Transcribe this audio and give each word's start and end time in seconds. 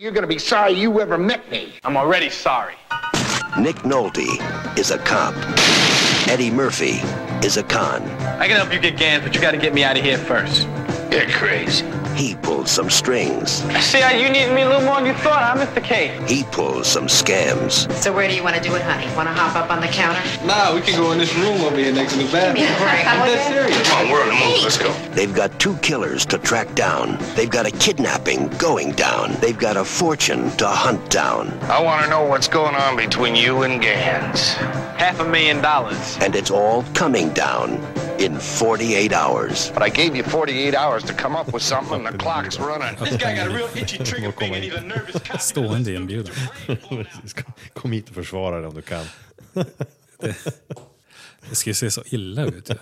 You're 0.00 0.12
gonna 0.12 0.26
be 0.26 0.38
sorry 0.38 0.72
you 0.72 0.98
ever 1.02 1.18
met 1.18 1.50
me. 1.50 1.74
I'm 1.84 1.94
already 1.94 2.30
sorry. 2.30 2.72
Nick 3.58 3.76
Nolte 3.84 4.78
is 4.78 4.92
a 4.92 4.96
cop. 4.96 5.34
Eddie 6.26 6.50
Murphy 6.50 7.02
is 7.46 7.58
a 7.58 7.62
con. 7.62 8.00
I 8.40 8.48
can 8.48 8.56
help 8.56 8.72
you 8.72 8.80
get 8.80 8.96
Gans, 8.96 9.22
but 9.22 9.34
you 9.34 9.42
gotta 9.42 9.58
get 9.58 9.74
me 9.74 9.84
out 9.84 9.98
of 9.98 10.02
here 10.02 10.16
first. 10.16 10.66
You're 11.12 11.28
crazy. 11.28 11.84
He 12.20 12.34
pulls 12.34 12.70
some 12.70 12.90
strings. 12.90 13.64
See, 13.82 13.98
you 14.20 14.28
need 14.28 14.52
me 14.52 14.60
a 14.60 14.68
little 14.68 14.82
more 14.82 14.96
than 14.96 15.06
you 15.06 15.14
thought, 15.14 15.40
huh, 15.42 15.64
Mr. 15.64 15.82
K? 15.82 16.22
He 16.28 16.44
pulls 16.52 16.86
some 16.86 17.06
scams. 17.06 17.90
So 17.94 18.12
where 18.12 18.28
do 18.28 18.34
you 18.34 18.42
want 18.42 18.56
to 18.56 18.62
do 18.62 18.74
it, 18.74 18.82
honey? 18.82 19.06
Want 19.16 19.26
to 19.26 19.32
hop 19.32 19.56
up 19.56 19.70
on 19.70 19.80
the 19.80 19.86
counter? 19.86 20.20
Nah, 20.44 20.74
we 20.74 20.82
can 20.82 21.00
go 21.00 21.12
in 21.12 21.18
this 21.18 21.34
room 21.36 21.62
over 21.62 21.76
here 21.78 21.94
next 21.94 22.12
to 22.12 22.18
the 22.18 22.30
bathroom. 22.30 22.56
break. 22.56 23.06
I'm 23.06 23.26
dead 23.26 23.48
serious. 23.48 23.88
Come 23.88 24.04
on, 24.04 24.12
we're 24.12 24.20
on 24.20 24.28
the 24.28 24.34
move. 24.34 24.62
Let's 24.62 24.76
go. 24.76 24.92
They've 25.14 25.34
got 25.34 25.58
two 25.58 25.78
killers 25.78 26.26
to 26.26 26.36
track 26.36 26.74
down. 26.74 27.16
They've 27.36 27.48
got 27.48 27.64
a 27.64 27.70
kidnapping 27.70 28.48
going 28.58 28.92
down. 28.92 29.32
They've 29.40 29.56
got 29.56 29.78
a 29.78 29.84
fortune 29.86 30.50
to 30.58 30.68
hunt 30.68 31.08
down. 31.08 31.48
I 31.70 31.80
want 31.82 32.04
to 32.04 32.10
know 32.10 32.26
what's 32.26 32.48
going 32.48 32.74
on 32.74 32.96
between 32.98 33.34
you 33.34 33.62
and 33.62 33.80
Gans. 33.80 34.52
Half 35.00 35.20
a 35.20 35.24
million 35.24 35.62
dollars. 35.62 36.18
And 36.20 36.36
it's 36.36 36.50
all 36.50 36.84
coming 36.92 37.30
down 37.30 37.80
in 38.20 38.38
48 38.38 39.12
hours. 39.12 39.72
But 39.74 39.82
I 39.82 39.88
gave 39.90 40.16
you 40.16 40.22
48 40.24 40.74
hours 40.74 41.04
to 41.04 41.12
come 41.14 41.36
up 41.40 41.52
with 41.54 41.62
something, 41.62 42.06
and 42.06 42.14
the 42.14 42.18
clock's 42.18 42.58
running. 42.58 42.96
This 43.04 43.16
guy 43.16 43.36
got 43.36 43.46
a 43.46 43.50
real 43.50 43.68
itchy 43.76 43.98
trigger 44.04 44.32
finger 44.32 44.56
and 44.56 44.64
he's 44.64 44.74
a 44.76 44.80
nervous. 44.80 45.42
Stående 45.42 45.94
inbjudan. 45.94 46.34
Kom- 47.74 47.92
hit 47.92 48.08
och 48.08 48.14
försvara 48.14 48.60
det 48.60 48.66
om 48.66 48.74
du 48.74 48.82
kan. 48.82 49.04
Det 51.48 51.56
ska 51.56 51.70
ju 51.70 51.74
se 51.74 51.90
så 51.90 52.02
illa 52.06 52.44
ut. 52.44 52.70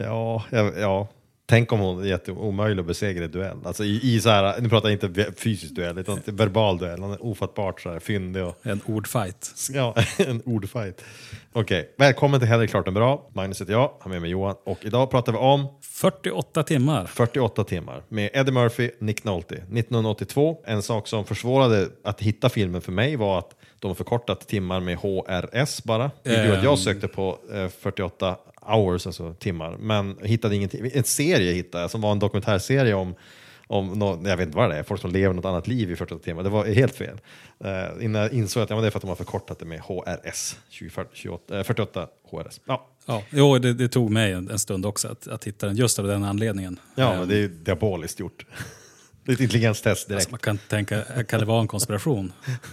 Ja, 0.00 0.44
ja, 0.50 0.72
ja. 0.76 1.08
Tänk 1.50 1.72
om 1.72 1.80
hon 1.80 2.02
är 2.02 2.06
jätteomöjlig 2.08 2.80
att 2.80 2.86
besegra 2.86 3.24
i 3.24 3.28
duell. 3.28 3.56
Alltså 3.64 3.84
i, 3.84 4.00
i 4.14 4.20
så 4.20 4.28
här, 4.28 4.60
nu 4.60 4.68
pratar 4.68 4.88
jag 4.88 5.04
inte 5.10 5.32
fysisk 5.32 5.74
duell, 5.74 5.98
utan 5.98 6.20
verbal 6.24 6.78
duell. 6.78 7.02
Han 7.02 7.12
är 7.12 7.24
ofattbart 7.24 7.80
så 7.80 7.90
här, 7.90 7.98
fyndig 8.00 8.44
och 8.44 8.56
En 8.62 8.80
ordfight. 8.86 9.54
ja, 9.72 9.94
en 10.18 10.42
ordfight. 10.46 11.04
Okej, 11.52 11.94
välkommen 11.98 12.40
till 12.40 12.48
Hellre 12.48 12.66
klart 12.66 12.88
än 12.88 12.94
bra. 12.94 13.30
Magnus 13.34 13.60
heter 13.60 13.72
jag, 13.72 13.92
han 14.00 14.12
är 14.12 14.20
med 14.20 14.30
Johan. 14.30 14.54
Och 14.64 14.78
idag 14.84 15.10
pratar 15.10 15.32
vi 15.32 15.38
om 15.38 15.66
48 15.82 16.62
timmar. 16.62 17.06
48 17.06 17.64
timmar 17.64 18.02
med 18.08 18.30
Eddie 18.32 18.52
Murphy, 18.52 18.90
Nick 19.00 19.24
Nolte. 19.24 19.54
1982, 19.54 20.56
en 20.66 20.82
sak 20.82 21.08
som 21.08 21.24
försvårade 21.24 21.88
att 22.04 22.20
hitta 22.20 22.48
filmen 22.48 22.80
för 22.80 22.92
mig 22.92 23.16
var 23.16 23.38
att 23.38 23.50
de 23.78 23.88
har 23.88 23.94
förkortat 23.94 24.48
timmar 24.48 24.80
med 24.80 24.96
HRS 24.98 25.84
bara. 25.84 26.10
Gjorde 26.24 26.58
att 26.58 26.64
jag 26.64 26.72
Ehm. 26.72 26.76
sökte 26.76 27.08
på 27.08 27.38
eh, 27.52 27.68
48 27.68 28.36
hours, 28.68 29.06
alltså 29.06 29.34
timmar, 29.34 29.76
men 29.78 30.18
hittade 30.22 30.56
ingenting. 30.56 30.90
En 30.94 31.04
serie 31.04 31.52
hittade 31.52 31.84
jag 31.84 31.90
som 31.90 32.00
var 32.00 32.12
en 32.12 32.18
dokumentärserie 32.18 32.94
om 32.94 33.14
om 33.70 33.98
nå 33.98 34.20
jag 34.24 34.36
vet 34.36 34.46
inte 34.46 34.56
vad 34.56 34.70
det 34.70 34.76
är, 34.76 34.82
folk 34.82 35.00
som 35.00 35.10
lever 35.10 35.34
något 35.34 35.44
annat 35.44 35.66
liv 35.66 35.90
i 35.90 35.96
48 35.96 36.24
timmar. 36.24 36.42
Det 36.42 36.48
var 36.48 36.66
helt 36.66 36.94
fel. 36.94 37.20
Uh, 37.64 38.04
innan 38.04 38.22
jag 38.22 38.32
insåg 38.32 38.62
att 38.62 38.70
ja, 38.70 38.80
det 38.80 38.86
är 38.86 38.90
för 38.90 38.98
att 38.98 39.02
de 39.02 39.08
har 39.08 39.16
förkortat 39.16 39.58
det 39.58 39.64
med 39.64 39.80
HRS, 39.80 40.56
20, 40.68 40.90
28, 41.12 41.58
eh, 41.58 41.64
48 41.64 42.08
HRS. 42.30 42.60
Ja, 42.64 42.88
Ja, 43.10 43.22
jo, 43.30 43.58
det, 43.58 43.74
det 43.74 43.88
tog 43.88 44.10
mig 44.10 44.32
en, 44.32 44.50
en 44.50 44.58
stund 44.58 44.86
också 44.86 45.08
att, 45.08 45.28
att 45.28 45.44
hitta 45.44 45.66
den, 45.66 45.76
just 45.76 45.98
av 45.98 46.06
den 46.06 46.24
anledningen. 46.24 46.80
ja 46.94 47.12
Ehm, 47.12 47.18
men 47.18 47.28
det 47.28 47.36
är 47.36 47.48
diaboliskt 47.48 48.20
gjort. 48.20 48.46
Det 49.24 49.32
är 49.32 49.34
ett 49.34 49.40
intelligenstest 49.40 50.08
direkt. 50.08 50.18
alltså, 50.18 50.30
man 50.30 50.38
kan 50.38 50.58
tänka, 50.58 51.02
kan 51.28 51.40
det 51.40 51.46
vara 51.46 51.60
en 51.60 51.68
konspiration? 51.68 52.32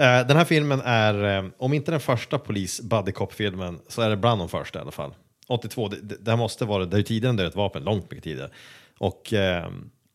Eh, 0.00 0.26
den 0.26 0.36
här 0.36 0.44
filmen 0.44 0.80
är, 0.84 1.38
eh, 1.38 1.50
om 1.58 1.72
inte 1.72 1.90
den 1.90 2.00
första 2.00 2.38
polis 2.38 2.80
buddy 2.80 3.12
cop-filmen, 3.12 3.80
så 3.88 4.02
är 4.02 4.10
det 4.10 4.16
bland 4.16 4.40
de 4.40 4.48
första 4.48 4.78
i 4.78 4.82
alla 4.82 4.90
fall. 4.90 5.14
82, 5.46 5.88
det, 5.88 5.96
det, 6.20 6.30
här 6.30 6.38
måste 6.38 6.64
vara, 6.64 6.84
det 6.84 6.96
är 6.96 6.98
ju 6.98 7.04
tidigare 7.04 7.30
än 7.30 7.36
Dödligt 7.36 7.56
vapen, 7.56 7.84
långt 7.84 8.10
mycket 8.10 8.24
tidigare. 8.24 8.50
Och 8.98 9.32
eh, 9.32 9.70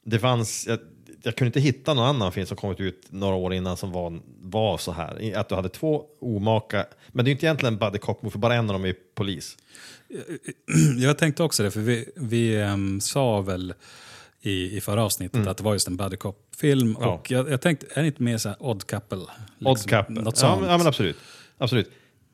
det 0.06 0.20
fanns, 0.20 0.68
jag, 0.68 0.80
jag 1.24 1.36
kunde 1.36 1.48
inte 1.48 1.60
hitta 1.60 1.94
någon 1.94 2.06
annan 2.06 2.32
film 2.32 2.48
som 2.48 2.58
kommit 2.58 2.80
ut 2.80 3.08
några 3.10 3.36
år 3.36 3.54
innan 3.54 3.78
som 3.78 3.92
var, 3.92 4.20
var 4.42 4.78
så 4.78 4.92
här. 4.92 5.38
Att 5.38 5.50
du 5.50 5.56
hade 5.56 5.70
två 5.70 6.04
omaka, 6.22 6.86
men 7.08 7.26
det 7.26 7.30
är 7.30 7.32
ju 7.32 7.36
inte 7.36 7.46
egentligen 7.46 7.74
en 7.74 7.80
buddy 7.80 7.98
cop 7.98 8.32
för 8.32 8.40
bara 8.40 8.56
en 8.56 8.70
av 8.70 8.74
dem 8.74 8.86
är 8.86 8.96
polis. 9.16 9.58
Eh, 10.10 10.18
jag 10.98 11.18
tänkte 11.18 11.44
också 11.44 11.64
det, 11.64 11.72
för 11.72 11.82
vi, 11.82 12.10
vi 12.16 12.62
ehm, 12.62 13.02
sa 13.02 13.42
väl 13.42 13.74
i, 14.46 14.78
i 14.78 14.82
förra 14.82 15.04
avsnittet 15.04 15.48
att 15.48 15.58
det 15.58 15.64
var 15.64 15.74
just 15.74 15.88
en 15.88 15.98
buddy 15.98 16.18
cop-film. 16.18 16.90
Mm. 16.90 17.02
Ja. 17.02 17.14
Och 17.14 17.32
jag, 17.32 17.50
jag 17.50 17.62
tänkte, 17.62 17.88
är 17.94 18.02
det 18.02 18.08
inte 18.08 18.24
mer 18.24 18.38
så 18.38 18.50
här 18.50 18.58
odd 18.60 18.88
couple? 18.88 19.18
Liksom, 19.18 19.68
Odd 19.68 19.90
couple. 19.90 20.22
Något 20.22 20.26
ja, 20.26 20.32
sånt. 20.40 20.62
men, 20.62 20.70
ja 20.70 20.78
men 20.78 20.88
absolut. 20.88 21.18
absolut. 21.58 21.92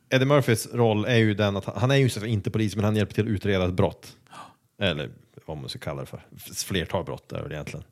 Eddie 0.09 0.25
Murphys 0.25 0.67
roll 0.73 1.05
är 1.05 1.17
ju 1.17 1.33
den 1.33 1.57
att 1.57 1.65
han, 1.65 1.75
han 1.77 1.91
är 1.91 1.95
ju 1.95 2.27
inte 2.27 2.51
polis 2.51 2.75
men 2.75 2.85
han 2.85 2.95
hjälper 2.95 3.13
till 3.13 3.23
att 3.23 3.29
utreda 3.29 3.65
ett 3.65 3.73
brott. 3.73 4.15
Eller 4.81 5.09
vad 5.45 5.57
man 5.57 5.69
ska 5.69 5.79
kalla 5.79 6.01
det 6.01 6.07
för. 6.07 6.25
Flertal 6.55 7.03
brott 7.03 7.31
är 7.31 7.49
det 7.49 7.55
egentligen. 7.55 7.85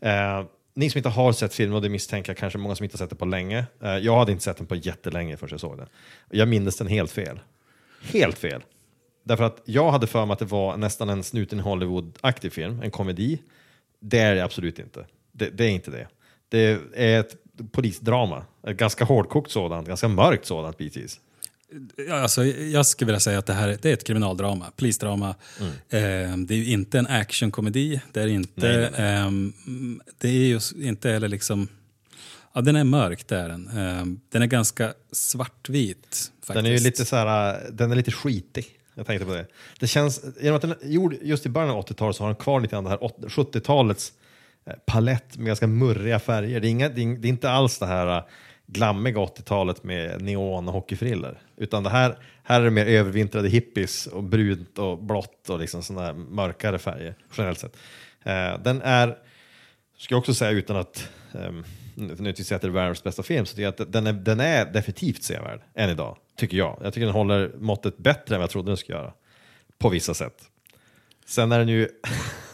Eh, 0.00 0.44
ni 0.74 0.90
som 0.90 0.98
inte 0.98 1.08
har 1.08 1.32
sett 1.32 1.54
filmen, 1.54 1.76
och 1.76 1.82
det 1.82 1.88
misstänker 1.88 2.30
jag 2.30 2.36
kanske 2.36 2.58
många 2.58 2.74
som 2.74 2.84
inte 2.84 2.94
har 2.94 2.98
sett 2.98 3.10
den 3.10 3.16
på 3.16 3.24
länge. 3.24 3.66
Eh, 3.82 3.96
jag 3.96 4.18
hade 4.18 4.32
inte 4.32 4.44
sett 4.44 4.56
den 4.56 4.66
på 4.66 4.74
jättelänge 4.74 5.36
förrän 5.36 5.50
jag 5.50 5.60
såg 5.60 5.78
den. 5.78 5.86
Jag 6.30 6.48
minns 6.48 6.76
den 6.76 6.86
helt 6.86 7.10
fel. 7.10 7.40
Helt 8.02 8.38
fel. 8.38 8.62
Därför 9.24 9.44
att 9.44 9.60
jag 9.64 9.90
hade 9.90 10.06
för 10.06 10.26
mig 10.26 10.32
att 10.32 10.38
det 10.38 10.44
var 10.44 10.76
nästan 10.76 11.08
en 11.08 11.22
snuten 11.22 11.60
Hollywood-aktig 11.60 12.52
film, 12.52 12.82
en 12.82 12.90
komedi. 12.90 13.42
Det 14.00 14.18
är 14.18 14.34
det 14.34 14.44
absolut 14.44 14.78
inte. 14.78 15.06
Det, 15.32 15.50
det 15.50 15.64
är 15.64 15.68
inte 15.68 15.90
det. 15.90 16.08
Det 16.48 16.78
är 16.94 17.20
ett 17.20 17.36
polisdrama. 17.72 18.44
Ett 18.66 18.76
ganska 18.76 19.04
hårdkokt 19.04 19.50
sådant, 19.50 19.88
ganska 19.88 20.08
mörkt 20.08 20.46
sådant 20.46 20.78
bitvis. 20.78 21.20
Alltså, 22.10 22.44
jag 22.44 22.86
skulle 22.86 23.06
vilja 23.06 23.20
säga 23.20 23.38
att 23.38 23.46
det 23.46 23.52
här 23.52 23.68
är- 23.68 23.78
det 23.82 23.88
är 23.88 23.92
ett 23.92 24.04
kriminaldrama, 24.04 24.66
polisdrama. 24.76 25.34
Mm. 25.60 25.72
Eh, 25.72 26.36
det 26.46 26.54
är 26.54 26.58
ju 26.58 26.70
inte 26.72 26.98
en 26.98 27.06
actionkomedi. 27.06 28.00
Det 28.12 28.22
är 28.22 28.26
inte... 28.26 28.52
Nej, 28.68 28.90
nej, 28.98 29.16
ehm, 29.16 29.52
det 30.18 30.28
är 30.28 30.32
ju 30.32 30.60
inte 30.88 31.10
heller 31.10 31.28
liksom... 31.28 31.68
Ja, 32.52 32.60
den 32.60 32.76
är 32.76 32.84
mörk, 32.84 33.26
det 33.28 33.36
är 33.36 33.48
den. 33.48 33.68
Ehm, 33.68 34.20
den 34.28 34.42
är 34.42 34.46
ganska 34.46 34.94
svartvit. 35.12 35.96
Faktiskt. 36.06 36.54
Den 36.54 36.66
är 36.66 36.70
ju 36.70 36.78
lite 36.78 37.04
så 37.04 37.16
här, 37.16 37.70
den 37.72 37.92
är 37.92 37.96
lite 37.96 38.12
skitig. 38.12 38.66
Jag 38.94 39.06
tänkte 39.06 39.26
på 39.26 39.32
det. 39.32 39.46
Det 39.80 39.86
känns, 39.86 40.24
genom 40.40 40.56
att 40.56 40.62
den 40.62 40.70
är 40.70 40.76
gjord 40.82 41.16
just 41.22 41.46
i 41.46 41.48
början 41.48 41.70
av 41.70 41.86
80-talet 41.86 42.16
så 42.16 42.22
har 42.22 42.28
den 42.28 42.36
kvar 42.36 42.60
lite 42.60 42.72
grann 42.72 42.84
det 42.84 42.90
här 42.90 42.98
70-talets 42.98 44.12
eh, 44.66 44.74
palett 44.86 45.36
med 45.36 45.46
ganska 45.46 45.66
murriga 45.66 46.18
färger. 46.18 46.60
Det 46.60 46.68
är, 46.68 46.70
inga, 46.70 46.88
det 46.88 47.00
är, 47.00 47.26
inte 47.26 47.50
alls 47.50 47.78
det 47.78 47.86
här 47.86 48.16
eh, 48.16 48.24
glammiga 48.66 49.18
80-talet 49.18 49.84
med 49.84 50.22
neon 50.22 50.68
och 50.68 50.74
hockeyfriller. 50.74 51.38
Utan 51.56 51.82
det 51.82 51.90
här, 51.90 52.18
här 52.42 52.60
är 52.60 52.64
det 52.64 52.70
mer 52.70 52.86
övervintrade 52.86 53.48
hippies 53.48 54.06
och 54.06 54.22
brunt 54.22 54.78
och 54.78 55.02
blått 55.02 55.50
och 55.50 55.58
liksom 55.58 55.82
sådana 55.82 56.06
här 56.06 56.12
mörkare 56.14 56.78
färger 56.78 57.14
generellt 57.36 57.58
sett. 57.58 57.76
Eh, 58.22 58.58
den 58.58 58.82
är, 58.82 59.18
ska 59.98 60.14
jag 60.14 60.18
också 60.18 60.34
säga 60.34 60.50
utan 60.50 60.76
att 60.76 61.08
um, 61.32 61.64
tycker 61.96 62.42
säga 62.42 62.56
att 62.56 62.62
det 62.62 62.68
är 62.68 62.72
världens 62.72 63.04
bästa 63.04 63.22
film, 63.22 63.46
så 63.46 63.50
tycker 63.50 63.62
jag 63.62 63.80
att 63.82 63.92
den 63.92 64.06
är, 64.06 64.12
den 64.12 64.40
är 64.40 64.64
definitivt 64.64 65.22
sevärd 65.22 65.60
än 65.74 65.90
idag. 65.90 66.16
Tycker 66.36 66.56
jag. 66.56 66.78
Jag 66.82 66.94
tycker 66.94 67.06
den 67.06 67.14
håller 67.14 67.52
måttet 67.58 67.98
bättre 67.98 68.34
än 68.34 68.38
vad 68.38 68.42
jag 68.42 68.50
trodde 68.50 68.70
den 68.70 68.76
skulle 68.76 68.98
göra. 68.98 69.12
På 69.78 69.88
vissa 69.88 70.14
sätt. 70.14 70.34
Sen 71.26 71.52
är 71.52 71.58
den 71.58 71.68
ju 71.68 71.88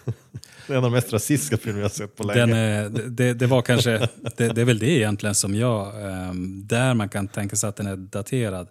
en 0.66 0.76
av 0.76 0.82
de 0.82 0.92
mest 0.92 1.12
rasistiska 1.12 1.56
filmer 1.56 1.80
jag 1.80 1.90
sett 1.90 2.16
på 2.16 2.22
länge. 2.24 2.40
Den 2.40 2.52
är, 2.52 2.88
det, 2.88 3.34
det 3.34 3.46
var 3.46 3.62
kanske, 3.62 3.90
det, 4.36 4.48
det 4.48 4.60
är 4.60 4.64
väl 4.64 4.78
det 4.78 4.90
egentligen 4.90 5.34
som 5.34 5.54
jag, 5.54 6.02
ehm, 6.12 6.66
där 6.66 6.94
man 6.94 7.08
kan 7.08 7.28
tänka 7.28 7.56
sig 7.56 7.68
att 7.68 7.76
den 7.76 7.86
är 7.86 7.96
daterad. 7.96 8.68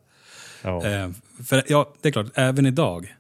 ja. 0.62 0.86
Eh, 0.88 1.10
för 1.48 1.64
ja, 1.68 1.94
det 2.02 2.08
är 2.10 2.12
klart, 2.12 2.28
även 2.34 2.66
idag 2.66 3.16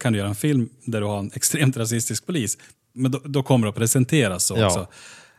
kan 0.00 0.12
du 0.12 0.18
göra 0.18 0.28
en 0.28 0.34
film 0.34 0.68
där 0.84 1.00
du 1.00 1.06
har 1.06 1.18
en 1.18 1.30
extremt 1.34 1.76
rasistisk 1.76 2.26
polis. 2.26 2.58
Men 2.92 3.10
då, 3.10 3.20
då 3.24 3.42
kommer 3.42 3.66
det 3.66 3.70
att 3.70 3.76
presenteras 3.76 4.44
så 4.44 4.58
Ja. 4.58 4.66
också. 4.66 4.86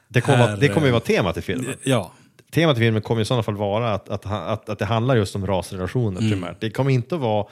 det, 0.08 0.22
kommer, 0.22 0.38
här, 0.38 0.58
det 0.58 0.68
kommer 0.68 0.88
ju 0.88 0.90
eh, 0.90 0.94
vara 0.94 1.03
temat 1.03 1.38
i 1.38 1.42
filmen. 1.42 1.75
Ja, 1.84 2.12
Temat 2.53 2.78
i 2.78 2.80
filmen 2.80 3.02
kommer 3.02 3.22
i 3.22 3.25
sådana 3.25 3.44
fall 3.44 3.56
vara 3.56 3.94
att, 3.94 4.09
att, 4.09 4.25
att, 4.25 4.69
att 4.69 4.80
det 4.80 4.86
handlar 4.86 5.16
just 5.16 5.36
om 5.36 5.47
rasrelationer 5.47 6.19
Mm. 6.22 6.31
primärt. 6.31 6.58
Det 6.62 6.69
kommer 6.69 6.91
inte 6.91 7.16
att 7.16 7.22
vara 7.22 7.46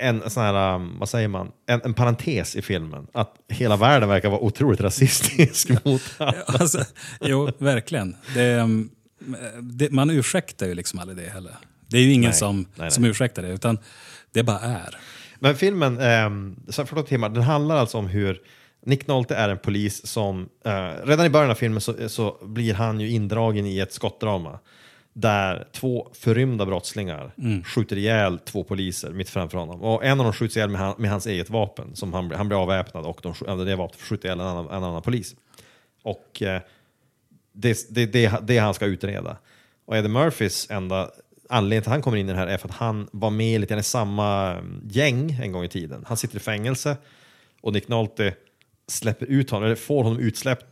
en 0.00 0.30
sån 0.30 0.42
här, 0.42 0.74
um, 0.74 0.98
vad 0.98 1.08
säger 1.08 1.28
man, 1.28 1.52
en, 1.66 1.80
en 1.84 1.94
parentes 1.94 2.56
i 2.56 2.62
filmen. 2.62 3.06
Att 3.12 3.34
hela 3.48 3.76
världen 3.76 4.08
verkar 4.08 4.30
vara 4.30 4.40
otroligt 4.40 4.80
rasistisk 4.80 5.68
mot 5.84 6.02
alla. 6.18 6.32
alltså, 6.46 6.78
jo, 7.20 7.50
verkligen. 7.58 8.16
Det, 8.34 8.42
ehm, 8.44 8.90
det, 9.60 9.90
man 9.92 10.10
ursäktar 10.10 10.66
ju 10.66 10.74
liksom 10.74 10.98
aldrig 10.98 11.18
det 11.18 11.30
heller. 11.30 11.52
Det 11.88 11.96
är 11.96 12.02
ju 12.02 12.12
ingen 12.12 12.30
Nej, 12.30 12.38
som, 12.38 12.56
nej, 12.56 12.66
nej. 12.76 12.90
som 12.90 13.04
ursäktar 13.04 13.42
det, 13.42 13.48
utan 13.48 13.78
det 14.32 14.42
bara 14.42 14.60
är. 14.60 14.96
Men 15.38 15.56
filmen, 15.56 15.98
eh, 15.98 16.84
för 16.84 17.02
timmar, 17.02 17.28
den 17.28 17.42
handlar 17.42 17.76
alltså 17.76 17.98
om 17.98 18.06
hur 18.06 18.40
Nick 18.86 19.06
Nolte 19.06 19.34
är 19.34 19.48
en 19.48 19.58
polis 19.58 20.06
som, 20.06 20.48
eh, 20.64 20.90
redan 21.04 21.26
i 21.26 21.30
början 21.30 21.50
av 21.50 21.54
filmen 21.54 21.80
så, 21.80 22.08
så 22.08 22.36
blir 22.42 22.74
han 22.74 23.00
ju 23.00 23.10
indragen 23.10 23.66
i 23.66 23.78
ett 23.78 23.92
skottdrama. 23.92 24.58
Där 25.12 25.68
två 25.72 26.08
förrymda 26.12 26.66
brottslingar 26.66 27.34
skjuter 27.64 27.98
ihjäl 27.98 28.38
två 28.38 28.64
poliser 28.64 29.10
mitt 29.10 29.28
framför 29.28 29.58
honom. 29.58 29.82
Och 29.82 30.04
en 30.04 30.20
av 30.20 30.24
dem 30.24 30.32
skjuts 30.32 30.56
ihjäl 30.56 30.70
med, 30.70 30.80
han, 30.80 30.94
med 30.98 31.10
hans 31.10 31.26
eget 31.26 31.50
vapen. 31.50 31.96
Som 31.96 32.12
han, 32.12 32.30
han 32.30 32.48
blir 32.48 32.62
avväpnad 32.62 33.06
och 33.06 33.20
de, 33.22 33.34
eller 33.48 33.64
det 33.64 33.76
vapnet 33.76 34.02
skjuter 34.02 34.28
ihjäl 34.28 34.40
en 34.40 34.46
annan, 34.46 34.66
en 34.66 34.84
annan 34.84 35.02
polis. 35.02 35.34
Och 36.02 36.42
eh, 36.42 36.60
det, 37.52 37.86
det, 37.90 38.06
det, 38.06 38.38
det 38.42 38.58
han 38.58 38.74
ska 38.74 38.86
utreda. 38.86 39.36
Och 39.84 39.96
Eddie 39.96 40.08
Murphys 40.08 40.70
enda 40.70 41.10
anledning 41.48 41.82
till 41.82 41.88
att 41.88 41.94
han 41.94 42.02
kommer 42.02 42.16
in 42.16 42.28
i 42.28 42.32
det 42.32 42.38
här 42.38 42.46
är 42.46 42.58
för 42.58 42.68
att 42.68 42.74
han 42.74 43.08
var 43.12 43.30
med 43.30 43.60
lite 43.60 43.74
i 43.74 43.82
samma 43.82 44.52
mm, 44.52 44.82
gäng 44.90 45.38
en 45.42 45.52
gång 45.52 45.64
i 45.64 45.68
tiden. 45.68 46.04
Han 46.08 46.16
sitter 46.16 46.36
i 46.36 46.40
fängelse 46.40 46.96
och 47.60 47.72
Nick 47.72 47.88
Nolte 47.88 48.34
släpper 48.88 49.26
ut 49.26 49.50
honom, 49.50 49.64
eller 49.66 49.76
får 49.76 50.02
honom 50.04 50.18
utsläppt 50.18 50.66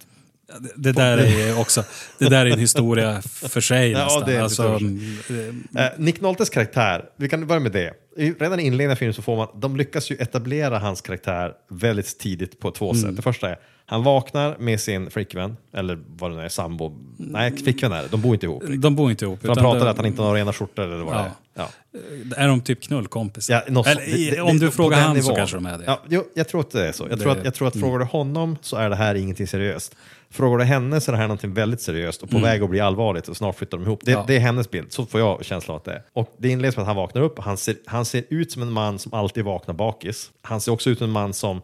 Det, 0.60 0.70
det 0.76 0.92
där 0.92 1.18
är 1.18 1.60
också, 1.60 1.84
det 2.18 2.28
där 2.28 2.46
är 2.46 2.50
en 2.50 2.58
historia 2.58 3.22
för 3.22 3.60
sig 3.60 3.90
Ja, 3.90 4.04
nästan. 4.04 4.22
det 4.26 4.36
är 4.36 4.42
alltså, 4.42 4.62
mm, 4.68 5.64
Eh, 5.76 5.84
Nick 5.98 6.20
Noltes 6.20 6.50
karaktär, 6.50 7.04
vi 7.16 7.28
kan 7.28 7.46
börja 7.46 7.60
med 7.60 7.72
det. 7.72 7.92
Redan 8.16 8.60
i 8.60 8.62
inledningen 8.62 8.90
av 8.90 8.96
filmen 8.96 9.14
så 9.14 9.22
får 9.22 9.36
man, 9.36 9.48
de 9.54 9.76
lyckas 9.76 10.10
ju 10.10 10.16
etablera 10.16 10.78
hans 10.78 11.00
karaktär 11.00 11.52
väldigt 11.68 12.18
tidigt 12.18 12.60
på 12.60 12.70
två 12.70 12.90
Mm. 12.90 13.02
sätt. 13.02 13.16
Det 13.16 13.22
första 13.22 13.50
är, 13.50 13.58
han 13.86 14.02
vaknar 14.02 14.56
med 14.58 14.80
sin 14.80 15.10
flickvän, 15.10 15.56
eller 15.74 15.98
vad 16.18 16.30
det 16.30 16.36
nu 16.36 16.42
är, 16.42 16.48
sambo. 16.48 16.92
Nej, 17.18 17.56
flickvän 17.56 17.92
är 17.92 18.02
det, 18.02 18.08
de 18.08 18.20
bor 18.20 18.34
inte 18.34 18.46
ihop. 18.46 18.62
de 18.78 18.96
bor 18.96 19.10
inte 19.10 19.24
ihop. 19.24 19.40
För 19.40 19.48
han 19.48 19.56
pratar 19.56 19.80
de- 19.80 19.88
att 19.90 19.96
han 19.96 20.06
inte 20.06 20.22
har 20.22 20.34
rena 20.34 20.52
skjortor 20.52 20.82
eller 20.84 21.04
vad 21.04 21.14
det 21.14 21.20
är. 21.20 21.30
Ja. 21.54 21.68
Ja. 21.92 21.98
Är 22.36 22.48
de 22.48 22.60
typ 22.60 22.82
knullkompisar? 22.82 23.54
Ja, 23.54 23.72
något 23.72 23.86
Eller. 23.86 24.00
Det- 24.06 24.30
det- 24.30 24.40
om 24.40 24.58
du 24.58 24.70
frågar 24.70 25.00
han 25.00 25.22
så 25.22 25.34
kanske 25.34 25.56
de 25.56 25.66
är 25.66 25.78
det. 25.78 25.84
Ja, 25.86 26.00
jo, 26.08 26.24
jag 26.34 26.48
tror 26.48 26.60
att 26.60 26.70
det 26.70 26.88
är 26.88 26.92
så. 26.92 27.02
Jag 27.02 27.10
Det- 27.10 27.14
Mm. 27.14 27.22
tror 27.22 27.32
att, 27.38 27.44
jag 27.44 27.54
tror 27.54 27.68
att 27.68 27.80
frågar 27.80 27.98
du 27.98 28.04
honom 28.04 28.56
så 28.62 28.76
är 28.76 28.90
det 28.90 28.96
här 28.96 29.14
ingenting 29.14 29.46
seriöst. 29.46 29.96
Frågar 30.30 30.58
du 30.58 30.64
henne 30.64 31.00
så 31.00 31.10
är 31.10 31.12
det 31.12 31.18
här 31.18 31.26
någonting 31.28 31.54
väldigt 31.54 31.80
seriöst 31.80 32.22
och 32.22 32.30
på 32.30 32.38
väg 32.38 32.62
att 32.62 32.70
bli 32.70 32.80
allvarligt 32.80 33.28
och 33.28 33.36
snart 33.36 33.56
flyttar 33.58 33.78
de 33.78 33.84
ihop. 33.84 34.00
Det, 34.04 34.10
Mm. 34.12 34.20
Ja. 34.20 34.24
det 34.26 34.36
är 34.36 34.40
hennes 34.40 34.70
bild, 34.70 34.92
så 34.92 35.06
får 35.06 35.20
jag 35.20 35.44
känslan 35.44 35.74
av 35.74 35.78
att 35.78 35.84
det 35.84 35.92
är. 35.92 36.02
Och 36.12 36.34
det 36.38 36.48
inleds 36.48 36.76
med 36.76 36.82
att 36.82 36.86
han 36.86 36.96
vaknar 36.96 37.22
upp, 37.22 37.38
han 37.38 37.56
ser, 37.56 37.76
han 37.86 38.04
ser 38.04 38.24
ut 38.28 38.52
som 38.52 38.62
en 38.62 38.72
man 38.72 38.98
som 38.98 39.14
alltid 39.14 39.44
vaknar 39.44 39.74
bakis. 39.74 40.30
Han 40.42 40.60
ser 40.60 40.72
också 40.72 40.90
ut 40.90 40.98
som 40.98 41.04
en 41.06 41.12
man 41.12 41.32
som 41.32 41.62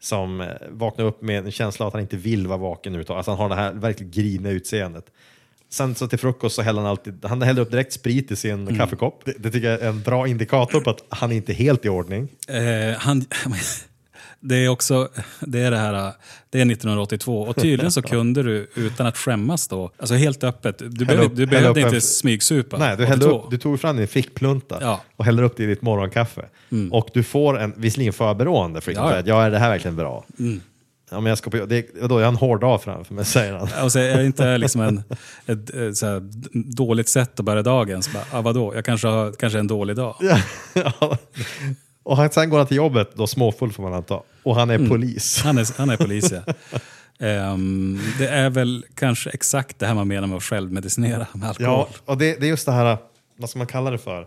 som 0.00 0.40
eh, 0.40 0.46
vaknar 0.70 1.04
upp 1.04 1.22
med 1.22 1.44
en 1.44 1.50
känsla 1.52 1.84
av 1.84 1.88
att 1.88 1.92
han 1.94 2.02
inte 2.02 2.16
vill 2.16 2.46
vara 2.46 2.58
vaken 2.58 2.92
överhuvudtaget. 2.92 3.16
Alltså 3.28 3.30
han 3.30 3.38
har 3.50 3.56
det 3.56 3.62
här 3.62 3.72
verkligen 3.72 4.10
griniga 4.12 4.52
utseendet. 4.52 5.04
Sen 5.70 5.94
så 5.94 6.08
till 6.08 6.18
frukost 6.18 6.56
så 6.56 6.62
häller 6.62 6.80
han 6.80 6.90
alltid, 6.90 7.24
han 7.24 7.42
häller 7.42 7.62
upp 7.62 7.70
direkt 7.70 7.92
sprit 7.92 8.30
i 8.30 8.36
sin 8.36 8.52
Mm. 8.52 8.76
kaffekopp. 8.78 9.22
Det, 9.24 9.34
det 9.38 9.50
tycker 9.50 9.70
jag 9.70 9.80
är 9.80 9.88
en 9.88 10.02
bra 10.02 10.26
indikator 10.28 10.80
på 10.80 10.90
att 10.90 11.02
han 11.08 11.32
inte 11.32 11.52
är 11.52 11.54
helt 11.54 11.84
i 11.84 11.88
ordning. 11.88 12.28
Eh, 12.48 12.98
han, 12.98 13.24
det 14.40 14.56
är 14.56 14.68
också 14.68 15.08
det, 15.40 15.60
är 15.60 15.70
det 15.70 15.76
här, 15.78 16.12
det 16.50 16.58
är 16.60 16.62
1982 16.72 17.42
och 17.42 17.56
tydligen 17.56 17.92
så 17.92 18.02
kunde 18.12 18.42
du 18.42 18.70
utan 18.74 19.06
att 19.06 19.16
skämmas 19.16 19.68
då, 19.68 19.90
alltså 19.98 20.14
helt 20.14 20.44
öppet, 20.44 20.78
du, 20.78 21.04
behövde, 21.04 21.26
upp- 21.26 21.36
du 21.36 21.46
behövde 21.46 21.70
upp 21.70 21.76
en- 21.76 21.82
inte 21.94 22.00
smygsupa. 22.00 22.78
Nej, 22.78 22.96
du, 22.96 23.04
hällde 23.04 23.24
82. 23.26 23.44
upp, 23.44 23.50
du 23.50 23.58
tog 23.58 23.80
fram 23.80 23.96
din 23.96 24.08
fickplunta 24.08 24.78
Ja. 24.80 25.00
och 25.16 25.24
hällde 25.24 25.42
upp 25.42 25.56
det 25.56 25.62
i 25.62 25.66
ditt 25.66 25.82
morgonkaffe. 25.82 26.44
Och 26.90 27.08
du 27.14 27.22
får 27.22 27.58
en, 27.58 27.72
visserligen 27.76 28.12
förberoende 28.12 28.80
för 28.80 28.92
Ja, 28.92 29.22
ja. 29.26 29.42
är 29.44 29.50
det 29.50 29.58
här 29.58 29.70
verkligen 29.70 29.96
bra? 29.96 30.24
Ja, 31.10 31.20
men 31.20 31.26
jag 31.30 31.38
ska 31.38 31.50
på, 31.50 31.56
det, 31.66 31.86
vadå, 32.00 32.20
jag 32.20 32.26
har 32.26 32.32
en 32.32 32.36
hård 32.36 32.60
dag 32.60 32.82
framför 32.82 33.14
mig, 33.14 33.24
säger 33.24 33.52
han. 33.52 33.84
Och 33.84 33.92
så 33.92 33.98
är 33.98 34.16
det 34.16 34.24
inte 34.26 34.58
liksom 34.58 34.80
en, 34.80 35.02
ett, 35.46 35.70
ett 35.70 36.02
här 36.02 36.22
dåligt 36.76 37.08
sätt 37.08 37.38
att 37.40 37.44
börja 37.44 37.62
dagen. 37.62 38.02
Så 38.02 38.10
bara, 38.10 38.24
ah, 38.32 38.40
vadå, 38.42 38.74
jag 38.74 38.84
kanske 38.84 39.08
har 39.08 39.32
kanske 39.32 39.58
en 39.58 39.66
dålig 39.66 39.96
dag. 39.96 40.16
Ja. 40.20 41.16
Och 42.02 42.16
han, 42.16 42.30
sen 42.30 42.50
går 42.50 42.58
han 42.58 42.66
till 42.66 42.76
jobbet, 42.76 43.10
då 43.14 43.26
småfull 43.26 43.72
får 43.72 43.82
man 43.82 43.94
anta. 43.94 44.20
Och 44.42 44.54
han 44.56 44.70
är 44.70 44.74
Mm. 44.74 44.88
polis. 44.88 45.40
Han 45.44 45.58
är, 45.58 45.78
han 45.78 45.90
är 45.90 45.96
polis, 45.96 46.32
ja. 46.32 46.54
Ehm, 47.26 48.00
det 48.18 48.28
är 48.28 48.50
väl 48.50 48.84
kanske 48.94 49.30
exakt 49.30 49.78
det 49.78 49.86
här 49.86 49.94
man 49.94 50.08
menar 50.08 50.26
med 50.28 50.36
att 50.36 50.42
självmedicinera 50.42 51.26
med 51.34 51.48
alkohol. 51.48 51.86
Ja, 51.88 51.88
och 52.04 52.18
det, 52.18 52.40
det 52.40 52.46
är 52.46 52.48
just 52.48 52.66
det 52.66 52.72
här, 52.72 52.98
vad 53.36 53.50
ska 53.50 53.58
man 53.58 53.66
kalla 53.66 53.90
det 53.90 53.98
för? 53.98 54.26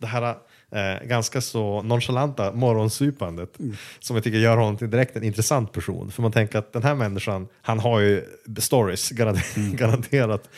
Det 0.00 0.06
här 0.06 0.34
eh, 0.74 1.06
ganska 1.06 1.40
så 1.40 1.82
nonchalanta 1.82 2.52
morgonsupandet 2.52 3.58
som 4.00 4.16
jag 4.16 4.24
tycker 4.24 4.38
gör 4.38 4.56
honom 4.56 4.76
till 4.76 4.90
direkt 4.90 5.16
en 5.16 5.22
intressant 5.24 5.72
person. 5.72 6.10
För 6.10 6.22
man 6.22 6.32
tänker 6.32 6.58
att 6.58 6.72
den 6.72 6.82
här 6.82 6.94
människan, 6.94 7.48
han 7.62 7.78
har 7.80 8.00
ju 8.00 8.24
stories 8.58 9.12
garant- 9.12 9.56
garanterat. 9.76 10.48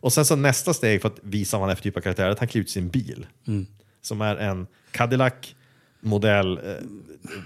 Och 0.00 0.12
sen 0.12 0.24
så 0.24 0.36
nästa 0.36 0.74
steg 0.74 1.02
för 1.02 1.08
att 1.08 1.18
visa 1.22 1.56
vad 1.56 1.62
han 1.62 1.70
är 1.70 1.74
för 1.76 1.82
typ 1.82 1.96
av 1.96 2.00
karaktär 2.00 2.24
är 2.26 2.30
att 2.30 2.38
han 2.38 2.48
klär 2.48 2.60
ut 2.62 2.70
sin 2.70 2.88
bil. 2.88 3.26
Som 4.02 4.20
är 4.20 4.36
en 4.36 4.66
Cadillac 4.90 5.32
modell, 6.00 6.58
eh, 6.58 6.74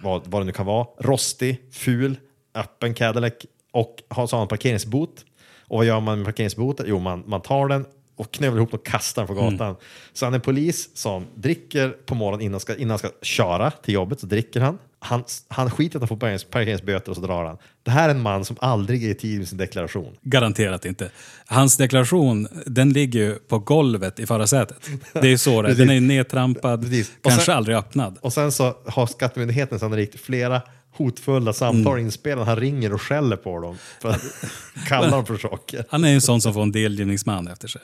vad, 0.03 0.27
vad 0.27 0.43
det 0.43 0.47
nu 0.47 0.53
kan 0.53 0.67
vara, 0.67 0.87
rostig, 0.99 1.63
ful, 1.73 2.17
öppen 2.55 2.95
Cadillac 2.95 3.33
och 3.73 3.97
har 4.09 4.27
så 4.27 4.37
har 4.37 4.41
han 4.41 4.49
parkeringsbot. 4.49 5.25
Och 5.61 5.77
vad 5.79 5.87
gör 5.87 6.01
man 6.01 6.19
med 6.19 6.25
parkeringsboten? 6.25 6.87
Jo, 6.89 6.99
man, 6.99 7.25
man 7.27 7.41
tar 7.41 7.69
den 7.69 7.87
och 8.19 8.31
knövar 8.33 8.57
ihop 8.57 8.75
och 8.75 8.87
kastar 8.87 9.27
på 9.27 9.35
gatan. 9.35 9.77
Så 10.13 10.27
han 10.27 10.33
är 10.35 10.39
en 10.39 10.43
polis 10.43 10.91
som 10.97 11.27
dricker 11.35 11.89
på 11.89 12.15
morgonen 12.15 12.41
innan 12.41 12.53
han 12.53 12.61
ska, 12.61 12.77
innan 12.77 12.99
ska 12.99 13.09
köra 13.23 13.71
till 13.71 13.95
jobbet, 13.95 14.21
så 14.21 14.27
dricker 14.27 14.61
han. 14.61 14.79
Han, 15.01 15.25
han 15.49 15.71
skiter 15.71 15.95
i 15.95 15.97
att 15.97 16.03
han 16.03 16.09
får 16.09 16.17
parkerings, 16.17 16.45
parkeringsböter 16.45 17.11
och 17.11 17.17
så 17.17 17.23
drar 17.23 17.45
han. 17.45 17.59
Det 17.83 17.91
här 17.91 18.09
är 18.09 18.15
en 18.15 18.23
man 18.23 18.45
som 18.45 18.57
aldrig 18.61 19.05
är 19.05 19.09
i 19.09 19.15
tid 19.15 19.39
med 19.39 19.49
sin 19.49 19.59
deklaration. 19.59 20.17
Garanterat 20.23 20.85
inte. 20.85 21.11
Hans 21.47 21.77
deklaration, 21.77 22.49
den 22.67 22.93
ligger 22.93 23.21
ju 23.21 23.35
på 23.35 23.59
golvet 23.59 24.21
i 24.21 24.27
förarsätet. 24.27 24.89
Det 25.13 25.33
är 25.33 25.37
så 25.37 25.63
det 25.63 25.71
är. 25.71 25.75
Den 25.75 25.91
är 25.91 26.01
nedtrampad, 26.01 26.83
Precis. 26.83 27.09
Och 27.09 27.23
kanske 27.31 27.45
sen- 27.45 27.57
aldrig 27.57 27.77
öppnad. 27.77 28.19
Och 28.21 28.33
sen 28.33 28.53
så 28.53 28.75
har 28.87 29.07
Skattemyndigheten 29.07 29.79
sannolikt 29.79 30.21
flera 30.21 30.63
hotfulla 30.99 31.53
samtal 31.53 31.93
Mm. 31.93 32.05
inspelade. 32.05 32.47
Han 32.47 32.57
ringer 32.57 32.93
och 32.93 33.03
skäller 33.03 33.37
på 33.37 33.61
dem 33.61 33.79
för 34.03 34.09
att 34.09 34.23
kalla 34.89 35.11
dem 35.11 35.27
för 35.27 35.37
saker. 35.37 35.85
Han 35.91 36.05
är 36.05 36.09
ju 36.09 36.15
en 36.15 36.21
sån 36.21 36.41
som 36.41 36.55
får 36.55 36.63
en 36.63 36.73
delgivningsman 36.73 37.49
efter 37.49 37.69
sig. 37.69 37.81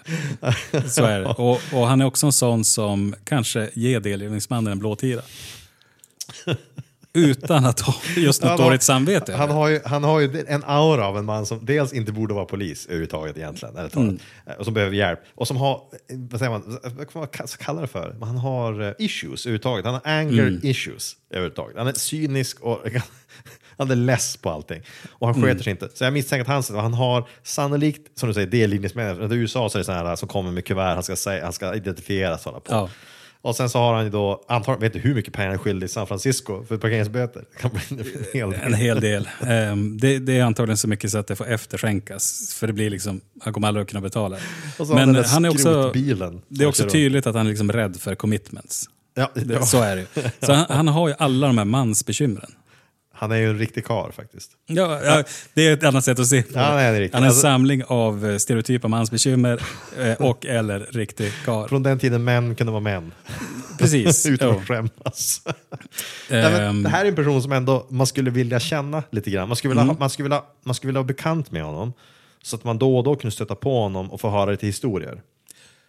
Så 0.88 1.04
är 1.04 1.20
det. 1.20 1.26
Och, 1.26 1.60
och 1.72 1.86
han 1.86 2.00
är 2.00 2.04
också 2.04 2.26
en 2.26 2.32
sån 2.32 2.64
som 2.64 3.14
kanske 3.24 3.70
ger 3.74 4.00
delgivningsmannen 4.00 4.72
en 4.72 4.78
blåtira. 4.78 5.22
Utan 7.16 7.64
att 7.64 7.80
ha 7.80 7.94
just 8.16 8.42
något 8.42 8.58
dåligt 8.58 8.82
samvete. 8.82 9.34
Han 9.34 9.50
har, 9.50 9.68
ju, 9.68 9.80
han 9.84 10.04
har 10.04 10.20
ju 10.20 10.44
en 10.48 10.64
aura 10.66 11.06
av 11.06 11.18
en 11.18 11.24
man 11.24 11.46
som 11.46 11.64
dels 11.66 11.92
inte 11.92 12.12
borde 12.12 12.34
vara 12.34 12.44
polis 12.44 12.86
överhuvudtaget 12.86 13.36
egentligen, 13.36 13.76
eller 13.76 13.96
Mm. 13.96 14.18
och 14.58 14.64
som 14.64 14.74
behöver 14.74 14.96
hjälp. 14.96 15.20
Och 15.34 15.48
som 15.48 15.56
har, 15.56 15.80
vad 16.30 16.38
säger 16.38 16.50
man, 16.52 16.78
vad 16.96 17.16
man 17.16 17.28
kalla 17.58 17.80
det 17.80 17.86
för? 17.86 18.16
Han 18.20 18.36
har 18.38 18.82
eh, 18.82 18.92
issues 18.98 19.46
överhuvudtaget. 19.46 19.84
Han 19.84 19.94
har 19.94 20.02
anger 20.04 20.42
Mm. 20.46 20.60
issues 20.62 21.16
överhuvudtaget. 21.30 21.76
Han 21.78 21.86
är 21.86 21.92
cynisk 21.92 22.60
och 22.60 22.82
han 23.78 23.90
är 23.90 23.96
less 23.96 24.36
på 24.36 24.50
allting. 24.50 24.82
Och 25.10 25.26
han 25.26 25.36
Mm. 25.36 25.48
sköter 25.48 25.62
sig 25.64 25.70
inte. 25.70 25.88
Så 25.94 26.04
jag 26.04 26.12
misstänker 26.12 26.52
att 26.52 26.68
han, 26.68 26.78
han 26.80 26.94
har 26.94 27.28
sannolikt, 27.42 28.18
som 28.18 28.28
du 28.28 28.34
säger, 28.34 28.46
delgivningsmän. 28.46 29.32
I 29.32 29.34
USA 29.34 29.68
så 29.68 29.78
är 29.78 29.80
det 29.80 29.84
sådana 29.84 30.08
här 30.08 30.16
som 30.16 30.28
kommer 30.28 30.50
med 30.50 30.64
kuvert, 30.64 30.94
han 30.94 31.02
ska, 31.02 31.16
säga, 31.16 31.44
han 31.44 31.52
ska 31.52 31.74
identifieras 31.74 32.46
och 32.46 32.52
hålla 32.52 32.60
på. 32.60 32.72
Ja. 32.74 32.88
Och 33.44 33.56
sen 33.56 33.70
så 33.70 33.78
har 33.78 33.94
han 33.94 34.04
ju 34.04 34.10
då, 34.10 34.44
antagligen, 34.48 34.80
vet 34.80 34.94
inte 34.94 35.08
hur 35.08 35.14
mycket 35.14 35.32
pengar 35.32 35.48
han 35.48 35.54
är 35.54 35.58
skyldig 35.58 35.84
i 35.84 35.88
San 35.88 36.06
Francisco 36.06 36.64
för 36.68 36.76
parkeringsböter. 36.76 37.44
En 37.62 38.04
hel 38.32 38.50
del. 38.50 38.60
En 38.62 38.74
hel 38.74 39.00
del. 39.00 39.28
Ehm, 39.46 39.98
det, 39.98 40.18
det 40.18 40.38
är 40.38 40.44
antagligen 40.44 40.76
så 40.76 40.88
mycket 40.88 41.10
så 41.10 41.18
att 41.18 41.26
det 41.26 41.36
får 41.36 41.48
efterskänkas. 41.48 42.54
För 42.54 42.66
det 42.66 42.72
blir 42.72 42.90
liksom, 42.90 43.20
han 43.40 43.52
kommer 43.52 43.68
aldrig 43.68 43.82
att 43.82 43.88
kunna 43.88 44.00
betala 44.00 44.36
har 44.78 44.98
han 44.98 45.24
han 45.24 45.44
är 45.44 45.48
också, 45.48 45.92
det 46.48 46.64
är 46.64 46.68
också 46.68 46.88
tydligt 46.88 47.26
att 47.26 47.34
han 47.34 47.46
är 47.46 47.50
liksom 47.50 47.72
rädd 47.72 47.96
för 47.96 48.14
commitments. 48.14 48.88
Ja, 49.14 49.30
ja. 49.34 49.62
Så 49.62 49.82
är 49.82 49.96
det 49.96 50.02
ju. 50.02 50.30
Så 50.40 50.52
han, 50.52 50.66
han 50.68 50.88
har 50.88 51.08
ju 51.08 51.14
alla 51.18 51.46
de 51.46 51.58
här 51.58 51.64
mansbekymren. 51.64 52.50
Han 53.16 53.32
är 53.32 53.36
ju 53.36 53.50
en 53.50 53.58
riktig 53.58 53.84
karl 53.84 54.12
faktiskt. 54.12 54.50
Ja, 54.66 55.00
ja, 55.04 55.22
det 55.54 55.68
är 55.68 55.72
ett 55.72 55.84
annat 55.84 56.04
sätt 56.04 56.18
att 56.18 56.26
se 56.26 56.42
på. 56.42 56.58
Ja, 56.58 56.74
det 56.74 56.80
är 56.82 57.00
riktigt. 57.00 57.14
Han 57.14 57.22
är 57.22 57.26
en 57.26 57.30
Alltså- 57.30 57.40
samling 57.42 57.84
av 57.84 58.26
eh, 58.30 58.36
stereotypa 58.36 58.88
mansbekymmer 58.88 59.62
eh, 59.98 60.12
och 60.12 60.46
eller 60.46 60.80
riktig 60.80 61.32
karl. 61.44 61.68
Från 61.68 61.82
den 61.82 61.98
tiden 61.98 62.24
män 62.24 62.54
kunde 62.54 62.70
vara 62.72 62.80
män. 62.82 63.12
Precis. 63.78 64.26
Utan 64.30 64.50
att 64.50 64.66
skämmas. 64.68 65.42
Ehm, 66.30 66.82
det 66.82 66.88
här 66.88 67.04
är 67.04 67.08
en 67.08 67.14
person 67.14 67.42
som 67.42 67.52
ändå 67.52 67.86
man 67.88 68.06
skulle 68.06 68.30
vilja 68.30 68.60
känna 68.60 69.02
lite 69.10 69.30
grann. 69.30 69.48
Man 69.48 69.56
skulle 69.56 69.70
vilja, 69.70 69.82
Mm. 69.82 69.96
man 70.00 70.10
skulle 70.10 70.24
vilja, 70.24 70.42
man 70.64 70.74
skulle 70.74 70.88
vilja 70.88 71.00
vara 71.00 71.06
bekant 71.06 71.50
med 71.50 71.62
honom. 71.64 71.92
Så 72.42 72.56
att 72.56 72.64
man 72.64 72.78
då 72.78 72.96
och 72.98 73.04
då 73.04 73.16
kunde 73.16 73.34
stöta 73.34 73.54
på 73.54 73.80
honom 73.82 74.10
och 74.12 74.20
få 74.20 74.30
höra 74.30 74.50
lite 74.50 74.66
historier. 74.66 75.22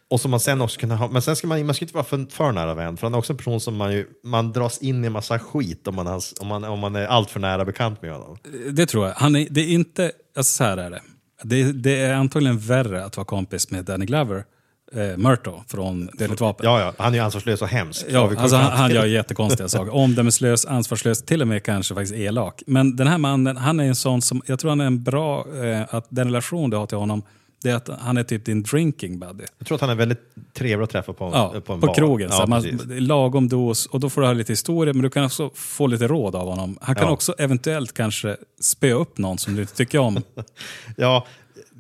Och 0.10 0.22
som 0.22 0.32
man 0.32 0.40
sen 0.40 0.62
också 0.62 0.80
kunde 0.80 0.96
ha, 0.96 1.08
men 1.08 1.22
sen 1.22 1.36
ska 1.36 1.48
man, 1.48 1.66
man 1.66 1.76
ska 1.76 1.86
inte 1.86 1.94
vara 1.94 2.04
för, 2.04 2.26
för 2.32 2.52
nära 2.52 2.74
vän, 2.74 2.98
för 2.98 3.08
han 3.08 3.14
är 3.14 3.18
också 3.18 3.34
en 3.34 3.38
person 3.38 3.60
som 3.60 3.76
man, 3.76 3.94
ju, 3.94 4.08
man 4.24 4.52
dras 4.52 4.78
in 4.78 5.06
i 5.06 5.10
massa 5.10 5.40
skit 5.40 5.88
om 5.88 5.96
man, 5.96 6.08
hans, 6.08 6.34
om 6.40 6.48
man, 6.48 6.64
om 6.64 6.80
man 6.80 6.96
är 6.96 7.06
allt 7.08 7.32
för 7.32 7.40
nära 7.40 7.66
bekant 7.66 8.02
med 8.02 8.12
honom. 8.12 8.38
Det 8.72 8.86
tror 8.86 9.08
jag. 9.08 9.14
Han 9.14 9.36
är, 9.36 9.48
det 9.50 9.62
är 9.62 9.68
inte, 9.68 10.12
alltså 10.38 10.54
så 10.54 10.64
här 10.64 10.78
är 10.78 10.90
det. 10.90 11.02
det. 11.44 11.72
Det 11.72 12.02
är 12.02 12.14
antagligen 12.14 12.58
värre 12.58 13.06
att 13.06 13.18
vara 13.18 13.26
kompis 13.26 13.72
med 13.72 13.86
Danny 13.86 14.06
Glover, 14.06 14.46
eh, 14.94 15.18
Murto 15.18 15.64
från 15.68 16.10
Deligt 16.14 16.42
vapen. 16.42 16.66
Ja, 16.66 16.80
ja, 16.80 16.94
han 16.98 17.14
är 17.14 17.18
ju 17.18 17.24
ansvarslös 17.24 17.62
och 17.62 17.68
hemsk. 17.68 18.06
Ja, 18.10 18.32
alltså 18.38 18.58
han, 18.58 18.72
han 18.72 18.92
gör 18.92 19.06
jättekonstiga 19.06 19.70
saker. 19.70 19.94
Omdömeslös, 19.94 20.66
ansvarslös, 20.66 21.26
till 21.26 21.42
och 21.42 21.48
med 21.48 21.64
kanske 21.64 21.94
faktiskt 21.94 22.14
elak. 22.14 22.64
Men 22.68 22.96
den 22.96 23.08
här 23.08 23.18
mannen, 23.18 23.58
han 23.58 23.80
är 23.80 23.84
en 23.84 23.96
sån 23.96 24.22
som, 24.22 24.42
jag 24.46 24.60
tror 24.60 24.70
han 24.70 24.82
är 24.82 24.86
en 24.86 25.04
bra, 25.04 25.46
eh, 25.64 25.96
att 25.96 26.08
den 26.10 26.28
relation 26.28 26.70
du 26.70 26.78
har 26.78 26.86
till 26.86 26.98
honom, 26.98 27.24
det 27.66 27.72
är 27.72 27.76
att 27.76 27.90
han 28.02 28.18
är 28.18 28.24
typ 28.24 28.46
din 28.46 28.64
drinking 28.64 29.20
buddy. 29.20 29.44
Jag 29.58 29.68
tror 29.68 29.76
att 29.76 29.82
han 29.82 29.90
är 29.90 29.96
väldigt 29.96 30.22
trevlig 30.54 30.84
att 30.84 30.90
träffa 30.90 31.14
på, 31.14 31.32
Ja, 31.34 31.50
på 31.66 31.74
en 31.74 31.80
på 31.82 31.88
bar. 31.88 31.94
krogen. 31.94 32.30
så 32.30 32.36
Ja, 32.36 32.40
här, 32.40 32.48
man, 32.48 32.98
lagom 33.08 33.50
dos 33.50 33.86
och 33.86 34.00
då 34.00 34.10
får 34.10 34.22
du 34.22 34.28
höra 34.28 34.38
lite 34.38 34.52
historia 34.52 34.94
men 34.94 35.02
du 35.04 35.10
kan 35.10 35.26
också 35.26 35.50
få 35.56 35.88
lite 35.88 36.08
råd 36.08 36.36
av 36.36 36.48
honom. 36.48 36.78
Han 36.82 36.96
kan 36.96 37.06
Ja. 37.06 37.12
också 37.12 37.36
eventuellt 37.38 37.94
kanske 37.94 38.38
spöa 38.62 38.94
upp 38.94 39.18
någon 39.18 39.38
som 39.38 39.56
du 39.56 39.62
inte 39.62 39.76
tycker 39.76 40.00
om. 40.00 40.18
Ja, 40.98 41.26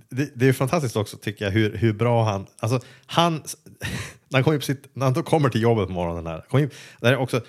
det, 0.09 0.29
det 0.35 0.47
är 0.47 0.53
fantastiskt 0.53 0.95
också 0.95 1.17
tycker 1.17 1.45
jag 1.45 1.51
hur, 1.51 1.77
hur 1.77 1.93
bra 1.93 2.23
han... 2.23 2.45
Alltså, 2.59 2.79
han 3.05 3.33
när, 3.33 3.41
han 4.33 4.43
kommer 4.43 4.57
på 4.57 4.65
sitt, 4.65 4.83
när 4.93 5.05
han 5.05 5.13
då 5.13 5.23
kommer 5.23 5.49
till 5.49 5.61
jobbet 5.61 5.87
på 5.87 5.93
morgonen 5.93 6.27
här. 6.27 6.45
kommer 6.49 6.63
in- 6.63 6.69
Det 7.01 7.07
är 7.07 7.17
också 7.17 7.41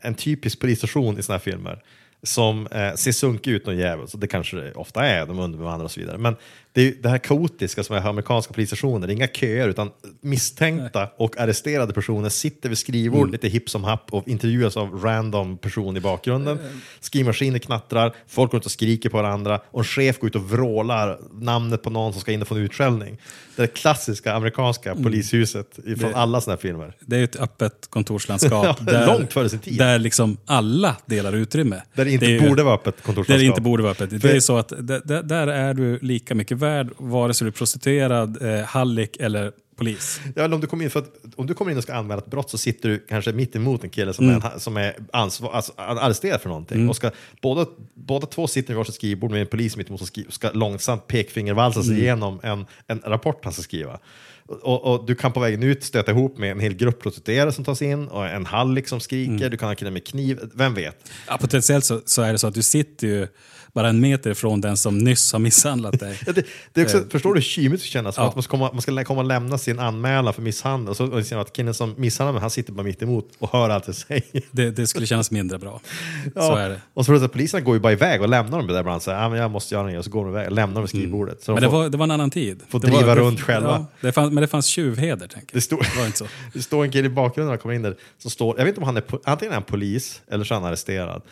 en 0.00 0.14
typisk 0.14 0.60
polisstation 0.60 1.18
i 1.18 1.22
såna 1.22 1.34
här 1.38 1.42
filmer. 1.42 1.82
Som 2.22 2.66
eh, 2.66 2.94
ser 2.94 3.12
sunkig 3.12 3.50
ut 3.50 3.66
någon 3.66 3.76
jävel, 3.76 4.08
så 4.08 4.16
det 4.16 4.26
kanske 4.26 4.56
det 4.56 4.72
ofta 4.72 5.06
är, 5.06 5.26
de 5.26 5.38
underbemannade 5.38 5.84
och 5.84 5.90
så 5.90 6.00
vidare. 6.00 6.18
Men 6.18 6.36
det 6.78 6.90
det, 6.90 6.98
är, 6.98 7.02
det 7.02 7.08
här 7.08 7.18
kaotiska 7.18 7.82
som 7.84 7.96
är 7.96 8.00
amerikanska 8.08 8.52
polisstationer, 8.54 9.06
det 9.06 9.12
är 9.12 9.14
inga 9.14 9.26
köer 9.26 9.68
utan 9.68 9.90
misstänkta 10.20 11.08
och 11.16 11.38
arresterade 11.40 11.92
personer 11.92 12.28
sitter 12.28 12.68
vid 12.68 12.78
skrivbord 12.78 13.18
Mm. 13.20 13.32
lite 13.32 13.48
hipp 13.48 13.70
som 13.70 13.84
happ 13.84 14.06
och 14.10 14.28
intervjuas 14.28 14.76
av 14.76 15.00
random 15.04 15.58
person 15.58 15.96
i 15.96 16.00
bakgrunden. 16.00 16.58
Skrivmaskiner 17.00 17.58
knattrar, 17.58 18.12
folk 18.28 18.50
går 18.50 18.58
ut 18.60 18.64
och 18.66 18.72
skriker 18.72 19.08
på 19.08 19.16
varandra 19.16 19.60
och 19.70 19.80
en 19.80 19.84
chef 19.84 20.18
går 20.18 20.28
ut 20.28 20.34
och 20.36 20.50
vrålar 20.50 21.18
namnet 21.32 21.82
på 21.82 21.90
någon 21.90 22.12
som 22.12 22.20
ska 22.20 22.32
in 22.32 22.42
och 22.42 22.48
få 22.48 22.54
en 22.54 22.60
utskällning. 22.60 23.18
Det 23.56 23.62
är 23.62 23.66
det 23.66 23.72
klassiska 23.74 24.32
amerikanska 24.34 24.90
Mm. 24.90 25.04
polishuset 25.04 25.78
från 25.98 26.14
alla 26.14 26.40
sådana 26.40 26.56
här 26.56 26.60
filmer. 26.60 26.92
Det 27.00 27.16
är 27.16 27.24
ett 27.24 27.36
öppet 27.36 27.86
kontorslandskap. 27.90 28.76
Ja, 28.86 29.06
långt 29.06 29.32
före 29.32 29.48
sin 29.48 29.58
tid. 29.58 29.78
Där 29.78 29.98
liksom 29.98 30.36
alla 30.46 30.96
delar 31.06 31.32
utrymme. 31.32 31.82
Där 31.94 32.04
det 32.04 32.10
inte 32.12 32.26
är 32.26 32.30
ju- 32.30 32.48
borde 32.48 32.62
vara 32.62 32.74
öppet 32.74 32.96
Där 32.96 33.02
kontorslandskap. 33.02 33.38
det 33.38 33.44
inte 33.44 33.60
borde 33.60 33.82
vara 33.82 33.92
öppet. 33.92 34.10
För- 34.10 34.18
Det 34.18 34.36
är 34.36 34.40
så 34.40 34.58
att 34.58 34.68
där, 34.78 35.00
där- 35.04 35.22
där 35.22 35.46
är 35.46 35.74
du 35.74 35.98
lika 36.02 36.34
mycket 36.34 36.56
värd 36.56 36.67
vare 36.98 37.34
sig 37.34 37.44
du 37.44 37.48
är 37.48 37.52
prostituerad, 37.52 38.42
eh, 38.42 38.64
hallick 38.64 39.16
eller 39.16 39.52
polis. 39.76 40.20
Ja, 40.36 40.42
eller 40.42 40.54
om, 40.54 40.60
du 40.60 40.66
kommer 40.66 40.84
in 40.84 40.90
för 40.90 41.00
att, 41.00 41.10
om 41.36 41.46
du 41.46 41.54
kommer 41.54 41.70
in 41.72 41.76
och 41.76 41.82
ska 41.82 41.94
anmäla 41.94 42.20
ett 42.22 42.30
brott 42.30 42.50
så 42.50 42.58
sitter 42.58 42.88
du 42.88 42.98
kanske 43.08 43.32
mitt 43.32 43.56
emot 43.56 43.84
en 43.84 43.90
kille 43.90 44.12
som 44.12 44.28
Mm. 44.30 44.42
är, 44.54 44.58
som 44.58 44.76
är 44.76 44.94
ansvar, 45.12 45.52
alltså, 45.52 45.72
arresterad 45.76 46.40
för 46.40 46.48
någonting. 46.48 46.88
Och 46.88 46.96
ska, 46.96 47.10
båda, 47.42 47.66
båda 47.94 48.26
två 48.26 48.46
sitter 48.46 48.68
vid 48.68 48.76
varsitt 48.76 48.94
skrivbord 48.94 49.30
med 49.30 49.40
en 49.40 49.46
polis 49.46 49.76
mitt 49.76 49.88
emot 49.88 50.00
och 50.00 50.06
skri- 50.08 50.26
ska 50.28 50.50
långsamt 50.50 51.06
pekfingervalsa 51.06 51.82
sig 51.82 51.90
Mm. 51.90 52.02
igenom 52.02 52.40
en, 52.42 52.66
en 52.86 53.00
rapport 53.04 53.40
han 53.44 53.52
ska 53.52 53.62
skriva. 53.62 53.98
Och, 54.62 54.84
och 54.94 55.06
du 55.06 55.14
kan 55.14 55.32
på 55.32 55.40
vägen 55.40 55.62
ut 55.62 55.84
stöta 55.84 56.10
ihop 56.10 56.38
med 56.38 56.50
en 56.50 56.60
hel 56.60 56.74
grupp 56.74 57.02
prostituerade 57.02 57.52
som 57.52 57.64
tas 57.64 57.82
in 57.82 58.08
och 58.08 58.26
en 58.28 58.46
hallick 58.46 58.88
som 58.88 59.00
skriker, 59.00 59.32
Mm. 59.32 59.50
du 59.50 59.56
kan 59.56 59.68
ha 59.68 59.74
killar 59.74 59.90
med 59.90 60.06
kniv, 60.06 60.38
vem 60.54 60.74
vet? 60.74 61.10
Ja, 61.28 61.38
potentiellt 61.38 61.84
så, 61.84 62.00
så 62.04 62.22
är 62.22 62.32
det 62.32 62.38
så 62.38 62.46
att 62.46 62.54
du 62.54 62.62
sitter 62.62 63.06
ju 63.06 63.28
bara 63.78 63.88
en 63.88 64.00
meter 64.00 64.30
ifrån 64.30 64.60
den 64.60 64.76
som 64.76 64.98
nyss 64.98 65.32
har 65.32 65.38
misshandlat 65.38 66.00
dig. 66.00 66.18
Ja, 66.26 66.32
det, 66.32 66.46
det 66.72 66.82
också, 66.82 67.04
Förstår 67.10 67.34
du 67.34 67.40
hur 67.40 67.44
kymigt 67.44 67.82
det 67.82 67.88
kännas? 67.88 68.14
Som 68.14 68.24
Ja. 68.24 68.28
att 68.28 68.36
man 68.36 68.42
ska, 68.42 68.50
komma, 68.50 68.70
man 68.72 68.82
ska 68.82 69.04
komma 69.04 69.20
och 69.20 69.26
lämna 69.26 69.58
sin 69.58 69.78
anmälan 69.78 70.34
för 70.34 70.42
misshandel 70.42 70.88
och 70.90 70.96
så 70.96 71.06
och 71.06 71.26
ser 71.26 71.36
att 71.36 71.52
killen 71.52 71.74
som 71.74 71.94
misshandlar 71.96 72.32
mig, 72.32 72.40
han 72.40 72.50
sitter 72.50 72.72
bara 72.72 72.82
mitt 72.82 73.02
emot 73.02 73.28
och 73.38 73.52
hör 73.52 73.70
allt 73.70 73.86
jag 73.86 73.96
säger. 73.96 74.22
Det, 74.50 74.70
det 74.70 74.86
skulle 74.86 75.06
kännas 75.06 75.30
mindre 75.30 75.58
bra. 75.58 75.80
Så 76.24 76.30
Ja, 76.34 76.58
är 76.58 76.68
det. 76.68 76.80
Och 76.94 77.06
så 77.06 77.14
att 77.24 77.32
poliserna 77.32 77.60
går 77.60 77.74
ju 77.74 77.80
bara 77.80 77.92
iväg 77.92 78.22
och 78.22 78.28
lämnar 78.28 78.58
dem 78.58 78.66
där 78.66 78.80
ibland. 78.80 79.02
Så 79.02 79.12
ah, 79.12 79.28
men 79.28 79.38
jag 79.38 79.50
måste 79.50 79.74
göra 79.74 79.86
något 79.86 79.98
och 79.98 80.04
så 80.04 80.10
går 80.10 80.24
de 80.24 80.30
iväg 80.30 80.46
och 80.46 80.52
lämnar 80.52 80.74
dem 80.74 80.82
vid 80.82 80.88
skrivbordet. 80.90 81.42
Så 81.42 81.52
de 81.52 81.58
Mm. 81.58 81.62
Men 81.62 81.70
det 81.70 81.70
får- 81.70 81.82
var, 81.82 81.88
det 81.88 81.96
var 81.98 82.04
en 82.04 82.10
annan 82.10 82.30
tid. 82.30 82.62
får 82.68 82.80
det 82.80 82.86
driva 82.86 83.06
var, 83.06 83.16
runt 83.16 83.40
själva. 83.40 83.68
Ja, 83.70 83.86
det 84.00 84.12
fanns, 84.12 84.32
men 84.32 84.40
det 84.40 84.48
fanns 84.48 84.66
tjuvheder, 84.66 85.26
tänker 85.26 85.46
det, 85.46 85.56
jag. 85.56 85.62
står, 85.62 85.78
Det 85.94 85.98
var 85.98 86.06
inte 86.06 86.18
så. 86.18 86.26
det 86.52 86.62
står 86.62 86.84
en 86.84 86.90
kille 86.92 87.06
i 87.06 87.10
bakgrunden 87.10 87.46
när 87.46 87.52
han 87.52 87.58
kommer 87.58 87.74
in 87.74 87.82
där. 87.82 87.96
Som 88.18 88.30
står, 88.30 88.58
jag 88.58 88.64
vet 88.64 88.68
inte 88.72 88.80
om 88.80 88.86
han 88.86 88.96
är, 88.96 89.02
antingen 89.24 89.50
är 89.52 89.56
han 89.56 89.62
polis 89.64 90.22
eller 90.30 90.44
så 90.44 90.54
är 90.54 90.58
han 90.58 90.68
arresterad. 90.68 91.22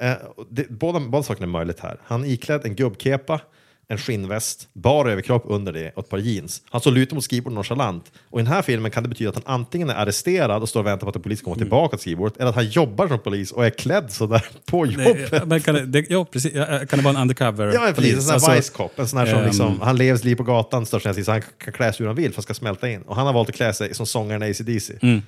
Eh, 0.00 0.10
eh, 0.10 0.16
det, 0.50 0.70
båda, 0.70 1.00
båda 1.00 1.22
sakerna 1.22 1.46
är 1.46 1.50
möjligt 1.50 1.80
här. 1.80 2.00
Han 2.04 2.24
är 2.24 2.28
iklädd 2.28 2.64
en 2.64 2.74
gubbkepa, 2.74 3.40
en 3.88 3.98
skinnväst, 3.98 4.68
bara 4.72 5.12
överkropp 5.12 5.44
under 5.46 5.72
det 5.72 5.92
och 5.94 6.04
ett 6.04 6.10
par 6.10 6.18
jeans. 6.18 6.62
Han 6.70 6.80
står 6.80 6.90
lutad 6.90 7.14
mot 7.14 7.24
skrivbordet 7.24 7.54
nonchalant. 7.54 8.12
Och 8.30 8.40
i 8.40 8.42
den 8.42 8.52
här 8.52 8.62
filmen 8.62 8.90
kan 8.90 9.02
det 9.02 9.08
betyda 9.08 9.30
att 9.30 9.36
han 9.36 9.60
antingen 9.60 9.90
är 9.90 9.94
arresterad 9.94 10.62
och 10.62 10.68
står 10.68 10.80
och 10.80 10.86
väntar 10.86 11.04
på 11.04 11.08
att 11.08 11.16
en 11.16 11.22
polis 11.22 11.42
kommer 11.42 11.56
tillbaka 11.56 11.96
till 11.96 12.02
skrivbordet, 12.02 12.36
eller 12.36 12.48
att 12.48 12.54
han 12.54 12.68
jobbar 12.68 13.08
som 13.08 13.18
polis 13.18 13.52
och 13.52 13.66
är 13.66 13.70
klädd 13.70 14.12
sådär 14.12 14.46
på 14.66 14.86
jobbet. 14.86 15.46
Men 15.46 15.60
kan 15.60 15.74
det, 15.74 15.86
det, 15.86 16.06
ja, 16.10 16.24
precis. 16.24 16.54
Ja, 16.54 16.66
Kan 16.66 16.98
det 16.98 17.04
vara 17.04 17.14
en 17.14 17.22
undercover 17.22 17.72
Ja, 17.72 17.92
precis. 17.94 18.14
En 18.14 18.22
sån 18.22 18.28
här 18.28 18.34
Alltså, 18.34 18.52
vice 18.52 18.72
cop. 18.72 18.98
En 18.98 19.08
sån 19.08 19.18
här 19.18 19.26
som 19.26 19.38
ehm, 19.38 19.44
liksom, 19.44 19.80
han 19.80 19.96
lever 19.96 20.16
sitt 20.16 20.24
liv 20.24 20.36
på 20.36 20.42
gatan 20.42 20.86
största 20.86 21.14
så 21.14 21.30
han 21.30 21.42
kan 21.58 21.72
klä 21.72 21.92
sig 21.92 21.98
hur 21.98 22.06
han 22.06 22.16
vill 22.16 22.32
för 22.32 22.40
att 22.40 22.44
ska 22.44 22.54
smälta 22.54 22.88
in. 22.88 23.02
Och 23.02 23.16
han 23.16 23.26
har 23.26 23.32
valt 23.32 23.48
att 23.48 23.54
klä 23.54 23.72
sig 23.72 23.94
som 23.94 24.06
sångaren 24.06 24.42
i 24.42 24.50
AC/DC. 24.50 24.94
Mm. 25.02 25.22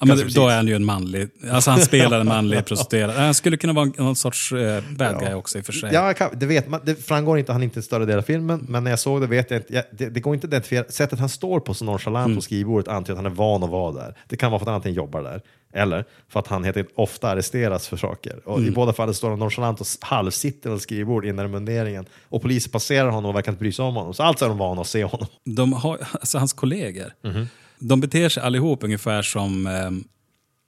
Ja, 0.00 0.06
men 0.06 0.18
då 0.34 0.48
är 0.48 0.56
han 0.56 0.66
ju 0.68 0.74
en 0.76 0.84
manlig, 0.84 1.28
alltså 1.50 1.70
han 1.70 1.80
spelar 1.80 2.20
en 2.20 2.26
manlig 2.26 2.64
prostituerad. 2.66 3.10
Han 3.16 3.34
skulle 3.34 3.56
kunna 3.56 3.72
vara 3.72 3.84
någon 3.98 4.16
sorts 4.16 4.52
eh, 4.52 4.82
bad 4.98 5.20
guy 5.20 5.34
också 5.34 5.58
i 5.58 5.60
och 5.60 5.66
för 5.66 5.72
sig. 5.72 5.90
Ja, 5.92 6.14
kan, 6.14 6.30
det, 6.32 6.46
vet 6.46 6.68
man, 6.68 6.80
det 6.84 6.94
framgår 7.06 7.38
inte, 7.38 7.52
han 7.52 7.60
är 7.60 7.64
inte 7.64 7.78
en 7.78 7.82
större 7.82 8.04
del 8.06 8.18
av 8.18 8.22
filmen, 8.22 8.66
men 8.68 8.84
när 8.84 8.90
jag 8.90 8.98
såg 8.98 9.20
det 9.20 9.26
vet 9.26 9.50
jag 9.50 9.58
inte, 9.60 9.74
jag, 9.74 9.84
det, 9.92 10.08
det 10.08 10.20
går 10.20 10.34
inte 10.34 10.44
att 10.46 10.48
identifiera, 10.52 10.84
sättet 10.88 11.18
han 11.18 11.28
står 11.28 11.60
på 11.60 11.74
så 11.74 11.84
nonchalant 11.84 12.26
Mm. 12.26 12.36
på 12.36 12.42
skrivbordet 12.42 12.88
antyder 12.88 13.12
att 13.12 13.24
han 13.24 13.32
är 13.32 13.36
van 13.36 13.62
att 13.62 13.70
vara 13.70 13.92
där. 13.92 14.14
Det 14.28 14.36
kan 14.36 14.50
vara 14.50 14.58
för 14.58 14.64
att 14.64 14.68
han 14.68 14.74
antingen 14.74 14.96
jobbar 14.96 15.22
där, 15.22 15.40
eller 15.74 16.04
för 16.28 16.40
att 16.40 16.46
han 16.46 16.64
helt 16.64 16.76
enkelt 16.76 16.94
ofta 16.98 17.28
arresteras 17.28 17.88
för 17.88 17.96
saker. 17.96 18.48
Och 18.48 18.58
Mm. 18.58 18.68
I 18.70 18.72
båda 18.74 18.92
fallen 18.92 19.14
står 19.14 19.30
han 19.30 19.38
nonchalant 19.38 19.80
och 19.80 19.86
halvsitter 20.00 20.70
vid 20.70 20.80
skrivbord 20.80 21.24
innan 21.24 21.50
munderingen. 21.50 22.06
Och 22.28 22.42
polisen 22.42 22.70
passerar 22.72 23.08
honom 23.08 23.28
och 23.30 23.36
verkar 23.36 23.52
inte 23.52 23.60
bry 23.60 23.72
sig 23.72 23.84
om 23.84 23.94
honom. 23.94 24.14
Så 24.14 24.22
alltså 24.22 24.44
är 24.44 24.48
de 24.48 24.58
vana 24.58 24.80
att 24.80 24.86
se 24.86 25.04
honom. 25.04 25.26
De 25.44 25.72
har, 25.72 25.98
alltså 26.12 26.38
hans 26.38 26.52
kollegor, 26.52 27.12
Mhm. 27.24 27.48
De 27.78 28.00
beter 28.00 28.28
sig 28.28 28.42
allihop 28.42 28.84
ungefär 28.84 29.22
som 29.22 29.66
eh, 29.66 29.90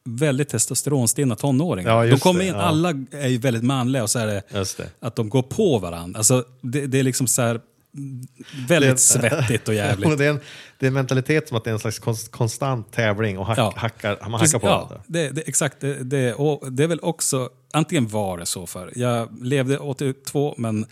väldigt 0.09 0.49
testosteronstinna 0.49 1.37
tonåringar. 1.37 2.05
Ja, 2.05 2.11
de 2.11 2.19
kommer 2.21 2.41
det, 2.41 2.47
in, 2.47 2.55
ja. 2.55 2.61
alla 2.61 2.91
är 3.11 3.29
ju 3.29 3.39
väldigt 3.39 3.63
manliga 3.65 4.03
och 4.03 4.11
så 4.11 4.19
är 4.19 4.27
det 4.27 4.43
det. 4.77 4.91
att 5.01 5.17
de 5.17 5.29
går 5.29 5.43
på 5.43 5.79
varandra. 5.79 6.19
Alltså, 6.19 6.45
det, 6.61 6.87
det 6.87 6.99
är 6.99 7.03
liksom 7.03 7.27
så 7.27 7.43
här 7.43 7.61
väldigt 8.69 8.91
Det- 8.91 8.99
svettigt 8.99 9.69
och 9.69 9.75
jävligt. 9.75 10.19
det, 10.19 10.25
är 10.25 10.31
en, 10.31 10.41
det 10.79 10.87
är 10.87 10.89
en 10.89 10.95
mentalitet 10.95 11.49
som 11.49 11.57
att 11.57 11.65
det 11.65 11.71
är 11.71 11.73
en 11.73 11.79
slags 11.79 11.99
konst, 11.99 12.31
konstant 12.31 12.93
tävling 12.93 13.39
och 13.39 13.47
hack, 13.47 13.59
Ja. 13.59 13.73
hackar, 13.77 14.19
man 14.29 14.41
hackar 14.41 14.59
på 14.59 14.67
ja, 14.67 14.71
varandra. 14.77 15.01
det, 15.07 15.31
det, 15.31 15.49
exakt. 15.49 15.81
Det, 15.81 15.95
det, 15.95 16.35
och 16.35 16.73
det 16.73 16.85
är 16.85 16.89
väl 16.89 17.01
också, 17.03 17.49
antingen 17.73 18.09
var 18.09 18.39
det 18.39 18.47
så 18.47 18.67
för 18.67 18.93
Jag 18.97 19.45
levde 19.45 19.79
82 19.79 20.55
men 20.59 20.87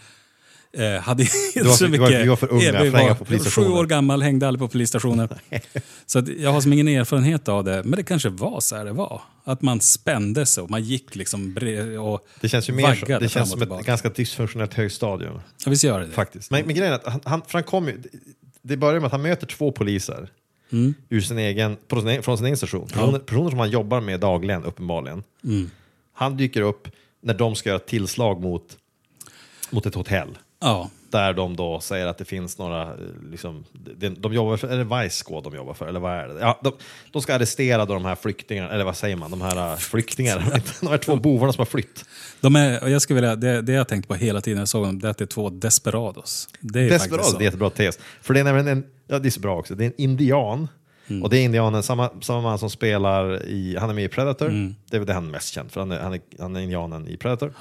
eh, 0.76 1.00
hade 1.00 1.23
inte 1.23 1.64
så 1.71 1.85
du 1.85 1.90
mycket... 1.90 2.00
var- 2.00 2.23
vi 2.23 2.28
var 2.28 2.37
för 2.37 2.52
unga 2.52 2.73
för 2.73 2.87
att 2.87 2.95
hänga 2.95 3.14
på 3.14 3.25
Sju 3.25 3.28
polisstationer. 3.28 3.71
år 3.71 3.87
gammal, 3.87 4.23
hängde 4.23 4.49
aldrig 4.49 4.61
på 4.61 4.69
polisstationer. 4.69 5.28
så 6.07 6.19
att 6.19 6.28
jag 6.28 6.52
har 6.52 6.61
som 6.61 6.73
ingen 6.73 6.88
erfarenhet 6.88 7.49
av 7.49 7.64
det. 7.64 7.83
Men 7.85 7.90
det 7.97 8.02
kanske 8.02 8.28
var 8.28 8.61
så 8.61 8.76
här 8.76 8.85
det 8.85 8.93
var. 8.93 9.23
Att 9.45 9.62
man 9.62 9.81
spände 9.81 10.47
sig 10.47 10.62
och 10.62 10.71
man 10.71 10.83
gick 10.85 11.16
liksom 11.16 11.57
och 12.00 12.26
Det 12.40 12.49
känns 12.49 12.69
ju 12.69 12.73
mer 12.73 12.83
vaggade 12.83 13.25
det 13.25 13.28
känns 13.28 13.50
som 13.50 13.62
ett 13.62 13.87
ganska 13.87 14.09
dysfunktionellt 14.09 14.75
högstadium. 14.75 15.40
Ja, 15.64 15.71
visst 15.71 15.85
gör 15.85 16.00
det. 16.00 16.11
Faktiskt. 16.11 16.50
Men, 16.50 16.66
men 16.66 16.75
grejen 16.75 16.93
är 16.93 16.97
att 16.97 17.07
han, 17.07 17.21
han, 17.25 17.43
för 17.43 17.52
han 17.52 17.62
kom 17.62 17.88
ju, 17.88 18.02
det 18.62 18.76
börjar 18.76 19.00
med 19.00 19.07
att 19.07 19.12
han 19.12 19.23
möter 19.23 19.47
två 19.47 19.73
poliser 19.73 20.28
Mm. 20.73 20.95
ur 21.09 21.21
sin 21.21 21.38
egen, 21.38 21.76
sin, 21.90 22.23
från 22.23 22.37
sin 22.38 22.47
egen 22.47 22.57
station. 22.57 22.87
Personer, 22.87 23.19
personer 23.19 23.50
som 23.50 23.59
han 23.59 23.71
jobbar 23.71 24.00
med 24.00 24.21
dagligen, 24.21 24.64
uppenbarligen. 24.64 25.23
Mm. 25.45 25.71
Han 26.12 26.37
dyker 26.37 26.61
upp 26.62 26.88
när 27.23 27.35
de 27.35 27.54
ska 27.54 27.69
göra 27.69 27.78
tillslag 27.78 28.40
mot, 28.40 28.76
mot 29.71 29.87
ett 29.87 29.95
hotell. 29.95 30.38
Ja, 30.64 30.90
Där 31.11 31.33
de 31.33 31.56
då 31.56 31.80
säger 31.80 32.06
att 32.06 32.18
det 32.18 32.25
finns 32.25 32.59
några, 32.59 32.83
eh, 32.83 32.99
liksom, 33.30 33.64
de, 33.73 34.09
de 34.09 34.35
jobbar 34.35 34.56
för, 34.56 34.68
är 34.68 34.85
det 34.85 35.02
Vice 35.02 35.25
Squad 35.25 35.44
de 35.44 35.54
jobbar 35.54 35.75
för, 35.75 35.87
eller 35.87 36.00
vad 36.00 36.12
är 36.12 36.28
det? 36.28 36.40
Ja, 36.40 36.61
de, 36.62 36.73
de 37.12 37.23
ska 37.23 37.35
arrestera 37.35 37.85
då 37.85 37.94
de 37.94 38.04
här 38.04 38.14
flyktingarna, 38.14 38.71
eller 38.71 38.85
vad 38.85 38.97
säger 38.97 39.16
man, 39.16 39.30
de 39.30 39.40
här 39.40 39.73
eh, 39.73 39.76
flyktingarna, 39.76 40.42
de 40.80 40.87
här 40.87 40.99
två 40.99 41.16
bovarna 41.16 41.52
som 41.52 41.61
har 41.61 41.66
flytt. 41.66 42.04
de 42.40 42.56
är, 42.56 42.88
jag 42.88 43.02
skulle 43.02 43.21
vilja, 43.21 43.37
det, 43.37 43.62
det 43.62 43.73
jag 43.73 43.88
tänkte 43.88 44.09
på 44.09 44.14
hela 44.14 44.40
tiden 44.40 44.59
jag 44.59 44.68
såg 44.68 44.87
dem, 44.87 44.99
det 44.99 45.06
är 45.06 45.11
att 45.11 45.18
det 45.18 45.25
är 45.25 45.26
två 45.26 45.50
desperados. 45.50 46.49
Det 46.61 46.80
är 46.80 46.99
så. 46.99 47.38
det 47.38 47.42
är 47.42 47.47
jättebra 47.47 47.71
tes. 47.71 47.99
För 48.23 48.35
det 48.35 48.40
är 48.40 48.44
nämligen 48.44 48.68
en, 48.68 48.85
ja 49.06 49.18
det 49.18 49.28
är 49.28 49.30
så 49.30 49.40
bra 49.40 49.59
också, 49.59 49.75
det 49.75 49.85
är 49.85 49.87
en 49.87 50.00
indian. 50.00 50.68
Mm. 51.06 51.23
Och 51.23 51.30
det 51.30 51.38
är 51.38 51.44
indianen, 51.44 51.83
samma, 51.83 52.11
samma 52.21 52.40
man 52.40 52.59
som 52.59 52.71
spelar 52.71 53.47
i, 53.47 53.76
han 53.80 53.90
är 53.90 53.94
med 53.94 54.04
i 54.04 54.09
Predator. 54.09 54.49
Mm. 54.49 54.75
Det 54.90 54.97
är 54.97 55.00
väl 55.00 55.06
det 55.06 55.14
han 55.14 55.26
är 55.26 55.30
mest 55.30 55.54
känd 55.54 55.73
för, 55.73 55.80
han 55.80 55.90
är, 55.90 56.00
han 56.00 56.12
är, 56.14 56.21
han 56.38 56.56
är 56.56 56.61
indianen 56.61 57.09
i 57.09 57.16
Predator. 57.16 57.52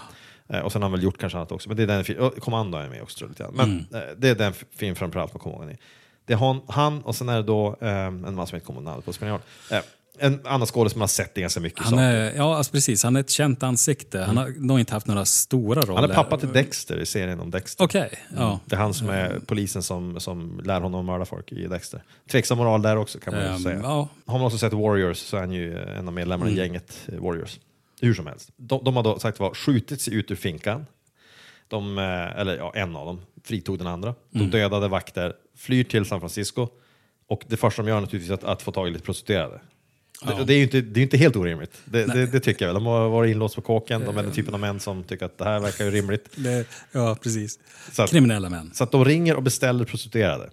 Eh, 0.50 0.60
och 0.60 0.72
sen 0.72 0.82
har 0.82 0.90
han 0.90 0.92
väl 0.92 1.04
gjort 1.04 1.18
kanske 1.18 1.38
annat 1.38 1.52
också, 1.52 1.70
men 1.70 1.78
det 1.78 1.84
är 1.84 1.88
den 1.88 2.04
fi- 2.04 2.18
och 2.20 2.38
Commando 2.38 2.78
är 2.78 2.90
med 2.90 3.02
också 3.02 3.18
tror 3.18 3.30
jag, 3.30 3.32
lite 3.32 3.44
grann. 3.44 3.54
Men 3.56 3.86
Mm. 4.02 4.10
eh, 4.10 4.16
det 4.18 4.30
är 4.30 4.36
den 4.36 4.54
film 4.76 4.96
framförallt 4.96 5.34
man 5.34 5.40
kommer 5.40 5.56
ihåg. 5.66 5.78
Det 6.26 6.34
är 6.34 6.38
han, 6.38 6.62
han 6.68 7.02
och 7.02 7.16
sen 7.16 7.30
är 7.30 7.36
det 7.36 7.44
då 7.44 7.78
eh, 7.82 7.90
en 8.06 8.36
man 8.36 8.48
som 8.48 8.56
inte 8.56 8.66
kommer 8.66 8.80
ihåg 8.80 8.86
namnet 8.86 9.06
på, 9.06 9.14
spelar. 9.14 9.40
Eh, 9.72 9.80
en 10.20 10.40
annan 10.46 10.68
skådespelare 10.68 10.90
som 10.90 11.02
har 11.02 11.08
sett 11.08 11.34
ganska 11.34 11.60
mycket 11.60 11.80
Han 11.80 11.90
saker. 11.90 12.04
är, 12.04 12.34
ja, 12.36 12.56
alltså 12.58 12.72
precis. 12.72 13.04
Han 13.04 13.16
är 13.16 13.20
ett 13.20 13.30
känt 13.30 13.64
ansikte. 13.64 14.20
Han 14.20 14.38
har 14.38 14.54
nog 14.58 14.80
inte 14.80 14.94
haft 14.94 15.08
några 15.08 15.26
stora 15.26 15.82
roller. 15.82 16.02
Han 16.02 16.10
är 16.10 16.14
pappa 16.14 16.38
till 16.38 16.52
Dexter 16.54 17.00
i 17.00 17.06
serien 17.06 17.40
om 17.40 17.52
Dexter. 17.52 17.84
Okej, 17.84 18.10
ja. 18.38 18.60
Det 18.66 18.76
är 18.76 18.80
han 18.80 18.94
som 18.94 19.10
är 19.10 19.40
polisen 19.46 19.84
som, 19.84 20.20
som 20.20 20.62
lär 20.64 20.82
honom 20.82 21.00
att 21.00 21.06
mörda 21.06 21.26
folk 21.26 21.52
i 21.52 21.68
Dexter. 21.68 22.04
Tveksam 22.32 22.58
moral 22.58 22.82
där 22.82 22.98
också 22.98 23.20
kan 23.20 23.34
man 23.34 23.44
ju 23.44 23.50
Ehm, 23.50 23.60
säga. 23.60 23.80
ja. 23.84 23.94
Mm. 23.96 24.08
Har 24.26 24.38
man 24.38 24.46
också 24.46 24.58
sett 24.58 24.74
Warriors 24.74 25.18
så 25.18 25.36
är 25.38 25.42
han 25.42 25.52
ju 25.52 25.78
en 25.84 26.08
av 26.08 26.14
medlemmarna 26.14 26.52
i 26.52 26.56
gänget 26.58 26.98
Warriors. 27.20 27.60
Hur 28.08 28.14
som 28.14 28.28
helst. 28.28 28.50
De, 28.58 28.84
de 28.84 28.96
har 28.96 29.04
då 29.04 29.20
sagt 29.20 29.40
var 29.40 29.54
skjutit 29.54 30.02
sig 30.02 30.14
ut 30.14 30.32
ur 30.32 30.36
finkan. 30.36 30.86
De, 31.68 31.98
eh, 31.98 32.40
eller 32.40 32.58
ja, 32.58 32.72
en 32.76 32.96
av 32.96 33.06
dem 33.06 33.22
fritog 33.44 33.78
den 33.78 33.88
andra. 33.88 34.16
De 34.30 34.40
Mm. 34.40 34.52
dödade 34.52 34.88
vakter, 34.88 35.34
flyr 35.58 35.84
till 35.84 36.06
San 36.06 36.20
Francisco. 36.20 36.68
Och 37.28 37.44
det 37.48 37.58
första 37.58 37.82
de 37.82 37.90
gör 37.90 37.98
är 37.98 38.02
naturligtvis 38.02 38.32
att, 38.32 38.44
att 38.44 38.62
få 38.62 38.72
tag 38.72 38.88
i 38.88 38.92
lite 38.92 39.06
prostituerade. 39.06 39.62
Det, 40.26 40.44
det 40.46 40.54
är 40.54 40.58
ju 40.58 40.64
inte, 40.64 40.82
det 40.82 41.00
är 41.00 41.02
inte 41.04 41.18
helt 41.18 41.36
orimligt. 41.36 41.82
Det, 41.86 42.06
det, 42.06 42.26
det 42.26 42.40
tycker 42.40 42.66
jag 42.66 42.74
väl. 42.74 42.84
De 42.84 42.86
har 42.86 43.10
varit 43.10 43.32
inlåsta 43.32 43.62
på 43.62 43.68
kåken. 43.68 44.06
De 44.06 44.18
är 44.18 44.24
den 44.24 44.32
typen 44.32 44.54
av 44.54 44.60
män 44.60 44.80
som 44.80 45.04
tycker 45.04 45.26
att 45.26 45.38
det 45.38 45.44
här 45.46 45.60
verkar 45.60 45.86
ju 45.86 45.92
rimligt. 45.92 46.30
Ja, 46.92 47.18
precis. 47.24 47.60
Så 47.92 48.02
att- 48.04 48.10
Kriminella 48.10 48.50
män. 48.50 48.72
Så 48.74 48.84
att 48.84 48.92
de 48.92 49.06
ringer 49.06 49.36
och 49.36 49.44
beställer 49.44 49.86
prostituerade. 49.86 50.50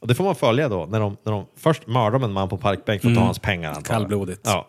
Och 0.00 0.08
det 0.08 0.14
får 0.14 0.24
man 0.24 0.34
följa 0.34 0.68
då, 0.68 0.86
när 0.86 1.00
de, 1.00 1.16
när 1.24 1.32
de 1.32 1.46
först 1.56 1.86
mördar 1.86 2.24
en 2.24 2.32
man 2.32 2.48
på 2.48 2.58
parkbänk 2.58 3.02
för 3.02 3.08
att 3.08 3.14
ta 3.16 3.20
hans 3.22 3.38
pengar. 3.38 3.80
Kallblodigt. 3.84 4.40
Ja. 4.44 4.68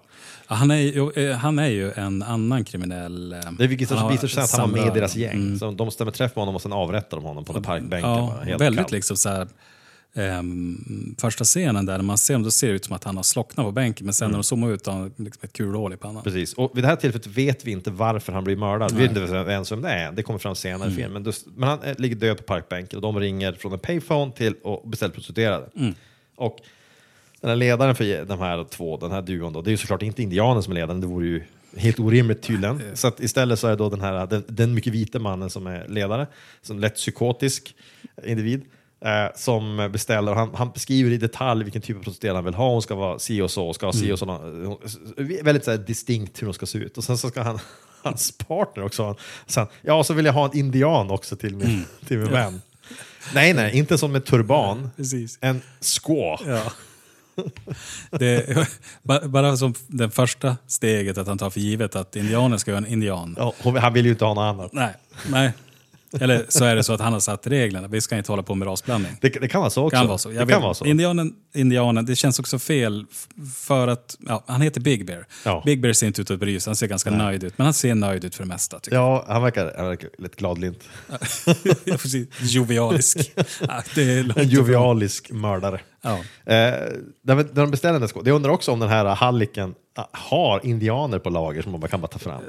Han, 0.56 0.72
är, 0.72 0.76
ju- 0.76 1.12
eh, 1.30 1.36
han 1.38 1.60
är 1.60 1.68
ju 1.68 1.92
en 1.92 2.24
annan 2.24 2.64
kriminell... 2.64 3.34
eh, 3.34 3.40
Det 3.40 3.90
han 3.90 3.98
har 3.98 4.12
visar 4.12 4.28
sig 4.28 4.44
att 4.44 4.52
han 4.52 4.72
var 4.72 4.78
med 4.78 4.88
i 4.96 5.00
deras 5.00 5.16
gäng. 5.16 5.60
Så 5.60 5.72
de 5.72 5.92
stämmer 5.92 6.12
träff 6.12 6.36
med 6.36 6.42
honom 6.42 6.56
och 6.56 6.62
sen 6.62 6.74
avrättar 6.74 7.18
de 7.18 7.24
honom 7.26 7.46
på 7.46 7.54
den 7.54 7.64
parkbänken. 7.64 8.10
Ja, 8.12 8.40
helt 8.46 8.62
väldigt 8.62 8.80
kallt. 8.80 8.92
liksom 8.92 9.18
så 9.18 9.30
här, 9.30 9.48
ehm, 10.16 11.16
första 11.20 11.44
scenen 11.44 11.86
där 11.86 11.98
när 11.98 12.04
man 12.04 12.18
ser 12.18 12.34
honom, 12.34 12.44
då 12.44 12.52
ser 12.52 12.68
det 12.68 12.74
ut 12.74 12.86
som 12.86 12.96
att 12.96 13.04
han 13.04 13.16
har 13.16 13.24
slocknat 13.24 13.66
på 13.66 13.72
bänken. 13.72 14.06
Men 14.06 14.14
sen 14.14 14.26
Mm. 14.26 14.32
när 14.32 14.38
de 14.38 14.44
zoomar 14.44 14.72
ut 14.72 14.86
har 14.86 14.94
han 14.94 15.14
liksom 15.18 15.40
ett 15.44 15.54
kulhål 15.54 15.94
i 15.94 15.98
pannan. 15.98 16.24
Precis. 16.24 16.54
Och 16.54 16.72
vid 16.78 16.84
det 16.84 16.88
här 16.88 16.96
tillfället 16.96 17.28
vet 17.28 17.66
vi 17.66 17.72
inte 17.72 17.92
varför 17.92 18.34
han 18.34 18.44
blir 18.44 18.56
mördad. 18.56 18.92
Vi 18.92 19.02
vet 19.08 19.18
inte 19.18 19.36
ens 19.52 19.72
vem 19.72 19.82
det 19.82 19.90
är. 19.90 20.12
Det 20.12 20.24
kommer 20.24 20.40
fram 20.40 20.56
senare 20.56 20.82
Mm. 20.88 21.00
i 21.00 21.04
filmen. 21.04 21.24
Men, 21.24 21.34
men 21.56 21.70
han 21.70 21.82
eh, 21.84 21.96
ligger 21.98 22.16
död 22.16 22.38
på 22.38 22.44
parkbänken 22.44 22.98
och 22.98 23.02
de 23.02 23.20
ringer 23.20 23.54
från 23.54 23.74
en 23.74 23.80
payphone 23.80 24.32
till 24.32 24.54
och 24.64 24.90
beställer 24.90 25.14
prostituerade. 25.14 25.66
Mm. 25.76 25.94
Och 26.36 26.58
den 27.42 27.50
här 27.50 27.56
ledaren 27.56 27.96
för 27.96 28.26
de 28.26 28.40
här 28.40 28.64
två, 28.64 28.98
den 28.98 29.12
här 29.12 29.22
duon, 29.22 29.54
då, 29.54 29.62
det 29.62 29.70
är 29.70 29.72
ju 29.72 29.78
såklart 29.78 30.02
inte 30.02 30.24
indianen 30.24 30.64
som 30.64 30.72
är 30.72 30.76
ledaren. 30.76 31.02
Det 31.02 31.08
vore 31.08 31.28
ju 31.28 31.44
helt 31.78 32.00
orimligt 32.00 32.42
tydligen. 32.44 32.82
Så 32.94 33.08
att 33.08 33.20
istället 33.20 33.60
så 33.60 33.68
är 33.68 33.72
det 33.72 33.78
då 33.78 33.90
den 33.90 34.02
här 34.02 34.28
den, 34.28 34.44
den 34.48 34.74
mycket 34.74 34.94
vita 34.94 35.20
mannen 35.20 35.50
som 35.50 35.68
är 35.68 35.88
ledare, 35.88 36.28
som 36.62 36.80
lätt 36.80 36.96
psykotisk 36.96 37.76
individ. 38.26 38.62
Eh, 39.06 39.36
som 39.36 39.90
beställer, 39.94 40.34
han, 40.34 40.50
han 40.56 40.72
beskriver 40.72 41.12
i 41.12 41.18
detalj 41.18 41.64
vilken 41.64 41.82
typ 41.82 41.98
av 41.98 42.04
prostituerad 42.04 42.36
han 42.36 42.46
vill 42.46 42.54
ha. 42.54 42.70
Hon 42.72 42.82
ska 42.82 42.96
vara 42.96 43.20
si 43.20 43.42
och 43.42 43.52
så, 43.52 43.74
ska 43.74 43.86
ha 43.86 43.94
si 43.94 44.12
och 44.12 44.20
så. 44.20 44.26
Hon- 44.26 44.78
Väldigt 45.44 45.66
så 45.66 45.72
här, 45.72 45.78
distinkt 45.78 46.42
hur 46.42 46.48
hon 46.48 46.54
ska 46.54 46.66
se 46.66 46.78
ut. 46.78 46.98
Och 46.98 47.04
sen 47.04 47.18
så 47.18 47.30
ska 47.30 47.42
han, 47.42 47.60
hans 48.04 48.38
partner 48.38 48.84
också 48.86 49.16
sen, 49.46 49.68
ja 49.82 50.04
så 50.04 50.14
vill 50.14 50.26
jag 50.26 50.34
ha 50.34 50.46
en 50.52 50.58
indian 50.58 51.12
också 51.12 51.36
till 51.36 51.56
min, 51.56 51.86
till 52.08 52.18
min 52.18 52.32
vän. 52.32 52.62
Nej, 53.34 53.54
nej, 53.54 53.78
inte 53.78 53.98
som 53.98 54.12
med 54.12 54.26
turban. 54.26 54.90
Precis. 54.98 55.38
En 55.42 55.62
squaw. 55.82 56.52
Ja. 56.52 56.72
Det, 58.12 58.68
ba- 59.04 59.28
bara 59.28 59.58
som 59.58 59.74
den 59.88 60.12
första 60.12 60.58
steget 60.68 61.18
att 61.18 61.28
han 61.28 61.38
tar 61.38 61.50
för 61.50 61.60
givet 61.60 61.96
att 61.96 62.16
indianen 62.16 62.60
ska 62.60 62.72
vara 62.72 62.78
en 62.86 62.92
indian. 62.94 63.36
Ja, 63.40 63.54
han 63.82 63.94
vill 63.94 64.06
ju 64.06 64.12
inte 64.12 64.26
ha 64.26 64.34
något 64.34 64.42
annat. 64.56 64.74
Nej, 64.74 64.94
nej. 65.30 65.52
Eller 66.20 66.46
så 66.50 66.66
är 66.66 66.76
det 66.76 66.84
så 66.84 66.94
att 66.94 67.00
han 67.00 67.14
har 67.14 67.20
satt 67.20 67.48
reglerna. 67.48 67.88
Vi 67.88 68.02
ska 68.02 68.18
inte 68.18 68.32
hålla 68.32 68.44
på 68.44 68.56
med 68.56 68.68
rasblandning. 68.68 69.18
Det, 69.22 69.30
det 69.30 69.48
kan 69.48 69.62
vara 69.62 69.70
så 69.70 69.84
också. 69.84 69.98
Kan 69.98 70.08
vara 70.08 70.18
så. 70.18 70.32
Jag 70.32 70.48
det 70.48 70.54
kan 70.54 70.62
vara 70.62 70.74
så. 70.74 70.86
Indianen, 70.86 71.34
indianen, 71.54 72.06
det 72.06 72.16
känns 72.16 72.40
också 72.40 72.60
fel 72.60 73.06
för 73.56 73.88
att 73.88 74.18
ja, 74.20 74.44
han 74.48 74.62
heter 74.62 74.82
Big 74.82 75.06
Bear. 75.06 75.26
Ja. 75.46 75.64
Big 75.66 75.82
Bear 75.82 75.94
ser 75.94 76.08
inte 76.08 76.22
ut 76.22 76.32
att 76.32 76.40
bry 76.40 76.60
sig, 76.60 76.70
han 76.72 76.76
ser 76.76 76.88
ganska 76.88 77.12
nöjd 77.12 77.44
ut. 77.44 77.58
Men 77.58 77.66
han 77.66 77.74
ser 77.74 77.96
nöjd 77.96 78.26
ut 78.26 78.36
för 78.36 78.44
det 78.44 78.50
mesta. 78.50 78.80
Ja, 78.92 79.26
han 79.28 79.44
verkar, 79.44 79.74
han 79.78 79.88
verkar 79.88 80.10
lite 80.18 80.36
gladlynt. 80.36 80.84
Jovialisk. 82.42 83.32
ja, 83.60 83.84
En 84.36 84.50
jovialisk 84.50 85.32
mördare. 85.32 85.82
Ja. 86.02 86.14
Eh, 86.46 86.74
när 87.24 87.56
de 87.56 87.72
beställer 87.72 88.00
den 88.00 88.08
skålen, 88.08 88.28
jag 88.28 88.36
undrar 88.36 88.52
också 88.52 88.72
om 88.72 88.80
den 88.80 88.90
här 88.90 89.06
halliken 89.06 89.74
har 90.12 90.66
indianer 90.66 91.20
på 91.20 91.30
lager 91.30 91.62
som 91.62 91.72
man 91.72 91.82
kan 91.90 92.02
bara 92.02 92.08
ta 92.08 92.20
fram. 92.20 92.42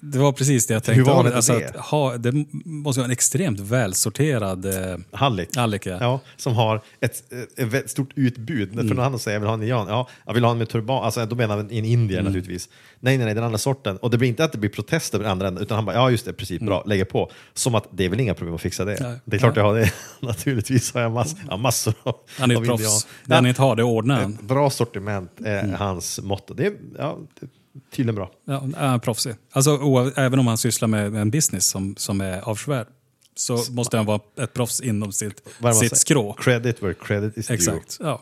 Det 0.00 0.18
var 0.18 0.32
precis 0.32 0.66
det 0.66 0.74
jag 0.74 0.84
tänkte. 0.84 0.98
Hur 1.10 1.16
vanligt 1.16 1.32
är 1.32 1.36
alltså, 1.36 1.58
det? 1.58 1.68
Att 1.68 1.76
ha, 1.76 2.16
det 2.16 2.32
måste 2.64 3.00
vara 3.00 3.04
en 3.04 3.10
extremt 3.12 3.60
välsorterad 3.60 4.66
eh, 4.66 4.96
Hallick. 5.12 5.56
Hallick, 5.56 5.86
ja. 5.86 5.96
Ja, 6.00 6.20
som 6.36 6.54
har 6.54 6.80
ett, 7.00 7.32
ett, 7.56 7.74
ett 7.74 7.90
stort 7.90 8.10
utbud. 8.14 8.72
Mm. 8.72 8.88
För 8.88 8.94
någon 8.94 9.04
annan 9.04 9.18
säger 9.18 9.34
jag 9.34 9.40
vill 9.40 9.48
ha 9.48 9.54
en 9.54 9.62
indian. 9.62 9.86
Ja, 9.88 10.08
jag 10.26 10.34
vill 10.34 10.44
ha 10.44 10.50
en 10.50 10.58
med 10.58 10.68
turban. 10.68 11.04
Alltså, 11.04 11.26
då 11.26 11.36
menar 11.36 11.56
han 11.56 11.70
en 11.70 11.84
indier 11.84 12.18
Mm. 12.20 12.32
naturligtvis. 12.32 12.68
Nej, 13.00 13.16
nej, 13.18 13.24
nej, 13.24 13.34
den 13.34 13.44
andra 13.44 13.58
sorten. 13.58 13.96
Och 13.96 14.10
det 14.10 14.18
blir 14.18 14.28
inte 14.28 14.44
att 14.44 14.52
det 14.52 14.58
blir 14.58 14.70
protester 14.70 15.18
på 15.18 15.22
den 15.22 15.32
andra 15.32 15.48
änden, 15.48 15.62
utan 15.62 15.74
han 15.74 15.84
bara, 15.84 15.96
ja 15.96 16.10
just 16.10 16.24
det, 16.24 16.32
precis, 16.32 16.60
bra, 16.60 16.82
lägger 16.86 17.04
på. 17.04 17.30
Som 17.54 17.74
att 17.74 17.88
det 17.90 18.04
är 18.04 18.08
väl 18.08 18.20
inga 18.20 18.34
problem 18.34 18.54
att 18.54 18.60
fixa 18.60 18.84
det. 18.84 18.94
Mm. 19.00 19.10
Nej. 19.10 19.20
Det 19.24 19.36
är 19.36 19.38
klart 19.40 19.56
jag 19.56 19.64
har 19.64 19.74
det. 19.74 19.92
naturligtvis 20.20 20.94
har 20.94 21.00
jag 21.00 21.12
mass, 21.12 21.36
ja, 21.50 21.56
massor 21.56 21.94
av 22.02 22.16
Han 22.38 22.50
är 22.50 22.60
ett 22.60 22.64
proffs. 22.68 23.06
Det 23.24 23.34
han 23.34 23.44
Ja, 23.44 23.48
inte 23.48 23.62
har, 23.62 23.76
det 23.76 23.82
ordnar 23.82 24.20
han. 24.20 24.38
bra 24.42 24.70
sortiment 24.70 25.30
är 25.44 25.60
Mm. 25.64 25.74
hans 25.74 26.20
motto. 26.22 26.54
Det 26.54 26.66
är, 26.66 26.72
ja, 27.00 27.18
det 27.40 27.46
tydligen 27.90 28.14
bra. 28.14 28.30
Ja, 28.44 28.58
han 28.58 28.74
är 28.74 28.98
proffsig. 28.98 29.34
Alltså, 29.52 29.76
oav- 29.76 30.12
även 30.16 30.38
om 30.38 30.46
han 30.46 30.58
sysslar 30.58 30.88
med 30.88 31.14
en 31.14 31.30
business 31.30 31.66
som, 31.66 31.96
som 31.96 32.20
är 32.20 32.40
avskyvärd 32.40 32.86
så 33.34 33.58
måste 33.72 33.96
han 33.96 34.06
vara 34.06 34.20
ett 34.40 34.52
proffs 34.52 34.80
inom 34.80 35.12
sitt, 35.12 35.48
det 35.58 35.74
sitt 35.74 35.96
skrå. 35.96 36.32
Credit 36.32 36.82
where 36.82 36.94
credit 36.94 37.38
is 37.38 37.46
due. 37.46 37.54
Exakt. 37.54 37.96
Ja. 38.00 38.20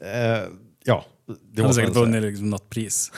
Eh, 0.00 0.42
ja, 0.84 1.04
det 1.26 1.60
Han 1.62 1.66
har 1.66 1.72
säkert 1.72 1.94
vunnit 1.94 2.22
liksom 2.22 2.50
något 2.50 2.70
pris. 2.70 3.12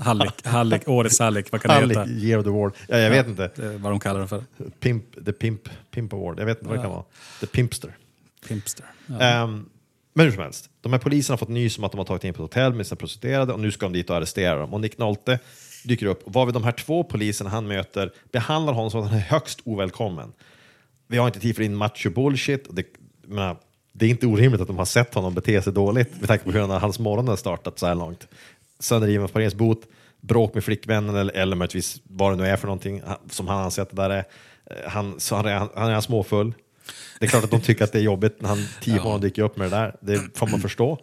Hallick, 0.00 0.46
Hallick, 0.46 0.88
årets 0.88 1.18
Hallick, 1.18 1.52
vad 1.52 1.62
kan 1.62 1.68
det 1.68 1.74
Hallick 1.74 1.98
heta? 1.98 2.10
Year 2.10 2.38
of 2.38 2.44
the 2.44 2.50
Award. 2.50 2.72
Ja, 2.88 2.98
jag 2.98 3.10
vet 3.10 3.28
inte. 3.28 3.50
Det 3.56 3.78
vad 3.78 3.92
de 3.92 4.00
kallar 4.00 4.20
det 4.20 4.28
för. 4.28 4.44
Pimp, 4.80 5.24
the 5.24 5.32
Pimp, 5.32 5.68
Pimp 5.90 6.12
Award. 6.12 6.40
Jag 6.40 6.46
vet 6.46 6.58
inte 6.58 6.68
vad 6.68 6.78
det 6.78 6.82
kan 6.82 6.90
vara. 6.90 7.04
The 7.40 7.46
Pimpster. 7.46 7.96
Pimpster. 8.48 8.86
Ja. 9.06 9.20
Ehm, 9.20 9.68
men 10.12 10.26
hur 10.26 10.32
som 10.32 10.42
helst, 10.42 10.70
de 10.80 10.92
här 10.92 11.00
poliserna 11.00 11.32
har 11.32 11.38
fått 11.38 11.48
nys 11.48 11.78
om 11.78 11.84
att 11.84 11.92
de 11.92 11.98
har 11.98 12.04
tagit 12.04 12.24
in 12.24 12.34
på 12.34 12.44
ett 12.44 12.50
hotell 12.50 12.74
med 12.74 12.86
sina 12.86 12.96
prostituerade 12.96 13.52
och 13.52 13.60
nu 13.60 13.70
ska 13.70 13.86
de 13.86 13.92
dit 13.92 14.10
och 14.10 14.16
arrestera 14.16 14.58
dem. 14.58 14.74
Och 14.74 14.80
Nick 14.80 14.98
Nolte 14.98 15.38
dyker 15.84 16.06
upp, 16.06 16.22
varvid 16.26 16.54
de 16.54 16.64
här 16.64 16.72
två 16.72 17.04
poliserna 17.04 17.50
han 17.50 17.68
möter 17.68 18.12
behandlar 18.32 18.72
honom 18.72 18.90
som 18.90 19.00
att 19.00 19.10
han 19.10 19.18
är 19.18 19.22
högst 19.22 19.60
ovälkommen. 19.64 20.32
Vi 21.08 21.18
har 21.18 21.26
inte 21.26 21.40
tid 21.40 21.56
för 21.56 21.62
din 21.62 21.74
macho 21.76 22.10
bullshit. 22.10 22.66
Det, 22.70 22.86
menar, 23.26 23.56
det 23.92 24.06
är 24.06 24.10
inte 24.10 24.26
orimligt 24.26 24.60
att 24.60 24.66
de 24.66 24.78
har 24.78 24.84
sett 24.84 25.14
honom 25.14 25.34
bete 25.34 25.62
sig 25.62 25.72
dåligt 25.72 26.20
med 26.20 26.28
tanke 26.28 26.44
på 26.44 26.50
hur 26.50 26.60
hans 26.60 26.98
morgon 26.98 27.28
har 27.28 27.36
startat 27.36 27.78
så 27.78 27.86
här 27.86 27.94
långt. 27.94 28.28
Sönderriven 28.78 29.28
parkeringsbot, 29.28 29.80
bråk 30.20 30.54
med 30.54 30.64
flickvännen 30.64 31.16
eller, 31.16 31.34
eller 31.36 31.56
möjligtvis 31.56 32.00
vad 32.04 32.32
det 32.32 32.36
nu 32.36 32.46
är 32.46 32.56
för 32.56 32.66
någonting 32.66 33.02
som 33.30 33.48
han 33.48 33.58
anser 33.58 33.82
att 33.82 33.90
det 33.90 33.96
där 33.96 34.10
är. 34.10 34.24
Eh, 34.70 34.90
han, 34.90 35.20
så 35.20 35.36
han, 35.36 35.46
han, 35.46 35.68
han 35.74 35.90
är 35.90 36.00
småfull. 36.00 36.54
Det 37.18 37.26
är 37.26 37.30
klart 37.30 37.44
att 37.44 37.50
de 37.50 37.60
tycker 37.60 37.84
att 37.84 37.92
det 37.92 37.98
är 37.98 38.02
jobbigt 38.02 38.40
när 38.40 38.48
han 38.48 38.66
tio 38.80 39.02
månader 39.02 39.22
dyker 39.22 39.42
upp 39.42 39.56
med 39.56 39.70
det 39.70 39.76
där. 39.76 39.96
Det 40.00 40.38
får 40.38 40.46
man 40.46 40.60
förstå. 40.60 40.98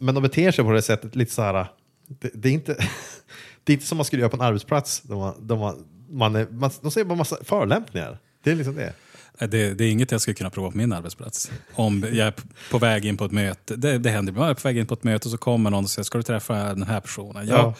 Men 0.00 0.14
de 0.14 0.22
beter 0.22 0.50
sig 0.50 0.64
på 0.64 0.70
det 0.70 0.82
sättet 0.82 1.16
lite 1.16 1.32
så 1.32 1.42
här. 1.42 1.66
Det, 2.06 2.30
det, 2.34 2.48
är 2.48 2.52
inte, 2.52 2.74
det 3.64 3.72
är 3.72 3.74
inte 3.74 3.86
som 3.86 3.98
man 3.98 4.04
skulle 4.04 4.20
göra 4.20 4.30
på 4.30 4.36
en 4.36 4.42
arbetsplats. 4.42 5.00
De, 5.00 5.34
de, 5.40 5.84
man 6.10 6.36
är, 6.36 6.46
man, 6.50 6.70
de 6.80 6.90
säger 6.90 7.04
bara 7.04 7.18
massa 7.18 7.36
förolämpningar. 7.44 8.18
Det 8.42 8.50
är 8.50 8.54
liksom 8.54 8.74
det. 8.74 8.92
Det, 9.38 9.74
det 9.74 9.84
är 9.84 9.90
inget 9.90 10.12
jag 10.12 10.20
skulle 10.20 10.34
kunna 10.34 10.50
prova 10.50 10.70
på 10.70 10.76
min 10.76 10.92
arbetsplats. 10.92 11.50
Om 11.74 12.04
jag 12.12 12.26
är 12.26 12.34
på 12.70 12.78
väg 12.78 13.04
in 13.04 13.16
på 13.16 13.24
ett 13.24 13.32
möte. 13.32 13.76
Det, 13.76 13.98
det 13.98 14.10
händer. 14.10 14.34
Jag 14.36 14.50
är 14.50 14.54
på 14.54 14.68
väg 14.68 14.78
in 14.78 14.86
på 14.86 14.94
ett 14.94 15.04
möte 15.04 15.28
och 15.28 15.32
så 15.32 15.38
kommer 15.38 15.70
någon 15.70 15.84
och 15.84 15.90
säger 15.90 16.04
ska 16.04 16.18
du 16.18 16.22
träffa 16.22 16.54
den 16.54 16.82
här 16.82 17.00
personen? 17.00 17.46
Ja. 17.46 17.56
Ja. 17.56 17.74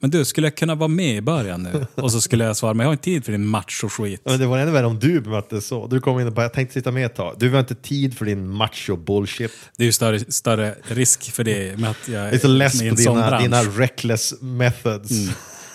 Men 0.00 0.10
du, 0.10 0.24
skulle 0.24 0.46
jag 0.46 0.56
kunna 0.56 0.74
vara 0.74 0.88
med 0.88 1.16
i 1.16 1.20
början 1.20 1.62
nu? 1.62 1.86
Och 1.94 2.12
så 2.12 2.20
skulle 2.20 2.44
jag 2.44 2.56
svara, 2.56 2.74
men 2.74 2.84
jag 2.84 2.88
har 2.88 2.92
inte 2.92 3.04
tid 3.04 3.24
för 3.24 3.32
din 3.32 3.46
macho-skit. 3.46 4.20
Men 4.24 4.38
det 4.38 4.46
var 4.46 4.58
ännu 4.58 4.70
värre 4.70 4.86
om 4.86 4.98
du 4.98 5.20
bemötte 5.20 5.60
så. 5.60 5.86
Du 5.86 6.00
kom 6.00 6.20
in 6.20 6.26
och 6.26 6.32
bara, 6.32 6.42
jag 6.42 6.52
tänkte 6.52 6.74
sitta 6.74 6.90
med 6.90 7.06
ett 7.06 7.14
tag. 7.14 7.34
Du 7.38 7.50
har 7.50 7.60
inte 7.60 7.74
tid 7.74 8.18
för 8.18 8.24
din 8.24 8.48
macho 8.48 8.96
bullshit. 8.96 9.52
Det 9.76 9.82
är 9.82 9.86
ju 9.86 9.92
större, 9.92 10.32
större 10.32 10.74
risk 10.82 11.32
för 11.32 11.44
det 11.44 11.78
med 11.78 11.90
att 11.90 12.08
jag 12.08 12.26
Jag 12.26 12.34
är 12.34 12.38
så 12.38 12.48
less 12.48 12.78
på 12.78 12.94
dina, 12.94 13.38
dina 13.40 13.62
reckless 13.62 14.34
methods. 14.40 15.10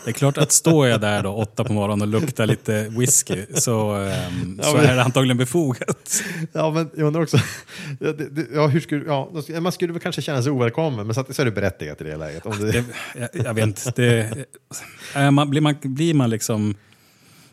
Det 0.03 0.09
är 0.11 0.13
klart 0.13 0.37
att 0.37 0.51
står 0.51 0.87
jag 0.87 1.01
där 1.01 1.23
då 1.23 1.29
åtta 1.33 1.63
på 1.63 1.73
morgonen 1.73 2.01
och 2.01 2.07
luktar 2.21 2.45
lite 2.45 2.89
whisky 2.89 3.45
så, 3.53 3.93
ehm, 3.95 4.59
Ja, 4.61 4.63
så 4.63 4.77
men- 4.77 4.85
är 4.85 4.95
det 4.95 5.03
antagligen 5.03 5.37
befogat. 5.37 6.21
Ja, 6.53 6.71
men 6.71 6.89
jag 6.97 7.07
undrar 7.07 7.21
också, 7.21 7.37
ja, 7.99 8.13
det, 8.13 8.45
ja, 8.53 8.67
hur 8.67 8.79
skulle, 8.79 9.05
ja, 9.05 9.31
man 9.61 9.71
skulle 9.71 9.93
väl 9.93 10.01
kanske 10.01 10.21
känna 10.21 10.43
sig 10.43 10.51
ovälkommen, 10.51 11.05
men 11.07 11.13
samtidigt 11.15 11.35
så 11.35 11.41
är 11.41 11.45
det 11.45 11.51
berättigat 11.51 12.01
i 12.01 12.03
det 12.03 12.17
läget. 12.17 12.45
Om 12.45 12.59
det, 12.59 12.71
Det, 12.71 12.83
jag, 13.15 13.29
jag 13.45 13.53
vet 13.53 13.65
inte. 13.65 13.91
Det, 13.95 15.31
man, 15.31 15.49
blir, 15.49 15.61
man, 15.61 15.75
blir 15.83 16.13
man 16.13 16.29
liksom... 16.29 16.75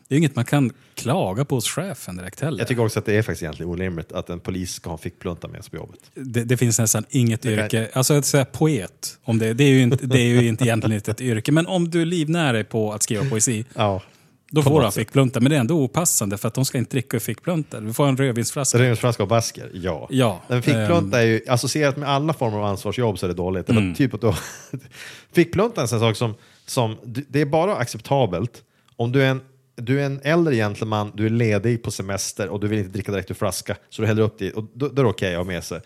Det 0.09 0.15
är 0.15 0.19
inget 0.19 0.37
man 0.37 0.45
kan 0.45 0.73
klaga 0.95 1.45
på 1.45 1.55
hos 1.55 1.69
chefen 1.69 2.17
direkt 2.17 2.41
heller. 2.41 2.59
jag 2.59 2.69
tycker 2.69 2.85
också 2.85 2.99
att 2.99 3.05
det 3.07 3.15
är 3.15 3.23
faktiskt 3.23 3.43
egentligen 3.43 3.73
orimligt 3.73 4.13
att 4.13 4.31
en 4.31 4.41
polis 4.41 4.73
ska 4.73 4.91
ha 4.91 4.95
en 4.97 4.99
fickplunta 5.03 5.49
med 5.49 5.63
sig 5.65 5.71
på 5.71 5.77
jobbet. 5.77 5.99
det, 6.15 6.45
det 6.45 6.57
finns 6.57 6.79
nästan 6.79 7.05
inget 7.11 7.43
Det 7.43 7.57
kan- 7.57 7.65
yrke. 7.65 7.89
Alltså 7.93 8.15
att 8.15 8.27
säga 8.27 8.45
poet, 8.45 9.19
om 9.25 9.39
det, 9.39 9.53
det, 9.55 9.65
är 9.65 9.69
ju 9.69 9.83
inte, 9.83 10.07
det 10.07 10.19
är 10.21 10.27
ju 10.41 10.49
inte 10.49 10.65
egentligen 10.65 11.03
ett 11.09 11.21
yrke. 11.21 11.53
Men 11.53 11.67
om 11.67 11.91
du 11.91 12.05
livnär 12.05 12.53
dig 12.53 12.65
på 12.65 12.93
att 12.93 13.03
skriva 13.03 13.25
poesi, 13.31 13.65
Ja. 13.75 14.03
då 14.51 14.63
får 14.63 14.71
du 14.71 14.77
ha 14.87 14.91
sätt. 14.91 14.95
fickplunta. 15.01 15.41
Men 15.41 15.51
det 15.51 15.57
är 15.57 15.61
ändå 15.61 15.75
opassande 15.75 16.39
för 16.39 16.49
att 16.49 16.55
de 16.55 16.65
ska 16.65 16.79
inte 16.79 16.91
dricka 16.91 17.17
ur 17.17 17.21
fickpluntor. 17.21 17.81
Du 17.81 17.93
får 17.93 18.07
en 18.09 18.17
rödvinsflaska. 18.17 18.79
Rödvinsflaska 18.79 19.23
och 19.23 19.29
basker, 19.29 19.71
ja. 19.75 20.07
Ja, 20.11 20.43
En 20.49 20.63
fickplunta 20.63 21.21
ehm. 21.23 21.29
är 21.29 21.31
ju 21.33 21.41
associerat 21.49 21.97
med 21.97 22.09
alla 22.09 22.33
former 22.33 22.59
av 22.59 22.65
ansvarsjobb 22.65 23.19
så 23.19 23.27
är 23.27 23.29
det 23.29 23.35
dåligt. 23.35 23.69
Mm. 23.71 23.95
typ 23.95 24.15
att 24.15 24.21
då, 24.21 24.35
fickplunta 25.33 25.81
är 25.81 25.83
en 25.83 25.89
sån 25.89 26.01
sak 26.01 26.17
som, 26.17 26.35
som, 26.67 26.97
det 27.05 27.41
är 27.41 27.47
bara 27.47 27.77
acceptabelt 27.77 28.63
om 28.97 29.13
du 29.13 29.23
är 29.23 29.31
en 29.31 29.41
du 29.79 30.01
är 30.01 30.07
en 30.07 30.21
äldre 30.25 30.55
gentleman, 30.55 31.13
du 31.15 31.27
är 31.27 31.31
ledig 31.31 31.83
på 31.83 31.91
semester 31.91 32.49
och 32.49 32.61
du 32.61 32.69
vill 32.69 32.79
inte 32.79 32.91
dricka 32.91 33.13
direkt 33.13 33.31
ur 33.31 33.35
flaska, 33.35 33.77
så 33.91 34.03
du 34.03 34.09
häller 34.09 34.23
upp 34.23 34.39
det 34.39 34.53
och 34.53 34.65
då, 34.75 34.89
då 34.89 35.01
är 35.03 35.05
det 35.05 35.11
okej 35.11 35.33
att 35.35 35.39
ha 35.39 35.45
med 35.45 35.65
sig. 35.65 35.81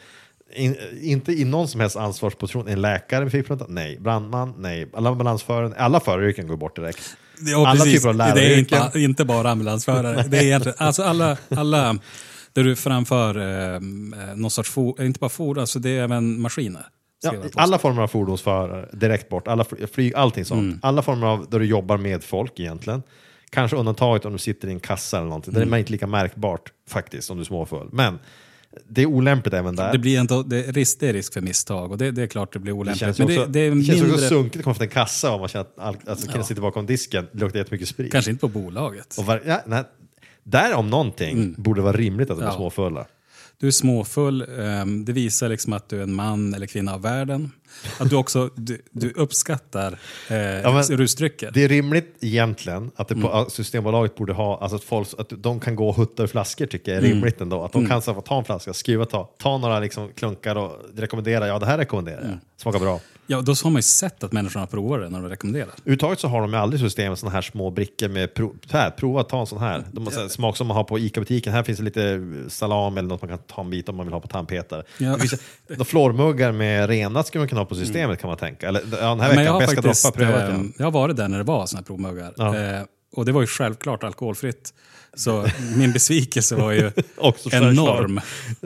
In, 0.54 0.76
inte 1.00 1.32
i 1.32 1.44
någon 1.44 1.68
som 1.68 1.80
helst 1.80 1.96
ansvarsposition. 1.96 2.68
En 2.68 2.80
läkare 2.80 3.22
med 3.22 3.32
fickplunta? 3.32 3.64
Nej. 3.68 3.98
Brandman? 4.00 4.54
Nej. 4.58 4.88
Alla 4.94 5.10
ambulansförare? 5.10 5.74
Alla 5.76 6.00
föraryrken 6.00 6.46
går 6.46 6.56
bort 6.56 6.76
direkt. 6.76 7.16
Ja, 7.40 7.68
alla 7.68 7.84
precis. 7.84 7.94
typer 7.94 8.08
av 8.08 8.16
Det 8.16 8.24
är 8.24 8.34
läraryrken. 8.34 8.82
inte, 8.84 8.98
inte 9.00 9.24
bara 9.24 9.50
ambulansförare. 9.50 10.22
Det 10.28 10.38
är 10.38 10.42
egentligen, 10.42 10.76
alltså 10.80 11.02
alla, 11.02 11.36
alla 11.48 11.98
där 12.52 12.64
du 12.64 12.76
framför 12.76 13.36
eh, 13.74 13.80
någon 14.34 14.50
sorts, 14.50 14.70
for, 14.70 15.02
inte 15.02 15.18
bara 15.20 15.30
fordon, 15.30 15.60
alltså 15.60 15.78
det 15.78 15.90
är 15.90 16.02
även 16.02 16.40
maskiner. 16.40 16.86
Ja, 17.24 17.32
alla 17.54 17.78
former 17.78 18.02
av 18.02 18.08
fordonsförare, 18.08 18.88
direkt 18.92 19.28
bort. 19.28 19.48
Alla 19.48 19.64
fly- 19.64 19.86
flyg, 19.86 20.14
allting 20.14 20.44
sånt. 20.44 20.60
Mm. 20.60 20.78
Alla 20.82 21.02
former 21.02 21.26
av 21.26 21.46
där 21.50 21.58
du 21.58 21.64
jobbar 21.64 21.96
med 21.96 22.24
folk 22.24 22.60
egentligen. 22.60 23.02
Kanske 23.52 23.76
undantaget 23.76 24.24
om 24.24 24.32
du 24.32 24.38
sitter 24.38 24.68
i 24.68 24.72
en 24.72 24.80
kassa 24.80 25.16
eller 25.16 25.26
någonting. 25.28 25.54
Mm. 25.56 25.70
Det 25.70 25.76
är 25.76 25.78
inte 25.78 25.92
lika 25.92 26.06
märkbart 26.06 26.72
faktiskt 26.88 27.30
om 27.30 27.36
du 27.36 27.40
är 27.40 27.44
småfull. 27.44 27.88
Men 27.92 28.18
det 28.88 29.02
är 29.02 29.06
olämpligt 29.06 29.54
även 29.54 29.76
där. 29.76 29.92
Det, 29.92 29.98
blir 29.98 30.18
ändå, 30.18 30.42
det, 30.42 30.64
är 30.64 30.72
risk, 30.72 31.00
det 31.00 31.08
är 31.08 31.12
risk 31.12 31.32
för 31.32 31.40
misstag 31.40 31.90
och 31.92 31.98
det, 31.98 32.10
det 32.10 32.22
är 32.22 32.26
klart 32.26 32.52
det 32.52 32.58
blir 32.58 32.72
Det 32.72 32.78
olämpligt. 32.78 33.00
känns, 33.00 33.18
Men 33.18 33.26
också, 33.26 33.40
det, 33.46 33.52
det 33.52 33.60
är 33.60 33.70
det 33.74 33.82
känns 33.84 33.98
mindre, 34.00 34.12
också 34.14 34.28
sunkigt 34.28 34.56
att 34.56 34.64
komma 34.64 34.74
från 34.74 34.82
en 34.84 34.90
kassa 34.90 35.30
om 35.30 35.40
man 35.40 35.48
känner 35.48 35.64
att 35.64 35.78
all, 35.78 35.96
alltså, 36.06 36.26
killen 36.26 36.40
Ja. 36.40 36.46
sitter 36.46 36.62
bakom 36.62 36.86
disken, 36.86 37.26
det 37.32 37.38
luktar 37.40 37.58
jättemycket 37.58 37.88
sprit. 37.88 38.12
kanske 38.12 38.30
inte 38.30 38.40
på 38.40 38.48
bolaget. 38.48 39.14
Och 39.18 39.24
var, 39.26 39.42
ja, 39.46 39.62
nej, 39.66 39.84
där 40.42 40.74
om 40.74 40.90
någonting 40.90 41.54
borde 41.58 41.82
vara 41.82 41.96
rimligt 41.96 42.30
att 42.30 42.36
de 42.36 42.42
är 42.42 42.46
Mm. 42.46 42.52
Ja. 42.52 42.58
småfulla. 42.58 43.06
du 43.58 43.66
är 43.66 43.70
småfull, 43.70 44.44
ehm, 44.58 45.04
det 45.04 45.12
visar 45.12 45.48
liksom 45.48 45.72
att 45.72 45.88
du 45.88 45.98
är 45.98 46.02
en 46.02 46.14
man 46.14 46.54
eller 46.54 46.66
kvinna 46.66 46.94
av 46.94 47.02
världen. 47.02 47.50
Att 47.98 48.10
du 48.10 48.16
också 48.16 48.50
du, 48.54 48.82
du 48.90 49.10
uppskattar 49.10 49.92
eh, 50.28 50.74
men 50.74 50.82
rusdrycker. 50.82 51.50
Det 51.54 51.64
är 51.64 51.68
rimligt 51.68 52.16
egentligen 52.20 52.90
att 52.96 53.08
det 53.08 53.14
på 53.14 53.32
Mm. 53.32 53.50
Systembolaget 53.50 54.14
borde 54.14 54.32
ha, 54.32 54.58
alltså 54.58 54.76
att, 54.76 54.84
folk, 54.84 55.08
att 55.18 55.32
de 55.36 55.60
kan 55.60 55.76
gå 55.76 55.88
och 55.88 55.96
hutta 55.96 56.22
ur 56.22 56.26
flaskor 56.26 56.66
tycker 56.66 56.92
jag 56.92 56.98
är 56.98 57.02
Mm. 57.06 57.12
rimligt 57.16 57.40
ändå. 57.40 57.62
Att 57.64 57.72
de 57.72 57.86
kan 57.86 58.02
så, 58.02 58.20
ta 58.20 58.38
en 58.38 58.44
flaska, 58.44 58.72
skriva 58.72 59.04
ta, 59.04 59.30
ta 59.38 59.58
några 59.58 59.80
liksom, 59.80 60.08
klunkar 60.16 60.56
och 60.56 60.72
rekommendera, 60.96 61.46
ja 61.46 61.58
det 61.58 61.66
här 61.66 61.78
rekommenderar 61.78 62.18
Mm. 62.20 62.30
jag, 62.30 62.40
smakar 62.62 62.78
bra. 62.78 63.00
Ja, 63.26 63.40
då 63.40 63.52
har 63.52 63.70
man 63.70 63.78
ju 63.78 63.82
sett 63.82 64.24
att 64.24 64.32
människorna 64.32 64.66
provar 64.66 64.98
det 64.98 65.08
när 65.08 65.20
de 65.20 65.28
rekommenderar. 65.28 65.68
Överhuvudtaget 65.78 66.20
så 66.20 66.28
har 66.28 66.40
de 66.40 66.52
ju 66.52 66.58
aldrig 66.58 66.80
i 66.80 66.84
systemet 66.84 67.18
sådana 67.18 67.34
här 67.34 67.42
små 67.42 67.70
brickor 67.70 68.08
med 68.08 68.34
pro, 68.34 68.54
här, 68.70 68.90
prova 68.90 69.20
att 69.20 69.28
ta 69.28 69.40
en 69.40 69.46
sån 69.46 69.58
här. 69.58 69.84
De 69.92 70.04
har 70.04 70.12
så 70.12 70.20
här 70.20 70.28
smak 70.28 70.56
som 70.56 70.66
man 70.66 70.76
har 70.76 70.84
på 70.84 70.98
ICA-butiken. 70.98 71.52
Här 71.52 71.62
finns 71.62 71.78
det 71.78 71.84
lite 71.84 72.20
salami 72.48 72.98
eller 72.98 73.08
något 73.08 73.22
man 73.22 73.28
kan 73.28 73.38
ta 73.38 73.60
en 73.62 73.70
bit 73.70 73.88
om 73.88 73.96
man 73.96 74.06
vill 74.06 74.12
ha 74.12 74.20
på 74.20 74.28
tandpetare. 74.28 74.82
Ja. 74.98 75.12
Det 75.12 75.18
finns 75.28 75.40
de 75.78 75.84
flormuggar 75.84 76.52
med 76.52 76.88
renat 76.88 77.26
skulle 77.26 77.40
man 77.40 77.48
kunna 77.48 77.61
ha 77.62 77.68
på 77.68 77.74
systemet 77.74 78.20
kan 78.20 78.28
man 78.28 78.36
tänka. 78.38 78.68
Eller 78.68 78.80
ja, 78.80 78.96
den 78.96 79.00
här 79.00 79.16
Men 79.16 79.28
jag 79.28 79.36
veckan, 79.36 79.52
har 79.54 79.60
faktiskt 79.60 80.02
droppar, 80.04 80.18
prövat 80.18 80.50
eh, 80.50 80.60
jag 80.78 80.84
har 80.86 80.90
varit 80.90 81.16
där 81.16 81.28
när 81.28 81.38
det 81.38 81.44
var 81.44 81.66
såna 81.66 81.78
här 81.78 81.84
provmuggar. 81.84 82.34
Ja. 82.36 82.56
Eh, 82.58 82.82
och 83.16 83.24
det 83.24 83.32
var 83.32 83.40
ju 83.40 83.46
självklart 83.46 84.04
alkoholfritt. 84.04 84.74
Så 85.14 85.46
min 85.76 85.92
besvikelse 85.92 86.54
var 86.56 86.72
ju 86.72 86.92
Också 87.16 87.50
enorm. 87.52 88.20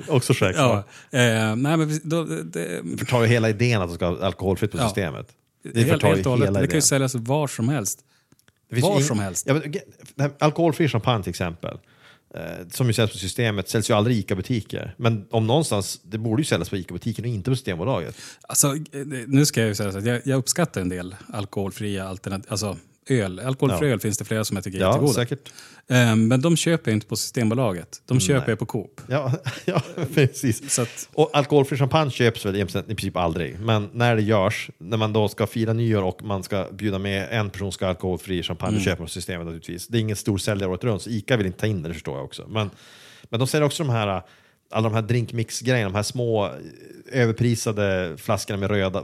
Också 0.09 0.33
Ja, 0.33 0.37
självklart. 0.39 0.87
eh, 1.11 1.21
nej, 1.57 1.77
men 1.77 2.01
då, 2.03 2.25
det, 2.25 2.83
förtar 2.99 3.23
ju 3.23 3.27
hela 3.29 3.49
idén 3.49 3.83
att 3.83 3.89
det 3.89 3.95
ska 3.95 4.11
vara 4.11 4.27
alkoholfritt 4.27 4.73
på 4.73 4.79
Ja. 4.79 4.83
systemet. 4.89 5.27
Det 5.63 5.79
helt, 5.81 5.91
förtar 5.93 6.09
ju 6.09 6.15
helt 6.15 6.27
hela 6.27 6.47
Det 6.47 6.53
kan 6.53 6.63
ju 6.63 6.67
idén. 6.69 6.83
säljas 6.83 7.15
var 7.15 7.47
som 7.47 7.69
helst. 7.69 7.99
Var 8.71 9.01
som 9.01 9.19
helst. 9.19 9.47
Ja, 9.49 9.61
men, 10.15 10.31
alkoholfri 10.39 10.89
champagne 10.89 11.23
till 11.23 11.31
exempel, 11.31 11.79
Eh, 12.37 12.67
som 12.71 12.87
ju 12.87 12.93
säljs 12.93 13.13
på 13.13 13.19
systemet, 13.19 13.69
säljs 13.69 13.91
ju 13.91 13.95
aldrig 13.95 14.17
i 14.17 14.21
ICA-butiker. 14.21 14.95
Men 14.97 15.27
om 15.31 15.47
någonstans, 15.47 16.01
det 16.03 16.19
borde 16.19 16.43
ju 16.43 16.47
säljas 16.47 16.71
på 16.71 16.77
ICA-butiken 16.77 17.25
och 17.25 17.31
inte 17.31 17.51
på 17.51 17.57
Systembolaget. 17.57 18.17
Alltså, 18.43 18.67
eh, 18.67 19.07
nu 19.27 19.47
ska 19.47 19.61
jag 19.61 19.69
ju 19.69 19.75
säga 19.75 19.93
så 19.93 19.99
att 19.99 20.07
jag, 20.07 20.21
jag 20.25 20.39
uppskattar 20.39 20.81
en 20.81 20.89
del 20.89 21.15
alkoholfria 21.29 22.09
alternativ. 22.09 22.47
Alltså 22.49 22.77
öl. 23.09 23.41
Alkoholfri 23.41 23.87
Ja. 23.89 23.93
öl 23.93 24.01
finns 24.01 24.19
det 24.19 24.25
flera 24.25 24.45
som 24.45 24.57
jag 24.57 24.65
tycker 24.65 24.79
är 24.79 24.83
Ja, 24.83 24.89
jättegoda. 24.89 25.13
säkert. 25.13 25.53
Eh, 25.89 26.17
men 26.17 26.41
de 26.41 26.57
köper 26.57 26.91
jag 26.91 26.97
inte 26.97 27.07
på 27.07 27.17
Systembolaget. 27.17 28.03
De 28.07 28.21
köper 28.21 28.53
jag 28.53 28.59
på 28.59 28.67
Coop. 28.67 29.01
Ja, 29.09 29.33
ja 29.65 29.83
precis. 30.15 30.79
Att- 30.79 31.09
Och 31.13 31.31
alkoholfri 31.33 31.77
champagne 31.79 32.11
köps 32.11 32.47
väl 32.47 32.57
i 32.57 32.65
princip 32.67 33.17
aldrig. 33.17 33.61
Men 33.61 33.91
när 33.93 34.17
det 34.17 34.23
görs, 34.23 34.71
när 34.79 34.97
man 34.97 35.13
då 35.13 35.29
ska 35.29 35.47
fira 35.47 35.73
nyår 35.73 36.03
och 36.03 36.23
man 36.23 36.43
ska 36.43 36.67
bjuda 36.73 36.99
med 36.99 37.29
en 37.31 37.51
person 37.51 37.73
ska 37.73 37.87
alkoholfri 37.89 38.43
champagne, 38.43 38.73
Mm. 38.73 38.85
köper 38.85 39.03
på 39.05 39.11
systemet 39.11 39.47
naturligtvis. 39.47 39.87
Det 39.89 39.99
är 39.99 40.01
ingen 40.01 40.17
stor 40.17 40.39
säljare 40.39 40.71
året 40.71 40.85
runt, 40.85 41.03
så 41.03 41.11
ICA 41.11 41.37
vill 41.37 41.47
inte 41.47 41.59
ta 41.59 41.67
in 41.67 41.83
det, 41.83 41.89
det 41.89 41.95
förstår 41.95 42.17
jag 42.17 42.25
också. 42.25 42.47
Men, 42.49 42.71
men 43.31 43.41
de 43.41 43.47
säljer 43.49 43.67
också 43.67 43.83
de 43.85 43.91
här, 43.93 44.23
alla 44.71 44.89
de 44.89 44.95
här 44.95 45.03
drinkmix-grejerna, 45.03 45.91
de 45.91 45.97
här 45.97 46.03
små 46.03 46.45
eh, 46.47 46.53
överprisade 47.13 48.15
flaskorna 48.19 48.59
med 48.59 48.71
röda, 48.71 49.03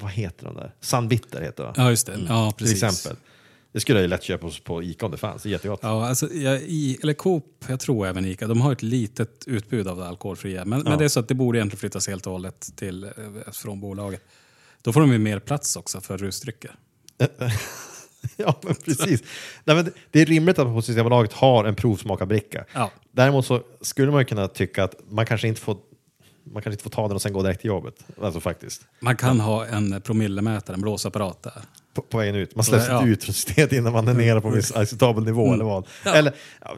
vad 0.00 0.10
heter 0.10 0.44
de 0.44 0.54
där? 0.56 0.74
Sandbitter 0.80 1.40
heter 1.42 1.62
det 1.62 1.68
va? 1.68 1.74
Ja, 1.76 1.90
just 1.90 2.06
det. 2.06 2.18
Ja, 2.28 2.50
Till 2.50 2.66
precis. 2.66 2.82
exempel. 2.82 3.16
Det 3.74 3.80
skulle 3.80 3.98
jag 3.98 4.02
ju 4.02 4.08
lätt 4.08 4.22
köpa 4.22 4.50
på- 4.64 4.82
ICA 4.82 5.06
om 5.06 5.12
det 5.12 5.18
fanns, 5.18 5.42
det 5.42 5.48
är 5.48 5.50
jättegott. 5.50 5.80
Ja, 5.82 6.08
alltså, 6.08 6.32
jag, 6.32 6.62
i, 6.62 6.98
eller 7.02 7.14
Coop, 7.14 7.64
jag 7.68 7.80
tror 7.80 8.06
även 8.06 8.24
Ica, 8.24 8.46
de 8.46 8.60
har 8.60 8.72
ett 8.72 8.82
litet 8.82 9.44
utbud 9.46 9.88
av 9.88 9.96
det 9.96 10.08
alkoholfria. 10.08 10.64
Men, 10.64 10.80
men 10.82 10.98
det 10.98 11.04
är 11.04 11.08
så 11.08 11.20
att 11.20 11.28
det 11.28 11.34
borde 11.34 11.58
egentligen 11.58 11.80
flyttas 11.80 12.08
helt 12.08 12.26
och 12.26 12.32
hållet 12.32 12.72
till, 12.76 13.04
eh, 13.04 13.10
från 13.52 13.80
bolaget. 13.80 14.24
Då 14.82 14.92
får 14.92 15.00
de 15.00 15.12
ju 15.12 15.18
mer 15.18 15.38
plats 15.38 15.76
också 15.76 16.00
för 16.00 16.18
rusdrycker. 16.18 16.74
Ja, 18.36 18.60
men 18.62 18.74
precis. 18.74 19.22
Nej, 19.64 19.76
men 19.76 19.92
det- 20.10 20.20
är 20.22 20.26
rimligt 20.26 20.58
att 20.58 20.66
man 20.66 20.74
på 20.76 20.82
Systembolaget 20.82 21.32
har 21.32 21.64
en 21.64 21.74
provsmakarbricka. 21.74 22.64
Ja. 22.74 22.90
Däremot 23.12 23.46
så 23.46 23.62
skulle 23.80 24.10
man 24.12 24.20
ju 24.20 24.24
kunna 24.24 24.48
tycka 24.48 24.84
att 24.84 24.94
man 25.08 25.26
kanske 25.26 25.48
inte 25.48 25.60
får 25.60 25.76
man 26.52 26.62
kanske 26.62 26.70
inte 26.72 26.82
får 26.82 26.90
ta 26.90 27.08
den 27.08 27.14
och 27.14 27.22
sen 27.22 27.32
gå 27.32 27.42
direkt 27.42 27.60
till 27.60 27.68
jobbet. 27.68 27.94
Alltså 28.22 28.40
faktiskt. 28.40 28.82
Man 29.00 29.16
kan 29.16 29.40
ha 29.40 29.66
en 29.66 30.00
promillemätare, 30.00 30.74
en 30.74 30.80
blåsapparat 30.80 31.42
där. 31.42 31.62
På, 31.94 32.02
på 32.02 32.18
vägen 32.18 32.34
ut. 32.34 32.54
Man 32.56 32.64
släpps 32.64 32.88
Ja. 32.88 33.06
ut 33.06 33.24
från 33.24 33.34
stedet 33.34 33.72
innan 33.72 33.92
man 33.92 34.08
är 34.08 34.14
nere 34.14 34.40
på 34.40 34.48
en 34.48 34.54
viss 34.54 34.72
acceptabel 34.76 35.24
nivå 35.24 35.52
eller 35.54 35.64
vad. 35.64 35.86
Ja. 36.04 36.14
Eller, 36.14 36.32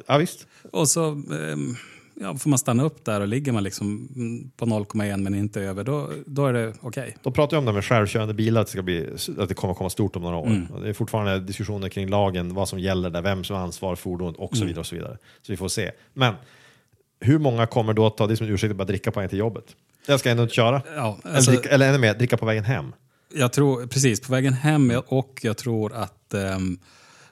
ja, 0.07 0.17
visst. 0.19 0.47
Och 0.73 0.89
så 0.89 1.05
ehm, 1.11 1.77
ja, 2.21 2.35
får 2.37 2.51
man 2.51 2.59
stanna 2.59 2.83
upp 2.85 3.05
där 3.05 3.21
och 3.21 3.29
ligger 3.29 3.53
man 3.53 3.63
liksom 3.63 4.09
mm, 4.17 4.51
på 4.57 4.65
0,1 4.67 5.17
men 5.17 5.35
inte 5.35 5.61
över, 5.63 5.85
då, 5.85 6.11
då 6.27 6.47
är 6.47 6.53
det 6.53 6.73
okej. 6.81 7.17
De 7.23 7.33
pratar 7.33 7.57
ju 7.57 7.59
om 7.59 7.65
det 7.65 7.73
med 7.73 7.85
självkörande 7.85 8.35
bilar, 8.35 8.61
att 8.61 8.67
det, 8.67 8.71
ska 8.71 8.83
bli, 8.83 9.09
att 9.39 9.49
det 9.49 9.55
kommer 9.55 9.75
komma 9.75 9.91
stort 9.91 10.17
om 10.17 10.23
några 10.23 10.37
år. 10.37 10.47
Mm. 10.47 10.67
Det 10.83 10.89
är 10.89 10.93
fortfarande 10.93 11.41
diskussioner 11.41 11.89
kring 11.89 12.09
lagen, 12.09 12.55
vad 12.55 12.69
som 12.69 12.79
gäller 12.79 13.11
där, 13.11 13.23
vem 13.23 13.45
som 13.45 13.57
har 13.57 13.63
ansvar 13.63 13.95
för 13.97 14.03
fordonet 14.03 14.37
och 14.37 14.51
så 14.51 14.57
Mm. 14.57 14.67
vidare. 14.69 14.81
och 14.81 14.87
Så 14.87 14.95
vidare. 14.95 15.19
Så 15.43 15.53
vi 15.53 15.57
får 15.57 15.69
se. 15.69 15.91
Men 16.15 16.35
hur 17.21 17.39
många 17.39 17.67
kommer 17.67 17.93
då 17.93 18.07
att 18.07 18.17
ta 18.17 18.27
det 18.27 18.37
som 18.37 18.47
en 18.47 18.53
ursäkt 18.53 18.71
att 18.71 18.77
bara 18.77 18.85
dricka 18.85 19.11
på 19.11 19.21
vägen 19.21 19.31
till 19.31 19.39
jobbet? 19.39 19.65
Jag 20.07 20.21
ska 20.21 20.31
ändå 20.31 20.43
inte 20.43 20.55
köra. 20.55 20.83
Ja, 20.97 21.19
alltså- 21.23 21.51
eller, 21.51 21.61
dricka, 21.61 21.75
eller 21.75 21.89
ännu 21.89 21.99
mer, 21.99 22.15
dricka 22.15 22.37
på 22.37 22.47
vägen 22.47 22.65
hem. 22.65 22.93
Jag 23.35 23.53
tror, 23.53 23.87
precis, 23.87 24.21
på 24.21 24.33
vägen 24.33 24.53
hem 24.53 24.91
ja, 24.91 25.03
och 25.07 25.41
jag 25.43 25.57
tror 25.57 25.93
att 25.95 26.35
ehm, 26.35 26.79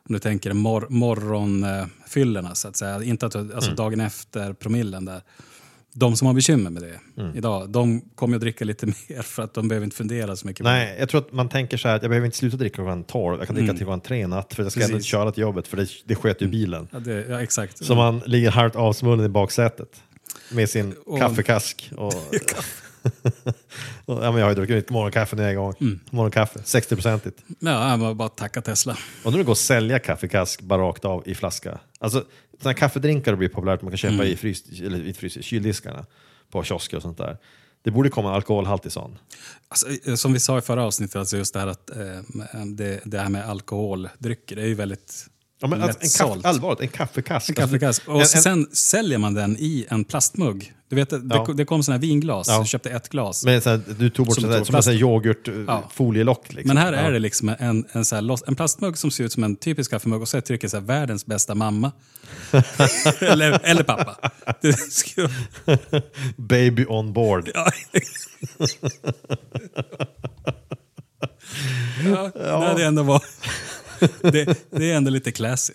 om 0.09 0.13
du 0.13 0.19
tänker 0.19 0.53
mor 0.53 0.87
morgonfyllorna 0.91 2.55
så 2.55 2.69
att 2.69 2.77
säga, 2.77 3.03
inte 3.03 3.27
att, 3.27 3.35
alltså 3.37 3.71
Mm. 3.71 3.77
dagen 3.77 4.01
efter 4.01 4.53
promillen 4.53 5.05
där. 5.05 5.23
De 5.97 6.17
som 6.17 6.27
har 6.27 6.35
bekymmer 6.35 6.71
med 6.71 6.83
det 6.83 7.23
Mm. 7.23 7.37
idag, 7.37 7.71
de 7.71 8.01
kommer 8.15 8.37
att 8.37 8.41
dricka 8.41 8.65
lite 8.65 8.87
mer 9.09 9.23
för 9.23 9.43
att 9.43 9.55
de 9.55 9.69
behöver 9.69 9.85
inte 9.85 9.97
fundera 9.97 10.37
så 10.37 10.47
mycket. 10.47 10.65
Nej, 10.65 10.97
jag 10.99 11.09
tror 11.09 11.21
att 11.21 11.33
man 11.33 11.49
tänker 11.49 11.77
så 11.77 11.89
här 11.89 11.97
att 11.97 12.03
jag 12.03 12.11
behöver 12.11 12.27
inte 12.27 12.37
sluta 12.39 12.57
dricka 12.57 12.75
klockan 12.75 13.05
12, 13.05 13.39
jag 13.39 13.47
kan 13.47 13.57
dricka 13.57 13.73
till 13.73 13.79
klockan 13.79 14.01
3 14.01 14.21
i 14.21 14.27
natt 14.27 14.55
för 14.55 14.63
jag 14.63 14.73
ska 14.73 14.85
ändå 14.85 15.01
köra 15.01 15.33
till 15.33 15.41
jobbet 15.43 15.69
för 15.69 15.77
det, 15.77 15.87
det 16.05 16.15
sköter 16.15 16.45
ju 16.45 16.51
bilen. 16.51 16.89
Ja, 16.93 16.99
det, 16.99 17.27
ja, 17.29 17.43
exakt. 17.43 17.85
Så 17.85 17.95
man 17.95 18.19
ligger 18.27 18.51
halvt 18.51 18.77
avsvullen 18.77 19.25
i 19.27 19.29
baksätet 19.29 20.03
med 20.53 20.71
sin 20.71 20.95
Och- 21.07 21.19
kaffekask. 21.19 21.91
Och, 21.97 22.13
ja, 24.07 24.15
men 24.33 24.35
jag 24.37 24.45
har 24.45 24.49
ju 24.49 24.55
druckit 24.55 24.77
mitt 24.77 24.91
morgonkaffe 24.91 25.45
en 25.45 25.57
gång. 25.57 25.75
Mm. 25.81 26.01
Morgonkaffe, 26.11 26.59
60-procentigt. 26.59 27.37
Ja, 27.59 27.99
jag 27.99 28.17
bara, 28.17 28.29
tacka 28.29 28.63
Tesla. 28.63 28.97
Och 29.25 29.33
nu 29.33 29.45
går 29.45 29.53
att 29.53 29.59
sälja 29.59 29.99
kaffekask 29.99 30.61
bara 30.61 30.83
rakt 30.83 31.05
av 31.05 31.23
i 31.29 31.35
flaska. 31.35 31.79
Alltså, 32.01 32.25
här 32.65 32.73
kaffedrinkar 32.73 33.35
blir 33.35 33.49
populärt 33.49 33.83
man 33.83 33.91
kan 33.91 33.99
köpa 33.99 34.15
Mm. 34.15 34.27
i, 34.27 34.37
frys, 34.37 34.81
eller 34.81 35.07
i 35.07 35.15
frys, 35.15 35.45
kyldiskarna 35.45 36.07
på 36.51 36.63
kiosker 36.63 36.97
och 36.97 37.03
sånt 37.03 37.19
där. 37.19 37.39
Det 37.83 37.91
borde 37.91 38.09
komma 38.11 38.29
en 38.29 38.35
alkoholhaltig 38.35 38.93
sån. 38.93 39.19
Alltså, 39.69 39.87
eh, 40.09 40.15
som 40.15 40.33
vi 40.33 40.41
sa 40.41 40.59
i 40.59 40.61
förra 40.61 40.85
avsnittet, 40.85 41.17
alltså 41.17 41.37
just 41.37 41.55
det 41.55 41.61
här, 41.61 41.67
att, 41.67 41.91
eh, 41.91 42.65
det, 42.67 43.01
det 43.05 43.19
här 43.19 43.29
med 43.29 43.49
alkoholdrycker, 43.49 44.57
det 44.57 44.63
är 44.63 44.67
ju 44.67 44.75
väldigt 44.75 45.27
Ja, 45.65 45.69
men 45.69 45.83
alltså, 45.83 45.99
en 46.25 46.29
kaffe, 46.35 46.49
allvarligt, 46.49 46.81
en 46.81 46.89
kaffekask. 46.89 47.49
En 47.49 47.55
kaffekask. 47.55 48.09
Och 48.09 48.21
Alltså, 48.21 48.49
en, 48.49 48.59
en, 48.59 48.65
sen 48.67 48.77
säljer 48.77 49.19
man 49.19 49.35
den 49.35 49.57
i 49.59 49.87
en 49.89 50.05
plastmugg. 50.05 50.73
Du 50.89 50.97
vet, 50.97 51.11
det, 51.11 51.21
Ja. 51.31 51.47
det 51.57 51.65
kom 51.65 51.83
såna 51.83 51.97
här 51.97 52.01
vinglas, 52.01 52.49
Ja. 52.49 52.55
jag 52.55 52.67
köpte 52.67 52.91
ett 52.91 53.09
glas. 53.09 53.45
men, 53.45 53.55
här, 53.71 53.81
du 53.99 54.11
tog 54.11 54.27
bort 54.27 54.35
Som 54.35 54.43
sådär, 54.43 54.59
tog 54.59 54.67
som 54.67 54.75
en 54.77 54.83
sån 54.83 54.93
här 54.93 54.99
plast. 54.99 55.03
yoghurt 55.03 55.49
eh, 55.49 55.55
Ja. 55.67 55.89
Liksom. 56.55 56.69
Men 56.69 56.77
här 56.77 56.93
är 56.93 57.13
det 57.13 57.19
liksom 57.19 57.55
en, 57.59 57.85
en, 57.93 58.05
så 58.05 58.15
här 58.15 58.23
en 58.49 58.55
plastmugg 58.55 58.99
som 58.99 59.11
ser 59.11 59.25
ut 59.25 59.33
som 59.33 59.45
en 59.45 59.57
typisk 59.57 59.91
kaffemugg 59.91 60.23
och 60.23 60.29
så 60.29 60.37
så 60.69 60.77
här, 60.77 60.85
världens 60.85 61.27
bästa 61.27 61.55
mamma. 61.55 61.93
eller, 63.21 63.61
eller 63.65 63.83
pappa. 63.83 64.31
Baby 66.37 66.87
on 66.89 67.13
board. 67.13 67.51
ja. 67.55 67.71
ja. 72.35 72.75
Det, 72.77 72.85
ändå 72.85 73.03
var, 73.03 73.23
det, 74.23 74.71
det 74.71 74.91
är 74.91 74.97
ändå 74.97 75.11
lite 75.11 75.33
classy. 75.33 75.73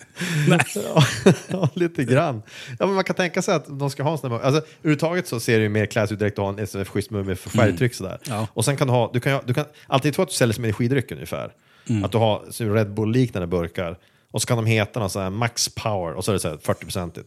Nej. 0.48 0.60
Ja, 0.74 1.04
ja, 1.48 1.68
lite 1.74 2.04
grann. 2.04 2.42
Ja, 2.78 2.86
men 2.86 2.94
man 2.94 3.04
kan 3.04 3.16
tänka 3.16 3.42
sig 3.42 3.54
att 3.54 3.78
de 3.78 3.90
ska 3.90 4.02
ha 4.02 4.12
en 4.12 4.18
sån 4.18 4.32
här... 4.32 4.40
Alltså, 4.40 4.62
överhuvudtaget 4.78 5.28
så 5.28 5.40
ser 5.40 5.56
det 5.56 5.62
ju 5.62 5.68
mer 5.68 5.86
classy 5.86 6.14
ut 6.14 6.18
direkt 6.18 6.38
att 6.38 6.44
ha 6.44 6.48
en 6.48 6.66
SNF-schysst 6.66 7.10
mugg 7.10 7.26
med 7.26 7.38
färgtryck 7.38 7.94
sådär. 7.94 8.18
Ja. 8.24 8.48
Och 8.52 8.64
sen 8.64 8.76
kan 8.76 8.86
du 8.86 8.92
ha... 8.92 9.10
Du 9.12 9.20
kan, 9.20 9.40
du 9.46 9.54
kan 9.54 9.64
alltid 9.86 10.14
tro 10.14 10.22
att 10.22 10.28
du 10.28 10.34
säljer 10.34 10.54
som 10.54 10.64
energidryck 10.64 11.12
ungefär. 11.12 11.52
Att 12.04 12.12
du 12.12 12.18
har 12.18 12.42
så 12.50 12.64
Red 12.64 12.94
Bull-liknande 12.94 13.46
burkar. 13.46 13.98
Och 14.30 14.42
så 14.42 14.46
kan 14.46 14.56
de 14.56 14.66
heta 14.66 15.00
någon 15.00 15.10
sån 15.10 15.22
här 15.22 15.30
Max 15.30 15.68
Power 15.68 16.12
och 16.12 16.24
så 16.24 16.30
är 16.30 16.32
det 16.32 16.40
så 16.40 16.48
här 16.48 16.56
40-procentigt. 16.56 17.26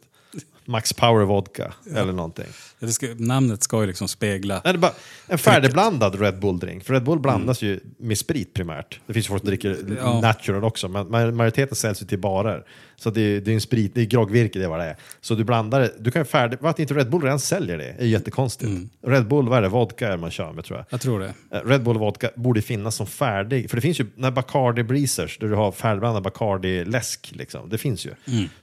Max 0.65 0.93
Power 0.93 1.25
Vodka 1.25 1.73
eller 1.95 2.13
någonting. 2.13 2.45
Det 2.87 2.93
ska, 2.93 3.07
namnet 3.17 3.63
ska 3.63 3.81
ju 3.81 3.87
liksom 3.87 4.07
spegla... 4.07 4.53
Nej, 4.63 4.73
det 4.73 4.77
är 4.77 4.81
bara 4.81 4.93
en 5.27 5.37
färdigblandad 5.37 6.19
Red 6.21 6.39
Bull-drink. 6.39 6.83
För 6.83 6.93
Red 6.93 7.03
Bull 7.03 7.19
blandas 7.19 7.61
ju 7.61 7.79
med 7.97 8.17
sprit 8.17 8.53
primärt. 8.53 8.99
Det 9.07 9.13
finns 9.13 9.25
ju 9.25 9.29
folk 9.29 9.41
som 9.41 9.47
dricker 9.47 9.77
Ja. 9.99 10.19
natural 10.21 10.63
också, 10.63 10.87
men 10.87 11.07
ma- 11.07 11.31
majoriteten 11.31 11.75
säljs 11.75 12.01
ju 12.01 12.05
till 12.05 12.19
barer. 12.19 12.63
Så 12.95 13.09
det 13.09 13.21
är, 13.21 13.41
det 13.41 13.51
är 13.51 13.55
en 13.55 13.61
sprit, 13.61 13.95
det 13.95 14.01
är 14.01 14.05
groggvirke, 14.05 14.59
det 14.59 14.65
är 14.65 14.69
vad 14.69 14.79
det 14.79 14.85
är. 14.85 14.95
Så 15.21 15.35
du 15.35 15.43
blandar 15.43 15.79
det, 15.79 15.91
du 15.99 16.11
kan 16.11 16.21
ju 16.21 16.25
färdig, 16.25 16.57
varför 16.61 16.81
inte 16.81 16.93
Red 16.93 17.09
Bull 17.09 17.21
redan 17.21 17.39
säljer 17.39 17.77
det 17.77 17.89
är 17.97 18.03
ju 18.03 18.09
jättekonstigt. 18.09 18.71
Red 19.07 19.27
Bull, 19.27 19.49
vad 19.49 19.57
är 19.57 19.61
det, 19.61 19.67
vodka 19.69 20.07
är 20.13 20.17
man 20.17 20.31
kör 20.31 20.51
med 20.51 20.65
tror 20.65 20.79
jag. 20.79 20.85
Jag 20.89 21.01
tror 21.01 21.19
det. 21.19 21.33
Eh, 21.57 21.61
Red 21.65 21.83
Bull 21.83 21.97
vodka 21.97 22.29
borde 22.35 22.61
finnas 22.61 22.95
som 22.95 23.07
färdig, 23.07 23.69
för 23.69 23.77
det 23.77 23.81
finns 23.81 23.99
ju 23.99 24.05
när 24.15 24.31
Bacardi 24.31 24.83
Breezers, 24.83 25.37
där 25.37 25.47
du 25.47 25.55
har 25.55 25.71
färdigblandad 25.71 26.23
Bacardi-läsk, 26.23 27.31
liksom. 27.35 27.69
det 27.69 27.77
finns 27.77 28.05
ju. 28.05 28.11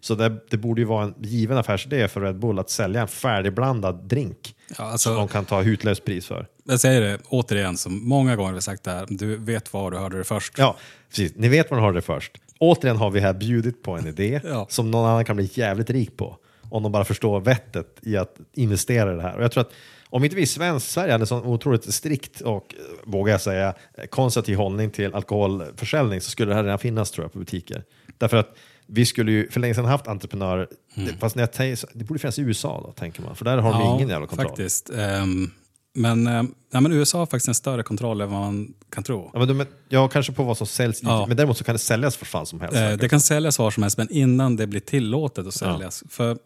Så 0.00 0.14
det, 0.14 0.36
det 0.50 0.56
borde 0.56 0.80
ju 0.80 0.84
vara 0.86 1.04
en 1.04 1.14
given 1.20 1.58
affärsidé 1.58 2.08
för 2.08 2.20
Red 2.20 2.38
Bull 2.38 2.58
att 2.58 2.70
sälja 2.70 3.00
en 3.00 3.08
färdigblandad 3.08 4.08
drink 4.10 4.54
Ja, 4.78 4.84
alltså- 4.84 5.08
som 5.08 5.16
de 5.18 5.28
kan 5.28 5.44
ta 5.44 5.62
hutlöst 5.62 6.04
pris 6.04 6.26
för. 6.26 6.46
Jag 6.64 6.80
säger 6.80 7.00
det 7.00 7.18
återigen, 7.28 7.76
som 7.76 8.08
många 8.08 8.36
gånger 8.36 8.48
har 8.48 8.54
vi 8.54 8.60
sagt 8.60 8.84
det 8.84 8.90
här, 8.90 9.06
du 9.08 9.36
vet 9.36 9.72
var 9.72 9.90
du 9.90 9.96
hörde 9.98 10.18
det 10.18 10.24
först. 10.24 10.58
Ja, 10.58 10.76
precis. 11.08 11.32
Ni 11.36 11.48
vet 11.48 11.70
var 11.70 11.78
ni 11.78 11.82
har 11.84 11.92
det 11.92 12.02
först. 12.02 12.32
Återigen 12.58 12.96
har 12.96 13.10
vi 13.10 13.20
här 13.20 13.32
bjudit 13.34 13.82
på 13.82 13.96
en 13.96 14.06
idé 14.06 14.40
Ja. 14.44 14.66
som 14.70 14.90
någon 14.90 15.06
annan 15.10 15.24
kan 15.24 15.36
bli 15.36 15.50
jävligt 15.54 15.90
rik 15.90 16.16
på. 16.16 16.36
om 16.70 16.82
de 16.82 16.92
bara 16.92 17.04
förstår 17.04 17.40
vettet 17.40 17.98
i 18.02 18.16
att 18.16 18.36
investera 18.54 19.12
i 19.12 19.16
det 19.16 19.22
här. 19.22 19.36
Och 19.36 19.42
jag 19.44 19.52
tror 19.52 19.60
att 19.60 19.72
om 20.10 20.24
inte 20.24 20.36
vi 20.36 20.42
i 20.42 20.46
Sverige 20.46 21.12
hade 21.12 21.26
sån 21.26 21.44
otroligt 21.44 21.94
strikt 21.94 22.40
och, 22.40 22.74
eh, 22.74 23.10
vågar 23.10 23.32
jag 23.32 23.40
säga, 23.40 23.74
konservativ 24.10 24.56
hållning 24.56 24.90
till 24.90 25.14
alkoholförsäljning 25.14 26.20
så 26.20 26.30
skulle 26.30 26.48
det 26.50 26.54
här 26.54 26.64
redan 26.64 26.78
finnas 26.78 27.10
tror 27.10 27.24
jag 27.24 27.32
på 27.32 27.38
butiker. 27.38 27.84
Därför 28.18 28.36
att 28.36 28.56
vi 28.86 29.06
skulle 29.06 29.32
ju 29.32 29.50
för 29.50 29.60
länge 29.60 29.74
sedan 29.74 29.84
haft 29.84 30.06
entreprenörer, 30.08 30.68
det, 30.94 31.12
fast 31.20 31.36
när 31.36 31.42
jag 31.42 31.52
tänker, 31.52 31.88
det 31.94 32.04
borde 32.04 32.20
finnas 32.20 32.38
i 32.38 32.42
USA 32.42 32.80
då, 32.86 32.92
tänker 32.92 33.22
man, 33.22 33.36
för 33.36 33.44
där 33.44 33.58
har 33.58 33.72
de 33.72 33.82
ingen 33.96 34.08
jävla 34.08 34.26
kontroll. 34.26 34.48
faktiskt. 34.48 34.90
Ehm, 34.90 35.50
men, 35.94 36.26
ehm, 36.26 36.54
nej, 36.72 36.82
men 36.82 36.92
USA 36.92 37.18
har 37.18 37.26
faktiskt 37.26 37.48
en 37.48 37.54
större 37.54 37.82
kontroll 37.82 38.20
än 38.20 38.30
vad 38.30 38.40
man 38.40 38.74
kan 38.90 39.04
tro. 39.04 39.30
Ja, 39.32 39.38
men 39.38 39.48
de, 39.58 39.66
ja, 39.88 40.08
kanske 40.08 40.32
på 40.32 40.42
vad 40.44 40.58
som 40.58 40.66
säljs, 40.66 41.02
Ja. 41.02 41.26
men 41.26 41.36
däremot 41.36 41.58
så 41.58 41.64
kan 41.64 41.74
det 41.74 41.78
säljas 41.78 42.16
för 42.16 42.26
fan 42.26 42.46
som 42.46 42.60
helst. 42.60 42.74
Eh, 42.76 42.80
säkert. 42.82 43.00
det 43.00 43.08
kan 43.08 43.20
säljas 43.20 43.58
var 43.58 43.70
som 43.70 43.82
helst, 43.82 43.98
men 43.98 44.10
innan 44.10 44.56
det 44.56 44.66
blir 44.66 44.80
tillåtet 44.80 45.46
att 45.46 45.54
säljas. 45.54 46.02
För 46.08 46.38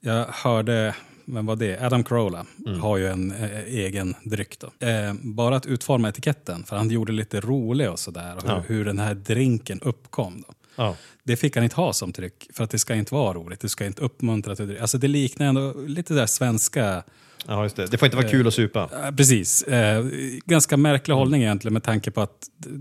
jag 0.00 0.26
hörde, 0.28 0.94
vem 1.24 1.46
var 1.46 1.56
det? 1.56 1.78
Adam 1.82 2.04
Carolla 2.04 2.46
Mm. 2.66 2.80
har 2.80 2.96
ju 2.96 3.06
en 3.08 3.30
eh, 3.32 3.58
egen 3.60 4.14
dryck. 4.24 4.62
Eh, 4.62 5.14
bara 5.22 5.56
att 5.56 5.66
utforma 5.66 6.08
etiketten, 6.08 6.64
för 6.64 6.76
han 6.76 6.90
gjorde 6.90 7.12
lite 7.12 7.40
rolig 7.40 7.90
och 7.90 7.98
sådär. 7.98 8.36
Och 8.36 8.42
hur, 8.42 8.48
Ja. 8.50 8.62
hur 8.66 8.84
den 8.84 8.98
här 8.98 9.14
drinken 9.14 9.80
uppkom. 9.80 10.44
Då. 10.48 10.54
Ja. 10.84 10.96
Det 11.24 11.36
fick 11.36 11.54
han 11.54 11.64
inte 11.64 11.76
ha 11.76 11.92
som 11.92 12.12
tryck, 12.12 12.46
för 12.52 12.64
att 12.64 12.70
det 12.70 12.78
ska 12.78 12.94
inte 12.94 13.14
vara 13.14 13.34
roligt. 13.34 13.60
Du 13.60 13.68
ska 13.68 13.86
inte 13.86 14.02
uppmuntra 14.02 14.56
till 14.56 14.68
det. 14.68 14.80
Alltså 14.80 14.98
det 14.98 15.08
liknar 15.08 15.46
ändå 15.46 15.72
lite 15.86 16.14
där 16.14 16.26
svenska... 16.26 17.02
Ja, 17.46 17.62
just 17.62 17.76
det. 17.76 17.86
Det 17.86 17.98
får 17.98 18.06
inte 18.06 18.16
vara 18.16 18.28
kul 18.28 18.46
att 18.46 18.54
supa. 18.54 18.90
Eh, 19.04 19.10
precis. 19.16 19.62
Eh, 19.62 20.04
ganska 20.46 20.76
märklig 20.76 21.14
hållning 21.14 21.42
egentligen 21.42 21.72
med 21.72 21.82
tanke 21.82 22.10
på 22.10 22.20
att 22.20 22.48
eh, 22.66 22.72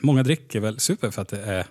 många 0.00 0.22
dricker 0.22 0.60
väl 0.60 0.80
super 0.80 1.10
för 1.10 1.22
att 1.22 1.28
det 1.28 1.42
är 1.42 1.66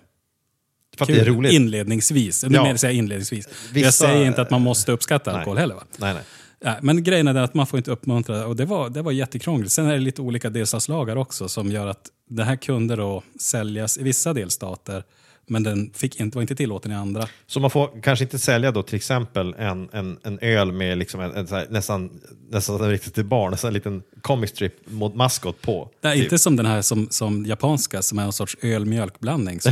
För 0.96 1.04
att 1.04 1.06
kul 1.08 1.16
det 1.16 1.22
är 1.22 1.26
roligt. 1.26 1.52
inledningsvis. 1.52 2.44
Nu 2.44 2.54
Ja. 2.56 2.62
menar 2.62 2.78
jag 2.82 2.92
inledningsvis. 2.94 3.48
Vissa- 3.72 3.84
jag 3.86 3.94
säger 3.94 4.26
inte 4.26 4.42
att 4.42 4.50
man 4.50 4.62
måste 4.62 4.92
uppskatta 4.92 5.30
Nej. 5.30 5.38
alkohol 5.38 5.58
heller. 5.58 5.74
Va? 5.74 5.84
Nej, 5.96 6.14
nej. 6.14 6.22
Ja, 6.60 6.76
men 6.82 7.02
grejen 7.02 7.28
är 7.28 7.34
att 7.34 7.54
man 7.54 7.66
får 7.66 7.76
inte 7.76 7.90
uppmuntra 7.90 8.46
och 8.46 8.56
det 8.56 8.64
var, 8.64 8.90
det 8.90 9.02
var 9.02 9.12
jättekrångligt. 9.12 9.72
Sen 9.72 9.86
är 9.86 9.92
det 9.92 9.98
lite 9.98 10.22
olika 10.22 10.50
delstatslagar 10.50 11.16
också 11.16 11.48
som 11.48 11.70
gör 11.72 11.86
att 11.86 12.06
det 12.28 12.44
här 12.44 12.56
kunde 12.56 12.96
då 12.96 13.22
säljas 13.40 13.98
i 13.98 14.02
vissa 14.02 14.32
delstater 14.32 15.04
men 15.46 15.62
den 15.62 15.90
fick 15.94 16.20
inte, 16.20 16.36
var 16.36 16.42
inte 16.42 16.54
tillåten 16.54 16.92
i 16.92 16.94
andra. 16.94 17.28
Så 17.46 17.60
man 17.60 17.70
får 17.70 18.02
kanske 18.02 18.24
inte 18.24 18.38
sälja 18.38 18.70
då 18.70 18.82
till 18.82 18.96
exempel 18.96 19.54
en, 19.58 19.88
en, 19.92 20.18
en 20.22 20.38
öl 20.38 20.72
med 20.72 20.98
liksom 20.98 21.20
en, 21.20 21.34
en 21.34 21.46
här, 21.46 21.66
nästan, 21.70 22.20
nästan 22.50 22.90
riktigt 22.90 23.14
till 23.14 23.24
barn, 23.24 23.50
nästan 23.50 23.68
en 23.68 23.74
liten 23.74 24.02
comic 24.20 24.50
strip 24.50 24.72
mot 24.84 25.14
maskot 25.14 25.62
på. 25.62 25.90
Nej, 26.00 26.16
Typ. 26.16 26.24
inte 26.24 26.38
som 26.38 26.56
den 26.56 26.66
här 26.66 26.82
som, 26.82 27.08
som 27.10 27.46
japanska 27.46 28.02
som 28.02 28.18
är 28.18 28.22
en 28.22 28.32
sorts 28.32 28.56
öl-mjölkblandning. 28.62 29.60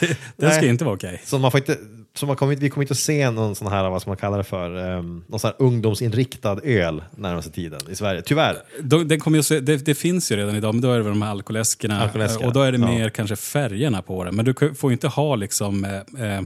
Det, 0.00 0.16
den 0.36 0.50
ska 0.50 0.60
Nej. 0.60 0.68
inte 0.68 0.84
vara 0.84 0.94
okej. 0.94 1.22
Så 1.24 1.38
man 1.38 1.50
får 1.50 1.60
inte, 1.60 1.78
så 2.14 2.26
man 2.26 2.36
kommer, 2.36 2.52
inte- 2.52 2.62
vi 2.64 2.70
kommer 2.70 2.82
inte 2.84 2.92
att 2.92 2.98
se 2.98 3.30
någon 3.30 3.54
sån 3.54 3.68
här, 3.68 3.90
vad 3.90 4.06
man 4.06 4.16
kalla 4.16 4.36
det 4.36 4.44
för, 4.44 4.76
um, 4.98 5.24
någon 5.28 5.40
sån 5.40 5.48
här 5.48 5.66
ungdomsinriktad 5.66 6.60
öl 6.64 7.02
närmaste 7.16 7.50
tiden 7.50 7.80
i 7.90 7.94
Sverige. 7.94 8.22
Tyvärr. 8.22 8.56
Då, 8.80 8.98
den 9.04 9.20
kommer 9.20 9.42
se- 9.42 9.60
det, 9.60 9.76
det 9.76 9.94
finns 9.94 10.32
ju 10.32 10.36
redan 10.36 10.56
idag, 10.56 10.74
men 10.74 10.82
då 10.82 10.92
är 10.92 10.96
det 10.96 11.02
väl 11.02 11.12
de 11.12 11.22
här 11.22 11.30
alkoläskerna. 11.30 12.00
Alkoläskarna, 12.00 12.46
Och 12.46 12.52
då 12.52 12.60
är 12.62 12.72
det 12.72 12.78
ja. 12.78 12.86
mer 12.86 13.08
kanske 13.10 13.36
färgerna 13.36 14.02
på 14.02 14.24
den. 14.24 14.36
Men 14.36 14.44
du 14.44 14.74
får 14.74 14.90
ju 14.90 14.92
inte 14.92 15.08
ha 15.08 15.36
liksom 15.36 15.84
eh, 15.84 16.36
eh, 16.36 16.42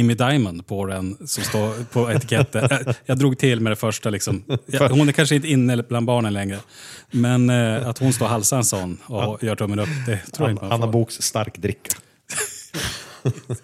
Amy 0.00 0.14
Diamond 0.14 0.66
på 0.66 0.86
den 0.86 1.16
som 1.26 1.44
står 1.44 1.84
på 1.84 2.10
etiketten. 2.12 2.66
Jag, 2.70 2.94
jag 3.06 3.18
drog 3.18 3.38
till 3.38 3.60
med 3.60 3.72
det 3.72 3.76
första. 3.76 4.10
Liksom. 4.10 4.44
Jag, 4.66 4.88
hon 4.88 5.08
är 5.08 5.12
kanske 5.12 5.34
inte 5.34 5.48
inne 5.48 5.82
bland 5.88 6.06
barnen 6.06 6.32
längre. 6.32 6.58
Men 7.10 7.50
eh, 7.50 7.88
att 7.88 7.98
hon 7.98 8.12
står 8.12 8.26
och 8.26 8.30
halsar 8.30 8.56
en 8.56 8.64
sån 8.64 8.98
och 9.06 9.44
gör 9.44 9.56
tummen 9.56 9.78
upp, 9.78 9.88
det 10.06 10.16
tror 10.32 10.48
jag 10.48 10.52
inte 10.54 10.64
man 10.64 10.72
Anna 10.72 10.86
får. 10.86 10.92
Boks 10.92 11.22
stark 11.22 11.58
dricka. 13.30 13.54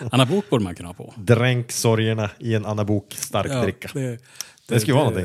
Anna 0.12 0.26
Bok 0.26 0.50
borde 0.50 0.64
man 0.64 0.74
kunna 0.74 0.88
ha 0.88 0.94
på. 0.94 1.14
Dränk 1.16 1.72
sorgerna 1.72 2.30
i 2.38 2.54
en 2.54 2.66
Anna 2.66 2.84
Bok 2.84 3.14
stark 3.18 3.62
dricka. 3.62 3.88
det, 3.94 4.18
Det 4.66 4.80
ska 4.80 4.90
ju 4.90 4.96
vara 4.96 5.24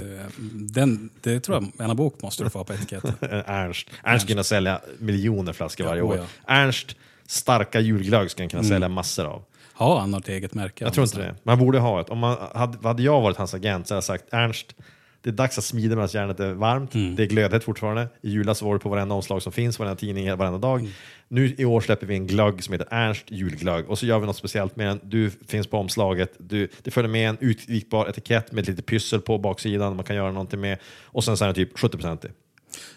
Den, 0.53 1.09
det 1.21 1.39
tror 1.39 1.57
jag, 1.57 1.85
Anna 1.85 1.95
Bok 1.95 2.21
måste 2.21 2.43
du 2.43 2.49
få 2.49 2.59
ha 2.59 2.63
på 2.63 2.73
etiketten. 2.73 3.13
En 3.21 3.29
Ernst. 3.45 3.87
Ernst 4.03 4.23
skulle 4.23 4.33
kunna 4.35 4.43
sälja 4.43 4.81
miljoner 4.99 5.53
flaskor 5.53 5.83
varje 5.85 5.99
Ja, 6.01 6.05
år. 6.05 6.17
oh 6.17 6.25
Ernst 6.47 6.95
starka 7.27 7.79
julglögg 7.79 8.31
skulle 8.31 8.43
han 8.43 8.49
kunna 8.49 8.63
sälja 8.63 8.89
massor 8.89 9.25
av. 9.25 9.43
Har 9.73 9.99
han 9.99 10.11
något 10.11 10.27
eget 10.29 10.53
märke? 10.53 10.83
Jag 10.83 10.93
tror 10.93 11.03
inte 11.05 11.17
det. 11.17 11.35
Man 11.43 11.59
borde 11.59 11.79
ha 11.79 12.01
ett. 12.01 12.09
Om 12.09 12.17
man 12.19 12.37
hade, 12.55 12.87
hade 12.87 13.03
jag 13.03 13.21
varit 13.21 13.37
hans 13.37 13.53
agent 13.53 13.87
så 13.87 13.93
hade 13.93 13.97
jag 13.97 14.03
sagt 14.03 14.23
Ernst, 14.31 14.75
det 15.23 15.29
är 15.29 15.33
dags 15.33 15.57
att 15.57 15.63
smida 15.63 15.95
medan 15.95 16.09
järnet 16.13 16.39
är 16.39 16.53
varmt. 16.53 16.91
Det 16.91 17.23
är 17.23 17.27
glödhett 17.27 17.63
fortfarande. 17.63 18.07
I 18.21 18.29
julas 18.29 18.61
var 18.61 18.73
det 18.73 18.79
på 18.79 18.89
varenda 18.89 19.15
omslag 19.15 19.41
som 19.41 19.51
finns, 19.51 19.79
varenda 19.79 19.95
tidning, 19.95 20.37
varenda 20.37 20.57
dag. 20.59 20.89
Nu 21.27 21.55
i 21.57 21.65
år 21.65 21.81
släpper 21.81 22.07
vi 22.07 22.15
en 22.15 22.27
glögg 22.27 22.63
som 22.63 22.71
heter 22.71 22.87
Ernst 22.91 23.31
julglögg 23.31 23.89
och 23.89 23.99
så 23.99 24.05
gör 24.05 24.19
vi 24.19 24.25
något 24.25 24.37
speciellt 24.37 24.75
med 24.75 24.87
den. 24.87 24.99
Du 25.03 25.31
finns 25.47 25.67
på 25.67 25.77
omslaget. 25.77 26.33
Du, 26.37 26.69
det 26.81 26.91
följer 26.91 27.11
med 27.11 27.29
en 27.29 27.37
utvikbar 27.39 28.07
etikett 28.09 28.51
med 28.51 28.67
lite 28.67 28.81
pyssel 28.81 29.21
på 29.21 29.37
baksidan 29.37 29.95
man 29.95 30.05
kan 30.05 30.15
göra 30.15 30.31
någonting 30.31 30.59
med. 30.59 30.77
Och 31.03 31.23
sen 31.23 31.37
så 31.37 31.43
är 31.43 31.47
den 31.47 31.55
typ 31.55 31.77
70% 31.77 32.25
i. 32.25 32.29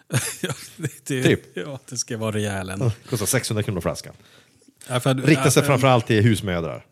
ja, 0.42 0.52
det, 0.76 0.90
det, 1.06 1.22
Typ. 1.22 1.40
Ja, 1.54 1.78
det 1.88 1.96
ska 1.96 2.18
vara 2.18 2.32
rejälen. 2.32 2.90
Kostar 3.10 3.26
600 3.26 3.62
kronor 3.62 3.80
flaskan. 3.80 4.14
Ja, 4.88 5.00
för, 5.00 5.14
Riktar 5.14 5.50
sig 5.50 5.62
ja, 5.62 5.66
framförallt 5.66 6.06
till 6.06 6.22
husmödrar. 6.22 6.86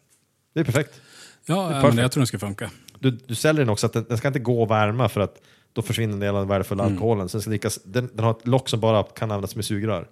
Det 0.54 0.60
är 0.60 0.64
perfekt. 0.64 1.00
Ja, 1.46 1.68
Det 1.68 1.74
är 1.74 1.80
perfekt. 1.80 1.98
jag 2.02 2.12
tror 2.12 2.20
den 2.20 2.26
ska 2.26 2.38
funka. 2.38 2.70
Du, 3.10 3.18
du 3.26 3.34
säljer 3.34 3.60
den 3.60 3.68
också 3.68 3.86
att 3.86 3.92
den, 3.92 4.04
den 4.08 4.18
ska 4.18 4.28
inte 4.28 4.38
gå 4.40 4.62
att 4.64 4.70
värma 4.70 5.08
för 5.08 5.20
att 5.20 5.40
då 5.72 5.82
försvinner 5.82 6.12
en 6.14 6.20
del 6.20 6.34
av 6.34 6.40
den 6.40 6.48
värdefulla 6.48 6.82
Mm. 6.84 6.94
alkoholen. 6.94 7.28
Sen 7.28 7.40
ska 7.40 7.50
drickas, 7.50 7.78
den, 7.84 8.10
den 8.14 8.24
har 8.24 8.30
ett 8.30 8.46
lock 8.46 8.68
som 8.68 8.80
bara 8.80 9.02
kan 9.02 9.30
användas 9.30 9.56
med 9.56 9.64
sugrör. 9.64 10.06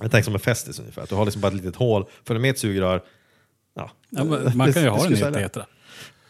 Jag 0.00 0.10
tänker 0.10 0.24
som 0.24 0.34
en 0.34 0.40
Festis 0.40 0.78
ungefär. 0.78 1.02
Att 1.02 1.08
du 1.08 1.14
har 1.14 1.24
liksom 1.24 1.40
bara 1.42 1.48
ett 1.48 1.54
litet 1.54 1.76
hål, 1.76 2.04
följer 2.24 2.40
med 2.40 2.50
ett 2.50 2.58
sugrör. 2.58 3.02
Ja. 3.74 3.90
Ja, 4.10 4.24
man 4.24 4.40
kan 4.72 4.82
ju 4.82 4.88
Det- 4.88 4.88
ha 4.88 5.08
det 5.08 5.14
den 5.14 5.34
i 5.34 5.42
ett 5.42 5.52
tetra. 5.52 5.66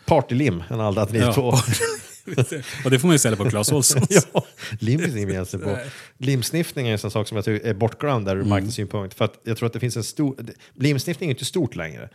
Partylim, 0.06 0.62
en 0.68 0.80
alternativ 0.80 1.20
Ja. 1.22 1.32
två. 1.32 1.48
och 2.84 2.90
det 2.90 2.98
får 2.98 3.06
man 3.08 3.14
ju 3.14 3.18
sälja 3.18 3.36
på 3.36 3.50
Clas 3.50 3.72
Ohlsons. 3.72 4.28
ja, 4.32 4.44
lim 4.80 5.00
finns 5.00 5.14
ingen 5.16 5.28
begränsning 5.28 5.62
på. 5.62 5.78
Limsniffning 6.18 6.88
är 6.88 6.92
en 6.92 6.98
sån 6.98 7.10
sak 7.10 7.28
som 7.28 7.36
jag 7.36 7.44
tycker 7.44 7.68
är 7.68 7.74
bortglömd 7.74 8.26
där 8.26 8.32
ur 8.32 8.40
Mm. 8.40 8.48
marknadssynpunkt. 8.48 9.14
För 9.14 9.24
att 9.24 9.40
jag 9.44 9.56
tror 9.56 9.66
att 9.66 9.72
det 9.72 9.80
finns 9.80 9.96
en 9.96 10.04
stor... 10.04 10.36
Limsniffning 10.74 11.28
är 11.30 11.34
inte 11.34 11.44
stort 11.44 11.76
längre. 11.76 12.08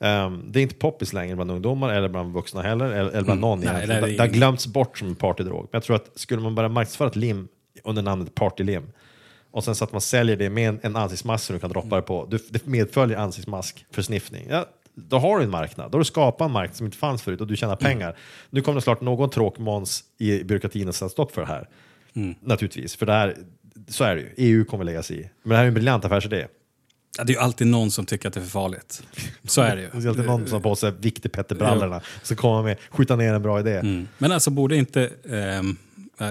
Ehm, 0.00 0.52
det 0.52 0.60
är 0.60 0.62
inte 0.62 0.74
poppis 0.74 1.12
längre 1.12 1.34
bland 1.36 1.50
ungdomar 1.50 1.92
eller 1.92 2.08
bland 2.08 2.32
vuxna 2.32 2.62
heller, 2.62 2.84
eller, 2.84 3.10
eller 3.10 3.22
bland 3.22 3.40
någon 3.40 3.62
Mm. 3.62 3.74
Nej, 3.74 3.84
egentligen. 3.84 4.02
det 4.10 4.16
Det, 4.16 4.22
har 4.22 4.34
glömts 4.34 4.66
bort 4.66 4.98
som 4.98 5.14
partydrog. 5.14 5.60
Men 5.62 5.68
jag 5.72 5.82
tror 5.82 5.96
att 5.96 6.10
skulle 6.14 6.42
man 6.42 6.54
börja 6.54 6.68
marknadsföra 6.68 7.08
ett 7.08 7.16
lim 7.16 7.48
under 7.84 8.02
namnet 8.02 8.34
partylim 8.34 8.92
och 9.50 9.64
sen 9.64 9.74
så 9.74 9.84
att 9.84 9.92
man 9.92 10.00
säljer 10.00 10.36
det 10.36 10.50
med 10.50 10.68
en, 10.68 10.80
en 10.82 10.96
ansiktsmask 10.96 11.44
som 11.44 11.54
du 11.54 11.60
kan 11.60 11.70
droppa 11.70 11.96
det 11.96 12.02
på. 12.02 12.26
Du, 12.30 12.38
det 12.50 12.66
medföljer 12.66 13.18
ansiktsmask 13.18 13.86
för 13.90 14.02
sniffning. 14.02 14.46
Ja, 14.50 14.66
då 14.94 15.18
har 15.18 15.38
du 15.38 15.44
en 15.44 15.50
marknad. 15.50 15.90
Då 15.90 15.96
har 15.96 16.00
du 16.00 16.04
skapat 16.04 16.46
en 16.46 16.52
marknad 16.52 16.76
som 16.76 16.86
inte 16.86 16.98
fanns 16.98 17.22
förut 17.22 17.40
och 17.40 17.46
du 17.46 17.56
tjänar 17.56 17.76
pengar. 17.76 18.16
Nu 18.50 18.60
kommer 18.60 18.76
det 18.76 18.82
snart 18.82 19.00
någon 19.00 19.30
tråkmåns 19.30 20.04
i 20.18 20.44
byråkratin 20.44 20.88
att 20.88 20.94
sätta 20.94 21.08
stopp 21.08 21.32
för 21.32 21.40
det 21.40 21.46
här. 21.48 21.68
Naturligtvis, 22.40 22.96
för 22.96 23.06
det 23.06 23.12
här, 23.12 23.36
så 23.88 24.04
är 24.04 24.14
det 24.14 24.20
ju. 24.20 24.34
EU 24.36 24.64
kommer 24.64 24.84
lägga 24.84 25.02
sig 25.02 25.20
i. 25.20 25.30
Men 25.42 25.50
det 25.50 25.56
här 25.56 25.62
är 25.62 25.68
en 25.68 25.74
briljant 25.74 26.04
affärsidé. 26.04 26.46
Ja, 27.18 27.24
det 27.24 27.32
är 27.32 27.34
ju 27.34 27.40
alltid 27.40 27.66
någon 27.66 27.90
som 27.90 28.06
tycker 28.06 28.28
att 28.28 28.34
det 28.34 28.40
är 28.40 28.44
för 28.44 28.50
farligt. 28.50 29.02
Så 29.44 29.60
är 29.60 29.76
det 29.76 29.82
ju. 29.82 29.88
Det 29.92 30.04
är 30.04 30.08
alltid 30.08 30.26
någon 30.26 30.46
som 30.46 30.52
har 30.52 30.60
på 30.60 30.76
sig 30.76 30.92
Viktig 31.00 31.32
Petter-brallorna. 31.32 32.00
Så 32.22 32.36
kommer 32.36 32.54
man 32.54 32.64
med, 32.64 32.76
skjuta 32.90 33.16
ner 33.16 33.34
en 33.34 33.42
bra 33.42 33.60
idé. 33.60 33.76
Mm. 33.76 34.08
Men 34.18 34.32
alltså 34.32 34.50
borde 34.50 34.76
inte 34.76 35.10
ehm, 35.30 35.76
äh, 36.20 36.26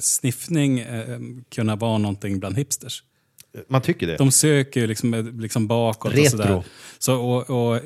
sniffning 0.00 0.80
ehm, 0.80 1.44
kunna 1.48 1.76
vara 1.76 1.98
någonting 1.98 2.38
bland 2.38 2.56
hipsters? 2.56 3.02
Man 3.68 3.82
tycker 3.82 4.06
det. 4.06 4.16
De 4.16 4.30
söker 4.32 4.80
ju 4.80 4.86
liksom, 4.86 5.38
liksom 5.40 5.66
bakåt 5.66 6.12
Retro. 6.12 6.24
och 6.24 6.30
sådär. 6.30 6.62
Så, 6.98 7.20
och, 7.20 7.50
och, 7.50 7.80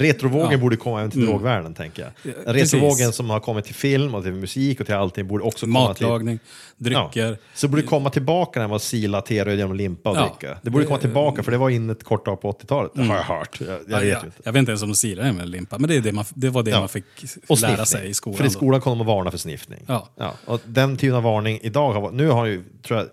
Retrovågen 0.00 0.50
Ja. 0.52 0.58
borde 0.58 0.76
komma 0.76 0.98
även 0.98 1.10
till 1.10 1.26
drogvärlden, 1.26 1.74
tänker 1.74 2.02
jag. 2.02 2.34
Ja, 2.46 2.52
Retrovågen 2.52 2.96
precis. 2.96 3.14
som 3.16 3.30
har 3.30 3.40
kommit 3.40 3.64
till 3.64 3.74
film 3.74 4.14
och 4.14 4.22
till 4.22 4.32
musik 4.32 4.80
och 4.80 4.86
till 4.86 4.94
allting 4.94 5.26
borde 5.28 5.44
också 5.44 5.66
komma 5.66 5.94
till... 5.94 6.06
matlagning, 6.06 6.38
drycker. 6.76 7.26
Ja. 7.30 7.36
Så 7.54 7.68
borde 7.68 7.82
det 7.82 7.88
komma 7.88 8.10
tillbaka 8.10 8.60
när 8.60 8.68
man 8.68 8.80
sila 8.80 9.20
teröd 9.20 9.58
genom 9.58 9.76
limpa 9.76 10.10
och 10.10 10.16
Ja. 10.16 10.36
dricka. 10.40 10.58
Det 10.62 10.70
borde 10.70 10.84
komma 10.84 10.98
tillbaka, 10.98 11.42
för 11.42 11.52
det 11.52 11.58
var 11.58 11.70
inne 11.70 11.92
ett 11.92 12.04
kort 12.04 12.24
tag 12.24 12.40
på 12.40 12.52
80-talet. 12.52 12.92
Det 12.94 13.02
har 13.02 13.16
jag 13.16 13.22
hört. 13.22 13.60
Jag, 13.60 13.68
jag 13.68 13.80
Ja, 13.88 13.98
vet 13.98 14.24
inte. 14.24 14.36
jag 14.44 14.52
vet 14.52 14.58
inte 14.60 14.70
ens 14.70 14.82
om 14.82 14.88
de 14.88 14.94
silar 14.94 15.24
det 15.24 15.32
med 15.32 15.48
limpa, 15.48 15.78
men 15.78 15.88
det, 15.90 15.96
är 15.96 16.00
det, 16.00 16.12
man, 16.12 16.24
det 16.34 16.48
var 16.50 16.62
det 16.62 16.78
man 16.78 16.88
fick 16.88 17.04
Och 17.48 17.60
lära 17.60 17.76
sniffning. 17.76 17.86
sig 17.86 18.10
i 18.10 18.14
skolan. 18.14 18.36
För 18.38 18.44
i 18.46 18.50
skolan 18.50 18.80
kommer 18.80 18.96
de 18.96 19.00
att 19.00 19.06
varna 19.06 19.30
för 19.30 19.38
sniffning. 19.38 19.80
Ja. 19.86 20.08
Och 20.44 20.60
den 20.64 20.96
typen 20.96 21.16
av 21.16 21.22
varning 21.22 21.58
idag 21.62 21.92
har 21.92 22.10
nu 22.10 22.28
har 22.28 22.46
ju, 22.46 22.64
tror 22.86 22.98
jag- 22.98 23.08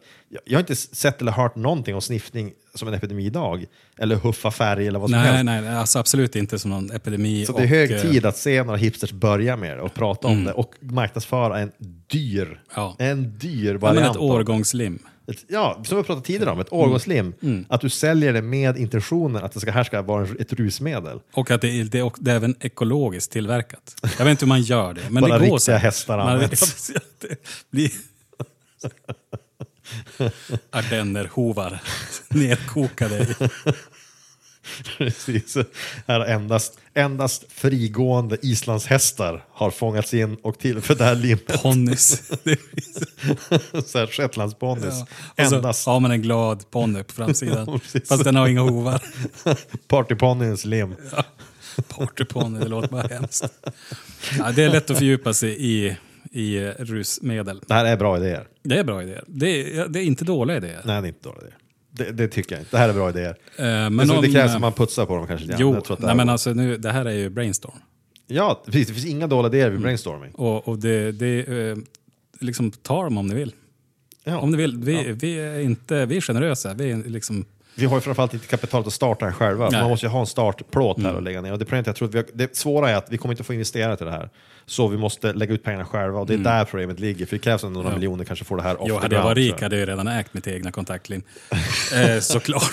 jag 0.46 0.54
har 0.54 0.60
inte 0.60 0.76
sett 0.76 1.22
eller 1.22 1.32
hört 1.32 1.56
någonting 1.56 1.96
om 1.96 2.02
sniffning 2.02 2.52
som 2.78 2.88
en 2.88 2.94
epidemi 2.94 3.26
idag. 3.26 3.66
Eller 3.98 4.16
huffa 4.16 4.52
färg 4.52 4.88
eller 4.88 5.00
vad 5.00 5.10
som 5.10 5.20
Nej, 5.20 5.32
helst. 5.32 5.46
nej, 5.46 5.70
alltså 5.70 6.00
absolut 6.00 6.36
inte 6.36 6.60
som 6.60 6.72
någon 6.72 6.92
epidemi. 6.92 7.46
Så 7.46 7.58
det 7.58 7.64
är 7.64 7.68
hög 7.68 7.92
och, 7.92 7.96
eh, 7.98 8.02
tid 8.02 8.26
att 8.26 8.38
se 8.38 8.64
några 8.64 8.78
hipsters 8.78 9.12
börja 9.12 9.58
med 9.58 9.78
det 9.78 9.82
och 9.82 9.94
prata 9.94 10.28
om 10.28 10.44
det 10.44 10.52
och 10.54 10.74
marknadsföra 10.80 11.60
en 11.60 11.72
dyr, 12.08 12.62
Ja. 12.76 12.96
en 13.00 13.38
dyr 13.40 13.66
Ja, 13.66 13.72
men 13.72 13.80
variant. 13.80 14.16
ett 14.16 14.16
av- 14.18 14.24
årgångslim. 14.24 15.00
Ett, 15.32 15.46
ja, 15.48 15.82
som 15.86 15.98
vi 15.98 16.04
pratade 16.04 16.26
tidigare 16.26 16.52
om, 16.52 16.60
ett 16.60 16.74
årgångslim. 16.74 17.34
Mm. 17.42 17.66
Att 17.70 17.82
du 17.82 17.90
säljer 17.90 18.34
det 18.34 18.42
med 18.42 18.78
intentionen 18.78 19.44
att 19.44 19.52
det 19.52 19.60
ska, 19.60 19.72
här 19.72 19.84
ska 19.84 20.02
vara 20.02 20.28
ett 20.40 20.54
rusmedel. 20.54 21.20
Och 21.34 21.52
att 21.52 21.62
det 21.62 21.68
är, 21.80 21.84
det, 21.84 22.00
är, 22.00 22.12
det 22.20 22.32
är 22.32 22.36
även 22.36 22.56
ekologiskt 22.60 23.32
tillverkat. 23.32 23.96
Jag 24.18 24.26
vet 24.26 24.32
inte 24.32 24.46
hur 24.46 24.48
man 24.48 24.62
gör 24.62 24.94
det, 24.94 25.02
men 25.10 25.22
Bara 25.22 25.34
det 25.34 25.48
går 25.50 25.56
riktiga 25.56 25.60
säkert. 25.60 25.82
hästar 25.82 26.18
används. 26.18 26.92
Ardennerhovar 30.72 31.80
nerkokade 32.30 33.18
i 33.18 33.50
Precis. 34.98 35.58
Här 36.08 36.20
endast, 36.20 36.80
endast 36.94 37.46
frigående 37.50 38.38
islandshästar 38.42 39.46
har 39.52 39.72
fångats 39.72 40.14
in 40.14 40.36
och 40.36 40.60
till 40.60 40.82
för 40.82 40.96
det 40.96 41.04
här 41.04 41.16
limmet. 41.16 41.62
Ponnys. 41.62 42.32
Shetlandsponnys. 44.12 44.94
ja. 45.36 45.44
Och 45.44 45.50
så 45.50 45.56
Endast 45.56 45.86
har 45.86 46.00
man 46.00 46.12
en 46.12 46.22
glad 46.22 46.72
ponny 46.72 47.04
på 47.04 47.14
framsidan. 47.14 47.80
Fast 48.08 48.24
den 48.24 48.36
har 48.36 48.48
inga 48.48 48.62
hovar. 48.62 49.02
partyponnyns 49.88 50.66
lim. 50.66 50.96
Partyponny, 51.88 52.60
det 52.60 52.68
låter 52.68 52.90
bara 52.90 53.08
hemskt. 53.08 53.46
Ja, 54.38 54.52
det 54.52 54.64
är 54.64 54.70
lätt 54.70 54.90
att 54.90 54.98
fördjupa 54.98 55.34
sig 55.34 55.56
i, 55.60 55.98
i 56.32 56.58
eh, 56.58 56.72
rusmedel. 56.80 57.62
Det 57.68 57.74
här 57.74 57.86
är 57.86 57.98
bra 57.98 58.18
idéer. 58.18 58.48
Det 58.64 58.78
är 58.78 58.84
bra 58.84 59.04
idéer. 59.04 59.24
Det 59.28 59.78
är, 59.78 59.88
det 59.88 60.00
är 60.00 60.04
inte 60.04 60.26
dåliga 60.26 60.58
idéer. 60.58 60.82
Nej, 60.86 61.02
det 61.02 61.08
är 61.08 61.10
inte 61.10 61.30
dåliga 61.30 61.42
idéer. 61.42 61.58
Det, 61.92 62.12
det 62.12 62.28
tycker 62.28 62.56
jag 62.56 62.62
inte. 62.62 62.72
Det 62.72 62.78
här 62.78 62.90
är 62.90 62.94
bra 62.94 63.10
idéer. 63.10 63.38
Eh, 63.56 63.64
Men 63.66 63.96
Men 63.96 64.08
så 64.08 64.16
om, 64.16 64.22
det 64.22 64.32
krävs 64.32 64.56
att 64.56 64.62
man 64.62 64.74
putsar 64.74 65.06
på 65.06 65.16
dem 65.16 65.28
kanske. 65.28 65.56
Jo, 65.60 65.82
nej, 66.00 66.16
men 66.16 66.30
alltså 66.30 66.54
nu, 66.54 66.78
det 66.78 66.92
här 66.92 67.06
är 67.06 67.12
ju 67.12 67.30
brainstorm. 67.30 67.80
Ja, 68.28 68.62
precis. 68.66 68.88
Det 68.88 68.94
finns 68.94 69.06
inga 69.06 69.28
dåliga 69.28 69.48
idéer 69.54 69.70
vid 69.70 69.82
brainstorming. 69.82 70.32
Och, 70.32 70.68
och 70.68 70.80
det, 70.80 71.12
det 71.12 71.48
eh, 71.70 71.78
liksom 72.40 72.72
ta 72.72 73.04
dem 73.04 73.18
om 73.18 73.28
ni 73.28 73.36
vill. 73.36 73.54
Ja. 74.24 74.38
Om 74.40 74.52
ni 74.52 74.58
vill. 74.58 74.78
Vi, 74.78 75.12
vi, 75.12 75.40
är, 75.40 75.60
inte, 75.60 76.06
vi 76.06 76.18
är 76.18 76.22
generösa. 76.22 76.74
Vi 76.74 76.92
är 76.92 76.98
liksom, 76.98 77.46
Vi 77.78 77.86
har 77.86 77.98
ju 77.98 78.02
framförallt 78.02 78.34
inte 78.34 78.48
kapitalet 78.48 78.88
att 78.88 78.94
starta 78.94 79.26
den 79.26 79.34
själva. 79.34 79.64
Nej. 79.64 79.68
Mm. 79.70 79.82
Man 79.82 79.90
måste 79.90 80.06
ju 80.06 80.10
ha 80.10 80.20
en 80.20 80.28
startplåt 80.28 81.02
här 81.02 81.16
och 81.16 81.22
lägga 81.22 81.42
ner. 81.42 81.52
Och 81.52 81.60
det, 81.60 81.66
problemet, 81.66 81.88
jag 81.88 81.96
tror 81.96 82.08
att 82.08 82.14
vi 82.14 82.18
har, 82.18 82.26
det 82.34 82.56
svåra 82.58 82.90
är 82.90 82.96
att 82.96 83.08
vi 83.10 83.18
kommer 83.18 83.34
inte 83.34 83.44
få 83.44 83.54
investera 83.54 83.96
till 83.96 84.06
det 84.06 84.12
här. 84.12 84.30
Så 84.66 84.88
vi 84.88 84.98
måste 84.98 85.34
lägga 85.34 85.54
ut 85.54 85.64
pengarna 85.64 85.86
själva 85.86 86.20
och 86.20 86.28
det 86.28 86.34
är 86.34 86.38
där 86.38 86.66
problemet 86.66 87.00
ligger. 87.00 87.26
För 87.26 87.36
det 87.36 87.40
krävs 87.40 87.64
ändå 87.64 87.74
några 87.74 87.88
Mm. 87.88 87.94
Ja. 87.94 88.00
miljoner 88.00 88.24
kanske 88.26 88.46
för 88.46 88.56
det 88.56 88.62
här 88.64 88.82
off 88.82 88.88
jo, 88.90 88.98
hade 88.98 89.16
jag 89.16 89.24
varit 89.24 89.38
rik 89.38 89.62
hade 89.62 89.80
jag 89.80 89.88
redan 89.90 90.08
ägt 90.08 90.34
mitt 90.34 90.48
egna 90.48 90.72
kontaktlim. 90.72 91.22
eh, 91.94 92.20
såklart. 92.20 92.72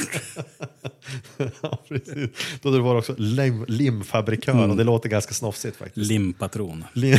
Ja, 1.62 1.78
precis. 1.88 2.30
Då 2.62 2.68
hade 2.68 2.78
du 2.78 2.82
varit 2.82 2.98
också 2.98 3.14
lim, 3.22 3.64
limfabrikör 3.68 4.52
Mm. 4.52 4.70
och 4.70 4.76
det 4.76 4.84
låter 4.84 5.08
ganska 5.08 5.34
snofsigt 5.34 5.76
faktiskt. 5.76 6.06
Limpatron. 6.10 6.84
Lim, 6.92 7.18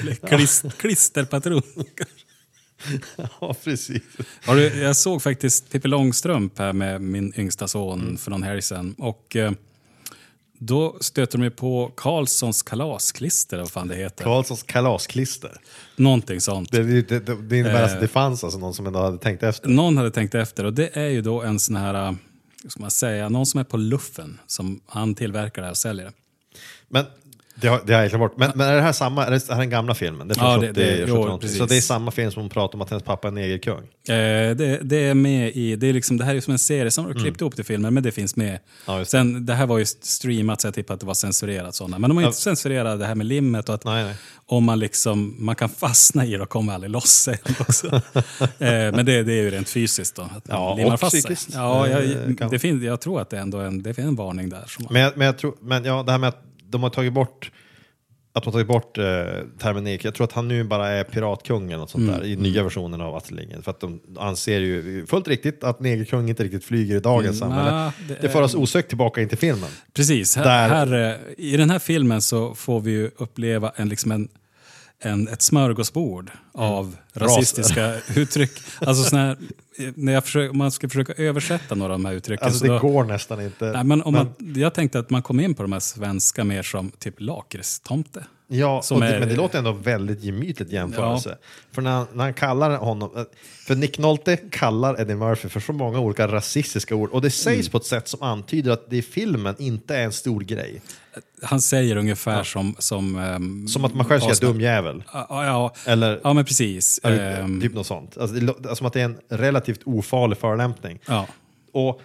Eller 0.00 0.14
klist, 0.28 0.64
klisterpatron. 0.78 1.62
ja, 3.40 3.54
precis. 3.64 4.02
Har 4.44 4.56
du, 4.56 4.62
jag 4.82 4.96
såg 4.96 5.22
faktiskt 5.22 5.70
Pippi 5.70 5.88
Långstrump 5.88 6.58
här 6.58 6.72
med 6.72 7.00
min 7.00 7.32
yngsta 7.36 7.68
son 7.68 8.00
Mm. 8.00 8.16
för 8.16 8.30
någon 8.30 8.42
helg 8.42 8.62
sedan. 8.62 8.94
Och 8.98 9.36
eh, 9.36 9.52
då 10.58 10.96
stöter 11.00 11.38
de 11.38 11.50
på 11.50 11.92
Karlssons 11.96 12.62
kalasklister, 12.62 13.58
vad 13.58 13.70
fan 13.70 13.88
det 13.88 13.94
heter. 13.96 14.24
Karlssons 14.24 14.62
kalasklister. 14.62 15.60
Någonting 15.96 16.40
sånt. 16.40 16.72
Det, 16.72 16.82
det, 17.02 17.26
det, 17.26 17.34
det 17.42 17.58
innebär 17.58 17.74
Eh. 17.76 17.82
alltså 17.82 17.96
att 17.96 18.02
det 18.02 18.08
fanns 18.08 18.44
alltså 18.44 18.58
någon 18.58 18.74
som 18.74 18.86
ändå 18.86 18.98
hade 18.98 19.18
tänkt 19.18 19.42
efter. 19.42 19.68
Någon 19.68 19.96
hade 19.96 20.10
tänkt 20.10 20.34
efter 20.34 20.64
och 20.64 20.72
det 20.72 20.96
är 20.96 21.08
ju 21.08 21.22
då 21.22 21.42
en 21.42 21.60
sån 21.60 21.76
här, 21.76 22.06
eh, 22.08 22.14
ska 22.68 22.80
man 22.80 22.90
säga, 22.90 23.28
någon 23.28 23.46
som 23.46 23.60
är 23.60 23.64
på 23.64 23.76
luffen. 23.76 24.40
Som 24.46 24.80
han 24.86 25.14
tillverkar 25.14 25.62
det 25.62 25.66
här 25.66 25.70
och 25.72 25.76
säljer 25.76 26.04
det. 26.04 26.12
Men 26.88 27.04
det 27.62 27.68
har, 27.68 27.80
det 27.86 27.94
har 27.94 28.00
jag 28.00 28.10
glömt 28.10 28.20
bort. 28.22 28.36
Men, 28.36 28.50
men 28.54 28.68
är 28.68 28.74
det 28.76 28.82
här 28.82 28.92
samma, 28.92 29.26
är 29.26 29.30
det 29.30 29.48
här 29.50 29.58
den 29.58 29.70
gamla 29.70 29.94
filmen? 29.94 30.28
Det 30.28 30.38
är 30.38 30.44
Ja, 30.44 30.56
det- 30.56 30.66
70, 30.68 30.72
det- 30.80 30.96
70 31.06 31.38
jo. 31.42 31.48
Så 31.48 31.66
det 31.66 31.76
är 31.76 31.80
samma 31.80 32.10
film 32.10 32.30
som 32.30 32.42
hon 32.42 32.50
pratar 32.50 32.74
om 32.74 32.82
att 32.82 32.90
hennes 32.90 33.02
pappa 33.04 33.28
är 33.28 33.32
negerkung? 33.32 33.78
Eh, 34.08 34.14
det, 34.56 34.78
det 34.82 34.96
är 34.96 35.14
med 35.14 35.50
i, 35.56 35.76
det, 35.76 35.86
är 35.86 35.92
liksom, 35.92 36.16
det 36.16 36.24
här 36.24 36.34
är 36.34 36.40
som 36.40 36.52
en 36.52 36.58
serie 36.58 36.90
som 36.90 37.04
har 37.04 37.14
klippt 37.14 37.40
ihop 37.40 37.54
till 37.56 37.64
filmen, 37.64 37.94
men 37.94 38.02
det 38.02 38.12
finns 38.12 38.36
med. 38.36 38.48
Mm. 38.48 38.60
Ja, 38.86 38.98
det. 38.98 39.04
Sen, 39.04 39.46
det 39.46 39.54
här 39.54 39.66
var 39.66 39.78
ju 39.78 39.84
streamat 39.86 40.60
så 40.60 40.66
jag 40.66 40.74
tippar 40.74 40.94
att 40.94 41.00
det 41.00 41.06
var 41.06 41.14
censurerat 41.14 41.74
sådana. 41.74 41.98
Men 41.98 42.10
de 42.10 42.16
har 42.16 42.22
ju 42.22 42.26
inte 42.26 42.38
censurerat 42.40 42.98
det 43.00 43.06
här 43.06 43.14
med 43.14 43.26
limmet 43.26 43.68
och 43.68 43.74
att 43.74 43.84
Nej, 43.84 44.04
nej. 44.04 44.14
om 44.46 44.64
man 44.64 44.78
liksom, 44.78 45.34
man 45.38 45.54
kan 45.54 45.68
fastna 45.68 46.26
i 46.26 46.30
det 46.36 46.42
och 46.42 46.48
kommer 46.48 46.72
aldrig 46.72 46.90
loss 46.90 47.28
också. 47.60 47.86
eh, 47.96 48.00
men 48.58 49.06
det, 49.06 49.22
det 49.22 49.32
är 49.32 49.42
ju 49.42 49.50
rent 49.50 49.68
fysiskt 49.68 50.16
då. 50.16 50.22
Att 50.22 50.44
Ja, 50.48 50.74
limmar 50.76 50.94
och 50.94 51.00
fast 51.00 51.12
sig. 51.12 51.20
psykiskt. 51.22 51.48
Ja, 51.54 51.86
Eh, 51.88 51.98
jag, 52.28 52.38
kan- 52.38 52.50
det 52.50 52.58
finns, 52.58 52.82
jag 52.82 53.00
tror 53.00 53.20
att 53.20 53.30
det 53.30 53.38
ändå 53.38 53.58
är 53.58 53.64
en, 53.66 53.82
det 53.82 53.94
finns 53.94 54.08
en 54.08 54.16
varning 54.16 54.48
där. 54.48 54.64
Som 54.66 54.86
Men, 54.90 55.02
jag- 55.02 55.12
men, 55.16 55.26
jag 55.26 55.38
tror, 55.38 55.54
men 55.60 55.84
ja, 55.84 56.02
det 56.02 56.12
här 56.12 56.18
med 56.18 56.28
att 56.28 56.42
de 56.72 56.82
har 56.82 56.90
tagit 56.90 57.12
bort 57.12 57.50
att 58.34 58.44
har 58.44 58.52
tagit 58.52 58.66
bort 58.66 58.98
eh, 58.98 59.04
termen 59.58 59.84
neger. 59.84 60.06
Jag 60.06 60.14
tror 60.14 60.24
att 60.24 60.32
han 60.32 60.48
nu 60.48 60.64
bara 60.64 60.88
är 60.88 61.04
piratkung 61.04 61.66
eller 61.66 61.76
något 61.78 61.90
sånt 61.90 62.08
Mm. 62.08 62.20
där 62.20 62.26
i 62.26 62.36
nya 62.36 62.62
versionen 62.62 63.00
av 63.00 63.14
Astrid 63.16 63.38
Lindgren. 63.40 63.62
För 63.62 63.70
att 63.70 63.80
de 63.80 64.00
anser 64.18 64.60
ju 64.60 65.06
fullt 65.06 65.28
riktigt 65.28 65.64
att 65.64 65.80
negerkung 65.80 66.28
inte 66.28 66.44
riktigt 66.44 66.64
flyger 66.64 66.96
i 66.96 67.00
dagens 67.00 67.42
Mm, 67.42 67.54
samhälle. 67.54 67.70
nja, 67.76 67.92
det 68.08 68.18
det 68.22 68.28
för 68.28 68.42
oss 68.42 68.54
osökt 68.54 68.88
tillbaka 68.88 69.20
in 69.22 69.28
till 69.28 69.38
filmen. 69.38 69.70
Precis. 69.92 70.36
Här, 70.36 70.44
Där- 70.44 70.68
här, 70.68 71.10
eh, 71.10 71.44
I 71.44 71.56
den 71.56 71.70
här 71.70 71.78
filmen 71.78 72.22
så 72.22 72.54
får 72.54 72.80
vi 72.80 72.90
ju 72.90 73.10
uppleva 73.16 73.72
en, 73.76 73.88
liksom 73.88 74.12
en, 74.12 74.28
en, 75.00 75.28
ett 75.28 75.42
smörgåsbord 75.42 76.30
av 76.54 76.96
rasistiska 77.14 77.94
uttryck. 78.16 78.50
Alltså 78.80 79.04
såna 79.04 79.22
här, 79.22 79.36
när 79.94 80.12
jag 80.12 80.24
försöker, 80.24 80.54
man 80.54 80.70
ska 80.70 80.88
försöka 80.88 81.12
översätta 81.22 81.74
några 81.74 81.92
av 81.92 81.98
de 81.98 82.04
här 82.04 82.12
uttrycken. 82.14 82.44
Alltså 82.46 82.58
så 82.58 82.64
det 82.66 82.72
då, 82.72 82.78
går 82.78 83.04
nästan 83.04 83.40
inte. 83.40 83.64
nej, 83.72 83.84
men 83.84 84.02
om 84.02 84.14
man, 84.14 84.34
jag 84.56 84.74
tänkte 84.74 84.98
att 84.98 85.10
man 85.10 85.22
kom 85.22 85.40
in 85.40 85.54
på 85.54 85.62
de 85.62 85.72
här 85.72 85.80
svenska 85.80 86.44
mer 86.44 86.62
som 86.62 86.90
typ 86.90 87.14
lakritstomte. 87.18 88.24
Ja, 88.48 88.82
det, 88.88 88.94
är- 89.06 89.20
men 89.20 89.28
det 89.28 89.36
låter 89.36 89.58
ändå 89.58 89.72
väldigt 89.72 90.22
gemytligt 90.24 90.72
jämförelse. 90.72 91.38
För 91.72 91.82
när 91.82 91.90
han, 91.90 92.06
när 92.12 92.24
han 92.24 92.34
kallar 92.34 92.76
honom, 92.76 93.10
eh, 93.16 93.22
för 93.66 93.74
Nick 93.74 93.98
Nolte 93.98 94.36
kallar 94.36 95.00
Eddie 95.00 95.14
Murphy 95.14 95.48
för 95.48 95.60
så 95.60 95.72
många 95.72 95.98
olika 96.00 96.28
rasistiska 96.28 96.94
ord 96.94 97.10
och 97.10 97.22
det 97.22 97.30
sägs 97.30 97.60
Mm. 97.66 97.70
på 97.70 97.76
ett 97.78 97.84
sätt 97.84 98.08
som 98.08 98.22
antyder 98.22 98.70
att 98.72 98.90
det 98.90 98.96
i 98.96 99.02
filmen 99.02 99.54
inte 99.58 99.96
är 99.96 100.04
en 100.04 100.12
stor 100.12 100.40
grej. 100.40 100.82
Han 101.42 101.60
säger 101.60 101.96
ungefär 101.96 102.44
som... 102.44 102.74
Som, 102.78 103.18
ehm, 103.18 103.68
Som 103.68 103.84
att 103.84 103.94
man 103.94 104.06
själv 104.06 104.20
ska 104.20 104.46
dum 104.46 104.60
jävel. 104.60 105.04
Ja, 105.12 105.26
ja, 105.28 105.74
Eller 105.86 106.20
ja, 106.24 106.32
men 106.32 106.44
precis. 106.44 107.00
Ehm, 107.04 107.60
typ 107.60 107.74
något 107.74 107.86
sånt. 107.86 108.18
Alltså, 108.18 108.36
det, 108.36 108.76
som 108.76 108.86
att 108.86 108.92
det 108.92 109.00
är 109.00 109.04
en 109.04 109.18
relativt 109.28 109.80
ofarlig 109.84 110.38
förolämpning. 110.38 110.98
ja. 111.06 111.26
Och 111.72 112.00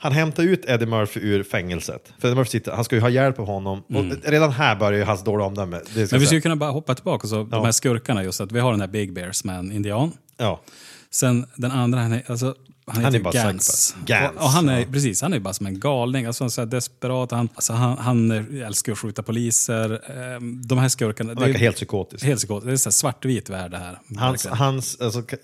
han 0.00 0.12
hämtar 0.12 0.42
ut 0.42 0.64
Eddie 0.68 0.86
Murphy 0.86 1.20
ur 1.20 1.42
fängelset. 1.42 2.12
För 2.18 2.28
Eddie 2.28 2.36
Murphy 2.36 2.50
sitter, 2.50 2.72
han 2.72 2.84
ska 2.84 2.96
ju 2.96 3.02
ha 3.02 3.08
hjälp 3.08 3.38
av 3.38 3.46
honom. 3.46 3.82
Och 3.88 4.30
redan 4.30 4.52
här 4.52 4.76
börjar 4.76 4.98
ju 4.98 5.04
hans 5.04 5.24
dåliga 5.24 5.46
omdöme. 5.46 5.76
Mm. 5.76 5.86
Men 5.94 6.00
vi 6.02 6.06
skulle 6.06 6.26
säga. 6.26 6.40
kunna 6.40 6.56
bara 6.56 6.70
hoppa 6.70 6.94
tillbaka. 6.94 7.26
Så 7.26 7.44
De 7.44 7.64
här 7.64 7.72
skurkarna, 7.72 8.24
just 8.24 8.40
att 8.40 8.52
vi 8.52 8.60
har 8.60 8.70
den 8.70 8.80
här 8.80 8.88
Big 8.88 9.12
Bear 9.12 9.32
som 9.32 9.50
är 9.50 9.58
en 9.58 9.72
indian. 9.72 10.12
Ja. 10.36 10.60
Sen 11.10 11.46
den 11.56 11.70
andra, 11.70 12.00
han 12.00 12.12
är, 12.12 12.22
alltså, 12.26 12.54
han 12.88 13.04
Han 13.04 13.14
är 13.14 13.20
bara 13.20 13.34
Gans. 13.34 13.96
Gans, 14.06 14.36
och, 14.36 14.42
och 14.42 14.48
han 14.48 14.68
är, 14.68 14.80
ja. 14.80 14.86
precis, 14.92 15.22
han 15.22 15.32
är 15.32 15.38
bara 15.38 15.54
som 15.54 15.66
en 15.66 15.80
galning. 15.80 16.26
Alltså, 16.26 16.50
så 16.50 16.64
desperat. 16.64 17.30
Han, 17.30 17.48
alltså, 17.54 17.72
han, 17.72 17.98
han 17.98 18.30
älskar 18.62 18.92
att 18.92 18.98
skjuta 18.98 19.22
poliser. 19.22 20.10
Ehm, 20.20 20.66
De 20.66 20.78
här 20.78 20.88
skurkarna. 20.88 21.30
Han 21.34 21.42
verkar 21.42 21.58
helt 21.58 21.76
psykotisk. 21.76 22.24
helt 22.24 22.38
psykotiskt. 22.38 22.66
Det 22.66 22.72
är 22.72 22.76
så 22.76 22.92
svartvit 22.92 23.50
värld 23.50 23.70
det 23.70 23.78
här. 23.78 23.98
Hans, 24.16 24.46
hans 24.46 25.00
alltså, 25.00 25.18
eh, 25.18 25.36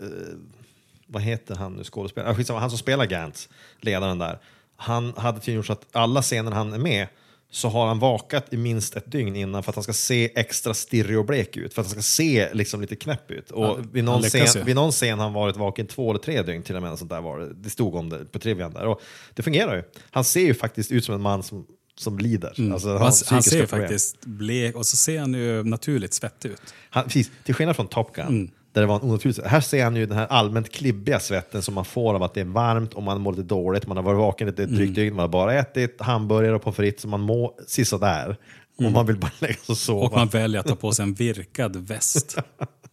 vad 1.07 1.23
heter 1.23 1.55
han 1.55 1.73
nu 1.73 1.85
skådespelaren? 1.85 2.45
Ah, 2.51 2.59
han 2.59 2.71
som 2.71 2.79
spelar 2.79 3.07
Gantz, 3.07 3.49
ledaren 3.81 4.19
där. 4.19 4.39
Han 4.77 5.13
hade 5.17 5.39
tydligen 5.39 5.57
gjort 5.57 5.67
så 5.67 5.73
att 5.73 5.87
alla 5.93 6.23
scener 6.23 6.51
han 6.51 6.73
är 6.73 6.79
med 6.79 7.07
så 7.55 7.69
har 7.69 7.87
han 7.87 7.99
vakat 7.99 8.53
i 8.53 8.57
minst 8.57 8.97
ett 8.97 9.13
dygn 9.13 9.37
innan 9.37 9.63
för 9.63 9.71
att 9.71 9.75
han 9.77 9.83
ska 9.83 9.93
se 9.93 10.31
extra 10.35 10.75
stirrig 10.75 11.19
och 11.19 11.25
blek 11.25 11.57
ut. 11.57 11.75
För 11.75 11.81
att 11.83 11.87
han 11.87 11.93
ska 11.93 12.03
se 12.03 12.49
liksom 12.55 12.81
lite 12.81 12.97
knäpp 12.97 13.31
ut. 13.31 13.51
Och 13.51 13.65
Ja, 13.65 13.77
vid, 13.93 14.05
någon 14.05 14.15
han 14.15 14.23
scen, 14.23 14.47
ju. 14.55 14.63
vid 14.63 14.75
någon 14.75 14.91
scen 14.93 15.19
har 15.19 15.25
han 15.27 15.33
varit 15.33 15.57
vaken 15.57 15.87
två 15.87 16.11
eller 16.11 16.21
tre 16.21 16.43
dygn 16.43 16.63
till 16.63 16.77
och 16.77 16.83
med. 16.83 16.99
Sånt 16.99 17.11
där 17.11 17.21
var 17.21 17.39
det. 17.39 17.55
det 17.55 17.71
stod 17.71 17.95
om 17.95 18.09
det 18.09 18.25
på 18.33 18.39
trivian 18.39 18.73
där. 18.73 18.87
Och 18.87 19.01
det 19.35 19.43
fungerar 19.43 19.77
ju. 19.77 19.83
Han 20.11 20.25
ser 20.25 20.41
ju 20.41 20.55
faktiskt 20.55 20.93
ut 20.93 21.05
som 21.05 21.15
en 21.15 21.21
man 21.21 21.43
som, 21.43 21.67
som 21.97 22.19
lider. 22.19 22.49
Alltså, 22.73 22.89
han, 22.89 22.97
Mm. 22.97 23.03
han, 23.03 23.03
han 23.03 23.13
psykiska 23.13 23.51
ser 23.51 23.67
problem. 23.67 23.81
faktiskt 23.81 24.21
blek 24.27 24.75
och 24.77 24.87
så 24.87 24.97
ser 24.97 25.21
han 25.21 25.35
ju 25.35 25.63
naturligt 25.65 26.15
svettig 26.15 26.49
ut. 26.49 26.75
Han, 26.91 27.05
precis, 27.05 27.31
till 27.45 27.55
skillnad 27.55 27.77
från 27.77 27.89
Top 27.89 28.15
Gun, 28.15 28.27
Mm. 28.29 28.51
Där 28.75 28.81
det 28.81 28.87
var 28.87 28.97
en 28.97 29.03
onaturlig. 29.03 29.43
Här 29.45 29.61
ser 29.61 29.85
han 29.85 29.97
ju 29.97 30.07
den 30.07 30.19
här 30.19 30.27
allmänt 30.27 30.73
klibbiga 30.73 31.21
svetten 31.21 31.63
som 31.63 31.75
man 31.75 31.85
får 31.85 32.15
av 32.15 32.23
att 32.23 32.35
det 32.35 32.41
är 32.41 32.45
varmt 32.45 32.95
och 32.95 33.03
man 33.03 33.21
mår 33.21 33.33
lite 33.33 33.43
dåligt, 33.43 33.87
man 33.87 33.97
har 33.97 34.05
varit 34.05 34.19
vaken 34.19 34.49
ett 34.49 34.59
Mm. 34.59 34.75
drygt 34.75 34.95
dygn, 34.95 35.15
man 35.17 35.23
har 35.23 35.29
bara 35.29 35.55
ätit 35.55 36.01
hamburgare 36.01 36.55
och 36.55 36.63
pommes 36.63 36.77
frites, 36.77 37.03
så 37.03 37.09
man 37.09 37.21
mår 37.21 37.53
sisådär. 37.67 38.37
Och 38.79 38.93
man 38.93 39.07
vill 39.07 39.17
bara 39.17 39.31
lägga 39.39 39.55
sig 39.55 39.63
och 39.73 39.77
sova. 39.79 40.01
Mm. 40.01 40.13
Och 40.13 40.19
man 40.19 40.29
väljer 40.29 40.61
att 40.61 40.67
ta 40.67 40.77
på 40.77 40.93
sig 40.93 41.03
en 41.03 41.15
virkad 41.15 41.77
väst. 41.77 42.37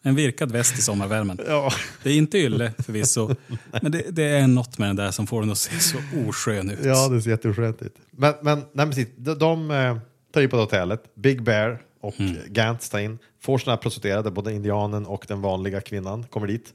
En 0.01 0.15
virkad 0.15 0.51
väst 0.51 0.77
i 0.79 0.81
sommarvärmen. 0.81 1.39
Ja. 1.47 1.71
Det 2.03 2.09
är 2.09 2.17
inte 2.17 2.37
ylle 2.37 2.73
förvisso, 2.79 3.35
men 3.81 3.91
det, 3.91 4.03
det 4.09 4.23
är 4.23 4.47
något 4.47 4.77
med 4.77 4.89
den 4.89 4.95
där 4.95 5.11
som 5.11 5.27
får 5.27 5.41
den 5.41 5.51
att 5.51 5.57
se 5.57 5.79
så 5.79 5.97
oskön 6.27 6.71
ut. 6.71 6.79
Ja, 6.83 7.07
det 7.07 7.21
ser 7.21 7.29
jätteoskönt 7.31 7.81
ut. 7.81 7.95
Men, 8.11 8.33
men 8.41 8.63
nej, 8.73 8.85
precis, 8.85 9.07
de, 9.17 9.33
de 9.39 9.71
eh, 9.71 9.97
tar 10.33 10.41
in 10.41 10.49
på 10.49 10.57
hotellet, 10.57 11.03
Big 11.15 11.43
Bear 11.43 11.81
och 12.01 12.19
Mm. 12.19 12.35
Gantz 12.47 12.89
tar 12.89 12.99
in, 12.99 13.19
får 13.39 13.57
sådana 13.57 13.75
här 13.75 13.81
prostituerade, 13.81 14.31
både 14.31 14.53
indianen 14.53 15.05
och 15.05 15.25
den 15.27 15.41
vanliga 15.41 15.81
kvinnan 15.81 16.23
kommer 16.23 16.47
dit. 16.47 16.73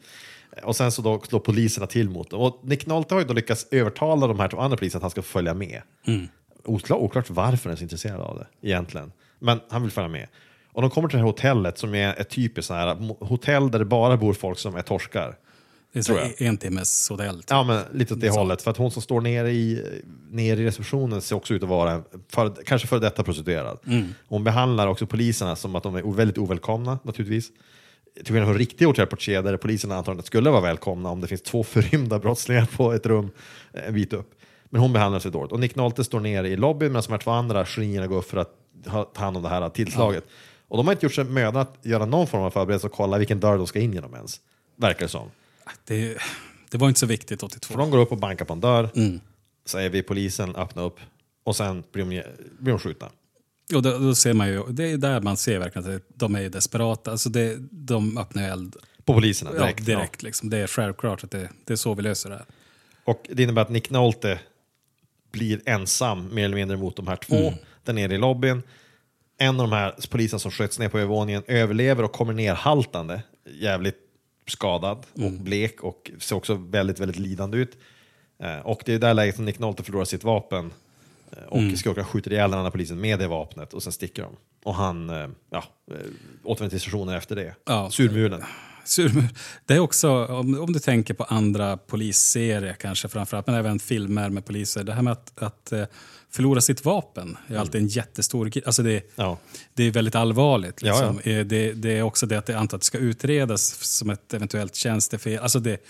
Och 0.62 0.76
sen 0.76 0.92
så 0.92 1.02
då 1.02 1.20
slår 1.20 1.40
poliserna 1.40 1.86
till 1.86 2.10
mot 2.10 2.30
dem. 2.30 2.40
Och 2.40 2.60
Nick 2.62 2.86
Nolte 2.86 3.14
har 3.14 3.20
ju 3.20 3.26
då 3.26 3.34
lyckats 3.34 3.66
övertala 3.70 4.26
de 4.26 4.40
här 4.40 4.48
två 4.48 4.58
andra 4.58 4.76
poliserna 4.76 4.98
att 4.98 5.02
han 5.02 5.10
ska 5.10 5.22
följa 5.22 5.54
med. 5.54 5.82
Mm. 6.06 6.28
Oklart, 6.64 7.00
oklart 7.00 7.30
varför 7.30 7.64
han 7.64 7.72
är 7.72 7.76
så 7.76 7.82
intresserad 7.82 8.20
av 8.20 8.38
det 8.38 8.68
egentligen. 8.68 9.12
Men 9.38 9.60
han 9.70 9.82
vill 9.82 9.90
följa 9.90 10.08
med. 10.08 10.28
Och 10.72 10.82
de 10.82 10.90
kommer 10.90 11.08
till 11.08 11.16
det 11.16 11.22
här 11.22 11.26
hotellet 11.30 11.78
som 11.78 11.94
är 11.94 12.20
ett 12.20 12.30
typiskt 12.30 12.68
så 12.68 12.74
här, 12.74 13.24
hotell 13.24 13.70
där 13.70 13.78
det 13.78 13.84
bara 13.84 14.16
bor 14.16 14.32
folk 14.32 14.58
som 14.58 14.76
är 14.76 14.82
torskar. 14.82 15.36
Det 15.96 16.00
är 16.00 16.32
så 16.36 16.44
en 16.44 16.56
timmes 16.56 17.08
hotell. 17.08 17.42
Ja, 17.48 17.62
men 17.62 17.84
lite 17.92 18.14
åt 18.14 18.20
det 18.20 18.30
hållet. 18.30 18.62
För 18.62 18.70
att 18.70 18.76
hon 18.76 18.90
som 18.90 19.02
står 19.02 19.20
nere 19.20 19.50
i, 19.50 19.84
nere 20.30 20.60
i 20.60 20.64
receptionen 20.64 21.20
ser 21.20 21.36
också 21.36 21.54
ut 21.54 21.62
att 21.62 21.68
vara 21.68 21.92
en 21.92 22.04
för, 22.28 22.52
kanske 22.64 22.88
före 22.88 23.00
detta 23.00 23.22
prostituerad. 23.22 23.78
Hon 24.28 24.44
behandlar 24.44 24.86
också 24.86 25.06
poliserna 25.06 25.56
som 25.56 25.76
att 25.76 25.82
de 25.82 25.94
är 25.94 26.02
väldigt 26.02 26.38
ovälkomna 26.38 26.98
naturligtvis. 27.02 27.50
till 28.14 28.26
skillnad 28.26 28.48
från 28.48 28.58
riktiga 28.58 28.88
hotell 28.88 29.06
Portier 29.06 29.42
där 29.42 29.56
polisen 29.56 29.92
antagligen 29.92 30.26
skulle 30.26 30.50
vara 30.50 30.60
välkomna 30.60 31.10
om 31.10 31.20
det 31.20 31.26
finns 31.26 31.42
två 31.42 31.64
förrymda 31.64 32.18
brottslingar 32.18 32.68
på 32.76 32.92
ett 32.92 33.06
rum 33.06 33.30
en 33.72 33.94
bit 33.94 34.12
upp. 34.12 34.34
Men 34.70 34.80
hon 34.80 34.92
behandlar 34.92 35.20
sig 35.20 35.30
dåligt. 35.30 35.52
Och 35.52 35.60
Nick 35.60 35.74
Nolte 35.76 36.04
står 36.04 36.20
nere 36.20 36.48
i 36.48 36.56
lobbyn 36.56 36.88
medan 36.88 37.02
de 37.06 37.12
här 37.12 37.18
två 37.18 37.30
andra 37.30 37.64
genierna 37.64 38.06
går 38.06 38.16
upp 38.16 38.30
för 38.30 38.36
att 38.36 38.50
ta 38.84 39.10
hand 39.14 39.36
om 39.36 39.42
det 39.42 39.48
här 39.48 39.68
tillslaget. 39.68 40.24
Och 40.68 40.76
de 40.76 40.86
har 40.86 40.94
inte 40.94 41.06
gjort 41.06 41.14
sig 41.14 41.24
mödan 41.24 41.62
att 41.62 41.78
göra 41.82 42.06
någon 42.06 42.26
form 42.26 42.42
av 42.42 42.50
förberedelse 42.50 42.86
och 42.86 42.92
kolla 42.92 43.18
vilken 43.18 43.40
dörr 43.40 43.56
de 43.56 43.66
ska 43.66 43.80
in 43.80 43.92
genom 43.92 44.14
ens. 44.14 44.40
Verkar 44.76 45.00
det 45.00 45.08
som. 45.08 45.30
Det, 45.84 46.18
det 46.70 46.78
var 46.78 46.88
inte 46.88 47.00
så 47.00 47.06
viktigt 47.06 47.42
82. 47.42 47.72
För 47.72 47.78
de 47.78 47.90
går 47.90 47.98
upp 47.98 48.12
och 48.12 48.18
bankar 48.18 48.44
på 48.44 48.52
en 48.52 48.60
dörr, 48.60 48.90
säger 49.66 49.90
vi 49.90 50.02
polisen, 50.02 50.56
öppna 50.56 50.82
upp 50.82 51.00
och 51.44 51.56
sen 51.56 51.84
blir 51.92 52.04
de, 52.04 52.22
blir 52.58 52.72
de 52.72 52.78
skjutna. 52.78 53.10
Och 53.74 53.82
då, 53.82 53.98
då 53.98 54.14
ser 54.14 54.34
man 54.34 54.48
ju, 54.48 54.62
det 54.68 54.90
är 54.90 54.96
där 54.96 55.20
man 55.20 55.36
ser 55.36 55.58
verkligen 55.58 55.96
att 55.96 56.02
de 56.14 56.34
är 56.34 56.48
desperata. 56.48 57.10
Alltså 57.10 57.28
det, 57.28 57.56
de 57.70 58.18
öppnar 58.18 58.42
ju 58.42 58.48
eld 58.48 58.76
På 59.04 59.14
poliserna 59.14 59.52
direkt. 59.52 59.64
direkt. 59.64 59.88
Ja, 59.88 59.96
direkt 59.96 60.22
liksom. 60.22 60.50
Det 60.50 60.58
är 60.58 60.66
självklart 60.66 61.24
att 61.24 61.30
det, 61.30 61.50
det 61.64 61.72
är 61.72 61.76
så 61.76 61.94
vi 61.94 62.02
löser 62.02 62.30
det 62.30 62.36
här. 62.36 62.46
Och 63.04 63.26
det 63.30 63.42
innebär 63.42 63.62
att 63.62 63.70
Nick 63.70 63.90
Nolte 63.90 64.40
blir 65.32 65.60
ensam 65.66 66.34
mer 66.34 66.44
eller 66.44 66.56
mindre 66.56 66.76
mot 66.76 66.96
de 66.96 67.06
här 67.06 67.16
två 67.16 67.52
där 67.84 67.92
nere 67.92 68.14
i 68.14 68.18
lobbyn. 68.18 68.62
En 69.38 69.60
av 69.60 69.68
de 69.68 69.72
här 69.72 69.94
polisen 70.10 70.40
som 70.40 70.50
sköts 70.50 70.78
ner 70.78 70.88
på 70.88 70.98
övervåningen 70.98 71.42
överlever 71.46 72.02
och 72.02 72.12
kommer 72.12 72.32
ner 72.32 72.54
haltande, 72.54 73.22
jävligt 73.60 73.96
skadad 74.46 75.06
och 75.12 75.32
blek 75.32 75.82
och 75.82 76.10
ser 76.18 76.36
också 76.36 76.54
väldigt, 76.54 77.00
väldigt 77.00 77.18
lidande 77.18 77.58
ut. 77.58 77.78
Eh, 78.38 78.58
och 78.58 78.82
det 78.84 78.94
är 78.94 78.98
där 78.98 79.14
läget 79.14 79.36
som 79.36 79.44
Nick 79.44 79.58
Nolte 79.58 79.82
förlorar 79.82 80.04
sitt 80.04 80.24
vapen 80.24 80.72
eh, 81.30 81.44
och 81.48 81.58
mm. 81.58 81.76
skurkarna 81.76 82.06
skjuter 82.06 82.32
ihjäl 82.32 82.50
den 82.50 82.58
andra 82.58 82.70
polisen 82.70 83.00
med 83.00 83.18
det 83.18 83.28
vapnet 83.28 83.74
och 83.74 83.82
sen 83.82 83.92
sticker 83.92 84.22
de. 84.22 84.36
Och 84.64 84.74
han 84.74 85.10
eh, 85.10 85.28
ja, 85.50 85.64
återvänder 86.44 86.70
till 86.70 86.80
stationen 86.80 87.14
efter 87.14 87.36
det. 87.36 87.54
Ja. 87.64 87.90
Surmulen. 87.90 88.42
Sur- 88.84 89.28
Det 89.66 89.74
är 89.74 89.78
också, 89.78 90.26
om, 90.26 90.60
om 90.60 90.72
du 90.72 90.78
tänker 90.78 91.14
på 91.14 91.24
andra 91.24 91.76
polisserier 91.76 92.72
kanske 92.72 93.08
framförallt, 93.08 93.46
men 93.46 93.56
även 93.56 93.78
filmer 93.78 94.30
med 94.30 94.44
poliser. 94.44 94.84
Det 94.84 94.92
här 94.92 95.02
med 95.02 95.12
att, 95.12 95.42
att 95.42 95.72
förlora 96.36 96.60
sitt 96.60 96.84
vapen 96.84 97.36
är 97.48 97.56
alltid 97.56 97.80
en 97.80 97.86
jättestor. 97.88 98.50
Alltså 98.66 98.82
det, 98.82 99.12
Ja. 99.16 99.38
det 99.74 99.84
är 99.84 99.90
väldigt 99.90 100.14
allvarligt. 100.14 100.82
Ja, 100.82 100.92
Liksom. 101.12 101.32
Eh, 101.32 101.46
Det, 101.46 101.72
det 101.72 101.98
är 101.98 102.02
också 102.02 102.26
det 102.26 102.38
att 102.38 102.46
det 102.46 102.58
antar 102.58 102.76
att 102.76 102.80
det 102.82 102.86
ska 102.86 102.98
utredas 102.98 103.68
som 103.98 104.10
ett 104.10 104.34
eventuellt 104.34 104.74
tjänstefel. 104.74 105.38
Alltså 105.38 105.60
det, 105.60 105.84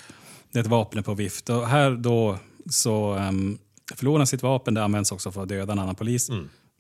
det 0.53 0.59
är 0.59 0.61
ett 0.63 0.67
vapen 0.69 1.03
på 1.03 1.15
vift. 1.15 1.51
Och 1.51 1.69
här 1.69 1.91
då 1.91 2.39
så 2.71 3.15
um, 3.15 3.59
förlorar 3.95 4.19
han 4.19 4.27
sitt 4.27 4.43
vapen. 4.43 4.75
Det 4.75 4.85
används 4.85 5.13
också 5.13 5.33
för 5.33 5.43
att 5.43 5.49
döda 5.49 5.73
en 5.73 5.79
annan 5.79 5.95
polis. 5.95 6.31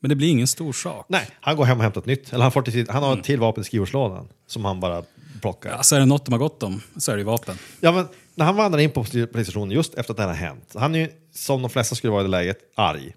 Men 0.01 0.09
det 0.09 0.14
blir 0.17 0.29
ingen 0.29 0.47
stor 0.47 0.73
sak. 0.73 1.07
Nej, 1.09 1.29
han 1.41 1.57
går 1.57 1.64
hem 1.64 1.77
och 1.79 1.83
hämtar 1.83 2.01
ett 2.01 2.07
nytt. 2.07 2.33
Eller 2.33 2.43
han, 2.43 2.53
får 2.53 2.62
till, 2.62 2.89
han 2.91 3.03
har 3.03 3.17
ett 3.19 3.25
till 3.25 3.41
vapen 3.41 3.61
i 3.62 3.64
skrivbordslådan 3.64 4.29
som 4.47 4.64
han 4.64 4.81
bara 4.81 5.03
plockar. 5.41 5.71
Alltså 5.71 5.97
är 5.97 6.01
det 6.01 6.07
något 6.07 6.25
de 6.27 6.33
har 6.33 6.39
gått 6.39 6.62
om 6.62 6.83
så 6.97 7.12
är 7.12 7.17
det 7.17 7.21
ju 7.21 7.25
vapen. 7.25 7.57
Ja, 7.81 7.93
men 7.93 8.09
när 8.35 8.45
han 8.45 8.57
vandrar 8.57 8.81
in 8.81 8.91
på 8.91 9.05
polisstationen 9.05 9.71
just 9.71 9.95
efter 9.95 10.12
att 10.12 10.17
det 10.17 10.23
här 10.23 10.29
har 10.31 10.37
hänt, 10.37 10.73
han 10.75 10.95
är 10.95 10.99
ju 10.99 11.09
som 11.35 11.62
de 11.62 11.71
flesta 11.71 11.95
skulle 11.95 12.11
vara 12.11 12.21
i 12.21 12.25
det 12.25 12.31
läget, 12.31 12.59
arg. 12.75 13.14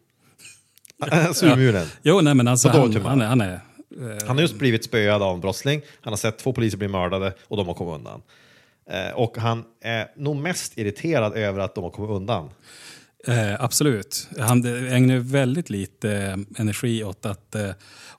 Surmulen. 1.33 1.87
Jo, 2.01 2.21
nej 2.21 2.35
men 2.35 2.47
alltså 2.47 2.69
På 2.69 2.77
han, 2.77 2.93
humör. 2.93 3.09
han 3.09 3.21
är... 3.21 3.25
Han 3.25 3.41
är 3.41 3.61
Han 4.27 4.37
har 4.37 4.41
just 4.41 4.55
blivit 4.55 4.85
spöad 4.85 5.21
av 5.21 5.35
en 5.35 5.41
brottsling, 5.41 5.81
han 6.01 6.13
har 6.13 6.17
sett 6.17 6.37
två 6.37 6.53
poliser 6.53 6.77
bli 6.77 6.87
mördade 6.87 7.33
och 7.47 7.57
de 7.57 7.67
har 7.67 7.73
kommit 7.73 7.95
undan. 7.95 8.21
Eh, 8.89 9.15
och 9.15 9.37
han 9.37 9.63
är 9.81 10.07
nog 10.15 10.35
mest 10.35 10.77
irriterad 10.77 11.33
över 11.33 11.59
att 11.59 11.75
de 11.75 11.83
har 11.83 11.91
kommit 11.91 12.11
undan. 12.11 12.49
Eh, 13.27 13.63
absolut. 13.63 14.27
Han 14.39 14.65
ägnar 14.87 15.17
väldigt 15.17 15.69
lite 15.69 16.11
eh, 16.11 16.61
energi 16.61 17.03
åt, 17.03 17.25
att, 17.25 17.55
eh, 17.55 17.69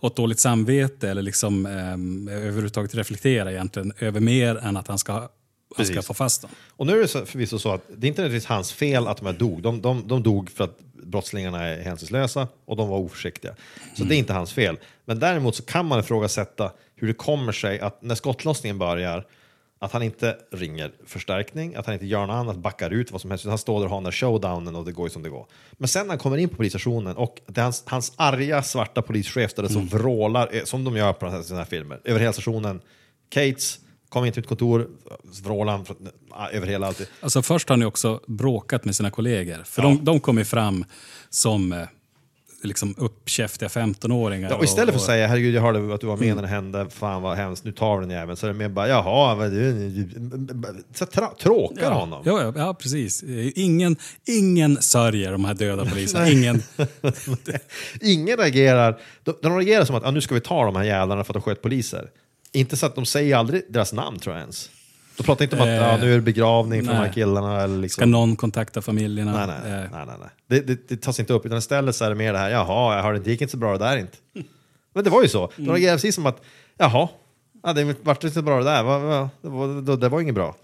åt 0.00 0.16
dåligt 0.16 0.38
samvete 0.40 1.10
eller 1.10 1.22
liksom, 1.22 1.66
eh, 1.66 2.36
överhuvudtaget 2.36 2.94
reflektera 2.94 3.52
egentligen 3.52 3.92
över 3.98 4.20
mer 4.20 4.56
än 4.56 4.76
att 4.76 4.88
han 4.88 4.98
ska, 4.98 5.28
han 5.76 5.86
ska 5.86 5.94
Precis. 5.94 6.06
få 6.06 6.14
fast 6.14 6.42
dem. 6.42 6.50
Och 6.68 6.86
nu 6.86 6.92
är 6.92 7.00
det 7.00 7.26
förvisso 7.26 7.58
så 7.58 7.72
att 7.72 7.82
det 7.96 8.06
är 8.06 8.08
inte 8.08 8.22
nödvändigtvis 8.22 8.48
hans 8.48 8.72
fel 8.72 9.06
att 9.06 9.16
de 9.16 9.26
här 9.26 9.32
dog. 9.32 9.62
De, 9.62 9.80
de, 9.80 10.08
de 10.08 10.22
dog 10.22 10.50
för 10.50 10.64
att 10.64 10.78
brottslingarna 11.02 11.64
är 11.64 11.82
hänsynslösa 11.82 12.48
och 12.64 12.76
de 12.76 12.88
var 12.88 12.98
oförsiktiga. 12.98 13.54
Så 13.96 14.04
det 14.04 14.14
är 14.14 14.18
inte 14.18 14.32
hans 14.32 14.52
fel. 14.52 14.78
Men 15.04 15.18
däremot 15.18 15.56
så 15.56 15.62
kan 15.62 15.86
man 15.86 16.00
ifrågasätta 16.00 16.72
hur 16.94 17.08
det 17.08 17.14
kommer 17.14 17.52
sig 17.52 17.80
att 17.80 18.02
när 18.02 18.14
skottlossningen 18.14 18.78
börjar 18.78 19.26
att 19.82 19.92
han 19.92 20.02
inte 20.02 20.36
ringer 20.52 20.92
förstärkning, 21.06 21.74
att 21.74 21.86
han 21.86 21.92
inte 21.92 22.06
gör 22.06 22.26
något 22.26 22.34
annat, 22.34 22.56
backar 22.56 22.90
ut 22.90 23.12
vad 23.12 23.20
som 23.20 23.30
helst. 23.30 23.46
Han 23.46 23.58
står 23.58 23.78
där 23.78 23.84
och 23.84 23.90
har 23.90 23.96
den 23.96 24.04
där 24.04 24.12
showdownen 24.12 24.76
och 24.76 24.84
det 24.84 24.92
går 24.92 25.06
ju 25.06 25.10
som 25.10 25.22
det 25.22 25.28
går. 25.28 25.46
Men 25.72 25.88
sen 25.88 26.06
när 26.06 26.08
han 26.08 26.18
kommer 26.18 26.36
in 26.36 26.48
på 26.48 26.56
polisstationen 26.56 27.16
och 27.16 27.40
det 27.46 27.60
är 27.60 27.62
hans, 27.62 27.82
hans 27.86 28.12
arga 28.16 28.62
svarta 28.62 29.02
polischef 29.02 29.54
där 29.54 29.62
det 29.62 29.68
så 29.68 29.80
vrålar, 29.80 30.48
eh, 30.52 30.64
som 30.64 30.84
de 30.84 30.96
gör 30.96 31.12
på 31.12 31.24
den 31.26 31.34
här, 31.34 31.42
såna 31.42 31.58
här 31.58 31.66
filmer, 31.66 32.00
över 32.04 32.20
hela 32.20 32.32
stationen. 32.32 32.80
Kates, 33.28 33.78
kom 34.10 34.24
in 34.24 34.32
till 34.32 34.40
mitt 34.42 34.48
kontor, 34.48 34.88
han 35.66 35.86
ah, 36.30 36.48
över 36.48 36.66
hela 36.66 36.86
allt. 36.86 37.00
Alltså 37.20 37.42
först 37.42 37.68
har 37.68 37.76
ju 37.76 37.84
också 37.84 38.20
bråkat 38.26 38.84
med 38.84 38.96
sina 38.96 39.10
kollegor. 39.10 39.62
För 39.64 39.82
de, 39.82 40.04
de 40.04 40.20
kom 40.20 40.38
ju 40.38 40.44
fram 40.44 40.84
som 41.30 41.72
eh, 41.72 41.78
liksom 42.62 42.94
uppkäftiga 42.98 43.68
15-åringar. 43.68 44.50
Ja, 44.50 44.56
och 44.56 44.64
istället 44.64 44.94
för 44.94 45.00
att 45.00 45.06
säga 45.06 45.26
herregud 45.26 45.54
jag 45.54 45.62
hörde 45.62 45.94
att 45.94 46.00
du 46.00 46.06
var 46.06 46.16
med 46.16 46.34
när 46.34 46.42
det 46.42 46.48
hände, 46.48 46.86
fan 46.90 47.22
vad 47.22 47.36
hemskt, 47.36 47.64
nu 47.64 47.72
tar 47.72 47.96
vi 47.98 48.06
den 48.06 48.10
jäveln. 48.10 48.36
Så 48.36 48.46
är 48.46 48.52
det 48.52 48.58
mer 48.58 48.68
bara 48.68 48.88
jaha, 48.88 49.34
vad 49.34 49.50
du, 49.50 49.72
så 50.94 51.04
tra- 51.04 51.34
tråkar 51.42 51.82
Ja, 51.82 51.90
honom. 51.90 52.22
ja, 52.24 52.42
ja, 52.42 52.52
ja, 52.56 52.74
precis. 52.74 53.22
Ingen, 53.54 53.96
ingen 54.24 54.82
sörjer 54.82 55.32
de 55.32 55.44
här 55.44 55.54
döda 55.54 55.84
poliserna. 55.84 56.30
Ingen, 56.30 56.62
Ingen 58.00 58.36
reagerar, 58.36 59.00
de, 59.24 59.34
de 59.42 59.56
reagerar 59.56 59.84
som 59.84 59.96
att 59.96 60.04
ah, 60.04 60.10
nu 60.10 60.20
ska 60.20 60.34
vi 60.34 60.40
ta 60.40 60.64
de 60.64 60.76
här 60.76 60.84
jävlarna 60.84 61.24
för 61.24 61.32
att 61.32 61.34
de 61.34 61.42
sköt 61.42 61.62
poliser. 61.62 62.08
Inte 62.52 62.76
så 62.76 62.86
att 62.86 62.94
de 62.94 63.06
säger 63.06 63.36
aldrig 63.36 63.62
deras 63.68 63.92
namn 63.92 64.18
tror 64.18 64.34
jag 64.34 64.40
ens. 64.40 64.70
De 65.16 65.22
pratar 65.22 65.44
inte 65.44 65.56
om 65.56 65.62
att 65.62 65.68
Eh, 65.68 65.74
ja, 65.74 65.96
nu 65.96 66.12
är 66.12 66.16
det 66.16 66.22
begravning 66.22 66.80
för 66.82 66.88
de 66.88 66.96
här 66.96 67.04
nej. 67.04 67.14
killarna. 67.14 67.62
Eller 67.62 67.74
ska 67.76 67.82
liksom. 67.82 68.10
någon 68.10 68.36
kontakta 68.36 68.82
familjerna? 68.82 69.46
Nej, 69.46 69.46
nej, 69.46 69.72
Eh, 69.72 69.90
nej, 69.92 70.06
nej, 70.06 70.16
nej. 70.20 70.28
Det, 70.46 70.60
det, 70.60 70.88
det 70.88 70.96
tas 70.96 71.20
inte 71.20 71.32
upp, 71.32 71.46
utan 71.46 71.58
istället 71.58 71.96
så 71.96 72.04
är 72.04 72.08
det 72.08 72.14
mer 72.14 72.32
det 72.32 72.38
här, 72.38 72.50
jaha, 72.50 72.96
jag 72.96 73.02
hörde 73.02 73.18
det 73.18 73.30
gick 73.30 73.40
inte 73.40 73.52
så 73.52 73.58
bra 73.58 73.72
det 73.72 73.78
där 73.78 73.96
inte. 73.96 74.16
Men 74.94 75.04
det 75.04 75.10
var 75.10 75.22
ju 75.22 75.28
så. 75.28 75.52
De 75.56 75.66
reagerade 75.66 75.96
precis 75.96 76.14
som 76.14 76.26
att, 76.26 76.42
jaha, 76.78 77.08
ja, 77.62 77.72
det 77.72 77.96
vart 78.02 78.24
inte 78.24 78.34
så 78.34 78.42
bra 78.42 78.58
det 78.58 78.64
där, 78.64 78.82
det, 79.42 79.48
var, 79.48 79.82
det, 79.82 79.96
det 79.96 80.08
var 80.08 80.20
inget 80.20 80.34
bra. 80.34 80.56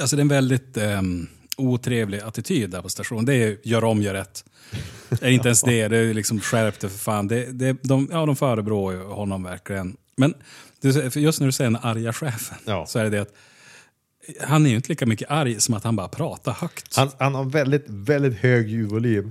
Alltså 0.00 0.16
det 0.16 0.20
är 0.20 0.24
en 0.24 0.28
väldigt 0.28 0.76
um, 0.76 1.28
otrevlig 1.56 2.20
attityd 2.20 2.70
där 2.70 2.82
på 2.82 2.88
stationen. 2.88 3.24
Det 3.24 3.34
är 3.34 3.56
gör 3.62 3.84
om, 3.84 4.02
gör 4.02 4.14
rätt. 4.14 4.44
Det 5.08 5.26
är 5.26 5.30
inte 5.30 5.48
ens 5.48 5.62
det, 5.62 5.88
det 5.88 5.96
är 5.96 6.14
liksom 6.14 6.40
skärp 6.40 6.80
dig 6.80 6.90
för 6.90 6.98
fan. 6.98 7.28
Det, 7.28 7.46
det, 7.52 7.76
de, 7.82 8.08
ja, 8.12 8.26
de 8.26 8.36
förebrår 8.36 8.92
ju 8.92 9.02
honom 9.02 9.42
verkligen. 9.42 9.96
Men 10.16 10.34
du- 10.80 11.10
för 11.10 11.20
just 11.20 11.40
när 11.40 11.46
du 11.46 11.52
säger 11.52 11.70
den 11.70 11.80
arga 11.82 12.12
chefen 12.12 12.56
Ja. 12.64 12.86
så 12.86 12.98
är 12.98 13.04
det 13.04 13.10
det 13.10 13.20
att 13.20 13.32
han 14.40 14.66
är 14.66 14.70
ju 14.70 14.76
inte 14.76 14.88
lika 14.88 15.06
mycket 15.06 15.30
arg 15.30 15.60
som 15.60 15.74
att 15.74 15.84
han 15.84 15.96
bara 15.96 16.08
pratar 16.08 16.52
högt. 16.52 16.96
Han, 16.96 17.10
han 17.18 17.34
har 17.34 17.44
väldigt, 17.44 17.84
väldigt 17.88 18.38
hög 18.38 18.68
ljudvolym. 18.68 19.30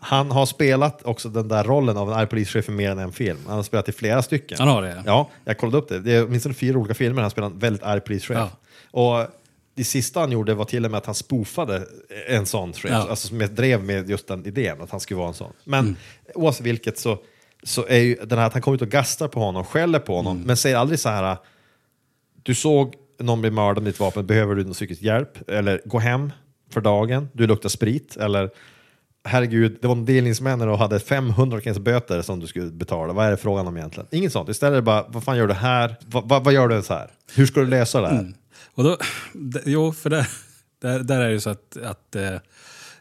Han 0.00 0.30
har 0.30 0.46
spelat 0.46 1.02
också 1.04 1.28
den 1.28 1.48
där 1.48 1.64
rollen 1.64 1.96
av 1.96 2.08
en 2.12 2.14
arg 2.18 2.26
polischef 2.26 2.68
i 2.68 2.72
mer 2.72 2.90
än 2.90 2.98
en 2.98 3.12
film. 3.12 3.38
Han 3.46 3.56
har 3.56 3.62
spelat 3.62 3.88
i 3.88 3.92
flera 3.92 4.22
stycken. 4.22 4.58
Han 4.58 4.68
har 4.68 4.82
det? 4.82 5.02
Ja, 5.06 5.30
jag 5.44 5.58
kollade 5.58 5.78
upp 5.78 5.88
det. 5.88 6.00
Det 6.00 6.12
är 6.12 6.24
åtminstone 6.24 6.54
fyra 6.54 6.78
olika 6.78 6.94
filmer 6.94 7.22
han 7.22 7.30
spelar 7.30 7.46
en 7.48 7.58
väldigt 7.58 7.82
arg 7.82 8.00
polischef. 8.00 8.36
Ja. 8.36 8.50
Och 8.90 9.26
det 9.74 9.84
sista 9.84 10.20
han 10.20 10.32
gjorde 10.32 10.54
var 10.54 10.64
till 10.64 10.84
och 10.84 10.90
med 10.90 10.98
att 10.98 11.06
han 11.06 11.14
spoofade 11.14 11.86
en 12.28 12.46
sån 12.46 12.72
chef. 12.72 12.90
Ja. 12.90 13.08
Alltså 13.10 13.28
som 13.28 13.38
drev 13.38 13.84
med 13.84 14.10
just 14.10 14.28
den 14.28 14.46
idén, 14.46 14.80
att 14.80 14.90
han 14.90 15.00
skulle 15.00 15.18
vara 15.18 15.28
en 15.28 15.34
sån. 15.34 15.52
Men 15.64 15.80
Mm. 15.84 15.96
oavsett 16.34 16.66
vilket 16.66 16.98
så, 16.98 17.18
så 17.66 17.86
är 17.86 17.98
ju 17.98 18.14
den 18.14 18.38
här 18.38 18.46
att 18.46 18.52
han 18.52 18.62
kommer 18.62 18.74
ut 18.74 18.82
och 18.82 18.88
gastar 18.88 19.28
på 19.28 19.40
honom, 19.40 19.64
skäller 19.64 19.98
på 19.98 20.16
honom, 20.16 20.36
Mm. 20.36 20.46
men 20.46 20.56
säger 20.56 20.76
aldrig 20.76 20.98
så 21.00 21.08
här 21.08 21.36
du 22.42 22.54
såg 22.54 22.94
någon 23.20 23.40
bli 23.40 23.50
mördad 23.50 23.82
med 23.82 23.92
ditt 23.92 24.00
vapen, 24.00 24.26
behöver 24.26 24.54
du 24.54 24.64
någon 24.64 24.72
psykisk 24.72 25.02
hjälp? 25.02 25.50
Eller 25.50 25.80
gå 25.84 25.98
hem 25.98 26.32
för 26.70 26.80
dagen, 26.80 27.28
du 27.32 27.46
luktar 27.46 27.68
sprit. 27.68 28.16
Eller 28.16 28.50
herregud, 29.24 29.78
det 29.82 29.88
var 29.88 29.94
en 29.96 30.04
delningsmän 30.04 30.60
och 30.62 30.78
hade 30.78 31.00
500 31.00 31.60
kronors 31.60 31.78
böter 31.78 32.22
som 32.22 32.40
du 32.40 32.46
skulle 32.46 32.70
betala. 32.70 33.12
Vad 33.12 33.26
är 33.26 33.30
det 33.30 33.36
frågan 33.36 33.66
om 33.66 33.76
egentligen? 33.76 34.06
Inget 34.10 34.32
sånt. 34.32 34.48
Istället 34.48 34.72
är 34.72 34.76
det 34.76 34.82
bara, 34.82 35.04
vad 35.08 35.24
fan 35.24 35.36
gör 35.36 35.46
du 35.46 35.54
här? 35.54 35.96
Vad, 36.06 36.28
vad, 36.28 36.44
vad 36.44 36.54
gör 36.54 36.68
du 36.68 36.74
ens 36.74 36.88
här? 36.88 37.10
Hur 37.34 37.46
ska 37.46 37.60
du 37.60 37.66
lösa 37.66 38.00
det 38.00 38.08
här? 38.08 38.32
Och 38.74 38.84
då, 38.84 38.96
jo, 39.64 39.92
för 39.92 40.10
där, 40.10 40.28
där, 40.82 40.98
där 40.98 41.20
är 41.20 41.26
det 41.26 41.32
ju 41.32 41.40
så 41.40 41.50
att, 41.50 41.76
att 41.84 42.16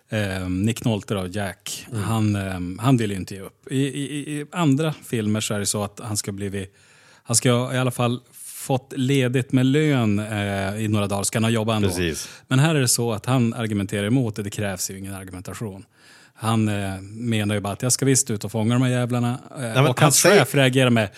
eh, 0.10 0.50
Nick 0.50 0.86
Nolte, 0.86 1.14
då, 1.14 1.28
Jack, 1.28 1.88
han, 1.94 2.36
eh, 2.36 2.84
han 2.84 2.98
vill 2.98 3.12
ju 3.12 3.18
inte 3.18 3.36
ge 3.36 3.42
upp. 3.42 3.72
I, 3.72 3.78
i, 3.78 4.40
I 4.40 4.46
andra 4.52 4.94
filmer 5.06 5.42
så 5.42 5.54
är 5.54 5.60
det 5.60 5.66
så 5.66 5.84
att 5.84 6.00
han 6.04 6.18
ska 6.18 6.32
blivit, 6.32 6.76
han 7.24 7.36
ska 7.36 7.74
i 7.74 7.78
alla 7.78 7.92
fall 7.92 8.20
fått 8.44 8.94
ledigt 8.96 9.52
med 9.52 9.66
lön 9.66 10.20
eh, 10.20 10.76
i 10.82 10.88
några 10.88 11.08
dagar, 11.08 11.24
ska 11.24 11.38
han 11.38 11.44
ha 11.44 11.52
jobbat 11.52 11.76
ändå. 11.76 11.88
Precis. 11.88 12.30
Men 12.48 12.60
här 12.60 12.76
är 12.76 12.80
det 12.82 12.88
så 12.88 13.12
att 13.14 13.26
han 13.26 13.54
argumenterar 13.54 14.08
emot 14.08 14.36
det, 14.36 14.44
det 14.44 14.50
krävs 14.50 14.92
ju 14.92 14.98
ingen 14.98 15.14
argumentation. 15.14 15.86
Han 16.34 16.68
eh, 16.68 17.02
menar 17.02 17.56
ju 17.56 17.62
bara 17.62 17.74
att 17.74 17.82
jag 17.82 17.92
ska 17.92 18.06
visst 18.06 18.32
ut 18.32 18.44
och 18.44 18.52
fånga 18.52 18.74
de 18.74 18.82
här 18.82 18.90
jävlarna. 18.90 19.40
Eh, 19.52 19.62
men 19.62 19.78
och 19.78 20.00
han 20.00 20.06
hans 20.06 20.16
säger- 20.16 20.40
chef 20.40 20.56
reagerar 20.56 20.90
med, 20.90 21.10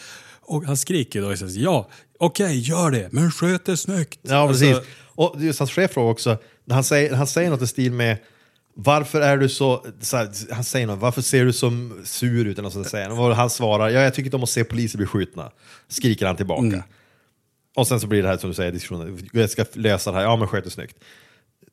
och 0.42 0.64
han 0.64 0.78
skriker 0.78 1.22
då, 1.22 1.28
och 1.32 1.38
säger, 1.38 1.64
ja, 1.64 1.90
okej, 2.20 2.60
gör 2.60 2.92
det, 2.92 3.12
men 3.12 3.32
sköt 3.32 3.66
det 3.66 3.78
snyggt. 3.78 4.20
Ja, 4.22 4.48
precis. 4.48 4.76
Alltså, 4.76 4.92
och 5.16 5.36
just 5.42 5.60
hans 5.60 5.72
chef 5.72 5.92
frågar 5.92 6.12
också, 6.12 6.38
han 6.70 6.84
säger, 6.84 7.14
han 7.16 7.28
säger 7.28 7.50
något 7.50 7.62
i 7.62 7.68
stil 7.68 7.92
med 7.92 8.18
varför 8.80 9.22
är 9.22 9.38
du 9.38 9.50
så, 9.50 9.86
så 10.00 10.18
här, 10.18 10.54
han 10.54 10.64
säger 10.64 10.88
något, 10.88 11.00
varför 11.00 11.22
ser 11.22 11.46
du 11.46 11.54
så 11.54 11.72
sur 12.04 12.46
ut? 12.46 12.58
Eller 12.58 12.64
något 12.64 12.74
sånt 12.74 12.88
säger 12.88 13.10
han. 13.10 13.20
Och 13.20 13.36
han 13.36 13.50
svarar, 13.50 13.90
ja, 13.90 14.02
jag 14.02 14.14
tycker 14.14 14.28
inte 14.28 14.38
om 14.38 14.44
att 14.44 14.50
se 14.50 14.64
poliser 14.64 14.98
bli 14.98 15.08
skjutna. 15.08 15.52
Skriker 15.88 16.26
han 16.26 16.36
tillbaka. 16.36 16.66
Mm. 16.66 16.82
Och 17.76 17.88
sen 17.88 18.00
så 18.00 18.08
blir 18.08 18.24
det 18.24 18.28
här 18.28 18.38
som 18.38 18.50
du 18.50 18.54
säger, 18.54 18.72
diskussionen, 18.72 19.30
jag 19.32 19.50
ska 19.50 19.66
lösa 19.74 20.12
det 20.12 20.18
här, 20.18 20.24
ja 20.24 20.36
men 20.36 20.48
sköt 20.48 20.64
det 20.64 20.70
snyggt. 20.70 20.98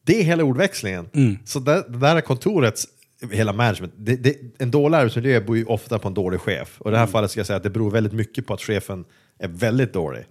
Det 0.02 0.20
är 0.20 0.24
hela 0.24 0.44
ordväxlingen. 0.44 1.08
Så 1.44 1.58
där, 1.58 1.84
det 1.88 1.98
där 1.98 2.16
är 2.16 2.20
kontorets 2.20 2.86
hela 3.30 3.52
management. 3.52 3.92
Det, 3.96 4.16
det, 4.16 4.36
en 4.58 4.70
dålig 4.70 4.98
arbetsmiljö 4.98 5.40
beror 5.40 5.56
ju 5.56 5.64
ofta 5.64 5.98
på 5.98 6.08
en 6.08 6.14
dålig 6.14 6.40
chef. 6.40 6.80
Och 6.80 6.90
i 6.90 6.92
det 6.92 6.98
här 6.98 7.06
fallet 7.06 7.30
ska 7.30 7.40
jag 7.40 7.46
säga 7.46 7.56
att 7.56 7.62
det 7.62 7.70
beror 7.70 7.90
väldigt 7.90 8.12
mycket 8.12 8.46
på 8.46 8.54
att 8.54 8.60
chefen 8.60 9.04
är 9.38 9.48
väldigt 9.48 9.92
dålig. 9.92 10.24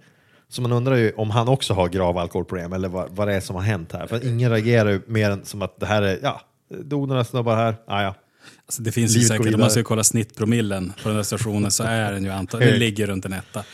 Så 0.48 0.62
man 0.62 0.72
undrar 0.72 0.96
ju 0.96 1.12
om 1.12 1.30
han 1.30 1.48
också 1.48 1.74
har 1.74 1.88
grava 1.88 2.20
alkoholproblem 2.20 2.72
eller 2.72 2.88
vad, 2.88 3.10
vad 3.10 3.28
det 3.28 3.34
är 3.34 3.40
som 3.40 3.56
har 3.56 3.62
hänt 3.62 3.92
här. 3.92 4.06
För 4.06 4.26
ingen 4.28 4.50
reagerar 4.50 4.90
ju 4.90 5.00
mer 5.06 5.30
än 5.30 5.44
som 5.44 5.62
att 5.62 5.80
det 5.80 5.86
här 5.86 6.02
är, 6.02 6.18
ja, 6.22 6.40
dog 6.68 7.08
några 7.08 7.24
snubbar 7.24 7.56
här, 7.56 7.76
ah, 7.86 8.02
ja. 8.02 8.14
Alltså 8.66 8.82
det 8.82 8.92
finns 8.92 9.12
ju 9.12 9.18
Livet 9.18 9.38
går 9.38 9.44
säkert, 9.44 9.54
om 9.54 9.60
man 9.60 9.70
ska 9.70 9.82
kolla 9.82 10.04
snittpromillen 10.04 10.92
på 11.02 11.08
den 11.08 11.16
där 11.16 11.22
stationen 11.22 11.70
så 11.70 11.82
är 11.82 12.12
den 12.12 12.24
ju 12.24 12.30
antagligen, 12.30 12.72
den 12.72 12.80
ligger 12.80 13.06
runt 13.06 13.24
en 13.24 13.32
etta. 13.32 13.64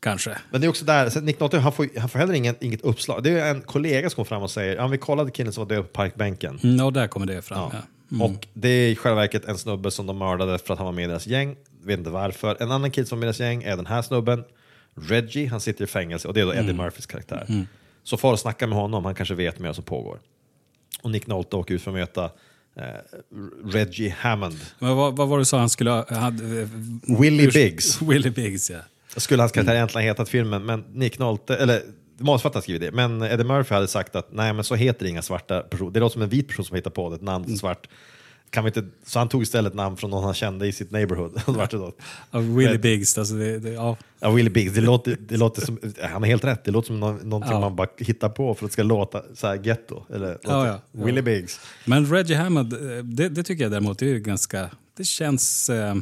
Kanske. 0.00 0.38
Men 0.50 0.60
det 0.60 0.66
är 0.66 0.68
också 0.68 0.84
där, 0.84 1.20
Nick 1.20 1.40
Nolte, 1.40 1.58
han 1.58 1.72
får, 1.72 1.88
han 1.98 2.08
får 2.08 2.18
heller 2.18 2.34
ingen, 2.34 2.54
inget 2.60 2.82
uppslag. 2.82 3.22
Det 3.22 3.30
är 3.30 3.50
en 3.50 3.60
kollega 3.60 4.10
som 4.10 4.14
kommer 4.14 4.24
fram 4.24 4.42
och 4.42 4.50
säger, 4.50 4.76
ja 4.76 4.86
vi 4.86 4.98
kollade 4.98 5.30
killen 5.30 5.52
som 5.52 5.64
var 5.64 5.74
död 5.74 5.82
på 5.82 5.88
parkbänken. 5.88 6.60
Mm, 6.62 6.86
och 6.86 6.92
där 6.92 7.06
kommer 7.06 7.26
det 7.26 7.42
fram. 7.42 7.70
Ja. 7.72 7.78
Ja. 8.08 8.24
Och 8.24 8.46
det 8.52 8.68
är 8.68 8.88
i 8.88 8.96
själva 8.96 9.20
verket 9.20 9.44
en 9.44 9.58
snubbe 9.58 9.90
som 9.90 10.06
de 10.06 10.18
mördade 10.18 10.58
för 10.58 10.72
att 10.72 10.78
han 10.78 10.86
var 10.86 10.92
med 10.92 11.04
i 11.04 11.08
deras 11.08 11.26
gäng. 11.26 11.56
Vet 11.84 11.98
inte 11.98 12.10
varför. 12.10 12.56
En 12.60 12.70
annan 12.70 12.90
kid 12.90 13.08
som 13.08 13.18
var 13.18 13.20
med 13.20 13.26
i 13.26 13.28
deras 13.28 13.40
gäng 13.40 13.62
är 13.62 13.76
den 13.76 13.86
här 13.86 14.02
snubben. 14.02 14.44
Reggie, 14.94 15.48
han 15.48 15.60
sitter 15.60 15.84
i 15.84 15.86
fängelse 15.86 16.28
och 16.28 16.34
det 16.34 16.40
är 16.40 16.44
då 16.44 16.54
Eddie 16.54 16.72
Murphys 16.72 17.06
karaktär. 17.06 17.66
Så 18.02 18.16
far 18.16 18.32
och 18.32 18.40
snacka 18.40 18.66
med 18.66 18.78
honom, 18.78 19.04
han 19.04 19.14
kanske 19.14 19.34
vet 19.34 19.58
mer 19.58 19.68
vad 19.68 19.76
som 19.76 19.84
pågår. 19.84 20.18
Och 21.02 21.10
Nick 21.10 21.26
Nolte 21.26 21.56
åker 21.56 21.74
ut 21.74 21.82
för 21.82 21.90
att 21.90 21.96
möta 21.96 22.24
eh, 22.76 22.84
Reggie 23.64 24.14
Hammond. 24.18 24.58
Men 24.78 24.96
vad, 24.96 25.16
vad 25.16 25.28
var 25.28 25.36
det 25.36 25.40
du 25.40 25.44
sa 25.44 25.58
han 25.58 25.70
skulle 25.70 25.90
ha? 25.90 26.14
Hade, 26.14 26.68
Willie 27.18 27.50
Biggs. 27.50 28.02
Willie 28.02 28.30
Biggs, 28.30 28.70
ja. 28.70 28.78
Skulle 29.16 29.42
hans 29.42 29.52
karaktär 29.52 29.74
egentligen 29.74 30.08
hetat 30.08 30.28
filmen, 30.28 30.64
men 30.64 30.84
Nick 30.92 31.18
Nolte, 31.18 31.56
eller 31.56 31.82
manusförfattaren 32.18 32.56
har 32.56 32.62
skrivit 32.62 32.82
det, 32.82 32.92
men 32.92 33.22
Eddie 33.22 33.44
Murphy 33.44 33.74
hade 33.74 33.88
sagt 33.88 34.16
att 34.16 34.32
nej 34.32 34.52
men 34.52 34.64
så 34.64 34.74
heter 34.74 35.06
inga 35.06 35.22
svarta 35.22 35.60
personer. 35.60 35.90
Det 35.90 36.00
låter 36.00 36.12
som 36.12 36.22
en 36.22 36.28
vit 36.28 36.48
person 36.48 36.64
som 36.64 36.76
hittar 36.76 36.90
på 36.90 37.10
det, 37.10 37.16
ett 37.16 37.22
namn 37.22 37.44
som 37.44 37.56
svart. 37.56 37.88
Kan 38.54 38.64
vi 38.64 38.68
inte, 38.68 38.84
så 39.06 39.18
han 39.18 39.28
tog 39.28 39.42
istället 39.42 39.74
namn 39.74 39.96
från 39.96 40.10
någon 40.10 40.24
han 40.24 40.34
kände 40.34 40.66
i 40.66 40.72
sitt 40.72 40.90
neighborhood. 40.90 41.40
Willie 42.32 42.70
Men- 42.72 42.80
Biggs, 42.80 43.18
alltså 43.18 43.34
det, 43.34 43.58
det, 43.58 43.70
ja. 43.70 43.96
Willie 44.30 44.50
Biggs, 44.50 44.74
det 44.74 44.80
låter, 44.80 45.16
det 45.20 45.36
låter 45.36 45.62
som, 45.66 45.78
han 46.02 46.22
har 46.22 46.26
helt 46.26 46.44
rätt, 46.44 46.64
det 46.64 46.70
låter 46.70 46.86
som 46.86 47.00
nå- 47.00 47.12
någonting 47.22 47.52
Ja. 47.52 47.60
man 47.60 47.76
bara 47.76 47.88
hittar 47.98 48.28
på 48.28 48.54
för 48.54 48.64
att 48.64 48.70
det 48.70 48.72
ska 48.72 48.82
låta 48.82 49.22
så 49.34 49.46
här 49.46 49.56
ghetto. 49.56 50.02
Eller, 50.14 50.38
Ja, 50.42 50.66
ja. 50.66 50.80
Willie 51.04 51.22
Biggs. 51.22 51.60
Men 51.84 52.06
Reggie 52.06 52.36
Hammond, 52.36 52.72
eh, 52.72 52.78
det, 53.04 53.28
det 53.28 53.42
tycker 53.42 53.62
jag 53.64 53.72
däremot 53.72 54.02
är 54.02 54.06
ju 54.06 54.20
ganska... 54.20 54.70
Det 54.96 55.04
känns... 55.04 55.70
Eh, 55.70 55.94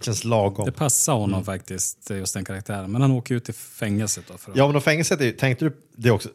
Känns 0.00 0.24
lagom. 0.24 0.64
det 0.66 0.72
passar 0.72 1.12
honom 1.14 1.44
faktiskt, 1.44 2.10
eh, 2.10 2.18
just 2.18 2.34
den 2.34 2.44
karaktären. 2.44 2.92
Men 2.92 3.02
han 3.02 3.10
åker 3.12 3.34
ut 3.34 3.48
i 3.48 3.52
fängelset 3.52 4.24
då. 4.28 4.38
För 4.38 4.50
att, 4.50 4.56
Ja, 4.56 4.66
men 4.66 4.74
då 4.74 4.80
fängelset 4.80 5.20
är 5.20 5.32
tänkte 5.32 5.64
du, 5.64 5.76
det 5.96 6.08
är 6.08 6.12
också 6.12 6.28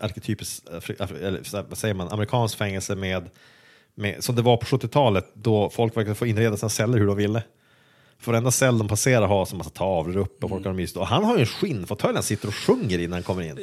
arketypiskt, 0.00 0.68
afri- 0.70 1.22
eller 1.26 1.62
vad 1.68 1.78
säger 1.78 1.94
man, 1.94 2.08
amerikanskt 2.08 2.58
fängelse 2.58 2.94
med, 2.96 3.30
med, 3.98 4.24
som 4.24 4.36
det 4.36 4.42
var 4.42 4.56
på 4.56 4.66
70-talet 4.66 5.24
då 5.34 5.70
folk 5.70 5.96
verkligen 5.96 6.16
får 6.16 6.28
inreda 6.28 6.56
sina 6.56 6.68
celler 6.68 6.98
hur 6.98 7.06
de 7.06 7.16
ville. 7.16 7.42
För 8.20 8.32
varenda 8.32 8.50
cell 8.50 8.78
de 8.78 8.88
passerar 8.88 9.26
har 9.26 9.44
så 9.46 9.56
massa 9.56 9.70
tavlor 9.70 10.16
uppe 10.16 10.44
och 10.46 10.50
folk 10.50 10.66
har 10.66 10.72
mysigt. 10.72 10.96
Och 10.96 11.06
han 11.06 11.24
har 11.24 11.34
ju 11.34 11.40
en 11.40 11.46
skinnfåtölj 11.46 12.14
han 12.14 12.22
sitter 12.22 12.48
och 12.48 12.54
sjunger 12.54 12.98
innan 12.98 13.12
han 13.12 13.22
kommer 13.22 13.42
in. 13.42 13.58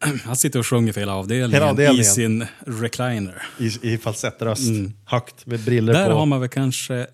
Han 0.24 0.36
sitter 0.36 0.58
och 0.58 0.66
sjunger 0.66 0.92
för 0.92 1.00
hela 1.00 1.14
avdelningen, 1.14 1.52
Hela 1.52 1.70
avdelningen. 1.70 2.00
i 2.00 2.04
sin 2.04 2.46
recliner. 2.66 3.42
I, 3.58 3.92
i 3.92 3.98
falsettröst, 3.98 4.62
högt, 5.04 5.46
med 5.46 5.60
brillor 5.60 5.92
Där 5.92 6.10
på. 6.10 6.16
har 6.16 6.26
man 6.26 6.40
väl 6.40 6.48
kanske, 6.48 7.06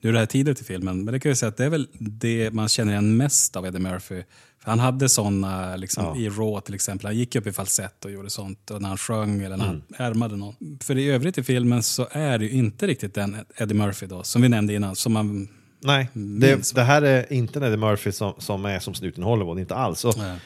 nu 0.00 0.08
är 0.08 0.12
det 0.12 0.18
här 0.18 0.26
tidigt 0.26 0.60
i 0.60 0.64
filmen, 0.64 1.04
men 1.04 1.12
det 1.14 1.20
kan 1.20 1.28
jag 1.30 1.38
säga 1.38 1.48
att 1.48 1.56
det 1.56 1.64
är 1.64 1.68
väl 1.70 1.88
det 1.98 2.50
man 2.52 2.68
känner 2.68 2.92
igen 2.92 3.16
mest 3.16 3.56
av 3.56 3.66
Eddie 3.66 3.78
Murphy. 3.78 4.22
Han 4.64 4.78
hade 4.78 5.08
såna, 5.08 5.76
liksom, 5.76 6.16
i 6.16 6.28
Raw 6.28 6.60
till 6.60 6.74
exempel, 6.74 7.06
han 7.06 7.16
gick 7.16 7.36
upp 7.36 7.46
i 7.46 7.52
falsett 7.52 8.04
och 8.04 8.10
gjorde 8.10 8.30
sånt 8.30 8.70
och 8.70 8.82
när 8.82 8.88
han 8.88 8.98
sjöng 8.98 9.42
eller 9.42 9.56
när 9.56 9.64
han 9.64 9.82
härmade 9.96 10.36
någon. 10.36 10.54
För 10.80 10.98
i 10.98 11.10
övrigt 11.10 11.38
i 11.38 11.42
filmen 11.42 11.82
så 11.82 12.08
är 12.10 12.38
det 12.38 12.44
ju 12.44 12.50
inte 12.50 12.86
riktigt 12.86 13.14
den 13.14 13.36
Eddie 13.56 13.74
Murphy 13.74 14.06
då, 14.06 14.22
som 14.22 14.42
vi 14.42 14.48
nämnde 14.48 14.74
innan, 14.74 14.96
som 14.96 15.12
man 15.12 15.48
Nej, 15.80 16.08
det, 16.12 16.74
det 16.74 16.82
här 16.82 17.02
är 17.02 17.32
inte 17.32 17.58
en 17.58 17.62
Eddie 17.62 17.76
Murphy 17.76 18.12
som, 18.12 18.34
som 18.38 18.64
är 18.64 18.78
som 18.78 18.94
snuten 18.94 19.22
i 19.22 19.26
Hollywood, 19.26 19.58
inte 19.58 19.74
alls. 19.74 20.04
Och 20.04 20.18
Nej. 20.18 20.38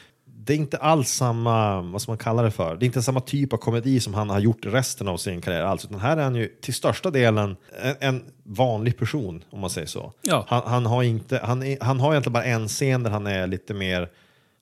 Det 0.49 0.55
är 0.55 0.57
inte 0.57 0.77
alls 0.77 1.11
samma, 1.11 1.83
vad 1.83 2.03
ska 2.03 2.11
man 2.11 2.19
kalla 2.19 2.43
det 2.43 2.51
för, 2.51 2.77
det 2.77 2.85
är 2.85 2.87
inte 2.87 3.03
samma 3.03 3.21
typ 3.21 3.53
av 3.53 3.57
komedi 3.57 4.01
som 4.01 4.15
han 4.15 4.31
har 4.31 4.41
gjort 4.41 4.67
resten 4.67 5.09
av 5.09 5.17
sin 5.17 5.41
karriär 5.41 5.63
alls. 5.63 5.85
Utan 5.85 6.01
här 6.01 6.17
är 6.17 6.23
han 6.23 6.35
ju 6.35 6.49
till 6.49 6.75
största 6.75 7.11
delen 7.11 7.57
en, 7.83 7.97
en 8.01 8.23
vanlig 8.43 8.99
person, 8.99 9.45
om 9.51 9.61
man 9.61 9.71
säger 9.71 9.87
så. 9.87 10.13
Ja. 10.23 10.45
Han, 10.49 10.63
han, 10.67 10.87
har 10.87 11.03
inte, 11.03 11.41
han, 11.45 11.63
är, 11.63 11.79
han 11.81 12.01
har 12.01 12.13
egentligen 12.13 12.33
bara 12.33 12.45
en 12.45 12.69
scen 12.69 13.03
där 13.03 13.11
han 13.11 13.27
är 13.27 13.47
lite 13.47 13.75
mer 13.75 14.09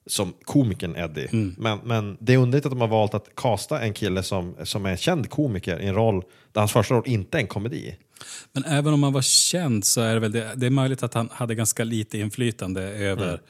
som 0.07 0.33
komikern 0.45 0.97
Eddie. 0.97 1.29
Mm. 1.33 1.55
Men, 1.59 1.79
men 1.85 2.17
det 2.21 2.35
är 2.35 2.39
underligt 2.39 2.67
att 2.67 2.73
de 2.73 2.81
har 2.81 2.89
valt 2.89 3.15
att 3.15 3.35
kasta 3.35 3.81
en 3.81 3.93
kille 3.93 4.23
som, 4.23 4.55
som 4.63 4.87
är 4.87 4.91
en 4.91 4.97
känd 4.97 5.31
komiker 5.31 5.81
i 5.81 5.87
en 5.87 5.95
roll 5.95 6.23
där 6.53 6.61
hans 6.61 6.73
första 6.73 6.95
roll 6.95 7.03
inte 7.07 7.39
är 7.39 7.41
en 7.41 7.47
komedi. 7.47 7.97
Men 8.53 8.65
även 8.65 8.95
om 8.95 9.03
han 9.03 9.13
var 9.13 9.23
känd 9.23 9.85
så 9.85 10.01
är 10.01 10.15
det 10.15 10.21
väl 10.21 10.33
det, 10.33 10.53
det 10.57 10.67
är 10.67 10.71
möjligt 10.71 11.03
att 11.03 11.15
han 11.15 11.29
hade 11.33 11.55
ganska 11.55 11.85
lite 11.85 12.19
inflytande 12.19 12.83
över 12.83 13.41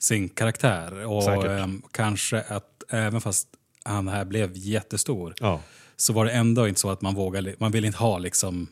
sin 0.00 0.28
karaktär. 0.28 1.06
Och 1.06 1.22
Mm. 1.22 1.40
Säkert. 1.42 1.60
ehm, 1.60 1.82
kanske 1.92 2.40
att 2.40 2.82
även 2.88 3.20
fast 3.20 3.48
han 3.84 4.08
här 4.08 4.24
blev 4.24 4.50
jättestor 4.54 5.34
Ja. 5.40 5.60
så 5.96 6.12
var 6.12 6.24
det 6.24 6.30
ändå 6.30 6.68
inte 6.68 6.80
så 6.80 6.90
att 6.90 7.00
man 7.02 7.14
vågade, 7.14 7.54
man 7.58 7.72
ville 7.72 7.86
inte 7.86 7.98
ha 7.98 8.18
liksom 8.18 8.66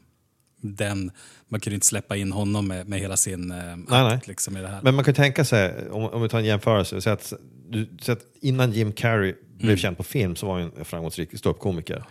den, 0.61 1.11
man 1.49 1.61
kunde 1.61 1.75
inte 1.75 1.87
släppa 1.87 2.17
in 2.17 2.33
honom 2.33 2.69
med, 2.69 2.89
med 2.89 3.01
hela 3.01 3.17
sin 3.17 3.51
eh, 3.51 3.73
akt 3.73 3.89
nej. 3.89 4.21
Liksom, 4.25 4.57
i 4.57 4.61
det 4.61 4.69
här. 4.69 4.81
Men 4.83 4.95
man 4.95 5.05
kan 5.05 5.15
tänka 5.15 5.45
sig, 5.45 5.91
om, 5.91 6.05
om 6.05 6.23
vi 6.23 6.29
tar 6.29 6.39
en 6.39 6.45
jämförelse, 6.45 7.01
så 7.01 7.11
att, 7.11 7.33
du, 7.69 7.89
så 8.01 8.13
att 8.13 8.21
innan 8.41 8.73
Jim 8.73 8.93
Carrey 8.93 9.35
blev 9.59 9.77
känd 9.77 9.97
på 9.97 10.03
film 10.03 10.37
så 10.37 10.47
var 10.47 10.61
han 10.61 10.73
en 10.79 10.85
framgångsrik 10.85 11.39
ståuppkomiker. 11.39 12.05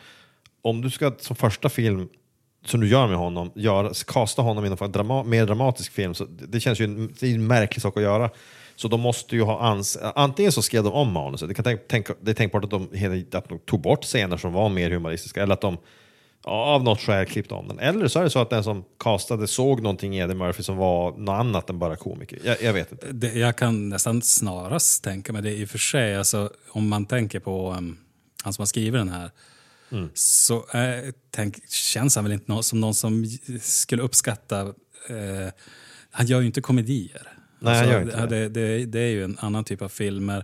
Om 0.62 0.82
du 0.82 0.90
ska 0.90 1.12
som 1.20 1.36
första 1.36 1.70
film, 1.70 2.10
som 2.66 2.80
du 2.80 2.88
gör 2.88 3.08
med 3.08 3.18
honom, 3.18 3.52
göra, 3.56 3.94
kasta 4.08 4.42
honom 4.42 4.66
i 4.66 4.68
en 4.82 4.92
drama, 4.92 5.24
mer 5.24 5.46
dramatisk 5.46 5.92
film, 5.94 6.14
så 6.14 6.26
det, 6.26 6.46
det 6.46 6.60
känns 6.60 6.80
ju 6.82 6.86
en, 6.86 7.14
det 7.20 7.28
är 7.28 7.34
en 7.36 7.48
märklig 7.48 7.82
sak 7.82 7.98
att 7.98 8.04
göra. 8.04 8.30
Så 8.78 8.88
de 8.88 9.02
måste 9.02 9.36
ju 9.36 9.42
ha 9.42 9.60
ans 9.72 9.98
antingen 10.16 10.52
så 10.52 10.62
skrev 10.62 10.84
de 10.84 10.94
om 10.94 11.12
manuset, 11.12 11.48
det, 11.48 11.54
kan 11.54 11.64
tänk, 11.64 11.82
tänk, 11.88 12.08
det 12.22 12.32
är 12.32 12.36
tänkbart 12.36 12.64
att 12.64 12.70
de, 12.70 12.84
att 13.32 13.50
de 13.50 13.60
tog 13.60 13.82
bort 13.82 14.04
scener 14.04 14.38
som 14.38 14.54
var 14.54 14.70
mer 14.70 14.92
humoristiska, 14.92 15.44
eller 15.44 15.54
att 15.54 15.62
de 15.62 15.78
av 16.44 16.84
något 16.84 17.00
skäl 17.00 17.26
klippte 17.26 17.54
om 17.54 17.68
den. 17.68 17.80
Eller 17.80 18.08
så 18.08 18.20
är 18.20 18.24
det 18.24 18.30
så 18.30 18.40
att 18.40 18.50
den 18.50 18.64
som 18.64 18.84
castade 19.00 19.48
såg 19.48 19.82
någonting 19.82 20.16
i 20.16 20.20
Eddie 20.20 20.34
Murphy 20.34 20.64
som 20.64 20.78
var 20.78 21.18
något 21.18 21.40
annat 21.40 21.70
än 21.70 21.80
bara 21.80 21.96
komiker. 21.96 22.40
Jag, 22.44 22.62
jag 22.62 22.74
vet 22.74 22.92
inte. 22.92 23.12
Det, 23.12 23.34
jag 23.34 23.56
kan 23.56 23.90
nästan 23.90 24.22
snarast 24.22 25.04
tänka 25.04 25.34
mig 25.34 25.42
det 25.42 25.52
i 25.52 25.66
och 25.66 25.70
för 25.70 25.78
sig. 25.78 26.16
Alltså, 26.16 26.50
om 26.70 26.88
man 26.88 27.06
tänker 27.06 27.40
på 27.40 27.74
um, 27.78 27.98
han 28.44 28.54
som 28.54 28.62
har 28.62 28.68
skrivit 28.68 29.02
den 29.02 29.10
här. 29.10 29.32
Mm. 29.92 30.10
Så 30.14 30.56
eh, 30.56 31.14
tänk, 31.32 31.70
känns 31.70 32.16
han 32.16 32.26
väl 32.26 32.34
inte 32.34 32.64
som 32.64 32.80
någon 32.80 32.94
som 32.94 33.26
skulle 33.62 34.02
uppskatta... 34.02 34.62
Eh, 35.10 35.52
han 36.12 36.26
gör 36.26 36.40
ju 36.40 36.46
inte 36.46 36.62
komedier. 36.62 37.37
Nej, 37.60 37.90
gör 37.90 38.02
inte 38.02 38.26
det. 38.26 38.50
Det, 38.50 38.86
det 38.86 39.00
är 39.00 39.10
ju 39.10 39.24
en 39.24 39.38
annan 39.40 39.64
typ 39.64 39.82
av 39.82 39.90
filmer. 39.90 40.44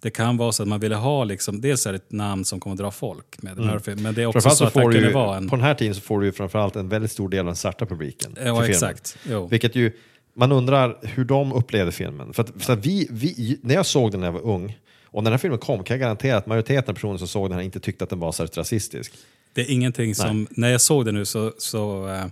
Det 0.00 0.10
kan 0.10 0.36
vara 0.36 0.52
så 0.52 0.62
att 0.62 0.68
man 0.68 0.80
ville 0.80 0.94
ha, 0.94 1.24
liksom, 1.24 1.60
dels 1.60 1.86
är 1.86 1.92
det 1.92 1.96
ett 1.96 2.12
namn 2.12 2.44
som 2.44 2.60
kommer 2.60 2.74
att 2.74 2.80
dra 2.80 2.90
folk 2.90 3.42
med 3.42 3.58
Murphy, 3.58 3.94
men 3.94 4.14
det 4.14 4.22
är 4.22 4.26
också 4.26 4.38
Mm. 4.38 4.50
Så 4.50 4.56
så 4.56 4.64
att 4.64 4.74
han 4.74 4.86
du 4.86 4.92
kunde 4.92 5.12
vara 5.12 5.36
en... 5.36 5.48
på 5.48 5.56
den 5.56 5.64
här 5.64 5.74
tiden 5.74 5.94
så 5.94 6.00
får 6.00 6.20
du 6.20 6.26
ju 6.26 6.32
framförallt 6.32 6.76
en 6.76 6.88
väldigt 6.88 7.10
stor 7.12 7.28
del 7.28 7.40
av 7.40 7.46
den 7.46 7.56
svarta 7.56 7.86
publiken. 7.86 8.36
Ja, 8.44 8.66
exakt. 8.66 9.18
Jo. 9.28 9.46
Vilket 9.46 9.74
ju, 9.74 9.92
man 10.34 10.52
undrar 10.52 10.98
hur 11.02 11.24
de 11.24 11.52
upplevde 11.52 11.92
filmen. 11.92 12.32
För, 12.32 12.42
att, 12.42 12.52
för 12.58 12.72
att 12.72 12.86
vi, 12.86 13.08
vi, 13.10 13.58
när 13.62 13.74
jag 13.74 13.86
såg 13.86 14.10
den 14.10 14.20
när 14.20 14.26
jag 14.26 14.32
var 14.32 14.46
ung, 14.46 14.78
och 15.04 15.22
när 15.22 15.30
den 15.30 15.32
här 15.32 15.38
filmen 15.38 15.58
kom 15.58 15.84
kan 15.84 15.94
jag 15.94 16.00
garantera 16.00 16.36
att 16.36 16.46
majoriteten 16.46 16.90
av 16.90 16.94
personer 16.94 17.18
som 17.18 17.28
såg 17.28 17.50
den 17.50 17.58
här 17.58 17.64
inte 17.64 17.80
tyckte 17.80 18.04
att 18.04 18.10
den 18.10 18.20
var 18.20 18.32
särskilt 18.32 18.56
rasistisk. 18.56 19.12
Det 19.52 19.60
är 19.60 19.70
ingenting 19.70 20.14
som, 20.14 20.46
när 20.50 20.68
jag 20.68 20.80
såg 20.80 21.04
det 21.04 21.12
nu 21.12 21.24
så, 21.24 21.52
så 21.58 22.08
eh, 22.08 22.24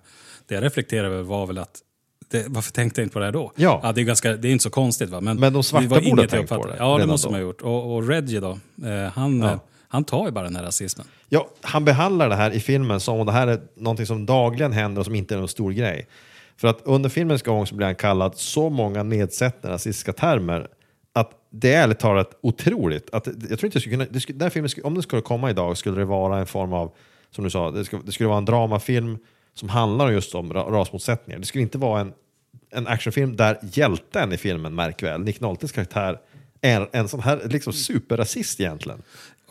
det 0.47 0.55
jag 0.55 0.65
reflekterade 0.65 1.09
över 1.09 1.23
var 1.23 1.47
väl 1.47 1.59
att 1.59 1.81
det, 2.33 2.45
varför 2.49 2.73
tänkte 2.73 3.01
jag 3.01 3.07
inte 3.07 3.13
på 3.13 3.19
det 3.19 3.25
här 3.25 3.33
då? 3.33 3.53
Ja. 3.57 3.93
det, 3.95 4.01
är 4.01 4.05
ganska, 4.05 4.37
det 4.37 4.49
är 4.49 4.53
inte 4.53 4.63
så 4.63 4.71
konstigt 4.71 5.11
va? 5.11 5.21
Men, 5.21 5.41
Men 5.41 5.53
de 5.53 5.63
svarta 5.63 5.83
det 5.83 5.89
var 5.95 6.01
borde 6.11 6.23
ha 6.23 6.29
tänkt 6.29 6.49
på 6.49 6.67
det 6.67 6.77
Ja, 6.79 6.99
det 6.99 7.07
måste 7.07 7.29
de 7.29 7.35
ha 7.35 7.41
gjort. 7.41 7.63
Och, 7.63 7.95
och 7.95 8.09
Reggie 8.09 8.41
då, 8.41 8.51
eh, 8.85 9.13
han, 9.15 9.41
Ja. 9.41 9.51
eh, 9.51 9.59
han 9.89 10.05
tar 10.05 10.27
ju 10.27 10.33
bara 10.33 10.45
den 10.45 10.57
här 10.57 10.63
rasismen. 10.63 11.07
Ja, 11.29 11.49
han 11.61 11.85
behandlar 11.85 12.29
det 12.29 12.35
här 12.35 12.51
i 12.51 12.61
filmen 12.61 13.01
som 13.01 13.21
om 13.21 13.27
det 13.27 13.33
här 13.33 13.47
är 13.47 13.61
någonting 13.77 14.07
som 14.07 14.27
dagligen 14.27 14.73
händer 14.73 15.01
och 15.01 15.07
som 15.07 15.15
inte 15.15 15.35
är 15.35 15.39
någon 15.39 15.49
stor 15.49 15.73
grej. 15.73 16.07
För 16.57 16.69
att 16.69 16.81
under 16.85 17.09
filmens 17.11 17.43
gång 17.43 17.67
så 17.67 17.75
blir 17.75 17.87
han 17.87 17.95
kallad 17.95 18.33
så 18.37 18.71
många 18.71 19.03
nedsättande 19.03 19.75
rasistiska 19.75 20.13
termer 20.13 20.69
att 21.13 21.31
det 21.51 21.75
är 21.75 21.83
ärligt 21.83 21.99
talat 21.99 22.31
otroligt. 22.41 23.15
Att, 23.15 23.27
jag 23.27 23.59
tror 23.59 23.65
inte 23.65 23.81
skulle 23.81 23.95
kunna, 23.97 24.07
det 24.11 24.21
skulle, 24.21 24.39
den 24.39 24.51
filmen, 24.51 24.71
om 24.85 24.95
den 24.95 25.03
skulle 25.03 25.23
komma 25.23 25.51
idag 25.51 25.77
skulle 25.77 25.99
det 25.99 26.05
vara 26.05 26.39
en 26.39 26.47
form 26.47 26.73
av, 26.73 26.93
som 27.31 27.45
du 27.45 27.51
sa, 27.51 27.71
det 27.71 27.85
skulle, 27.85 28.03
det 28.05 28.13
skulle 28.13 28.29
vara 28.29 28.39
en 28.39 28.45
dramafilm 28.45 29.19
som 29.55 29.69
handlar 29.69 30.11
just 30.11 30.35
om 30.35 30.53
ra, 30.53 30.63
rasmotsättningar. 30.63 31.39
Det 31.41 31.47
skulle 31.47 31.63
inte 31.63 31.79
vara 31.79 32.01
en, 32.01 32.13
en 32.73 32.87
actionfilm 32.87 33.37
där 33.37 33.59
hjälten 33.73 34.33
i 34.33 34.37
filmen, 34.37 34.75
märk 34.75 35.03
väl, 35.03 35.21
Nick 35.21 35.41
Noltes 35.41 35.73
karaktär, 35.73 36.19
är 36.61 36.89
en 36.93 37.09
sån 37.09 37.21
här 37.21 37.41
liksom 37.49 37.73
superrasist 37.73 38.61
egentligen. 38.61 39.03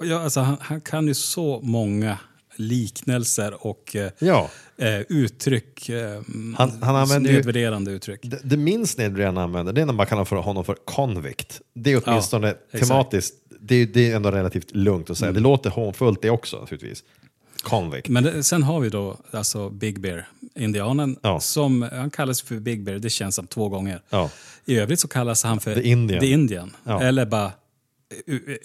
Ja, 0.02 0.24
alltså, 0.24 0.40
han, 0.40 0.58
han 0.62 0.82
kan 0.82 1.08
ju 1.08 1.14
så 1.14 1.60
många 1.64 2.18
liknelser 2.56 3.68
och 3.68 3.96
eh, 3.96 4.12
Ja. 4.20 4.50
eh, 4.78 5.00
uttryck. 5.10 5.90
Eh, 5.90 6.22
Han- 6.58 6.80
han 6.84 6.96
använder 6.96 7.30
ju- 7.30 7.36
nedvärderande 7.36 7.92
uttryck. 7.92 8.20
Det, 8.24 8.40
det 8.44 8.58
minst 8.58 8.98
nedvärderande 8.98 9.42
han 9.42 9.50
använder 9.50 9.74
det 9.74 9.82
är 9.82 9.86
när 9.86 9.94
man 9.94 10.06
kallar 10.06 10.26
för 10.26 10.36
honom 10.36 10.66
för 10.66 10.76
convict. 10.86 11.62
Det 11.74 11.92
är 11.94 12.02
åtminstone 12.06 12.50
exakt. 12.72 12.88
tematiskt, 12.90 13.36
det 13.60 13.86
det 13.86 14.12
är 14.12 14.16
ändå 14.16 14.32
relativt 14.32 14.76
lugnt 14.76 15.10
att 15.10 15.18
säga. 15.18 15.30
Mm. 15.30 15.44
Det 15.44 15.50
låter 15.50 15.70
hånfullt 15.70 16.22
det 16.22 16.30
också 16.30 16.60
naturligtvis. 16.60 17.04
Convict. 17.64 18.07
Men 18.09 18.24
det, 18.24 18.43
sen 18.43 18.64
har 18.64 18.80
vi 18.80 18.89
då 18.89 19.18
alltså 19.32 19.70
Big 19.70 19.99
Bear, 19.99 20.28
indianen, 20.55 21.18
Ja. 21.22 21.39
som 21.39 21.82
han 21.82 22.09
kallas 22.09 22.41
för 22.41 22.55
Big 22.55 22.84
Bear, 22.84 22.97
det 22.99 23.09
känns 23.09 23.36
som 23.36 23.47
två 23.47 23.70
gånger. 23.70 24.01
Ja. 24.09 24.30
I 24.66 24.78
övrigt 24.78 24.99
så 24.99 25.07
kallas 25.07 25.43
han 25.43 25.59
för 25.59 25.76
The 25.76 25.82
Indian. 25.82 26.20
The 26.20 26.28
Indian. 26.28 26.76
Ja. 26.84 27.01
Eller 27.01 27.26
bara, 27.26 27.51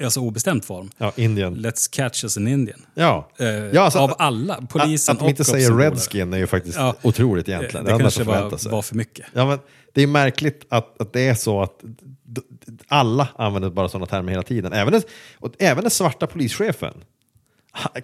alltså 0.05 0.21
obestämd 0.21 0.65
form. 0.65 0.91
Ja, 0.99 1.13
Indien. 1.17 1.57
Let's 1.57 1.89
catch 1.93 2.25
us 2.25 2.37
an 2.37 2.49
Indian. 2.49 2.87
Ja. 2.95 3.31
Eh, 3.39 3.47
ja 3.47 3.81
alltså, 3.83 3.99
av 3.99 4.15
alla, 4.19 4.67
polisen 4.69 5.13
Att, 5.13 5.17
att 5.23 5.27
de 5.27 5.31
inte 5.31 5.45
säger 5.45 5.73
redskin 5.77 6.33
är 6.33 6.39
ju 6.39 6.47
faktiskt 6.47 6.77
Ja. 6.79 6.95
otroligt 7.03 7.49
egentligen. 7.49 7.85
Det, 7.85 7.93
hade 7.93 8.05
man 8.05 8.11
kanske 8.11 8.25
var, 8.25 8.71
var 8.71 8.83
för 8.83 8.97
mycket. 8.97 9.27
Ja, 9.33 9.47
men 9.47 9.59
det 9.93 10.03
är 10.03 10.07
märkligt 10.07 10.67
att, 10.69 11.01
att 11.01 11.13
det 11.13 11.21
är 11.29 11.35
så 11.35 11.63
att 11.63 11.81
alla 12.89 13.29
använder 13.37 13.71
bara 13.71 13.89
sådana 13.89 14.07
termer 14.07 14.31
hela 14.31 14.43
tiden. 14.43 14.73
Även 14.73 15.03
och 15.39 15.55
även 15.59 15.85
den 15.85 15.91
svarta 15.91 16.27
polischefen 16.27 16.95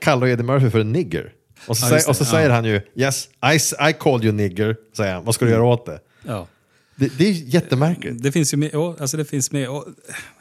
kallar 0.01 0.27
Eddie 0.27 0.43
Murphy 0.43 0.71
för 0.71 0.81
en 0.81 0.93
nigger. 0.93 1.33
Och 1.67 1.77
så, 1.77 1.85
Ja, 1.87 1.89
säger, 1.91 2.09
och 2.09 2.17
så 2.17 2.25
Ja. 2.25 2.31
säger 2.31 2.51
han 2.51 2.65
ju 2.65 2.81
yes, 2.95 3.29
I, 3.53 3.57
I 3.91 3.93
called 3.99 4.25
you 4.25 4.33
nigger, 4.35 4.77
säger 4.97 5.15
han. 5.15 5.25
Vad 5.25 5.35
ska 5.35 5.45
du 5.45 5.51
göra 5.51 5.65
åt 5.65 5.87
det? 5.87 6.01
Ja. 6.27 6.47
Det, 6.97 7.19
det 7.19 7.25
är 7.29 7.33
jättemärkligt. 7.33 8.23
Det 8.23 8.33
finns 8.33 8.53
ju 8.53 8.57
med, 8.57 8.71
ja, 8.73 8.97
alltså 9.01 9.17
det 9.17 9.25
finns 9.25 9.53
med 9.53 9.69
och, 9.69 9.87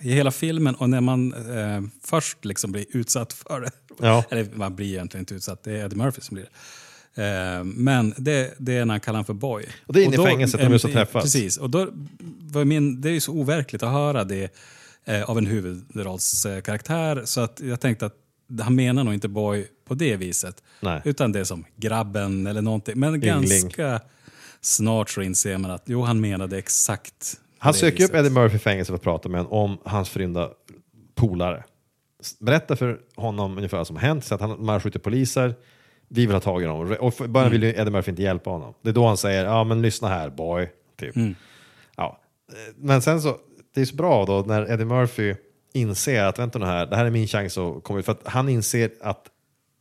i 0.02 0.12
hela 0.14 0.32
filmen 0.32 0.76
och 0.76 0.90
när 0.90 1.02
man 1.02 1.34
eh, 1.34 1.82
först 2.04 2.46
liksom 2.46 2.72
blir 2.72 2.86
utsatt 2.90 3.34
för 3.34 3.62
det. 3.62 3.72
Ja. 4.00 4.24
Eller 4.30 4.48
man 4.54 4.76
blir 4.76 4.88
egentligen 4.88 5.22
inte 5.22 5.34
utsatt, 5.34 5.64
det 5.64 5.72
är 5.72 5.86
Eddie 5.86 5.96
Murphy 5.96 6.22
som 6.22 6.36
blir 6.36 6.46
det. 7.16 7.24
Eh, 7.24 7.64
men 7.64 8.14
det, 8.18 8.54
det 8.58 8.78
är 8.78 8.86
när 8.86 8.94
han 8.94 9.00
kallar 9.00 9.18
honom 9.18 9.26
för 9.26 9.34
boy. 9.34 9.66
Och 9.86 9.94
det 9.94 10.02
är 10.02 10.06
inne 10.06 10.16
i 10.16 10.26
fängelset, 10.26 10.62
de 10.62 10.72
just 10.72 10.86
har 10.86 10.92
träffats. 10.92 11.24
Precis, 11.24 11.58
och 11.58 11.70
då 11.70 11.88
var 12.42 12.66
min, 12.66 13.02
det 13.02 13.10
är 13.10 13.14
ju 13.14 13.20
så 13.20 13.32
overkligt 13.32 13.84
att 13.84 13.92
höra 13.92 14.24
det 14.24 14.54
eh, 15.06 15.24
av 15.30 15.38
en 15.38 15.46
huvudrollskaraktär. 15.46 17.22
Så 17.26 17.42
att 17.42 17.62
jag 17.64 17.80
tänkte 17.80 18.06
att 18.06 18.16
han 18.60 18.76
menar 18.76 19.04
nog 19.04 19.14
inte 19.14 19.28
boy 19.28 19.68
på 19.86 19.94
det 19.94 20.16
viset. 20.16 20.64
Nej. 20.80 21.02
Utan 21.06 21.32
det 21.32 21.40
är 21.40 21.44
som 21.44 21.66
grabben 21.76 22.48
eller 22.48 22.62
någonting. 22.62 23.00
Men 23.00 23.22
ganska 23.22 24.02
snart 24.62 25.10
så 25.10 25.22
inser 25.22 25.58
man 25.58 25.72
att 25.72 25.84
jo, 25.86 26.02
han 26.02 26.22
menade 26.22 26.58
exakt 26.58 27.40
Han 27.58 27.74
söker 27.74 27.96
upp 28.04 28.10
viset. 28.10 28.16
Eddie 28.16 28.30
Murphy 28.30 28.56
i 28.56 28.60
fängelse 28.60 28.90
för 28.90 28.96
att 28.96 29.02
prata 29.02 29.30
med 29.30 29.42
honom 29.42 29.54
om 29.72 29.78
hans 29.86 30.10
förrymda 30.10 30.50
polare. 31.16 31.64
Berättar 32.40 32.76
för 32.76 33.00
honom 33.16 33.58
ungefär 33.58 33.78
vad 33.78 33.88
som 33.88 33.96
har 33.96 34.02
hänt, 34.04 34.26
så 34.26 34.36
att 34.36 34.42
han 34.42 34.66
man 34.66 34.80
skjuter 34.82 35.00
poliser. 35.00 35.56
Vi 36.08 36.26
vill 36.26 36.36
ha 36.36 36.40
tag 36.42 36.62
i 36.62 36.66
dem. 36.66 36.96
Och 37.00 37.14
för 37.14 37.28
början 37.28 37.52
vill 37.52 37.64
ju 37.64 37.70
Eddie 37.70 37.92
Murphy 37.92 38.10
inte 38.10 38.22
hjälpa 38.22 38.50
honom. 38.50 38.74
Det 38.82 38.90
är 38.90 38.94
då 38.94 39.08
han 39.08 39.18
säger, 39.18 39.46
ja 39.46 39.64
men 39.64 39.82
lyssna 39.82 40.08
här 40.08 40.30
boy. 40.30 40.70
Typ. 41.00 41.16
Ja. 41.96 42.20
Eh, 42.52 42.74
Men 42.76 43.02
sen 43.02 43.22
så, 43.22 43.38
det 43.76 43.82
är 43.82 43.86
så 43.86 43.96
bra 43.96 44.26
då 44.26 44.44
när 44.48 44.72
Eddie 44.72 44.86
Murphy 44.86 45.36
inser 45.74 46.24
att 46.24 46.40
vänta 46.40 46.60
nu 46.60 46.66
här, 46.66 46.86
det 46.86 46.96
här 46.96 47.06
är 47.06 47.10
min 47.10 47.28
chans 47.28 47.58
att 47.58 47.84
komma 47.84 48.00
ut. 48.00 48.06
För 48.06 48.12
att 48.12 48.28
han 48.28 48.50
inser 48.50 48.92
att 49.02 49.26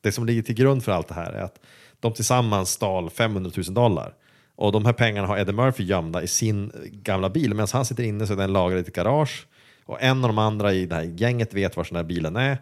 det 0.00 0.12
som 0.12 0.26
ligger 0.26 0.42
till 0.42 0.54
grund 0.54 0.84
för 0.84 0.92
allt 0.92 1.08
det 1.08 1.14
här 1.14 1.32
är 1.32 1.42
att 1.42 1.60
de 2.00 2.12
tillsammans 2.12 2.70
stal 2.70 3.10
500 3.10 3.50
000 3.56 3.74
dollar. 3.74 4.14
Och 4.56 4.72
de 4.72 4.84
här 4.84 4.92
pengarna 4.92 5.26
har 5.28 5.38
Eddie 5.38 5.52
Murphy 5.52 5.84
gömda 5.84 6.22
i 6.22 6.26
sin 6.26 6.72
gamla 6.92 7.30
bil. 7.30 7.54
Medan 7.54 7.68
han 7.72 7.84
sitter 7.84 8.02
inne 8.02 8.26
så 8.26 8.32
är 8.32 8.36
den 8.36 8.52
lagrad 8.52 8.78
i 8.78 8.80
ett 8.80 8.94
garage. 8.96 9.46
Och 9.84 10.02
en 10.02 10.24
av 10.24 10.28
de 10.28 10.38
andra 10.38 10.72
i 10.72 10.86
det 10.86 10.94
här 10.94 11.02
gänget 11.02 11.54
vet 11.54 11.76
var 11.76 11.84
den 11.84 11.96
här 11.96 12.04
bilen 12.04 12.36
är. 12.36 12.58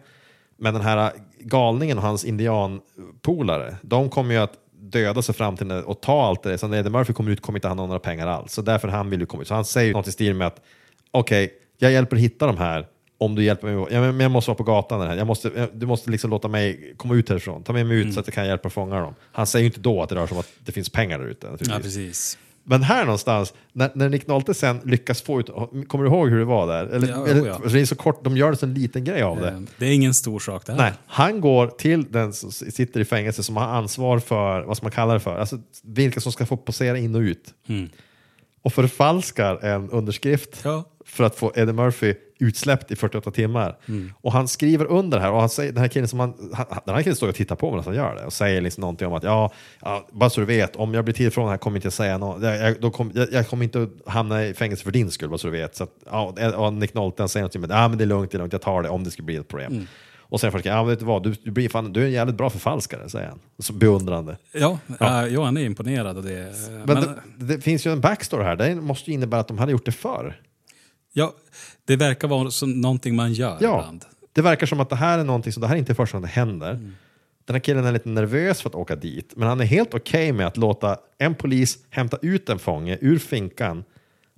Men 0.57 0.73
den 0.73 0.83
här 0.83 1.11
galningen 1.39 1.97
och 1.97 2.03
hans 2.03 2.25
indianpolare, 2.25 3.75
de 3.81 4.09
kommer 4.09 4.33
ju 4.33 4.39
att 4.39 4.53
döda 4.71 5.21
sig 5.21 5.35
fram 5.35 5.57
till 5.57 5.71
och 5.71 6.01
ta 6.01 6.25
allt 6.25 6.43
det. 6.43 6.49
där. 6.49 6.57
Så 6.57 6.67
när 6.67 6.77
Eddie 6.77 6.89
Murphy 6.89 7.13
kommer 7.13 7.31
ut 7.31 7.41
kommer 7.41 7.57
inte 7.59 7.67
han 7.67 7.79
ha 7.79 7.85
några 7.85 7.99
pengar 7.99 8.27
alls. 8.27 8.53
Så 8.53 8.61
därför 8.61 8.87
han 8.87 9.09
vill 9.09 9.19
ju 9.19 9.25
komma 9.25 9.41
ut. 9.41 9.47
Så 9.47 9.53
han 9.53 9.65
säger 9.65 9.93
något 9.93 10.07
i 10.07 10.11
stil 10.11 10.33
med 10.35 10.47
att 10.47 10.61
okej, 11.11 11.53
jag 11.77 11.91
hjälper 11.91 12.17
hitta 12.17 12.47
de 12.47 12.57
här 12.57 12.87
om 13.19 13.35
du 13.35 13.43
hjälper 13.43 13.67
mig. 13.75 13.87
Ja, 13.91 14.01
men 14.01 14.19
jag 14.19 14.31
måste 14.31 14.49
vara 14.51 14.57
på 14.57 14.63
gatan. 14.63 15.01
Här. 15.07 15.15
Jag 15.17 15.27
måste, 15.27 15.51
jag- 15.55 15.69
du 15.73 15.85
måste 15.85 16.09
liksom 16.11 16.29
låta 16.29 16.47
mig 16.47 16.93
komma 16.97 17.15
ut 17.15 17.29
härifrån. 17.29 17.63
Ta 17.63 17.73
med 17.73 17.85
mig 17.85 17.97
ut 17.97 18.13
så 18.13 18.19
att 18.19 18.27
jag 18.27 18.33
kan 18.33 18.47
hjälpa 18.47 18.69
fånga 18.69 18.99
dem. 18.99 19.15
Han 19.31 19.47
säger 19.47 19.63
ju 19.63 19.67
inte 19.67 19.79
då 19.79 20.03
att 20.03 20.09
det 20.09 20.15
rör 20.15 20.27
sig 20.27 20.35
om 20.35 20.39
att 20.39 20.49
det 20.65 20.71
finns 20.71 20.89
pengar 20.89 21.19
där 21.19 21.25
ute. 21.25 21.47
Ja, 21.59 21.79
precis. 21.83 22.37
Men 22.63 22.83
här 22.83 23.05
någonstans, 23.05 23.53
när, 23.73 23.91
när 23.93 24.09
Nick 24.09 24.27
Nolte 24.27 24.53
sen 24.53 24.79
lyckas 24.83 25.21
få 25.21 25.39
ut, 25.39 25.47
kommer 25.87 26.03
du 26.03 26.09
ihåg 26.09 26.29
hur 26.29 26.39
det 26.39 26.45
var 26.45 26.67
där? 26.67 26.85
Eller, 26.85 27.07
Ja, 27.07 27.27
eller, 27.27 27.47
ja. 27.47 27.61
Det 27.71 27.79
är 27.81 27.85
så 27.85 27.95
kort, 27.95 28.23
de 28.23 28.37
gör 28.37 28.47
en 28.49 28.57
sån 28.57 28.73
liten 28.73 29.03
grej 29.03 29.21
av 29.21 29.41
det. 29.41 29.47
Eh, 29.51 29.59
Det 29.77 29.85
är 29.85 29.93
ingen 29.93 30.13
stor 30.13 30.39
sak 30.39 30.65
det 30.65 30.71
här. 30.71 30.79
Nej, 30.79 30.93
han 31.05 31.41
går 31.41 31.67
till 31.67 32.03
den 32.11 32.33
som 32.33 32.51
sitter 32.51 32.99
i 32.99 33.05
fängelse 33.05 33.43
som 33.43 33.57
har 33.57 33.65
ansvar 33.67 34.19
för, 34.19 34.61
vad 34.61 34.77
ska 34.77 34.83
man 34.85 34.91
kalla 34.91 35.13
det 35.13 35.19
för, 35.19 35.37
alltså 35.37 35.57
vilka 35.83 36.19
som 36.21 36.31
ska 36.31 36.45
få 36.45 36.57
posera 36.57 36.97
in 36.97 37.15
och 37.15 37.21
ut. 37.21 37.53
Och 38.61 38.73
förfalskar 38.73 39.65
en 39.65 39.89
underskrift 39.89 40.61
Ja. 40.63 40.83
för 41.05 41.23
att 41.23 41.35
få 41.35 41.51
Eddie 41.55 41.73
Murphy 41.73 42.13
utsläppt 42.39 42.91
i 42.91 42.95
48 42.95 43.31
timmar. 43.31 43.77
Och 44.21 44.33
han 44.33 44.47
skriver 44.47 44.85
under 44.85 45.19
här 45.19 45.31
och 45.31 45.39
han 45.39 45.49
säger, 45.49 45.71
den 45.71 45.81
här 45.81 45.87
killen 45.87 46.07
som 46.07 46.19
han, 46.19 46.33
han, 46.53 46.65
den 46.85 46.95
här 46.95 47.03
killen 47.03 47.15
står 47.15 47.27
och 47.29 47.35
tittar 47.35 47.55
på 47.55 47.71
medan 47.71 47.85
han 47.85 47.95
gör 47.95 48.15
det 48.15 48.25
och 48.25 48.33
säger 48.33 48.61
liksom 48.61 48.81
någonting 48.81 49.07
om 49.07 49.13
att 49.13 49.23
ja, 49.23 49.51
ja, 49.81 50.07
bara 50.11 50.29
så 50.29 50.39
du 50.39 50.45
vet, 50.45 50.75
om 50.75 50.93
jag 50.93 51.05
blir 51.05 51.13
det 51.13 51.49
här 51.49 51.57
kommer 51.57 51.77
jag 51.77 51.79
inte 51.79 51.91
säga 51.91 52.17
något, 52.17 52.43
jag, 52.43 52.57
jag, 52.57 52.81
då 52.81 52.91
kom, 52.91 53.11
jag, 53.15 53.31
jag 53.31 53.47
kommer 53.47 53.63
inte 53.63 53.81
att 53.81 54.13
hamna 54.13 54.45
i 54.45 54.53
fängelse 54.53 54.83
för 54.83 54.91
din 54.91 55.11
skull, 55.11 55.29
bara 55.29 55.37
så 55.37 55.47
du 55.47 55.53
vet. 55.53 55.75
Så 55.75 55.83
att, 55.83 55.91
ja, 56.05 56.55
och 56.55 56.73
Nick 56.73 56.93
Nolte 56.93 57.27
säger 57.27 57.41
någonting 57.41 57.61
med 57.61 57.71
ja 57.71 57.87
men 57.87 57.97
det 57.97 58.03
är 58.03 58.05
lugnt, 58.05 58.31
det 58.31 58.35
är 58.35 58.39
lugnt, 58.39 58.53
jag 58.53 58.61
tar 58.61 58.83
det 58.83 58.89
om 58.89 59.03
det 59.03 59.11
skulle 59.11 59.25
bli 59.25 59.35
ett 59.35 59.47
problem. 59.47 59.87
Och 60.29 60.39
sen 60.39 60.51
folk, 60.51 60.65
ja 60.65 60.83
vet 60.83 60.99
du 60.99 61.05
vad, 61.05 61.23
du, 61.23 61.35
du, 61.43 61.51
blir 61.51 61.69
fan, 61.69 61.93
du 61.93 62.01
är 62.01 62.05
en 62.05 62.11
jävligt 62.11 62.35
bra 62.35 62.49
förfalskare, 62.49 63.09
säger 63.09 63.27
han. 63.27 63.39
Så 63.59 63.73
beundrande. 63.73 64.37
Ja, 64.51 64.79
ja. 64.99 65.27
jo, 65.27 65.41
han 65.41 65.57
är 65.57 65.61
imponerad 65.61 66.17
av 66.17 66.23
det. 66.23 66.53
Men, 66.69 66.83
Men, 66.85 67.01
det, 67.37 67.55
det 67.55 67.61
finns 67.61 67.87
ju 67.87 67.91
en 67.91 68.01
backstory 68.01 68.43
här, 68.43 68.55
det 68.55 68.75
måste 68.75 69.11
ju 69.11 69.13
innebära 69.13 69.41
att 69.41 69.47
de 69.47 69.57
hade 69.57 69.71
gjort 69.71 69.85
det 69.85 69.91
förr. 69.91 70.41
Ja, 71.19 71.33
det 71.85 71.95
verkar 71.95 72.27
vara 72.27 72.51
som 72.51 72.81
någonting 72.81 73.15
man 73.15 73.33
gör 73.33 73.57
Ja, 73.61 73.79
ibland. 73.79 74.05
det 74.33 74.41
verkar 74.41 74.67
som 74.67 74.79
att 74.79 74.89
det 74.89 74.95
här 74.95 75.19
är 75.19 75.23
någonting 75.23 75.53
som 75.53 75.61
det 75.61 75.67
här 75.67 75.75
är 75.75 75.79
inte 75.79 75.95
första 75.95 76.17
gången 76.17 76.29
det 76.29 76.33
händer. 76.33 76.71
Mm. 76.71 76.95
Den 77.45 77.53
här 77.53 77.59
killen 77.59 77.85
är 77.85 77.91
lite 77.91 78.09
nervös 78.09 78.61
för 78.61 78.69
att 78.69 78.75
åka 78.75 78.95
dit, 78.95 79.33
men 79.35 79.47
han 79.47 79.61
är 79.61 79.65
helt 79.65 79.93
okej 79.93 80.31
med 80.31 80.47
att 80.47 80.57
låta 80.57 80.97
en 81.17 81.35
polis 81.35 81.77
hämta 81.89 82.17
ut 82.21 82.49
en 82.49 82.59
fånge 82.59 82.97
ur 83.01 83.19
finkan 83.19 83.83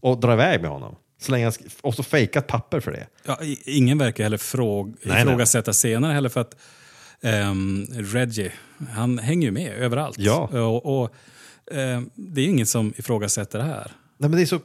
och 0.01 0.19
dra 0.19 0.33
iväg 0.33 0.61
med 0.61 0.69
honom. 0.69 0.95
Så 1.21 1.31
länge 1.31 1.45
han 1.45 1.53
och 1.81 1.95
så 1.95 2.03
fejka 2.03 2.39
ett 2.39 2.47
papper 2.47 2.79
för 2.79 2.91
det. 2.91 3.07
Ja, 3.25 3.37
ingen 3.65 3.97
verkar 3.97 4.23
heller 4.23 4.37
fråg, 4.37 4.95
nej. 5.03 5.21
ifrågasätta 5.21 5.73
senare 5.73 6.13
heller 6.13 6.29
för 6.29 6.41
att 6.41 6.55
ehm, 7.21 7.85
Reggie, 7.91 8.51
han 8.89 9.19
hänger 9.19 9.45
ju 9.47 9.51
med 9.51 9.73
överallt. 9.73 10.17
Ja. 10.19 10.61
Och, 10.61 11.01
och 11.01 11.13
ehm, 11.71 12.09
det 12.15 12.41
är 12.41 12.45
ju 12.45 12.51
ingen 12.51 12.65
som 12.65 12.93
ifrågasätter 12.97 13.59
det 13.59 13.65
här. 13.65 13.91
Nej, 14.17 14.29
men 14.29 14.31
det 14.31 14.41
är 14.41 14.45
så, 14.45 14.59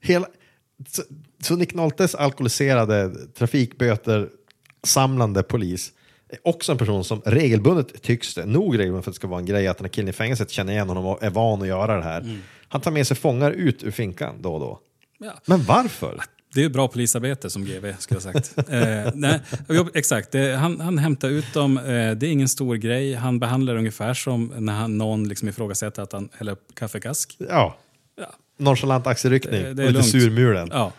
hela, 0.00 0.26
så, 0.88 1.02
så 1.42 1.56
Nick 1.56 1.74
Noltes 1.74 2.14
alkoholiserade 2.14 3.10
trafikböter 3.38 4.28
samlande 4.84 5.42
polis 5.42 5.92
är 6.28 6.38
också 6.44 6.72
en 6.72 6.78
person 6.78 7.04
som 7.04 7.22
regelbundet 7.24 8.02
tycks 8.02 8.34
det, 8.34 8.46
nog 8.46 8.78
regelbundet 8.78 9.04
för 9.04 9.10
att 9.10 9.14
det 9.14 9.16
ska 9.16 9.26
vara 9.28 9.40
en 9.40 9.46
grej 9.46 9.66
att 9.68 9.78
den 9.78 9.84
här 9.84 9.92
killen 9.92 10.08
i 10.08 10.12
fängelset 10.12 10.50
känner 10.50 10.72
igen 10.72 10.88
honom 10.88 11.06
och 11.06 11.22
är 11.22 11.30
van 11.30 11.62
att 11.62 11.68
göra 11.68 11.96
det 11.96 12.02
här. 12.02 12.38
Han 12.68 12.80
tar 12.80 12.90
med 12.90 13.06
sig 13.06 13.16
fångar 13.16 13.50
ut 13.50 13.82
ur 13.82 13.90
finkan 13.90 14.34
då 14.42 14.54
och 14.54 14.60
då. 14.60 14.78
Ja. 15.18 15.32
Men 15.46 15.62
varför? 15.64 16.20
Det 16.54 16.64
är 16.64 16.68
bra 16.68 16.88
polisarbete 16.88 17.50
som 17.50 17.64
GV 17.64 17.92
skulle 17.98 18.20
jag 18.24 18.32
ha 18.32 18.32
sagt. 18.42 18.58
eh, 18.70 19.12
nej, 19.14 19.40
exakt, 19.94 20.32
det, 20.32 20.56
han, 20.56 20.80
han 20.80 20.98
hämtar 20.98 21.28
ut 21.28 21.54
dem, 21.54 21.78
eh, 21.78 21.84
det 21.84 22.26
är 22.26 22.30
ingen 22.32 22.48
stor 22.48 22.76
grej. 22.76 23.14
Han 23.14 23.38
behandlar 23.38 23.72
det 23.72 23.78
ungefär 23.78 24.14
som 24.14 24.52
när 24.56 24.72
han, 24.72 24.98
någon 24.98 25.28
liksom 25.28 25.48
ifrågasätter 25.48 26.02
att 26.02 26.12
han 26.12 26.28
häller 26.38 26.52
upp 26.52 26.74
kaffekask. 26.74 27.36
Ja, 27.48 27.76
Ja. 28.20 28.26
nonchalant 28.58 29.06
axelryckning 29.06 29.62
Det- 29.62 29.74
det 29.74 29.82
är 29.82 29.86
och 29.86 29.92
lite 29.92 30.04
surmulen. 30.04 30.68
Ja. 30.72 30.92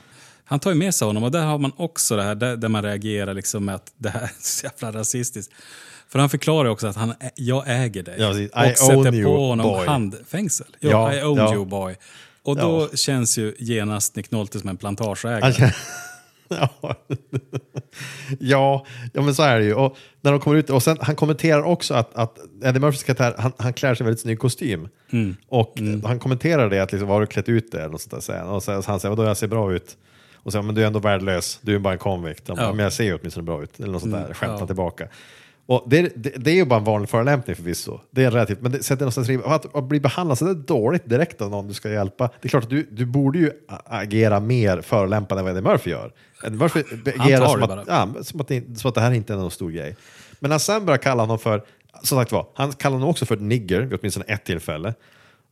Han 0.45 0.59
tar 0.59 0.71
ju 0.71 0.77
med 0.77 0.95
sig 0.95 1.05
honom 1.05 1.23
och 1.23 1.31
där 1.31 1.45
har 1.45 1.57
man 1.57 1.71
också 1.77 2.15
det 2.15 2.23
här 2.23 2.35
där, 2.35 2.57
där 2.57 2.69
man 2.69 2.83
reagerar 2.83 3.33
liksom 3.33 3.65
med 3.65 3.75
att 3.75 3.93
det 3.97 4.09
här 4.09 4.21
är 4.21 4.31
så 4.39 4.65
jävla 4.65 4.99
rasistiskt. 4.99 5.53
För 6.09 6.19
han 6.19 6.29
förklarar 6.29 6.69
också 6.69 6.87
att 6.87 6.95
han, 6.95 7.13
jag 7.35 7.63
äger 7.67 8.03
dig. 8.03 8.15
Ja, 8.19 8.29
och 8.29 8.39
I 8.39 8.47
sätter 8.75 9.23
på 9.23 9.37
honom 9.47 9.67
boy. 9.67 9.87
handfängsel. 9.87 10.67
Ja, 10.79 10.89
Ja, 10.89 11.13
I 11.13 11.23
own 11.23 11.37
ja. 11.37 11.53
you 11.53 11.65
boy. 11.65 11.95
Och 12.43 12.57
då 12.57 12.89
känns 12.95 13.37
ju 13.37 13.55
genast 13.59 14.15
Nick 14.15 14.31
Nolte 14.31 14.59
som 14.59 14.69
en 14.69 14.77
plantageägare. 14.77 15.53
Känner- 15.53 15.75
ja. 16.81 16.95
ja, 18.39 18.85
ja, 19.13 19.21
men 19.21 19.35
så 19.35 19.43
är 19.43 19.59
det 19.59 19.65
ju. 19.65 19.73
Och 19.73 19.97
när 20.21 20.31
de 20.31 20.39
kommer 20.39 20.57
ut, 20.57 20.69
och 20.69 20.83
sen, 20.83 20.97
han 21.01 21.15
kommenterar 21.15 21.63
också 21.63 21.93
att, 21.93 22.15
att 22.15 22.37
Eddie 22.63 22.79
Murphys 22.79 23.03
karaktär, 23.03 23.35
han, 23.37 23.51
han 23.57 23.73
klär 23.73 23.95
sig 23.95 24.03
i 24.03 24.05
väldigt 24.05 24.21
snygg 24.21 24.39
kostym. 24.39 24.87
Och 25.47 25.79
han 26.03 26.19
kommenterar 26.19 26.69
det, 26.69 26.79
att 26.83 26.91
liksom, 26.91 27.09
har 27.09 27.21
du 27.21 27.27
klätt 27.27 27.49
ut 27.49 27.71
dig? 27.71 27.89
Sånt 27.99 28.27
där, 28.27 28.37
han. 28.37 28.47
Och 28.49 28.63
så, 28.63 28.71
han 28.71 28.99
säger, 28.99 29.09
vadå 29.15 29.23
jag 29.23 29.37
ser 29.37 29.47
bra 29.47 29.73
ut? 29.73 29.97
Och 30.43 30.51
så, 30.51 30.61
men 30.61 30.75
du 30.75 30.83
är 30.83 30.87
ändå 30.87 30.99
värdelös, 30.99 31.59
du 31.61 31.75
är 31.75 31.79
bara 31.79 31.93
en 31.93 31.99
bara, 31.99 32.49
Ja. 32.57 32.73
Men 32.73 32.79
jag 32.79 32.93
ser 32.93 33.03
ju 33.03 33.17
åtminstone 33.17 33.43
bra 33.43 33.63
ut. 33.63 33.79
Eller 33.79 33.91
något 33.91 34.01
sånt 34.01 34.13
där, 34.13 34.33
skämtar 34.33 34.59
ja. 34.59 34.67
tillbaka. 34.67 35.07
Och 35.65 35.83
det, 35.87 36.11
det, 36.15 36.29
det 36.37 36.51
är 36.51 36.55
ju 36.55 36.65
bara 36.65 36.79
en 36.79 36.85
vanlig 36.85 37.09
förolämpning 37.09 37.55
förvisso. 37.55 37.99
Det 38.11 38.23
är 38.23 38.31
relativt, 38.31 38.61
men 38.61 38.71
det 38.71 38.83
sätter 38.83 39.01
någonstans 39.01 39.29
att, 39.45 39.75
att 39.75 39.83
bli 39.83 39.99
behandlad 39.99 40.37
så 40.37 40.45
där 40.45 40.53
dåligt 40.53 41.09
direkt 41.09 41.41
av 41.41 41.49
någon 41.49 41.67
du 41.67 41.73
ska 41.73 41.89
hjälpa. 41.89 42.29
Det 42.41 42.47
är 42.47 42.49
klart 42.49 42.63
att 42.63 42.69
du, 42.69 42.87
du 42.91 43.05
borde 43.05 43.39
ju 43.39 43.51
agera 43.85 44.39
mer 44.39 44.81
förolämpande 44.81 45.39
än 45.39 45.45
vad 45.45 45.57
Eddie 45.57 45.69
Murphy 45.69 45.91
gör. 45.91 46.11
Eddie 46.43 46.57
Murphy 46.57 46.83
agerar 47.17 47.47
som 47.47 47.63
att, 47.63 47.87
ja, 47.87 48.23
som, 48.23 48.41
att 48.41 48.47
det, 48.47 48.79
som 48.79 48.89
att 48.89 48.95
det 48.95 49.01
här 49.01 49.11
inte 49.11 49.33
är 49.33 49.37
någon 49.37 49.51
stor 49.51 49.71
grej. 49.71 49.95
Men 50.39 50.49
när 50.49 50.53
han 50.53 50.59
sen 50.59 50.85
börjar 50.85 50.97
kalla 50.97 51.23
honom 51.23 51.39
för 51.39 51.63
som 52.03 52.17
sagt 52.17 52.31
var, 52.31 52.47
han 52.53 52.71
kallar 52.71 52.93
honom 52.93 53.09
också 53.09 53.25
för 53.25 53.37
nigger 53.37 53.81
vid 53.81 53.99
åtminstone 53.99 54.25
ett 54.27 54.45
tillfälle. 54.45 54.93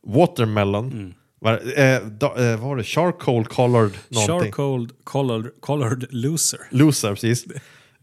Watermelon. 0.06 0.92
Mm. 0.92 1.14
Var, 1.42 1.78
eh, 1.78 2.00
da, 2.06 2.26
eh, 2.36 2.50
vad 2.50 2.68
var 2.68 2.76
det? 2.76 2.84
Charcoal 2.84 3.44
colored 3.46 3.92
någonting. 4.08 4.52
Charcoal 4.52 4.88
colored, 5.04 5.52
colored 5.60 6.06
loser. 6.10 6.60
Loser, 6.70 7.10
precis. 7.14 7.44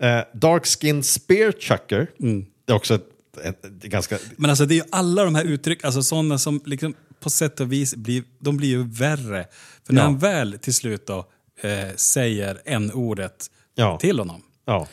Eh, 0.01 0.21
dark 0.33 0.65
skin 0.65 1.03
spear 1.03 1.51
chucker. 1.51 2.07
Mm. 2.19 2.45
Det 2.65 2.71
är 2.73 2.75
också 2.75 2.95
ett, 2.95 3.07
ett, 3.43 3.65
ett 3.65 3.71
ganska... 3.83 4.17
Men 4.37 4.49
alltså 4.49 4.65
det 4.65 4.73
är 4.73 4.75
ju 4.75 4.83
alla 4.91 5.23
de 5.23 5.35
här 5.35 5.43
uttryck, 5.43 5.83
alltså 5.83 6.03
sådana 6.03 6.37
som 6.37 6.61
liksom 6.65 6.93
på 7.19 7.29
sätt 7.29 7.59
och 7.59 7.71
vis 7.71 7.95
blir, 7.95 8.23
de 8.39 8.57
blir 8.57 8.69
ju 8.69 8.83
värre. 8.87 9.45
För 9.85 9.93
när 9.93 10.01
Ja. 10.01 10.05
han 10.05 10.17
väl 10.17 10.57
till 10.61 10.73
slut 10.73 11.07
då 11.07 11.17
eh, 11.61 11.95
säger 11.95 12.61
en 12.65 12.91
ordet 12.91 13.45
Ja. 13.75 13.97
till 13.97 14.19
honom, 14.19 14.41
Ja. 14.65 14.87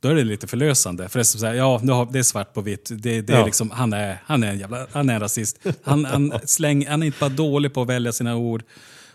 Då 0.00 0.08
är 0.08 0.14
det 0.14 0.24
lite 0.24 0.46
förlösande. 0.46 1.08
För 1.08 1.18
det 1.18 1.22
är, 1.22 1.24
som 1.24 1.40
så 1.40 1.46
här, 1.46 1.54
ja, 1.54 1.80
nu 1.82 1.92
har, 1.92 2.08
det 2.12 2.18
är 2.18 2.22
svart 2.22 2.54
på 2.54 2.60
vitt. 2.60 2.90
Det, 2.92 3.20
det 3.20 3.32
är 3.32 3.38
Ja. 3.38 3.44
liksom, 3.46 3.70
han, 3.70 3.92
är, 3.92 4.22
han 4.26 4.42
är 4.42 4.48
en 4.50 4.58
jävla 4.58 4.86
han 4.92 5.08
är 5.10 5.14
en 5.14 5.20
rasist. 5.20 5.58
Han, 5.82 6.04
han, 6.04 6.32
släng, 6.44 6.86
han 6.86 7.02
är 7.02 7.06
inte 7.06 7.18
bara 7.20 7.30
dålig 7.30 7.74
på 7.74 7.82
att 7.82 7.88
välja 7.88 8.12
sina 8.12 8.36
ord. 8.36 8.62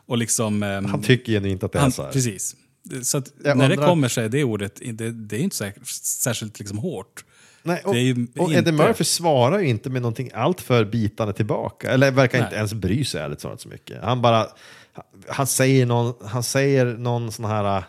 Och 0.06 0.18
liksom, 0.18 0.64
ehm, 0.64 0.86
Han 0.86 1.02
tycker 1.02 1.32
genuint 1.32 1.64
att 1.64 1.72
det 1.72 1.78
är 1.78 1.82
han, 1.82 1.92
så 1.92 2.04
här. 2.04 2.12
Precis. 2.12 2.56
Så 3.04 3.18
när 3.44 3.56
det 3.56 3.64
undrar- 3.74 3.88
kommer 3.88 4.08
sig, 4.08 4.30
det 4.30 4.44
ordet, 4.44 4.82
det, 4.94 5.12
det 5.12 5.36
är 5.36 5.40
inte 5.40 5.56
säkert, 5.56 5.88
särskilt 6.04 6.60
liksom 6.60 6.78
hårt. 6.78 7.26
Nej, 7.64 7.82
och, 7.86 7.94
Det 7.94 8.00
är 8.00 8.12
och 8.14 8.50
inte- 8.50 8.54
Eddie 8.60 8.72
Murphy 8.72 9.04
svarar 9.04 9.60
ju 9.60 9.68
inte 9.68 9.90
med 9.90 10.02
någonting 10.02 10.32
alltför 10.34 10.86
bitande 10.86 11.34
tillbaka. 11.34 11.92
Eller 11.92 12.12
verkar 12.12 12.38
inte 12.38 12.50
Nej. 12.50 12.58
ens 12.58 12.74
bry 12.74 13.06
sig 13.06 13.22
ärligt 13.22 13.40
talat 13.40 13.62
så 13.62 13.70
mycket. 13.70 14.04
Han 14.04 14.22
bara, 14.22 14.48
han 15.28 15.48
säger 15.48 15.86
någon, 15.86 16.14
han 16.26 16.44
säger 16.44 16.86
någon 16.86 17.32
sån 17.32 17.46
här, 17.46 17.84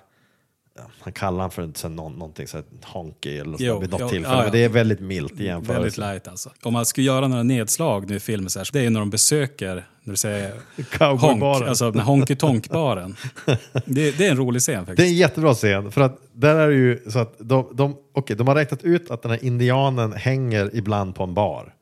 han 1.00 1.12
kallar 1.12 1.40
han 1.40 1.50
för 1.50 1.70
så 1.74 1.88
här 1.88 1.94
någon, 1.94 2.12
någonting 2.12 2.46
så 2.48 2.56
här 2.56 2.64
honky 2.84 3.38
eller 3.38 3.50
något 3.50 3.60
Jo, 3.60 3.78
vid 3.78 3.90
något 3.90 4.00
jo, 4.00 4.08
tillfälle. 4.08 4.34
ja, 4.34 4.38
ja. 4.38 4.42
Men 4.42 4.52
det 4.52 4.58
är 4.64 4.68
väldigt 4.68 5.00
milt 5.00 5.32
i 5.32 5.34
Väldigt 5.34 5.46
jämförelse. 5.46 6.00
light 6.00 6.28
alltså. 6.28 6.50
Om 6.62 6.72
man 6.72 6.86
skulle 6.86 7.06
göra 7.06 7.28
några 7.28 7.42
nedslag 7.42 8.10
nu 8.10 8.16
i 8.16 8.20
filmen 8.20 8.50
så 8.50 8.58
här, 8.58 8.68
det 8.72 8.78
är 8.78 8.82
ju 8.82 8.90
när 8.90 9.00
de 9.00 9.10
besöker, 9.10 9.74
när 10.02 10.12
du 10.12 10.16
säger 10.16 10.52
honk, 11.16 11.42
alltså 11.68 11.90
den 11.90 12.00
honky 12.02 12.34
tonk-baren. 12.36 13.16
det, 13.84 14.18
det 14.18 14.26
är 14.26 14.30
en 14.30 14.36
rolig 14.36 14.62
scen 14.62 14.74
Det 14.74 14.80
är 14.80 14.84
faktiskt. 14.86 15.08
en 15.08 15.14
jättebra 15.16 15.54
scen, 15.54 15.92
för 15.92 16.00
att 16.00 16.18
där 16.32 16.54
är 16.56 16.68
det 16.68 16.74
ju 16.74 17.00
så 17.10 17.18
att 17.18 17.34
de, 17.38 17.68
de, 17.76 17.96
okej, 18.14 18.36
de 18.36 18.48
har 18.48 18.54
räknat 18.54 18.84
ut 18.84 19.10
att 19.10 19.22
den 19.22 19.30
här 19.30 19.44
indianen 19.44 20.12
hänger 20.12 20.70
ibland 20.74 21.14
på 21.14 21.22
en 21.24 21.34
bar 21.34 21.72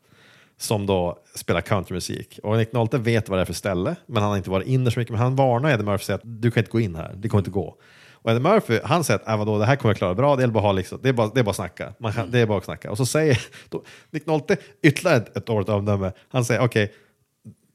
som 0.59 0.87
då 0.87 1.19
spelar 1.35 1.61
countrymusik. 1.61 2.39
Och 2.43 2.57
Nick 2.57 2.73
Nolte 2.73 2.99
vet 2.99 3.29
vad 3.29 3.39
det 3.39 3.43
är 3.43 3.47
för 3.47 3.53
ställe, 3.53 3.97
men 4.07 4.23
han 4.23 4.31
har 4.31 4.37
inte 4.37 4.51
varit 4.51 4.67
inne 4.67 4.91
så 4.91 4.99
mycket. 5.01 5.13
Men 5.13 5.21
han 5.21 5.37
varnar 5.37 5.71
Eddie 5.71 5.83
Murphy 5.85 6.13
att 6.13 6.21
du 6.25 6.51
kan 6.51 6.61
inte 6.61 6.71
gå 6.71 6.81
in 6.81 6.95
här, 6.95 7.15
det 7.17 7.29
kommer 7.29 7.41
inte 7.41 7.51
gå. 7.51 7.77
Och 8.25 8.31
Eddie 8.31 8.41
Murphy, 8.41 8.81
han 8.85 9.05
säger 9.05 9.20
att 9.20 9.29
äh, 9.29 9.37
vadå, 9.37 9.59
det 9.59 9.66
här 9.66 9.77
kommer 9.77 9.91
jag 9.91 9.97
klara 9.97 10.14
bra, 10.14 10.37
det 10.37 10.43
är 10.43 10.47
bara, 10.47 10.70
att 10.70 10.77
liksom, 10.77 10.99
det 11.03 11.09
är 11.09 11.12
bara, 11.12 11.31
det 11.35 11.41
är 11.41 11.45
bara 11.45 11.51
att 11.51 11.57
snacka. 11.57 11.95
Man 11.99 12.12
det 12.29 12.39
är 12.39 12.47
bara 12.47 12.59
att 12.59 12.64
snacka. 12.64 12.91
Och 12.91 12.97
så 12.97 13.07
säger 13.07 13.39
då, 13.68 13.83
Nick 14.11 14.27
Nolte 14.27 14.57
ytterligare 14.83 15.16
ett, 15.16 15.37
ett 15.37 15.47
dåligt 15.47 15.68
omdöme. 15.68 16.12
Han 16.29 16.45
säger 16.45 16.61
okej, 16.61 16.93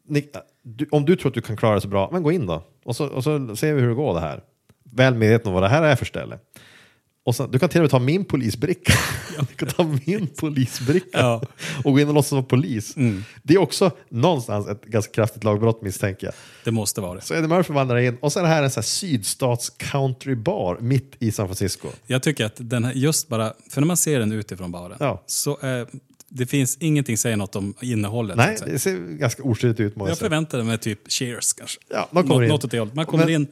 Nick, 0.07 0.35
du, 0.63 0.87
om 0.91 1.05
du 1.05 1.15
tror 1.15 1.29
att 1.29 1.33
du 1.33 1.41
kan 1.41 1.57
klara 1.57 1.75
det 1.75 1.81
så 1.81 1.87
bra, 1.87 2.09
men 2.11 2.23
gå 2.23 2.31
in 2.31 2.45
då. 2.45 2.63
Och 2.83 2.95
så, 2.95 3.07
och 3.07 3.23
så 3.23 3.55
ser 3.55 3.73
vi 3.73 3.81
hur 3.81 3.89
det 3.89 3.95
går 3.95 4.13
det 4.13 4.19
här. 4.19 4.43
Väl 4.83 5.15
medveten 5.15 5.47
om 5.47 5.53
vad 5.53 5.63
det 5.63 5.69
här 5.69 5.83
är 5.83 5.95
för 5.95 6.05
ställe. 6.05 6.39
Och 7.29 7.35
sen, 7.35 7.51
du 7.51 7.59
kan 7.59 7.69
till 7.69 7.79
och 7.79 7.83
med 7.83 7.91
ta 7.91 7.99
min 7.99 8.25
polisbricka. 8.25 8.93
du 9.39 9.45
kan 9.65 9.69
ta 9.69 9.83
min 10.05 10.27
polisbricka 10.27 11.07
Ja. 11.19 11.41
och 11.83 11.91
gå 11.93 11.99
in 11.99 12.07
och 12.07 12.13
låtsas 12.13 12.31
vara 12.31 12.43
polis. 12.43 12.97
Mm. 12.97 13.23
Det 13.43 13.53
är 13.53 13.57
också 13.57 13.91
någonstans 14.09 14.67
ett 14.67 14.85
ganska 14.85 15.11
kraftigt 15.11 15.43
lagbrott 15.43 15.81
misstänker 15.81 16.27
jag. 16.27 16.33
Det 16.63 16.71
måste 16.71 17.01
vara 17.01 17.15
det. 17.15 17.21
Så 17.21 17.33
Eddie 17.35 17.47
Murphy 17.47 17.73
vandrar 17.73 17.97
in 17.97 18.17
och 18.21 18.33
sen 18.33 18.45
är 18.45 18.49
det 18.49 18.53
här 18.55 18.63
en 18.63 18.71
sån 18.71 18.81
här 18.81 18.85
sydstats 18.85 19.69
countrybar 19.77 20.77
mitt 20.81 21.15
i 21.19 21.31
San 21.31 21.47
Francisco. 21.47 21.87
Jag 22.07 22.23
tycker 22.23 22.45
att 22.45 22.55
den 22.57 22.83
här, 22.83 22.93
just 22.93 23.27
bara, 23.27 23.53
för 23.69 23.81
när 23.81 23.87
man 23.87 23.97
ser 23.97 24.19
den 24.19 24.31
utifrån 24.31 24.71
baren, 24.71 24.97
Ja. 24.99 25.23
så 25.25 25.59
eh, 25.59 25.87
det 26.29 26.45
finns 26.45 26.77
ingenting 26.79 27.17
säger 27.17 27.37
något 27.37 27.55
om 27.55 27.73
innehållet. 27.81 28.37
Nej, 28.37 28.57
det 28.65 28.79
ser 28.79 28.97
ganska 28.97 29.43
oskyldigt 29.43 29.79
ut. 29.79 29.93
jag 29.97 30.17
förväntade 30.17 30.63
mig 30.63 30.77
typ 30.77 30.99
Cheers 31.11 31.53
kanske. 31.53 31.79
Ja, 31.89 32.09
man 32.11 32.23
kommer 32.23 32.35
något, 32.35 32.43
in. 32.43 32.49
något 32.49 32.63
åt 32.65 32.71
det 32.71 32.79
hållet. 32.79 32.95
Man 32.95 33.05
kommer 33.05 33.25
Men- 33.25 33.33
in 33.33 33.47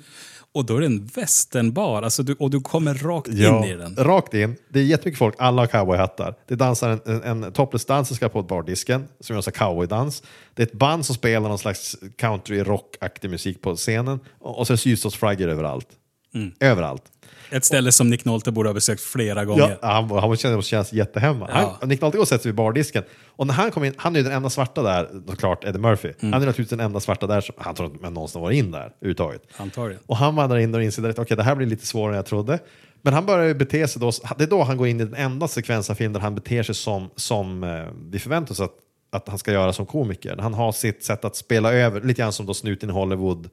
och 0.58 0.66
då 0.66 0.76
är 0.76 0.80
det 0.80 0.86
en 0.86 1.06
västernbar, 1.06 2.02
alltså 2.04 2.24
du, 2.24 2.34
och 2.34 2.50
du 2.50 2.62
kommer 2.62 2.94
rakt 2.94 3.28
Ja, 3.32 3.66
in 3.66 3.72
i 3.72 3.76
den. 3.76 3.96
rakt 3.96 4.34
in. 4.34 4.56
Det 4.70 4.80
är 4.80 4.84
jättemycket 4.84 5.20
folk, 5.20 5.36
alla 5.38 5.62
har 5.62 5.68
cowboyhattar. 5.68 6.36
Det 6.48 6.56
dansar 6.56 6.90
en, 6.90 7.22
en, 7.24 7.44
en 7.44 7.52
topless-danserska 7.54 8.30
på 8.30 8.42
bardisken 8.44 9.08
som 9.20 9.36
gör 9.36 9.48
en 9.48 9.52
cowboydans. 9.52 10.24
Det 10.54 10.62
är 10.62 10.68
ett 10.68 10.74
band 10.74 11.06
som 11.06 11.16
spelar 11.16 11.50
någon 11.50 11.60
slags 11.60 11.96
country-rock-aktig 12.18 13.30
musik 13.30 13.62
på 13.62 13.76
scenen. 13.76 14.20
Och, 14.40 14.58
och 14.60 14.68
så 14.68 14.74
är 14.74 14.76
det 14.76 14.82
sydstatsflaggor 14.82 15.48
överallt. 15.48 15.88
Mm. 16.34 16.52
Överallt. 16.60 17.04
Ett 17.50 17.66
ställe 17.66 17.92
som 17.92 18.10
Nick 18.10 18.26
Nolte 18.26 18.52
borde 18.52 18.70
ha 18.70 18.74
besökt 18.74 19.02
flera 19.02 19.46
gånger. 19.46 19.78
Ja, 19.82 19.88
han, 19.92 20.10
han 20.10 20.38
känner 20.38 20.62
sig 20.62 20.70
känns 20.70 20.94
jättehemma. 20.94 21.50
Ja. 21.54 21.78
Han, 21.80 21.90
Nick 21.90 22.02
Nolte 22.02 22.18
går 22.18 22.22
och 22.22 22.28
sätter 22.28 22.44
sig 22.44 22.50
vid 22.50 22.56
bardisken. 22.56 23.04
Och 23.28 23.48
när 23.48 23.54
han 23.54 23.72
kommer 23.72 23.88
in, 23.88 23.94
han 23.98 24.16
är 24.16 24.20
ju 24.20 24.24
den 24.24 24.34
enda 24.34 24.50
svarta 24.50 24.82
där, 24.84 25.10
såklart 25.28 25.64
Eddie 25.64 25.80
Murphy. 25.80 26.08
Mm. 26.08 26.34
Han 26.34 26.42
är 26.42 26.46
naturligtvis 26.46 26.70
den 26.70 26.80
enda 26.80 27.00
svarta 27.00 27.28
där, 27.28 27.42
som, 27.42 27.56
han 27.58 27.76
tror 27.76 27.92
inte 27.92 28.10
någonsin 28.10 28.42
varit 28.42 28.58
in 28.58 28.72
där 28.72 28.80
överhuvudtaget. 28.80 29.42
Antagligen. 29.58 30.04
Och 30.06 30.18
han 30.18 30.36
vandrar 30.36 30.58
in 30.58 30.76
och 30.76 30.84
inser 30.84 31.02
direkt, 31.02 31.20
okej 31.20 31.38
det 31.38 31.44
här 31.44 31.56
blir 31.56 31.68
lite 31.68 31.86
svårare 31.86 32.12
än 32.12 32.16
jag 32.16 32.26
trodde. 32.26 32.60
Men 33.02 33.14
han 33.14 33.26
börjar 33.26 33.48
ju 33.48 33.54
bete 33.54 33.88
sig 33.88 34.00
då, 34.00 34.12
det 34.38 34.44
är 34.44 34.48
då 34.48 34.64
han 34.64 34.78
går 34.78 34.88
in 34.88 35.02
i 35.02 35.06
den 35.06 35.16
enda 35.16 35.48
sekvensen 35.48 35.94
av 35.94 35.96
filmen 35.96 36.14
där 36.14 36.20
han 36.20 36.36
beter 36.36 36.64
sig 36.64 36.76
som, 36.76 37.10
som 37.16 37.64
eh, 37.64 37.86
vi 38.10 38.20
förväntar 38.20 38.52
oss 38.52 38.60
att, 38.60 38.74
att 39.12 39.30
han 39.30 39.38
ska 39.38 39.52
göra 39.52 39.74
som 39.74 39.86
komiker. 39.86 40.38
Han 40.38 40.54
har 40.54 40.72
sitt 40.72 41.04
sätt 41.04 41.26
att 41.26 41.36
spela 41.36 41.74
över, 41.74 42.02
lite 42.02 42.22
grann 42.22 42.34
som 42.34 42.46
då 42.46 42.54
snuten 42.54 42.90
i 42.90 42.94
Hollywood, 42.94 43.50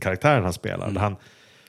karaktären 0.00 0.44
han 0.44 0.52
spelar. 0.52 0.90
Där 0.90 1.00
han 1.00 1.16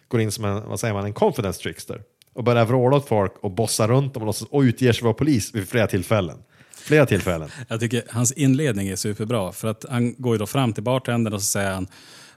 går 0.07 0.21
in 0.21 0.31
som 0.31 0.45
en, 0.45 0.69
vad 0.69 0.79
säger 0.79 0.93
man, 0.93 1.05
en 1.05 1.13
confidence 1.13 1.61
trickster. 1.61 2.01
Och 2.33 2.43
börjar 2.43 2.65
vråla 2.65 2.97
åt 2.97 3.07
folk 3.07 3.33
och 3.41 3.51
bossa 3.51 3.87
runt 3.87 4.13
dem 4.13 4.23
och, 4.23 4.27
låtsas, 4.27 4.47
och 4.51 4.61
utger 4.61 4.93
sig 4.93 5.03
vara 5.03 5.13
polis 5.13 5.55
vid 5.55 5.69
flera 5.69 5.87
tillfällen. 5.87 6.37
Flera 6.75 7.05
tillfällen. 7.05 7.49
Jag 7.67 7.79
tycker 7.79 8.03
hans 8.09 8.31
inledning 8.31 8.87
är 8.87 8.95
superbra. 8.95 9.51
För 9.51 9.67
att 9.67 9.85
han 9.89 10.15
går 10.17 10.35
ju 10.35 10.37
då 10.37 10.45
fram 10.45 10.73
till 10.73 10.83
bartendern 10.83 11.33
och 11.33 11.41
så 11.41 11.47
säger 11.47 11.71
han 11.71 11.87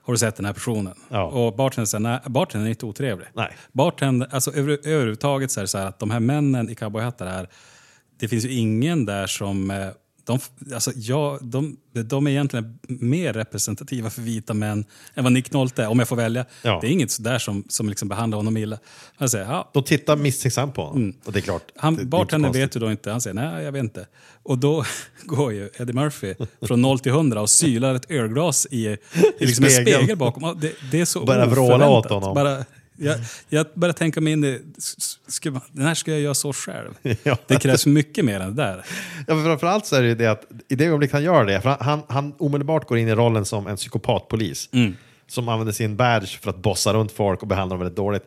har 0.07 0.15
du 0.15 0.19
sett 0.19 0.37
den 0.37 0.47
här 0.47 0.53
personen? 0.53 0.95
Ja. 1.09 1.25
Och 1.25 1.57
bartendern 1.57 1.87
säger 1.87 2.03
nej, 2.03 2.21
bartendern 2.27 2.67
är 2.67 2.71
inte 2.71 2.87
otrevlig. 2.87 3.29
Nej. 3.35 3.57
Bartender, 3.73 4.29
alltså 4.31 4.55
över, 4.55 4.79
överhuvudtaget 4.85 5.51
så 5.51 5.61
är 5.61 5.63
det 5.63 5.69
så 5.69 5.79
här 5.79 5.87
att 5.87 5.99
de 5.99 6.11
här 6.11 6.21
männen 6.21 6.71
i 6.71 6.75
cowboyhattar 6.75 7.27
här, 7.27 7.49
det 8.21 8.29
finns 8.29 8.45
ju 8.45 8.53
ingen 8.53 9.05
där 9.05 9.27
som 9.27 9.71
eh, 9.71 9.89
de, 10.27 10.39
alltså, 10.75 10.93
ja, 10.97 11.39
de, 11.43 11.77
de 11.93 12.27
är 12.27 12.31
egentligen 12.31 12.79
mer 12.87 13.33
representativa 13.33 14.11
för 14.11 14.23
vita 14.23 14.55
män 14.55 14.85
än 15.15 15.25
vad 15.25 15.33
Nick 15.33 15.53
Nolte 15.53 15.83
är, 15.83 15.89
om 15.89 15.99
jag 15.99 16.09
får 16.09 16.17
välja. 16.17 16.45
Ja. 16.63 16.79
Det 16.81 16.87
är 16.87 16.91
inget 16.91 17.11
sådär 17.11 17.39
som, 17.39 17.65
som 17.69 17.89
liksom 17.89 18.09
behandlar 18.09 18.37
honom 18.37 18.57
illa. 18.57 18.79
Han 19.17 19.29
säger, 19.29 19.45
ja, 19.45 19.71
De 19.73 19.83
tittar 19.83 20.17
misstänksamt 20.17 20.75
på 20.75 20.85
honom. 20.85 21.15
Och 21.25 21.33
det 21.33 21.39
är 21.39 21.41
klart. 21.41 21.63
han, 21.77 21.97
det 21.97 22.05
bartendern 22.05 22.53
vet 22.53 22.77
ju 22.77 22.81
då 22.81 22.91
inte. 22.91 23.11
Han 23.11 23.21
säger 23.21 23.35
nej, 23.35 23.65
jag 23.65 23.73
vet 23.73 23.81
inte. 23.81 24.07
Och 24.43 24.59
då 24.59 24.85
går 25.25 25.53
ju 25.53 25.71
Eddie 25.79 25.93
Murphy 25.93 26.35
från 26.63 26.83
0 26.83 26.99
till 26.99 27.13
100 27.13 27.41
och 27.41 27.51
sylar 27.51 27.95
ett 27.95 28.11
ölglas 28.11 28.67
i, 28.71 28.87
i 28.87 28.99
liksom 29.39 29.65
en 29.65 29.71
spegel 29.71 30.17
bakom. 30.17 30.61
Det, 30.61 30.73
det 30.91 31.01
är 31.01 31.05
så 31.05 31.25
Börjar 31.25 31.47
vråla 31.47 31.89
åt 31.89 32.11
honom. 32.11 32.35
Bara, 32.35 32.65
jag, 32.99 33.17
jag 33.49 33.67
börjar 33.75 33.93
tänka 33.93 34.21
mig 34.21 34.33
in 34.33 34.45
i, 34.45 34.61
ska 35.27 35.51
den 35.73 35.87
här 35.87 35.95
ska 35.95 36.11
jag 36.11 36.21
göra 36.21 36.35
så 36.35 36.53
själv. 36.53 36.95
Ja. 37.23 37.39
Det 37.47 37.57
krävs 37.57 37.87
mycket 37.87 38.25
mer 38.25 38.41
än 38.41 38.57
det 38.57 38.63
där. 38.63 38.85
Ja, 39.27 39.35
för 39.35 39.45
framförallt 39.45 39.87
så 39.87 39.97
är 39.97 40.03
det 40.03 40.09
ju 40.09 40.15
det 40.15 40.27
att 40.27 40.45
i 40.69 40.75
det 40.75 40.85
ögonblick 40.85 41.13
han 41.13 41.23
gör 41.23 41.45
det, 41.45 41.61
för 41.61 41.77
han, 41.81 42.03
han, 42.09 42.35
omedelbart 42.39 42.89
går 42.89 42.99
in 42.99 43.09
i 43.09 43.15
rollen 43.15 43.45
som 43.45 43.67
en 43.67 43.77
psykopatpolis 43.77 44.69
som 45.27 45.49
använder 45.49 45.73
sin 45.73 45.97
badge 45.97 46.39
för 46.41 46.51
att 46.51 46.57
bossa 46.57 46.95
runt 46.95 47.13
folk 47.13 47.43
och 47.43 47.49
behandla 47.49 47.75
dem 47.75 47.81
väldigt 47.81 47.97
dåligt. 47.97 48.27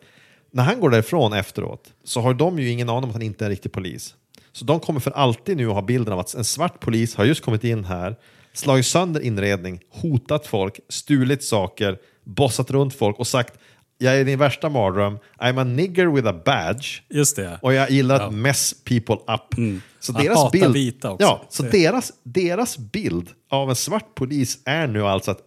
När 0.50 0.62
han 0.62 0.80
går 0.80 0.90
därifrån 0.90 1.32
efteråt 1.32 1.92
så 2.04 2.20
har 2.20 2.34
de 2.34 2.58
ju 2.58 2.68
ingen 2.70 2.88
aning 2.88 3.04
om 3.04 3.10
att 3.10 3.14
han 3.14 3.22
inte 3.22 3.44
är 3.44 3.46
en 3.46 3.50
riktig 3.50 3.72
polis. 3.72 4.14
Så 4.52 4.64
de 4.64 4.80
kommer 4.80 5.00
för 5.00 5.10
alltid 5.10 5.56
nu 5.56 5.68
att 5.68 5.74
ha 5.74 5.82
bilden 5.82 6.12
av 6.12 6.18
att 6.18 6.34
en 6.34 6.44
svart 6.44 6.80
polis 6.80 7.14
har 7.14 7.24
just 7.24 7.44
kommit 7.44 7.64
in 7.64 7.84
här, 7.84 8.16
slagit 8.52 8.86
sönder 8.86 9.20
inredning, 9.20 9.80
hotat 9.90 10.46
folk, 10.46 10.80
stulit 10.88 11.44
saker, 11.44 11.98
bossat 12.24 12.70
runt 12.70 12.94
folk 12.94 13.18
och 13.18 13.26
sagt 13.26 13.58
jag 14.02 14.16
är 14.20 14.24
din 14.24 14.38
värsta 14.38 14.68
mardröm, 14.68 15.18
I'm 15.38 15.60
a 15.60 15.64
nigger 15.64 16.06
with 16.06 16.28
a 16.28 16.34
badge. 16.44 17.00
Just 17.08 17.36
det. 17.36 17.58
Och 17.62 17.74
jag 17.74 17.90
gillar 17.90 18.20
att 18.20 18.34
mess 18.34 18.74
people 18.84 19.14
up. 19.14 19.54
Så 20.00 20.12
Han 20.12 20.24
deras 20.24 20.50
bild, 20.50 20.74
vita 20.74 21.10
också. 21.10 21.26
Ja, 21.26 21.42
så 21.48 21.62
Det- 21.62 21.70
deras, 21.70 22.12
deras 22.22 22.78
bild 22.78 23.28
av 23.50 23.70
en 23.70 23.76
svart 23.76 24.14
polis 24.14 24.58
är 24.64 24.86
nu 24.86 25.06
alltså 25.06 25.30
att 25.30 25.38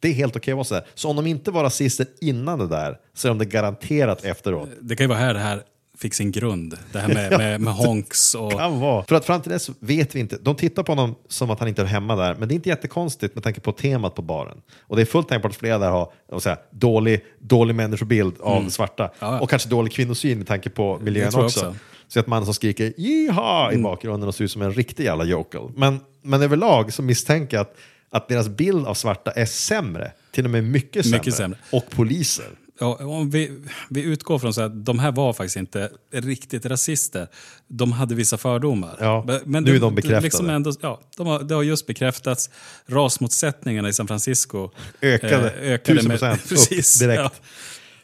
det 0.00 0.08
är 0.08 0.12
helt 0.12 0.36
okej 0.36 0.52
att 0.52 0.56
vara 0.56 0.64
så 0.64 0.74
här. 0.74 0.84
Så 0.94 1.10
om 1.10 1.16
de 1.16 1.26
inte 1.26 1.50
var 1.50 1.64
rasister 1.64 2.06
innan 2.20 2.58
det 2.58 2.66
där 2.68 2.96
så 3.14 3.28
är 3.28 3.30
de 3.30 3.38
det 3.38 3.44
garanterat 3.44 4.24
efteråt. 4.24 4.68
Det 4.80 4.96
kan 4.96 5.04
ju 5.04 5.08
vara 5.08 5.18
här 5.18 5.34
det 5.34 5.40
här 5.40 5.62
fick 5.98 6.14
sin 6.14 6.32
grund. 6.32 6.78
Det 6.92 6.98
här 6.98 7.08
med, 7.08 7.38
med, 7.38 7.60
med 7.60 7.74
honks 7.86 8.34
och... 8.34 8.52
Kan 8.52 8.80
vara. 8.80 9.04
För 9.04 9.16
att 9.16 9.24
fram 9.24 9.42
till 9.42 9.52
dess 9.52 9.70
vet 9.78 10.14
vi 10.14 10.20
inte. 10.20 10.38
De 10.42 10.54
tittar 10.54 10.82
på 10.82 10.92
honom 10.92 11.14
som 11.28 11.50
att 11.50 11.58
han 11.58 11.68
inte 11.68 11.82
är 11.82 11.86
hemma 11.86 12.16
där, 12.16 12.34
men 12.34 12.48
det 12.48 12.54
är 12.54 12.56
inte 12.56 12.68
jättekonstigt 12.68 13.34
med 13.34 13.44
tanke 13.44 13.60
på 13.60 13.72
temat 13.72 14.14
på 14.14 14.22
baren. 14.22 14.58
Och 14.80 14.96
det 14.96 15.02
är 15.02 15.06
fullt 15.06 15.28
tänkbart 15.28 15.52
att 15.52 15.56
flera 15.56 15.78
där 15.78 15.90
har 15.90 16.40
säga, 16.40 16.58
dålig, 16.70 17.24
dålig 17.38 17.74
människobild 17.74 18.34
av 18.40 18.68
svarta. 18.68 19.04
Mm. 19.04 19.16
Ja, 19.18 19.34
ja. 19.34 19.40
Och 19.40 19.50
kanske 19.50 19.68
dålig 19.68 19.92
kvinnosyn 19.92 20.38
med 20.38 20.46
tanke 20.46 20.70
på 20.70 20.98
miljön 21.02 21.26
också. 21.26 21.40
också. 21.40 21.64
Mm. 21.64 21.76
Så 22.08 22.20
att 22.20 22.26
man 22.26 22.44
som 22.44 22.54
skriker 22.54 22.92
jiha 22.96 23.72
i 23.72 23.78
bakgrunden 23.78 24.28
och 24.28 24.34
ser 24.34 24.44
ut 24.44 24.50
som 24.50 24.62
en 24.62 24.72
riktig 24.72 25.04
jävla 25.04 25.24
jokel. 25.24 25.60
Men, 25.76 26.00
men 26.22 26.42
överlag 26.42 26.92
så 26.92 27.02
misstänker 27.02 27.56
jag 27.56 27.62
att, 27.62 27.76
att 28.10 28.28
deras 28.28 28.48
bild 28.48 28.86
av 28.86 28.94
svarta 28.94 29.30
är 29.30 29.46
sämre. 29.46 30.12
Till 30.30 30.44
och 30.44 30.50
med 30.50 30.64
mycket 30.64 31.04
sämre. 31.04 31.18
Mycket 31.18 31.34
sämre. 31.34 31.58
Och 31.72 31.90
poliser. 31.90 32.46
Ja, 32.80 32.94
om 33.06 33.30
vi, 33.30 33.50
vi 33.90 34.02
utgår 34.02 34.38
från 34.38 34.54
så 34.54 34.62
att 34.62 34.84
de 34.86 34.98
här 34.98 35.12
var 35.12 35.32
faktiskt 35.32 35.56
inte 35.56 35.90
riktigt 36.12 36.66
rasister. 36.66 37.28
De 37.68 37.92
hade 37.92 38.14
vissa 38.14 38.38
fördomar. 38.38 38.96
Ja, 39.00 39.24
Men 39.44 39.64
nu 39.64 39.70
är 39.70 39.74
det- 39.74 39.80
de 39.80 39.94
bekräftade. 39.94 40.20
Liksom 40.20 40.50
ändå, 40.50 40.72
ja, 40.80 41.00
de 41.16 41.26
har, 41.26 41.42
det 41.42 41.54
har 41.54 41.62
just 41.62 41.86
bekräftats. 41.86 42.50
Rasmotsättningarna 42.86 43.88
i 43.88 43.92
San 43.92 44.06
Francisco 44.06 44.70
Ökade, 45.02 45.50
eh, 45.50 45.72
ökade 45.72 45.98
tusen 45.98 46.08
med- 46.08 46.18
procent 46.20 46.42
Precis, 46.48 46.96
upp 46.96 47.08
direkt. 47.08 47.20
ja. 47.22 47.30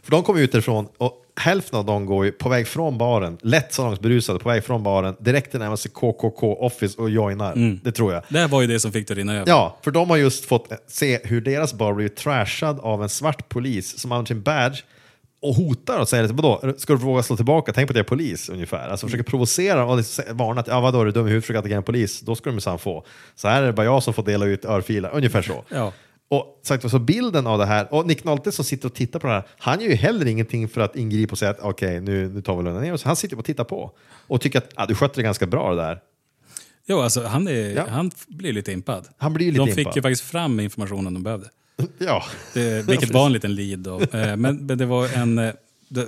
För 0.02 0.10
de 0.10 0.22
kom 0.22 0.38
ut 0.38 0.52
därifrån 0.52 0.88
och 0.98 1.18
hälften 1.36 1.78
av 1.78 1.84
dem 1.84 2.06
går 2.06 2.24
ju 2.24 2.32
på 2.32 2.48
väg 2.48 2.68
från 2.68 2.98
baren, 2.98 3.38
lätt 3.42 3.72
salongsberusade, 3.72 4.38
på 4.38 4.48
väg 4.48 4.64
från 4.64 4.82
baren, 4.82 5.16
direkt 5.20 5.50
till 5.50 5.60
närmaste 5.60 5.88
KKK 5.88 6.56
Office 6.60 7.02
och 7.02 7.10
joinar. 7.10 7.78
Det 7.84 7.92
tror 7.92 8.12
jag. 8.12 8.22
Det 8.28 8.46
var 8.46 8.60
ju 8.60 8.66
det 8.66 8.80
som 8.80 8.92
fick 8.92 9.08
det 9.08 9.12
att 9.12 9.18
rinna 9.18 9.34
över. 9.34 9.48
Ja, 9.48 9.78
för 9.82 9.90
de 9.90 10.10
har 10.10 10.16
just 10.16 10.44
fått 10.44 10.68
se 10.86 11.20
hur 11.24 11.40
deras 11.40 11.74
bar 11.74 11.94
blivit 11.94 12.16
trashad 12.16 12.80
av 12.80 13.02
en 13.02 13.08
svart 13.08 13.48
polis 13.48 13.98
som 13.98 14.12
använder 14.12 14.28
sin 14.28 14.42
badge 14.42 14.82
och 15.42 15.54
hotar 15.54 16.00
och 16.00 16.08
säger 16.08 16.28
vadå, 16.28 16.74
ska 16.76 16.92
du 16.92 16.98
våga 16.98 17.22
slå 17.22 17.36
tillbaka? 17.36 17.72
Tänk 17.72 17.88
på 17.88 17.92
att 17.92 17.96
jag 17.96 18.04
är 18.04 18.08
polis 18.08 18.48
ungefär. 18.48 18.88
Alltså 18.88 19.06
försöker 19.06 19.24
provocera 19.24 19.84
och 19.84 19.98
varna 20.30 20.60
att 20.60 20.66
ja, 20.66 20.80
vadå, 20.80 21.00
är 21.00 21.04
du 21.04 21.12
dum 21.12 21.26
i 21.26 21.30
huvudet, 21.30 21.44
försöker 21.44 21.58
attackera 21.58 21.76
en 21.76 21.82
polis, 21.82 22.20
då 22.20 22.34
ska 22.34 22.50
du 22.50 22.54
minsann 22.54 22.78
få. 22.78 23.04
Så 23.34 23.48
här 23.48 23.62
är 23.62 23.66
det 23.66 23.72
bara 23.72 23.86
jag 23.86 24.02
som 24.02 24.14
får 24.14 24.22
dela 24.22 24.46
ut 24.46 24.64
örfilar, 24.64 25.10
ungefär 25.14 25.42
så. 25.42 25.64
Ja. 25.68 25.92
Och 26.32 26.60
sagt, 26.62 26.90
så 26.90 26.98
bilden 26.98 27.46
av 27.46 27.58
det 27.58 27.66
här, 27.66 27.94
och 27.94 28.06
Nick 28.06 28.24
Nolte 28.24 28.52
som 28.52 28.64
sitter 28.64 28.86
och 28.88 28.94
tittar 28.94 29.18
på 29.18 29.26
det 29.26 29.32
här, 29.32 29.42
han 29.58 29.80
gör 29.80 29.88
ju 29.88 29.94
heller 29.94 30.26
ingenting 30.26 30.68
för 30.68 30.80
att 30.80 30.96
ingripa 30.96 31.32
och 31.32 31.38
säga 31.38 31.50
att 31.50 31.60
okej, 31.60 32.00
nu, 32.00 32.28
nu 32.28 32.42
tar 32.42 32.56
vi 32.56 32.62
lugna 32.62 32.80
ner 32.80 32.92
oss. 32.92 33.02
Han 33.02 33.16
sitter 33.16 33.38
och 33.38 33.44
tittar 33.44 33.64
på 33.64 33.90
och 34.26 34.40
tycker 34.40 34.58
att 34.58 34.68
ah, 34.74 34.86
du 34.86 34.94
skötte 34.94 35.14
det 35.20 35.22
ganska 35.22 35.46
bra 35.46 35.70
det 35.74 35.82
där. 35.82 35.98
Jo, 36.86 37.00
alltså, 37.00 37.22
han, 37.22 37.48
är, 37.48 37.76
Ja. 37.76 37.86
han 37.88 38.10
blir 38.28 38.52
lite 38.52 38.72
impad. 38.72 39.08
Han 39.18 39.32
blir 39.32 39.46
lite 39.52 39.58
de 39.58 39.66
fick 39.72 39.78
impad. 39.78 39.96
ju 39.96 40.02
faktiskt 40.02 40.22
fram 40.24 40.60
informationen 40.60 41.14
de 41.14 41.22
behövde. 41.22 41.48
Ja, 41.98 42.22
Det, 42.54 42.88
vilket 42.88 43.10
var 43.10 43.26
en 43.26 43.32
liten 43.32 43.54
lead 43.54 43.78
då. 43.78 44.00
Eh, 44.00 44.36
Men, 44.36 44.40
men 44.66 44.78
det 44.78 44.86
var 44.86 45.08
en... 45.16 45.38
eh, 45.38 45.52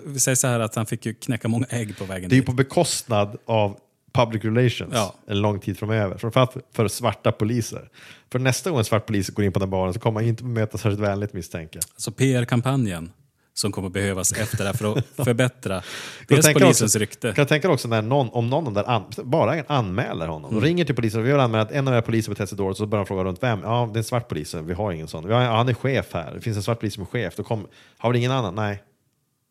vi 0.06 0.20
säger 0.20 0.36
så 0.36 0.46
här 0.46 0.60
att 0.60 0.74
han 0.74 0.86
fick 0.86 1.06
ju 1.06 1.14
knäcka 1.14 1.48
många 1.48 1.66
ägg 1.68 1.98
på 1.98 2.04
vägen 2.04 2.28
Det 2.30 2.34
är 2.34 2.38
ju 2.38 2.42
på 2.42 2.52
bekostnad 2.52 3.36
av 3.46 3.76
public 4.14 4.44
relations 4.44 4.92
Ja. 4.94 5.14
en 5.26 5.40
lång 5.40 5.60
tid 5.60 5.78
framöver. 5.78 6.18
Framförallt 6.18 6.56
för, 6.72 6.88
svarta 6.88 7.32
poliser. 7.32 7.88
För 8.32 8.38
nästa 8.38 8.70
gång 8.70 8.78
en 8.78 8.84
svart 8.84 9.06
polis 9.06 9.28
går 9.28 9.44
in 9.44 9.52
på 9.52 9.58
den 9.58 9.70
baren 9.70 9.94
så 9.94 10.00
kommer 10.00 10.20
han 10.20 10.28
inte 10.28 10.42
bemötas 10.44 10.80
särskilt 10.80 11.00
vänligt 11.00 11.32
misstänker 11.32 11.76
jag. 11.76 11.84
Alltså 11.94 12.12
PR-kampanjen 12.12 13.12
som 13.54 13.72
kommer 13.72 13.88
behövas 13.88 14.32
efter 14.32 14.58
det 14.58 14.64
här 14.64 14.72
för 14.72 14.98
att 14.98 15.06
förbättra 15.26 15.82
dels 16.28 16.52
polisens 16.52 16.82
också, 16.82 16.98
rykte. 16.98 17.32
Kan 17.32 17.44
du 17.44 17.48
tänka 17.48 17.70
också 17.70 17.88
när 17.88 18.02
någon, 18.02 18.28
om 18.30 18.50
någon 18.50 18.66
av 18.66 18.74
de 18.74 18.80
där 18.82 18.90
an, 18.90 19.02
bara 19.24 19.64
anmäler 19.66 20.26
honom. 20.26 20.50
Mm. 20.50 20.62
De 20.62 20.66
ringer 20.68 20.84
till 20.84 20.94
polisen 20.94 21.20
och 21.20 21.26
vi 21.26 21.32
har 21.32 21.38
anmält 21.38 21.68
att 21.68 21.74
en 21.76 21.88
av 21.88 21.94
era 21.94 22.02
poliser 22.02 22.30
betett 22.30 22.48
sig 22.48 22.58
dåligt 22.58 22.78
så 22.78 22.86
börjar 22.86 23.04
de 23.04 23.06
fråga 23.08 23.24
runt 23.24 23.42
vem? 23.42 23.60
Ja, 23.62 23.90
det 23.92 23.96
är 23.96 23.98
en 23.98 24.04
svart 24.04 24.28
polis. 24.28 24.54
Vi 24.54 24.72
har 24.74 24.92
ingen 24.92 25.08
sån. 25.08 25.26
Vi 25.26 25.32
har, 25.32 25.42
ja, 25.42 25.56
han 25.56 25.68
är 25.68 25.74
chef 25.74 26.06
här. 26.12 26.32
Det 26.34 26.40
finns 26.40 26.56
en 26.56 26.62
svart 26.62 26.80
polis 26.80 26.94
som 26.94 27.02
är 27.02 27.06
chef. 27.06 27.36
Då 27.36 27.42
kom, 27.42 27.66
har 27.98 28.12
vi 28.12 28.18
ingen 28.18 28.30
annan? 28.32 28.54
Nej. 28.54 28.82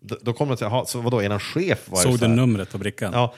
Då, 0.02 0.18
då 0.22 0.34
kommer 0.34 0.52
de 0.52 0.58
säga, 0.58 0.70
"Jaha, 0.70 0.86
så 0.86 1.02
vadå, 1.02 1.22
är 1.22 1.30
han 1.30 1.40
chef? 1.40 1.90
Var 1.90 1.98
Såg 1.98 2.12
så 2.12 2.18
du 2.18 2.28
här?" 2.28 2.36
numret 2.36 2.72
på 2.72 2.78
brickan? 2.78 3.12
Ja. 3.14 3.34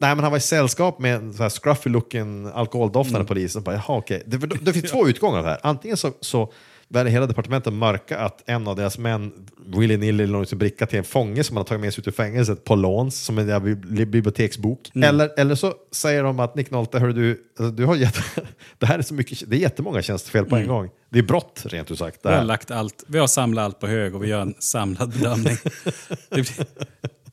Nej, 0.00 0.14
men 0.14 0.18
han 0.24 0.30
var 0.32 0.38
i 0.38 0.40
sällskap 0.40 0.98
med 0.98 1.14
en 1.14 1.34
så 1.34 1.42
här 1.42 1.50
scruffy 1.50 1.90
looking 1.90 2.50
alkoholdoftande 2.54 3.18
Mm. 3.18 3.26
polis. 3.26 3.56
Och 3.56 3.62
bara, 3.62 3.74
Jaha, 3.74 3.98
okej. 3.98 4.22
Det, 4.26 4.36
det, 4.36 4.56
det 4.62 4.72
finns 4.72 4.90
två 4.90 5.08
utgångar 5.08 5.38
av 5.38 5.44
det 5.44 5.50
här. 5.50 5.60
Antingen 5.62 5.96
så, 5.96 6.12
så 6.20 6.52
väljer 6.88 7.12
hela 7.12 7.26
departementet 7.26 7.72
mörka 7.72 8.18
att 8.18 8.42
en 8.46 8.68
av 8.68 8.76
deras 8.76 8.98
män 8.98 9.32
willy-nilly 9.66 10.26
lånar 10.26 10.44
sin 10.44 10.58
bricka 10.58 10.86
till 10.86 10.98
en 10.98 11.04
fånge 11.04 11.44
som 11.44 11.54
man 11.54 11.60
har 11.60 11.64
tagit 11.66 11.80
med 11.80 11.94
sig 11.94 12.00
ut 12.00 12.08
ur 12.08 12.12
fängelset 12.12 12.64
på 12.64 12.74
låns 12.74 13.20
som 13.20 13.38
en 13.38 13.80
biblioteksbok. 14.10 14.90
Mm. 14.94 15.08
Eller, 15.08 15.40
eller 15.40 15.54
så 15.54 15.74
säger 15.92 16.22
de 16.22 16.40
att 16.40 16.54
Nick 16.54 16.70
Nolte, 16.70 16.98
hör 16.98 17.08
du, 17.08 17.44
alltså, 17.58 17.70
du 17.70 17.84
har 17.84 17.96
jätte, 17.96 18.22
det 18.78 18.86
här 18.86 18.98
är 18.98 19.02
så 19.02 19.14
mycket, 19.14 19.50
det 19.50 19.56
är 19.56 19.60
jättemånga 19.60 20.02
tjänstefel 20.02 20.44
på 20.44 20.56
en 20.56 20.66
gång. 20.66 20.90
Det 21.10 21.18
är 21.18 21.22
brott 21.22 21.62
rent 21.64 21.90
ut 21.90 21.98
sagt. 21.98 22.24
Mm. 22.24 22.34
Vi 22.34 22.38
har, 22.38 22.44
lagt 22.44 22.70
allt, 22.70 23.04
vi 23.06 23.18
har 23.18 23.26
samlat 23.26 23.64
allt 23.64 23.80
på 23.80 23.86
hög 23.86 24.14
och 24.14 24.24
vi 24.24 24.28
gör 24.28 24.40
en 24.40 24.54
samlad 24.58 25.10
bedömning. 25.10 25.56
Det 26.28 26.34
blir, 26.34 26.66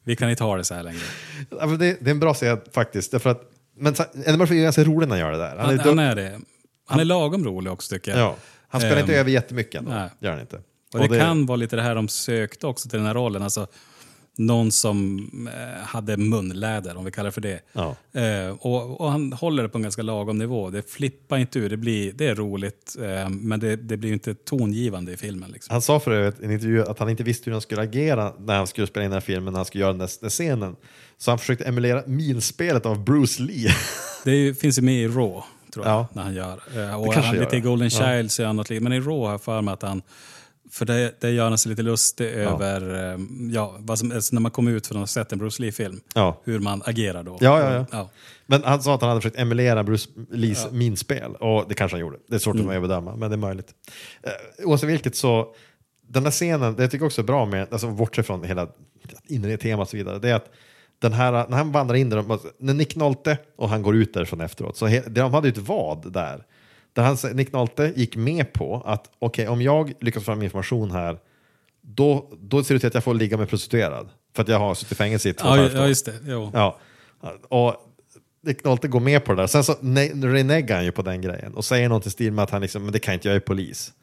vi 0.07 0.15
kan 0.15 0.29
inte 0.29 0.43
ha 0.43 0.57
det 0.57 0.63
så 0.63 0.73
här 0.73 0.83
längre. 0.83 0.99
Ja, 1.49 1.65
men 1.65 1.79
det, 1.79 1.97
det 2.01 2.09
är 2.09 2.11
en 2.11 2.19
bra 2.19 2.33
serie 2.33 2.57
faktiskt. 2.73 3.11
Därför 3.11 3.29
att, 3.29 3.41
men 3.77 3.95
Eddie 4.25 4.37
Murphy 4.37 4.57
är 4.59 4.63
ganska 4.63 4.83
rolig 4.83 5.07
när 5.07 5.15
han 5.15 5.19
gör 5.19 5.31
det 5.31 5.37
där. 5.37 5.57
Han, 5.57 5.79
är 5.79 5.83
han, 5.83 5.99
är 5.99 6.15
det. 6.15 6.39
Han 6.87 6.99
är 6.99 7.05
lagom 7.05 7.45
rolig 7.45 7.73
också 7.73 7.95
tycker 7.95 8.11
jag. 8.11 8.19
Ja, 8.19 8.35
han 8.67 8.81
spelar 8.81 8.99
inte 8.99 9.13
Ehm, 9.13 9.19
över 9.19 9.31
jättemycket 9.31 9.75
ändå. 9.79 9.91
nej. 9.91 10.09
Gör 10.19 10.31
han 10.31 10.39
inte. 10.39 10.59
Och 10.93 11.09
det, 11.09 11.19
kan 11.19 11.45
vara 11.45 11.55
lite 11.55 11.75
det 11.75 11.81
här 11.81 11.95
de 11.95 12.07
sökte 12.07 12.67
också 12.67 12.89
till 12.89 12.97
den 12.99 13.07
här 13.07 13.13
rollen. 13.13 13.43
Alltså, 13.43 13.67
någon 14.37 14.71
som 14.71 15.29
eh, 15.53 15.83
hade 15.85 16.17
munläder, 16.17 16.97
om 16.97 17.05
vi 17.05 17.11
kallar 17.11 17.25
det 17.27 17.31
för 17.31 17.41
det. 17.41 17.59
Ja. 17.73 17.95
Eh, 18.21 18.49
och, 18.59 19.01
och 19.01 19.11
han 19.11 19.33
håller 19.33 19.63
det 19.63 19.69
på 19.69 19.77
en 19.77 19.81
ganska 19.81 20.01
lagom 20.01 20.37
nivå. 20.37 20.69
Det 20.69 20.89
flippar 20.91 21.37
inte 21.37 21.59
ur, 21.59 21.69
det, 21.69 21.77
blir, 21.77 22.13
det 22.13 22.27
är 22.27 22.35
roligt, 22.35 22.95
eh, 23.01 23.29
men 23.29 23.59
det, 23.59 23.75
det 23.75 23.97
blir 23.97 24.13
inte 24.13 24.35
tongivande 24.35 25.11
i 25.11 25.17
filmen. 25.17 25.51
Liksom. 25.51 25.73
Han 25.73 25.81
sa 25.81 25.99
för 25.99 26.11
övrigt 26.11 26.39
i 26.39 26.45
en 26.45 26.51
intervju 26.51 26.83
att 26.83 26.99
han 26.99 27.09
inte 27.09 27.23
visste 27.23 27.45
hur 27.45 27.51
han 27.51 27.61
skulle 27.61 27.81
agera 27.81 28.33
när 28.39 28.57
han 28.57 28.67
skulle 28.67 28.87
spela 28.87 29.03
in 29.03 29.09
den 29.11 29.15
här 29.15 29.21
filmen, 29.21 29.53
när 29.53 29.59
han 29.59 29.65
skulle 29.65 29.81
göra 29.81 29.93
den 29.93 29.99
där 29.99 30.29
scenen. 30.29 30.75
Så 31.17 31.31
han 31.31 31.39
försökte 31.39 31.65
emulera 31.65 32.03
minspelet 32.05 32.85
av 32.85 33.03
Bruce 33.03 33.43
Lee. 33.43 33.69
Det 34.23 34.31
är 34.31 34.53
finns 34.53 34.77
ju 34.77 34.81
med 34.81 34.95
i 34.95 35.07
Raw, 35.07 35.41
tror 35.73 35.85
jag, 35.85 35.93
Ja. 35.93 36.07
när 36.13 36.23
han 36.23 36.33
gör. 36.33 36.53
Och 36.97 37.13
kanske 37.13 37.21
han, 37.21 37.35
gör, 37.35 37.43
lite 37.43 37.55
i 37.55 37.59
ja. 37.59 37.65
Golden 37.65 37.89
Ja. 37.93 38.17
Child 38.17 38.31
så 38.31 38.41
gör 38.41 38.47
han 38.47 38.55
något 38.55 38.69
liknande. 38.69 38.89
Men 38.89 39.03
i 39.03 39.05
Raw 39.05 39.25
har 39.25 39.31
jag 39.31 39.41
för 39.41 39.61
mig 39.61 39.73
att 39.73 39.81
han 39.81 40.01
för 40.77 40.85
det, 40.85 41.13
det 41.21 41.31
gör 41.31 41.55
sig 41.55 41.69
lite 41.69 41.81
lustig 41.81 42.25
över 42.27 43.11
eh, 43.13 43.19
ja, 43.51 43.75
vad 43.79 43.99
som, 43.99 44.11
alltså 44.11 44.35
när 44.35 44.41
man 44.41 44.51
kommer 44.51 44.71
ut 44.71 44.87
från 44.87 44.97
att 44.97 45.01
ha 45.01 45.07
sett 45.07 45.31
en 45.31 45.39
Bruce 45.39 45.61
Lee-film. 45.61 46.01
Ja. 46.15 46.41
Hur 46.43 46.59
man 46.59 46.81
agerar 46.85 47.23
då. 47.23 47.37
Ja, 47.41 47.59
ja, 47.59 47.73
ja. 47.73 47.85
ja. 47.91 48.09
Men 48.45 48.63
han 48.63 48.81
sa 48.81 48.95
att 48.95 49.01
han 49.01 49.09
hade 49.09 49.21
försökt 49.21 49.39
emulera 49.39 49.83
Bruce 49.83 50.09
Lees 50.31 50.71
minspel 50.71 51.35
och 51.35 51.65
det 51.69 51.73
kanske 51.75 51.95
han 51.95 52.01
gjorde. 52.01 52.17
Det 52.29 52.35
är 52.35 52.39
svårt 52.39 52.55
Mm. 52.55 52.69
att 52.69 52.81
bedöma, 52.89 53.15
men 53.15 53.29
det 53.29 53.35
är 53.35 53.37
möjligt. 53.37 53.71
Uh, 54.61 54.67
oavsett 54.67 54.89
vilket 54.89 55.15
så, 55.15 55.55
den 56.07 56.23
här 56.23 56.31
scenen, 56.31 56.75
det 56.75 56.83
jag 56.83 56.91
tycker 56.91 57.05
också 57.05 57.21
är 57.21 57.25
bra 57.25 57.45
med, 57.45 57.67
alltså 57.71 57.87
bortsett 57.91 58.25
från 58.27 58.43
hela 58.43 58.67
inre 59.27 59.57
temat 59.57 59.85
och 59.85 59.89
så 59.89 59.97
vidare, 59.97 60.19
det 60.19 60.29
är 60.29 60.35
att 60.35 60.51
den 60.99 61.13
här, 61.13 61.31
när 61.31 61.57
han 61.57 61.71
vandrar 61.71 61.95
in 61.95 62.09
där, 62.09 62.17
de- 62.17 62.39
när 62.59 62.73
Nick 62.73 62.95
Nolte 62.95 63.37
och 63.55 63.69
han 63.69 63.81
går 63.81 63.95
ut 63.95 64.13
därifrån 64.13 64.41
efteråt, 64.41 64.77
så 64.77 64.85
he, 64.85 65.01
de 65.07 65.33
hade 65.33 65.47
ju 65.47 65.51
ett 65.51 65.57
vad 65.57 66.11
där. 66.13 66.43
Där 66.97 67.03
han, 67.03 67.17
Nick 67.33 67.53
Nolte 67.53 67.93
gick 67.95 68.15
med 68.15 68.53
på 68.53 68.81
att 68.85 69.09
okej, 69.19 69.47
om 69.47 69.61
jag 69.61 69.93
lyckas 70.01 70.23
få 70.23 70.25
fram 70.25 70.41
information 70.41 70.91
här, 70.91 71.17
då, 71.81 72.31
då 72.39 72.63
ser 72.63 72.73
det 72.73 72.77
ut 72.77 72.83
att 72.83 72.93
jag 72.93 73.03
får 73.03 73.13
ligga 73.13 73.37
med 73.37 73.49
prostituerad. 73.49 74.09
För 74.35 74.41
att 74.43 74.49
jag 74.49 74.59
har 74.59 74.75
suttit 74.75 74.91
i 74.91 74.95
fängelse 74.95 75.29
i 75.29 75.33
två 75.33 75.47
Ja, 75.47 75.69
ja, 75.73 75.87
just 75.87 76.05
det. 76.05 76.13
Jo. 76.25 76.51
Ja. 76.53 76.79
Och 77.49 77.75
Nick 78.43 78.63
Nolte 78.63 78.87
går 78.87 78.99
med 78.99 79.25
på 79.25 79.31
det 79.33 79.41
där. 79.41 79.47
Sen 79.47 79.63
så 79.63 79.73
ne- 79.73 80.31
reneggar 80.31 80.75
han 80.75 80.85
ju 80.85 80.91
på 80.91 81.01
den 81.01 81.21
grejen 81.21 81.53
och 81.53 81.65
säger 81.65 81.89
något 81.89 82.05
i 82.05 82.09
stil 82.09 82.33
med 82.33 82.43
att 82.43 82.49
han 82.49 82.61
liksom, 82.61 82.83
men 82.83 82.91
det 82.91 82.99
kan 82.99 83.13
inte 83.13 83.27
jag, 83.27 83.35
är 83.35 83.39
polis. 83.39 83.93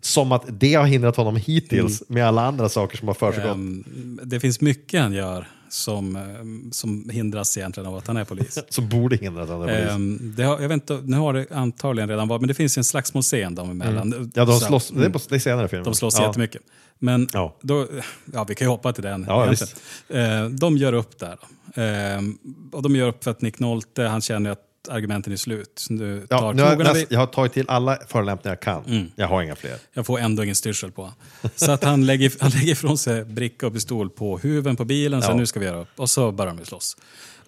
Som 0.00 0.32
att 0.32 0.44
det 0.48 0.74
har 0.74 0.84
hindrat 0.86 1.16
honom 1.16 1.36
hittills 1.36 2.02
med 2.08 2.26
alla 2.26 2.46
andra 2.46 2.68
saker 2.68 2.96
som 2.96 3.08
har 3.08 3.14
försiggått. 3.14 3.54
Ehm, 3.56 4.20
det 4.22 4.40
finns 4.40 4.60
mycket 4.60 5.00
han 5.00 5.12
gör 5.12 5.46
som, 5.70 6.16
ehm, 6.16 6.72
som 6.72 7.08
hindras 7.10 7.56
egentligen 7.58 7.86
av 7.88 7.96
att 7.96 8.06
han 8.06 8.16
är 8.16 8.24
polis. 8.24 8.58
som 8.68 8.88
borde 8.88 9.16
hindras 9.16 9.50
av 9.50 9.62
polis. 9.66 9.90
Ehm, 9.90 10.34
det 10.36 10.42
har, 10.42 10.60
jag 10.60 10.68
vet 10.68 10.74
inte, 10.74 11.00
nu 11.04 11.16
har 11.16 11.32
det 11.32 11.46
antagligen 11.50 12.08
redan 12.08 12.28
varit, 12.28 12.40
men 12.40 12.48
det 12.48 12.54
finns 12.54 12.78
ju 12.78 12.80
en 12.80 12.84
slagsmålsscen 12.84 13.54
dem 13.54 13.70
emellan. 13.70 14.12
Mm. 14.12 14.30
ja, 14.34 14.44
de 14.44 14.60
Så- 14.60 14.66
slåss, 14.66 14.90
det 14.90 15.04
är, 15.04 15.10
på, 15.10 15.18
det 15.28 15.34
är 15.34 15.38
senare 15.38 15.66
i 15.66 15.68
filmen. 15.68 15.84
De 15.84 15.94
slåss 15.94 16.14
ja. 16.18 16.26
jättemycket. 16.26 16.62
Men 16.98 17.28
Ja. 17.32 17.56
då, 17.62 17.86
ja, 18.32 18.44
vi 18.44 18.54
kan 18.54 18.64
ju 18.66 18.68
hoppa 18.70 18.92
till 18.92 19.02
den. 19.02 19.24
Ja, 19.28 19.44
egentligen. 19.44 20.44
Eh, 20.44 20.48
de 20.50 20.76
gör 20.76 20.92
upp 20.92 21.18
där. 21.18 21.36
Då. 21.74 21.82
Eh, 21.82 22.20
och 22.72 22.82
de 22.82 22.96
gör 22.96 23.08
upp 23.08 23.24
för 23.24 23.30
att 23.30 23.42
Nick 23.42 23.58
Nolte, 23.58 24.02
han 24.02 24.20
känner 24.20 24.50
att 24.50 24.60
argumenten 24.88 25.32
är 25.32 25.36
slut. 25.36 25.86
Nu 25.90 26.26
tar 26.26 26.36
Ja, 26.42 26.52
nu 26.52 26.62
har 26.62 26.68
jag, 26.70 26.78
näst, 26.78 27.06
jag 27.10 27.18
har 27.18 27.26
tagit 27.26 27.52
till 27.52 27.68
alla 27.68 27.98
förolämpningar 28.08 28.52
jag 28.54 28.60
kan. 28.62 28.84
Mm. 28.84 29.10
Jag 29.16 29.28
har 29.28 29.42
inga 29.42 29.56
fler. 29.56 29.76
Jag 29.92 30.06
får 30.06 30.18
ändå 30.18 30.44
ingen 30.44 30.56
styrsel 30.56 30.92
på. 30.92 31.12
Så 31.56 31.72
att 31.72 31.84
han 31.84 32.06
lägger, 32.06 32.32
han 32.40 32.50
lägger 32.50 32.72
ifrån 32.72 32.98
sig 32.98 33.24
bricka 33.24 33.66
och 33.66 33.72
pistol 33.74 34.10
på 34.10 34.38
huven 34.38 34.76
på 34.76 34.84
bilen, 34.84 35.22
så 35.22 35.30
Ja. 35.30 35.34
nu 35.36 35.46
ska 35.46 35.60
vi 35.60 35.66
göra 35.66 35.80
upp. 35.80 35.88
Och 35.96 36.10
så 36.10 36.32
börjar 36.32 36.54
de 36.54 36.64
slåss. 36.64 36.96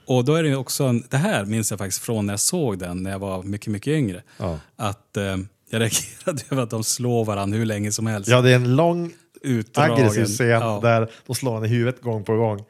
Och 0.07 0.25
då 0.25 0.35
är 0.35 0.43
det 0.43 0.57
också, 0.57 0.85
en, 0.85 1.05
det 1.11 1.17
här 1.17 1.45
minns 1.45 1.71
jag 1.71 1.79
faktiskt 1.79 2.03
från 2.03 2.27
när 2.27 2.33
jag 2.33 2.41
såg 2.41 2.79
den 2.79 3.03
när 3.03 3.11
jag 3.11 3.19
var 3.19 3.43
mycket, 3.43 3.67
mycket 3.69 3.91
yngre. 3.91 4.23
Ja. 4.39 4.59
Att 4.77 5.17
eh, 5.17 5.23
jag 5.25 5.41
reagerade 5.81 6.43
över 6.51 6.63
att 6.63 6.71
de 6.71 6.85
slår 6.85 7.25
varandra 7.25 7.59
hur 7.59 7.67
länge 7.67 7.93
som 7.93 8.07
helst. 8.07 8.29
Ja, 8.31 8.41
det 8.41 8.51
är 8.51 8.55
en 8.57 8.77
lång 8.77 9.13
Utdragen. 9.43 9.93
aggressiv 9.93 10.25
scen 10.25 10.49
Ja. 10.49 10.79
där 10.83 11.11
de 11.27 11.35
slår 11.35 11.51
honom 11.53 11.65
i 11.65 11.69
huvudet 11.69 12.03
gång 12.03 12.25
på 12.25 12.37
gång. 12.37 12.65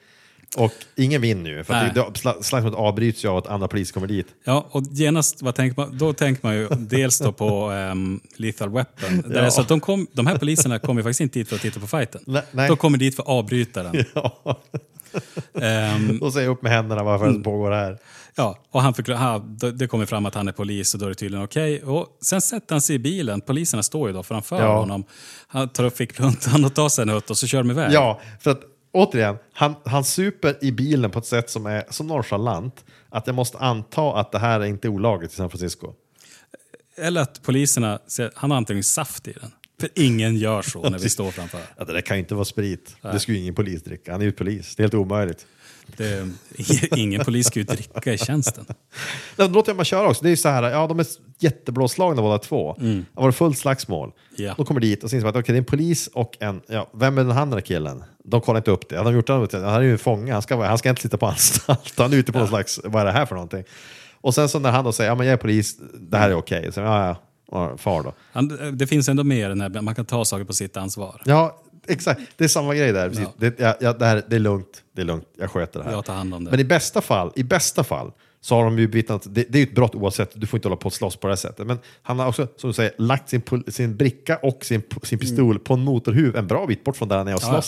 Och 0.56 0.72
ingen 0.96 1.20
vinner 1.20 1.50
ju, 1.50 1.64
för 1.64 1.74
att 1.74 1.82
Nej. 1.82 1.90
det, 1.94 2.00
det, 2.00 2.06
sla- 2.20 2.42
slagsmålet 2.42 2.78
avbryts 2.78 3.24
ju 3.24 3.28
av 3.28 3.36
att 3.36 3.46
andra 3.46 3.68
poliser 3.68 3.94
kommer 3.94 4.06
dit. 4.06 4.26
Ja, 4.44 4.66
och 4.70 4.82
genast, 4.90 5.42
vad 5.42 5.54
tänker 5.54 5.80
man, 5.80 5.98
då 5.98 6.12
tänker 6.12 6.46
man 6.46 6.54
ju 6.56 6.68
dels 6.78 7.18
då 7.18 7.32
på 7.32 7.70
um, 7.70 8.20
Lethal 8.36 8.70
Weapon. 8.70 9.22
Där 9.22 9.28
det 9.28 9.40
är 9.46 9.50
så 9.50 9.60
att 9.60 9.68
de, 9.68 9.80
kom, 9.80 10.06
de 10.12 10.26
här 10.26 10.38
poliserna 10.38 10.78
kommer 10.78 11.00
ju 11.00 11.02
faktiskt 11.02 11.20
inte 11.20 11.38
dit 11.38 11.48
för 11.48 11.56
att 11.56 11.62
titta 11.62 11.80
på 11.80 11.86
fighten. 11.86 12.20
Nej, 12.26 12.42
nej. 12.52 12.68
De 12.68 12.76
kommer 12.76 12.98
dit 12.98 13.16
för 13.16 13.22
att 13.22 13.28
avbryta 13.28 13.82
den. 13.82 14.04
Ja. 14.14 14.60
Ehm, 15.60 16.18
Och 16.22 16.32
säger 16.32 16.48
upp 16.48 16.62
med 16.62 16.72
händerna 16.72 17.02
varför 17.02 17.24
Mm. 17.26 17.38
det 17.38 17.44
pågår 17.44 17.70
det 17.70 17.76
här. 17.76 17.98
ja, 18.34 18.58
och 18.70 18.82
han 18.82 18.94
förklarar, 18.94 19.20
ha, 19.20 19.38
då- 19.38 19.70
det 19.70 19.86
kommer 19.86 20.06
fram 20.06 20.26
att 20.26 20.34
han 20.34 20.48
är 20.48 20.52
polis 20.52 20.94
och 20.94 21.00
då 21.00 21.06
är 21.06 21.08
det 21.08 21.14
tydligen 21.14 21.44
okej. 21.44 21.82
Och 21.82 22.06
Sen 22.22 22.40
sätter 22.40 22.74
han 22.74 22.80
sig 22.80 22.96
i 22.96 22.98
bilen, 22.98 23.40
poliserna 23.40 23.82
står 23.82 24.08
ju 24.08 24.14
då 24.14 24.22
framför 24.22 24.60
Ja. 24.62 24.78
honom. 24.78 25.04
Han 25.48 25.68
tar 25.68 25.84
upp 25.84 25.96
fickpluntan 25.96 26.64
och 26.64 26.74
tar 26.74 26.88
sig 26.88 27.02
en 27.02 27.08
hutt 27.08 27.30
och 27.30 27.38
så 27.38 27.46
kör 27.46 27.58
de 27.58 27.70
iväg. 27.70 27.92
Ja, 27.92 28.20
för 28.40 28.50
att 28.50 28.60
återigen, 28.92 29.36
han, 29.52 29.74
han 29.84 30.04
super 30.04 30.64
i 30.64 30.72
bilen 30.72 31.10
på 31.10 31.18
ett 31.18 31.26
sätt 31.26 31.50
som 31.50 31.66
är 31.66 31.84
så 31.90 32.04
nonchalant 32.04 32.84
att 33.08 33.26
jag 33.26 33.36
måste 33.36 33.58
anta 33.58 34.12
att 34.16 34.32
det 34.32 34.38
här 34.38 34.60
är 34.60 34.64
inte 34.64 34.88
olagligt 34.88 35.32
i 35.32 35.36
San 35.36 35.50
Francisco. 35.50 35.92
Eller 36.96 37.20
att 37.20 37.42
poliserna, 37.42 37.98
ser, 38.06 38.32
han 38.34 38.50
har 38.50 38.58
antagligen 38.58 38.84
saft 38.84 39.28
i 39.28 39.32
den. 39.32 39.50
För 39.80 39.88
ingen 39.94 40.36
gör 40.36 40.62
så 40.62 40.90
när 40.90 40.98
vi 40.98 41.08
står 41.10 41.30
framför. 41.30 41.60
Ja, 41.76 41.84
det 41.84 41.92
där 41.92 42.00
kan 42.00 42.16
ju 42.16 42.18
inte 42.18 42.34
vara 42.34 42.44
sprit. 42.44 42.96
Det 43.02 43.20
skulle 43.20 43.36
ju 43.36 43.42
ingen 43.42 43.54
polis 43.54 43.82
dricka. 43.82 44.12
Han 44.12 44.20
är 44.20 44.24
ju 44.24 44.32
polis. 44.32 44.76
Det 44.76 44.80
är 44.80 44.84
helt 44.84 44.94
omöjligt. 44.94 45.46
Det, 45.96 46.28
ingen 46.96 47.24
polis 47.24 47.46
ska 47.46 47.58
ju 47.58 47.64
dricka 47.64 48.12
i 48.12 48.18
tjänsten. 48.18 48.64
Nej, 48.68 49.48
Då 49.48 49.54
låter 49.54 49.70
jag 49.70 49.76
man 49.76 49.84
köra 49.84 50.08
också. 50.08 50.24
Det 50.24 50.30
är 50.30 50.36
så 50.36 50.48
här, 50.48 50.62
ja 50.62 50.86
de 50.86 50.98
är 51.00 51.06
jätteblåslagna 51.38 52.22
båda 52.22 52.38
två. 52.38 52.76
Det 52.78 53.04
var 53.14 53.32
fullt 53.32 53.58
slagsmål. 53.58 54.12
Ja. 54.36 54.54
De 54.56 54.66
kommer 54.66 54.80
dit 54.80 55.04
och 55.04 55.10
säger 55.10 55.26
att 55.26 55.36
okej, 55.36 55.52
det 55.52 55.56
är 55.56 55.58
en 55.58 55.64
polis 55.64 56.06
och 56.06 56.36
en, 56.40 56.60
ja, 56.66 56.90
vem 56.94 57.18
är 57.18 57.24
den 57.24 57.38
andra 57.38 57.60
killen? 57.60 58.04
De 58.24 58.40
kollar 58.40 58.58
inte 58.58 58.70
upp 58.70 58.88
det. 58.88 58.96
Hade 58.96 59.10
de 59.10 59.16
gjort 59.16 59.26
det, 59.50 59.58
han 59.58 59.74
är 59.74 59.80
ju 59.80 59.92
en 59.92 59.98
fånge, 59.98 60.32
han 60.32 60.42
ska, 60.42 60.64
han 60.64 60.78
ska 60.78 60.90
inte 60.90 61.02
sitta 61.02 61.16
på 61.16 61.26
anstalt. 61.26 61.92
Han 61.96 62.12
är 62.12 62.16
ute 62.16 62.32
på 62.32 62.38
någon 62.38 62.48
slags, 62.48 62.80
vad 62.84 63.02
är 63.02 63.06
det 63.06 63.12
här 63.12 63.26
för 63.26 63.34
någonting? 63.34 63.64
Och 64.20 64.34
sen 64.34 64.48
så 64.48 64.58
när 64.58 64.70
han 64.70 64.84
då 64.84 64.92
säger, 64.92 65.10
ja 65.10 65.14
men 65.14 65.26
jag 65.26 65.32
är 65.32 65.36
polis, 65.36 65.76
det 66.00 66.16
här 66.16 66.30
är 66.30 66.34
okej. 66.34 66.72
Så, 66.72 66.80
ja, 66.80 67.06
ja, 67.06 67.16
ja, 67.50 67.76
far 67.76 68.02
då. 68.02 68.12
Han, 68.32 68.76
det 68.78 68.86
finns 68.86 69.08
ändå 69.08 69.24
mer 69.24 69.50
att 69.50 69.84
man 69.84 69.94
kan 69.94 70.04
ta 70.04 70.24
saker 70.24 70.44
på 70.44 70.52
sitt 70.52 70.76
ansvar. 70.76 71.22
Ja, 71.24 71.62
exakt. 71.86 72.20
Det 72.36 72.44
är 72.44 72.48
samma 72.48 72.74
grej 72.74 72.92
där. 72.92 73.08
Precis. 73.08 73.24
Ja. 73.24 73.32
Det, 73.36 73.60
ja, 73.60 73.76
ja, 73.80 73.92
det, 73.92 74.06
här, 74.06 74.22
det 74.28 74.36
är 74.36 74.40
lugnt, 74.40 74.82
det 74.92 75.00
är 75.00 75.06
lugnt, 75.06 75.28
jag 75.38 75.50
sköter 75.50 75.78
det 75.78 75.84
här. 75.84 75.92
Jag 75.92 76.04
tar 76.04 76.14
hand 76.14 76.34
om 76.34 76.44
det. 76.44 76.50
Men 76.50 76.60
i 76.60 76.64
bästa 76.64 77.00
fall, 77.00 77.32
i 77.36 77.42
bästa 77.42 77.84
fall 77.84 78.12
så 78.40 78.54
har 78.54 78.64
de 78.64 78.78
ju 78.78 78.88
bevittnat, 78.88 79.22
det, 79.24 79.44
det 79.48 79.58
är 79.58 79.60
ju 79.60 79.66
ett 79.66 79.74
brott 79.74 79.94
oavsett, 79.94 80.30
du 80.34 80.46
får 80.46 80.58
inte 80.58 80.68
hålla 80.68 80.76
på 80.76 80.86
och 80.86 80.92
slåss 80.92 81.16
på 81.16 81.26
det 81.26 81.30
här 81.30 81.36
sättet. 81.36 81.66
Men 81.66 81.78
han 82.02 82.18
har 82.18 82.28
också, 82.28 82.48
som 82.56 82.70
du 82.70 82.74
säger, 82.74 82.92
lagt 82.98 83.28
sin, 83.28 83.42
sin 83.68 83.96
bricka 83.96 84.36
och 84.36 84.64
sin, 84.64 84.82
sin 85.02 85.18
pistol 85.18 85.58
på 85.58 85.74
en 85.74 85.80
motorhuv 85.80 86.36
en 86.36 86.46
bra 86.46 86.66
bit 86.66 86.84
bort 86.84 86.96
från 86.96 87.08
där 87.08 87.16
han 87.16 87.28
är 87.28 87.34
och 87.34 87.42
Mm. 87.42 87.54
Ja. 87.54 87.62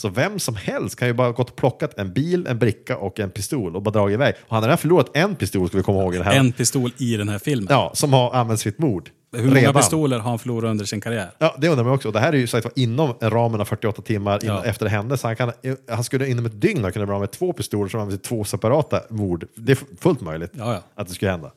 Så 0.00 0.08
vem 0.08 0.38
som 0.38 0.56
helst 0.56 0.98
kan 0.98 1.08
ju 1.08 1.14
bara 1.14 1.32
gått 1.32 1.50
och 1.50 1.56
plockat 1.56 1.98
en 1.98 2.12
bil, 2.12 2.46
en 2.46 2.58
bricka 2.58 2.96
och 2.96 3.20
en 3.20 3.30
pistol 3.30 3.76
och 3.76 3.82
bara 3.82 3.90
dragit 3.90 4.14
iväg. 4.14 4.34
Och 4.42 4.54
han 4.54 4.62
har 4.62 4.68
redan 4.68 4.78
förlorat 4.78 5.10
en 5.14 5.34
pistol, 5.34 5.68
ska 5.68 5.76
vi 5.76 5.82
komma 5.82 6.00
ihåg. 6.02 6.12
det 6.14 6.24
här. 6.24 6.32
En 6.38 6.52
pistol 6.52 6.92
i 6.98 7.16
den 7.16 7.28
här 7.28 7.38
filmen. 7.38 7.66
Ja, 7.70 7.90
som 7.94 8.12
har 8.12 8.34
använts 8.34 8.66
vid 8.66 8.72
ett 8.72 8.78
mord. 8.78 9.10
Hur 9.32 9.44
många 9.44 9.60
Redan. 9.60 9.74
pistoler 9.74 10.18
har 10.18 10.30
han 10.30 10.38
förlorat 10.38 10.70
under 10.70 10.84
sin 10.84 11.00
karriär? 11.00 11.30
Ja, 11.38 11.54
det 11.58 11.68
undrar 11.68 11.84
man 11.84 11.92
också. 11.94 12.10
Det 12.10 12.20
här 12.20 12.32
är 12.32 12.36
ju 12.36 12.46
sagt, 12.46 12.78
inom 12.78 13.14
ramen 13.20 13.60
av 13.60 13.64
48 13.64 14.02
timmar 14.02 14.40
Ja. 14.42 14.64
efter 14.64 14.84
det 14.84 14.90
hände. 14.90 15.16
Så 15.18 15.26
han, 15.26 15.36
kan, 15.36 15.52
han 15.90 16.04
skulle 16.04 16.28
inom 16.28 16.46
ett 16.46 16.60
dygn 16.60 16.84
ha 16.84 16.90
kunnat 16.90 17.08
bli 17.08 17.14
av 17.14 17.20
med 17.20 17.30
två 17.30 17.52
pistoler 17.52 17.88
som 17.88 18.00
används 18.00 18.24
i 18.24 18.28
två 18.28 18.44
separata 18.44 19.00
mord. 19.10 19.46
Det 19.54 19.72
är 19.72 19.78
fullt 20.00 20.20
möjligt 20.20 20.50
Ja, 20.54 20.72
ja. 20.72 20.82
att 20.94 21.08
det 21.08 21.14
skulle 21.14 21.30
hända. 21.30 21.52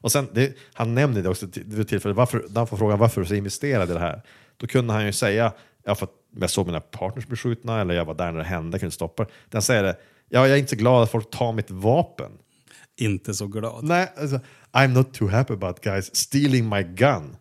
Och 0.00 0.12
sen, 0.12 0.28
det, 0.32 0.56
han 0.72 0.94
nämner 0.94 1.22
det 1.22 1.28
också 1.28 1.46
vid 1.54 1.88
tillfället, 1.88 2.16
varför, 2.16 2.44
när 2.48 2.56
han 2.56 2.66
får 2.66 2.76
frågan 2.76 2.98
varför 2.98 3.20
du 3.20 3.26
så 3.26 3.34
investerade 3.34 3.90
i 3.92 3.94
det 3.94 4.00
här. 4.00 4.22
Då 4.56 4.66
kunde 4.66 4.92
han 4.92 5.06
ju 5.06 5.12
säga, 5.12 5.52
ja, 5.84 5.94
för 5.94 6.04
att 6.06 6.12
jag 6.40 6.50
såg 6.50 6.66
mina 6.66 6.80
partners 6.80 7.26
bli 7.26 7.36
skjutna 7.36 7.80
eller 7.80 7.94
jag 7.94 8.04
var 8.04 8.14
där 8.14 8.32
när 8.32 8.38
det 8.38 8.44
hände, 8.44 8.78
kunde 8.78 8.92
stoppa. 8.92 9.26
Den 9.48 9.62
säger 9.62 9.82
det, 9.82 9.96
ja, 10.28 10.40
jag 10.40 10.50
är 10.50 10.56
inte 10.56 10.70
så 10.70 10.76
glad 10.76 11.02
att 11.02 11.10
folk 11.10 11.30
tar 11.30 11.52
mitt 11.52 11.70
vapen. 11.70 12.30
Inte 12.96 13.34
så 13.34 13.46
glad. 13.46 13.84
Nej, 13.84 14.12
alltså, 14.16 14.40
I'm 14.72 14.88
not 14.88 15.14
too 15.14 15.28
happy 15.28 15.54
about 15.54 15.80
guys 15.80 16.16
stealing 16.16 16.68
my 16.68 16.82
gun. 16.82 17.36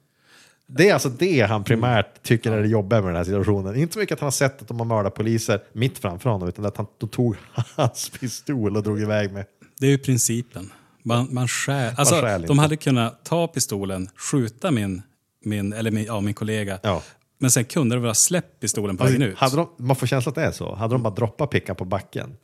Det 0.67 0.89
är 0.89 0.93
alltså 0.93 1.09
det 1.09 1.41
han 1.41 1.63
primärt 1.63 2.23
tycker 2.23 2.51
är 2.51 2.61
det 2.61 2.67
jobbiga 2.67 3.01
med 3.01 3.09
den 3.09 3.15
här 3.15 3.23
situationen. 3.23 3.75
Inte 3.75 3.93
så 3.93 3.99
mycket 3.99 4.13
att 4.13 4.19
han 4.19 4.25
har 4.25 4.31
sett 4.31 4.61
att 4.61 4.67
de 4.67 4.79
har 4.79 4.85
mördat 4.85 5.15
poliser 5.15 5.63
mitt 5.73 5.99
framför 5.99 6.29
honom, 6.29 6.49
utan 6.49 6.65
att 6.65 6.77
han 6.77 6.85
tog 7.11 7.35
hans 7.75 8.09
pistol 8.09 8.77
och 8.77 8.83
drog 8.83 9.01
iväg 9.01 9.31
med. 9.31 9.45
Det 9.79 9.85
är 9.85 9.91
ju 9.91 9.97
principen. 9.97 10.71
Man, 11.03 11.27
man 11.31 11.47
skär. 11.47 11.93
Alltså, 11.97 12.15
stjäl 12.15 12.41
inte. 12.41 12.47
de 12.47 12.59
hade 12.59 12.77
kunnat 12.77 13.25
ta 13.25 13.47
pistolen, 13.47 14.09
skjuta 14.15 14.71
min, 14.71 15.01
min, 15.43 15.73
eller 15.73 15.91
min, 15.91 16.05
ja, 16.05 16.21
min 16.21 16.33
kollega. 16.33 16.79
Ja. 16.83 17.03
Men 17.37 17.51
sen 17.51 17.65
kunde 17.65 17.95
de 17.95 18.01
väl 18.01 18.09
ha 18.09 18.13
släppt 18.13 18.59
pistolen 18.59 18.97
på 18.97 19.03
vägen 19.03 19.21
ut. 19.21 19.37
Hade 19.37 19.55
de, 19.55 19.69
man 19.77 19.95
får 19.95 20.07
känslan 20.07 20.31
att 20.31 20.35
det 20.35 20.43
är 20.43 20.51
så. 20.51 20.75
Hade 20.75 20.93
de 20.93 21.03
bara 21.03 21.13
droppat 21.13 21.49
pickan 21.49 21.75
på 21.75 21.85
backen, 21.85 22.37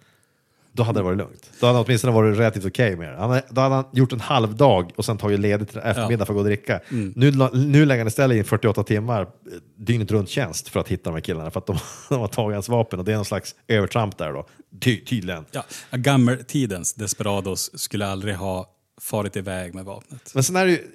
då 0.76 0.84
hade 0.84 1.00
det 1.00 1.04
varit 1.04 1.18
lugnt. 1.18 1.52
Då 1.60 1.66
hade 1.68 1.78
han 1.78 1.86
åtminstone 1.86 2.14
varit 2.14 2.38
relativt 2.38 2.66
okej 2.66 2.96
med 2.96 3.14
det. 3.14 3.18
Han, 3.18 3.42
då 3.50 3.62
hade 3.62 3.76
han 3.76 3.86
gjort 3.94 4.14
en 4.14 4.20
halv 4.20 4.56
dag 4.56 4.92
och 4.96 5.06
sen 5.06 5.18
tagit 5.18 5.40
ledigt 5.40 5.70
till 5.70 5.78
eftermiddag 5.78 6.26
för 6.26 6.34
att 6.34 6.36
gå 6.36 6.40
och 6.40 6.46
dricka. 6.46 6.80
Mm. 6.92 7.14
Nu, 7.16 7.32
nu 7.54 7.86
lägger 7.86 8.00
han 8.00 8.08
istället 8.08 8.38
in 8.38 8.44
48 8.44 8.84
timmar 8.84 9.22
eh, 9.22 9.28
dygnet 9.78 10.12
runt 10.12 10.30
tjänst 10.30 10.70
för 10.70 10.80
att 10.80 10.88
hitta 10.88 11.10
de 11.10 11.14
här 11.14 11.22
killarna. 11.22 11.52
För 11.52 11.60
att 11.60 11.66
de, 11.66 11.78
de 12.10 12.20
har 12.20 12.28
tagit 12.28 12.56
hans 12.56 12.70
vapen 12.70 13.00
och 13.00 13.06
det 13.06 13.12
är 13.12 13.16
någon 13.16 13.26
slags 13.26 13.56
övertramp 13.68 14.18
där 14.18 14.34
då. 14.34 14.48
Ty, 14.82 15.06
tydligen. 15.06 15.46
Ja, 15.52 15.64
gammeltidens 15.92 16.94
desperados 16.94 17.80
skulle 17.80 18.08
aldrig 18.08 18.36
ha 18.36 18.70
farit 19.02 19.36
iväg 19.36 19.74
med 19.74 19.86
vapnet. 19.86 20.32
Men 20.34 20.44
sen 20.44 20.56
är 20.56 20.66
det 20.66 20.72
ju, 20.72 20.88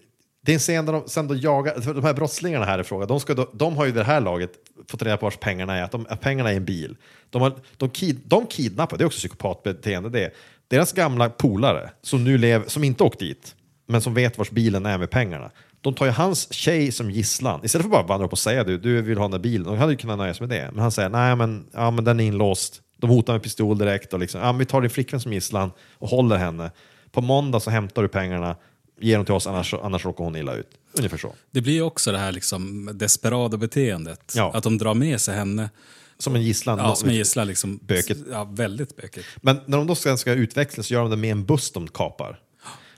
det 0.49 0.53
är 0.53 0.55
en 0.55 0.61
scen 0.61 0.87
där 0.87 0.93
de 0.93 1.03
sen 1.07 1.29
då 1.29 1.35
jagar, 1.35 1.95
de 1.95 2.05
här 2.05 2.15
brottslingarna 2.15 2.65
här 2.65 2.79
i 2.79 2.85
fråga, 2.85 3.07
de, 3.07 3.21
ska 3.21 3.35
då, 3.35 3.51
de 3.53 3.77
har 3.77 3.85
ju 3.85 3.93
vid 3.93 4.01
det 4.01 4.07
här 4.07 4.21
laget 4.21 4.51
fått 4.91 5.03
reda 5.03 5.17
på 5.17 5.27
vars 5.27 5.37
pengarna 5.37 5.77
är, 5.77 5.83
att, 5.83 5.93
de, 5.93 6.07
att 6.09 6.21
pengarna 6.21 6.53
är 6.53 6.57
en 6.57 6.65
bil. 6.65 6.97
De, 7.31 7.43
har, 7.43 7.53
de, 7.77 7.91
kid, 7.91 8.21
de 8.25 8.47
kidnappar, 8.47 8.99
det 8.99 9.05
är 9.05 9.07
också 9.07 9.19
psykopatbeteende 9.19 10.09
det, 10.09 10.33
deras 10.69 10.93
gamla 10.93 11.31
polare 11.31 11.91
som 12.03 12.25
nu 12.25 12.39
lever, 12.39 12.69
som 12.69 12.85
inte 12.85 13.05
åkt 13.05 13.19
dit, 13.19 13.55
men 13.89 14.01
som 14.01 14.15
vet 14.15 14.39
vars 14.39 14.51
bilen 14.51 14.87
är 14.87 14.99
med 14.99 15.11
pengarna. 15.11 15.51
De 15.81 15.95
tar 15.95 16.07
ju 16.07 16.13
hans 16.13 16.53
tjej 16.53 16.93
som 16.93 17.11
gisslan, 17.11 17.61
istället 17.65 17.83
för 17.83 17.89
att 17.89 18.07
bara 18.07 18.09
vandra 18.09 18.27
upp 18.27 18.33
och 18.33 18.39
säga 18.39 18.65
du, 18.65 18.79
du 18.79 19.03
vill 19.03 19.19
ha 19.19 19.25
den 19.25 19.31
där 19.31 19.39
bilen, 19.39 19.67
de 19.67 19.79
hade 19.79 19.93
ju 19.93 19.99
kunnat 19.99 20.19
nöja 20.19 20.35
sig 20.35 20.47
med 20.47 20.59
det. 20.59 20.71
Men 20.73 20.83
han 20.83 20.93
säger, 20.93 21.09
nej 21.09 21.37
men, 21.37 21.67
ja, 21.73 21.91
men 21.91 22.05
den 22.05 22.21
är 22.21 22.25
inlåst, 22.25 22.83
de 22.99 23.11
hotar 23.11 23.33
med 23.33 23.43
pistol 23.43 23.79
direkt 23.79 24.13
och 24.13 24.19
liksom, 24.19 24.41
ja, 24.41 24.47
men 24.47 24.59
vi 24.59 24.65
tar 24.65 24.81
din 24.81 24.91
flickvän 24.91 25.21
som 25.21 25.33
gisslan 25.33 25.71
och 25.99 26.09
håller 26.09 26.37
henne. 26.37 26.71
På 27.13 27.21
måndag 27.21 27.61
så 27.61 27.71
hämtar 27.71 28.03
du 28.03 28.09
pengarna, 28.09 28.57
ger 29.01 29.17
dem 29.17 29.25
till 29.25 29.35
oss, 29.35 29.47
annars, 29.47 29.75
annars 29.75 30.05
råkar 30.05 30.25
hon 30.25 30.37
illa 30.37 30.55
ut. 30.55 30.71
Ungefär 30.93 31.17
så. 31.17 31.35
Det 31.51 31.61
blir 31.61 31.73
ju 31.73 31.83
också 31.83 32.13
det 32.13 32.19
här 32.19 32.33
liksom 32.33 32.91
desperado-beteendet. 32.95 34.33
Ja. 34.37 34.53
Att 34.55 34.63
de 34.65 34.79
drar 34.79 34.95
med 34.95 35.21
sig 35.21 35.35
henne. 35.35 35.71
Som 36.19 36.35
en 36.35 36.43
gisslan. 36.43 36.79
Ja, 36.79 36.95
som 36.95 37.09
en 37.09 37.15
gisslan. 37.15 37.47
Liksom, 37.47 37.77
Bökigt. 37.83 38.21
Ja, 38.31 38.45
väldigt 38.45 38.97
bökigt. 38.97 39.27
Men 39.37 39.61
när 39.67 39.79
de 39.79 39.87
då 39.87 39.95
sen 39.95 40.19
ska 40.19 40.33
utväxla 40.33 40.83
så 40.83 40.95
gör 40.95 41.01
de 41.01 41.11
det 41.11 41.17
med 41.17 41.31
en 41.31 41.45
buss 41.45 41.71
de 41.71 41.89
kapar. 41.89 42.41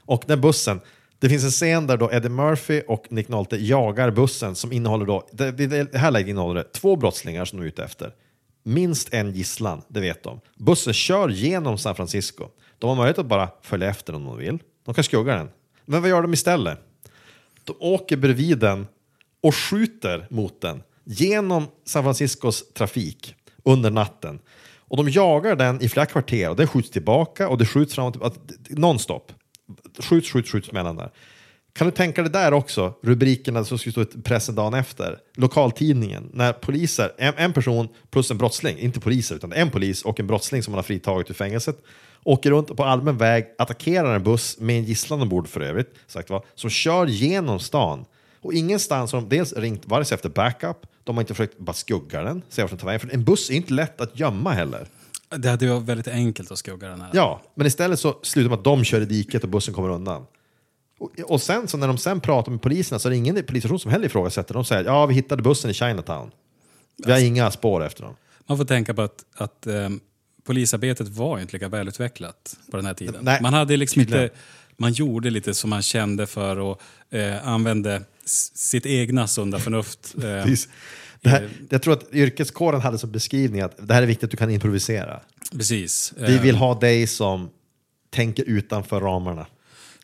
Och 0.05 0.25
den 0.27 0.41
bussen, 0.41 0.81
det 1.19 1.29
finns 1.29 1.45
en 1.45 1.51
scen 1.51 1.87
där 1.87 1.97
då 1.97 2.13
Eddie 2.13 2.29
Murphy 2.29 2.83
och 2.89 3.07
Nick 3.11 3.29
Nolte 3.29 3.57
jagar 3.57 4.11
bussen 4.11 4.55
som 4.55 4.73
innehåller 4.73 5.07
då, 5.07 5.29
det, 5.33 5.53
det 5.53 5.99
här 5.99 6.11
läget 6.11 6.29
innehåller 6.29 6.55
det, 6.65 6.73
två 6.73 6.97
brottslingar 6.97 7.45
som 7.45 7.59
de 7.59 7.65
är 7.65 7.69
ute 7.69 7.85
efter. 7.85 8.13
Minst 8.63 9.15
en 9.15 9.33
gisslan, 9.33 9.83
det 9.89 10.01
vet 10.01 10.23
de. 10.23 10.41
Bussen 10.57 10.93
kör 10.93 11.29
genom 11.29 11.79
San 11.79 11.95
Francisco. 11.95 12.49
De 12.79 12.89
har 12.89 12.97
möjlighet 12.97 13.19
att 13.19 13.27
bara 13.27 13.49
följa 13.63 13.89
efter 13.91 14.15
om 14.15 14.25
de 14.25 14.37
vill. 14.37 14.59
De 14.85 14.95
kan 14.95 15.05
skugga 15.05 15.35
den. 15.35 15.49
Men 15.91 16.01
vad 16.01 16.11
gör 16.11 16.23
de 16.23 16.33
istället? 16.33 16.79
De 17.65 17.77
åker 17.79 18.17
bredvid 18.17 18.59
den 18.59 18.87
och 19.43 19.55
skjuter 19.55 20.27
mot 20.31 20.61
den 20.61 20.83
genom 21.05 21.67
San 21.85 22.03
Franciscos 22.03 22.73
trafik 22.73 23.35
under 23.65 23.91
natten. 23.91 24.41
Och 24.79 24.97
de 24.97 25.09
jagar 25.09 25.57
den 25.57 25.83
i 25.83 25.89
flera 25.89 26.07
kvarter 26.07 26.51
och 26.51 26.57
den 26.57 26.67
skjuts 26.67 26.91
tillbaka 26.91 27.49
och 27.49 27.59
det 27.59 27.67
skjuts 27.67 27.95
framåt. 27.95 28.39
Nonstop. 28.69 29.33
Skjuts, 29.99 30.31
skjuts, 30.31 30.51
skjuts 30.51 30.73
mellan 30.73 30.97
där. 30.97 31.11
Kan 31.73 31.87
du 31.87 31.91
tänka 31.91 32.23
dig 32.23 32.33
där 32.33 32.53
också, 32.53 32.95
rubrikerna 33.03 33.65
som 33.65 33.79
skulle 33.79 33.93
stå 33.93 34.03
i 34.03 34.23
pressen 34.23 34.55
dagen 34.55 34.75
efter, 34.75 35.19
lokaltidningen, 35.37 36.31
när 36.33 36.53
poliser, 36.53 37.13
en, 37.19 37.35
en 37.37 37.53
person 37.53 37.89
plus 38.11 38.31
en 38.31 38.39
brottsling, 38.39 38.79
inte 38.79 39.01
poliser 39.01 39.35
utan 39.35 39.53
en 39.53 39.71
polis 39.71 40.03
och 40.03 40.21
en 40.21 40.27
brottsling 40.27 40.63
som 40.63 40.73
man 40.73 40.79
har 40.79 40.83
fritagit 40.83 41.31
ur 41.31 41.35
fängelset, 41.35 41.77
åker 42.25 42.51
runt 42.51 42.77
på 42.77 42.85
allmän 42.85 43.19
väg, 43.19 43.47
attackerar 43.59 44.15
en 44.15 44.23
buss 44.23 44.59
med 44.59 44.77
en 44.77 44.85
gisslan 44.85 45.23
ombord 45.23 45.49
för 45.49 45.61
övrigt, 45.61 45.95
sagt 46.07 46.31
va, 46.31 46.43
som 46.55 46.71
kör 46.71 47.07
genom 47.07 47.61
stan. 47.61 48.05
Och 48.41 48.53
ingenstans 48.53 49.13
har 49.13 49.21
de 49.21 49.29
dels 49.29 49.53
ringt 49.53 49.87
vare 49.87 50.05
sig 50.05 50.15
efter 50.15 50.29
backup, 50.29 50.77
de 51.05 51.17
har 51.17 51.23
inte 51.23 51.35
försökt 51.35 51.59
bara 51.59 51.73
skugga 51.73 52.23
den, 52.23 52.43
se 52.49 52.63
vart 52.63 52.71
den 52.71 52.79
tar 52.79 52.87
vägen, 52.87 53.01
för 53.01 53.15
en 53.15 53.25
buss 53.25 53.51
är 53.51 53.55
inte 53.55 53.75
lätt 53.75 54.01
att 54.01 54.19
gömma 54.19 54.53
heller. 54.53 54.89
Det 55.37 55.49
hade 55.49 55.65
ju 55.65 55.73
varit 55.73 55.83
väldigt 55.83 56.09
enkelt 56.09 56.53
att 56.53 56.59
skugga 56.59 56.89
den 56.89 57.01
här. 57.01 57.11
Ja, 57.13 57.43
men 57.55 57.67
istället 57.67 58.01
så 58.01 58.19
slutar 58.23 58.51
med 58.51 58.59
att 58.59 58.65
de 58.65 58.85
kör 58.85 59.01
i 59.01 59.05
diket 59.05 59.45
och 59.45 59.51
bussen 59.51 59.75
kommer 59.75 59.89
undan. 59.91 60.27
Och, 60.99 61.11
och 61.27 61.43
sen 61.43 61.69
så 61.69 61.77
när 61.77 61.87
de 61.87 61.99
sen 61.99 62.21
pratar 62.21 62.53
med 62.53 62.63
poliserna 62.63 62.99
så 62.99 63.09
är 63.09 63.11
det 63.11 63.17
ingen 63.17 63.45
polisstation 63.47 63.79
som 63.81 63.91
heller 63.91 64.07
ifrågasätter. 64.07 64.55
De 64.55 64.65
säger 64.65 64.85
ja, 64.85 65.07
vi 65.07 65.15
hittade 65.15 65.43
bussen 65.43 65.71
i 65.71 65.75
Chinatown. 65.75 66.31
Vi 66.97 67.13
har 67.13 67.21
inga 67.21 67.51
spår 67.51 67.85
efter 67.85 68.03
dem. 68.03 68.15
Man 68.47 68.59
får 68.59 68.65
tänka 68.65 68.95
på 68.95 69.03
att, 69.03 69.25
att 69.35 69.67
ehm, 69.67 70.01
polisarbetet 70.51 71.09
var 71.09 71.39
inte 71.39 71.53
lika 71.53 71.69
välutvecklat 71.69 72.57
på 72.71 72.77
den 72.77 72.87
här 72.87 72.95
tiden. 72.95 73.15
Nej, 73.21 73.39
man, 73.43 73.55
hade 73.55 73.77
liksom 73.77 74.03
tydligen. 74.03 74.25
inte, 74.25 74.35
man 74.77 74.93
gjorde 74.93 75.31
lite 75.31 75.55
som 75.55 75.71
man 75.71 75.83
kände 75.83 76.27
för 76.27 76.59
och 76.59 76.81
eh, 77.11 77.49
använde 77.49 78.03
sitt 78.55 78.87
egna 78.87 79.27
sunda 79.27 79.59
förnuft. 79.59 80.15
Eh. 80.25 80.47
Det 81.23 81.29
här, 81.31 81.49
jag 81.69 81.83
tror 81.83 81.93
att 81.95 82.13
yrkeskåren 82.13 82.81
hade 82.81 82.99
som 82.99 83.11
beskrivning 83.11 83.61
att 83.61 83.89
det 83.89 83.95
här 83.95 84.03
är 84.03 84.07
viktigt 84.07 84.25
att 84.25 84.31
du 84.31 84.37
kan 84.37 84.51
improvisera. 84.51 85.21
precis. 85.53 86.13
Vi 86.17 86.35
Eh, 86.37 86.43
vill 86.43 86.57
ha 86.57 86.75
dig 86.81 87.07
som 87.07 87.51
tänker 88.11 88.45
utanför 88.45 89.01
ramarna. 89.01 89.47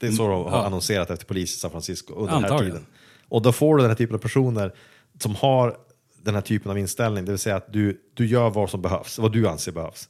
Det 0.01 0.07
är 0.07 0.11
så 0.13 0.29
de 0.29 0.45
har 0.45 0.51
Ja. 0.51 0.67
annonserat 0.67 1.11
efter 1.11 1.27
polis 1.27 1.55
i 1.57 1.59
San 1.59 1.71
Francisco 1.71 2.15
under 2.15 2.33
den 2.35 2.45
här 2.45 2.51
Antagligen. 2.51 2.77
tiden. 2.77 2.87
Och 3.29 3.43
då 3.43 3.53
får 3.53 3.77
du 3.77 3.83
den 3.83 3.91
här 3.91 3.97
typen 3.97 4.15
av 4.17 4.21
personer 4.21 4.73
som 5.19 5.35
har 5.35 5.77
den 6.27 6.35
här 6.35 6.43
typen 6.43 6.71
av 6.71 6.79
inställning, 6.79 7.25
det 7.25 7.31
vill 7.33 7.39
säga 7.39 7.57
att 7.57 7.73
du, 7.73 8.01
du 8.15 8.27
gör 8.27 8.51
vad 8.51 8.71
som 8.71 8.83
behövs, 8.83 9.19
vad 9.19 9.33
du 9.33 9.49
anser 9.49 9.73
behövs. 9.73 10.09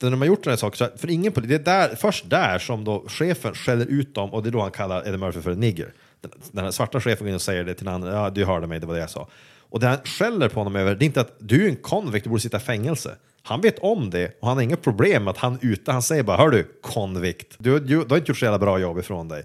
När 0.00 0.10
de 0.10 0.20
har 0.20 0.26
gjort 0.28 0.44
den 0.44 0.50
här 0.50 0.56
saken, 0.56 0.88
för 0.96 1.10
ingen 1.10 1.32
polis, 1.32 1.48
det 1.48 1.54
är 1.54 1.58
där, 1.88 1.96
först 1.96 2.30
där 2.30 2.58
som 2.58 2.84
då 2.84 3.04
chefen 3.08 3.54
skäller 3.54 3.86
ut 3.86 4.14
dem 4.14 4.32
och 4.34 4.42
det 4.42 4.48
är 4.48 4.50
då 4.50 4.60
han 4.60 4.70
kallar 4.70 5.08
Eddie 5.08 5.16
Murphy 5.18 5.40
för 5.40 5.50
en 5.50 5.60
nigger. 5.60 5.92
Den, 6.20 6.30
den 6.52 6.64
här 6.64 6.70
svarta 6.70 7.00
chefen 7.00 7.24
går 7.24 7.28
in 7.28 7.34
och 7.34 7.42
säger 7.42 7.64
det 7.64 7.74
till 7.74 7.84
den 7.84 7.94
andra, 7.94 8.12
ja 8.12 8.30
du 8.30 8.44
hörde 8.44 8.66
mig, 8.66 8.80
det 8.80 8.86
var 8.86 8.94
det 8.94 9.00
jag 9.00 9.10
sa. 9.10 9.28
Och 9.70 9.80
det 9.80 9.86
han 9.86 9.98
skäller 10.04 10.48
på 10.48 10.60
honom 10.60 10.76
över, 10.76 10.94
det 10.94 11.04
är 11.04 11.06
inte 11.06 11.20
att 11.20 11.36
du 11.38 11.64
är 11.64 11.68
en 11.68 11.76
convict, 11.76 12.24
du 12.24 12.30
borde 12.30 12.42
sitta 12.42 12.56
i 12.56 12.60
fängelse. 12.60 13.16
Han 13.42 13.60
vet 13.60 13.78
om 13.78 14.10
det 14.10 14.36
och 14.40 14.48
han 14.48 14.56
har 14.56 14.62
inga 14.64 14.76
problem 14.76 15.24
med 15.24 15.30
att 15.30 15.38
han 15.38 15.58
ute, 15.62 15.92
han 15.92 16.02
säger 16.02 16.22
bara 16.22 16.36
hör 16.36 16.50
du, 16.50 16.66
convict, 16.82 17.54
du, 17.58 17.78
du, 17.80 17.86
du 17.86 17.96
har 17.96 18.16
inte 18.16 18.30
gjort 18.30 18.38
så 18.38 18.44
jävla 18.44 18.58
bra 18.58 18.78
jobb 18.78 18.98
ifrån 18.98 19.28
dig. 19.28 19.44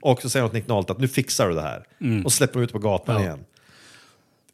Och 0.00 0.22
så 0.22 0.28
säger 0.28 0.42
han 0.42 0.48
åt 0.50 0.54
Nick 0.54 0.66
Nolte 0.66 0.92
att 0.92 0.98
nu 1.00 1.08
fixar 1.08 1.48
du 1.48 1.54
det 1.54 1.60
här. 1.62 1.84
Och 2.24 2.32
släpper 2.32 2.60
ut 2.60 2.72
på 2.72 2.78
gatan 2.78 3.14
Ja. 3.14 3.20
igen. 3.22 3.44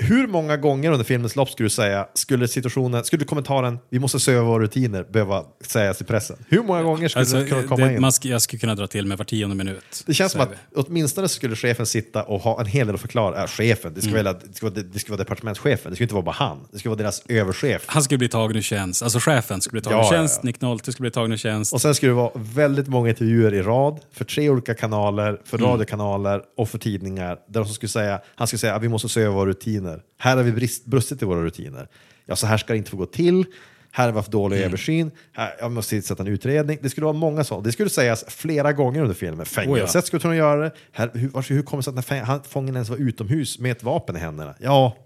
Hur 0.02 0.26
många 0.26 0.56
gånger 0.56 0.90
under 0.92 1.04
filmens 1.04 1.36
lopp 1.36 1.50
skulle 1.50 1.64
du 1.66 1.70
säga, 1.70 2.06
skulle 2.14 2.48
situationen, 2.48 3.04
skulle 3.04 3.24
kommentaren 3.24 3.78
vi 3.90 3.98
måste 3.98 4.20
se 4.20 4.32
över 4.32 4.42
våra 4.42 4.62
rutiner 4.62 5.04
behöva 5.12 5.44
sägas 5.66 6.00
i 6.00 6.04
pressen? 6.04 6.36
Hur 6.48 6.62
många 6.62 6.82
gånger 6.82 7.08
skulle 7.08 7.20
Alltså, 7.20 7.36
det 7.36 7.46
kunna 7.46 7.62
komma 7.62 7.86
det, 7.86 7.94
in? 7.94 8.00
man 8.00 8.12
sk, 8.12 8.24
jag 8.24 8.42
skulle 8.42 8.60
kunna 8.60 8.74
dra 8.74 8.86
till 8.86 9.06
med 9.06 9.18
var 9.18 9.24
tionde 9.24 9.56
minut. 9.56 10.02
Det 10.06 10.14
känns 10.14 10.32
som 10.32 10.40
att 10.40 10.50
vi. 10.50 10.54
åtminstone 10.76 11.28
skulle 11.28 11.56
chefen 11.56 11.86
sitta 11.86 12.22
och 12.22 12.40
ha 12.40 12.60
en 12.60 12.66
hel 12.66 12.86
del 12.86 12.94
att 12.94 13.00
förklara. 13.00 13.42
Äh, 13.42 13.46
chefen, 13.46 13.94
det 13.94 14.00
ska, 14.00 14.10
Mm. 14.10 14.24
väl, 14.24 14.34
det, 14.48 14.54
ska 14.56 14.66
vara, 14.70 14.82
det 14.92 14.98
ska 14.98 15.12
vara 15.12 15.18
departementschefen, 15.18 15.90
det 15.90 15.96
ska 15.96 16.04
inte 16.04 16.14
vara 16.14 16.24
bara 16.24 16.34
han. 16.38 16.58
Det 16.72 16.78
ska 16.78 16.88
vara 16.88 16.98
deras 16.98 17.22
överchef. 17.28 17.82
Han 17.86 18.02
skulle 18.02 18.18
bli 18.18 18.28
tagen 18.28 18.56
ur 18.56 18.62
tjänst. 18.62 19.02
Alltså 19.02 19.18
chefen 19.18 19.60
skulle 19.60 19.72
bli 19.72 19.82
tagen 19.82 19.98
Ja, 19.98 20.04
ur 20.04 20.06
ja, 20.14 20.18
tjänst. 20.18 20.40
ja. 20.42 20.46
Nick 20.46 20.60
Nolte 20.60 20.92
skulle 20.92 21.04
bli 21.04 21.10
tagen 21.10 21.32
ur 21.32 21.36
tjänst. 21.36 21.72
Och 21.72 21.80
sen 21.80 21.94
skulle 21.94 22.10
det 22.10 22.16
vara 22.16 22.30
väldigt 22.34 22.88
många 22.88 23.08
intervjuer 23.08 23.54
i 23.54 23.62
rad 23.62 24.00
för 24.12 24.24
tre 24.24 24.50
olika 24.50 24.74
kanaler, 24.74 25.40
för 25.44 25.58
Mm. 25.58 25.70
radiokanaler 25.70 26.42
och 26.56 26.68
för 26.68 26.78
tidningar. 26.78 27.38
Där 27.48 27.60
de 27.60 27.68
skulle 27.68 27.90
säga, 27.90 28.20
han 28.34 28.46
skulle 28.46 28.58
säga 28.58 28.74
att 28.74 28.82
vi 28.82 28.88
måste 28.88 29.08
se 29.08 29.20
över 29.20 29.34
våra 29.34 29.48
rutiner. 29.50 29.89
Här 30.18 30.36
har 30.36 30.42
vi 30.44 30.52
brist, 30.52 30.86
brustit 30.86 31.22
i 31.22 31.24
våra 31.24 31.44
rutiner. 31.44 31.88
Ja, 32.26 32.36
så 32.36 32.46
här 32.46 32.56
ska 32.56 32.72
det 32.72 32.76
inte 32.76 32.90
få 32.90 32.96
gå 32.96 33.06
till. 33.06 33.44
Här 33.92 34.04
har 34.04 34.12
vi 34.12 34.18
haft 34.18 34.30
dålig 34.30 34.56
Mm. 34.56 34.66
översyn. 34.68 35.10
Här, 35.32 35.54
jag 35.60 35.72
måste 35.72 35.90
tillsätta 35.90 36.22
en 36.22 36.28
utredning. 36.28 36.78
Det 36.82 36.90
skulle 36.90 37.04
vara 37.04 37.16
många 37.16 37.44
sådana. 37.44 37.64
Det 37.64 37.72
skulle 37.72 37.90
sägas 37.90 38.24
flera 38.28 38.72
gånger 38.72 39.00
under 39.02 39.14
filmen. 39.14 39.46
Fängelset 39.46 39.94
Oh 39.94 39.98
ja. 39.98 40.02
skulle 40.02 40.20
kunna 40.20 40.36
göra 40.36 40.60
det. 40.64 40.70
Här, 40.92 41.10
hur, 41.14 41.28
varför, 41.28 41.54
hur 41.54 41.62
kommer 41.62 41.82
det 41.82 41.84
sig 41.84 41.98
att 41.98 42.06
fäng- 42.28 42.48
fången 42.48 42.74
ens 42.76 42.88
var 42.88 42.96
utomhus 42.96 43.58
med 43.58 43.72
ett 43.72 43.82
vapen 43.82 44.16
i 44.16 44.18
händerna? 44.18 44.54
Ja, 44.60 44.96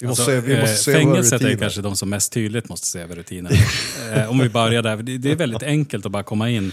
vi 0.00 0.06
måste, 0.06 0.22
Alltså, 0.22 0.46
vi 0.48 0.60
måste 0.60 0.70
eh, 0.72 0.76
se 0.76 0.92
fängelset 0.92 1.32
är 1.40 1.44
rutiner. 1.44 1.60
kanske 1.60 1.80
de 1.82 1.96
som 1.96 2.10
mest 2.10 2.32
tydligt 2.32 2.68
måste 2.68 2.86
se 2.86 3.00
över 3.00 3.16
rutiner. 3.16 3.52
eh, 4.16 4.30
om 4.30 4.38
vi 4.38 4.48
börjar 4.48 4.82
där. 4.82 4.96
Det 5.18 5.30
är 5.30 5.36
väldigt 5.36 5.62
enkelt 5.62 6.06
att 6.06 6.12
bara 6.12 6.22
komma 6.22 6.50
in. 6.50 6.72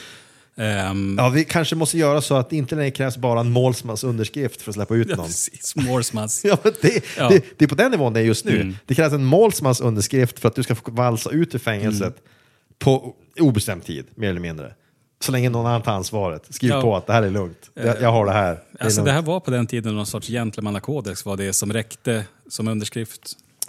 Ehm, 0.58 1.16
Ja, 1.20 1.30
vi 1.30 1.44
kanske 1.44 1.76
måste 1.76 1.98
göra 1.98 2.22
så 2.22 2.36
att 2.36 2.50
det 2.50 2.56
inte 2.58 2.76
längre 2.76 2.92
krävs 2.92 3.18
bara 3.18 3.40
en 3.40 3.52
målsmans 3.52 4.04
underskrift 4.04 4.62
för 4.62 4.72
att 4.72 4.76
släppa 4.76 4.96
ut 4.96 5.08
ja, 5.10 5.16
någon. 5.16 5.26
precis, 5.26 5.76
Morsmans. 5.76 6.42
Ja, 6.46 6.58
det, 6.82 7.04
Ja. 7.18 7.30
Det, 7.30 7.44
det 7.58 7.66
är 7.66 7.70
på 7.70 7.76
den 7.76 7.92
nivån 7.92 8.14
det 8.14 8.20
är 8.20 8.24
just 8.24 8.46
nu. 8.46 8.62
Mm. 8.62 8.76
Det 8.86 8.96
krävs 8.96 9.14
en 9.14 9.26
målsmans 9.26 9.82
underskrift 9.82 10.40
för 10.40 10.48
att 10.48 10.56
du 10.56 10.64
ska 10.64 10.76
få 10.76 10.92
valsa 10.92 11.30
ut 11.30 11.56
ur 11.56 11.60
fängelset 11.60 12.02
Mm. 12.18 12.20
på 12.80 13.14
obestämd 13.40 13.84
tid, 13.86 14.06
mer 14.16 14.30
eller 14.30 14.40
mindre. 14.40 14.74
Så 15.20 15.32
länge 15.32 15.50
någon 15.50 15.66
annan 15.66 15.82
tar 15.82 15.92
ansvaret. 15.92 16.48
Skriv 16.50 16.70
Ja. 16.72 16.82
på 16.82 16.96
att 16.96 17.08
det 17.08 17.14
här 17.14 17.24
är 17.24 17.30
lugnt. 17.32 17.70
Jag, 17.74 18.02
jag 18.02 18.12
har 18.12 18.26
det 18.26 18.32
här. 18.32 18.52
Det 18.72 18.84
Alltså 18.84 19.00
lugnt. 19.00 19.06
det 19.06 19.12
här 19.12 19.22
var 19.22 19.40
på 19.40 19.52
den 19.52 19.68
tiden 19.68 19.96
någon 19.96 20.06
sorts 20.06 20.28
gentlemannakodex 20.28 21.26
var 21.26 21.38
det 21.38 21.54
som 21.54 21.74
räckte 21.74 22.26
som 22.50 22.68
underskrift. 22.68 23.22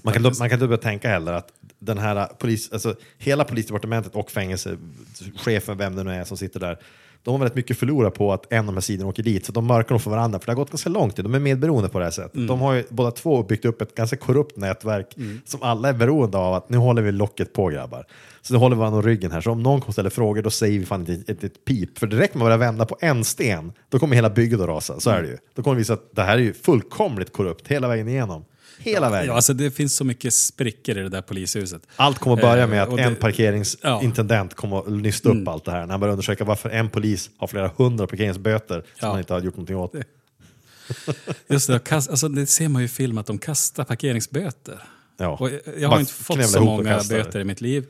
man, 0.03 0.15
kan, 0.15 0.23
man 0.23 0.35
kan 0.35 0.53
inte 0.53 0.67
börja 0.67 0.79
tänka 0.83 1.09
heller 1.09 1.33
att 1.33 1.49
den 1.87 1.99
här 1.99 2.27
polis, 2.39 2.73
alltså, 2.73 2.95
hela 3.19 3.45
polisdepartementet 3.45 4.15
och 4.15 4.31
fängelsechefen, 4.31 5.79
vem 5.79 5.97
det 5.97 6.05
nu 6.05 6.13
är 6.13 6.25
som 6.25 6.37
sitter 6.37 6.61
där, 6.61 6.79
de 7.27 7.31
har 7.31 7.39
väldigt 7.39 7.57
mycket 7.57 7.79
förlora 7.79 8.11
på 8.11 8.33
att 8.33 8.53
en 8.53 8.59
av 8.59 8.67
de 8.67 8.75
här 8.75 8.81
sidorna 8.81 9.09
åker 9.09 9.23
dit. 9.23 9.47
Så 9.47 9.53
de 9.53 9.67
mörkar 9.67 9.95
nog 9.95 10.03
för 10.03 10.11
varandra, 10.11 10.39
för 10.39 10.47
det 10.47 10.53
har 10.53 10.57
gått 10.57 10.71
ganska 10.71 10.91
långt. 10.91 11.17
De 11.17 11.35
är 11.35 11.39
medberoende 11.39 11.89
på 11.89 11.99
det 11.99 12.05
här 12.05 12.13
sättet. 12.13 12.35
Mm. 12.35 12.47
De 12.47 12.61
har 12.61 12.75
ju 12.75 12.85
båda 12.89 13.11
två 13.11 13.43
byggt 13.43 13.65
upp 13.65 13.83
ett 13.83 13.95
ganska 13.95 14.17
korrupt 14.17 14.57
nätverk 14.57 15.17
som 15.45 15.63
alla 15.63 15.89
är 15.89 15.93
beroende 15.93 16.39
av 16.39 16.55
att 16.55 16.69
nu 16.71 16.77
håller 16.77 17.03
vi 17.03 17.13
locket 17.13 17.53
på 17.53 17.69
grabbar. 17.69 18.07
Så 18.43 18.53
nu 18.55 18.59
håller 18.59 18.77
vi 18.77 18.81
varandra 18.81 18.99
om 18.99 19.07
ryggen 19.07 19.33
här. 19.33 19.41
Så 19.41 19.51
om 19.51 19.63
någon 19.63 19.93
ställa 19.93 20.11
frågor 20.11 20.43
då 20.43 20.51
säger 20.51 20.79
vi 20.79 20.87
fan 20.87 21.01
inte 21.01 21.13
ett, 21.13 21.29
ett, 21.29 21.45
ett 21.45 21.65
pip. 21.65 21.99
För 21.99 22.07
direkt 22.07 22.35
man 22.35 22.45
börjar 22.45 22.59
vända 22.59 22.87
på 22.87 22.97
en 23.01 23.25
sten, 23.25 23.73
då 23.89 23.99
kommer 23.99 24.17
hela 24.17 24.31
bygget 24.31 24.61
att 24.61 24.69
rasa. 24.69 25.01
Så 25.01 25.11
är 25.11 25.23
det 25.23 25.29
ju. 25.29 25.39
Då 25.55 25.63
kommer 25.63 25.75
det 25.75 25.79
visa 25.79 25.93
att 25.93 26.11
det 26.15 26.23
här 26.23 26.37
är 26.37 26.43
ju 26.43 26.53
fullkomligt 26.53 27.33
korrupt 27.33 27.69
hela 27.69 27.89
vägen 27.89 28.09
igenom. 28.09 28.45
Hela 28.79 29.11
vägen. 29.11 29.27
Ja, 29.27 29.35
alltså 29.35 29.55
det 29.55 29.71
finns 29.71 29.97
så 29.97 30.05
mycket 30.05 30.35
sprickor 30.35 30.99
i 30.99 31.03
det 31.03 31.09
där 31.09 31.23
polishuset. 31.23 31.83
Allt 31.97 32.19
kommer 32.19 32.37
att 32.37 32.43
börja 32.43 32.63
Eh, 32.63 32.69
med 32.69 32.83
att 32.83 32.89
och 32.89 32.97
det- 32.97 33.03
en 33.03 33.17
parkeringsintendent 33.17 34.55
kommer 34.55 34.79
att 34.79 34.89
nysta 34.89 35.29
upp 35.29 35.49
allt 35.49 35.65
det 35.65 35.71
här 35.71 35.81
när 35.87 35.91
han 35.91 36.01
börjar 36.01 36.13
undersöka 36.13 36.45
varför 36.45 36.71
en 36.71 36.91
polis 36.91 37.31
har 37.39 37.47
flera 37.47 37.71
hundra 37.77 38.07
parkeringsböter 38.07 38.75
som 38.81 38.85
Ja. 39.01 39.09
han 39.11 39.19
inte 39.19 39.33
har 39.33 39.41
gjort 39.41 39.55
någonting 39.57 39.77
åt. 39.77 39.95
Just 41.49 41.67
det, 41.67 41.79
kast, 41.85 42.11
alltså 42.11 42.29
det 42.29 42.47
ser 42.47 42.69
man 42.69 42.83
ju 42.83 42.87
i 42.87 42.89
film 42.89 43.19
att 43.19 43.27
de 43.27 43.39
kastar 43.39 43.85
parkeringsböter. 43.85 44.83
Ja. 45.17 45.29
Och 45.41 45.51
jag, 45.51 45.61
jag 45.79 45.89
har 45.89 46.01
inte 46.01 46.13
fått 46.13 46.45
så 46.49 46.61
många 46.65 47.01
böter 47.11 47.41
i 47.41 47.45
mitt 47.45 47.61
liv. 47.61 47.87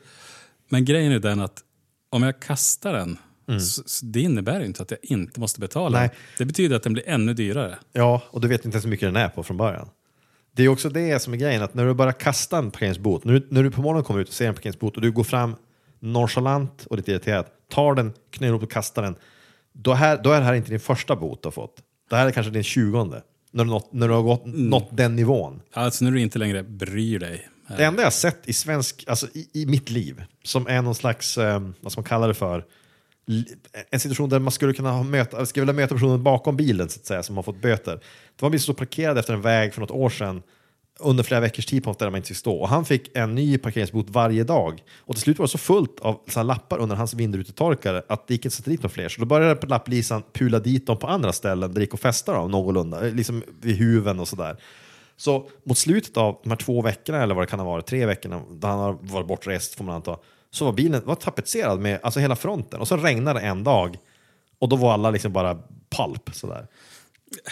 Men 0.69 0.85
grejen 0.85 1.13
är 1.13 1.19
den 1.19 1.41
att 1.41 1.63
om 2.11 2.23
jag 2.23 2.41
kastar 2.41 2.93
den, 2.93 3.19
så 3.61 3.83
det 4.07 4.21
innebär 4.21 4.61
ju 4.61 4.67
inte 4.67 4.83
att 4.83 4.91
jag 4.91 5.01
inte 5.03 5.41
måste 5.41 5.61
betala. 5.61 5.99
Nej. 5.99 6.11
Det 6.39 6.45
betyder 6.45 6.77
att 6.77 6.83
den 6.83 6.93
blir 6.93 7.09
ännu 7.09 7.35
dyrare. 7.35 7.79
Ja, 7.93 8.23
och 8.31 8.41
du 8.41 8.49
vet 8.49 8.65
inte 8.65 8.75
ens 8.75 8.85
hur 8.85 8.91
mycket 8.91 9.09
den 9.09 9.17
är 9.17 9.29
på 9.29 9.43
från 9.43 9.57
början. 9.57 9.89
Det 10.57 10.63
är 10.63 10.69
också 10.69 10.89
det 10.89 11.23
som 11.23 11.33
är 11.33 11.37
grejen, 11.37 11.63
att 11.63 11.75
när 11.75 11.87
du 11.87 11.95
bara 11.95 12.13
kastar 12.13 12.59
en 12.59 12.71
parkeringsbot, 12.71 13.25
när 13.25 13.33
du, 13.33 13.47
när 13.51 13.63
du 13.63 13.71
på 13.71 13.83
morgonen 13.83 14.05
kommer 14.05 14.21
ut 14.21 14.29
och 14.29 14.35
ser 14.35 14.49
en 14.49 14.55
parkeringsbot 14.55 14.97
och 14.97 15.03
du 15.03 15.13
går 15.13 15.25
fram 15.25 15.57
nonchalant 16.01 16.87
och 16.91 16.97
lite 16.97 17.11
irriterad, 17.11 17.47
tar 17.71 17.95
den, 17.95 18.13
knäller 18.31 18.55
upp 18.55 18.63
och 18.63 18.71
kastar 18.71 19.03
den, 19.03 19.17
då, 19.73 19.93
här, 19.93 20.21
då 20.23 20.33
är 20.33 20.41
det 20.41 20.47
här 20.47 20.55
inte 20.55 20.71
din 20.71 20.81
första 20.81 21.17
bot 21.17 21.43
du 21.43 21.47
har 21.47 21.53
fått. 21.53 21.83
Det 22.11 22.17
här 22.17 22.27
är 22.27 22.31
kanske 22.31 22.53
din 22.53 22.63
tjugonde. 22.63 23.23
När 23.51 23.65
du, 23.65 23.71
nått, 23.71 23.93
när 23.93 24.09
du 24.09 24.15
har 24.15 24.23
gått, 24.23 24.43
nått 24.47 24.89
den 24.91 25.17
nivån. 25.17 25.63
Alltså 25.73 26.05
när 26.05 26.13
du 26.13 26.21
inte 26.21 26.39
längre 26.39 26.63
bryr 26.63 27.19
dig. 27.19 27.49
Det 27.77 27.85
enda 27.85 28.03
jag 28.03 28.07
har 28.07 28.11
sett 28.11 28.49
i 28.49 28.53
svensk, 28.53 29.05
alltså 29.07 29.27
i, 29.35 29.49
i 29.53 29.67
mitt 29.67 29.91
liv, 29.91 30.23
som 30.43 30.67
är 30.67 30.83
någon 30.83 30.95
slags, 30.95 31.39
eh, 31.39 31.61
vad 31.81 31.93
ska 31.93 32.01
man 32.01 32.09
kalla 32.09 32.27
det 32.27 32.35
för, 32.35 32.65
en 33.91 34.01
situation 34.01 34.29
där 34.29 34.39
man 34.39 34.53
skulle 34.53 34.73
kunna 34.73 35.03
möta, 35.03 35.47
skulle 35.47 35.63
vilja 35.63 35.81
möta 35.81 35.95
personen 35.95 36.23
bakom 36.23 36.57
bilen 36.57 36.89
så 36.89 37.01
att 37.01 37.07
säga, 37.07 37.23
som 37.23 37.37
har 37.37 37.43
fått 37.43 37.63
böter. 37.63 37.93
Det 37.93 38.43
var 38.43 38.47
en 38.47 38.51
bil 38.51 38.61
som 38.61 38.65
stod 38.65 38.77
parkerad 38.77 39.19
efter 39.19 39.35
en 39.35 39.43
väg 39.43 39.75
för 39.75 39.81
något 39.81 39.91
år 39.91 40.11
sedan 40.11 40.43
under 40.99 41.25
flera 41.25 41.41
veckors 41.41 41.67
tid 41.67 41.85
på 41.85 41.91
något 41.91 41.99
där 41.99 42.11
man 42.11 42.17
inte 42.17 42.29
fick 42.29 42.37
stå. 42.37 42.57
Och 42.57 42.69
han 42.69 42.85
fick 42.85 43.17
en 43.17 43.35
ny 43.35 43.59
parkeringsbot 43.59 44.11
varje 44.11 44.45
dag. 44.45 44.83
Och 44.99 45.15
till 45.15 45.23
slut 45.23 45.39
var 45.39 45.47
det 45.47 45.51
så 45.51 45.59
fullt 45.59 46.01
av 46.01 46.21
så 46.29 46.39
här 46.39 46.45
lappar 46.45 46.79
under 46.79 46.97
hans 46.97 47.15
vindrutetorkare 47.15 48.03
att 48.09 48.29
det 48.29 48.35
gick 48.35 48.45
inte 48.45 48.49
att 48.49 48.57
sätta 48.57 48.71
dit 48.71 48.83
några 48.83 48.93
fler. 48.95 49.09
Så 49.09 49.21
då 49.21 49.27
började 49.27 49.67
lapplisan 49.67 50.23
pula 50.33 50.59
dit 50.59 50.87
dem 50.87 50.99
på 50.99 51.07
andra 51.07 51.33
ställen 51.33 51.71
där 51.71 51.75
det 51.75 51.81
gick 51.81 51.95
att 51.95 52.01
fästa 52.01 52.33
dem 52.33 52.51
någorlunda, 52.51 53.07
eh, 53.07 53.15
liksom 53.15 53.43
vid 53.61 53.77
huven 53.77 54.21
och 54.21 54.29
sådär. 54.29 54.57
Så 55.17 55.49
mot 55.65 55.79
slutet 55.79 56.17
av 56.17 56.41
de 56.43 56.49
här 56.49 56.57
två 56.57 56.83
veckorna, 56.83 57.23
eller 57.23 57.35
vad 57.35 57.43
det 57.43 57.51
kan 57.51 57.61
ha 57.61 57.67
varit, 57.67 57.87
tre 57.87 58.07
veckorna, 58.07 58.43
då 58.51 58.69
han 58.69 58.79
har 58.79 58.99
varit 59.01 59.27
bortrest 59.27 59.75
får 59.75 59.85
man 59.85 59.95
anta, 59.95 60.17
så 60.51 60.65
var 60.65 60.73
bilen 60.73 61.03
var 61.05 61.15
tapetserad 61.15 61.81
med 61.81 62.01
alltså 62.03 62.21
hela 62.21 62.37
fronten. 62.37 62.81
Och 62.81 62.89
så 62.89 62.97
regnade 62.97 63.41
det 63.41 63.47
en 63.47 63.65
dag 63.65 63.99
och 64.59 64.69
då 64.69 64.77
var 64.77 64.93
alla 64.93 65.11
liksom 65.11 65.33
bara 65.33 65.59
palp 65.91 66.31
sådär. 66.33 66.67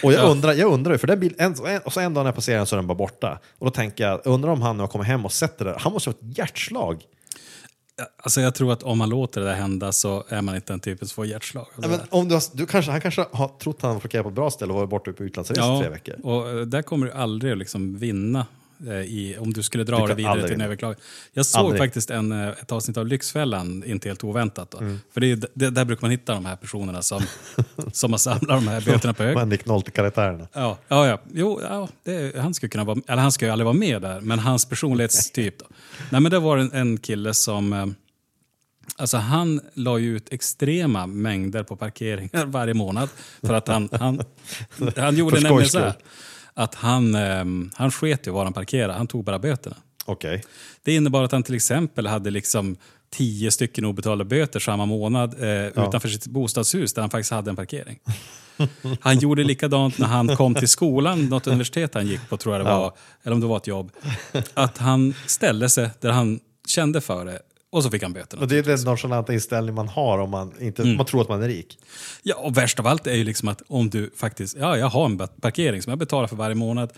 Och 0.03 0.12
jag 0.12 0.20
Ja. 0.24 0.28
undrar, 0.28 0.53
jag 0.53 0.72
undrar 0.72 0.97
för 0.97 1.07
den 1.07 1.20
bil, 1.20 1.34
en, 1.38 1.55
och 1.84 1.92
så 1.92 2.01
en 2.01 2.14
dag 2.14 2.22
när 2.22 2.28
jag 2.28 2.34
passerar 2.34 2.57
den 2.57 2.66
så 2.66 2.74
är 2.74 2.78
den 2.78 2.86
bara 2.86 2.95
borta. 2.95 3.38
Och 3.59 3.66
då 3.66 3.70
tänker 3.70 4.05
jag, 4.09 4.20
undrar 4.24 4.51
om 4.51 4.62
han 4.62 4.76
nu 4.76 4.82
har 4.82 4.88
kommit 4.88 5.07
hem 5.07 5.24
och 5.24 5.32
sett 5.32 5.59
det 5.59 5.64
där, 5.64 5.76
han 5.78 5.92
måste 5.92 6.11
ha 6.11 6.14
ett 6.14 6.38
hjärtslag. 6.38 7.03
Alltså 8.22 8.40
jag 8.40 8.55
tror 8.55 8.72
att 8.72 8.82
om 8.82 8.99
man 8.99 9.09
låter 9.09 9.40
det 9.40 9.47
där 9.47 9.55
hända 9.55 9.92
så 9.92 10.24
är 10.28 10.42
man 10.42 10.55
inte 10.55 10.72
den 10.72 10.80
typen 10.80 11.09
som 11.09 11.14
får 11.14 11.26
hjärtslag. 11.26 11.66
Ja, 11.82 11.88
men 11.88 12.01
om 12.11 12.28
du 12.28 12.34
har, 12.34 12.42
du 12.53 12.66
kanske, 12.66 12.90
han 12.90 13.01
kanske 13.01 13.24
har 13.32 13.49
trott 13.49 13.76
att 13.76 13.82
han 13.82 13.92
var 13.92 14.01
parkerad 14.01 14.22
på 14.24 14.28
ett 14.28 14.34
bra 14.34 14.51
ställe 14.51 14.72
och 14.72 14.78
varit 14.78 14.90
borta 14.90 15.12
på 15.12 15.24
utlandsresa 15.24 15.76
i 15.76 15.80
tre 15.80 15.88
veckor. 15.88 16.14
och 16.22 16.49
eh, 16.51 16.57
där 16.57 16.82
kommer 16.82 17.07
du 17.07 17.12
aldrig 17.12 17.53
att 17.53 17.59
liksom 17.59 17.99
vinna 17.99 18.47
i, 19.07 19.37
om 19.39 19.53
du 19.53 19.62
skulle 19.62 19.85
dra 19.85 20.01
Du 20.01 20.07
det 20.07 20.14
vidare 20.14 20.43
till 20.43 20.55
en 20.55 20.61
överklagan. 20.61 20.97
Jag 21.33 21.47
såg 21.47 21.61
Aldrig. 21.61 21.81
faktiskt 21.81 22.11
en, 22.11 22.33
eh, 22.33 22.49
ett 22.49 22.72
avsnitt 22.72 22.97
av 22.97 23.07
Lyxfällan, 23.07 23.85
inte 23.87 24.09
helt 24.09 24.25
oväntat. 24.25 24.70
Då. 24.70 24.79
Mm. 24.79 24.99
För 25.12 25.20
det 25.20 25.33
är, 25.33 25.39
det, 25.55 25.70
där 25.70 25.85
brukar 25.85 26.03
man 26.03 26.11
hitta 26.11 26.35
de 26.35 26.45
här 26.45 26.57
personerna 26.57 27.03
som, 27.03 27.22
som 27.93 28.12
har 28.12 28.18
samlat 28.18 28.49
de 28.49 28.68
här 28.68 28.81
böterna 28.81 29.14
på 29.14 29.22
hög. 29.22 29.37
Men 29.37 29.49
Nick 29.49 29.66
Nolte-karaktärerna. 29.66 30.49
Ja, 30.53 30.79
ja, 30.89 31.07
ja. 31.07 31.20
Jo, 31.33 31.61
ja, 31.62 31.89
det, 32.05 32.37
han 32.37 32.55
skulle 32.55 32.70
kunna 32.70 32.85
vara, 32.85 32.99
eller 33.07 33.22
han 33.22 33.33
ska 33.33 33.47
ju 33.47 33.53
aldrig 33.53 33.64
vara 33.64 33.77
med 33.77 34.03
där, 34.03 34.20
men 34.20 34.39
hans 34.39 34.64
personlighetstyp 34.64 35.59
då. 35.59 35.66
Nej, 36.11 36.20
men 36.20 36.31
det 36.31 36.39
var 36.39 36.59
en, 36.59 36.72
en 36.72 36.99
kille 36.99 37.35
som, 37.35 37.72
eh, 37.72 37.87
alltså 38.97 39.16
han 39.16 39.61
la 39.75 39.99
ju 39.99 40.16
ut 40.16 40.33
extrema 40.33 41.07
mängder 41.07 41.62
på 41.62 41.77
parkeringar 41.77 42.47
varje 42.47 42.75
månad. 42.75 43.09
För 43.43 43.55
att 43.55 43.68
han, 43.68 43.89
han, 43.93 44.20
han 44.97 45.16
gjorde 45.16 45.41
nämligen 45.41 45.68
så 45.68 45.79
här. 45.79 45.95
Att 46.55 46.74
han, 46.74 47.14
eh, 47.14 47.44
han 47.74 47.90
sket 47.90 48.26
ju 48.26 48.30
var 48.30 48.44
han 48.44 48.52
parkerade, 48.52 48.92
han 48.92 49.07
tog 49.07 49.24
bara 49.24 49.38
böterna. 49.38 49.76
Okej. 50.05 50.42
Det 50.82 50.94
innebar 50.94 51.22
att 51.22 51.32
han 51.32 51.42
till 51.42 51.55
exempel 51.55 52.07
hade 52.07 52.30
liksom 52.30 52.76
tio 53.11 53.50
stycken 53.50 53.84
obetalda 53.84 54.24
böter 54.24 54.61
samma 54.61 54.86
månad 54.86 55.42
eh, 55.42 55.66
utanför 55.66 56.09
sitt 56.09 56.26
bostadshus 56.26 56.92
där 56.94 57.02
han 57.02 57.11
faktiskt 57.11 57.30
hade 57.30 57.50
en 57.50 57.57
parkering. 57.57 57.98
Han 59.00 59.18
gjorde 59.18 59.44
likadant 59.44 59.98
när 59.98 60.07
han 60.07 60.36
kom 60.36 60.55
till 60.55 60.68
skolan, 60.68 61.26
något 61.26 61.46
universitet 61.46 61.94
han 61.94 62.07
gick 62.07 62.28
på 62.28 62.36
tror 62.36 62.55
jag 62.55 62.66
det 62.66 62.70
var, 62.70 62.92
eller 63.22 63.34
om 63.34 63.40
det 63.40 63.46
var 63.46 63.57
ett 63.57 63.66
jobb. 63.66 63.92
Att 64.55 64.78
han 64.78 65.14
ställde 65.26 65.68
sig 65.68 65.90
där 66.00 66.11
han 66.11 66.40
kände 66.66 67.00
för 67.00 67.24
det 67.24 67.38
och 67.75 67.83
så 67.83 67.91
fick 67.91 68.03
han 68.03 68.12
böterna. 68.12 68.43
Och 68.43 68.49
det 68.49 68.59
är 68.59 68.62
den 68.62 68.81
nonchalanta 68.85 69.33
inställning 69.33 69.75
man 69.75 69.89
har 69.89 70.18
om 70.18 70.31
man, 70.31 70.53
inte, 70.61 70.83
Mm. 70.83 70.97
man 70.97 71.07
tror 71.07 71.20
att 71.22 71.29
man 71.29 71.43
är 71.43 71.49
rik. 71.49 71.79
Ja, 72.22 72.35
och 72.36 72.57
värst 72.57 72.78
av 72.81 72.86
allt 72.86 73.07
är 73.07 73.15
ju 73.15 73.24
liksom 73.24 73.48
att 73.48 73.62
om 73.69 73.90
du 73.90 74.11
faktiskt, 74.16 74.57
ja 74.57 74.77
jag 74.78 74.86
har 74.86 75.05
en 75.07 75.19
parkering 75.40 75.82
som 75.82 75.90
jag 75.90 75.98
betalar 75.98 76.28
för 76.28 76.36
varje 76.36 76.55
månad. 76.55 76.93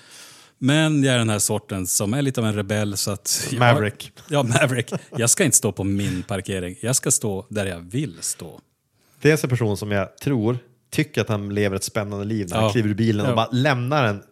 Men 0.58 1.04
jag 1.04 1.14
är 1.14 1.18
den 1.18 1.28
här 1.30 1.38
sorten 1.38 1.86
som 1.86 2.14
är 2.14 2.22
lite 2.22 2.40
av 2.40 2.46
en 2.46 2.54
rebell 2.54 2.96
så 2.96 3.10
att... 3.10 3.48
Jag, 3.50 3.58
Maverick. 3.58 4.12
Ja, 4.28 4.42
Maverick. 4.42 4.92
Jag 5.16 5.30
ska 5.30 5.44
inte 5.44 5.56
stå 5.56 5.72
på 5.72 5.84
min 5.84 6.22
parkering. 6.22 6.76
Jag 6.80 6.96
ska 6.96 7.10
stå 7.10 7.46
där 7.48 7.66
jag 7.66 7.78
vill 7.80 8.16
stå. 8.20 8.60
Det 9.20 9.30
är 9.30 9.44
en 9.44 9.50
person 9.50 9.76
som 9.76 9.90
jag 9.90 10.18
tror 10.18 10.58
tycker 10.90 11.20
att 11.20 11.28
han 11.28 11.54
lever 11.54 11.76
ett 11.76 11.84
spännande 11.84 12.24
liv 12.24 12.46
när 12.48 12.56
han 12.56 12.64
Ja. 12.64 12.70
kliver 12.72 12.88
ur 12.88 12.94
bilen 12.94 13.26
och 13.26 13.32
Ja. 13.32 13.36
bara 13.36 13.48
lämnar 13.52 14.04
den 14.06 14.22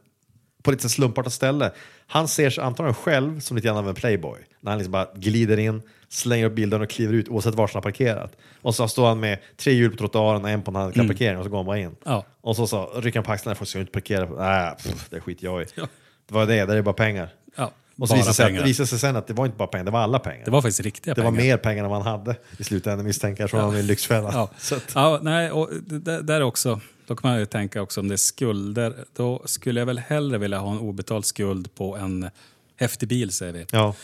på 0.63 0.71
ett 0.71 0.77
lite 0.77 0.89
slumpartat 0.89 1.33
ställe. 1.33 1.73
Han 2.07 2.29
ser 2.29 2.51
sig 2.51 2.65
antagligen 2.65 2.95
själv 2.95 3.41
som 3.41 3.57
lite 3.57 3.67
grann 3.69 3.77
av 3.77 3.89
en 3.89 3.95
playboy. 3.95 4.41
När 4.61 4.71
han 4.71 4.79
liksom 4.79 4.93
bara 4.93 5.09
glider 5.17 5.59
in, 5.59 5.83
slänger 6.15 6.47
upp 6.47 6.55
bilden 6.55 6.83
och 6.83 6.91
kliver 6.91 7.13
ut 7.15 7.29
oavsett 7.29 7.55
var 7.55 7.67
han 7.67 7.75
har 7.75 7.81
parkerat. 7.83 8.37
Och 8.63 8.75
så 8.75 8.89
står 8.89 9.07
han 9.07 9.21
med 9.21 9.39
tre 9.57 9.73
hjul 9.73 9.91
på 9.91 9.97
trottoaren 9.97 10.43
och 10.45 10.51
en 10.51 10.63
på 10.63 10.71
en 10.71 10.75
handikappparkering 10.75 11.39
och 11.39 11.45
så 11.45 11.51
går 11.51 11.57
han 11.57 11.67
bara 11.67 11.79
in. 11.79 11.85
Mm. 11.85 11.97
Ja. 12.05 12.25
Och 12.41 12.57
så, 12.57 12.67
så 12.67 12.87
rycker 13.01 13.19
han 13.19 13.25
på 13.25 13.33
axlarna, 13.33 13.55
för 13.57 13.65
ska 13.65 13.79
inte 13.81 13.93
parkera. 13.93 14.29
Nej, 14.29 14.75
pff, 14.83 15.07
det 15.11 15.21
skiter 15.21 15.45
jag 15.45 15.63
i. 15.63 15.67
Ja. 15.75 15.87
Det 16.29 16.35
var 16.35 16.47
det, 16.47 16.55
där 16.55 16.69
är 16.69 16.77
det 16.77 16.83
bara 16.83 16.95
pengar. 16.95 17.29
Ja, 17.57 17.73
Och 17.99 18.09
så 18.09 18.15
visade 18.15 18.31
det 18.31 18.35
sig, 18.35 18.47
pengar. 18.47 18.61
det 18.61 18.67
visade 18.67 18.87
sig 18.87 18.99
sen 18.99 19.17
att 19.17 19.27
det 19.27 19.35
var 19.35 19.47
inte 19.47 19.59
bara 19.59 19.69
pengar, 19.69 19.85
det 19.85 19.91
var 19.91 20.01
alla 20.01 20.19
pengar. 20.19 20.45
Det 20.45 20.51
var 20.51 20.63
faktiskt 20.63 20.81
riktiga 20.81 21.15
Det 21.15 21.23
var 21.23 21.31
pengar. 21.31 21.45
mer 21.45 21.57
pengar 21.57 21.85
än 21.85 21.91
man 21.91 22.03
hade 22.03 22.37
i 22.59 22.65
slutändan 22.65 23.07
misstänker 23.07 23.43
jag, 23.43 23.51
från 23.51 23.75
en 23.77 23.87
lyxfälla. 23.87 24.31
Ja. 24.33 24.43
Att, 24.77 24.93
ja, 24.95 25.19
nej, 25.23 25.51
och 25.51 25.71
det- 25.87 25.99
det- 25.99 26.23
där 26.23 26.41
också, 26.43 26.81
då 27.07 27.17
kan 27.17 27.31
man 27.31 27.39
ju 27.41 27.47
tänka 27.47 27.83
också 27.83 28.01
om 28.01 28.09
det 28.09 28.15
är 28.15 28.17
skulder. 28.17 28.95
Då 29.17 29.43
skulle 29.45 29.81
jag 29.81 29.87
väl 29.87 29.99
hellre 29.99 30.39
vilja 30.39 30.59
ha 30.59 30.73
en 30.73 30.79
obetald 30.79 31.25
skuld 31.25 31.75
på 31.75 31.97
en 31.97 32.31
häftig 32.77 33.09
bil, 33.09 33.31
säger 33.33 33.53
vi. 33.53 33.67
ja. 33.73 33.95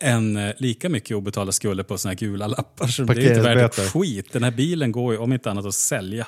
Än 0.00 0.36
eh, 0.36 0.52
lika 0.58 0.88
mycket 0.88 1.16
obetalda 1.16 1.52
skulder 1.52 1.84
på 1.84 1.98
såna 1.98 2.10
här 2.10 2.18
gula 2.18 2.46
lappar. 2.46 2.86
Så 2.86 3.02
det 3.02 3.12
är 3.22 3.28
inte 3.28 3.40
värt 3.40 3.78
ett 3.78 3.90
skit. 3.92 4.32
Den 4.32 4.42
här 4.42 4.50
bilen 4.50 4.92
går 4.92 5.12
ju 5.12 5.18
om 5.18 5.32
inte 5.32 5.50
annat 5.50 5.66
att 5.66 5.74
sälja. 5.74 6.26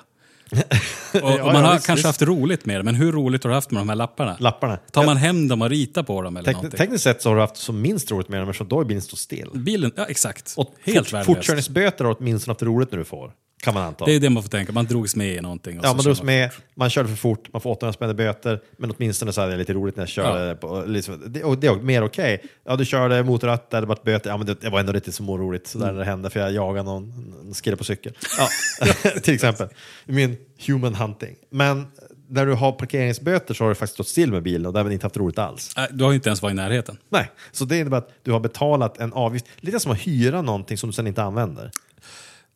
och, 0.51 0.57
och 1.23 1.31
Ja, 1.31 1.45
man 1.45 1.55
ja, 1.55 1.61
har 1.61 1.75
visst, 1.75 1.87
kanske 1.87 1.93
visst. 1.95 2.07
haft 2.07 2.23
roligt 2.23 2.67
med 2.67 2.79
det, 2.79 2.83
men 2.83 2.95
hur 2.95 3.13
roligt 3.13 3.45
har 3.45 3.49
du 3.51 3.55
haft 3.55 3.71
med 3.71 3.81
de 3.81 3.89
här 3.89 3.97
lapparna? 3.97 4.37
Lapparna. 4.41 4.77
Tar 4.77 5.05
man 5.07 5.17
hem 5.17 5.49
dem 5.49 5.63
och 5.63 5.71
ritar 5.71 6.03
på 6.03 6.23
dem 6.23 6.37
eller 6.37 6.49
Tek- 6.49 6.55
någonting? 6.55 6.79
tekniskt 6.79 7.05
sett 7.05 7.23
så 7.23 7.29
har 7.29 7.37
du 7.37 7.41
haft 7.43 7.57
som 7.57 7.83
minst 7.83 8.11
roligt 8.11 8.29
med 8.29 8.41
dem, 8.41 8.49
eftersom 8.49 8.69
då 8.69 8.81
är 8.81 8.85
bilen 8.85 9.03
står 9.03 9.17
still. 9.17 9.49
Bilen, 9.55 9.93
ja 9.97 10.05
exakt. 10.09 10.55
Och 10.57 10.75
Helt 10.85 10.99
fort, 10.99 11.13
värdelöst. 11.13 11.27
fortkörningsböter 11.27 12.05
har 12.05 12.17
åtminstone 12.19 12.51
haft 12.53 12.63
roligt 12.63 12.91
när 12.91 12.99
du 12.99 13.05
får, 13.05 13.33
kan 13.63 13.75
man 13.75 13.83
anta. 13.83 14.05
Det 14.05 14.13
är 14.15 14.21
det 14.21 14.31
man 14.31 14.43
får 14.43 14.51
tänka, 14.51 14.73
man 14.73 14.85
drogs 14.87 15.17
med 15.17 15.35
i 15.35 15.41
någonting. 15.41 15.79
Och 15.79 15.85
Ja, 15.85 15.89
så 15.91 15.97
man 15.97 16.05
drogs 16.05 16.23
med, 16.23 16.51
man 16.75 16.91
körde 16.91 17.09
för 17.09 17.17
fort, 17.17 17.49
man 17.53 17.63
får 17.63 17.71
800 17.71 17.93
spänn 17.93 18.11
i 18.11 18.15
böter, 18.15 18.61
men 18.77 18.91
åtminstone 18.97 19.33
så 19.33 19.41
hade 19.41 19.53
jag 19.53 19.59
lite 19.59 19.73
roligt 19.73 19.97
när 19.97 20.03
jag 20.03 20.09
körde. 20.09 20.47
Ja. 20.49 20.55
På, 20.55 20.85
liksom, 20.87 21.23
det, 21.27 21.45
och 21.45 21.59
det 21.59 21.67
är 21.67 21.75
mer 21.75 22.05
okej. 22.05 22.43
Ja, 22.65 22.77
du 22.77 22.85
körde 22.85 23.23
mot 23.23 23.45
rött, 23.45 23.71
det 23.71 23.81
vart 23.81 24.03
böter, 24.03 24.31
ja 24.31 24.37
men 24.37 24.47
det, 24.47 24.61
det 24.61 24.71
var 24.71 24.81
ändå 24.81 24.93
lite 24.93 25.13
småroligt 25.13 25.67
så 25.67 25.79
där 25.79 25.87
Mm. 25.91 25.99
det 25.99 26.05
hände, 26.05 26.31
för 26.31 26.41
jag 26.41 26.53
jagade 26.53 26.83
någon, 26.91 27.35
en 27.47 27.55
kille 27.55 27.77
på 27.77 27.85
cykel. 27.85 28.13
Ja, 28.39 29.11
till 29.23 29.35
exempel. 29.35 29.69
Min 30.07 30.37
human 30.67 30.95
hunting. 30.95 31.37
Men 31.51 31.87
när 32.29 32.47
du 32.47 32.53
har 32.55 32.73
parkeringsböter 32.73 33.55
så 33.55 33.65
har 33.65 33.69
du 33.69 33.75
faktiskt 33.75 33.95
stått 33.95 34.09
still 34.09 34.33
med 34.33 34.43
bilen 34.43 34.67
och 34.67 34.73
därmed 34.73 34.93
inte 34.93 35.07
haft 35.07 35.17
roligt 35.17 35.39
alls. 35.39 35.73
Nej, 35.77 35.89
Du 35.91 36.05
har 36.05 36.13
inte 36.13 36.29
ens 36.29 36.43
varit 36.43 36.53
i 36.53 36.57
närheten. 36.57 36.97
Nej, 37.09 37.31
så 37.53 37.65
det 37.65 37.79
innebär 37.79 37.99
att 37.99 38.11
du 38.23 38.33
har 38.33 38.41
betalat 38.41 38.99
en 38.99 39.13
avgift, 39.13 39.47
lite 39.61 39.81
som 39.81 39.93
att 39.93 39.99
hyra 39.99 40.43
någonting 40.43 40.77
som 40.79 40.89
du 40.91 40.93
sen 40.95 41.07
inte 41.07 41.23
använder. 41.23 41.71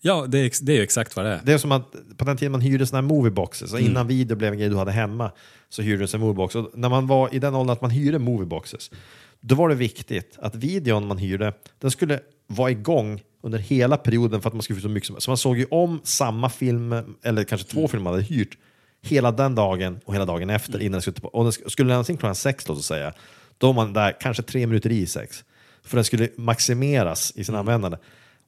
Ja, 0.06 0.26
det 0.28 0.38
är, 0.38 0.64
det 0.64 0.72
är 0.72 0.76
ju 0.76 0.82
exakt 0.82 1.16
vad 1.16 1.24
det 1.24 1.30
är. 1.30 1.40
Det 1.44 1.52
är 1.52 1.58
som 1.58 1.72
att 1.72 1.94
på 2.16 2.24
den 2.24 2.36
tiden 2.36 2.52
man 2.52 2.60
hyrde 2.60 2.86
såna 2.86 3.00
här 3.02 3.08
movieboxes, 3.08 3.72
och 3.72 3.78
Mm. 3.78 3.90
innan 3.90 4.06
video 4.06 4.36
blev 4.36 4.52
en 4.52 4.58
grej 4.58 4.68
du 4.68 4.76
hade 4.76 4.92
hemma, 4.92 5.30
så 5.68 5.82
hyrde 5.82 6.06
du 6.06 6.14
en 6.14 6.20
moviebox. 6.20 6.54
Och 6.54 6.70
när 6.74 6.88
man 6.88 7.06
var 7.06 7.34
i 7.34 7.38
den 7.38 7.54
åldern 7.54 7.72
att 7.72 7.80
man 7.80 7.90
hyrde 7.90 8.18
movieboxes, 8.18 8.90
då 9.40 9.54
var 9.54 9.68
det 9.68 9.74
viktigt 9.74 10.38
att 10.38 10.54
videon 10.54 11.06
man 11.06 11.18
hyrde, 11.18 11.52
den 11.80 11.90
skulle 11.90 12.20
vara 12.46 12.70
igång 12.70 13.22
under 13.42 13.58
hela 13.58 13.96
perioden 13.96 14.40
för 14.42 14.48
att 14.48 14.54
man 14.54 14.62
skulle 14.62 14.76
få 14.80 14.82
så 14.82 14.88
mycket 14.88 15.06
som 15.06 15.20
Så 15.20 15.30
man 15.30 15.36
såg 15.36 15.58
ju 15.58 15.66
om 15.70 16.00
samma 16.04 16.48
film, 16.50 16.92
eller 17.22 17.44
kanske 17.44 17.66
Mm. 17.66 17.82
två 17.82 17.88
filmer 17.88 18.04
man 18.04 18.12
hade 18.12 18.24
hyrt, 18.24 18.58
hela 19.02 19.32
den 19.32 19.54
dagen 19.54 20.00
och 20.04 20.14
hela 20.14 20.24
dagen 20.24 20.50
efter. 20.50 20.74
Mm. 20.74 20.86
Innan 20.86 21.02
skulle, 21.02 21.16
och 21.22 21.44
den 21.44 21.50
sk- 21.52 21.68
skulle 21.68 21.88
lämnas 21.88 22.10
in 22.10 22.16
klockan 22.16 22.34
sex, 22.34 22.68
låt 22.68 22.78
oss 22.78 22.86
säga, 22.86 23.12
då 23.58 23.66
var 23.66 23.74
man 23.74 23.92
där 23.92 24.16
kanske 24.20 24.42
tre 24.42 24.66
minuter 24.66 24.92
i 24.92 25.06
sex. 25.06 25.44
För 25.84 25.96
den 25.96 26.04
skulle 26.04 26.28
maximeras 26.36 27.30
i 27.30 27.34
Mm. 27.38 27.44
sin 27.44 27.54
användande. 27.54 27.96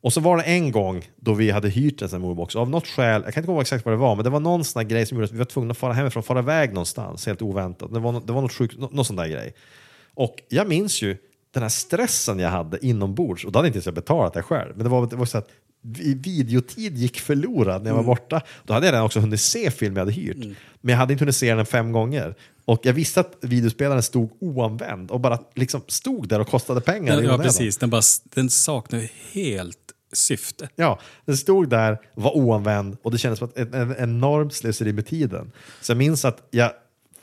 Och 0.07 0.13
så 0.13 0.21
var 0.21 0.37
det 0.37 0.43
en 0.43 0.71
gång 0.73 1.09
då 1.17 1.35
vi 1.35 1.51
hade 1.51 1.69
hyrt 1.69 2.03
en 2.03 2.09
sån 2.09 2.21
här 2.21 2.23
moviebox. 2.29 2.57
Av 2.57 2.71
något 2.71 2.87
skäl, 2.87 3.23
jag 3.25 3.35
kan 3.35 3.41
inte 3.41 3.47
komma 3.47 3.57
ihåg 3.57 3.63
exakt 3.63 3.85
vad 3.85 3.95
det 3.95 3.99
var, 3.99 4.15
men 4.15 4.25
det 4.25 4.31
var 4.31 4.41
någon 4.41 4.65
sån 4.65 4.81
här 4.81 4.89
grej 4.89 5.07
som 5.07 5.17
gjorde 5.17 5.25
att 5.25 5.33
vi 5.33 5.39
var 5.39 5.45
tvungna 5.45 5.71
att 5.73 5.79
fara 5.79 5.93
hemifrån, 5.93 6.23
fara 6.23 6.39
iväg 6.39 6.73
någonstans, 6.73 7.27
helt 7.27 7.43
oväntat. 7.43 7.93
Det 7.95 8.01
var, 8.01 8.23
det 8.27 8.33
var 8.33 8.43
något 8.43 8.53
sjukt, 8.53 8.79
nå- 8.79 8.91
någon 8.93 9.05
sån 9.05 9.17
där 9.17 9.29
grej. 9.29 9.55
Och 10.15 10.37
jag 10.49 10.69
minns 10.69 11.03
ju 11.03 11.17
den 11.55 11.63
här 11.63 11.71
stressen 11.71 12.39
jag 12.39 12.51
hade 12.51 12.87
inombords, 12.87 13.45
och 13.45 13.53
då 13.53 13.59
hade 13.59 13.67
inte 13.69 13.77
ens 13.77 13.87
jag 13.87 13.95
betalat 13.95 14.35
det 14.35 14.43
själv, 14.43 14.73
men 14.77 14.85
det 14.85 14.91
var, 14.91 15.07
det 15.07 15.17
var 15.17 15.27
så 15.27 15.39
att 15.39 15.49
vi- 15.83 16.15
videotid 16.15 16.99
gick 16.99 17.21
förlorad 17.21 17.83
när 17.83 17.91
jag 17.91 17.97
var 17.97 18.03
borta. 18.03 18.43
Då 18.65 18.75
hade 18.75 18.87
jag 18.87 18.93
redan 18.93 19.05
också 19.07 19.21
hunnit 19.21 19.41
se 19.41 19.71
film 19.71 19.97
jag 19.97 20.01
hade 20.01 20.13
hyrt, 20.13 20.37
men 20.81 20.93
jag 20.93 20.97
hade 20.97 21.13
inte 21.13 21.23
hunnit 21.23 21.37
se 21.37 21.55
den 21.55 21.67
fem 21.67 21.93
gånger. 21.93 22.35
Och 22.65 22.81
jag 22.83 22.93
visste 22.93 23.21
att 23.21 23.37
videospelaren 23.41 24.03
stod 24.03 24.31
oanvänd 24.41 25.11
och 25.11 25.21
bara 25.21 25.39
liksom 25.55 25.81
stod 25.89 26.29
där 26.29 26.41
och 26.41 26.49
kostade 26.49 26.81
pengar. 26.81 27.15
Ja, 27.15 27.23
ja 27.23 27.39
precis. 27.39 27.77
Den, 27.77 27.91
bara, 27.91 28.03
den 28.35 28.51
saknar 28.51 28.99
ju 28.99 29.09
helt 29.33 29.79
syfte. 30.13 30.69
Ja, 30.77 30.99
den 31.25 31.37
stod 31.37 31.69
där, 31.69 31.99
var 32.15 32.37
oanvänd 32.37 32.97
och 33.03 33.11
det 33.13 33.19
kändes 33.19 33.39
som 33.39 33.49
ett, 33.57 33.75
ett 33.75 33.99
enormt 33.99 34.55
slöseri 34.55 34.93
med 34.93 35.07
tiden. 35.07 35.53
Så 35.81 35.91
jag 35.91 35.97
minns 35.99 36.25
att 36.25 36.47
jag, 36.51 36.71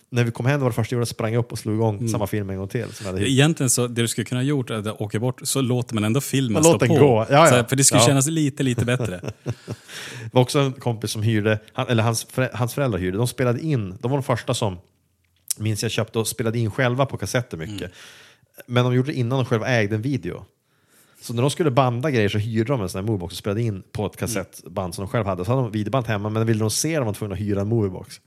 när 0.10 0.24
vi 0.24 0.32
kom 0.32 0.46
hem, 0.46 0.60
var 0.62 0.70
det 0.70 0.74
första 0.76 0.94
jag 0.96 0.98
gjorde, 0.98 1.06
sprang 1.06 1.36
upp 1.36 1.52
och 1.52 1.60
slog 1.60 1.76
igång 1.76 1.96
Mm. 1.98 2.10
samma 2.10 2.28
film 2.28 2.50
en 2.50 2.58
gång 2.58 2.68
till. 2.68 2.94
Som 2.94 3.06
jag 3.06 3.14
hade. 3.14 3.30
Egentligen 3.32 3.70
så, 3.70 3.88
det 3.88 4.02
du 4.02 4.08
skulle 4.08 4.26
kunna 4.26 4.44
gjort 4.44 4.70
är 4.70 4.74
att 4.76 5.02
åka 5.02 5.20
bort, 5.20 5.42
så 5.44 5.62
låter 5.62 5.96
man 5.96 6.04
ändå 6.04 6.22
filmen 6.22 6.54
Man 6.54 6.64
stå 6.64 6.80
på. 6.80 6.86
gå. 6.96 7.26
Ja, 7.30 7.36
ja. 7.36 7.44
Här, 7.46 7.64
för 7.64 7.76
det 7.76 7.84
skulle 7.84 8.02
Ja. 8.02 8.08
kännas 8.08 8.28
lite, 8.28 8.64
lite 8.64 8.86
bättre. 8.86 9.22
Det 9.44 9.54
var 10.34 10.42
också 10.42 10.60
en 10.60 10.72
kompis 10.74 11.12
som 11.12 11.22
hyrde, 11.24 11.60
han, 11.74 11.88
eller 11.88 12.04
hans, 12.04 12.28
hans 12.54 12.74
föräldrar 12.74 13.00
hyrde, 13.00 13.18
de 13.18 13.28
spelade 13.28 13.60
in, 13.62 13.98
de 14.02 14.12
var 14.12 14.18
de 14.18 14.24
första 14.24 14.54
som, 14.54 14.78
minns 15.58 15.84
jag 15.84 15.92
köpte 15.92 16.20
och 16.20 16.28
spelade 16.28 16.60
in 16.60 16.72
själva 16.72 17.06
på 17.06 17.18
kassetter 17.18 17.58
mycket. 17.58 17.82
Mm. 17.82 17.92
Men 18.66 18.84
de 18.84 18.94
gjorde 18.96 19.12
det 19.12 19.18
innan 19.18 19.38
de 19.40 19.46
själva 19.46 19.68
ägde 19.68 19.96
en 19.96 20.02
video. 20.02 20.46
Så 21.24 21.34
när 21.34 21.42
de 21.42 21.52
skulle 21.52 21.72
banda 21.72 22.12
grejer 22.12 22.30
så 22.30 22.38
hyrde 22.38 22.74
de 22.74 22.82
en 22.82 22.90
sån 22.90 23.00
här 23.00 23.06
moviebox 23.08 23.32
och 23.34 23.38
spelade 23.38 23.62
in 23.62 23.84
på 23.92 24.06
ett 24.06 24.18
kassettband 24.18 24.96
som 24.96 25.06
de 25.06 25.10
själva 25.12 25.30
hade. 25.30 25.46
Så 25.46 25.52
hade 25.52 25.62
de 25.64 25.72
videoband 25.72 26.08
hemma, 26.08 26.30
men 26.30 26.48
ville 26.48 26.60
de 26.60 26.70
se 26.72 26.96
dem 26.96 27.06
var 27.06 27.14
de 27.14 27.18
tvungna 27.18 27.34
att 27.36 27.42
hyra 27.42 27.62
en 27.62 27.68
moviebox. 27.68 28.22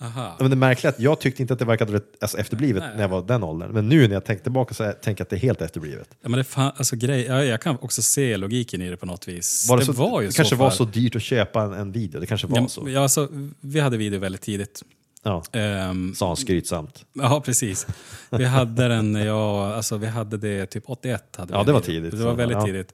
Aha. 0.00 0.36
Men 0.40 0.50
det 0.50 0.56
märkliga 0.56 0.90
är 0.90 0.94
att 0.94 1.00
jag 1.00 1.20
tyckte 1.20 1.42
inte 1.42 1.52
att 1.52 1.58
det 1.58 1.64
verkade 1.64 2.00
alltså 2.20 2.38
efterblivet 2.38 2.82
när 2.94 3.00
jag 3.02 3.08
var 3.08 3.22
den 3.22 3.42
åldern. 3.42 3.70
Men 3.72 3.88
nu 3.88 4.06
när 4.08 4.14
jag 4.14 4.24
tänkte 4.24 4.42
tillbaka 4.42 4.74
så 4.74 4.92
tänker 5.02 5.20
jag 5.20 5.24
att 5.24 5.30
det 5.30 5.36
är 5.36 5.40
helt 5.40 5.60
efterblivet. 5.62 6.08
Ja, 6.22 6.28
men 6.28 6.38
det 6.38 6.44
fan, 6.44 6.72
alltså, 6.76 6.96
grej, 6.96 7.22
ja, 7.24 7.44
jag 7.44 7.60
kan 7.60 7.76
också 7.80 8.02
se 8.02 8.36
logiken 8.36 8.82
i 8.82 8.90
det 8.90 8.96
på 8.96 9.06
något 9.06 9.28
vis. 9.28 9.66
Var 9.68 9.76
det, 9.76 9.82
det 9.82 9.86
så, 9.86 9.92
var 9.92 10.20
ju 10.20 10.26
det 10.26 10.32
så 10.32 10.36
kanske 10.36 10.56
var 10.56 10.70
för- 10.70 10.76
så 10.76 10.84
dyrt 10.84 11.16
att 11.16 11.22
köpa 11.22 11.62
en, 11.62 11.72
en 11.72 11.92
video. 11.92 12.20
Det 12.20 12.26
kanske 12.26 12.46
var 12.46 12.58
Ja, 12.58 12.68
så. 12.68 12.88
ja, 12.88 13.00
alltså, 13.02 13.28
vi 13.60 13.80
hade 13.80 13.96
video 13.96 14.20
väldigt 14.20 14.42
tidigt. 14.42 14.82
Ja. 15.24 15.42
Ehm, 15.52 16.14
Sa 16.14 16.26
han 16.26 16.36
skrytsamt. 16.36 17.04
Ja, 17.12 17.40
precis. 17.44 17.86
Vi 18.30 18.44
hade 18.44 18.88
den, 18.88 19.14
ja, 19.14 19.74
alltså 19.74 19.96
vi 19.96 20.06
hade 20.06 20.36
det 20.36 20.66
typ 20.66 20.84
81. 20.86 21.36
Hade 21.36 21.52
vi 21.52 21.58
Ja, 21.58 21.64
det 21.64 21.72
var 21.72 21.80
tidigt. 21.80 22.10
Det 22.18 22.24
var 22.24 22.34
väldigt 22.34 22.58
Ja. 22.58 22.66
tidigt. 22.66 22.92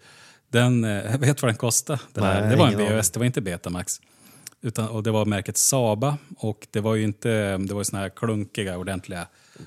Den, 0.53 0.85
eh, 0.85 1.19
vet 1.19 1.43
vad 1.43 1.49
den 1.49 1.57
kostade? 1.57 1.99
Den 2.15 2.25
Nej, 2.25 2.35
här. 2.43 2.51
Det 2.51 2.57
var 2.57 2.67
en. 2.69 2.79
VHS, 2.99 3.11
det 3.11 3.19
var 3.19 3.27
inte 3.27 3.41
Betamax. 3.41 4.01
Utan, 4.63 4.89
och 4.89 5.03
det 5.03 5.11
var 5.11 5.25
märket 5.25 5.57
Saba 5.57 6.17
och 6.39 6.67
det 6.71 6.81
var 6.81 6.95
ju 6.95 7.05
inte, 7.05 7.57
det 7.59 7.75
var 7.75 7.81
ju 7.81 7.85
såna 7.85 8.03
här 8.03 8.09
klunkiga, 8.09 8.79
ordentliga 8.79 9.27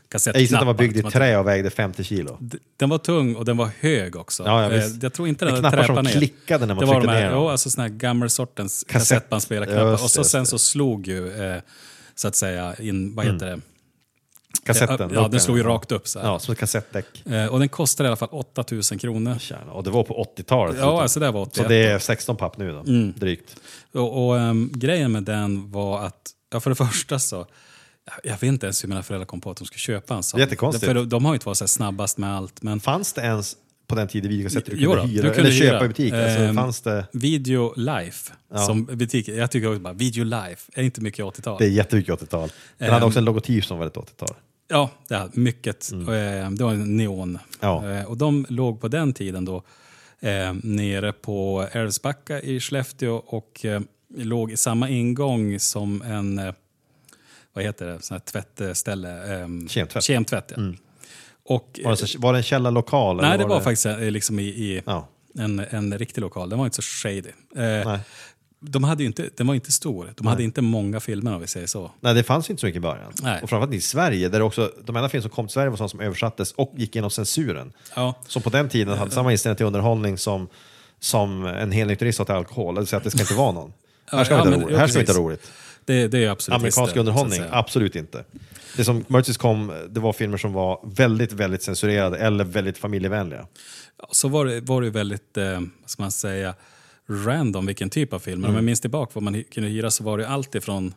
kassettknappar. 0.10 0.38
Jag 0.40 0.42
gissar 0.42 0.56
att 0.58 0.62
den 0.62 0.68
var 0.68 0.74
byggd 0.74 0.98
i 0.98 1.12
trä 1.12 1.38
och 1.38 1.48
vägde 1.48 1.70
50 1.70 2.04
kilo. 2.04 2.38
Den 2.78 2.90
var 2.90 2.98
tung 2.98 3.36
och 3.36 3.46
den 3.46 3.58
var 3.58 3.70
hög 3.80 4.16
också. 4.16 4.44
Ja, 4.46 4.64
ja, 4.64 4.72
Eh, 4.72 4.84
jag 5.02 5.14
tror 5.14 5.28
inte 5.28 5.46
den 5.46 5.54
hade 5.54 5.70
knappar 5.78 5.96
som 5.96 6.06
ner. 6.06 6.12
klickade 6.12 6.66
när 6.66 6.76
man 6.76 6.82
det 6.82 6.86
var 6.88 6.94
tryckte 6.94 7.08
de 7.08 7.14
här, 7.14 7.24
ner 7.24 7.32
dem. 7.32 7.40
Jo, 7.44 7.50
alltså 7.50 7.70
såna 7.70 7.84
här 7.88 7.90
gammal 7.94 8.30
sortens 8.30 8.84
Kassett. 8.88 8.92
kassettbandspelarknappar. 9.10 9.94
Och 9.94 10.00
så 10.12 10.24
sen 10.24 10.46
så 10.46 10.60
slog 10.60 11.08
ju, 11.08 11.32
eh, 11.52 11.62
så 12.22 12.28
att 12.28 12.36
säga, 12.36 12.76
in, 12.76 13.16
vad 13.16 13.26
heter 13.26 13.46
det? 13.46 13.62
Kassetten. 14.64 15.12
Ja, 15.14 15.28
den 15.28 15.40
slog 15.40 15.58
ju 15.58 15.64
rakt 15.64 15.92
upp 15.92 16.08
så 16.08 16.20
här. 16.20 16.28
Ja, 16.28 16.40
som 16.40 16.52
ett 16.52 16.60
kassettdäck. 16.60 17.26
Eh, 17.26 17.46
och 17.46 17.60
den 17.60 17.70
kostade 17.70 18.08
i 18.08 18.10
alla 18.10 18.16
fall 18.16 18.30
8000 18.32 18.98
kronor. 18.98 19.38
Tjena, 19.40 19.72
Och 19.72 19.84
det 19.84 19.90
var 19.90 20.04
på 20.04 20.26
80-talet. 20.38 20.78
Ja, 20.80 21.02
alltså 21.02 21.20
det 21.20 21.32
var 21.32 21.42
81. 21.42 21.56
Så 21.64 21.70
det 21.70 21.76
är 21.76 22.00
16 22.00 22.38
papp 22.38 22.58
nu 22.58 22.72
då, 22.72 22.84
drygt. 23.20 23.56
Och, 23.94 24.28
och 24.28 24.40
ehm, 24.40 24.72
grejen 24.74 25.12
med 25.12 25.24
den 25.24 25.72
var 25.72 26.06
att, 26.06 26.32
ja, 26.54 26.60
för 26.60 26.70
det 26.70 26.76
första 26.76 27.20
så, 27.20 27.46
jag 28.24 28.32
vet 28.32 28.44
inte 28.44 28.66
ens 28.66 28.84
hur 28.84 28.90
mina 28.90 29.04
föräldrar 29.04 29.26
kom 29.26 29.42
på 29.42 29.52
att 29.52 29.58
de 29.58 29.66
skulle 29.66 29.80
köpa 29.80 30.16
en 30.16 30.24
sån. 30.24 30.40
Jättekonstigt. 30.40 30.86
För 30.86 30.94
de, 30.94 31.10
de 31.10 31.26
har 31.26 31.32
ju 31.32 31.36
inte 31.36 31.46
varit 31.46 31.58
så 31.58 31.68
snabbast 31.68 32.18
med 32.18 32.36
allt. 32.36 32.62
Men 32.62 32.80
Fanns 32.80 33.14
det 33.14 33.22
ens 33.22 33.56
på 33.92 33.96
den 34.00 34.08
tiden 34.08 34.30
videokassetter 34.30 34.72
du 34.72 34.78
kunde 34.86 35.02
hyra? 35.08 35.24
du 35.24 35.30
kunde 35.34 35.50
eller 35.50 35.52
köpa 35.60 35.76
hyra. 35.78 35.86
i 35.86 35.88
butik? 35.88 36.14
Alltså, 36.14 36.40
Ehm, 36.40 36.56
fanns 36.56 36.82
det... 36.82 37.06
Video 37.12 37.74
Life, 37.78 38.34
som 38.68 38.86
butik, 38.86 39.28
jag 39.28 39.52
tycker 39.52 39.68
också 39.70 39.80
bara, 39.80 39.94
Video 39.94 40.24
Life, 40.24 40.72
är 40.74 40.84
inte 40.84 41.02
mycket 41.02 41.26
80-tal. 41.26 41.56
Det 41.60 41.66
är 41.66 41.70
jättemycket 41.70 42.14
80-tal. 42.22 42.50
Den 42.78 42.90
hade 42.90 43.02
Ehm. 43.02 43.08
också 43.08 43.20
en 43.20 43.26
logotyp 43.26 43.66
som 43.66 43.80
var 43.80 43.86
ett 43.88 43.96
80-tal. 43.98 44.36
Ja, 44.68 44.90
det 45.08 45.16
är 45.16 45.30
mycket. 45.34 45.92
Eh, 45.92 45.98
Det 46.52 46.64
var 46.64 46.72
en 46.74 46.98
neon. 46.98 47.30
Mm. 47.30 47.40
Ja. 47.60 47.92
Eh, 47.92 48.06
Och 48.06 48.18
de 48.18 48.46
låg 48.50 48.82
på 48.82 48.88
den 48.88 49.14
tiden 49.14 49.46
då 49.46 49.64
eh, 50.20 50.54
nere 50.64 51.12
på 51.14 51.68
Älvsbacka 51.72 52.42
i 52.42 52.60
Skellefteå 52.60 53.16
och 53.16 53.66
eh, 53.66 53.82
låg 54.18 54.52
i 54.52 54.58
samma 54.58 54.90
ingång 54.90 55.60
som 55.60 56.02
en, 56.02 56.40
eh, 56.40 56.54
vad 57.54 57.64
heter 57.64 57.86
det, 57.86 58.02
sån 58.02 58.16
här 58.16 58.42
tvättställe. 58.42 59.40
Eh, 59.42 59.48
Kemtvätt. 59.68 60.04
Kemtvätt, 60.04 60.52
ja. 60.56 60.62
Och, 61.46 61.80
Var 61.84 61.96
det, 61.96 62.18
var 62.20 62.34
det 62.34 62.40
en 62.40 62.44
källarlokal? 62.44 63.16
nej, 63.18 63.26
eller 63.26 63.38
det 63.38 63.46
var 63.50 63.62
faktiskt 63.62 63.86
eh, 63.86 64.00
liksom 64.00 64.40
i, 64.40 64.44
i 64.44 64.82
Ja. 64.86 65.08
en, 65.40 65.60
en 65.70 65.98
riktig 65.98 66.22
lokal. 66.22 66.50
Den 66.50 66.60
var 66.60 66.66
inte 66.66 66.76
så 66.76 66.82
shady. 66.82 67.18
Eh, 67.56 67.64
Nej. 67.86 68.00
de 68.60 68.84
hade 68.84 69.04
inte, 69.04 69.30
den 69.38 69.48
var 69.48 69.56
inte 69.56 69.72
stor. 69.72 70.14
De 70.18 70.28
hade 70.28 70.44
inte 70.44 70.62
många 70.62 71.00
filmer 71.00 71.34
om 71.36 71.42
vi 71.42 71.48
säger 71.48 71.68
så. 71.68 71.92
Nej, 72.00 72.14
det 72.14 72.24
fanns 72.24 72.50
ju 72.50 72.52
inte 72.52 72.60
så 72.62 72.66
mycket 72.66 72.78
i 72.78 72.82
början. 72.82 73.12
Nej. 73.22 73.40
Och 73.44 73.50
framförallt 73.50 73.74
i 73.76 73.82
Sverige, 73.82 74.30
där 74.30 74.42
också, 74.42 74.72
de 74.86 74.96
enda 74.96 75.10
film 75.10 75.22
som 75.22 75.32
kom 75.32 75.48
till 75.48 75.54
Sverige 75.54 75.70
var 75.70 75.78
sådana 75.78 75.90
som 75.90 76.00
översattes 76.00 76.52
och 76.52 76.74
gick 76.78 76.96
igenom 76.96 77.12
censuren. 77.12 77.74
Ja. 77.96 78.14
Som 78.28 78.42
på 78.42 78.50
den 78.50 78.70
tiden 78.70 78.98
hade 78.98 79.12
samma 79.12 79.32
inställning 79.32 79.58
till 79.58 79.66
underhållning 79.66 80.18
som, 80.18 80.48
som 81.00 81.46
en 81.46 81.72
hel 81.72 81.88
nykterist 81.88 82.20
har 82.20 82.26
till 82.26 82.36
alkohol. 82.36 82.76
Det 82.76 82.82
vill 82.82 82.88
säga 82.88 82.98
att 82.98 83.04
det 83.04 83.12
ska 83.12 83.20
inte 83.22 83.34
vara 83.34 83.52
någon. 83.52 83.74
här 84.12 84.24
ska 84.24 84.34
ja, 84.34 84.44
det 84.44 84.48
inte 84.48 84.50
men- 84.50 84.60
vara 84.60 84.66
roligt. 84.66 84.74
ja, 84.76 84.80
Här 84.80 84.88
ska 84.88 84.94
det 84.98 85.00
inte 85.02 85.06
precis. 85.14 85.18
vara 85.20 85.28
roligt. 85.28 85.52
Det, 85.86 86.08
det 86.08 86.24
är 86.26 86.30
absolut 86.30 86.56
Amerikansk 86.60 86.96
underhållning, 86.96 87.42
absolut 87.52 87.96
inte. 87.96 88.24
Det 88.78 88.84
som 88.86 89.06
möjligtvis 89.08 89.38
kom, 89.38 89.74
det 89.90 90.00
var 90.00 90.14
filmer 90.14 90.38
som 90.38 90.54
var 90.54 90.80
väldigt, 90.96 91.34
väldigt 91.34 91.64
censurerade 91.64 92.18
eller 92.18 92.44
väldigt 92.44 92.78
familjevänliga. 92.78 93.48
så 94.12 94.28
var 94.28 94.46
det, 94.46 94.62
var 94.62 94.82
det 94.82 94.90
väldigt, 94.90 95.38
eh, 95.38 95.60
vad 95.82 95.90
ska 95.90 96.04
man 96.04 96.12
säga, 96.12 96.54
random 97.10 97.66
vilken 97.66 97.90
typ 97.90 98.14
av 98.14 98.20
film. 98.20 98.42
Men 98.42 98.50
Om 98.50 98.56
jag 98.56 98.64
minns 98.64 98.82
tillbaka 98.82 99.12
vad 99.14 99.24
man 99.24 99.44
kunde 99.44 99.70
hyra 99.70 99.92
så 99.92 100.04
var 100.04 100.18
det 100.18 100.28
allt 100.28 100.56
ifrån 100.56 100.94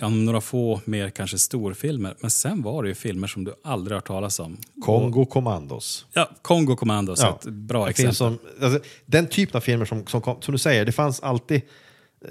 ja, 0.00 0.08
några 0.08 0.40
få 0.40 0.80
mer 0.84 1.10
kanske 1.10 1.38
storfilmer. 1.38 2.14
Men 2.20 2.30
sen 2.30 2.62
var 2.62 2.82
det 2.82 2.88
ju 2.88 2.94
filmer 2.94 3.28
som 3.28 3.44
du 3.44 3.54
aldrig 3.64 3.96
hört 3.96 4.06
talas 4.06 4.40
om. 4.40 4.56
Kongo 4.84 5.26
Commandos. 5.26 6.06
Ja, 6.12 6.30
Kongo 6.42 6.76
Commandos, 6.76 7.20
Ja. 7.20 7.38
ett 7.42 7.48
bra 7.48 7.90
exempel. 7.90 8.14
som, 8.14 8.38
alltså, 8.62 8.80
den 9.06 9.26
typen 9.26 9.56
av 9.56 9.60
filmer 9.60 9.84
som, 9.84 10.06
som, 10.06 10.20
kom, 10.20 10.42
som 10.42 10.52
du 10.52 10.58
säger, 10.58 10.84
det 10.84 10.92
fanns 10.92 11.20
alltid, 11.20 11.62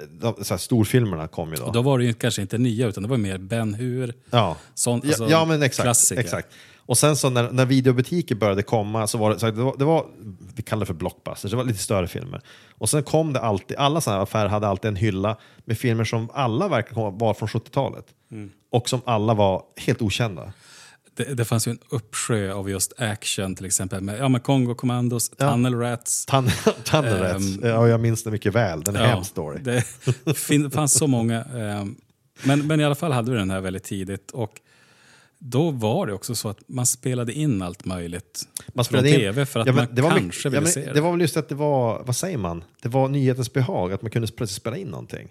de, 0.09 0.43
så 0.43 0.53
här, 0.53 0.57
storfilmerna 0.57 1.27
kom 1.27 1.49
ju 1.49 1.55
då. 1.55 1.71
Då 1.71 1.81
var 1.81 1.97
det 1.99 2.05
ju 2.05 2.13
kanske 2.13 2.41
inte 2.41 2.57
nya, 2.57 2.87
utan 2.87 3.03
det 3.03 3.09
var 3.09 3.17
mer 3.17 3.37
Ben 3.37 3.73
Hur. 3.73 4.13
Ja, 4.29 4.57
Sånt, 4.73 5.05
alltså, 5.05 5.23
ja, 5.23 5.29
ja 5.29 5.45
men 5.45 5.63
exakt. 5.63 5.85
klassiker. 5.85 6.21
exakt. 6.21 6.47
Och 6.77 6.97
sen 6.97 7.15
så 7.15 7.29
när, 7.29 7.51
när 7.51 7.65
videobutiker 7.65 8.35
började 8.35 8.63
komma 8.63 9.07
så 9.07 9.17
var 9.17 9.29
det, 9.33 9.39
så 9.39 9.45
här, 9.45 9.53
det, 9.53 9.61
var, 9.63 9.75
det 9.77 9.85
var, 9.85 10.05
vi 10.55 10.63
kallar 10.63 10.79
det 10.79 10.85
för 10.85 10.93
blockbusters, 10.93 11.51
det 11.51 11.57
var 11.57 11.63
lite 11.63 11.79
större 11.79 12.07
filmer. 12.07 12.41
Och 12.77 12.89
sen 12.89 13.03
kom 13.03 13.33
det 13.33 13.39
alltid, 13.39 13.77
alla 13.77 14.01
sådana 14.01 14.17
här 14.17 14.23
affärer 14.23 14.49
hade 14.49 14.67
alltid 14.67 14.89
en 14.89 14.95
hylla 14.95 15.37
med 15.65 15.77
filmer 15.77 16.03
som 16.03 16.29
alla 16.33 16.67
verkar 16.67 16.93
komma- 16.95 17.17
var 17.19 17.33
från 17.33 17.47
70-talet. 17.49 18.05
Mm. 18.31 18.49
Och 18.71 18.89
som 18.89 19.01
alla 19.05 19.33
var 19.33 19.63
helt 19.77 20.01
okända. 20.01 20.53
Det, 21.17 21.33
det 21.33 21.45
fanns 21.45 21.67
ju 21.67 21.71
en 21.71 21.79
uppsjö 21.89 22.53
av 22.53 22.69
just 22.69 22.93
action 22.97 23.55
till 23.55 23.65
exempel. 23.65 24.01
Med, 24.01 24.19
ja, 24.19 24.29
med 24.29 24.43
Kongo 24.43 24.75
Commandos, 24.75 25.29
Tunnel 25.29 25.75
Rats. 25.75 26.25
Tan 26.25 26.49
Tunnel 26.83 27.19
Rats, 27.19 27.45
ja, 27.63 27.87
jag 27.87 27.99
minns 27.99 28.23
det 28.23 28.31
mycket 28.31 28.53
väl, 28.55 28.81
den 28.83 28.95
är 28.95 28.99
Ehm, 28.99 29.05
Ja, 29.09 29.15
hemsk 29.15 29.29
story. 29.31 29.59
Det 30.63 30.69
fanns 30.73 30.93
så 30.93 31.07
många. 31.07 31.43
ehm, 31.43 31.95
men, 32.43 32.67
men 32.67 32.79
i 32.79 32.83
alla 32.85 32.95
fall 32.95 33.11
hade 33.11 33.31
vi 33.31 33.37
den 33.37 33.51
här 33.51 33.61
väldigt 33.61 33.83
tidigt. 33.83 34.31
Och 34.31 34.59
då 35.39 35.71
var 35.71 36.07
det 36.07 36.13
också 36.13 36.35
så 36.35 36.49
att 36.49 36.57
man 36.67 36.85
spelade 36.85 37.33
in 37.33 37.61
allt 37.61 37.85
möjligt 37.85 38.41
Man 38.67 38.73
från 38.75 38.83
spelade 38.85 39.09
in- 39.09 39.15
tv 39.15 39.45
för 39.45 39.59
att 39.59 39.67
Ja, 39.67 39.73
man 39.73 39.87
det 39.91 40.01
var 40.01 40.09
kanske 40.09 40.25
mycket- 40.25 40.45
ville 40.45 40.55
ja, 40.57 40.61
men 40.61 40.71
se 40.71 40.85
det. 40.85 40.93
Det 40.93 41.01
var 41.01 41.11
väl 41.11 41.21
just 41.21 41.37
att 41.37 41.49
det 41.49 41.55
var, 41.55 42.03
vad 42.03 42.15
säger 42.15 42.37
man? 42.37 42.63
Det 42.81 42.89
var 42.89 43.07
nyhetens 43.07 43.53
behag, 43.53 43.93
att 43.93 44.01
man 44.01 44.11
kunde 44.11 44.27
plötsligt 44.27 44.61
spela 44.61 44.77
in 44.77 44.87
någonting. 44.87 45.27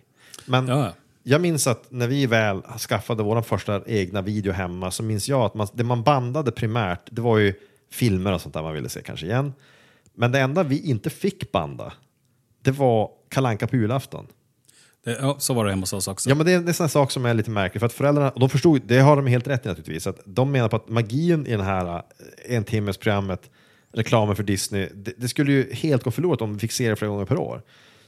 Men 0.47 0.69
Ja. 0.69 0.93
Jag 1.29 1.41
minns 1.41 1.67
att 1.67 1.91
när 1.91 2.09
vi 2.09 2.27
väl 2.27 2.63
skaffade 2.63 3.23
vår 3.23 3.43
första 3.43 3.83
egna 3.87 4.23
video 4.23 4.53
hemma 4.53 4.91
så 4.91 5.03
minns 5.03 5.29
jag 5.29 5.41
att 5.41 5.55
man, 5.55 5.69
det 5.75 5.85
man 5.85 6.03
bandade 6.03 6.53
primärt, 6.53 7.09
det 7.11 7.21
var 7.21 7.39
ju 7.39 7.55
filmer 7.91 8.33
och 8.33 8.41
sånt 8.41 8.55
där 8.55 8.63
man 8.63 8.75
ville 8.75 8.89
se 8.89 9.03
kanske 9.03 9.27
igen. 9.27 9.53
Men 10.15 10.33
det 10.33 10.41
enda 10.41 10.63
vi 10.63 10.81
inte 10.81 11.11
fick 11.11 11.53
banda, 11.53 11.93
det 12.63 12.71
var 12.71 13.11
Kalanka 13.29 13.67
på 13.67 13.77
julafton. 13.77 14.27
Det, 15.05 15.19
ja, 15.21 15.37
så 15.39 15.55
var 15.55 15.65
det 15.65 15.71
hemma 15.71 15.83
hos 15.83 15.93
oss 15.93 16.09
också. 16.09 16.29
Ja, 16.29 16.35
men 16.35 16.47
det 16.47 16.53
är, 16.53 16.61
det 16.61 16.71
är 16.71 16.73
sån 16.73 16.89
sak 16.89 17.11
som 17.11 17.27
är 17.27 17.35
lite 17.35 17.51
märklig. 17.51 17.81
För 17.81 17.87
att 17.87 17.93
föräldrarna, 17.93 18.31
och 18.31 18.41
de 18.41 18.49
förstod, 18.49 18.83
det 18.85 18.99
har 18.99 19.17
de 19.17 19.27
helt 19.27 19.49
rätt 19.49 19.67
i 19.67 19.69
naturligtvis, 19.69 20.07
att 20.07 20.21
de 20.25 20.53
menar 20.53 20.69
på 20.69 20.77
att 20.77 20.89
magin 20.89 21.47
i 21.47 21.57
det 21.57 21.63
här 21.63 21.97
eh, 21.97 22.57
en 22.57 22.65
timmes 22.65 22.97
programmet, 22.97 23.51
reklamen 23.93 24.37
för 24.37 24.43
Disney, 24.43 24.89
det, 24.95 25.13
det 25.17 25.29
skulle 25.29 25.53
ju 25.53 25.73
helt 25.73 26.03
gå 26.03 26.11
förlorat 26.11 26.43
om 26.43 26.53
vi 26.53 26.59
fick 26.59 26.73
se 26.73 26.91
det 26.91 26.97
flera 26.97 27.11
gånger 27.11 27.25
per 27.25 27.39
år. 27.39 27.63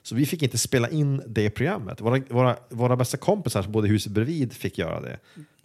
Så 0.08 0.14
vi 0.14 0.26
fick 0.26 0.42
inte 0.42 0.58
spela 0.58 0.88
in 0.88 1.22
det 1.26 1.50
programmet. 1.50 2.00
Våra, 2.00 2.20
våra, 2.28 2.56
våra 2.68 2.96
bästa 2.96 3.16
kompisar 3.16 3.62
som 3.62 3.72
bodde 3.72 3.88
i 3.88 3.90
huset 3.90 4.12
bredvid 4.12 4.52
fick 4.52 4.78
göra 4.78 5.00
det. 5.00 5.18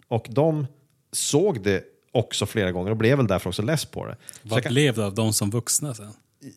Och 0.08 0.26
de 0.30 0.66
såg 1.12 1.62
det 1.62 1.84
också 2.12 2.46
flera 2.46 2.72
gånger 2.72 2.90
och 2.90 2.96
blev 2.96 3.16
väl 3.16 3.26
därför 3.26 3.48
också 3.48 3.62
less 3.62 3.84
på 3.84 4.06
det. 4.06 4.16
Vad 4.42 4.62
kan- 4.62 4.72
blev 4.72 4.94
det 4.94 5.06
av 5.06 5.14
de 5.14 5.32
som 5.32 5.50
vuxna 5.50 5.94
sen? 5.94 6.12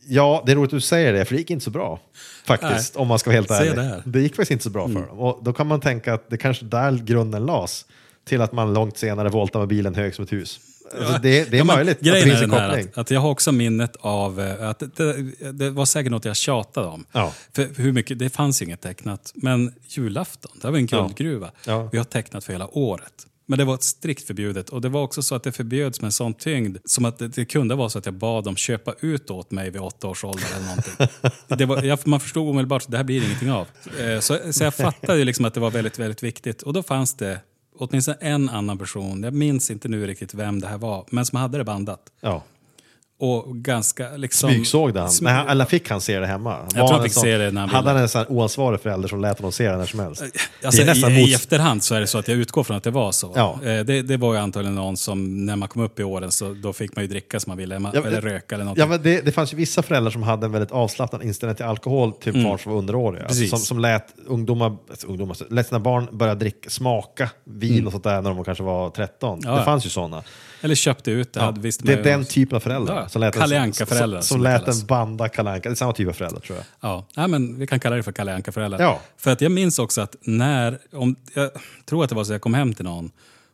Ja, 0.07 0.43
det 0.45 0.51
är 0.51 0.55
roligt 0.55 0.67
att 0.69 0.77
du 0.77 0.81
säger 0.81 1.13
det, 1.13 1.25
för 1.25 1.33
det 1.33 1.39
gick 1.39 1.49
inte 1.49 1.63
så 1.65 1.71
bra. 1.71 1.99
Faktiskt, 2.45 2.95
Nej. 2.95 3.01
om 3.01 3.07
man 3.07 3.19
ska 3.19 3.29
vara 3.29 3.35
helt 3.35 3.51
ärlig. 3.51 3.77
Mm. 3.83 4.01
Det 4.05 4.21
gick 4.21 4.35
faktiskt 4.35 4.51
inte 4.51 4.63
så 4.63 4.69
bra 4.69 4.87
för 4.87 5.07
dem. 5.07 5.19
Och 5.19 5.43
då 5.43 5.53
kan 5.53 5.67
man 5.67 5.79
tänka 5.81 6.13
att 6.13 6.29
det 6.29 6.37
kanske 6.37 6.65
där 6.65 6.91
grunden 6.91 7.45
las 7.45 7.85
till 8.25 8.41
att 8.41 8.51
man 8.51 8.73
långt 8.73 8.97
senare 8.97 9.29
voltar 9.29 9.59
med 9.59 9.67
bilen 9.67 9.95
hög 9.95 10.15
som 10.15 10.23
ett 10.23 10.33
hus. 10.33 10.59
Alltså 10.99 11.19
det, 11.21 11.51
det 11.51 11.57
är 11.57 11.57
Ja, 11.57 11.63
möjligt 11.63 11.99
Grejen 11.99 12.29
är 12.29 12.43
en 12.43 12.49
den 12.49 12.59
här 12.59 12.79
att, 12.79 12.97
att 12.97 13.11
jag 13.11 13.19
har 13.19 13.29
också 13.29 13.51
minnet 13.51 13.95
av 13.99 14.41
eh, 14.41 14.69
att 14.69 14.83
det, 14.95 15.51
det, 15.51 15.69
var 15.69 15.85
säkert 15.85 16.11
något 16.11 16.25
jag 16.25 16.35
tjatade 16.35 16.87
om. 16.87 17.05
Ja. 17.11 17.33
För 17.53 17.81
hur 17.81 17.91
mycket, 17.91 18.19
det 18.19 18.29
fanns 18.29 18.61
ju 18.61 18.65
inget 18.65 18.81
tecknat. 18.81 19.31
Men 19.35 19.73
julafton, 19.87 20.51
det 20.61 20.69
var 20.71 20.77
en 20.77 20.85
guldgruva. 20.85 21.51
Ja. 21.65 21.89
Vi 21.91 21.97
har 21.97 22.05
tecknat 22.05 22.43
för 22.43 22.53
hela 22.53 22.77
året. 22.77 23.27
Men 23.49 23.59
det 23.59 23.65
var 23.65 23.77
strikt 23.77 24.27
förbjudet. 24.27 24.69
Och 24.69 24.81
det 24.81 24.89
var 24.89 25.01
också 25.01 25.21
så 25.21 25.35
att 25.35 25.43
det 25.43 25.51
förbjöds 25.51 26.01
med 26.01 26.07
en 26.07 26.11
sån 26.11 26.33
tyngd. 26.33 26.77
Som 26.85 27.05
att 27.05 27.19
det, 27.19 27.27
det 27.27 27.45
kunde 27.45 27.75
vara 27.75 27.89
så 27.89 27.99
att 27.99 28.05
jag 28.05 28.15
bad 28.15 28.43
dem 28.43 28.55
köpa 28.55 28.93
ut 28.99 29.29
åt 29.29 29.51
mig 29.51 29.69
vid 29.69 29.81
åtta 29.81 30.07
års 30.07 30.23
ålder 30.23 30.47
eller 30.55 30.67
någonting. 30.67 31.67
var, 31.67 31.83
jag, 31.83 31.99
man 32.07 32.19
förstod 32.19 32.49
omedelbart 32.49 32.83
att 32.83 32.91
det 32.91 32.97
här 32.97 33.03
blir 33.03 33.25
ingenting 33.25 33.51
av. 33.51 33.67
Eh, 33.99 34.19
Så, 34.19 34.37
så 34.51 34.63
jag 34.63 34.75
fattade 34.75 35.19
ju 35.19 35.25
liksom 35.25 35.45
att 35.45 35.53
det 35.53 35.59
var 35.59 35.71
väldigt, 35.71 35.99
väldigt 35.99 36.23
viktigt. 36.23 36.61
Och 36.61 36.73
då 36.73 36.83
fanns 36.83 37.13
det 37.13 37.39
åtminstone 37.77 38.17
en 38.21 38.49
annan 38.49 38.77
person, 38.77 39.23
jag 39.23 39.33
minns 39.33 39.71
inte 39.71 39.87
nu 39.87 40.07
riktigt 40.07 40.33
vem 40.33 40.59
det 40.59 40.67
här 40.67 40.77
var, 40.77 41.05
men 41.09 41.25
som 41.25 41.39
hade 41.39 41.57
det 41.57 41.63
bandat. 41.63 42.11
Ja. 42.21 42.43
Och 43.19 43.55
ganska 43.57 44.09
liksom... 44.17 44.49
Smygsåg 44.49 44.93
det 44.93 44.99
han? 44.99 45.09
Smy- 45.09 45.23
Nej, 45.23 45.45
eller 45.49 45.65
fick 45.65 45.89
han 45.89 46.01
se 46.01 46.19
det 46.19 46.27
hemma? 46.27 46.57
Var 46.61 46.69
tror 46.69 46.91
han 46.91 47.03
fick 47.03 47.13
sån- 47.13 47.23
se 47.23 47.37
det 47.37 47.51
när 47.51 47.61
han 47.61 47.69
Hade 47.69 47.89
han 47.89 47.97
en 48.01 48.09
sån 48.09 48.25
oansvarig 48.27 48.79
förälder 48.81 49.07
som 49.07 49.21
lät 49.21 49.37
honom 49.37 49.51
se 49.51 49.69
det 49.69 49.77
när 49.77 49.85
som 49.85 49.99
helst? 49.99 50.21
Alltså, 50.21 50.81
det 50.83 50.89
är 50.89 50.93
nästan 50.95 51.11
i. 51.11 51.29
I 51.29 51.33
efterhand 51.33 51.83
så 51.83 51.95
är 51.95 51.99
det 51.99 52.07
så 52.07 52.17
att 52.17 52.27
jag 52.27 52.37
utgår 52.37 52.63
från 52.63 52.77
att 52.77 52.83
det 52.83 52.91
var 52.91 53.11
så. 53.11 53.31
Ja. 53.35 53.59
Eh, 53.63 53.85
Det, 53.85 54.01
det 54.01 54.17
var 54.17 54.33
ju 54.33 54.39
antagligen 54.39 54.75
någon 54.75 54.97
som, 54.97 55.45
när 55.45 55.55
man 55.55 55.67
kom 55.69 55.81
upp 55.81 55.99
i 55.99 56.03
åren, 56.03 56.31
så 56.31 56.53
då 56.53 56.73
fick 56.73 56.95
man 56.95 57.03
ju 57.03 57.07
dricka 57.07 57.39
som 57.39 57.51
man 57.51 57.57
ville, 57.57 57.91
Ja, 57.93 58.01
eller 58.07 58.21
röka 58.21 58.55
eller 58.55 58.65
något. 58.65 58.77
Ja, 58.77 58.85
men 58.85 59.03
det, 59.03 59.21
det 59.25 59.31
fanns 59.31 59.53
ju 59.53 59.57
vissa 59.57 59.83
föräldrar 59.83 60.11
som 60.11 60.23
hade 60.23 60.45
en 60.45 60.51
väldigt 60.51 60.71
avslappnad 60.71 61.23
inställning 61.23 61.55
till 61.55 61.65
alkohol 61.65 62.11
till 62.13 62.43
barn 62.43 62.59
som 62.59 62.71
var 62.71 62.79
underåriga. 62.79 63.23
Alltså, 63.23 63.37
Mm. 63.37 63.49
Som, 63.49 63.59
som 63.59 63.79
lät 63.79 64.07
ungdomar, 64.27 64.77
alltså, 64.89 65.07
ungdomar, 65.07 65.37
lät 65.53 65.67
sina 65.67 65.79
barn 65.79 66.07
börja 66.11 66.35
dricka, 66.35 66.69
smaka 66.69 67.29
vin 67.43 67.85
och 67.85 67.91
sånt 67.91 68.03
där 68.03 68.21
när 68.21 68.29
de 68.29 68.43
kanske 68.43 68.63
var 68.63 68.89
13. 68.89 69.39
Mm. 69.39 69.51
Ja, 69.53 69.59
det 69.59 69.65
fanns 69.65 69.85
ju 69.85 69.89
sådana. 69.89 70.23
Eller 70.61 70.75
köpte 70.75 71.11
ut 71.11 71.33
det. 71.33 71.39
Ja, 71.39 71.45
hade, 71.45 71.61
visste 71.61 71.83
det 71.85 71.93
är 71.93 72.03
den 72.03 72.25
typen 72.25 72.55
av 72.55 72.59
föräldrar. 72.59 72.95
Ja, 73.01 73.09
som 73.09 73.21
lät 73.21 73.35
en- 73.35 73.41
Kalle 73.41 73.59
Anka-föräldrar, 73.61 74.21
Som, 74.21 74.35
som 74.35 74.41
lät 74.43 74.67
en 74.67 74.85
banda 74.87 75.29
Kalle. 75.29 75.59
Det 75.59 75.69
är 75.69 75.75
samma 75.75 75.93
typ 75.93 76.07
av 76.09 76.13
föräldrar 76.13 76.39
tror 76.39 76.57
jag. 76.57 76.65
Ja, 76.91 77.05
nej, 77.15 77.27
men 77.27 77.59
vi 77.59 77.67
kan 77.67 77.79
kalla 77.79 77.95
det 77.95 78.03
för 78.03 78.11
Kalle 78.11 78.35
Anka-föräldrar. 78.35 78.79
Ja. 78.81 79.01
För 79.17 79.31
att 79.31 79.41
jag 79.41 79.51
minns 79.51 79.79
också 79.79 80.01
att 80.01 80.15
när, 80.21 80.79
om, 80.93 81.15
jag 81.33 81.49
tror 81.85 82.03
att 82.03 82.09
det 82.09 82.15
var 82.15 82.23
så 82.23 82.31
jag 82.33 82.41
kom 82.41 82.53
hem 82.53 82.73
till 82.73 82.85
någon 82.85 83.11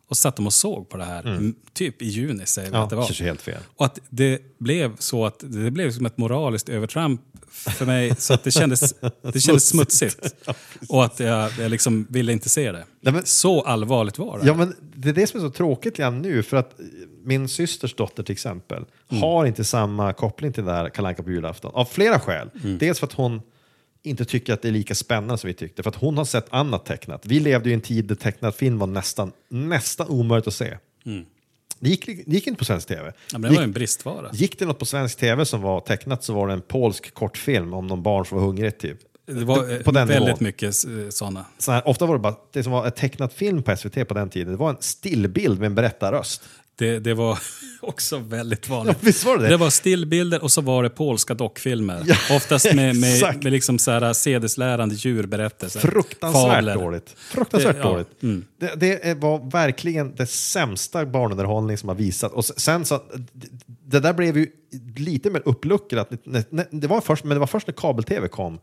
och 0.08 0.16
satt 0.16 0.36
de 0.36 0.46
och 0.46 0.52
såg 0.52 0.88
på 0.88 0.96
det 0.96 1.04
här, 1.04 1.22
m- 1.26 1.54
typ 1.72 2.02
i 2.02 2.06
juni 2.06 2.46
säger 2.46 2.68
vi 2.70 2.76
Mm. 2.76 2.78
Ja, 2.78 2.84
att 2.84 2.90
det 2.90 2.96
var. 2.96 3.22
helt 3.24 3.42
fel. 3.42 3.60
Och 3.76 3.86
att 3.86 3.98
det 4.10 4.58
blev 4.58 4.96
så 4.98 5.26
att 5.26 5.38
det 5.38 5.70
blev 5.70 5.90
som 5.92 6.06
ett 6.06 6.18
moraliskt 6.18 6.68
övertramp 6.68 7.20
för 7.54 7.86
mig 7.86 8.16
så 8.18 8.34
att 8.34 8.44
det 8.44 8.50
kändes, 8.50 8.94
det 9.32 9.40
kändes 9.40 9.68
smutsigt. 9.68 10.34
Och 10.88 11.04
att 11.04 11.20
jag, 11.20 11.50
jag 11.58 11.70
liksom 11.70 12.06
ville 12.10 12.32
inte 12.32 12.48
se 12.48 12.72
det. 12.72 12.84
Nej, 13.00 13.12
men- 13.14 13.26
så 13.26 13.62
allvarligt 13.62 14.18
var 14.18 14.38
det. 14.38 14.46
Ja, 14.46 14.54
men 14.54 14.74
det 14.96 15.08
är 15.08 15.12
det 15.12 15.26
som 15.26 15.40
är 15.40 15.44
så 15.44 15.50
tråkigt 15.50 15.98
igen 15.98 16.22
nu, 16.22 16.42
för 16.42 16.56
att 16.56 16.74
min 17.24 17.48
systers 17.48 17.94
dotter 17.94 18.22
till 18.22 18.32
exempel 18.32 18.84
Mm. 19.10 19.22
har 19.22 19.46
inte 19.46 19.64
samma 19.64 20.12
koppling 20.12 20.52
till 20.52 20.64
det 20.64 20.70
där 20.72 20.88
Kalle 20.88 21.08
Anka 21.08 21.22
på 21.22 21.30
julafton. 21.30 21.70
Av 21.74 21.84
flera 21.84 22.20
skäl. 22.20 22.50
Mm. 22.64 22.78
Dels 22.78 22.98
för 22.98 23.06
att 23.06 23.12
hon 23.12 23.42
inte 24.02 24.24
tycker 24.24 24.52
att 24.52 24.62
det 24.62 24.68
är 24.68 24.72
lika 24.72 24.94
spännande 24.94 25.38
som 25.38 25.48
vi 25.48 25.54
tyckte, 25.54 25.82
för 25.82 25.90
att 25.90 25.96
hon 25.96 26.16
har 26.18 26.24
sett 26.24 26.46
annat 26.50 26.86
tecknat. 26.86 27.26
Vi 27.26 27.40
levde 27.40 27.68
ju 27.68 27.72
i 27.72 27.74
en 27.74 27.80
tid 27.80 28.04
där 28.04 28.14
tecknad 28.14 28.54
film 28.54 28.78
var 28.78 28.86
nästan, 28.86 29.32
nästan 29.48 30.08
omöjligt 30.08 30.46
att 30.48 30.54
se. 30.54 30.78
Det, 31.78 31.88
gick, 31.88 32.06
det 32.06 32.22
gick 32.26 32.46
inte 32.46 32.58
på 32.58 32.64
svensk 32.64 32.88
tv. 32.88 33.12
Ja, 33.32 33.38
det 33.38 33.48
gick, 33.48 33.56
var 33.56 33.64
en 33.64 33.72
bristvara. 33.72 34.30
gick 34.32 34.58
det 34.58 34.66
något 34.66 34.78
på 34.78 34.84
svensk 34.84 35.18
tv 35.18 35.44
som 35.44 35.62
var 35.62 35.80
tecknat 35.80 36.24
så 36.24 36.34
var 36.34 36.46
det 36.48 36.52
en 36.52 36.60
polsk 36.60 37.14
kortfilm 37.14 37.74
om 37.74 37.86
någon 37.86 38.02
barn 38.02 38.26
som 38.26 38.38
var 38.38 38.44
hungrig. 38.44 38.78
Typ. 38.78 38.98
Det 39.26 39.44
var 39.44 39.72
eh, 39.72 39.78
på 39.78 39.90
den 39.90 40.08
väldigt 40.08 40.26
nivån. 40.26 40.38
mycket 40.40 40.84
eh, 40.84 41.08
sådana. 41.10 41.44
Så 41.58 41.72
här, 41.72 41.88
ofta 41.88 42.06
var 42.06 42.14
det 42.14 42.18
bara, 42.20 42.34
det 42.52 42.62
som 42.62 42.72
var 42.72 42.86
ett 42.86 42.96
tecknat 42.96 43.32
film 43.32 43.62
på 43.62 43.76
SVT 43.76 44.08
på 44.08 44.14
den 44.14 44.30
tiden, 44.30 44.52
det 44.52 44.58
var 44.58 44.70
en 44.70 44.76
stillbild 44.80 45.58
med 45.60 45.66
en 45.66 45.74
berättarröst. 45.74 46.42
Det, 46.76 46.98
det 46.98 47.14
var 47.14 47.38
också 47.80 48.18
väldigt 48.18 48.68
vanligt. 48.68 48.96
Ja, 49.00 49.06
visst 49.06 49.24
var 49.24 49.38
det 49.38 49.48
det? 49.48 49.56
Var 49.56 49.70
stillbilder 49.70 50.42
och 50.42 50.52
så 50.52 50.60
var 50.60 50.82
det 50.82 50.90
polska 50.90 51.34
dockfilmer. 51.34 52.02
Ja, 52.06 52.16
Oftast 52.36 52.64
med, 52.74 52.96
med, 52.96 53.42
med 53.42 53.52
liksom 53.52 53.78
så 53.78 53.90
här 53.90 54.12
sedeslärande 54.12 54.94
djurberättelser. 54.94 55.80
Fruktansvärt 55.80 56.54
Fabler. 56.54 56.74
dåligt. 56.74 57.14
Fruktansvärt 57.16 57.76
Det- 57.76 57.82
ja, 57.82 57.88
dåligt. 57.90 58.08
Det, 58.58 59.02
det 59.02 59.14
var 59.14 59.50
verkligen 59.50 60.14
det 60.14 60.26
sämsta 60.26 61.06
barnunderhållning 61.06 61.78
som 61.78 61.88
har 61.88 61.96
visat. 61.96 62.32
Och 62.32 62.44
sen 62.44 62.84
så, 62.84 63.02
det, 63.86 64.00
där 64.00 64.12
blev 64.12 64.38
ju 64.38 64.46
lite 64.96 65.30
mer 65.30 65.42
uppluckrat. 65.44 66.10
Det, 66.70 66.86
var 66.86 67.00
först, 67.00 67.24
men 67.24 67.34
det 67.34 67.38
var 67.40 67.46
först 67.46 67.66
när 67.66 67.74
kabel-tv 67.74 68.28
kom 68.28 68.58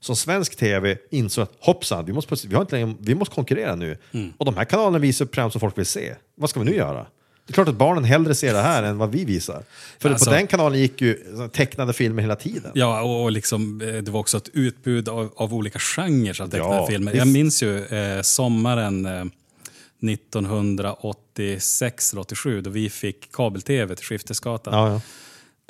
som 0.00 0.16
svensk 0.16 0.56
tv 0.56 0.96
insåg 1.10 1.42
att 1.42 1.52
hoppsan, 1.60 2.04
vi 2.04 2.12
måste, 2.12 2.36
vi 2.48 2.54
har 2.54 2.62
inte 2.62 2.76
längre, 2.76 2.94
vi 3.00 3.14
måste 3.14 3.34
konkurrera 3.34 3.74
nu. 3.74 3.96
Och 4.38 4.44
de 4.44 4.56
här 4.56 4.64
kanalerna 4.64 4.98
visar 4.98 5.24
program 5.24 5.50
som 5.50 5.60
folk 5.60 5.78
vill 5.78 5.86
se. 5.86 6.14
Vad 6.34 6.50
ska 6.50 6.60
vi 6.60 6.66
nu 6.70 6.76
göra? 6.76 7.06
Det 7.50 7.52
är 7.52 7.54
klart 7.54 7.68
att 7.68 7.74
barnen 7.74 8.04
hellre 8.04 8.34
ser 8.34 8.52
det 8.54 8.60
här 8.60 8.82
än 8.82 8.98
vad 8.98 9.10
vi 9.12 9.24
visar. 9.24 9.62
För 9.98 10.10
Alltså- 10.10 10.24
på 10.24 10.30
den 10.36 10.46
kanalen 10.46 10.80
gick 10.80 11.00
ju 11.00 11.18
tecknade 11.52 11.92
filmer 11.92 12.22
hela 12.22 12.36
tiden. 12.36 12.70
Ja, 12.74 13.02
och 13.02 13.32
liksom, 13.32 13.80
eh, 13.80 13.86
det 13.94 14.10
var 14.10 14.20
också 14.20 14.36
ett 14.36 14.48
utbud 14.52 15.08
av, 15.08 15.32
av 15.36 15.54
olika 15.54 15.78
genrer 15.78 16.42
av 16.42 16.48
tecknade 16.48 16.74
Ja, 16.74 16.86
filmer. 16.86 17.14
Jag 17.14 17.28
minns 17.28 17.62
ju 17.62 17.84
eh, 17.86 18.22
sommaren 18.22 19.06
eh, 19.06 19.24
1986 20.10 22.12
eller 22.12 22.20
87 22.20 22.60
då 22.60 22.70
vi 22.70 22.90
fick 22.90 23.32
kabel-tv 23.32 23.94
till 23.96 24.04
Skiftesgatan. 24.06 24.74
Ja, 24.74 24.92
ja. 24.92 25.00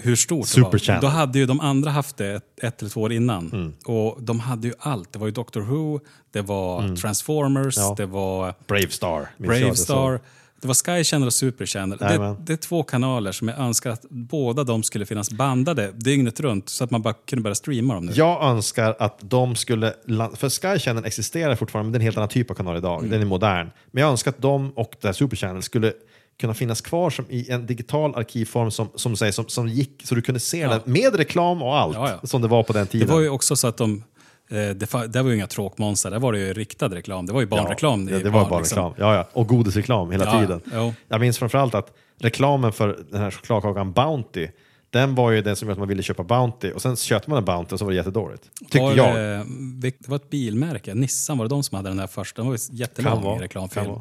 Hur 0.03 0.17
stort 0.17 0.49
Super 0.49 0.79
det 0.87 0.93
var. 0.93 1.01
Då 1.01 1.07
hade 1.07 1.39
ju 1.39 1.47
de 1.47 1.61
andra 1.61 1.91
haft 1.91 2.17
det 2.17 2.33
ett, 2.35 2.45
ett 2.63 2.81
eller 2.81 2.91
två 2.91 3.01
år 3.03 3.13
innan. 3.13 3.75
Och 3.85 4.23
de 4.23 4.41
hade 4.41 4.69
ju 4.69 4.75
allt. 4.79 5.13
Det 5.13 5.19
var 5.19 5.27
ju 5.27 5.33
Doctor 5.33 5.61
Who, 5.61 6.01
det 6.33 6.41
var 6.41 6.97
Transformers, 6.97 7.77
Ja. 7.77 7.95
det 7.97 8.07
var 8.07 8.55
Brave 8.67 8.89
Star. 8.91 9.29
Brave. 9.37 9.77
Star. 9.77 10.21
Det 10.61 10.69
var 10.69 10.75
Sky 10.75 11.05
Channel 11.05 11.27
och 11.27 11.33
Super 11.33 11.67
Channel. 11.67 11.99
Det, 11.99 12.37
det 12.45 12.53
är 12.53 12.57
två 12.57 12.83
kanaler 12.83 13.33
som 13.33 13.49
jag 13.49 13.59
önskar 13.59 13.91
att 13.91 14.05
båda 14.11 14.65
de 14.65 14.83
skulle 14.83 15.07
finnas 15.07 15.31
bandade 15.31 15.93
dygnet 15.95 16.41
runt 16.41 16.69
så 16.69 16.85
att 16.85 16.91
man 16.91 17.03
bara 17.03 17.15
kunde 17.15 17.43
börja 17.43 17.55
streama 17.55 17.95
dem 17.95 18.07
nu. 18.07 18.13
Jag 18.15 18.43
önskar 18.45 18.97
att 18.99 19.19
de 19.21 19.57
skulle... 19.57 19.95
För 20.35 20.49
Sky 20.49 20.79
Channel 20.79 21.05
existerar 21.05 21.55
fortfarande, 21.57 21.87
men 21.87 21.93
det 21.93 21.97
är 21.97 22.01
en 22.01 22.05
helt 22.05 22.17
annan 22.17 22.29
typ 22.29 22.51
av 22.51 22.55
kanal 22.55 22.77
idag. 22.77 22.99
Mm. 22.99 23.11
Den 23.11 23.21
är 23.21 23.25
modern. 23.25 23.71
Men 23.91 24.01
jag 24.03 24.11
önskar 24.11 24.31
att 24.31 24.43
de 24.43 24.71
och 24.77 24.95
det 25.01 25.15
Super 25.15 25.37
Channel 25.37 25.63
skulle 25.63 25.93
kunna 26.41 26.55
finnas 26.55 26.81
kvar 26.81 27.11
som 27.11 27.25
i 27.29 27.51
en 27.51 27.67
digital 27.67 28.15
arkivform 28.15 28.71
som, 28.71 28.89
som, 28.95 29.17
säger, 29.17 29.33
som, 29.33 29.49
som 29.49 29.69
gick 29.69 30.03
så 30.05 30.15
du 30.15 30.23
kunde 30.23 30.41
se 30.41 30.67
den 30.67 30.81
med 30.85 31.15
reklam 31.15 31.63
och 31.63 31.79
allt 31.79 31.95
Ja, 31.97 32.11
ja. 32.23 32.29
som 32.29 32.43
det 32.43 32.49
var 32.49 32.63
på 32.63 32.73
den 32.73 32.85
Det 32.85 32.91
tiden. 32.91 33.09
var 33.09 33.21
ju 33.21 33.29
också 33.29 33.57
så 33.57 33.67
att 33.67 33.77
de... 33.77 34.05
Eh, 34.51 34.57
det, 34.57 34.93
där 35.09 35.23
var 35.23 35.31
ju 35.31 35.37
inga 35.37 35.47
tråkmonster, 35.47 36.11
där 36.11 36.19
var 36.19 36.33
det 36.33 36.39
ju 36.39 36.53
riktad 36.53 36.89
reklam. 36.89 37.27
Det 37.27 37.33
var 37.33 37.41
ju 37.41 37.47
barnreklam. 37.47 38.09
Ja, 38.09 38.17
i 38.17 38.23
det 38.23 38.31
var 38.31 38.41
barn, 38.41 38.51
bara 38.51 38.61
liksom. 38.61 38.79
reklam. 38.79 38.95
Ja, 38.99 39.15
ja. 39.15 39.29
Och 39.33 39.47
godisreklam 39.49 40.11
hela 40.11 40.25
Ja, 40.25 40.41
tiden. 40.41 40.61
jo. 40.75 40.95
Jag 41.09 41.21
minns 41.21 41.39
framförallt 41.39 41.75
att 41.75 41.93
reklamen 42.19 42.73
för 42.73 42.99
den 43.11 43.21
här 43.21 43.31
chokladkakan 43.31 43.93
Bounty, 43.93 44.49
den 44.91 45.15
var 45.15 45.31
ju 45.31 45.43
den 45.43 45.57
som 45.57 45.67
gjorde 45.69 45.73
att 45.73 45.79
man 45.79 45.89
ville 45.89 46.03
köpa 46.03 46.23
Bounty 46.25 46.73
och 46.73 46.83
sen 46.83 46.97
köpte 46.97 47.31
man 47.31 47.39
en 47.39 47.45
Bounty 47.45 47.73
och 47.75 47.79
så 47.79 47.85
var 47.85 47.93
det 47.93 47.97
jättedåligt. 47.97 48.43
Tyckte 48.61 48.79
Var 48.81 48.95
jag. 48.97 49.15
Det, 49.17 49.91
det 49.99 50.09
var 50.09 50.17
ett 50.17 50.31
bilmärke, 50.31 50.95
Nissan 50.95 51.39
var 51.39 51.45
det 51.45 51.49
de 51.49 51.63
som 51.63 51.77
hade 51.77 51.89
den 51.89 51.99
här 51.99 52.07
första. 52.07 52.43
Den 52.43 52.51
var 52.51 52.57
ju 52.57 52.77
jättelång 52.77 53.23
vara, 53.23 53.43
reklamfilm. 53.43 53.93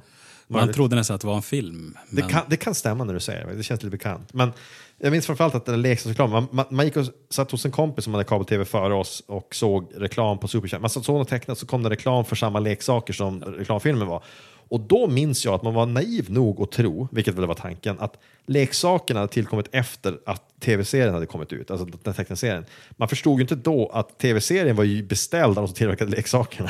Man 0.47 0.73
trodde 0.73 0.95
nästan 0.95 1.15
att 1.15 1.21
det 1.21 1.27
var 1.27 1.35
en 1.35 1.41
film. 1.41 1.97
Det, 2.09 2.21
men- 2.21 2.30
kan, 2.30 2.41
det 2.47 2.57
kan 2.57 2.76
stämma 2.76 3.03
när 3.03 3.13
du 3.13 3.19
säger 3.19 3.45
det, 3.45 3.55
det 3.55 3.63
känns 3.63 3.84
lite 3.84 3.91
bekant. 3.91 4.34
Men 4.34 4.51
jag 4.99 5.11
minns 5.11 5.26
framförallt 5.26 5.55
att 5.55 5.65
den 5.65 5.81
leksaksreklamen, 5.81 6.34
man, 6.34 6.47
man, 6.51 6.65
man 6.69 6.85
gick 6.85 6.97
och 6.97 7.05
satt 7.30 7.51
hos 7.51 7.65
en 7.65 7.71
kompis 7.71 8.03
som 8.03 8.13
hade 8.13 8.23
kabel-tv 8.23 8.65
före 8.65 8.93
oss 8.93 9.23
och 9.27 9.55
såg 9.55 9.91
reklam 9.95 10.39
på 10.39 10.47
Superchannel. 10.47 10.81
Man 10.81 10.89
såg 10.89 11.15
något 11.15 11.30
tecknat 11.30 11.57
så 11.57 11.65
kom 11.65 11.84
det 11.84 11.89
reklam 11.89 12.26
för 12.26 12.35
samma 12.35 12.59
leksaker 12.59 13.13
som 13.13 13.41
reklamfilmen 13.41 14.07
var. 14.07 14.23
Och 14.69 14.80
då 14.80 15.07
minns 15.07 15.45
jag 15.45 15.53
att 15.53 15.63
man 15.63 15.73
var 15.73 15.85
naiv 15.85 16.31
nog 16.31 16.61
att 16.61 16.71
tro, 16.71 17.07
vilket 17.11 17.35
väl 17.35 17.45
var 17.45 17.55
tanken, 17.55 17.99
att 17.99 18.17
leksakerna 18.45 19.19
hade 19.19 19.34
tillkommit 19.34 19.67
efter 19.71 20.19
att 20.26 20.43
tv-serien 20.59 21.13
hade 21.13 21.26
kommit 21.26 21.53
ut, 21.53 21.71
alltså 21.71 21.88
den 22.03 22.13
tecknade 22.13 22.39
serien. 22.39 22.65
Man 22.89 23.07
förstod 23.07 23.39
ju 23.39 23.41
inte 23.41 23.55
då 23.55 23.89
att 23.93 24.19
tv-serien 24.19 24.76
var 24.76 24.84
ju 24.84 25.03
beställd 25.03 25.49
av 25.49 25.55
de 25.55 25.67
som 25.67 25.76
tillverkade 25.76 26.11
leksakerna. 26.11 26.69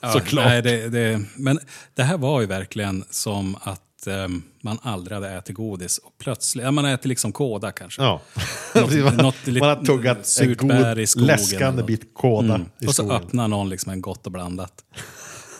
Ja, 0.00 0.08
Såklart. 0.12 0.46
Nej, 0.46 0.62
det, 0.62 0.88
det, 0.88 1.22
men 1.36 1.58
det 1.94 2.02
här 2.02 2.18
var 2.18 2.40
ju 2.40 2.46
verkligen 2.46 3.04
som 3.10 3.56
att 3.60 3.82
ehm, 4.06 4.42
man 4.62 4.78
aldrig 4.82 5.14
hade 5.14 5.28
ätit 5.30 5.56
godis 5.56 5.98
och 5.98 6.12
plötsligt, 6.18 6.64
ja, 6.64 6.70
man 6.70 6.84
äter 6.84 7.08
liksom 7.08 7.32
kåda 7.32 7.72
kanske. 7.72 8.02
Ja. 8.02 8.20
Något- 8.74 8.92
man, 9.04 9.16
något 9.16 9.46
man 9.46 9.68
har 9.68 9.84
tuggat 9.84 10.38
en 10.42 10.54
god, 10.68 10.98
i 10.98 11.06
skogen 11.06 11.26
läskande 11.26 11.82
bit 11.82 12.14
kåda 12.14 12.54
Mm. 12.54 12.68
i 12.80 12.86
Och 12.86 12.94
så 12.94 13.02
skogen. 13.02 13.16
öppnar 13.22 13.48
någon 13.48 13.68
liksom 13.68 13.92
en 13.92 14.00
gott 14.00 14.26
och 14.26 14.32
blandat. 14.32 14.72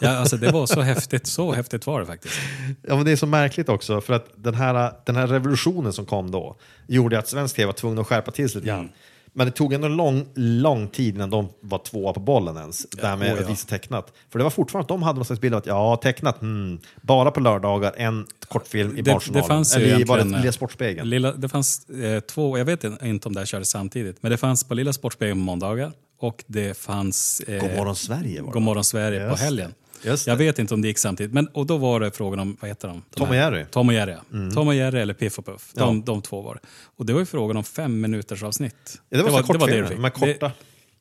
Ja, 0.01 0.11
alltså 0.17 0.37
det 0.37 0.51
var 0.53 0.67
så 0.67 0.81
häftigt, 0.81 1.27
så 1.27 1.53
häftigt 1.53 1.87
var 1.87 2.01
det 2.01 2.07
faktiskt. 2.07 2.35
Ja, 2.83 2.97
men 2.97 3.05
det 3.05 3.13
är 3.13 3.17
så 3.17 3.27
märkligt 3.27 3.69
också, 3.69 4.01
för 4.01 4.15
att 4.15 4.27
den 4.37 4.55
här, 4.55 4.93
den 5.07 5.17
här 5.17 5.27
revolutionen 5.27 5.93
som 5.93 6.07
kom 6.07 6.31
då 6.31 6.57
gjorde 6.87 7.19
att 7.19 7.29
svensk 7.29 7.57
tv 7.57 7.67
var 7.67 7.73
tvungen 7.73 7.99
att 7.99 8.07
skärpa 8.07 8.31
till 8.31 8.49
sig 8.49 8.61
lite 8.61 8.69
grann. 8.69 8.79
Mm. 8.81 8.93
Men 9.37 9.47
det 9.47 9.53
tog 9.53 9.73
ändå 9.73 9.89
lång, 9.89 10.27
lång 10.35 10.89
tid 10.89 11.15
innan 11.15 11.31
de 11.31 11.49
var 11.61 11.79
tvåa 11.79 12.13
på 12.13 12.21
bollen 12.21 12.57
ens, 12.57 12.87
det 12.91 13.07
här 13.07 13.17
med 13.17 13.33
oh 13.33 13.37
ja. 13.37 13.43
att 13.45 13.51
visa 13.51 13.69
tecknat. 13.69 14.13
För 14.31 14.39
det 14.39 14.43
var 14.43 14.51
fortfarande 14.51 14.83
att 14.83 14.89
de 14.89 15.03
hade 15.03 15.17
någon 15.17 15.25
slags 15.25 15.41
bild 15.41 15.55
av 15.55 15.59
att 15.59 15.67
ja, 15.67 15.97
tecknat, 16.03 16.41
hmm, 16.41 16.79
bara 17.01 17.31
på 17.31 17.41
lördagar, 17.41 17.95
en 17.97 18.27
kortfilm 18.49 18.97
i 18.97 19.03
Det, 19.03 19.13
Barnjournalen. 19.13 19.43
det 19.43 19.49
fanns 19.49 19.77
Eller 19.77 20.01
i 20.01 20.05
bara. 20.05 20.23
Lilla 20.23 20.53
Sportspegeln. 20.53 21.11
Lilla, 21.11 21.33
det 21.33 21.49
fanns 21.49 21.89
eh, 21.89 22.21
två, 22.21 22.59
jag 22.59 22.65
vet 22.65 22.85
inte 22.85 23.29
om 23.29 23.35
det 23.35 23.41
här 23.41 23.47
kördes 23.47 23.69
samtidigt, 23.69 24.23
men 24.23 24.31
det 24.31 24.37
fanns 24.37 24.65
på 24.65 24.75
Lilla 24.75 24.93
Sportspegeln 24.93 25.41
på 25.41 25.45
måndagar 25.45 25.93
och 26.19 26.45
det 26.47 26.77
fanns... 26.77 27.41
Eh, 27.41 27.61
Godmorgon 27.61 27.97
Sverige 27.97 28.41
var 28.41 28.49
det. 28.49 28.53
God 28.53 28.63
morgon 28.63 28.85
Sverige 28.85 29.21
Just 29.21 29.39
på 29.39 29.45
helgen. 29.45 29.75
Det. 30.11 30.25
Det. 30.25 30.31
Jag 30.31 30.37
vet 30.37 30.59
inte 30.59 30.75
om 30.75 30.83
det 30.83 30.89
gick 30.89 30.99
samtidigt, 30.99 31.33
men 31.33 31.47
och 31.49 31.67
då 31.67 31.77
var 31.77 32.01
det 32.01 32.11
frågan 32.11 32.41
om, 32.41 32.57
vad 32.61 32.69
heter 32.69 32.89
de? 32.89 33.03
De 33.11 33.19
Tom 33.21 33.29
och 33.29 33.35
Jerry. 33.37 33.57
Mm. 33.59 33.71
Tom 33.71 33.89
och 33.89 33.95
Jerry, 33.95 34.13
ja. 34.13 34.51
Tom 34.55 34.69
och 34.69 34.75
Jerry 34.75 35.01
eller 35.01 35.15
Piff 35.15 35.39
och 35.39 35.47
Puff. 35.47 35.71
De, 35.75 35.97
Ja. 35.97 36.03
de 36.07 36.23
två 36.23 36.43
var 36.43 36.55
det. 36.55 36.61
Och 36.97 37.07
det 37.07 37.13
var 37.13 37.21
ju 37.21 37.27
frågan 37.27 37.57
om 37.57 37.65
fem 37.65 38.01
minuters 38.01 38.43
avsnitt. 38.43 39.01
Ja, 39.09 39.17
det 39.19 39.23
var, 39.25 39.31
så 39.31 39.47
kortfilmer, 39.47 39.83
du 39.83 39.87
fick. 39.87 39.97
de 39.97 40.05
här 40.05 40.11
korta. 40.11 40.53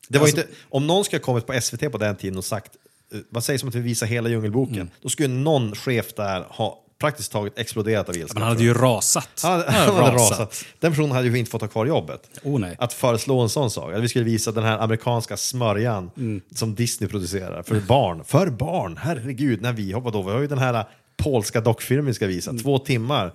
Det, 0.08 0.18
var 0.18 0.26
alltså- 0.26 0.40
inte, 0.40 0.50
om 0.68 0.86
någon 0.86 1.04
skulle 1.04 1.20
ha 1.20 1.24
kommit 1.24 1.46
på 1.46 1.60
SVT 1.60 1.92
på 1.92 1.98
den 1.98 2.16
tiden 2.16 2.38
och 2.38 2.44
sagt, 2.44 2.72
eh, 3.12 3.18
vad 3.30 3.44
sägs 3.44 3.62
om 3.62 3.68
att 3.68 3.74
vi 3.74 3.80
visar 3.80 4.06
hela 4.06 4.28
Djungelboken? 4.28 4.74
Mm. 4.74 4.88
Då 5.02 5.08
skulle 5.08 5.28
någon 5.34 5.74
chef 5.74 6.14
där 6.14 6.40
ha 6.48 6.82
praktiskt 6.98 7.32
taget 7.32 7.58
exploderat 7.58 8.08
av 8.08 8.16
ilska. 8.16 8.38
Man 8.38 8.48
hade 8.48 8.58
tror 8.60 8.68
jag. 8.68 8.76
ju 8.76 8.82
rasat. 8.82 9.40
Han 9.42 9.52
hade, 9.52 9.70
han 9.70 9.94
hade 9.96 10.16
rasat. 10.16 10.64
Den 10.80 10.92
personen 10.92 11.10
hade 11.10 11.28
ju 11.28 11.38
inte 11.38 11.50
fått 11.50 11.60
ha 11.60 11.68
kvar 11.68 11.86
jobbet. 11.86 12.30
Oh, 12.42 12.60
nej. 12.60 12.76
Att 12.78 12.92
föreslå 12.92 13.40
en 13.40 13.48
sån 13.48 13.70
sak. 13.70 13.94
Att 13.94 14.02
vi 14.02 14.08
skulle 14.08 14.24
visa 14.24 14.52
den 14.52 14.64
här 14.64 14.78
amerikanska 14.78 15.36
smörjan 15.36 16.10
Mm. 16.16 16.40
som 16.54 16.74
Disney 16.74 17.10
producerar 17.10 17.62
för 17.62 17.80
barn. 17.80 18.24
För 18.24 18.46
barn, 18.50 18.96
herregud. 19.02 19.62
När 19.62 19.72
vi 19.72 19.92
vadå, 19.92 20.22
vi 20.22 20.30
har 20.32 20.40
ju 20.40 20.46
den 20.46 20.58
här 20.58 20.84
polska 21.16 21.60
dockfilmen 21.60 22.06
vi 22.06 22.14
ska 22.14 22.26
visa. 22.26 22.52
Två 22.62 22.78
timmar. 22.78 23.32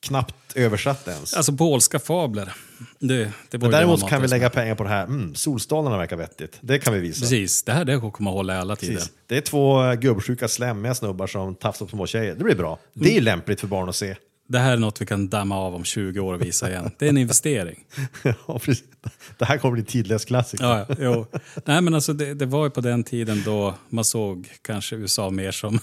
Knappt 0.00 0.34
översatt 0.56 1.08
ens. 1.08 1.34
Alltså 1.34 1.52
polska 1.52 1.98
fabler. 1.98 2.52
Det, 2.98 3.32
det 3.50 3.58
var 3.58 3.70
däremot 3.70 4.08
kan 4.08 4.22
vi 4.22 4.28
lägga 4.28 4.50
pengar 4.50 4.74
på 4.74 4.82
det 4.82 4.88
här. 4.88 5.04
Mm, 5.04 5.34
solstolarna 5.34 5.98
verkar 5.98 6.16
vettigt. 6.16 6.58
Det 6.60 6.78
kan 6.78 6.94
vi 6.94 7.00
visa. 7.00 7.20
Precis, 7.20 7.62
det 7.62 7.72
här 7.72 7.84
det 7.84 8.10
kommer 8.12 8.30
hålla 8.30 8.54
i 8.54 8.58
alla 8.58 8.76
tider. 8.76 8.94
Precis. 8.94 9.12
Det 9.26 9.36
är 9.36 9.40
två 9.40 9.94
gubbsjuka 9.94 10.48
slemmiga 10.48 10.94
snubbar 10.94 11.26
som 11.26 11.54
tafsar 11.54 11.86
på 11.86 11.90
små 11.90 12.06
tjejer. 12.06 12.34
Det 12.34 12.44
blir 12.44 12.56
bra. 12.56 12.78
Det 12.94 13.16
är 13.16 13.20
lämpligt 13.20 13.60
för 13.60 13.66
barn 13.66 13.88
att 13.88 13.96
se. 13.96 14.16
Det 14.48 14.58
här 14.58 14.72
är 14.72 14.76
något 14.76 15.00
vi 15.00 15.06
kan 15.06 15.28
damma 15.28 15.56
av 15.56 15.74
om 15.74 15.84
20 15.84 16.20
år 16.20 16.34
och 16.34 16.42
visa 16.42 16.70
igen. 16.70 16.90
Det 16.98 17.04
är 17.04 17.10
en 17.10 17.18
investering. 17.18 17.84
Ja, 18.46 18.58
precis. 18.58 18.84
det 19.38 19.44
här 19.44 19.58
kommer 19.58 19.72
bli 19.72 19.84
tidlös 19.84 20.24
klassiker. 20.24 20.64
Ja, 20.64 20.86
ja, 20.88 20.94
jo. 20.98 21.26
Nej, 21.64 21.80
men 21.80 21.94
alltså 21.94 22.12
det, 22.12 22.34
det 22.34 22.46
var 22.46 22.64
ju 22.64 22.70
på 22.70 22.80
den 22.80 23.04
tiden 23.04 23.42
då 23.44 23.74
man 23.88 24.04
såg 24.04 24.48
kanske 24.62 24.96
USA 24.96 25.30
mer 25.30 25.50
som... 25.50 25.80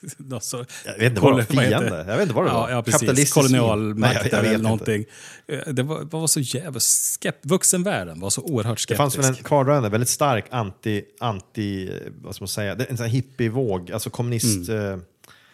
så- 0.40 0.64
Jag 0.84 0.92
vet 0.98 1.02
inte 1.02 1.20
vad 1.20 1.36
det 1.36 1.44
fiende. 1.44 2.04
Jag 2.08 2.16
vet 2.16 2.22
inte 2.22 2.34
vad 2.34 2.44
det 2.46 2.50
var. 2.52 2.70
Ja, 2.70 2.76
ja 2.76 2.82
precis. 2.82 3.32
Kolonialmakt 3.32 4.26
eller 4.32 4.50
inte. 4.50 4.62
någonting. 4.62 5.04
Eh, 5.48 5.72
Det 5.72 5.82
var, 5.82 6.04
var 6.04 6.26
så 6.26 6.40
jävla 6.40 6.80
skept... 6.80 7.46
Vuxenvärlden 7.46 8.20
var 8.20 8.30
så 8.30 8.42
oerhört 8.42 8.76
Det 8.76 8.80
skeptisk. 8.82 8.96
fanns 8.98 9.18
väl 9.18 9.24
en 9.24 9.34
kvardröjande, 9.34 9.88
väldigt 9.88 10.08
stark 10.08 10.44
anti, 10.50 11.02
anti, 11.20 11.90
vad 12.22 12.34
ska 12.34 12.42
man 12.42 12.48
säga, 12.48 12.74
det 12.74 12.84
en 12.84 12.96
sån 12.96 13.06
hippievåg, 13.06 13.92
alltså 13.92 14.10
kommunist, 14.10 14.68
Mm. 14.68 14.92
eh, 14.92 14.98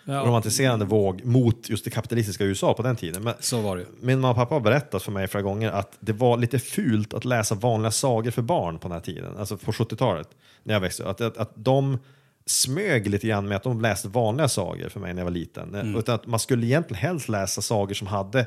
Ja. 0.05 0.13
romantiserande 0.27 0.85
våg 0.85 1.25
mot 1.25 1.69
just 1.71 1.85
det 1.85 1.91
kapitalistiska 1.91 2.45
USA 2.45 2.75
på 2.75 2.83
den 2.83 2.97
tiden. 2.97 3.23
Men 3.23 3.35
Så 3.41 3.61
var 3.61 3.77
det 3.77 3.87
min 4.01 4.21
mamma 4.21 4.31
och 4.31 4.37
pappa 4.37 4.55
har 4.55 4.61
berättat 4.61 5.03
för 5.03 5.13
mig 5.13 5.29
flera 5.29 5.43
gånger 5.43 5.71
att 5.71 5.93
det 6.01 6.13
var 6.13 6.37
lite 6.37 6.59
fult 6.59 7.15
att 7.15 7.25
läsa 7.25 7.55
vanliga 7.55 7.91
sagor 7.91 8.31
för 8.31 8.43
barn 8.43 8.79
på 8.79 8.89
den 8.89 8.93
här 8.93 9.01
tiden, 9.01 9.37
alltså 9.39 9.57
på 9.57 9.73
70-talet, 9.73 10.29
när 10.63 10.75
jag 10.75 10.81
växte 10.81 11.03
upp. 11.03 11.09
Att, 11.09 11.21
att, 11.21 11.37
att 11.37 11.53
de 11.55 11.99
smög 12.47 13.11
lite 13.11 13.27
grann 13.27 13.49
med 13.49 13.57
att 13.57 13.63
de 13.63 13.81
läste 13.81 14.09
vanliga 14.09 14.49
sagor 14.49 14.89
för 14.89 15.01
mig 15.01 15.15
när 15.15 15.21
jag 15.21 15.25
var 15.25 15.33
liten. 15.33 15.75
Mm. 15.75 15.97
Utan 15.97 16.15
att 16.15 16.27
man 16.27 16.41
skulle 16.41 16.67
egentligen 16.67 17.01
helst 17.01 17.29
läsa 17.29 17.63
sagor 17.63 17.95
som 17.95 18.07
hade 18.07 18.47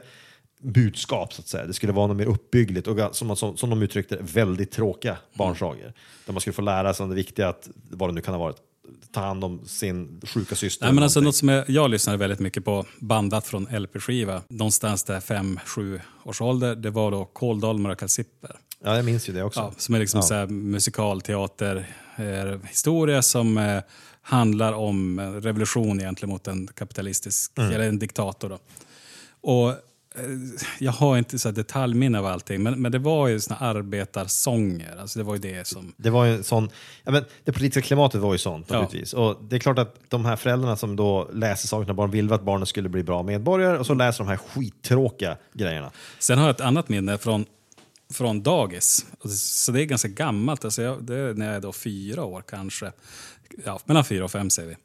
budskap 0.61 1.33
så 1.33 1.41
att 1.41 1.47
säga. 1.47 1.65
Det 1.65 1.73
skulle 1.73 1.93
vara 1.93 2.07
något 2.07 2.17
mer 2.17 2.25
uppbyggligt 2.25 2.87
och 2.87 3.15
som, 3.15 3.35
som, 3.35 3.57
som 3.57 3.69
de 3.69 3.81
uttryckte 3.81 4.17
väldigt 4.21 4.71
tråkiga 4.71 5.17
barnsagor. 5.33 5.93
Där 6.25 6.33
man 6.33 6.41
skulle 6.41 6.53
få 6.53 6.61
lära 6.61 6.93
sig 6.93 7.03
om 7.03 7.09
det 7.09 7.15
viktiga, 7.15 7.49
att, 7.49 7.69
vad 7.89 8.09
det 8.09 8.13
nu 8.13 8.21
kan 8.21 8.33
ha 8.33 8.41
varit, 8.41 8.57
ta 9.11 9.19
hand 9.19 9.43
om 9.43 9.65
sin 9.65 10.21
sjuka 10.23 10.55
syster. 10.55 10.85
Nej, 10.85 10.93
men 10.93 11.03
alltså, 11.03 11.21
något 11.21 11.35
som 11.35 11.49
jag, 11.49 11.69
jag 11.69 11.91
lyssnade 11.91 12.17
väldigt 12.17 12.39
mycket 12.39 12.65
på, 12.65 12.85
bandat 12.99 13.47
från 13.47 13.63
LP-skiva, 13.63 14.41
någonstans 14.47 15.03
där 15.03 15.19
5-7 15.19 16.01
års 16.23 16.41
ålder, 16.41 16.75
det 16.75 16.89
var 16.89 17.11
då 17.11 17.25
Kåldolmar 17.25 17.89
och 17.89 17.99
Kalsipper. 17.99 18.55
Ja, 18.85 18.95
jag 18.95 19.05
minns 19.05 19.29
ju 19.29 19.33
det 19.33 19.43
också. 19.43 19.59
Ja, 19.59 19.71
som 19.77 19.95
är 19.95 19.99
liksom 19.99 20.17
Ja. 20.17 20.21
så 20.23 20.33
här 20.33 20.47
musikalteater, 20.47 21.87
eh, 22.17 22.59
historia 22.69 23.21
som 23.21 23.57
eh, 23.57 23.81
handlar 24.21 24.73
om 24.73 25.19
en 25.19 25.41
revolution 25.41 25.99
egentligen 25.99 26.29
mot 26.29 26.47
en 26.47 26.67
kapitalistisk, 26.67 27.51
Mm. 27.57 27.71
eller 27.71 27.87
en 27.87 27.99
diktator. 27.99 28.49
Då. 28.49 28.59
Och 29.41 29.69
eh, 29.69 29.75
jag 30.79 30.91
har 30.91 31.17
inte 31.17 31.39
så 31.39 31.51
detaljminne 31.51 32.19
av 32.19 32.25
allting, 32.25 32.63
men, 32.63 32.81
men 32.81 32.91
det 32.91 32.99
var 32.99 33.27
ju 33.27 33.39
såna 33.39 33.59
arbetarsånger. 33.59 34.97
Alltså 35.01 35.19
det 35.19 35.25
var 35.25 35.35
ju 35.35 35.41
det 35.41 35.67
som... 35.67 35.93
Det 35.97 36.09
var 36.09 36.25
ju 36.25 36.43
sån, 36.43 36.69
ja, 37.03 37.11
men 37.11 37.25
det 37.43 37.51
politiska 37.51 37.81
klimatet 37.81 38.21
var 38.21 38.33
ju 38.33 38.37
sånt 38.37 38.67
Ja. 38.69 38.81
naturligtvis. 38.81 39.13
Och 39.13 39.37
det 39.43 39.55
är 39.55 39.59
klart 39.59 39.79
att 39.79 39.95
de 40.09 40.25
här 40.25 40.35
föräldrarna 40.35 40.75
som 40.77 40.95
då 40.95 41.29
läser 41.33 41.67
saker 41.67 41.87
när 41.87 41.93
barn 41.93 42.11
vill 42.11 42.33
att 42.33 42.43
barnen 42.43 42.65
skulle 42.65 42.89
bli 42.89 43.03
bra 43.03 43.23
medborgare 43.23 43.77
och 43.77 43.85
så 43.85 43.93
läser 43.93 44.23
de 44.23 44.29
här 44.29 44.37
skittråkiga 44.37 45.37
grejerna. 45.53 45.91
Sen 46.19 46.37
har 46.37 46.45
jag 46.45 46.53
ett 46.55 46.61
annat 46.61 46.89
minne 46.89 47.17
från, 47.17 47.45
från 48.15 48.43
dagis. 48.43 49.05
Så 49.29 49.71
det 49.71 49.81
är 49.81 49.85
ganska 49.85 50.07
gammalt. 50.07 50.65
Alltså 50.65 50.81
jag, 50.81 51.03
det 51.03 51.15
är 51.15 51.33
när 51.33 51.45
jag 51.45 51.55
är 51.55 51.61
då 51.61 51.73
fyra 51.73 52.23
år 52.23 52.43
kanske. 52.47 52.91
Ja, 53.65 53.79
mellan 53.85 54.05
fyra 54.05 54.25
och 54.25 54.31
fem 54.31 54.49
säger 54.49 54.69
vi. 54.69 54.75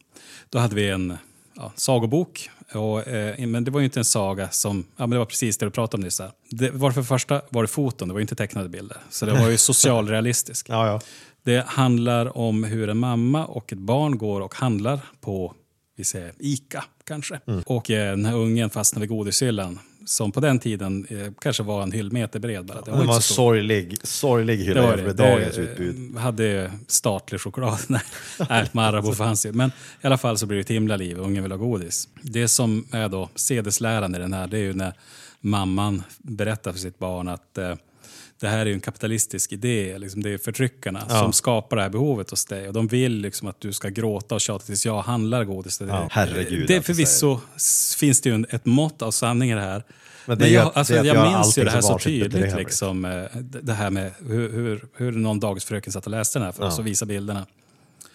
Då 0.48 0.58
hade 0.58 0.74
vi 0.74 0.88
en 0.88 1.18
ja, 1.54 1.72
sagobok. 1.76 2.50
Och, 2.74 3.08
eh, 3.08 3.46
men 3.46 3.64
det 3.64 3.70
var 3.70 3.80
ju 3.80 3.84
inte 3.84 4.00
en 4.00 4.04
saga 4.04 4.50
som... 4.50 4.84
Ja, 4.96 5.02
men 5.02 5.10
det 5.10 5.18
var 5.18 5.26
precis 5.26 5.58
det 5.58 5.66
du 5.66 5.70
pratade 5.70 6.00
om 6.00 6.04
nyss. 6.04 6.20
Här. 6.20 6.32
Det 6.50 6.70
var 6.70 6.92
för 6.92 7.00
det 7.00 7.06
första 7.06 7.42
var 7.48 7.62
det 7.62 7.68
foton, 7.68 8.08
det 8.08 8.14
var 8.14 8.18
ju 8.18 8.22
inte 8.22 8.34
tecknade 8.34 8.68
bilder. 8.68 8.98
Så 9.10 9.26
det 9.26 9.32
var 9.32 9.48
ju 9.48 9.56
socialrealistiskt. 9.58 10.68
Ja, 10.68 10.86
ja. 10.86 11.00
Det 11.42 11.66
handlar 11.66 12.36
om 12.38 12.64
hur 12.64 12.88
en 12.88 12.98
mamma 12.98 13.46
och 13.46 13.72
ett 13.72 13.78
barn 13.78 14.18
går 14.18 14.40
och 14.40 14.54
handlar 14.54 15.00
på 15.20 15.54
vi 15.96 16.04
säger, 16.04 16.32
Ica 16.38 16.84
kanske. 17.04 17.40
Och 17.66 17.90
eh, 17.90 18.10
den 18.10 18.24
här 18.24 18.34
ungen 18.34 18.70
fastnar 18.70 19.00
vid 19.00 19.08
godishyllan 19.08 19.78
som 20.04 20.32
på 20.32 20.40
den 20.40 20.58
tiden 20.58 21.06
eh, 21.10 21.32
kanske 21.40 21.62
var 21.62 21.82
en 21.82 21.92
hyllmeter 21.92 22.40
bred 22.40 22.64
bara. 22.64 22.80
Det 22.80 22.90
var 22.90 23.00
inte 23.00 23.14
en 23.14 23.14
så 23.14 23.22
stor. 23.22 23.34
sorglig, 23.34 23.98
sorglig 24.02 24.56
hylla 24.56 24.82
var 24.82 24.88
jämfört 24.88 25.06
med 25.06 25.16
dagens 25.16 25.58
utbud. 25.58 26.16
hade 26.16 26.72
statlig 26.86 27.40
choklad. 27.40 27.78
Nej 27.88 28.02
Marabou 28.72 29.12
fanns 29.12 29.46
ju. 29.46 29.52
Men 29.52 29.68
i 30.02 30.06
alla 30.06 30.18
fall 30.18 30.38
så 30.38 30.46
blir 30.46 30.56
det 30.56 30.60
ett 30.60 30.70
himla 30.70 30.96
liv. 30.96 31.18
Ungen 31.18 31.42
vill 31.42 31.52
ha 31.52 31.58
godis. 31.58 32.08
Det 32.22 32.48
som 32.48 32.86
är 32.92 33.08
då 33.08 33.28
sedesläran 33.34 34.14
i 34.14 34.18
den 34.18 34.32
här, 34.32 34.46
det 34.46 34.58
är 34.58 34.62
ju 34.62 34.72
när 34.72 34.92
mamman 35.40 36.02
berättar 36.18 36.72
för 36.72 36.78
sitt 36.78 36.98
barn 36.98 37.28
att 37.28 37.58
eh, 37.58 37.74
det 38.40 38.48
här 38.48 38.66
är 38.66 38.72
en 38.72 38.80
kapitalistisk 38.80 39.52
idé. 39.52 39.98
Liksom 39.98 40.22
det 40.22 40.30
är 40.30 40.38
förtryckarna 40.38 41.06
Ja. 41.08 41.20
som 41.20 41.32
skapar 41.32 41.76
det 41.76 41.82
här 41.82 41.90
behovet 41.90 42.30
hos 42.30 42.44
dig. 42.44 42.66
Och 42.68 42.72
de 42.74 42.86
vill 42.88 43.12
liksom 43.12 43.48
att 43.48 43.60
du 43.60 43.72
ska 43.72 43.88
gråta 43.88 44.34
och 44.34 44.40
tjata 44.40 44.64
tills 44.64 44.86
jag 44.86 45.02
handlar 45.02 45.44
godis 45.44 45.78
till 45.78 45.86
dig. 45.86 45.96
Ja, 45.96 46.08
herregud, 46.10 46.66
det 46.68 46.74
är 46.74 46.76
alltså, 46.78 46.92
förvisso 46.92 47.40
finns 47.98 48.20
det 48.20 48.30
ju 48.30 48.44
ett 48.50 48.66
mått 48.66 49.02
av 49.02 49.10
sanning 49.10 49.50
i 49.50 49.54
det 49.54 49.60
här. 49.60 49.70
Men 49.78 49.84
Men, 50.26 50.38
det 50.38 50.48
ju 50.48 50.54
jag, 50.54 50.66
att- 50.66 50.76
alltså, 50.76 50.94
jag 50.94 51.06
göra 51.06 51.30
minns 51.36 51.58
ju 51.58 51.64
det 51.64 51.70
här 51.70 51.80
så 51.80 51.98
tydligt. 51.98 52.56
Liksom, 52.56 53.04
eh, 53.04 53.24
det 53.62 53.72
här 53.72 53.90
med 53.90 54.12
hur, 54.28 54.52
hur, 54.52 54.84
hur 54.96 55.12
någon 55.12 55.40
dagisfröken 55.40 55.92
satt 55.92 56.04
och 56.04 56.10
läste 56.10 56.38
den 56.38 56.46
här 56.46 56.52
för 56.52 56.64
oss 56.66 56.78
och 56.78 56.86
visade 56.86 57.08
bilderna. 57.08 57.46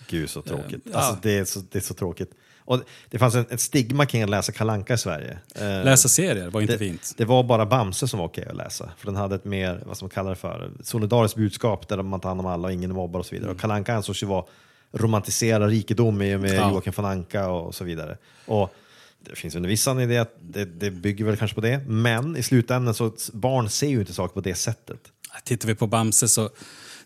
Gud 0.07 0.29
så 0.29 0.41
tråkigt. 0.41 0.81
ja. 0.91 0.97
Alltså, 0.99 1.17
det, 1.21 1.37
är 1.37 1.45
så, 1.45 1.61
det 1.71 1.77
är 1.79 1.81
så 1.81 1.93
tråkigt. 1.93 2.31
Och 2.65 2.81
det 3.09 3.19
fanns 3.19 3.35
en, 3.35 3.45
ett 3.49 3.59
stigma 3.61 4.05
kring 4.05 4.23
att 4.23 4.29
läsa 4.29 4.51
Kalanka 4.51 4.93
i 4.93 4.97
Sverige. 4.97 5.37
Eh, 5.55 5.61
Läsa 5.83 6.09
serier 6.09 6.49
var 6.49 6.61
inte 6.61 6.73
det, 6.73 6.79
fint. 6.79 7.13
det 7.17 7.25
var 7.25 7.43
bara 7.43 7.65
Bamse 7.65 8.07
som 8.07 8.19
var 8.19 8.25
okej 8.25 8.45
att 8.49 8.55
läsa. 8.55 8.91
För 8.97 9.05
den 9.05 9.15
hade 9.15 9.35
ett 9.35 9.45
mer, 9.45 9.83
vad 9.85 9.97
ska 9.97 10.03
man 10.05 10.09
kalla 10.09 10.29
det 10.29 10.35
för, 10.35 10.71
solidariskt 10.83 11.37
budskap 11.37 11.87
där 11.87 12.03
man 12.03 12.19
tar 12.19 12.29
hand 12.29 12.39
om 12.39 12.45
alla 12.45 12.67
och 12.67 12.73
ingen 12.73 12.93
mobbar 12.93 13.19
och 13.19 13.25
så 13.25 13.35
vidare. 13.35 13.51
Och 13.51 13.59
Kalanka 13.59 13.95
ansågs 13.95 14.23
ju 14.23 14.27
vara 14.27 14.45
romantisera 14.91 15.67
rikedom 15.67 16.21
i 16.21 16.35
och 16.35 16.39
med 16.39 16.49
Mm. 16.51 16.61
Ja. 16.63 16.71
Joakim 16.71 16.93
von 16.95 17.05
Anka 17.05 17.47
och 17.47 17.75
så 17.75 17.83
vidare. 17.83 18.17
Och 18.45 18.73
det 19.19 19.35
finns 19.35 19.55
en 19.55 19.67
viss 19.67 19.83
sanning 19.83 20.03
i 20.03 20.07
det, 20.13 20.17
att 20.17 20.35
det, 20.41 20.65
det 20.65 20.91
bygger 20.91 21.25
väl 21.25 21.37
kanske 21.37 21.55
på 21.55 21.61
det. 21.61 21.79
Men 21.87 22.37
i 22.37 22.43
slutändan 22.43 22.93
så 22.93 23.11
barn 23.33 23.69
ser 23.69 23.87
ju 23.87 23.99
inte 23.99 24.13
saker 24.13 24.33
på 24.33 24.41
det 24.41 24.55
sättet. 24.55 24.99
Tittar 25.43 25.67
vi 25.67 25.75
på 25.75 25.87
Bamse 25.87 26.27
så 26.27 26.49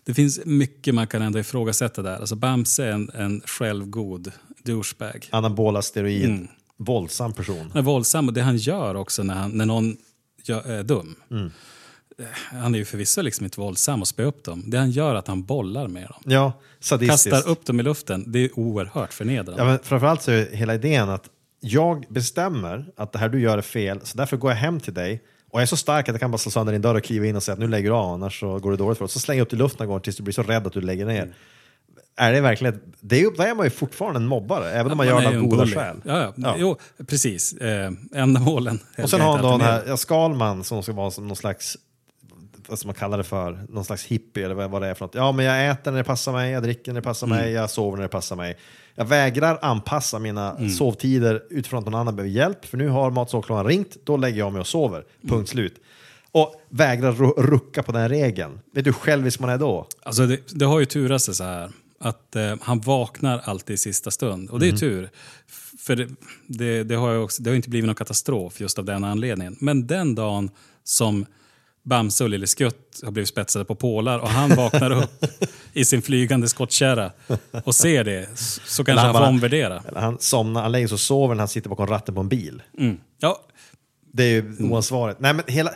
det 0.04 0.14
finns 0.14 0.40
mycket 0.44 0.94
man 0.94 1.06
kan 1.06 1.22
ändå 1.22 1.38
ifrågasätta 1.38 2.02
där. 2.02 2.16
Alltså 2.16 2.36
Bamse 2.36 2.84
är 2.84 2.90
en, 2.90 3.10
en 3.14 3.40
självgod 3.40 4.32
douchebag. 4.64 5.28
Anabola 5.32 5.82
steroid, 5.82 6.24
Mm. 6.24 6.48
våldsam 6.76 7.32
person. 7.32 7.58
Han 7.72 7.76
är 7.76 7.82
våldsam 7.82 8.28
och 8.28 8.34
det 8.34 8.42
han 8.42 8.56
gör 8.56 8.94
också 8.94 9.22
när, 9.22 9.34
han, 9.34 9.50
när 9.50 9.66
någon 9.66 9.96
gör, 10.44 10.62
är 10.70 10.82
dum. 10.82 11.14
Mm. 11.30 11.50
Eh, 12.18 12.24
Han 12.62 12.74
är 12.74 12.78
ju 12.78 12.84
förvisso 12.84 13.22
liksom 13.22 13.44
inte 13.46 13.60
våldsam 13.60 14.00
och 14.00 14.08
spöar 14.08 14.26
upp 14.26 14.44
dem. 14.44 14.62
Det 14.66 14.78
han 14.78 14.90
gör 14.90 15.10
är 15.10 15.18
att 15.18 15.28
han 15.28 15.42
bollar 15.42 15.88
med 15.88 16.02
dem. 16.08 16.22
Ja, 16.24 16.52
sadistiskt. 16.80 17.30
Kastar 17.30 17.50
upp 17.50 17.66
dem 17.66 17.80
i 17.80 17.82
luften. 17.82 18.24
Det 18.32 18.38
är 18.38 18.58
oerhört 18.58 19.12
förnedrande. 19.12 19.62
Ja, 19.62 19.68
men 19.68 19.78
framförallt 19.82 20.22
så 20.22 20.30
är 20.30 20.50
hela 20.56 20.74
idén 20.74 21.08
att 21.10 21.28
jag 21.60 22.04
bestämmer 22.08 22.84
att 22.96 23.12
det 23.12 23.18
här 23.18 23.28
du 23.28 23.40
gör 23.40 23.58
är 23.58 23.62
fel, 23.62 24.00
så 24.02 24.18
därför 24.18 24.36
går 24.36 24.50
jag 24.50 24.56
hem 24.58 24.80
till 24.80 24.94
dig 24.94 25.22
och 25.50 25.58
jag 25.60 25.62
är 25.62 25.66
så 25.66 25.76
stark 25.76 26.08
att 26.08 26.12
jag 26.12 26.20
kan 26.20 26.30
bara 26.30 26.38
slå 26.38 26.50
sönder 26.50 26.72
din 26.72 26.82
dörr 26.82 26.94
och 26.94 27.04
kliva 27.04 27.26
in 27.26 27.36
och 27.36 27.42
säga 27.42 27.52
att 27.52 27.58
nu 27.58 27.68
lägger 27.68 27.90
du 27.90 27.96
av, 27.96 28.12
annars 28.12 28.40
så 28.40 28.58
går 28.58 28.70
det 28.70 28.76
dåligt 28.76 28.98
för 28.98 29.04
oss. 29.04 29.12
Så 29.12 29.20
slänger 29.20 29.38
jag 29.40 29.44
upp 29.44 29.48
till 29.48 29.58
luften 29.58 29.76
några 29.78 29.86
gånger 29.86 30.00
tills 30.00 30.16
du 30.16 30.22
blir 30.22 30.32
så 30.34 30.42
rädd 30.42 30.66
att 30.66 30.72
du 30.72 30.80
lägger 30.80 31.06
ner. 31.06 31.22
Mm. 31.22 31.34
Är 32.16 32.32
det 32.32 32.40
verkligen, 32.40 32.80
det 33.00 33.20
är, 33.20 33.36
då 33.36 33.42
är 33.42 33.54
man 33.54 33.66
ju 33.66 33.70
fortfarande 33.70 34.18
en 34.20 34.26
mobbare, 34.26 34.70
även 34.70 34.92
om 34.92 34.96
man, 34.98 35.06
Man 35.06 35.06
gör 35.06 35.20
det 35.32 35.38
av 35.38 35.44
goda 35.46 35.66
skäl. 35.66 35.96
Ja, 36.04 36.20
ja. 36.22 36.32
Ja. 36.36 36.54
Jo, 36.58 36.76
precis. 37.06 37.52
Eh, 37.52 37.90
ändamålen. 38.14 38.78
Och 39.02 39.10
sen 39.10 39.20
har 39.20 39.32
han 39.32 39.42
då 39.42 39.50
den 39.50 39.60
här 39.60 39.82
ja, 39.86 39.96
Skalman 39.96 40.64
som 40.64 40.82
ska 40.82 40.92
vara 40.92 41.10
som 41.10 41.26
någon 41.28 41.36
slags 41.36 41.76
vad 42.68 42.78
ska 42.78 42.88
man 42.88 42.94
kalla 42.94 43.16
det 43.16 43.24
för, 43.24 43.58
någon 43.68 43.84
slags 43.84 44.04
hippie 44.04 44.44
eller 44.44 44.54
vad 44.68 44.82
det 44.82 44.88
är 44.88 44.94
för 44.94 45.04
något. 45.04 45.14
Ja, 45.14 45.32
men 45.32 45.44
jag 45.44 45.70
äter 45.70 45.90
när 45.90 45.98
det 45.98 46.04
passar 46.04 46.32
mig, 46.32 46.52
jag 46.52 46.62
dricker 46.62 46.92
när 46.92 47.00
det 47.00 47.04
passar 47.04 47.26
Mm. 47.26 47.38
mig, 47.38 47.52
jag 47.52 47.70
sover 47.70 47.96
när 47.96 48.02
det 48.02 48.08
passar 48.08 48.36
mig. 48.36 48.56
Jag 48.94 49.04
vägrar 49.04 49.58
anpassa 49.62 50.18
mina 50.18 50.56
Mm. 50.56 50.70
sovtider 50.70 51.42
utifrån 51.50 51.78
att 51.78 51.84
någon 51.84 51.94
annan 51.94 52.16
behöver 52.16 52.30
hjälp, 52.34 52.64
för 52.64 52.76
nu 52.76 52.88
har 52.88 53.10
matsåklaren 53.10 53.66
ringt, 53.66 53.96
då 54.04 54.16
lägger 54.16 54.38
jag 54.38 54.52
mig 54.52 54.60
och 54.60 54.66
sover. 54.66 54.98
Punkt 55.22 55.32
Mm. 55.32 55.46
slut. 55.46 55.74
Och 56.32 56.54
vägrar 56.68 57.12
ru- 57.12 57.42
rucka 57.42 57.82
på 57.82 57.92
den 57.92 58.08
regeln. 58.08 58.60
Vet 58.74 58.84
du 58.84 58.90
hur 58.90 58.98
självisk 58.98 59.40
man 59.40 59.50
är 59.50 59.58
då? 59.58 59.86
Alltså 60.02 60.26
det, 60.26 60.38
det 60.50 60.64
har 60.64 60.80
ju 60.80 60.86
turat 60.86 61.22
sig 61.22 61.34
så 61.34 61.44
här. 61.44 61.70
Att 62.04 62.36
eh, 62.36 62.56
han 62.60 62.80
vaknar 62.80 63.38
alltid 63.44 63.74
i 63.74 63.78
sista 63.78 64.10
stund. 64.10 64.50
Och 64.50 64.60
det 64.60 64.68
är 64.68 64.72
tur. 64.72 65.10
F- 65.48 65.72
För 65.78 65.96
det, 65.96 66.08
det, 66.46 66.82
det, 66.84 66.94
har 66.94 67.16
också, 67.18 67.42
det 67.42 67.50
har 67.50 67.54
inte 67.56 67.70
blivit 67.70 67.86
någon 67.86 67.94
katastrof 67.94 68.60
just 68.60 68.78
av 68.78 68.84
den 68.84 69.04
anledningen. 69.04 69.56
Men 69.60 69.86
den 69.86 70.14
dagen 70.14 70.50
som 70.84 71.26
Bamse 71.82 72.24
och 72.24 72.30
Lille 72.30 72.46
Skutt 72.46 73.00
har 73.04 73.10
blivit 73.10 73.28
spetsade 73.28 73.64
på 73.64 73.74
pålar 73.74 74.18
och 74.18 74.28
han 74.28 74.56
vaknar 74.56 74.90
upp 74.90 75.24
i 75.72 75.84
sin 75.84 76.02
flygande 76.02 76.48
skottkärra 76.48 77.12
och 77.64 77.74
ser 77.74 78.04
det 78.04 78.28
så, 78.38 78.84
kanske 78.84 79.00
han 79.06 79.14
får 79.14 79.20
bara- 79.20 79.28
omvärdera. 79.28 79.82
Han 79.96 80.18
somnar, 80.18 80.62
han 80.62 80.72
lägger 80.72 80.86
sig 80.88 80.94
och 80.94 81.00
sover 81.00 81.34
när 81.34 81.40
han 81.40 81.48
sitter 81.48 81.68
bakom 81.70 81.86
ratten 81.86 82.14
på 82.14 82.20
en 82.20 82.28
bil. 82.28 82.62
Mm. 82.78 82.96
Ja, 83.18 83.40
Det 84.12 84.22
är 84.24 84.28
ju 84.30 84.56
oansvarigt. 84.60 85.20
Nej, 85.20 85.34
men 85.34 85.44
hela, 85.48 85.70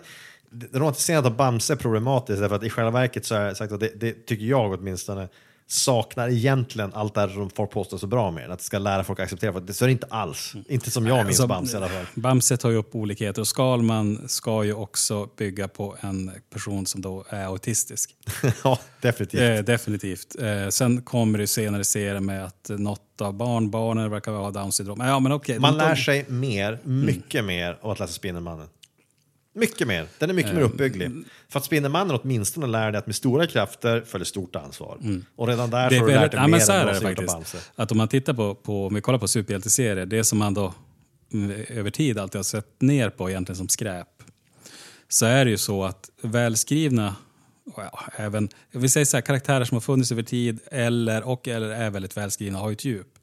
det- 0.51 0.79
romantiserandet 0.79 1.31
av 1.31 1.37
Bamse 1.37 1.73
är 1.73 1.77
problematiskt 1.77 2.41
därför 2.41 2.57
att 2.57 2.65
i 2.65 2.71
själva 2.71 2.91
verket 2.91 3.27
så 3.27 3.35
är 3.35 3.55
sagt 3.55 3.73
att 3.73 3.81
det, 3.81 4.01
det 4.01 4.27
tycker 4.27 4.45
jag 4.47 4.73
åtminstone 4.73 5.29
saknar 5.67 6.29
egentligen 6.29 6.93
allt 6.95 7.15
det 7.15 7.21
här 7.21 7.29
som 7.29 7.51
folk 7.51 7.71
påstår 7.71 7.99
så 7.99 8.07
bra 8.07 8.31
med 8.31 8.51
att 8.51 8.59
det 8.59 8.65
ska 8.65 8.79
lära 8.79 9.05
folk 9.05 9.21
att 9.21 9.25
acceptera. 9.25 9.61
Det, 9.61 9.75
så 9.75 9.85
är 9.85 9.87
det 9.87 9.93
inte 9.93 10.07
alls. 10.11 10.55
Inte 10.69 10.91
som 10.91 11.07
jag 11.07 11.17
minns 11.27 11.29
Alltså, 11.41 11.47
Bamse 11.47 11.75
i 11.75 11.77
alla 11.77 11.89
fall. 11.89 12.07
Bamse 12.15 12.57
tar 12.57 12.71
ju 12.71 12.77
upp 12.77 12.95
olikheter 12.95 13.41
och 13.41 13.49
Skalman 13.49 14.29
ska 14.29 14.65
ju 14.65 14.75
också 14.75 15.29
bygga 15.37 15.69
på 15.69 15.97
en 16.01 16.31
person 16.53 16.87
som 16.87 17.01
då 17.01 17.25
är 17.29 17.45
autistisk. 17.45 18.11
ja, 18.65 18.79
definitivt. 19.01 19.41
Eh, 19.41 19.65
definitivt. 19.65 20.37
Eh, 20.41 20.69
sen 20.69 21.03
kommer 21.03 21.39
det 21.39 21.47
senare 21.47 21.81
i 21.81 21.85
serien 21.85 22.27
med 22.27 22.45
att 22.45 22.71
något 22.79 23.21
av 23.21 23.35
barnbarnen 23.35 24.11
verkar 24.11 24.33
ha 24.33 24.51
Downs 24.51 24.77
syndrom. 24.77 25.01
Ja, 25.01 25.21
men 25.21 25.33
okej. 25.33 25.59
Man 25.59 25.77
lär 25.77 25.95
sig 25.95 26.25
mer, 26.29 26.79
mycket 26.83 27.45
mer 27.45 27.79
av 27.81 27.91
att 27.91 27.99
läsa 27.99 28.13
Spindelmannen. 28.13 28.69
Mycket 29.57 29.89
mer. 29.89 30.07
Den 30.19 30.31
är 30.31 30.35
mycket 30.35 30.55
mer 30.55 30.61
uppbygglig. 30.61 31.11
För 31.49 31.59
att 31.59 31.65
Spindelmannen 31.65 32.19
åtminstone 32.23 32.67
lär 32.67 32.93
dig 32.93 32.99
att 32.99 33.07
med 33.07 33.17
stora 33.17 33.47
krafter 33.47 34.01
följer 34.01 34.25
stort 34.25 34.57
ansvar. 34.57 34.99
Och 35.37 35.49
redan 35.49 35.71
där 35.71 35.91
Det 35.91 35.99
har 35.99 36.07
du 36.07 36.13
lärt 36.13 36.31
dig 36.31 36.41
ja, 36.41 36.47
mer 36.47 36.71
än 36.71 36.89
av 36.89 36.95
faktiskt. 36.95 37.33
Bamse. 37.33 37.59
Att 37.75 37.93
om 37.93 37.99
man 37.99 38.09
tittar 38.09 38.35
på, 38.35 38.55
på 38.55 38.87
om 38.87 38.95
vi 38.95 39.01
kollar 39.01 39.19
på 39.19 39.29
superhjälteserier, 39.29 40.07
det 40.07 40.25
som 40.25 40.39
man 40.39 40.55
då 40.55 40.75
mm, 41.33 41.65
över 41.69 41.91
tid 41.91 42.19
alltid 42.19 42.39
har 42.39 42.45
sett 42.45 42.81
ner 42.81 43.11
på 43.11 43.31
egentligen 43.31 43.57
som 43.57 43.69
skräp. 43.69 44.09
Så 45.09 45.27
är 45.27 45.45
det 45.45 45.51
ju 45.51 45.59
så 45.59 45.85
att 45.85 46.11
välskrivna, 46.23 47.17
ja, 47.77 48.01
även, 48.17 48.49
vill 48.73 48.91
säga 48.91 49.07
så 49.07 49.17
här, 49.17 49.23
karaktärer 49.23 49.65
som 49.65 49.75
har 49.75 49.81
funnits 49.81 50.13
över 50.13 50.23
tid 50.23 50.59
eller, 50.71 51.23
och 51.23 51.49
eller 51.49 51.71
är 51.71 51.91
väldigt 51.91 52.17
välskrivna 52.17 52.59
har 52.59 52.69
ju 52.69 52.73
ett 52.73 52.85
djup. 52.85 53.19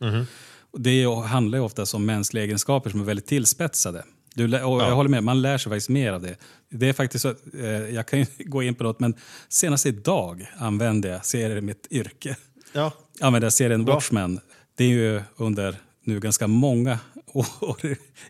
Och 0.71 0.81
det 0.81 1.05
handlar 1.05 1.57
ju 1.57 1.63
ofta 1.63 1.85
om 1.93 2.05
mänskliga 2.05 2.43
egenskaper 2.43 2.89
som 2.89 2.99
är 2.99 3.03
väldigt 3.03 3.27
tillspetsade. 3.27 4.03
Du, 4.35 4.45
och 4.63 4.81
Jag 4.81 4.95
håller 4.95 5.09
med, 5.09 5.23
man 5.23 5.41
lär 5.41 5.57
sig 5.57 5.69
faktiskt 5.69 5.89
mer 5.89 6.11
av 6.13 6.21
det. 6.21 6.35
Det 6.69 6.89
är 6.89 6.93
faktiskt 6.93 7.21
så, 7.21 7.29
eh, 7.59 7.69
jag 7.69 8.05
kan 8.07 8.19
ju 8.19 8.25
gå 8.39 8.63
in 8.63 8.75
på 8.75 8.83
något, 8.83 8.99
men 8.99 9.13
senast 9.49 9.85
idag 9.85 10.51
använde 10.57 11.07
jag 11.07 11.25
serier 11.25 11.55
i 11.57 11.61
mitt 11.61 11.87
yrke 11.91 12.35
Ja, 12.73 12.91
använder 13.21 13.49
serien 13.49 13.85
Bra. 13.85 13.93
Watchmen. 13.93 14.39
Det 14.75 14.83
är 14.83 14.87
ju 14.89 15.21
under 15.37 15.75
nu 16.03 16.19
ganska 16.19 16.47
många 16.47 16.99
år 17.33 17.77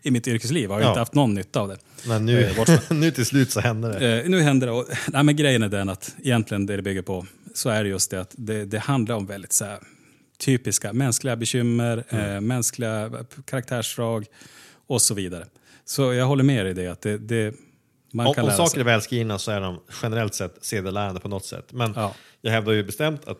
i 0.02 0.10
mitt 0.10 0.28
yrkesliv. 0.28 0.62
Jag 0.62 0.70
har 0.70 0.78
ju 0.78 0.84
Ja. 0.84 0.88
inte 0.90 0.98
haft 1.00 1.14
någon 1.14 1.34
nytta 1.34 1.60
av 1.60 1.68
det. 1.68 1.78
men 2.06 2.26
nu, 2.26 2.42
Eh, 2.44 2.78
nu 2.90 3.10
till 3.10 3.26
slut 3.26 3.50
så 3.50 3.60
händer 3.60 4.00
det. 4.00 4.22
Eh, 4.22 4.28
nu 4.30 4.40
händer 4.40 4.66
det. 4.66 4.72
Och, 4.72 4.86
nej, 5.12 5.22
men 5.24 5.36
grejen 5.36 5.62
är 5.62 5.68
den 5.68 5.88
att 5.88 6.14
egentligen 6.22 6.66
det 6.66 6.76
det 6.76 6.82
bygger 6.82 7.02
på 7.02 7.26
så 7.54 7.68
är 7.70 7.82
det 7.84 7.88
just 7.90 8.10
det 8.10 8.20
att 8.20 8.34
det, 8.38 8.64
det 8.64 8.78
handlar 8.78 9.14
om 9.14 9.26
väldigt 9.26 9.52
så 9.52 9.64
här, 9.64 9.78
typiska 10.38 10.92
mänskliga 10.92 11.36
bekymmer, 11.36 12.04
Mm. 12.08 12.30
eh, 12.34 12.40
mänskliga 12.40 13.10
karaktärsdrag 13.44 14.26
och 14.86 15.02
så 15.02 15.14
vidare. 15.14 15.46
Så 15.84 16.12
jag 16.12 16.26
håller 16.26 16.44
med 16.44 16.64
dig 16.64 16.70
i 16.70 16.74
det. 16.74 16.86
Att 16.86 17.00
det, 17.00 17.18
det 17.18 17.54
man 18.12 18.26
Om, 18.26 18.34
kan 18.34 18.44
om 18.44 18.48
lära 18.48 18.56
saker 18.56 18.70
sig. 18.70 18.80
är 18.80 18.84
välskrivna 18.84 19.38
så 19.38 19.50
är 19.50 19.60
de 19.60 19.80
generellt 20.02 20.34
sett 20.34 20.54
sedelärande 20.64 21.20
på 21.20 21.28
något 21.28 21.44
sätt. 21.44 21.72
Men 21.72 21.92
Ja. 21.96 22.14
jag 22.40 22.50
hävdar 22.52 22.72
ju 22.72 22.84
bestämt 22.84 23.28
att 23.28 23.38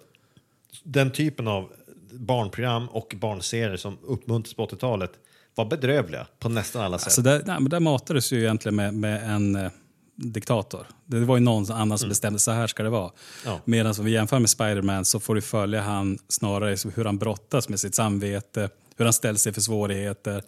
den 0.84 1.10
typen 1.10 1.48
av 1.48 1.72
barnprogram 2.12 2.88
och 2.88 3.14
barnserier 3.20 3.76
som 3.76 3.98
uppmuntras 4.02 4.54
på 4.54 4.66
80-talet 4.66 5.10
var 5.54 5.64
bedrövliga 5.64 6.26
på 6.38 6.48
nästan 6.48 6.82
alla 6.82 6.98
sätt. 6.98 7.06
Alltså 7.06 7.22
där, 7.22 7.42
nej, 7.46 7.56
men 7.60 7.68
där 7.68 7.80
matades 7.80 8.32
ju 8.32 8.40
egentligen 8.40 8.76
med, 8.76 8.94
med 8.94 9.30
en 9.30 9.56
eh, 9.56 9.70
diktator. 10.16 10.86
Det 11.06 11.20
var 11.20 11.36
ju 11.36 11.42
någon 11.42 11.72
annan 11.72 11.98
som 11.98 12.08
bestämde 12.08 12.38
så 12.38 12.50
här 12.50 12.66
ska 12.66 12.82
det 12.82 12.90
vara. 12.90 13.02
Mm. 13.10 13.12
Ja. 13.44 13.60
Medan 13.64 13.94
om 13.98 14.04
vi 14.04 14.10
jämför 14.10 14.38
med 14.38 14.50
Spiderman 14.50 15.04
så 15.04 15.20
får 15.20 15.34
du 15.34 15.40
följa 15.40 15.80
han 15.82 16.18
snarare 16.28 16.76
hur 16.94 17.04
han 17.04 17.18
brottas 17.18 17.68
med 17.68 17.80
sitt 17.80 17.94
samvete, 17.94 18.70
hur 18.96 19.04
han 19.04 19.12
ställer 19.12 19.38
sig 19.38 19.52
för 19.52 19.60
svårigheter. 19.60 20.42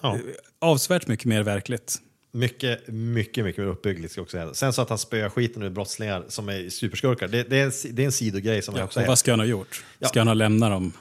Ja. 0.00 0.14
Eh, 0.14 0.20
Avsevärt 0.58 1.06
mycket 1.06 1.26
mer 1.26 1.42
verkligt. 1.42 1.98
Mycket, 2.32 2.88
mycket, 2.88 3.44
mycket 3.44 3.64
mer 3.64 3.70
uppbyggligt 3.70 4.12
ska 4.12 4.22
också 4.22 4.36
säga. 4.36 4.54
Sen 4.54 4.72
så 4.72 4.82
att 4.82 4.88
han 4.88 4.98
spöar 4.98 5.28
skiten 5.28 5.62
ur 5.62 5.70
brottslingar 5.70 6.24
som 6.28 6.48
är 6.48 6.70
superskurkar, 6.70 7.28
det, 7.28 7.42
det, 7.42 7.60
är, 7.60 7.64
en, 7.64 7.72
det 7.90 8.02
är 8.02 8.06
en 8.06 8.12
sidogrej 8.12 8.62
som 8.62 8.76
jag 8.76 8.84
också 8.84 9.00
och 9.00 9.06
vad 9.06 9.18
ska 9.18 9.32
han 9.32 9.40
ha 9.40 9.46
gjort? 9.46 9.84
Ja. 9.98 10.08
Ska 10.08 10.20
han 10.20 10.26
ha 10.26 10.34
lämnat 10.34 10.70
dem? 10.70 10.92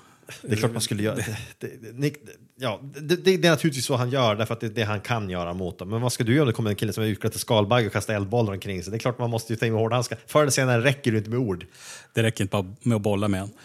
Det 0.41 0.51
är 0.51 0.55
klart 0.55 0.71
man 0.71 0.81
skulle 0.81 1.03
göra. 1.03 1.15
Det, 1.15 1.37
det, 1.59 1.91
det, 1.91 2.13
ja, 2.55 2.79
det, 3.01 3.33
är 3.33 3.49
naturligtvis 3.49 3.85
så 3.85 3.95
han 3.95 4.09
gör, 4.09 4.35
därför 4.35 4.53
att 4.53 4.59
det 4.59 4.67
är 4.67 4.69
det 4.69 4.83
han 4.83 5.01
kan 5.01 5.29
göra 5.29 5.53
mot 5.53 5.79
dem. 5.79 5.89
Men 5.89 6.01
vad 6.01 6.13
ska 6.13 6.23
du 6.23 6.33
göra 6.33 6.41
om 6.41 6.47
det 6.47 6.53
kommer 6.53 6.69
en 6.69 6.75
kille 6.75 6.93
som 6.93 7.03
är 7.03 7.07
utklädd 7.07 7.31
till 7.31 7.41
skalbagge 7.41 7.87
och 7.87 7.93
kastar 7.93 8.13
eldbollar 8.13 8.53
omkring 8.53 8.83
sig? 8.83 8.91
Det 8.91 8.97
är 8.97 8.99
klart 8.99 9.19
man 9.19 9.29
måste 9.29 9.53
ju 9.53 9.57
ta 9.57 9.65
in 9.65 9.73
med 9.73 9.81
hårdhandskar. 9.81 10.17
Förr 10.27 10.41
eller 10.41 10.51
senare 10.51 10.83
räcker 10.83 11.11
det 11.11 11.17
inte 11.17 11.29
med 11.29 11.39
ord. 11.39 11.65
Det 12.13 12.23
räcker 12.23 12.43
inte 12.43 12.51
bara 12.51 12.75
med 12.81 12.95
att 12.95 13.01
bolla 13.01 13.27
med 13.27 13.39
honom. 13.39 13.55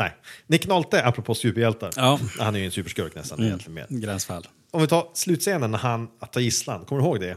Nej. 0.00 0.16
Nick 0.46 0.66
Nolte, 0.66 1.04
apropå 1.04 1.34
superhjältar. 1.34 1.90
Ja. 1.96 2.14
Mm. 2.16 2.28
Han 2.38 2.54
är 2.54 2.58
ju 2.58 2.64
en 2.64 2.70
superskurk 2.70 3.14
nästan 3.14 3.42
egentligen 3.42 3.74
mer. 3.74 3.86
Gränsfall. 3.88 4.46
Om 4.70 4.80
vi 4.80 4.86
tar 4.88 5.08
slutscenen 5.14 5.70
när 5.70 5.78
han 5.78 6.08
att 6.20 6.32
ta 6.32 6.40
gisslan, 6.40 6.84
kommer 6.84 7.02
du 7.02 7.08
ihåg 7.08 7.20
det? 7.20 7.36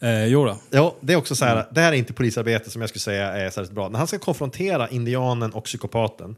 Eh, 0.00 0.24
jo 0.26 0.44
då. 0.44 0.58
Ja, 0.70 0.96
det 1.00 1.12
är 1.12 1.16
också 1.16 1.36
så 1.36 1.44
Mm. 1.44 1.56
här, 1.56 1.66
det 1.70 1.80
här 1.80 1.92
är 1.92 1.96
inte 1.96 2.12
polisarbete 2.12 2.70
som 2.70 2.80
jag 2.82 2.88
skulle 2.88 3.00
säga 3.00 3.32
är 3.32 3.50
särskilt 3.50 3.72
bra. 3.74 3.88
När 3.88 3.98
han 3.98 4.08
ska 4.08 4.18
konfrontera 4.18 4.88
indianen 4.88 5.52
och 5.52 5.64
psykopaten 5.64 6.36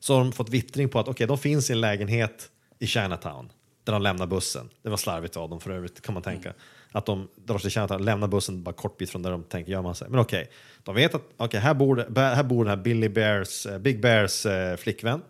så 0.00 0.14
har 0.14 0.20
de 0.20 0.32
fått 0.32 0.48
vittring 0.48 0.88
på 0.88 0.98
att 0.98 1.08
okej, 1.08 1.26
de 1.26 1.38
finns 1.38 1.70
i 1.70 1.72
en 1.72 1.80
lägenhet 1.80 2.48
i 2.78 2.86
Chinatown 2.86 3.52
där 3.84 3.92
de 3.92 4.02
lämnar 4.02 4.26
bussen. 4.26 4.68
Det 4.82 4.88
var 4.90 4.96
slarvigt 4.96 5.36
av 5.36 5.50
dem 5.50 5.60
för 5.60 5.70
övrigt 5.70 6.00
kan 6.02 6.14
man 6.14 6.22
tänka. 6.22 6.52
Att 6.92 7.06
de 7.06 7.28
drar 7.44 7.58
sig 7.58 7.62
till 7.62 7.70
Chinatown, 7.70 8.04
lämnar 8.04 8.28
bussen 8.28 8.62
bara 8.62 8.74
kort 8.74 8.96
bit 8.96 9.10
från 9.10 9.22
där 9.22 9.30
de 9.30 9.42
tänker 9.42 9.72
gömma 9.72 9.94
sig. 9.94 10.08
Men 10.10 10.20
okej, 10.20 10.50
de 10.82 10.94
vet 10.94 11.14
att 11.14 11.22
okej, 11.36 11.60
här, 11.60 11.74
bor, 11.74 12.06
här 12.16 12.42
bor 12.42 12.64
den 12.64 12.70
här 12.70 12.84
Billy 12.84 13.08
Bears, 13.08 13.66
eh, 13.66 13.78
Big 13.78 14.00
Bears 14.00 14.46
eh, 14.46 14.76
flickvän. 14.76 15.22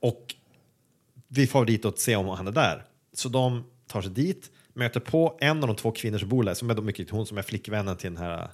Och 0.00 0.34
vi 1.28 1.46
får 1.46 1.64
dit 1.64 1.84
och 1.84 1.98
se 1.98 2.16
om 2.16 2.28
han 2.28 2.46
är 2.46 2.52
där. 2.52 2.84
Så 3.12 3.28
de 3.28 3.64
tar 3.86 4.02
sig 4.02 4.10
dit, 4.10 4.50
möter 4.72 5.00
på 5.00 5.38
en 5.40 5.62
av 5.62 5.66
de 5.66 5.76
två 5.76 5.90
kvinnor 5.90 6.18
som 6.18 6.28
bor 6.28 6.44
där, 6.44 6.54
som 6.54 6.70
är 6.70 6.74
då 6.74 6.82
mycket 6.82 7.10
hon 7.10 7.26
som 7.26 7.38
är 7.38 7.42
flickvännen 7.42 7.96
till 7.96 8.14
den 8.14 8.22
här 8.22 8.50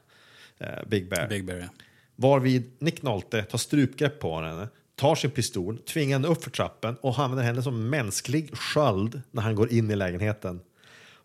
eh, 0.59 0.69
Big 0.87 1.09
Bear. 1.09 1.29
Big 1.29 1.45
Bear, 1.45 1.59
ja. 1.59 1.69
Varvid 2.17 2.73
Nick 2.79 3.03
Nolte 3.03 3.43
tar 3.43 3.59
strupgrepp 3.59 4.21
på 4.21 4.41
henne, 4.41 4.69
tar 4.97 5.15
sin 5.15 5.31
pistol, 5.31 5.79
tvingar 5.79 6.19
henne 6.19 6.29
upp 6.29 6.45
för 6.45 6.51
trappen 6.51 6.97
och 6.97 7.19
använder 7.19 7.45
henne 7.45 7.63
som 7.63 7.91
mänsklig 7.91 8.57
sköld 8.57 9.23
när 9.31 9.43
han 9.43 9.55
går 9.55 9.73
in 9.73 9.91
i 9.91 9.97
lägenheten. 9.97 10.61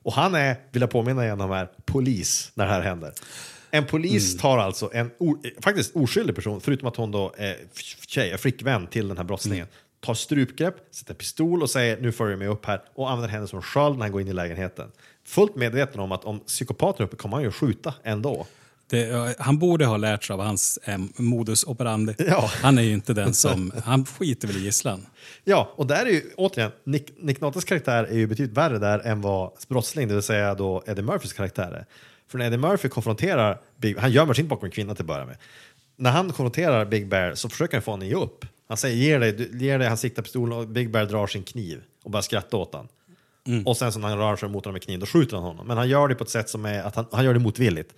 Och 0.06 0.14
han 0.14 0.36
är, 0.36 0.56
vill 0.72 0.82
jag 0.82 0.90
påminna 0.90 1.26
igen 1.26 1.42
om 1.42 1.50
här, 1.50 1.70
polis 1.86 2.52
när 2.54 2.66
det 2.66 2.72
här 2.72 2.82
händer. 2.82 3.14
En 3.72 3.86
polis 3.86 4.38
tar 4.38 4.58
alltså 4.58 4.90
en 4.94 5.12
o, 5.18 5.36
faktiskt 5.62 5.96
oskyldig 5.96 6.36
person, 6.36 6.62
förutom 6.62 6.88
att 6.88 6.96
hon 6.96 7.12
då 7.12 7.34
är 7.38 7.58
tjej, 8.08 8.38
flickvän 8.38 8.88
till 8.88 9.08
den 9.08 9.18
här 9.18 9.24
brottslingen, 9.24 9.68
tar 10.00 10.14
strupgrepp, 10.14 10.76
sätter 10.92 11.14
pistol 11.14 11.62
och 11.62 11.70
säger 11.70 12.02
nu 12.02 12.12
följer 12.12 12.38
du 12.38 12.40
med 12.40 12.50
upp 12.50 12.66
här 12.66 12.82
och 12.96 13.12
använder 13.12 13.30
henne 13.30 13.48
som 13.48 13.62
sköld 13.62 13.96
när 13.96 14.02
han 14.02 14.12
går 14.12 14.22
in 14.22 14.28
i 14.28 14.34
lägenheten. 14.34 14.92
Fullt 15.26 15.56
medveten 15.56 16.00
om 16.00 16.12
att 16.12 16.26
om 16.26 16.40
psykopaten 16.40 17.04
är 17.04 17.08
uppe 17.08 17.16
kommer 17.16 17.36
han 17.36 17.44
ju 17.44 17.52
skjuta 17.52 17.94
ändå. 18.04 18.46
Det, 18.90 19.36
han 19.40 19.58
borde 19.58 19.86
ha 19.86 19.98
lärt 19.98 20.24
sig 20.24 20.34
av 20.34 20.40
hans 20.40 20.80
eh, 20.84 20.98
modus 21.18 21.64
operandi. 21.64 22.14
Ja. 22.18 22.52
Han 22.62 22.78
är 22.78 22.82
ju 22.82 22.94
inte 22.94 23.14
den 23.14 23.34
som... 23.34 23.72
Han 23.86 24.06
skiter 24.06 24.48
väl 24.48 24.58
i 24.58 24.60
gisslan. 24.60 25.06
Ja, 25.44 25.74
och 25.76 25.88
där 25.88 26.06
är 26.06 26.10
ju 26.10 26.24
återigen, 26.38 26.72
Nick, 26.84 27.14
Nick 27.22 27.42
Noltes 27.42 27.64
karaktär 27.64 28.04
är 28.04 28.16
ju 28.16 28.28
betydligt 28.28 28.58
värre 28.58 28.80
där 28.80 29.00
än 29.00 29.22
vad 29.22 29.52
brottsling, 29.68 30.08
det 30.08 30.14
vill 30.14 30.24
säga 30.24 30.56
då 30.56 30.84
Eddie 30.88 31.02
Murphys 31.02 31.34
karaktär 31.34 31.72
är. 31.72 31.86
För 32.28 32.38
när 32.38 32.46
Eddie 32.46 32.58
Murphy 32.58 32.90
konfronterar, 32.90 33.62
Big, 33.78 33.98
han 33.98 34.12
gömmer 34.12 34.34
sig 34.34 34.42
inte 34.42 34.50
bakom 34.50 34.66
en 34.66 34.72
kvinna 34.72 34.96
till 34.96 35.04
att 35.04 35.08
börja 35.08 35.26
med. 35.26 35.38
När 35.98 36.12
han 36.12 36.28
konfronterar 36.28 36.86
Big 36.86 37.08
Bear 37.08 37.36
så 37.36 37.50
försöker 37.50 37.78
han 37.78 37.82
få 37.82 37.92
honom 37.92 38.08
att 38.08 38.10
ge 38.10 38.16
upp. 38.16 38.46
Han 38.68 38.78
säger 38.78 38.96
ge 38.96 39.18
dig, 39.18 39.50
ge 39.62 39.78
dig, 39.78 39.88
han 39.88 39.98
siktar 39.98 40.24
pistolen 40.24 40.58
och 40.58 40.68
Big 40.68 40.92
Bear 40.92 41.06
drar 41.06 41.28
sin 41.28 41.44
kniv 41.44 41.82
och 42.04 42.12
börjar 42.12 42.22
skratta 42.22 42.58
åt 42.58 42.74
honom. 42.74 42.88
Och 43.66 43.78
sen 43.78 43.92
så 43.92 44.00
när 44.00 44.08
han 44.10 44.18
rör 44.18 44.36
sig 44.36 44.50
mot 44.50 44.66
honom 44.66 44.74
med 44.74 44.84
kniv, 44.84 45.00
då 45.00 45.06
skjuter 45.06 45.38
han 45.38 45.46
honom. 45.46 45.68
Men 45.68 45.78
han 45.78 45.90
gör 45.90 46.08
det 46.08 46.16
på 46.16 46.24
ett 46.24 46.30
sätt 46.30 46.50
som 46.50 46.66
är 46.66 46.84
att 46.84 46.96
han, 46.96 47.06
han 47.12 47.26
gör 47.26 47.34
det 47.34 47.40
motvilligt. 47.40 47.94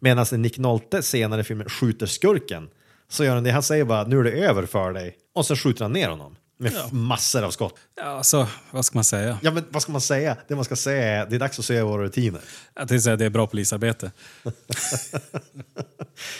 Medan 0.00 0.26
Nick 0.32 0.58
Nolte 0.58 1.02
senare 1.02 1.40
i 1.40 1.44
filmen 1.44 1.68
skjuter 1.68 2.06
skurken, 2.06 2.68
så 3.08 3.24
gör 3.24 3.34
han 3.34 3.44
det. 3.44 3.50
Han 3.50 3.62
säger 3.62 3.84
bara 3.84 4.04
nu 4.06 4.18
är 4.18 4.24
det 4.24 4.30
över 4.30 4.66
för 4.66 4.92
dig. 4.92 5.16
Och 5.34 5.46
så 5.46 5.56
skjuter 5.56 5.84
han 5.84 5.92
ner 5.92 6.08
honom 6.08 6.36
med 6.58 6.72
f- 6.76 6.92
massor 6.92 7.42
av 7.42 7.50
skott. 7.50 7.74
Ja, 7.96 8.02
alltså, 8.04 8.48
vad 8.70 8.84
ska 8.84 8.98
man 8.98 9.04
säga? 9.04 9.38
Ja, 9.42 9.50
men 9.50 9.64
vad 9.70 9.82
ska 9.82 9.92
man 9.92 10.00
säga? 10.00 10.36
Det 10.48 10.54
man 10.56 10.64
ska 10.64 10.76
säga 10.76 11.22
är 11.22 11.26
det 11.30 11.36
är 11.36 11.40
dags 11.40 11.58
att 11.58 11.64
se 11.64 11.82
våra 11.82 12.02
rutiner. 12.02 12.40
Jag 12.74 12.88
tänkte 12.88 13.00
säga 13.00 13.16
det 13.16 13.24
är 13.24 13.30
bra 13.30 13.46
polisarbete. 13.46 14.10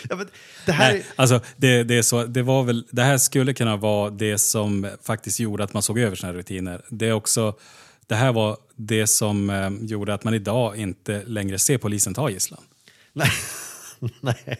Ja, 0.09 0.15
men 0.15 0.27
det 0.65 0.71
här 0.71 0.93
Nej, 0.93 1.05
alltså, 1.15 1.39
det, 1.57 1.83
det, 1.83 1.97
är 1.97 2.01
så, 2.01 2.23
det, 2.23 2.41
var 2.41 2.63
väl, 2.63 2.85
det 2.91 3.01
här 3.03 3.17
skulle 3.17 3.53
kunna 3.53 3.75
vara 3.77 4.09
det 4.09 4.37
som 4.37 4.87
faktiskt 5.03 5.39
gjorde 5.39 5.63
att 5.63 5.73
man 5.73 5.83
såg 5.83 5.99
över 5.99 6.15
sina 6.15 6.33
rutiner. 6.33 6.81
Det, 6.89 7.07
är 7.07 7.11
också, 7.13 7.53
det 8.07 8.15
här 8.15 8.33
var 8.33 8.57
det 8.75 9.07
som 9.07 9.49
eh, 9.49 9.69
gjorde 9.81 10.13
att 10.13 10.23
man 10.23 10.33
idag 10.33 10.77
inte 10.77 11.23
längre 11.25 11.59
ser 11.59 11.77
polisen 11.77 12.13
ta 12.13 12.29
gisslan. 12.29 12.63
Nej. 13.13 13.29
Nej. 14.21 14.59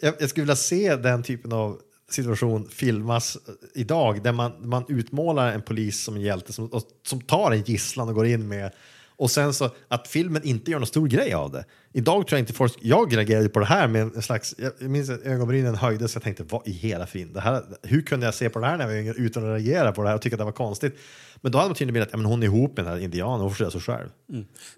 Jag, 0.00 0.30
skulle 0.30 0.42
vilja 0.42 0.56
se 0.56 0.96
den 0.96 1.22
typen 1.22 1.52
av 1.52 1.78
situation 2.10 2.68
filmas 2.70 3.36
eh, 3.36 3.52
idag 3.74 4.22
där 4.22 4.32
man, 4.32 4.52
man 4.68 4.84
utmålar 4.88 5.52
en 5.52 5.62
polis 5.62 6.04
som 6.04 6.14
en 6.14 6.20
hjälte 6.20 6.52
som, 6.52 6.66
och, 6.66 6.82
som 7.06 7.20
tar 7.20 7.50
en 7.50 7.62
gisslan 7.62 8.08
och 8.08 8.14
går 8.14 8.26
in 8.26 8.48
med 8.48 8.72
och 9.20 9.30
sen 9.30 9.54
så 9.54 9.70
att 9.88 10.08
filmen 10.08 10.42
inte 10.44 10.70
gör 10.70 10.78
någon 10.78 10.86
stor 10.86 11.08
grej 11.08 11.32
av 11.34 11.50
det. 11.50 11.64
Idag 11.92 12.26
tror 12.26 12.36
jag 12.38 12.42
inte 12.42 12.52
folk, 12.52 12.78
jag 12.80 13.16
reagerade 13.16 13.48
på 13.48 13.60
det 13.60 13.66
här 13.66 13.88
med 13.88 14.02
en 14.02 14.22
slags, 14.22 14.54
jag 14.58 14.90
minns 14.90 15.10
att 15.10 15.22
ögonbrynen 15.22 15.74
höjdes 15.74 16.14
jag 16.14 16.22
tänkte 16.22 16.42
vad 16.42 16.68
i 16.68 16.70
hela 16.70 17.06
fin, 17.06 17.32
det 17.32 17.40
här, 17.40 17.62
hur 17.82 18.02
kunde 18.02 18.26
jag 18.26 18.34
se 18.34 18.50
på 18.50 18.58
det 18.58 18.66
här 18.66 18.76
när 18.76 18.84
jag 18.84 18.92
var 18.92 18.98
yngre 18.98 19.14
utan 19.14 19.42
att 19.42 19.48
reagera 19.48 19.92
på 19.92 20.02
det 20.02 20.08
här 20.08 20.14
och 20.14 20.22
tycka 20.22 20.36
att 20.36 20.38
det 20.38 20.44
var 20.44 20.52
konstigt. 20.52 20.98
Men 21.40 21.52
då 21.52 21.58
hade 21.58 21.68
man 21.68 21.74
tydligen 21.74 21.94
velat 21.94 22.08
att 22.08 22.12
ja, 22.12 22.16
men 22.16 22.26
hon 22.26 22.42
är 22.42 22.46
ihop 22.46 22.76
med 22.76 22.84
den 22.84 22.94
här 22.94 23.00
indianen, 23.00 23.40
hon 23.40 23.50
får 23.50 23.64
sköta 23.64 23.70
sig 23.70 23.80
själv. 23.80 24.08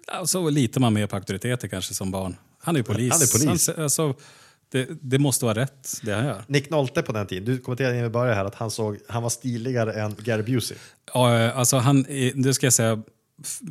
Ja, 0.07 0.25
så 0.25 0.49
litar 0.49 0.81
man 0.81 0.93
mer 0.93 1.07
på 1.07 1.15
auktoriteter 1.15 1.67
kanske 1.67 1.93
som 1.93 2.11
barn. 2.11 2.35
Han 2.59 2.75
är 2.75 2.79
ju 2.79 2.83
polis. 2.83 3.13
Han 3.13 3.21
är 3.21 3.45
polis. 3.45 3.69
Han, 3.75 3.83
alltså, 3.83 4.13
det, 4.71 4.87
det 5.01 5.19
måste 5.19 5.45
vara 5.45 5.55
rätt, 5.55 5.99
det 6.03 6.13
han 6.13 6.25
gör. 6.25 6.43
Nick 6.47 6.69
Nolte 6.69 7.01
på 7.01 7.11
den 7.11 7.27
tiden, 7.27 7.45
du 7.45 7.59
kommenterade 7.59 7.93
innan 7.93 8.03
vi 8.03 8.09
började 8.09 8.35
här 8.35 8.45
att 8.45 8.55
han, 8.55 8.71
såg, 8.71 8.97
han 9.07 9.23
var 9.23 9.29
stiligare 9.29 9.93
än 9.93 10.15
Gary 10.19 10.43
Busey. 10.43 10.77
Ja, 11.13 11.39
eh, 11.39 11.57
alltså 11.57 11.77
han, 11.77 12.05
det 12.35 12.53
ska 12.53 12.65
jag 12.65 12.73
säga 12.73 13.03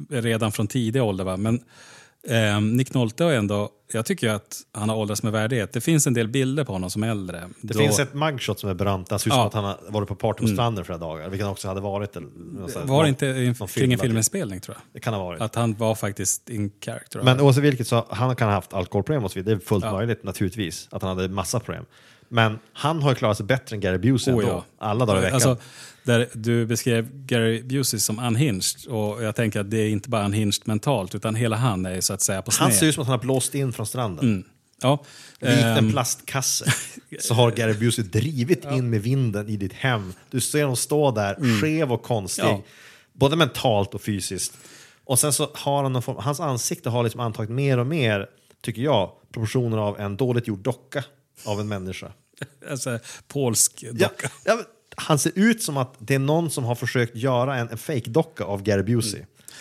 redan 0.08 0.52
från 0.52 0.66
tidig 0.66 1.02
ålder. 1.02 1.24
Va? 1.24 1.36
Men 1.36 1.60
eh, 2.28 2.60
Nick 2.60 2.94
Nolte 2.94 3.24
har 3.24 3.32
ändå, 3.32 3.68
jag 3.92 4.06
tycker 4.06 4.28
att 4.28 4.60
han 4.72 4.88
har 4.88 4.96
åldrats 4.96 5.22
med 5.22 5.32
värdighet. 5.32 5.72
Det 5.72 5.80
finns 5.80 6.06
en 6.06 6.14
del 6.14 6.28
bilder 6.28 6.64
på 6.64 6.72
honom 6.72 6.90
som 6.90 7.02
äldre. 7.02 7.48
Det 7.60 7.74
Då- 7.74 7.78
finns 7.80 7.98
ett 7.98 8.14
mugshot 8.14 8.60
som 8.60 8.70
är 8.70 8.74
berömt, 8.74 9.08
det 9.08 9.18
ser 9.18 9.30
ut 9.30 9.32
som 9.32 9.40
Ja. 9.40 9.46
att 9.46 9.54
han 9.54 9.64
har 9.64 9.78
varit 9.88 10.08
på 10.08 10.14
party 10.14 10.40
på 10.40 10.46
stranden 10.48 10.84
flera 10.84 10.98
dagar, 10.98 11.28
vilket 11.28 11.44
han 11.44 11.52
också 11.52 11.68
hade 11.68 11.80
varit. 11.80 12.16
Eller, 12.16 12.28
Var 12.86 13.02
det 13.02 13.08
inte 13.08 13.34
film 13.34 13.66
kring 13.68 13.92
en 13.92 13.98
filminspelning 13.98 14.60
tror 14.60 14.76
jag? 14.76 14.82
Det 14.92 15.00
kan 15.00 15.14
ha 15.14 15.24
varit. 15.24 15.40
Att 15.40 15.54
han 15.54 15.74
var 15.74 15.94
faktiskt 15.94 16.50
in 16.50 16.70
character. 16.84 17.22
Men 17.22 17.40
oavsett 17.40 17.64
vilket 17.64 17.86
så 17.88 18.06
han 18.10 18.36
kan 18.36 18.48
ha 18.48 18.54
haft 18.54 18.72
alkoholproblem 18.72 19.24
och 19.24 19.30
så 19.30 19.38
vidare. 19.38 19.54
Det 19.54 19.62
är 19.64 19.66
fullt 19.66 19.84
möjligt 19.84 20.24
naturligtvis 20.24 20.88
att 20.90 21.02
han 21.02 21.16
hade 21.16 21.28
massa 21.28 21.60
problem. 21.60 21.84
Men 22.28 22.58
han 22.72 23.02
har 23.02 23.10
ju 23.10 23.14
klarat 23.14 23.36
sig 23.36 23.46
bättre 23.46 23.76
än 23.76 23.80
Gary 23.80 23.98
Busey 23.98 24.34
Oh, 24.34 24.38
ändå. 24.40 24.52
ja. 24.78 24.86
Alla 24.86 25.06
dagar 25.06 25.18
i 25.20 25.22
veckan. 25.22 25.34
Alltså, 25.34 25.56
där 26.02 26.28
du 26.32 26.66
beskrev 26.66 27.08
Gary 27.26 27.62
Busey 27.62 28.00
som 28.00 28.18
unhinged 28.18 28.86
och 28.88 29.22
jag 29.22 29.36
tänker 29.36 29.60
att 29.60 29.70
det 29.70 29.78
är 29.78 29.88
inte 29.88 30.08
bara 30.08 30.24
unhinged 30.24 30.62
mentalt 30.64 31.14
utan 31.14 31.34
hela 31.34 31.56
han 31.56 31.86
är 31.86 32.00
så 32.00 32.12
att 32.12 32.22
säga 32.22 32.42
på 32.42 32.50
sned. 32.50 32.62
han 32.62 32.72
ser 32.72 32.86
ut 32.86 32.94
som 32.94 33.02
att 33.02 33.08
han 33.08 33.18
har 33.18 33.22
blåst 33.24 33.54
in 33.54 33.72
från 33.72 33.86
stranden. 33.86 34.44
ja. 34.82 35.04
Likt 35.38 35.52
en 35.52 35.78
ehm, 35.78 35.92
plastkasse 35.92 36.64
så 37.20 37.34
har 37.34 37.50
Gary 37.50 37.74
Busey 37.74 38.04
drivit 38.04 38.64
in 38.72 38.90
med 38.90 39.02
vinden 39.02 39.48
i 39.48 39.56
ditt 39.56 39.72
hem. 39.72 40.12
Du 40.30 40.40
ser 40.40 40.62
honom 40.62 40.76
stå 40.76 41.10
där, 41.10 41.60
skev 41.60 41.92
och 41.92 42.02
konstig. 42.02 42.44
Ja. 42.44 42.62
Både 43.12 43.36
mentalt 43.36 43.94
och 43.94 44.02
fysiskt. 44.02 44.58
Och 45.04 45.18
sen 45.18 45.32
så 45.32 45.50
har 45.54 45.82
han 45.82 46.02
form, 46.02 46.16
hans 46.18 46.40
ansikte 46.40 46.90
har 46.90 47.02
liksom 47.02 47.20
antagit 47.20 47.50
mer 47.50 47.78
och 47.78 47.86
mer, 47.86 48.26
tycker 48.60 48.82
jag, 48.82 49.10
proportioner 49.32 49.78
av 49.78 50.00
en 50.00 50.16
dåligt 50.16 50.48
gjord 50.48 50.58
docka 50.58 51.04
av 51.44 51.60
en 51.60 51.68
människa. 51.68 52.12
alltså, 52.70 52.98
polsk 53.28 53.72
Ja, 53.82 53.92
docka. 53.92 54.30
ja, 54.44 54.56
men 54.56 54.64
han 54.96 55.18
ser 55.18 55.32
ut 55.34 55.62
som 55.62 55.76
att 55.76 55.94
det 55.98 56.14
är 56.14 56.18
någon 56.18 56.50
som 56.50 56.64
har 56.64 56.74
försökt 56.74 57.16
göra 57.16 57.56
en, 57.56 57.68
en 57.68 57.78
fake-docka 57.78 58.44
av 58.44 58.62
Gary 58.62 58.82
Busey. 58.82 59.20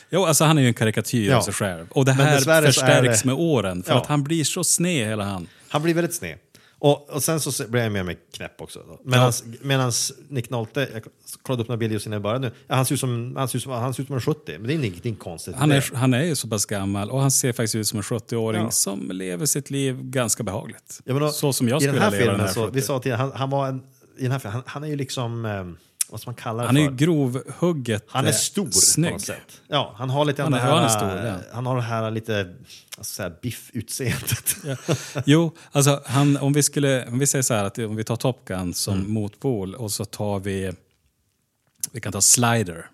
Jo, 0.10 0.26
alltså 0.26 0.44
han 0.44 0.58
är 0.58 0.62
ju 0.62 0.68
en 0.68 0.74
karikatyr 0.74 1.30
Ja. 1.30 1.38
av 1.38 1.42
sig 1.42 1.54
själv. 1.54 1.86
Och 1.92 2.06
det 2.06 2.12
här 2.12 2.40
så 2.40 2.52
förstärks 2.66 3.22
det- 3.22 3.26
med 3.28 3.36
åren 3.36 3.84
för 3.84 3.92
Ja. 3.94 4.02
att 4.02 4.08
han 4.08 4.24
blir 4.24 4.44
så 4.44 4.64
sned 4.64 5.08
hela 5.08 5.24
han. 5.24 5.48
Han 5.68 5.82
blir 5.84 5.94
väldigt 5.94 6.16
sned. 6.16 6.38
Och, 6.80 7.10
och 7.10 7.24
sen 7.24 7.40
så 7.40 7.68
blir 7.68 7.82
jag 7.82 7.92
med 7.92 8.06
mig 8.06 8.18
knäpp 8.36 8.62
också. 8.62 8.80
Då. 8.88 9.00
Medans, 9.10 9.44
medans 9.62 10.12
Nick 10.30 10.50
Nolte, 10.50 10.90
jag 10.94 11.04
kollade 11.42 11.62
upp 11.64 11.68
några 11.70 11.78
bilder 11.78 11.94
just 11.94 12.06
innan 12.06 12.14
jag 12.16 12.22
började 12.24 12.48
nu, 12.48 12.54
ja, 12.68 12.76
han 12.76 12.86
ser 12.86 12.94
ut 12.94 13.00
som, 13.00 13.34
han 13.38 13.48
ser 13.48 13.58
ut 13.58 13.64
som, 13.64 13.72
han 13.72 13.94
ser 13.94 14.02
ut 14.04 14.08
som 14.08 14.16
en 14.16 14.22
70, 14.22 14.58
men 14.58 14.68
det 14.68 14.74
är 14.74 14.84
ingenting 14.86 15.16
konstigt. 15.16 15.56
Han 15.56 15.70
med 15.70 15.78
är, 15.78 15.96
han 15.96 16.14
är 16.14 16.24
ju 16.24 16.36
så 16.36 16.48
pass 16.48 16.66
gammal 16.66 17.10
och 17.10 17.22
han 17.22 17.32
ser 17.32 17.54
faktiskt 17.54 17.76
ut 17.76 17.88
som 17.88 17.98
en 18.00 18.04
70-åring 18.04 18.62
Ja. 18.64 18.72
som 18.72 19.12
lever 19.12 19.46
sitt 19.46 19.70
liv 19.70 19.98
ganska 20.02 20.44
behagligt. 20.44 21.02
Jag 21.06 21.14
menar, 21.14 21.30
så 21.30 21.54
som 21.54 21.68
jag 21.70 21.78
I 21.78 21.86
skulle 21.86 21.94
den 21.94 22.02
här 22.04 22.12
vilja 22.12 22.26
leva 22.26 22.34
filmen, 22.34 22.38
den 22.38 22.48
här 22.48 22.54
så, 22.54 22.66
70. 22.66 22.76
vi 22.76 22.82
sa 22.82 23.00
till 23.00 23.14
han, 23.14 23.32
han 23.36 23.50
var 23.50 23.68
en, 23.68 23.82
i 24.18 24.24
den 24.24 24.32
här 24.32 24.50
han, 24.50 24.64
han 24.66 24.84
är 24.84 24.88
ju 24.88 24.96
liksom, 24.96 25.46
eh, 25.46 25.66
vad 26.10 26.22
ska 26.22 26.28
man 26.30 26.36
kalla 26.36 26.62
det 26.62 26.68
Han 26.68 26.78
är 26.78 26.82
ju 26.82 26.96
grovhugget 26.96 28.06
Han 28.08 28.26
är 28.26 28.30
eh, 28.30 28.36
stor 28.36 28.66
på 28.66 28.72
snygg. 28.72 29.12
något 29.12 29.22
sätt. 29.22 29.62
Ja, 29.68 29.94
han 29.98 30.10
har 30.10 30.26
lite 30.26 30.44
Han 30.44 30.54
här, 30.54 30.60
han 30.72 30.90
stor, 30.90 31.10
ja. 31.10 31.36
han 31.54 31.66
har 31.66 31.76
det 31.76 31.82
här 31.82 32.12
lite 32.12 32.56
alltså, 32.98 33.32
biff-utseendet. 33.42 34.56
Ja. 35.16 35.22
Jo, 35.26 35.56
alltså 35.72 36.02
han, 36.06 36.38
om 36.38 36.54
vi 36.54 36.64
skulle, 36.64 37.08
om 37.08 37.20
vi 37.20 37.28
säger 37.28 37.44
så 37.44 37.54
här 37.54 37.64
att 37.64 37.78
om 37.78 37.96
vi 37.96 38.04
tar 38.04 38.16
Top 38.16 38.46
Gun 38.46 38.74
som 38.74 38.94
Mm. 39.00 39.12
motpol 39.12 39.76
och 39.76 39.92
så 39.92 40.06
tar 40.06 40.40
vi, 40.40 40.72
vi 41.92 42.02
kan 42.02 42.12
ta 42.12 42.22
Slider, 42.22 42.90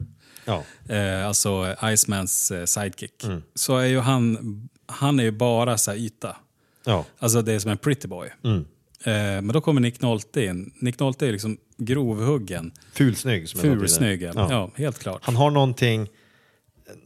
Ja. 0.45 0.63
eh, 0.89 1.27
alltså 1.27 1.75
Icemans 1.83 2.51
eh, 2.51 2.65
sidekick, 2.65 3.23
Mm. 3.23 3.43
så 3.55 3.77
är 3.77 3.85
ju 3.85 3.99
han, 3.99 4.37
han 4.85 5.19
är 5.19 5.23
ju 5.23 5.31
bara 5.31 5.77
så 5.77 5.91
här 5.91 5.97
yta. 5.97 6.35
ja. 6.83 7.05
Alltså 7.19 7.41
det 7.41 7.53
är 7.53 7.59
som 7.59 7.71
en 7.71 7.77
pretty 7.77 8.07
boy. 8.07 8.29
Mm. 8.43 8.65
Eh, 9.07 9.13
men 9.13 9.47
då 9.47 9.61
kommer 9.61 9.81
Nick 9.81 10.01
Nolte 10.01 10.43
in. 10.43 10.71
Nick 10.79 10.99
Nolte 10.99 11.27
är 11.27 11.31
liksom 11.31 11.57
grovhuggen, 11.77 12.71
Fulsnygg. 12.93 13.49
som 13.49 13.69
jag 13.69 13.79
fulsnygg. 13.79 14.21
Ja. 14.21 14.47
ja, 14.49 14.71
helt 14.75 14.99
klart. 14.99 15.21
Han 15.23 15.35
har 15.35 15.51
någonting, 15.51 16.09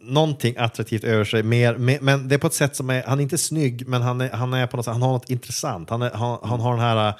någonting 0.01 0.55
attraktivt 0.57 1.03
över 1.03 1.25
sig, 1.25 1.43
mer, 1.43 1.77
mer, 1.77 1.99
men 2.01 2.27
det 2.27 2.35
är 2.35 2.39
på 2.39 2.47
ett 2.47 2.53
sätt 2.53 2.75
som 2.75 2.89
är, 2.89 3.03
han 3.03 3.19
är 3.19 3.23
inte 3.23 3.37
snygg, 3.37 3.87
men 3.87 4.01
han 4.01 4.21
är, 4.21 4.29
han 4.29 4.53
är 4.53 4.67
på 4.67 4.77
något 4.77 4.85
sätt, 4.85 4.93
han 4.93 5.01
har 5.01 5.11
något 5.11 5.29
intressant. 5.29 5.89
Han, 5.89 6.01
är, 6.01 6.09
han, 6.09 6.39
han 6.43 6.59
har 6.59 6.71
den 6.71 6.81
här 6.81 7.13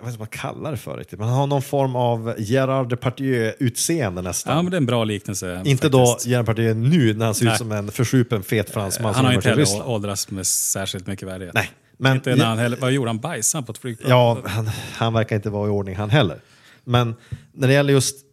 vad 0.00 0.12
ska 0.12 0.18
man 0.18 0.28
kalla 0.28 0.70
det 0.70 0.76
för 0.76 0.96
riktigt? 0.96 1.18
Man 1.18 1.28
har 1.28 1.46
någon 1.46 1.62
form 1.62 1.96
av 1.96 2.34
Gerard 2.38 2.88
Depardieu-utseende 2.88 4.22
nästan. 4.22 4.56
Ja, 4.56 4.62
men 4.62 4.70
det 4.70 4.76
är 4.76 4.80
en 4.80 4.86
bra 4.86 5.04
liknelse. 5.04 5.62
Inte 5.64 5.88
då 5.88 6.06
faktiskt. 6.06 6.26
Gerard 6.26 6.44
Depardieu 6.44 6.74
nu 6.74 7.14
när 7.14 7.24
han 7.24 7.34
ser 7.34 7.52
ut 7.52 7.56
som 7.56 7.72
en 7.72 7.90
försupen 7.90 8.42
fet 8.42 8.70
fransman 8.70 9.14
Han 9.14 9.24
har 9.24 9.32
inte 9.32 9.48
heller 9.48 9.88
åldrats 9.88 10.30
med 10.30 10.46
särskilt 10.46 11.06
mycket 11.06 11.28
värdighet. 11.28 11.54
Nej, 11.54 11.70
men 11.96 12.16
inte 12.16 12.36
när 12.36 12.44
han 12.44 12.58
heller, 12.58 12.76
vad 12.76 12.92
gjorde 12.92 13.08
han? 13.08 13.18
Bajsade 13.18 13.58
han 13.58 13.64
på 13.66 13.72
ett 13.72 13.78
flygplan? 13.78 14.10
Ja, 14.10 14.42
han, 14.44 14.70
han 14.92 15.12
verkar 15.12 15.36
inte 15.36 15.50
vara 15.50 15.66
i 15.68 15.70
ordning 15.70 15.96
han 15.96 16.10
heller. 16.10 16.40
Men 16.84 17.14
när 17.52 17.68
det 17.68 17.74
gäller 17.74 17.92
just 17.92 18.26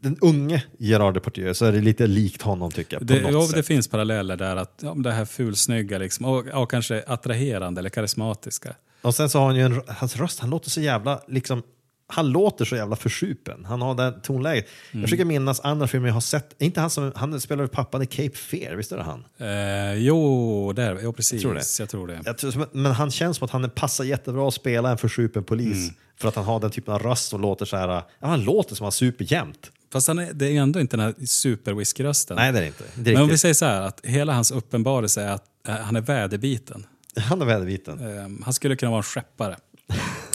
den 0.00 0.16
unge 0.20 0.64
Gerard 0.78 1.14
Depardieu 1.14 1.54
så 1.54 1.64
är 1.64 1.72
det 1.72 1.80
lite 1.80 2.06
likt 2.06 2.42
honom 2.42 2.70
tycker 2.70 2.94
jag. 2.94 3.00
På 3.00 3.14
Det, 3.14 3.20
något 3.20 3.32
jo, 3.32 3.56
det 3.56 3.62
finns 3.62 3.88
paralleller 3.88 4.36
där, 4.36 4.56
att 4.56 4.80
ja, 4.82 4.94
det 4.94 5.12
här 5.12 5.24
fulsnygga 5.24 5.98
liksom, 5.98 6.26
och, 6.26 6.46
och 6.46 6.70
kanske 6.70 7.04
attraherande 7.06 7.80
eller 7.80 7.90
karismatiska. 7.90 8.74
Och 9.02 9.14
sen 9.14 9.30
så 9.30 9.38
har 9.38 9.46
han 9.46 9.56
ju 9.56 9.62
en, 9.62 9.82
hans 9.86 10.16
röst, 10.16 10.40
han 10.40 10.50
låter 10.50 10.70
så 10.70 10.80
jävla, 10.80 11.20
liksom, 11.28 11.62
han 12.10 12.30
låter 12.30 12.64
så 12.64 12.76
jävla 12.76 12.96
försupen. 12.96 13.64
Han 13.64 13.82
har 13.82 13.94
det 13.94 14.20
tonläget. 14.22 14.66
Mm. 14.90 15.00
Jag 15.00 15.08
försöker 15.08 15.24
minnas 15.24 15.60
andra 15.60 15.88
filmer 15.88 16.08
jag 16.08 16.14
har 16.14 16.20
sett. 16.20 16.62
Inte 16.62 16.80
han 16.80 16.90
som, 16.90 17.12
han 17.14 17.40
spelar 17.40 17.66
pappan 17.66 18.02
i 18.02 18.06
Cape 18.06 18.36
Fear, 18.36 18.74
visst 18.74 18.92
är 18.92 18.96
det 18.96 19.02
han? 19.02 19.24
Eh, 19.38 19.94
jo, 19.94 20.72
där, 20.72 20.98
jo, 21.02 21.12
precis. 21.12 21.42
tror 21.42 21.54
det. 21.54 21.64
Jag 21.78 21.88
tror 21.88 22.06
det. 22.06 22.20
Jag 22.24 22.38
tror, 22.38 22.68
men 22.72 22.92
han 22.92 23.10
känns 23.10 23.36
som 23.36 23.44
att 23.44 23.50
han 23.50 23.70
passar 23.70 24.04
jättebra 24.04 24.48
att 24.48 24.54
spela 24.54 24.90
en 24.90 24.98
försupen 24.98 25.44
polis. 25.44 25.88
Mm. 25.88 25.94
För 26.20 26.28
att 26.28 26.36
han 26.36 26.44
har 26.44 26.60
den 26.60 26.70
typen 26.70 26.94
av 26.94 27.02
röst 27.02 27.28
som 27.28 27.40
låter 27.40 27.64
så 27.64 27.76
här, 27.76 27.88
ja, 27.88 28.06
han 28.20 28.44
låter 28.44 28.74
som 28.74 28.84
han 28.84 28.92
super 28.92 29.32
jämt. 29.32 29.70
Fast 29.92 30.08
han 30.08 30.18
är, 30.18 30.32
det 30.32 30.46
är 30.46 30.60
ändå 30.60 30.80
inte 30.80 30.96
den 30.96 31.06
här 31.06 31.14
superwhisky-rösten. 31.26 32.36
Nej, 32.36 32.52
det 32.52 32.58
är 32.58 32.66
inte. 32.66 32.84
Det 32.94 33.10
är 33.10 33.14
Men 33.14 33.22
om 33.22 33.28
vi 33.28 33.38
säger 33.38 33.54
så 33.54 33.64
här, 33.64 33.82
att 33.82 34.00
hela 34.02 34.32
hans 34.32 34.50
uppenbarelse 34.50 35.22
är 35.22 35.32
att 35.32 35.44
eh, 35.68 35.74
han 35.74 35.96
är 35.96 36.00
väderbiten. 36.00 36.86
Han 37.16 37.42
är 37.42 37.46
väderviten. 37.46 38.16
Eh, 38.16 38.44
han 38.44 38.54
skulle 38.54 38.76
kunna 38.76 38.90
vara 38.90 38.98
en 38.98 39.02
skeppare. 39.02 39.56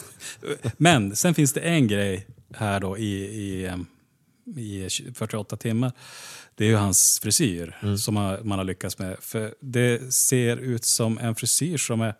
Men 0.76 1.16
sen 1.16 1.34
finns 1.34 1.52
det 1.52 1.60
en 1.60 1.88
grej 1.88 2.26
här 2.54 2.80
då 2.80 2.98
i, 2.98 3.24
i, 3.24 3.72
i 4.56 4.88
48 5.14 5.56
timmar. 5.56 5.92
Det 6.54 6.64
är 6.64 6.68
ju 6.68 6.76
hans 6.76 7.20
frisyr 7.22 7.76
Mm. 7.82 7.98
som 7.98 8.14
man, 8.14 8.50
har 8.50 8.64
lyckats 8.64 8.98
med. 8.98 9.16
För 9.20 9.54
det 9.60 10.14
ser 10.14 10.56
ut 10.56 10.84
som 10.84 11.18
en 11.18 11.34
frisyr 11.34 11.76
som 11.76 12.00
är... 12.00 12.14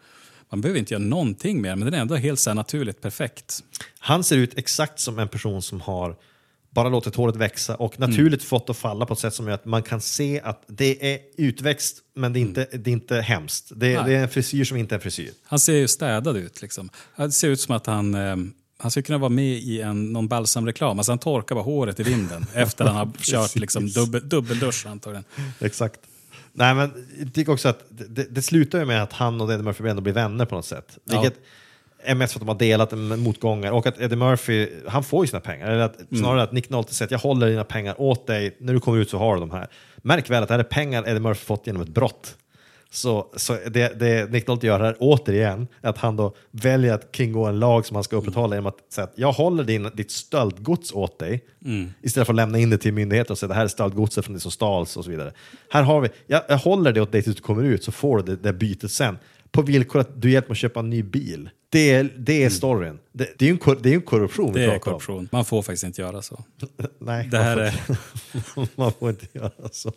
Man 0.50 0.60
behöver 0.60 0.78
inte 0.78 0.94
göra 0.94 1.02
någonting 1.02 1.60
mer, 1.62 1.76
men 1.76 1.84
den 1.84 1.94
är 1.94 1.98
ändå 1.98 2.16
helt 2.16 2.40
så 2.40 2.54
naturligt 2.54 3.00
perfekt. 3.00 3.64
Han 3.98 4.24
ser 4.24 4.36
ut 4.36 4.58
exakt 4.58 5.00
som 5.00 5.18
en 5.18 5.28
person 5.28 5.62
som 5.62 5.80
har 5.80 6.16
bara 6.74 6.88
låtit 6.88 7.14
håret 7.14 7.36
växa 7.36 7.74
och 7.74 7.96
Mm. 7.96 8.10
naturligt 8.10 8.42
fått 8.42 8.70
att 8.70 8.76
falla 8.76 9.06
på 9.06 9.12
ett 9.12 9.18
sätt 9.20 9.34
som 9.34 9.46
gör 9.46 9.54
att 9.54 9.64
man 9.64 9.82
kan 9.82 10.00
se 10.00 10.40
att 10.40 10.64
det 10.66 11.12
är 11.12 11.18
utväxt 11.36 11.98
men 12.14 12.32
det 12.32 12.38
är 12.38 12.40
inte, 12.40 12.68
det 12.72 12.90
är 12.90 12.92
inte 12.92 13.20
hemskt. 13.20 13.72
Det, 13.76 13.94
Mm. 13.94 14.06
Det 14.06 14.14
är 14.14 14.22
en 14.22 14.28
frisyr 14.28 14.64
som 14.64 14.76
inte 14.76 14.94
är 14.94 14.96
en 14.96 15.02
frisyr. 15.02 15.30
Han 15.42 15.58
ser 15.58 15.72
ju 15.74 15.88
städad 15.88 16.36
ut. 16.36 16.62
Liksom. 16.62 16.90
Det 17.16 17.32
ser 17.32 17.48
ut 17.48 17.60
som 17.60 17.76
att 17.76 17.86
han... 17.86 18.14
Eh, 18.14 18.36
han 18.76 18.90
skulle 18.90 19.04
kunna 19.04 19.18
vara 19.18 19.28
med 19.30 19.56
i 19.56 19.80
en, 19.80 20.12
någon 20.12 20.28
balsamreklam. 20.28 20.98
Alltså 20.98 21.12
han 21.12 21.18
torkar 21.18 21.54
bara 21.54 21.64
håret 21.64 22.00
i 22.00 22.02
vinden 22.02 22.46
efter 22.54 22.84
han 22.84 22.96
har 22.96 23.10
kört 23.18 23.56
liksom, 23.56 23.88
dubbel, 23.88 24.28
dubbeldusch 24.28 24.86
antagligen. 24.86 25.24
Exakt. 25.60 26.00
Nej, 26.52 26.74
men 26.74 27.06
jag 27.18 27.34
tycker 27.34 27.52
också 27.52 27.68
att 27.68 27.84
det, 27.88 28.26
det, 28.30 28.42
slutar 28.42 28.78
ju 28.78 28.84
med 28.84 29.02
att 29.02 29.12
han 29.12 29.40
och 29.40 29.52
Eddie 29.52 29.62
Murphy 29.62 29.88
ändå 29.88 30.02
blir 30.02 30.12
vänner 30.12 30.44
på 30.46 30.54
något 30.54 30.66
sätt. 30.66 30.98
Ja. 31.04 31.20
Vilket 31.20 31.38
är 31.38 31.42
mest 32.14 32.32
för 32.32 32.40
att 32.40 32.46
de 32.46 32.48
har 32.48 32.58
delat 32.58 32.92
motgångar 33.18 33.72
och 33.72 33.86
att 33.86 34.00
Eddie 34.00 34.16
Murphy, 34.16 34.68
han 34.86 35.04
får 35.04 35.24
ju 35.24 35.28
sina 35.28 35.40
pengar. 35.40 35.70
Eller 35.70 35.82
att, 35.82 35.96
snarare 36.18 36.42
att 36.42 36.52
Nick 36.52 36.70
Nolte 36.70 36.94
säger 36.94 37.06
att 37.06 37.10
jag 37.10 37.18
håller 37.18 37.46
dina 37.46 37.64
pengar 37.64 38.00
åt 38.00 38.26
dig, 38.26 38.56
när 38.60 38.72
du 38.72 38.80
kommer 38.80 38.98
ut 38.98 39.10
så 39.10 39.18
har 39.18 39.34
du 39.34 39.40
de 39.40 39.50
här. 39.50 39.68
Märk 39.96 40.30
väl 40.30 40.42
att 40.42 40.48
det 40.48 40.54
här 40.54 40.58
är 40.58 40.64
pengar 40.64 41.08
Eddie 41.08 41.20
Murphy 41.20 41.44
fått 41.44 41.66
genom 41.66 41.82
ett 41.82 41.88
brott. 41.88 42.36
Så, 42.90 43.26
så 43.36 43.58
det, 43.70 44.00
det 44.00 44.30
Nick 44.30 44.46
Nolte 44.46 44.66
gör 44.66 44.80
här 44.80 44.96
återigen, 44.98 45.66
är 45.82 45.88
att 45.88 45.98
han 45.98 46.16
då 46.16 46.34
väljer 46.50 46.94
att 46.94 47.12
kringgå 47.12 47.46
en 47.46 47.58
lag 47.58 47.86
som 47.86 47.94
han 47.94 48.04
ska 48.04 48.16
upprätthålla 48.16 48.56
genom 48.56 48.66
att 48.66 48.92
säga 48.92 49.04
att 49.04 49.12
jag 49.16 49.32
håller 49.32 49.64
din, 49.64 49.90
ditt 49.94 50.10
stöldgods 50.10 50.92
åt 50.92 51.18
dig 51.18 51.44
istället 52.02 52.26
för 52.26 52.32
att 52.32 52.36
lämna 52.36 52.58
in 52.58 52.70
det 52.70 52.78
till 52.78 52.92
myndigheter 52.92 53.30
och 53.30 53.38
säga 53.38 53.48
det 53.48 53.54
här 53.54 53.64
är 53.64 53.68
stöldgodset 53.68 54.24
från 54.24 54.34
det 54.34 54.40
som 54.40 54.50
stals 54.50 54.96
och 54.96 55.04
så 55.04 55.10
vidare. 55.10 55.32
Här 55.70 55.82
har 55.82 56.00
vi, 56.00 56.08
jag, 56.26 56.42
jag 56.48 56.58
håller 56.58 56.92
det 56.92 57.00
åt 57.00 57.12
dig 57.12 57.22
tills 57.22 57.36
du 57.36 57.42
kommer 57.42 57.62
ut 57.62 57.84
så 57.84 57.92
får 57.92 58.16
du 58.18 58.36
det, 58.36 58.42
det 58.42 58.52
bytet 58.52 58.90
sen. 58.90 59.18
På 59.50 59.62
villkor 59.62 60.00
att 60.00 60.22
du 60.22 60.30
hjälper 60.30 60.48
mig 60.48 60.52
att 60.52 60.58
köpa 60.58 60.80
en 60.80 60.90
ny 60.90 61.02
bil. 61.02 61.50
Det 61.74 61.90
är, 61.90 62.12
det 62.18 62.44
är 62.44 62.50
storyn. 62.50 62.98
Det, 63.12 63.28
det 63.38 63.44
är 63.44 63.48
ju 63.52 63.58
en, 63.66 63.76
det 63.82 63.90
är 63.90 63.94
en 63.94 64.02
korruption 64.02 64.52
vi 64.52 64.60
Det 64.60 64.66
är 64.66 64.70
pratar 64.70 64.92
om. 64.92 64.98
korruption. 65.00 65.28
Man 65.32 65.44
får 65.44 65.62
faktiskt 65.62 65.84
inte 65.84 66.00
göra 66.00 66.22
så. 66.22 66.44
Nej, 66.98 67.28
Det 67.30 67.38
här 67.38 67.80
man, 67.86 68.42
får 68.42 68.62
inte, 68.62 68.72
man 68.80 68.92
får 68.92 69.10
inte 69.10 69.26
göra 69.32 69.68
så. 69.72 69.92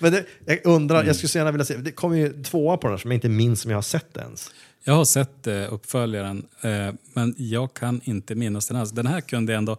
Men 0.00 0.12
det, 0.12 0.24
jag 0.46 0.58
undrar, 0.64 0.96
Mm. 0.96 1.06
jag 1.06 1.16
skulle 1.16 1.28
så 1.28 1.38
gärna 1.38 1.50
vilja 1.50 1.64
se, 1.64 1.76
det 1.76 1.90
kommer 1.92 2.16
ju 2.16 2.42
tvåa 2.42 2.76
på 2.76 2.86
den 2.86 2.92
här 2.92 2.98
som 2.98 3.10
jag 3.10 3.16
inte 3.16 3.28
minns 3.28 3.64
om 3.64 3.70
jag 3.70 3.76
har 3.78 3.82
sett 3.82 4.16
ens. 4.16 4.50
Jag 4.84 4.94
har 4.94 5.04
sett 5.04 5.46
eh, 5.46 5.72
uppföljaren, 5.74 6.46
eh, 6.60 6.94
men 7.14 7.34
jag 7.38 7.74
kan 7.74 8.00
inte 8.04 8.34
minnas 8.34 8.68
den 8.68 8.76
alls. 8.76 8.90
Den 8.90 9.06
här 9.06 9.20
kunde 9.20 9.52
jag 9.52 9.58
ändå 9.58 9.76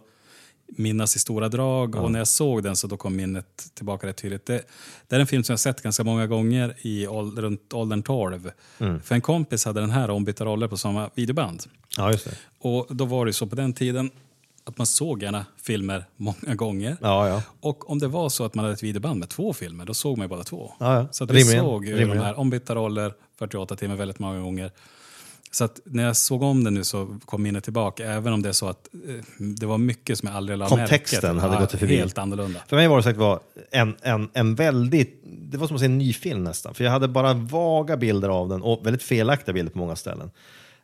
minnas 0.76 1.16
i 1.16 1.18
stora 1.18 1.48
drag 1.48 1.94
och 1.94 2.10
när 2.12 2.18
jag 2.18 2.28
såg 2.28 2.62
den 2.62 2.76
så 2.76 2.86
då 2.86 2.96
kom 2.96 3.16
minnet 3.16 3.70
tillbaka 3.74 4.06
rätt 4.06 4.16
tydligt. 4.16 4.46
Det, 4.46 4.62
det 5.08 5.16
är 5.16 5.20
en 5.20 5.26
film 5.26 5.44
som 5.44 5.52
jag 5.52 5.60
sett 5.60 5.82
ganska 5.82 6.04
många 6.04 6.26
gånger 6.26 6.74
i 6.80 7.06
åld, 7.06 7.38
runt 7.38 7.72
åldern 7.72 8.02
12. 8.02 8.50
För 8.78 9.12
en 9.14 9.20
kompis 9.20 9.64
hade 9.64 9.80
den 9.80 9.90
här 9.90 10.10
ombytta 10.10 10.44
roller 10.44 10.68
på 10.68 10.76
samma 10.76 11.10
videoband. 11.14 11.62
Ja, 11.96 12.10
just 12.12 12.24
det. 12.24 12.36
Och 12.58 12.86
då 12.96 13.04
var 13.04 13.26
det 13.26 13.32
så 13.32 13.46
på 13.46 13.56
den 13.56 13.72
tiden 13.72 14.10
att 14.64 14.78
man 14.78 14.86
såg 14.86 15.22
gärna 15.22 15.46
filmer 15.62 16.04
många 16.16 16.54
gånger. 16.54 16.96
Ja, 17.00 17.28
ja. 17.28 17.42
Och 17.60 17.90
om 17.90 17.98
det 17.98 18.08
var 18.08 18.28
så 18.28 18.44
att 18.44 18.54
man 18.54 18.64
hade 18.64 18.74
ett 18.74 18.82
videoband 18.82 19.20
med 19.20 19.28
två 19.28 19.52
filmer, 19.52 19.84
då 19.84 19.94
såg 19.94 20.18
man 20.18 20.24
ju 20.24 20.28
båda 20.28 20.44
två. 20.44 20.72
Ja. 20.80 21.08
Så 21.10 21.26
vi 21.26 21.34
Rimligen. 21.34 21.64
såg 21.64 21.84
ju 21.84 21.90
Rimligen. 21.90 22.18
de 22.18 22.24
här 22.24 22.38
ombytta 22.38 22.74
roller, 22.74 23.14
48 23.38 23.76
timmar 23.76 23.96
väldigt 23.96 24.18
många 24.18 24.40
gånger. 24.40 24.70
Så 25.54 25.64
att 25.64 25.80
när 25.84 26.04
jag 26.04 26.16
såg 26.16 26.42
om 26.42 26.64
den 26.64 26.74
nu 26.74 26.84
så 26.84 27.18
kom 27.24 27.42
minnet 27.42 27.64
tillbaka, 27.64 28.12
även 28.12 28.32
om 28.32 28.42
det 28.42 28.48
är 28.48 28.52
så 28.52 28.68
att 28.68 28.88
eh, 29.08 29.24
det 29.38 29.66
var 29.66 29.78
mycket 29.78 30.18
som 30.18 30.26
jag 30.26 30.36
aldrig 30.36 30.58
la 30.58 30.68
Kontexten 30.68 31.20
märke 31.20 31.32
till. 31.32 31.40
hade 31.40 31.54
Ja, 31.54 31.60
gått 31.60 31.80
förbi. 31.80 31.96
Helt 31.96 32.18
annorlunda. 32.18 32.60
För 32.68 32.76
mig 32.76 32.88
var 32.88 32.96
det 32.96 33.02
sagt 33.02 33.18
var 33.18 33.40
en, 33.70 33.96
en, 34.02 34.30
en 34.32 34.54
väldigt, 34.54 35.22
det 35.24 35.58
var 35.58 35.66
som 35.66 35.76
att 35.76 35.80
se 35.80 35.86
en 35.86 35.98
ny 35.98 36.12
film 36.12 36.44
nästan. 36.44 36.74
För 36.74 36.84
jag 36.84 36.90
hade 36.90 37.08
bara 37.08 37.34
vaga 37.34 37.96
bilder 37.96 38.28
av 38.28 38.48
den 38.48 38.62
och 38.62 38.86
väldigt 38.86 39.02
felaktiga 39.02 39.52
bilder 39.52 39.72
på 39.72 39.78
många 39.78 39.96
ställen. 39.96 40.30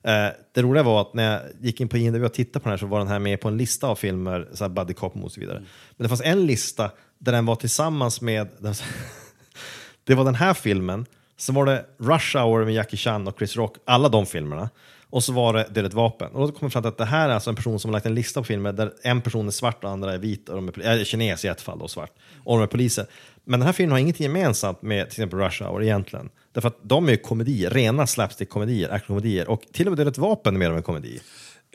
Eh, 0.03 0.27
det 0.55 0.63
roliga 0.63 0.83
var 0.83 1.01
att 1.01 1.15
när 1.15 1.33
jag 1.33 1.41
gick 1.61 1.81
in 1.81 1.89
på 1.89 1.99
IMDb 1.99 2.25
och 2.25 2.35
tittade 2.35 2.63
på 2.63 2.69
den 2.69 2.73
här 2.73 2.79
så 2.79 2.87
var 2.87 2.99
den 2.99 3.09
här 3.09 3.19
med 3.19 3.41
på 3.41 3.49
en 3.49 3.57
lista 3.57 3.87
av 3.87 3.95
filmer, 3.95 4.49
så 4.53 4.65
här 4.65 4.69
Buddy 4.69 4.95
Cop 4.95 5.17
och 5.17 5.33
så 5.33 5.41
vidare. 5.41 5.59
Men 5.97 6.05
det 6.05 6.09
fanns 6.09 6.23
en 6.25 6.47
lista 6.47 6.91
där 7.19 7.33
den 7.33 7.47
var 7.47 7.57
tillsammans 7.57 8.21
med, 8.21 8.49
det 10.05 10.15
var 10.15 10.25
den 10.25 10.35
här 10.35 10.55
filmen, 10.55 11.07
sen 11.41 11.55
var 11.55 11.67
det 11.67 11.85
Rush 11.99 12.37
Hour 12.37 12.65
med 12.65 12.75
Jackie 12.75 12.97
Chan 12.97 13.29
och 13.29 13.39
Chris 13.39 13.57
Rock, 13.57 13.77
alla 13.85 14.09
de 14.09 14.27
filmerna. 14.27 14.71
Och 15.11 15.25
så 15.25 15.33
var 15.33 15.53
det 15.53 15.67
Dödligt 15.71 15.95
vapen. 15.95 16.33
Och 16.33 16.41
då 16.41 16.47
kom 16.47 16.59
jag 16.61 16.73
fram 16.73 16.83
till 16.83 16.89
att 16.89 16.99
det 16.99 17.05
här 17.05 17.29
är 17.29 17.35
alltså 17.35 17.51
en 17.51 17.57
person 17.57 17.81
som 17.81 17.89
har 17.89 17.93
lagt 17.93 18.07
en 18.07 18.15
lista 18.15 18.41
på 18.41 18.45
filmer 18.45 18.73
där 18.73 18.93
en 19.03 19.21
person 19.21 19.47
är 19.47 19.51
svart 19.51 19.85
och 19.85 19.91
andra 19.91 20.15
är 20.15 20.19
vit, 20.19 20.49
och 20.49 20.57
de 20.57 20.69
är, 20.69 20.99
äh, 20.99 21.05
kines 21.05 21.45
i 21.45 21.49
ett 21.49 21.61
fall 21.61 21.83
och 21.83 21.91
svart, 21.91 22.11
och 22.45 22.57
de 22.57 22.63
är 22.63 22.67
poliser. 22.67 23.07
Men 23.45 23.61
den 23.61 23.67
här 23.67 23.73
filmen 23.73 23.93
har 23.93 23.99
ingenting 23.99 24.25
gemensamt 24.25 24.83
med 24.83 25.11
till 25.11 25.23
exempel 25.23 25.39
Rush 25.39 25.63
Hour 25.63 25.83
egentligen. 25.83 26.31
Därför 26.53 26.69
att 26.69 26.79
de 26.83 27.07
är 27.09 27.11
ju 27.11 27.17
komedier, 27.17 27.71
rena 27.71 28.07
slapstick-komedier, 28.07 28.91
actionkomedier. 28.91 29.49
Och 29.49 29.63
till 29.73 29.87
och 29.87 29.91
med 29.91 29.99
Dödligt 29.99 30.19
vapen 30.19 30.55
är 30.55 30.59
mer 30.59 30.71
av 30.71 30.77
en 30.77 30.83
komedi. 30.83 31.21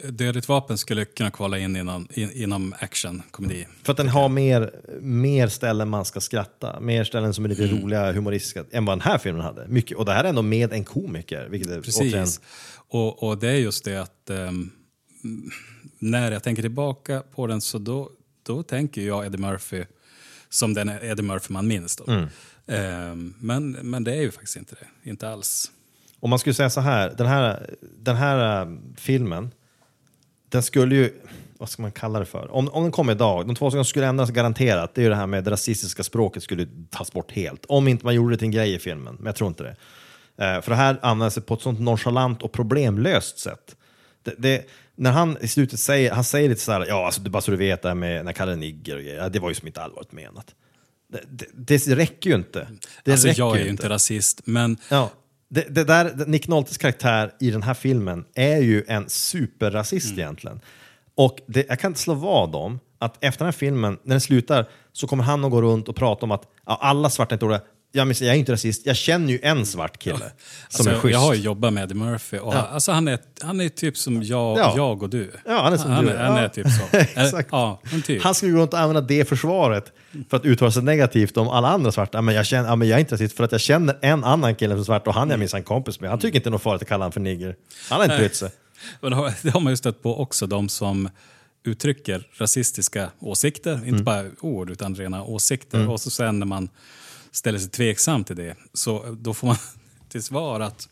Dödligt 0.04 0.48
vapen 0.48 0.78
skulle 0.78 1.06
kunna 1.06 1.32
kvala 1.32 1.60
in 1.60 1.76
inom, 1.76 2.08
in, 2.14 2.32
inom 2.32 2.76
action, 2.80 3.22
komedi. 3.32 3.68
För 3.84 3.92
att 3.92 3.98
den 3.98 4.08
har 4.10 4.30
mer, 4.30 4.72
mer 5.02 5.48
ställen 5.48 5.90
man 5.90 6.06
ska 6.06 6.22
skratta, 6.22 6.80
mer 6.80 7.04
ställen 7.04 7.34
som 7.34 7.46
är 7.46 7.50
lite 7.50 7.64
Mm. 7.64 7.82
roliga, 7.82 8.12
humoristiska, 8.14 8.66
än 8.72 8.86
vad 8.86 8.98
den 8.98 9.02
här 9.02 9.18
filmen 9.18 9.42
hade. 9.42 9.68
Mycket, 9.68 9.98
och 9.98 10.06
det 10.06 10.14
här 10.14 10.24
är 10.24 10.30
ändå 10.30 10.42
med 10.42 10.74
en 10.74 10.84
komiker, 10.84 11.48
vilket 11.50 11.72
är 11.72 11.80
återigen... 11.80 12.24
Precis. 12.24 12.42
Och, 12.88 13.24
och 13.24 13.38
det 13.38 13.48
är 13.48 13.56
just 13.56 13.86
det 13.86 14.02
att 14.02 14.30
ehm, 14.30 14.72
när 16.00 16.32
jag 16.32 16.44
tänker 16.44 16.62
tillbaka 16.62 17.24
på 17.36 17.48
den 17.48 17.62
så 17.62 17.78
då, 17.78 18.10
då 18.44 18.64
tänker 18.64 19.02
jag 19.02 19.26
Eddie 19.26 19.38
Murphy 19.38 19.84
som 20.50 20.74
den 20.74 20.90
Eddie 20.90 21.22
Murphy 21.24 21.54
man 21.54 21.68
minns. 21.68 21.96
Då. 21.96 22.12
Mm. 22.12 22.28
Ehm, 22.68 23.34
men, 23.40 23.72
men 23.72 24.04
det 24.04 24.12
är 24.16 24.22
ju 24.22 24.32
faktiskt 24.32 24.56
inte 24.58 24.76
det. 24.76 25.10
Inte 25.10 25.30
alls. 25.30 25.72
Om 26.20 26.30
man 26.30 26.40
skulle 26.40 26.54
säga 26.54 26.70
så 26.70 26.82
här, 26.82 27.14
den 27.18 27.28
här, 27.28 27.70
den 28.00 28.16
här 28.16 28.62
äh, 28.62 28.78
filmen, 28.98 29.52
den 30.56 30.64
skulle 30.64 30.96
ju, 30.96 31.14
vad 31.58 31.70
ska 31.70 31.82
man 31.82 31.92
kalla 31.92 32.20
det 32.20 32.26
för? 32.26 32.52
Om, 32.52 32.70
om 32.70 32.84
den 32.84 32.92
kom 32.92 33.10
idag, 33.10 33.48
de 33.48 33.56
två 33.56 33.72
som 33.72 33.86
skulle 33.86 34.08
ändras 34.08 34.30
garanterat, 34.30 34.96
det 34.96 35.02
är 35.02 35.04
ju 35.04 35.10
det 35.10 35.16
här 35.16 35.28
med 35.28 35.44
det 35.44 35.52
rasistiska 35.52 36.04
språket 36.04 36.44
skulle 36.44 36.68
tas 36.90 37.12
bort 37.12 37.32
helt. 37.32 37.66
Om 37.68 37.88
inte 37.88 38.06
man 38.06 38.16
gjorde 38.16 38.34
det 38.34 38.38
till 38.38 38.46
en 38.46 38.52
grej 38.52 38.74
i 38.74 38.80
filmen, 38.80 39.16
men 39.16 39.26
jag 39.26 39.36
tror 39.36 39.48
inte 39.48 39.64
det. 39.64 39.76
Eh, 40.46 40.62
för 40.62 40.70
det 40.70 40.76
här 40.76 41.00
används 41.02 41.40
på 41.46 41.54
ett 41.54 41.62
sånt 41.62 41.80
nonchalant 41.80 42.42
och 42.42 42.52
problemlöst 42.52 43.40
sätt. 43.40 43.76
Det, 44.24 44.34
det, 44.38 44.66
när 44.96 45.12
han 45.12 45.38
i 45.42 45.48
slutet 45.48 45.80
säger, 45.80 46.12
han 46.12 46.24
säger 46.24 46.50
lite 46.50 46.62
så 46.62 46.72
här, 46.72 46.86
ja 46.88 47.06
alltså, 47.06 47.22
bara 47.22 47.42
så 47.42 47.52
du 47.52 47.58
vet 47.58 47.82
det 47.82 47.88
här 47.88 47.96
med 47.96 48.26
när 48.26 48.32
jag 48.32 48.36
kallar 48.36 48.56
nigger 48.56 48.96
och 48.96 49.02
grejer, 49.02 49.30
det 49.30 49.40
var 49.40 49.50
ju 49.50 49.56
som 49.56 49.68
inte 49.68 49.82
allvarligt 49.82 50.12
menat. 50.12 50.56
Det, 51.08 51.46
det, 51.54 51.86
det 51.86 51.96
räcker 51.96 52.30
ju 52.30 52.36
inte. 52.36 52.68
Det 53.04 53.12
alltså, 53.12 53.28
räcker 53.28 53.42
jag 53.42 53.60
är 53.60 53.64
ju 53.64 53.70
inte 53.70 53.90
rasist, 53.90 54.42
men 54.46 54.78
Ja. 54.90 55.12
Det, 55.50 55.76
det 55.76 55.84
där, 55.84 56.26
Nick 56.28 56.48
Noltes 56.48 56.78
karaktär 56.78 57.32
i 57.40 57.52
den 57.52 57.64
här 57.64 57.74
filmen 57.74 58.26
är 58.36 58.58
ju 58.58 58.84
en 58.88 59.10
superrasist 59.10 60.08
Mm. 60.08 60.20
egentligen. 60.20 60.60
Och 61.16 61.40
det, 61.48 61.66
jag 61.68 61.80
kan 61.80 61.92
inte 61.92 62.00
slå 62.00 62.14
vad 62.14 62.56
om 62.56 62.80
att 63.00 63.24
efter 63.24 63.40
den 63.40 63.46
här 63.46 63.52
filmen, 63.52 63.98
när 64.04 64.14
den 64.14 64.22
slutar, 64.22 64.66
så 64.92 65.08
kommer 65.08 65.24
han 65.24 65.46
att 65.46 65.52
gå 65.52 65.62
runt 65.62 65.90
och 65.90 65.96
prata 65.96 66.26
om 66.26 66.32
att 66.32 66.44
ja, 66.66 66.80
alla 66.82 67.10
svarta 67.10 67.32
är 67.32 67.36
inte 67.36 67.46
oroliga. 67.46 67.62
Jag, 67.96 68.08
jag 68.08 68.22
är 68.22 68.34
inte 68.34 68.52
rasist, 68.52 68.86
jag 68.86 68.96
känner 68.96 69.30
ju 69.34 69.40
en 69.44 69.66
svart 69.66 70.00
kille 70.00 70.18
som 70.18 70.26
Alltså, 70.66 70.90
är 70.90 70.96
schysst. 71.00 71.14
jag 71.14 71.20
har 71.20 71.34
ju 71.34 71.42
jobbat 71.42 71.74
med 71.74 71.84
Eddie 71.84 71.94
Murphy 71.94 72.38
och 72.38 72.54
han, 72.54 72.66
alltså, 72.74 72.92
han, 72.92 73.08
är, 73.08 73.20
han 73.42 73.62
är 73.62 73.70
typ 73.70 73.98
som 73.98 74.24
jag, 74.24 74.58
Ja. 74.60 74.74
jag 74.78 75.04
och 75.04 75.10
du. 75.10 75.32
Ja, 75.46 75.62
han 75.64 75.74
är 75.74 75.78
som 75.78 75.92
han, 75.92 76.06
du. 76.06 76.12
Är, 76.12 76.24
han 76.24 76.36
Ja. 76.36 76.42
är 76.42 76.48
typ 76.50 76.68
så. 76.68 76.98
Exakt. 77.22 77.50
Ja, 77.52 77.82
typ. 78.06 78.24
Han 78.24 78.36
skulle 78.36 78.52
gå 78.52 78.60
runt 78.60 78.74
och 78.74 78.80
använda 78.80 79.02
det 79.02 79.30
försvaret 79.30 79.92
för 80.30 80.38
att 80.38 80.46
uttala 80.46 80.72
sig 80.72 80.84
negativt 80.84 81.38
om 81.38 81.48
alla 81.50 81.68
andra 81.70 81.92
svarta. 81.92 82.22
Men 82.22 82.36
jag, 82.36 82.46
känner, 82.46 82.70
ja, 82.70 82.76
men 82.76 82.88
jag 82.88 82.96
är 82.96 83.00
inte 83.00 83.14
rasist 83.16 83.38
för 83.38 83.44
att 83.44 83.52
jag 83.52 83.62
känner 83.62 83.98
en 84.02 84.24
annan 84.24 84.56
kille 84.56 84.74
som 84.74 84.80
är 84.80 84.84
svart 84.84 85.08
och 85.08 85.14
han 85.14 85.32
är 85.32 85.38
minsann 85.38 85.64
kompis 85.64 86.00
med. 86.00 86.10
Han 86.10 86.20
tycker 86.20 86.36
inte 86.36 86.50
det 86.50 86.50
är 86.50 86.52
något 86.52 86.62
farligt 86.62 86.82
att 86.82 86.88
kalla 86.88 87.04
honom 87.04 87.12
för 87.12 87.20
nigger. 87.20 87.56
Han 87.90 87.98
har 87.98 88.06
inte 88.06 88.18
brytt 88.18 88.36
sig. 88.36 88.50
Men 89.02 89.12
det 89.12 89.18
har, 89.18 89.34
det 89.42 89.50
har 89.50 89.60
man 89.60 89.74
ju 89.74 89.78
stött 89.78 90.04
på 90.04 90.20
också, 90.22 90.48
de 90.48 90.70
som 90.70 91.10
uttrycker 91.66 92.28
rasistiska 92.38 93.10
åsikter. 93.20 93.74
Mm. 93.74 93.88
Inte 93.90 94.04
bara 94.04 94.24
ord, 94.42 94.70
utan 94.70 94.96
rena 94.96 95.24
åsikter. 95.24 95.90
Och 95.90 96.02
så 96.02 96.10
sen 96.10 96.40
när 96.40 96.46
man 96.46 96.70
ställer 97.36 97.60
sig 97.60 97.70
tveksam 97.70 98.24
till 98.24 98.36
det, 98.36 98.56
så 98.74 99.16
då 99.20 99.34
får 99.34 99.48
man 99.48 99.58
till 100.10 100.24
svar 100.24 100.60
att 100.60 100.90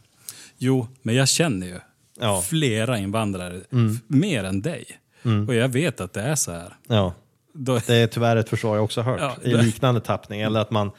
jo, 0.57 0.87
men 1.01 1.15
jag 1.15 1.27
känner 1.27 1.67
ju 1.67 1.79
Ja. 2.19 2.29
Mm. 2.31 2.41
flera 2.41 2.97
invandrare, 2.99 3.57
f- 3.57 4.01
mer 4.07 4.43
än 4.43 4.61
dig. 4.61 4.85
Och 5.47 5.55
jag 5.55 5.67
vet 5.69 6.01
att 6.01 6.13
det 6.13 6.21
är 6.21 6.35
så 6.35 6.51
här. 6.51 6.73
Ja. 6.87 7.13
Då, 7.53 7.79
Det 7.87 7.95
är 7.95 8.07
tyvärr 8.07 8.35
ett 8.35 8.49
försvar 8.49 8.75
jag 8.75 8.83
också 8.83 9.01
hört 9.01 9.19
Ja, 9.19 9.37
i 9.43 9.49
det- 9.51 9.61
liknande 9.61 10.01
tappning. 10.01 10.41
Eller 10.41 10.59
att 10.59 10.71
man 10.71 10.91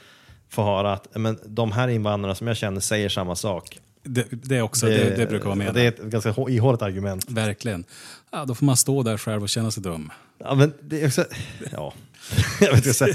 får 0.49 0.65
höra 0.65 0.93
att 0.93 1.09
men, 1.17 1.39
de 1.47 1.73
här 1.73 1.89
invandrarna 1.89 2.35
som 2.35 2.47
jag 2.47 2.57
känner 2.57 2.81
säger 2.81 3.09
samma 3.09 3.37
sak. 3.37 3.79
det, 4.03 4.27
det, 4.31 4.57
är 4.57 4.63
också, 4.63 4.87
det, 4.87 5.17
det, 5.17 5.27
brukar 5.27 5.45
vara 5.47 5.55
med. 5.55 5.75
Det 5.75 5.83
är 5.83 5.89
ett 5.89 5.99
ganska 6.03 6.33
hå- 6.33 6.51
ihåligt 6.51 6.83
argument. 6.83 7.31
Verkligen. 7.31 7.85
Ja, 8.33 8.45
då 8.45 8.55
får 8.55 8.67
man 8.67 8.77
stå 8.77 9.03
där 9.03 9.19
själv 9.19 9.43
och 9.43 9.49
känna 9.49 9.71
sig 9.71 9.83
dum. 9.83 10.13
Ja, 10.39 10.55
men 10.55 10.73
det 10.83 11.03
är 11.03 11.07
också, 11.07 11.25
ja. 11.73 11.93
jag 12.61 12.73
vet 12.75 12.87
inte, 12.87 13.15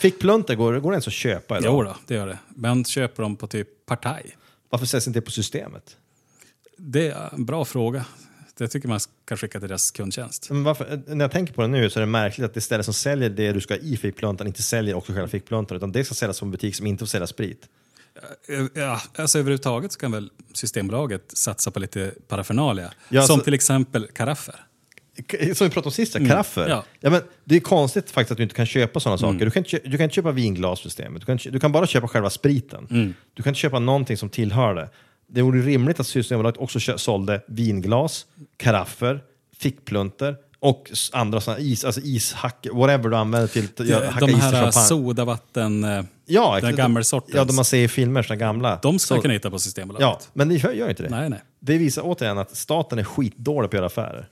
Fickpluntar 0.00 0.54
går, 0.54 0.78
går 0.78 0.90
det 0.90 0.94
ens 0.94 1.06
att 1.06 1.12
köpa 1.12 1.58
idag? 1.58 1.72
Jo 1.72 1.82
då, 1.82 1.96
det 2.06 2.14
gör 2.14 2.26
det. 2.26 2.38
Men 2.48 2.84
köper 2.84 3.22
de 3.22 3.36
på 3.36 3.46
typ 3.46 3.86
partaj? 3.86 4.36
Varför 4.70 4.86
säljs 4.86 5.06
inte 5.06 5.20
det 5.20 5.24
på 5.24 5.30
systemet? 5.30 5.96
Det 6.76 7.08
är 7.08 7.34
en 7.34 7.44
bra 7.44 7.64
fråga. 7.64 8.04
Det 8.56 8.68
tycker 8.68 8.88
man 8.88 9.00
ska 9.00 9.36
skicka 9.36 9.60
till 9.60 9.68
deras 9.68 9.90
kundtjänst. 9.90 10.50
Men 10.50 10.64
varför, 10.64 11.02
när 11.06 11.24
jag 11.24 11.32
tänker 11.32 11.54
på 11.54 11.62
det 11.62 11.68
nu 11.68 11.90
så 11.90 11.98
är 11.98 12.00
det 12.00 12.06
märkligt 12.06 12.44
att 12.44 12.54
det 12.54 12.60
ställe 12.60 12.82
som 12.82 12.94
säljer 12.94 13.30
det 13.30 13.52
du 13.52 13.60
ska 13.60 13.74
ha 13.74 13.78
i 13.78 13.96
fickpluntan 13.96 14.46
inte 14.46 14.62
säljer 14.62 14.94
också 14.94 15.12
själva 15.12 15.28
fickpluntan 15.28 15.76
utan 15.76 15.92
det 15.92 16.04
ska 16.04 16.14
säljas 16.14 16.36
som 16.36 16.48
en 16.48 16.52
butik 16.52 16.76
som 16.76 16.86
inte 16.86 17.00
får 17.00 17.06
sälja 17.06 17.26
sprit. 17.26 17.68
Ja, 18.74 19.00
alltså 19.14 19.38
överhuvudtaget 19.38 19.92
så 19.92 19.98
kan 19.98 20.12
väl 20.12 20.30
Systembolaget 20.52 21.22
satsa 21.32 21.70
på 21.70 21.78
lite 21.78 22.14
paraphernalia. 22.28 22.92
Ja, 23.08 23.22
som 23.22 23.40
till 23.40 23.54
exempel 23.54 24.06
karaffer. 24.06 24.64
Som 25.54 25.66
vi 25.66 25.70
pratade 25.70 25.84
om 25.86 25.92
sist, 25.92 26.16
mm. 26.16 26.28
karaffer. 26.28 26.68
ja. 26.68 26.84
Ja. 27.00 27.10
men 27.10 27.20
det 27.44 27.56
är 27.56 27.60
konstigt 27.60 28.10
faktiskt 28.10 28.30
att 28.30 28.36
du 28.36 28.42
inte 28.42 28.54
kan 28.54 28.66
köpa 28.66 29.00
sådana 29.00 29.18
saker. 29.18 29.44
Du 29.44 29.50
kan, 29.50 29.64
inte, 29.64 29.80
du 29.84 29.96
kan 29.96 30.04
inte 30.04 30.14
köpa 30.14 30.30
vinglassystemet, 30.30 31.20
du 31.22 31.26
kan, 31.26 31.38
du 31.52 31.60
kan 31.60 31.72
bara 31.72 31.86
köpa 31.86 32.08
själva 32.08 32.30
spriten. 32.30 33.14
Du 33.34 33.42
kan 33.42 33.50
inte 33.50 33.60
köpa 33.60 33.78
någonting 33.78 34.16
som 34.16 34.28
tillhör 34.28 34.74
det. 34.74 34.88
Det 35.32 35.42
vore 35.42 35.60
rimligt 35.62 36.00
att 36.00 36.06
Systembolaget 36.06 36.60
också 36.60 36.78
kö- 36.80 36.98
sålde 36.98 37.40
vinglas, 37.48 38.26
karaffer, 38.56 39.20
fickplunter 39.58 40.36
och 40.62 40.90
andra 41.12 41.40
sådana 41.40 41.60
is, 41.60 41.84
alltså 41.84 42.00
ishack, 42.00 42.66
whatever 42.72 43.08
du 43.10 43.16
använder 43.16 43.48
till 43.48 43.68
att 43.78 43.86
göra- 43.86 44.10
hacka 44.10 44.26
De 44.26 44.32
is 44.32 44.38
i 44.38 44.40
här 44.40 44.52
champagne. 44.52 44.86
sodavatten, 44.86 45.84
eh, 45.84 46.02
Ja, 46.26 46.48
den 46.48 46.58
exakt. 46.58 46.76
gammelsortens. 46.76 47.34
Ja, 47.36 47.44
de 47.44 47.56
man 47.56 47.64
ser 47.64 47.78
i 47.78 47.88
filmer, 47.88 48.22
såna 48.22 48.36
gamla. 48.36 48.78
de 48.82 48.98
Så- 48.98 49.20
kunna 49.20 49.34
hitta 49.34 49.50
på 49.50 49.58
Systembolaget. 49.58 50.02
Ja, 50.04 50.20
men 50.32 50.48
det 50.48 50.54
gör, 50.54 50.72
gör 50.72 50.88
inte 50.90 51.02
det. 51.02 51.08
Nej, 51.08 51.30
nej. 51.30 51.40
Det 51.60 51.78
visar 51.78 52.02
återigen 52.04 52.38
att 52.38 52.56
staten 52.56 52.98
är 52.98 53.04
skitdålig 53.04 53.70
på 53.70 53.76
att 53.76 53.78
göra 53.78 53.86
affärer. 53.86 54.28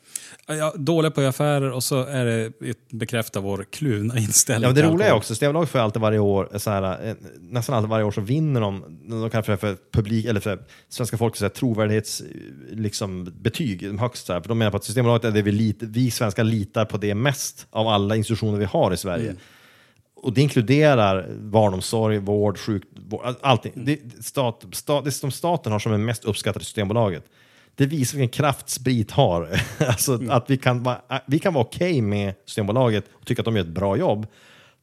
Ja, 0.50 0.74
dåliga 0.76 1.10
på 1.10 1.20
affärer 1.20 1.70
och 1.70 1.84
så 1.84 2.04
är 2.04 2.24
det 2.24 2.52
bekräfta 2.90 3.40
vår 3.40 3.64
kluvna 3.70 4.18
inställning 4.18 4.68
Ja, 4.68 4.74
det 4.74 4.82
roliga 4.82 5.08
är 5.08 5.12
också, 5.12 5.28
Systembolaget 5.34 5.70
får 5.70 5.78
alltid 5.78 6.02
varje 6.02 6.18
år, 6.18 6.48
så 6.58 6.70
här, 6.70 7.06
eh, 7.08 7.14
nästan 7.40 7.74
alltid 7.76 7.90
varje 7.90 8.04
år 8.04 8.10
så 8.10 8.20
vinner 8.20 8.60
de, 8.60 8.98
de 9.08 9.30
kan 9.30 9.44
för, 9.44 9.56
för 9.56 9.76
publik, 9.92 10.26
eller 10.26 10.40
för 10.40 10.58
svenska 10.88 11.16
folket, 11.16 11.38
så 11.38 11.44
här, 11.44 11.50
trovärdighetsbetyg 11.50 12.78
liksom, 12.78 13.32
betyg, 13.40 13.98
högst. 13.98 14.26
Så 14.26 14.32
här, 14.32 14.40
för 14.40 14.48
de 14.48 14.58
menar 14.58 14.70
på 14.70 14.76
att 14.76 14.84
Systembolaget 14.84 15.24
är 15.24 15.30
det 15.30 15.42
vi, 15.42 15.52
lit, 15.52 15.76
vi 15.80 16.10
svenskar 16.10 16.44
litar 16.44 16.84
på 16.84 16.96
det 16.96 17.14
mest 17.14 17.66
av 17.70 17.88
alla 17.88 18.16
institutioner 18.16 18.58
vi 18.58 18.64
har 18.64 18.92
i 18.92 18.96
Sverige. 18.96 19.34
Och 20.22 20.32
det 20.32 20.40
inkluderar 20.40 21.26
barnomsorg, 21.40 22.18
vård, 22.18 22.58
sjukvård, 22.58 23.20
all- 23.24 23.36
allting. 23.40 23.72
Det, 23.74 24.00
stat, 24.24 24.64
stat, 24.72 25.04
det 25.04 25.10
som 25.12 25.30
staten 25.30 25.72
har 25.72 25.78
som 25.78 25.92
är 25.92 25.98
mest 25.98 26.24
uppskattat 26.24 26.62
i 26.62 26.64
Systembolaget. 26.64 27.24
Det 27.78 27.86
visar 27.86 28.18
vilken 28.18 28.36
kraft 28.42 28.68
sprit 28.68 29.10
har. 29.10 29.60
alltså 29.78 30.20
att 30.30 30.50
vi 30.50 30.56
kan 30.56 30.82
vara, 30.82 31.00
vi 31.26 31.38
kan 31.38 31.54
vara 31.54 31.64
okej 31.64 32.00
med 32.00 32.34
Systembolaget 32.46 33.04
och 33.12 33.26
tycka 33.26 33.40
att 33.40 33.44
de 33.44 33.56
gör 33.56 33.62
ett 33.64 33.68
bra 33.70 33.96
jobb. 33.96 34.26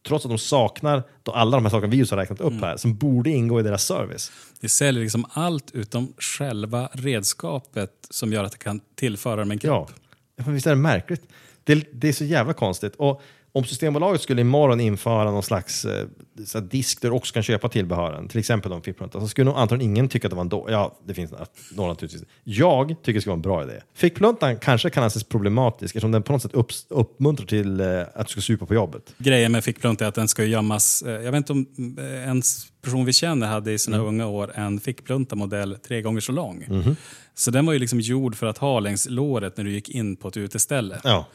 Trots 0.08 0.26
att 0.26 0.32
de 0.32 0.38
saknar 0.38 1.04
alla 1.34 1.58
de 1.58 1.66
här 1.66 1.70
sakerna 1.70 1.92
vi 1.92 1.98
just 1.98 2.12
har 2.12 2.18
räknat 2.18 2.42
upp 2.42 2.62
här, 2.62 2.78
som 2.78 2.96
borde 2.98 3.30
ingå 3.30 3.60
i 3.60 3.64
deras 3.64 3.84
service. 3.84 4.32
Vi 4.62 4.70
säljer 4.70 5.04
liksom 5.04 5.26
allt 5.30 5.72
utom 5.72 6.14
själva 6.18 6.90
redskapet 6.94 7.92
som 8.10 8.34
gör 8.34 8.44
att 8.44 8.52
det 8.52 8.58
kan 8.58 8.80
tillföra 8.96 9.36
dem 9.36 9.52
en 9.52 9.60
Ja, 9.64 9.86
kropp. 9.86 9.92
men 10.36 10.54
visst 10.54 10.68
är 10.68 10.72
det 10.72 10.76
märkligt? 10.76 11.22
Det, 11.64 11.88
det 11.94 12.08
är 12.10 12.14
så 12.14 12.26
jävla 12.26 12.54
konstigt. 12.54 12.96
Och 12.96 13.22
om 13.56 13.64
Systembolaget 13.64 14.22
skulle 14.22 14.42
imorgon 14.42 14.80
införa 14.80 15.32
någon 15.32 15.44
slags 15.44 15.86
eh, 15.86 16.62
disk 16.62 17.02
där 17.02 17.10
du 17.10 17.16
också 17.16 17.34
kan 17.34 17.44
köpa 17.44 17.70
tillbehören, 17.70 18.28
till 18.28 18.40
exempel 18.40 18.72
de 18.72 18.82
fickpluntar, 18.82 19.20
så 19.20 19.28
skulle 19.28 19.46
nog 19.46 19.58
antagligen 19.60 19.92
ingen 19.92 20.10
tycka 20.10 20.28
att 20.28 20.30
det 20.32 20.36
var 20.36 20.42
en 20.44 20.50
då. 20.50 20.68
Ja, 20.70 21.00
det 21.06 21.14
finns 21.14 21.34
några 21.72 21.90
naturligtvis. 21.90 22.24
Jag 22.44 22.88
tycker 22.88 23.14
det 23.14 23.22
skulle 23.22 23.32
vara 23.32 23.38
en 23.38 23.42
bra 23.42 23.64
idé. 23.64 23.82
Fickpluntan 23.94 24.58
kanske 24.58 24.90
kan 24.90 25.04
anses 25.04 25.24
problematisk 25.24 25.96
eftersom 25.96 26.12
den 26.12 26.24
på 26.24 26.32
något 26.34 26.42
sätt 26.42 26.54
upps, 26.54 26.86
uppmuntrar 26.90 27.46
till 27.48 27.80
eh, 27.82 28.02
att 28.16 28.28
du 28.28 28.32
ska 28.32 28.42
supa 28.42 28.66
på 28.66 28.74
jobbet. 28.74 29.14
Grejen 29.18 29.52
med 29.52 29.64
fickplunt 29.64 30.02
är 30.02 30.06
att 30.06 30.16
den 30.16 30.28
ska 30.28 30.44
gömmas. 30.44 31.02
eh, 31.02 31.12
Jag 31.12 31.32
vet 31.32 31.38
inte 31.38 31.54
om 31.54 31.66
eh, 32.00 32.30
en 32.30 32.42
person 32.82 33.06
vi 33.06 33.14
känner 33.14 33.48
hade 33.48 33.72
i 33.72 33.78
sina 33.80 33.98
unga 33.98 34.28
år 34.28 34.52
en 34.56 34.80
fickplunta-modell 34.80 35.78
tre 35.88 36.02
gånger 36.02 36.20
så 36.22 36.32
lång. 36.32 36.66
Så 37.38 37.52
den 37.52 37.66
var 37.66 37.74
ju 37.74 37.80
liksom 37.80 38.00
gjord 38.00 38.36
för 38.36 38.48
att 38.48 38.58
ha 38.58 38.80
längs 38.80 39.10
låret 39.10 39.58
när 39.58 39.64
du 39.64 39.72
gick 39.72 39.90
in 39.90 40.16
på 40.16 40.28
ett 40.28 40.38
uteställe. 40.38 41.00
Ja. 41.04 41.26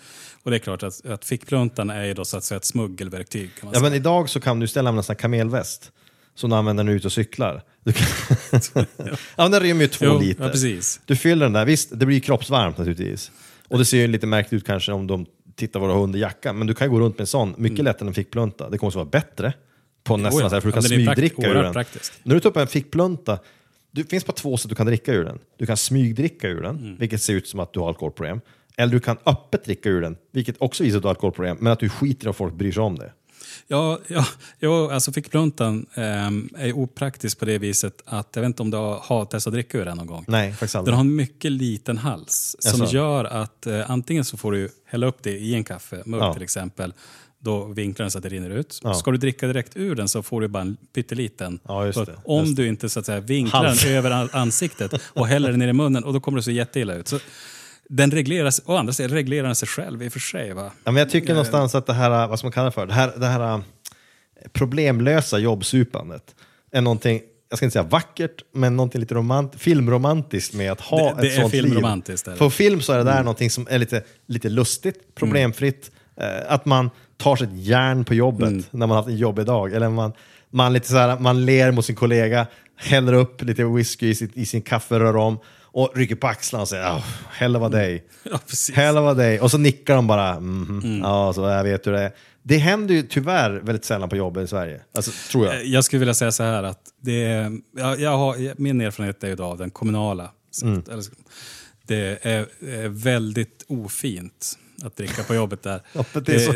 Och 0.43 0.51
det 0.51 0.57
är 0.57 0.59
klart 0.59 0.83
att, 0.83 1.07
att 1.07 1.25
fickpluntan 1.25 1.91
är 1.91 2.05
ju 2.05 2.15
då 2.15 2.25
så 2.25 2.37
att 2.37 2.45
säga 2.45 2.57
ett 2.57 2.65
smuggelverktyg. 2.65 3.51
Kan 3.55 3.67
man 3.67 3.75
Ja, 3.75 3.81
säga. 3.81 3.91
men 3.91 3.97
idag 3.97 4.29
så 4.31 4.41
kan 4.41 4.61
du 4.61 4.67
ställa 4.67 4.91
en 4.91 5.03
sån 5.03 5.13
här 5.15 5.19
kamelväst 5.21 5.93
som 6.35 6.51
du 6.51 6.57
använder 6.57 6.85
när 6.85 6.91
du 6.91 6.95
är 6.95 6.97
ute 6.99 7.09
och 7.09 7.13
cyklar. 7.13 7.63
Du 7.85 7.93
kan... 7.93 8.07
ja, 8.97 9.17
men 9.37 9.51
den 9.51 9.61
rymmer 9.61 9.83
ju 9.83 9.89
två 9.89 10.05
Jo, 10.07 10.19
liter. 10.19 10.45
ja, 10.45 10.51
precis. 10.51 11.01
Du 11.07 11.17
fyller 11.17 11.47
den 11.47 11.53
där, 11.53 11.65
visst 11.65 11.91
det 12.01 12.07
blir 12.07 12.17
ju 12.17 12.21
kroppsvarmt 12.21 12.79
naturligtvis. 12.79 13.31
Och 13.69 13.79
det 13.79 13.85
ser 13.85 13.99
ju 13.99 14.07
lite 14.07 14.27
märkligt 14.27 14.53
ut 14.63 14.67
kanske 14.67 14.93
om 14.93 15.07
de 15.07 15.27
tittar 15.57 15.81
vad 15.81 15.89
du 15.89 15.95
har 15.95 16.01
under 16.03 16.19
jackan. 16.19 16.59
Men 16.59 16.67
du 16.67 16.75
kan 16.75 16.87
ju 16.87 16.91
gå 16.91 17.01
runt 17.01 17.15
med 17.19 17.21
en 17.21 17.27
sån, 17.27 17.55
mycket 17.59 17.85
lättare 17.85 18.03
än 18.05 18.09
en 18.09 18.15
fickplunta. 18.15 18.71
Det 18.71 18.79
kommer 18.79 18.89
att 18.91 18.95
vara 18.95 19.05
bättre 19.05 19.53
på 20.05 20.17
nästan 20.17 20.43
ja. 20.43 20.49
så 20.49 20.55
här, 20.55 20.61
för 20.61 20.69
du 20.69 20.71
Ja, 20.71 20.73
kan 20.73 20.83
prakt- 20.83 20.89
smygdricka 20.95 21.49
ur 21.51 21.55
den. 21.55 21.73
praktisk. 21.73 22.13
När 22.23 22.35
du 22.35 22.41
tar 22.41 22.51
upp 22.51 22.57
en 22.57 22.67
fickplunta, 22.67 23.39
det 23.91 24.11
finns 24.11 24.27
bara 24.27 24.33
två 24.33 24.57
sätt 24.57 24.69
du 24.69 24.75
kan 24.75 24.87
dricka 24.87 25.13
ur 25.13 25.25
den. 25.25 25.39
Du 25.59 25.67
kan 25.67 25.77
smygdricka 25.77 26.49
ur 26.49 26.63
den, 26.63 26.77
Mm. 26.79 26.97
vilket 26.97 27.23
ser 27.23 27.33
ut 27.35 27.49
som 27.49 27.61
att 27.61 27.73
du 27.73 27.81
har 27.81 27.89
alkoholproblem. 27.89 28.41
Eller 28.77 28.93
du 28.93 29.01
kan 29.01 29.17
öppet 29.27 29.65
dricka 29.65 29.89
ur 29.89 30.01
den, 30.01 30.17
vilket 30.33 30.57
också 30.59 30.83
visar 30.83 30.97
att 30.97 31.03
du 31.03 31.07
har 31.07 31.11
alkoholproblem, 31.15 31.57
men 31.61 31.73
att 31.73 31.79
du 31.81 31.89
skiter 31.89 32.29
om 32.29 32.35
folk 32.35 32.55
bryr 32.55 32.73
sig 32.73 32.83
om 32.83 32.99
det. 32.99 33.13
Ja, 33.67 33.99
ja, 34.09 34.27
ja 34.59 34.93
alltså 34.93 35.13
fickpluntan 35.13 35.87
ehm, 35.95 36.49
är 36.59 36.73
opraktisk 36.73 37.39
på 37.39 37.45
det 37.45 37.59
viset 37.59 38.03
att, 38.05 38.29
jag 38.35 38.43
vet 38.43 38.47
inte 38.47 38.63
om 38.63 38.71
du 38.71 38.77
har, 38.77 39.25
testat 39.25 39.47
att 39.47 39.53
dricka 39.55 39.79
ur 39.79 39.85
den 39.85 39.97
någon 39.97 40.07
gång. 40.07 40.25
Nej, 40.29 40.51
faktiskt 40.53 40.75
aldrig. 40.77 40.93
Den 40.93 40.97
har 40.97 41.05
en 41.05 41.17
mycket 41.17 41.53
liten 41.53 41.99
hals 41.99 42.57
som 42.59 42.81
Jaså? 42.81 42.95
gör 42.95 43.25
att 43.25 43.67
eh, 43.67 43.91
antingen 43.91 44.25
så 44.25 44.37
får 44.37 44.53
du 44.53 44.69
hälla 44.87 45.07
upp 45.07 45.23
det 45.23 45.31
i 45.39 45.55
en 45.55 45.65
kaffemugg 45.65 46.21
Ja. 46.23 46.33
till 46.33 46.43
exempel. 46.43 46.95
Då 47.43 47.65
vinklar 47.65 48.05
den 48.05 48.11
så 48.11 48.19
att 48.19 48.23
det 48.23 48.29
rinner 48.29 48.51
ut. 48.51 48.81
Ja. 48.85 48.95
Ska 48.95 49.11
du 49.11 49.17
dricka 49.19 49.47
direkt 49.47 49.77
ur 49.77 49.95
den 49.95 50.09
så 50.09 50.23
får 50.23 50.41
du 50.41 50.49
bara 50.49 50.61
en 50.63 50.77
pytteliten. 50.95 51.61
Ja, 51.69 51.87
just 51.87 52.07
det, 52.07 52.15
om 52.25 52.45
just 52.45 52.57
du 52.57 52.67
inte 52.69 52.89
så 52.89 53.01
att 53.01 53.07
säga, 53.07 53.21
vinklar 53.21 53.65
Hals. 53.65 53.83
den 53.83 53.93
över 53.93 54.11
an- 54.11 54.29
ansiktet 54.33 54.93
och 55.03 55.27
häller 55.27 55.51
den 55.51 55.59
ner 55.59 55.69
i 55.69 55.73
munnen 55.73 56.05
och 56.05 56.13
då 56.13 56.21
kommer 56.21 56.39
det 56.39 56.43
så 56.43 56.51
jätteilla 56.51 56.95
ut. 56.95 57.09
Så 57.09 57.19
den 57.93 58.11
regleras, 58.11 58.63
å 58.65 58.77
andra 58.77 58.93
sidan 58.93 59.11
reglerar 59.11 59.47
den 59.47 59.55
sig 59.55 59.69
själv 59.69 60.03
i 60.03 60.09
och 60.09 60.13
för 60.13 60.21
sig. 60.21 60.53
Va? 60.53 60.71
Ja, 60.85 60.91
men 60.91 60.97
jag 60.97 61.11
tycker 61.11 61.29
någonstans 61.33 61.75
att 61.75 61.87
det 61.87 61.93
här, 61.93 62.27
vad 62.29 62.39
ska 62.39 62.47
man 62.47 62.53
kalla 62.53 62.65
det 62.67 62.73
för, 62.73 62.87
det 62.87 62.93
här, 62.93 63.13
det 63.17 63.27
här 63.27 63.55
äh, 63.55 63.61
problemlösa 64.53 65.39
jobbsupandet 65.39 66.35
är 66.73 66.81
någonting, 66.81 67.21
jag 67.49 67.57
ska 67.57 67.67
inte 67.67 67.73
säga 67.73 67.83
vackert, 67.83 68.43
men 68.55 68.77
någonting 68.77 69.01
lite 69.01 69.15
romant, 69.15 69.53
filmromantiskt 69.57 70.55
med 70.55 70.73
att 70.73 70.81
ha 70.81 71.15
Det- 71.15 71.23
det 71.23 71.29
ett 71.29 71.37
är 71.37 71.41
sånt 71.41 71.53
liv. 71.55 72.23
det. 72.25 72.37
På 72.39 72.51
film 72.51 72.81
så 72.81 72.93
är 72.93 72.99
det 72.99 73.05
där 73.05 73.19
någonting 73.23 73.51
som 73.51 73.67
är 73.71 73.79
lite, 73.79 74.03
lite 74.27 74.49
lustigt, 74.49 75.15
problemfritt, 75.15 75.91
eh, 76.21 76.53
att 76.53 76.65
man 76.65 76.91
tar 77.17 77.37
sig 77.37 77.47
ett 77.47 77.53
järn 77.67 78.05
på 78.05 78.15
jobbet 78.15 78.73
när 78.73 78.79
man 78.87 78.91
har 78.91 78.97
haft 78.97 79.09
en 79.09 79.17
jobbig 79.17 79.47
dag, 79.47 79.73
eller 79.73 79.89
man, 79.89 80.13
man, 80.51 80.73
lite 80.73 80.89
så 80.89 80.97
här, 80.97 81.19
man 81.19 81.45
ler 81.45 81.71
mot 81.71 81.85
sin 81.87 81.97
kollega, 81.97 82.47
häller 82.77 83.13
upp 83.13 83.43
lite 83.43 83.65
whisky 83.65 84.09
i, 84.09 84.15
sitt, 84.15 84.37
i 84.37 84.47
sin 84.47 84.63
kaffe, 84.63 84.99
rör 84.99 85.17
om 85.17 85.39
och 85.73 85.93
rycker 85.97 86.15
på 86.15 86.27
axlarna 86.27 86.63
och 86.63 86.69
säger 86.69 86.91
oh, 86.91 87.05
hell 87.31 87.57
of 87.57 87.63
a 87.63 87.69
day. 87.69 88.05
Ja, 88.77 89.15
day. 89.15 89.41
Och 89.41 89.51
så 89.51 89.59
nickar 89.59 89.95
de 89.97 90.07
bara. 90.07 90.41
Mhm. 90.41 91.01
Ja, 91.03 91.33
så 91.33 91.41
jag 91.41 91.65
vet 91.65 91.87
hur 91.87 91.93
det 91.93 92.01
är. 92.01 92.13
Det 92.43 92.57
händer 92.57 92.95
ju 92.95 93.03
tyvärr 93.03 93.51
väldigt 93.51 93.85
sällan 93.85 94.09
på 94.09 94.17
jobben 94.17 94.45
i 94.45 94.49
Sverige. 94.49 94.81
Alltså, 94.95 95.11
tror 95.31 95.47
jag. 95.47 95.55
Eh, 95.55 95.63
Jag 95.63 95.85
skulle 95.85 95.99
vilja 96.01 96.15
säga 96.15 96.33
så 96.33 96.43
här 96.43 96.63
att 96.63 96.81
det 97.03 97.25
är, 97.25 97.53
jag, 97.77 98.01
jag 98.01 98.17
har, 98.19 98.61
min 98.61 98.81
erfarenhet 98.81 99.25
är 99.25 99.29
ju 99.29 99.43
av 99.43 99.59
den 99.59 99.71
kommunala. 99.71 100.31
Mm. 100.63 100.83
Det 101.87 102.19
är, 102.23 102.47
är 102.67 102.89
väldigt 102.89 103.65
ofint 103.69 104.59
att 104.83 104.97
dricka 104.97 105.23
på 105.23 105.35
jobbet 105.35 105.63
där. 105.63 105.81
Ja, 105.93 106.05
det 106.21 106.35
är 106.35 106.39
så- 106.39 106.53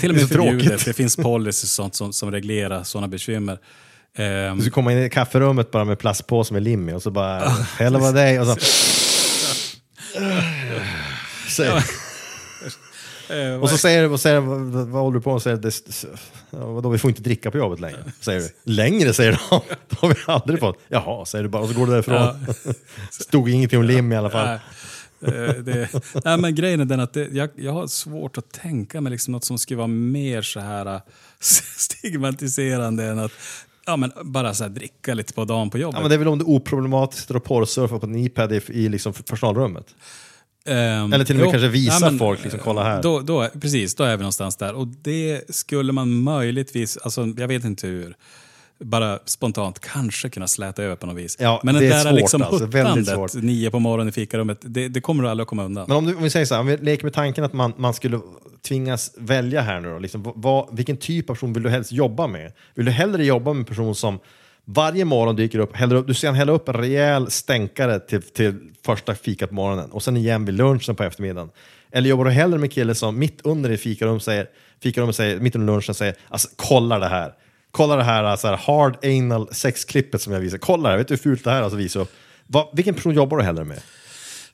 till 0.00 0.10
och 0.10 0.16
det 0.16 0.20
med 0.20 0.28
förbjudet. 0.28 0.84
Det 0.84 0.92
finns 0.92 1.16
policy 1.16 1.64
och 1.64 1.68
sånt 1.68 1.94
som, 1.94 2.12
som 2.12 2.30
reglerar 2.30 2.82
sådana 2.82 3.08
bekymmer. 3.08 3.58
Ehm, 4.16 4.56
Du 4.56 4.62
ska 4.62 4.70
komma 4.70 4.92
in 4.92 4.98
i 4.98 5.10
kafferummet 5.10 5.70
bara 5.70 5.84
med 5.84 5.98
plastpåse 5.98 6.52
med 6.52 6.62
lim 6.62 6.88
i 6.88 6.92
och 6.92 7.02
så 7.02 7.10
bara, 7.10 7.52
hela 7.78 7.98
vad 7.98 8.14
dig 8.14 8.40
och 8.40 8.46
så... 8.46 8.56
Säg. 11.48 11.68
eh, 13.28 13.60
Och 13.60 13.70
så 13.70 13.78
säger 13.78 14.02
du, 14.02 14.08
vad, 14.08 14.20
säger, 14.20 14.40
vad, 14.40 14.88
vad 14.88 15.02
håller 15.02 15.14
du 15.18 15.22
på 15.22 15.32
med? 15.32 15.42
Säger, 15.42 15.56
det, 15.56 15.82
ja, 16.50 16.66
vadå, 16.66 16.88
vi 16.88 16.98
får 16.98 17.10
inte 17.10 17.22
dricka 17.22 17.50
på 17.50 17.58
jobbet 17.58 17.80
längre. 17.80 18.04
Säger 18.20 18.40
du. 18.40 18.72
Längre 18.72 19.12
säger 19.12 19.32
de. 19.50 19.60
Det 19.88 19.96
har 20.00 20.08
vi 20.08 20.14
aldrig 20.26 20.60
fått. 20.60 20.78
Jaha, 20.88 21.24
säger 21.24 21.42
du 21.42 21.48
bara 21.48 21.62
och 21.62 21.68
så 21.68 21.74
går 21.74 21.86
du 21.86 21.92
därifrån. 21.92 22.46
Stod 23.10 23.48
ingenting 23.48 23.78
om 23.78 23.84
lim 23.84 24.12
i 24.12 24.16
alla 24.16 24.30
fall. 24.30 24.46
Nej. 24.46 24.58
Eh, 25.22 25.54
det, 25.54 25.88
nej, 26.24 26.38
men 26.38 26.54
grejen 26.54 26.80
är 26.80 26.84
den 26.84 27.00
att 27.00 27.12
det, 27.12 27.28
jag, 27.32 27.50
jag 27.56 27.72
har 27.72 27.86
svårt 27.86 28.38
att 28.38 28.52
tänka 28.52 29.00
mig 29.00 29.12
liksom 29.12 29.32
något 29.32 29.44
som 29.44 29.58
skulle 29.58 29.78
vara 29.78 29.86
mer 29.86 30.42
så 30.42 30.60
här 30.60 30.94
eh, 30.94 31.00
stigmatiserande 31.76 33.04
än 33.04 33.18
att 33.18 33.32
ja, 33.86 33.96
men 33.96 34.12
bara 34.24 34.54
så 34.54 34.64
här, 34.64 34.70
dricka 34.70 35.14
lite 35.14 35.32
på 35.32 35.44
dagen 35.44 35.70
på 35.70 35.78
jobbet. 35.78 35.94
Ja, 35.96 36.00
men 36.00 36.08
det 36.08 36.14
är 36.14 36.18
väl 36.18 36.28
om 36.28 36.40
är 36.40 36.48
oproblematiskt 36.48 37.30
att 37.30 37.44
porrsurfa 37.44 37.98
på 37.98 38.06
en 38.06 38.16
iPad 38.16 38.52
i, 38.52 38.60
i 38.68 38.88
liksom 38.88 39.12
personalrummet. 39.12 39.94
Ehm, 40.66 41.12
Eller 41.12 41.24
till 41.24 41.34
och 41.34 41.40
med 41.40 41.46
jo, 41.46 41.50
kanske 41.50 41.68
visa 41.68 41.92
ja, 41.92 42.10
men, 42.10 42.18
folk, 42.18 42.42
liksom, 42.42 42.60
kolla 42.64 42.84
här. 42.84 43.02
Då, 43.02 43.20
då, 43.20 43.48
precis, 43.60 43.94
då 43.94 44.04
är 44.04 44.16
vi 44.16 44.22
någonstans 44.22 44.56
där. 44.56 44.74
Och 44.74 44.86
det 44.86 45.54
skulle 45.54 45.92
man 45.92 46.22
möjligtvis, 46.22 46.96
alltså, 46.96 47.26
jag 47.36 47.48
vet 47.48 47.64
inte 47.64 47.86
hur, 47.86 48.16
bara 48.78 49.18
spontant 49.24 49.80
kanske 49.80 50.28
kunna 50.28 50.48
släta 50.48 50.82
över 50.82 50.96
på 50.96 51.06
något 51.06 51.16
vis. 51.16 51.36
Ja, 51.40 51.60
men 51.64 51.74
det 51.74 51.80
det 51.80 51.86
är 51.86 51.90
där 51.90 52.00
svårt, 52.10 52.14
liksom 52.14 52.42
alltså, 52.42 52.66
väldigt 52.66 53.08
svårt. 53.08 53.34
nio 53.34 53.70
på 53.70 53.78
morgonen 53.78 54.08
i 54.08 54.12
fikarummet, 54.12 54.58
det, 54.60 54.88
det 54.88 55.00
kommer 55.00 55.22
du 55.22 55.28
aldrig 55.28 55.42
att 55.42 55.48
komma 55.48 55.64
undan. 55.64 55.84
Men 55.88 55.96
om, 55.96 56.06
du, 56.06 56.14
om 56.14 56.22
vi 56.22 56.30
säger 56.30 56.46
så 56.46 56.54
här, 56.54 56.60
om 56.60 56.66
vi 56.66 56.76
leker 56.76 57.04
med 57.04 57.12
tanken 57.12 57.44
att 57.44 57.52
man, 57.52 57.72
man 57.76 57.94
skulle 57.94 58.20
tvingas 58.68 59.14
välja 59.18 59.60
här 59.60 59.80
nu 59.80 59.90
då, 59.90 59.98
liksom, 59.98 60.32
vad, 60.36 60.76
vilken 60.76 60.96
typ 60.96 61.30
av 61.30 61.34
person 61.34 61.52
vill 61.52 61.62
du 61.62 61.70
helst 61.70 61.92
jobba 61.92 62.26
med? 62.26 62.52
Vill 62.74 62.86
du 62.86 62.92
hellre 62.92 63.24
jobba 63.24 63.52
med 63.52 63.60
en 63.60 63.64
person 63.64 63.94
som 63.94 64.18
varje 64.64 65.04
morgon 65.04 65.36
dyker 65.36 65.58
upp, 65.58 65.76
häller 65.76 65.96
upp 65.96 66.06
du 66.06 66.14
ser 66.14 66.28
han 66.28 66.36
hälla 66.36 66.52
upp 66.52 66.68
en 66.68 66.74
rejäl 66.74 67.30
stänkare 67.30 68.00
till, 68.00 68.22
till 68.22 68.54
första 68.86 69.14
fikat 69.14 69.48
på 69.48 69.54
morgonen 69.54 69.90
och 69.90 70.02
sen 70.02 70.16
igen 70.16 70.44
vid 70.44 70.54
lunchen 70.54 70.96
på 70.96 71.04
eftermiddagen? 71.04 71.50
Eller 71.92 72.10
jobbar 72.10 72.24
du 72.24 72.30
hellre 72.30 72.58
med 72.58 72.64
en 72.64 72.70
kille 72.70 72.94
som 72.94 73.18
mitt 73.18 73.40
under 73.44 73.70
i 73.70 73.76
fikarum 73.76 74.20
säger, 74.20 74.46
fikarummet 74.82 75.16
säger, 75.16 75.40
mitt 75.40 75.54
under 75.54 75.72
lunchen 75.72 75.94
säger, 75.94 76.14
alltså 76.28 76.48
kolla 76.56 76.98
det 76.98 77.08
här. 77.08 77.32
Kolla 77.70 77.96
det 77.96 78.04
här, 78.04 78.24
alltså, 78.24 78.46
här 78.48 78.56
hard 78.56 79.04
anal 79.04 79.54
sexklippet 79.54 80.22
som 80.22 80.32
jag 80.32 80.40
visar. 80.40 80.58
Kolla 80.58 80.82
det 80.82 80.88
här, 80.92 80.98
vet 80.98 81.08
du 81.08 81.14
hur 81.14 81.18
fult 81.22 81.44
det 81.44 81.50
här 81.50 81.58
är? 81.58 81.62
Alltså, 81.62 81.76
visa 81.76 81.98
upp. 81.98 82.12
Va, 82.46 82.70
vilken 82.74 82.94
person 82.94 83.14
jobbar 83.14 83.36
du 83.36 83.42
hellre 83.42 83.64
med? 83.64 83.80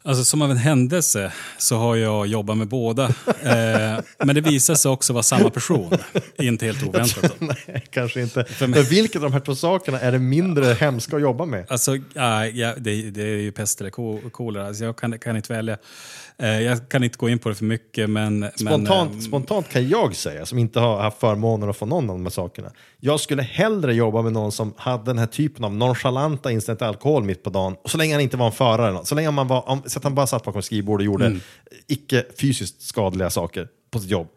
Alltså 0.05 0.25
som 0.25 0.43
av 0.43 0.51
en 0.51 0.57
händelse 0.57 1.33
så 1.59 1.77
har 1.77 1.97
jag 1.97 2.27
jobbat 2.27 2.57
med 2.57 2.69
båda. 2.69 3.05
Eh, 3.43 3.99
men 4.25 4.35
det 4.35 4.41
visar 4.41 4.75
sig 4.75 4.91
också 4.91 5.13
vara 5.13 5.23
samma 5.23 5.51
person. 5.51 5.93
Inte 6.39 6.67
helt 6.67 6.83
oväntat. 6.83 7.33
Nej, 7.39 7.85
kanske 7.91 8.21
inte. 8.21 8.45
Men 8.61 8.73
vilket 8.83 9.17
av 9.17 9.23
de 9.23 9.33
här 9.33 9.41
två 9.41 9.55
sakerna 9.55 10.01
är 10.01 10.13
det 10.13 10.19
mindre 10.19 10.65
hemska 10.65 11.17
att 11.17 11.23
jobba 11.23 11.45
med? 11.47 11.67
Alltså, 11.69 11.97
ja, 12.15 12.47
ja, 12.47 12.75
det, 12.79 13.11
det 13.11 13.23
är 13.23 13.27
ju 13.37 13.53
pest 13.53 13.81
eller 13.81 13.91
ko- 13.91 14.31
kolera. 14.31 14.67
Alltså, 14.67 14.85
jag 14.85 14.97
kan, 14.97 15.19
kan 15.19 15.37
inte 15.37 15.53
välja. 15.53 15.77
Eh, 16.39 16.61
jag 16.61 16.89
kan 16.89 17.05
inte 17.05 17.19
gå 17.19 17.29
in 17.29 17.39
på 17.39 17.49
det 17.49 17.55
för 17.55 17.65
mycket, 17.65 18.11
men... 18.11 18.51
Spontant, 18.57 19.11
men, 19.11 19.19
eh, 19.19 19.25
spontant 19.25 19.69
kan 19.69 19.89
jag 19.89 20.17
säga, 20.17 20.47
som 20.47 20.59
inte 20.59 20.81
har 20.81 21.01
haft 21.03 21.21
förmånen 21.21 21.71
att 21.71 21.77
få 21.77 21.87
någon 21.87 22.11
av 22.11 22.17
de 22.17 22.23
här 22.23 22.31
sakerna. 22.31 22.71
Jag 23.01 23.21
skulle 23.21 23.43
hellre 23.43 23.95
jobba 23.95 24.23
med 24.23 24.33
någon 24.33 24.53
som 24.53 24.75
hade 24.77 25.05
den 25.05 25.19
här 25.19 25.27
typen 25.27 25.65
av 25.65 25.75
nonchalanta 25.75 26.49
till 26.49 26.83
alkohol 26.83 27.25
mitt 27.25 27.43
på 27.43 27.51
dagen. 27.51 27.77
Och 27.85 27.91
så 27.91 27.99
länge 27.99 28.15
han 28.15 28.21
inte 28.21 28.37
var 28.37 28.47
en 28.47 28.53
förare, 28.53 29.05
så 29.05 29.15
länge 29.15 29.31
man 29.31 29.49
var, 29.49 29.81
så 29.89 29.99
att 29.99 30.05
han 30.05 30.15
bara 30.15 30.27
satt 30.27 30.45
bakom 30.45 30.63
skrivbord 30.63 31.01
och 31.01 31.07
gjorde 31.07 31.27
Mm. 31.27 31.41
icke 31.89 32.25
fysiskt 32.41 32.83
skadliga 32.83 33.31
saker 33.31 33.69
på 33.91 33.99
sitt 33.99 34.11
jobb. 34.11 34.29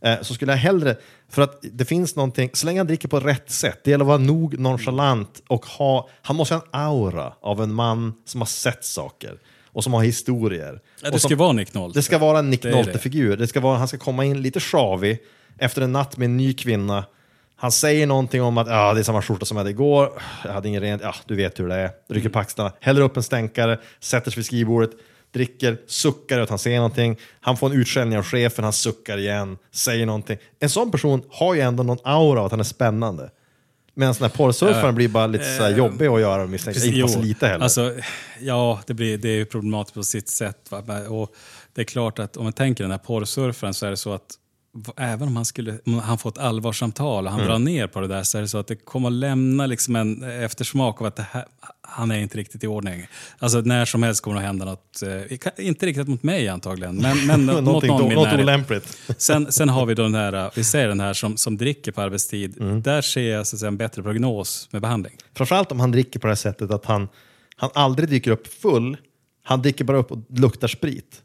Eh, 0.00 0.22
så 0.22 0.34
skulle 0.34 0.52
jag 0.52 0.58
hellre, 0.58 0.96
för 1.30 1.42
att 1.42 1.58
det 1.62 1.84
finns 1.84 2.16
någonting, 2.16 2.50
så 2.52 2.66
länge 2.66 2.80
han 2.80 2.86
dricker 2.86 3.08
på 3.08 3.20
rätt 3.20 3.50
sätt, 3.50 3.80
det 3.84 3.90
gäller 3.90 4.04
att 4.04 4.08
vara 4.08 4.18
nog 4.18 4.58
nonchalant 4.58 5.42
och 5.48 5.66
ha, 5.66 6.08
han 6.22 6.36
måste 6.36 6.54
ha 6.54 6.62
en 6.62 6.68
aura 6.70 7.32
av 7.40 7.62
en 7.62 7.72
man 7.74 8.14
som 8.24 8.40
har 8.40 8.46
sett 8.46 8.84
saker 8.84 9.38
och 9.76 9.84
som 9.84 9.92
har 9.92 10.02
historier. 10.02 10.80
Ja, 11.02 11.10
det 11.10 11.18
som- 11.20 11.28
ska 11.28 11.36
vara 11.36 11.52
Nick 11.52 11.74
Nolte. 11.74 11.98
det 11.98 12.02
ska 12.02 12.18
vara 12.18 12.38
en 12.38 12.50
Nick. 12.50 12.64
Nolte-figur. 12.64 13.36
Det 13.36 13.46
ska 13.46 13.60
vara, 13.60 13.78
han 13.78 13.88
ska 13.88 13.98
komma 13.98 14.24
in 14.24 14.42
lite 14.42 14.60
sjavig 14.60 15.18
efter 15.58 15.82
en 15.82 15.92
natt 15.92 16.16
med 16.16 16.26
en 16.26 16.36
ny 16.36 16.52
kvinna. 16.54 17.04
Han 17.56 17.72
säger 17.72 18.06
någonting 18.06 18.42
om 18.42 18.58
att 18.58 18.68
ah, 18.68 18.94
det 18.94 19.00
är 19.00 19.04
samma 19.04 19.22
skjorta 19.22 19.44
som 19.44 19.56
jag 19.56 19.60
hade 19.60 19.70
igår. 19.70 20.22
Jag 20.44 20.52
hade 20.52 20.68
ingen 20.68 20.80
rent. 20.82 21.02
Ja, 21.02 21.14
du 21.26 21.36
vet 21.36 21.60
hur 21.60 21.68
det 21.68 21.74
är. 21.74 21.90
Rycker 22.08 22.28
på 22.28 22.38
axlarna, 22.38 22.72
häller 22.80 23.00
upp 23.00 23.16
en 23.16 23.22
stänkare, 23.22 23.78
sätter 24.00 24.30
sig 24.30 24.36
vid 24.38 24.46
skrivbordet, 24.46 24.90
dricker, 25.32 25.78
suckar 25.86 26.40
att 26.40 26.48
han 26.50 26.58
ser 26.58 26.76
någonting. 26.76 27.16
Han 27.40 27.56
får 27.56 27.66
en 27.70 27.76
utskällning 27.80 28.18
av 28.18 28.24
chefen, 28.24 28.64
han 28.64 28.72
suckar 28.72 29.18
igen, 29.18 29.58
säger 29.72 30.06
någonting. 30.06 30.36
En 30.60 30.70
sån 30.70 30.90
person 30.90 31.22
har 31.30 31.54
ju 31.54 31.60
ändå 31.60 31.82
någon 31.82 31.98
aura 32.04 32.40
av 32.40 32.46
att 32.46 32.50
han 32.52 32.60
är 32.60 32.64
spännande. 32.64 33.30
Medan 33.98 34.14
den 34.14 34.22
här 34.22 34.36
porrsurfaren 34.36 34.94
blir 34.94 35.08
bara 35.08 35.26
lite 35.26 35.56
så 35.56 35.62
här 35.62 35.70
jobbig 35.70 36.06
att 36.06 36.20
göra 36.20 36.46
misstänkt. 36.46 36.76
Precis, 36.76 36.94
Inte 36.94 37.12
så 37.12 37.20
lite 37.20 37.46
heller. 37.46 37.64
Alltså, 37.64 37.94
ja, 38.40 38.80
det, 38.86 38.94
blir, 38.94 39.18
det 39.18 39.28
är 39.28 39.36
ju 39.36 39.44
problematiskt 39.44 39.94
på 39.94 40.02
sitt 40.02 40.28
sätt. 40.28 40.70
Va? 40.70 41.08
Och 41.08 41.34
det 41.74 41.80
är 41.80 41.84
klart 41.84 42.18
att 42.18 42.36
om 42.36 42.44
man 42.44 42.52
tänker 42.52 42.84
den 42.84 42.90
här 42.90 42.98
porrsurfaren 42.98 43.74
så 43.74 43.86
är 43.86 43.90
det 43.90 43.96
så 43.96 44.12
att 44.12 44.34
även 44.96 45.28
om 45.28 45.36
han, 45.36 45.44
skulle, 45.44 45.78
om 45.86 45.98
han 45.98 46.18
får 46.18 46.30
ett 46.30 46.38
allvarssamtal 46.38 47.24
och 47.26 47.30
han 47.30 47.40
Mm. 47.40 47.50
drar 47.50 47.58
ner 47.58 47.86
på 47.86 48.00
det 48.00 48.06
där 48.08 48.22
så 48.22 48.38
är 48.38 48.42
det 48.42 48.48
så 48.48 48.58
att 48.58 48.66
det 48.66 48.76
kommer 48.76 49.08
att 49.08 49.12
lämna 49.14 49.66
liksom 49.66 49.96
en 49.96 50.22
eftersmak 50.22 51.00
av 51.00 51.06
att 51.06 51.18
här, 51.18 51.44
han 51.80 52.10
är 52.10 52.18
inte 52.18 52.38
riktigt 52.38 52.64
i 52.64 52.66
ordning. 52.66 53.06
Alltså 53.38 53.60
när 53.60 53.84
som 53.84 54.02
helst 54.02 54.20
kommer 54.22 54.34
det 54.36 54.40
att 54.40 54.46
hända 54.46 54.64
något, 54.64 55.02
eh, 55.02 55.66
inte 55.66 55.86
riktigt 55.86 56.08
mot 56.08 56.22
mig 56.22 56.48
antagligen, 56.48 56.96
men, 56.96 57.26
men 57.26 57.44
mot 57.64 57.84
någon 57.84 58.14
något 58.14 58.32
olämpligt. 58.34 58.98
Sen, 59.18 59.52
sen 59.52 59.68
har 59.68 59.86
vi 59.86 59.94
då 59.94 60.02
den 60.02 60.14
här, 60.14 60.50
vi 60.54 60.64
säger 60.64 60.88
den 60.88 61.00
här 61.00 61.12
som, 61.12 61.36
som 61.36 61.56
dricker 61.56 61.92
på 61.92 62.00
arbetstid. 62.02 62.60
Mm. 62.60 62.82
Där 62.82 63.02
ser 63.02 63.32
jag 63.32 63.46
så 63.46 63.56
att 63.56 63.60
säga, 63.60 63.68
en 63.68 63.76
bättre 63.76 64.02
prognos 64.02 64.68
med 64.70 64.82
behandling. 64.82 65.16
Framförallt 65.34 65.72
om 65.72 65.80
han 65.80 65.90
dricker 65.92 66.20
på 66.20 66.26
det 66.26 66.30
här 66.30 66.36
sättet 66.36 66.70
att 66.70 66.84
han, 66.84 67.08
han 67.56 67.70
aldrig 67.74 68.08
dyker 68.08 68.30
upp 68.30 68.46
full. 68.46 68.96
Han 69.42 69.62
dricker 69.62 69.84
bara 69.84 69.96
upp 69.96 70.12
och 70.12 70.18
luktar 70.28 70.68
sprit. 70.68 71.22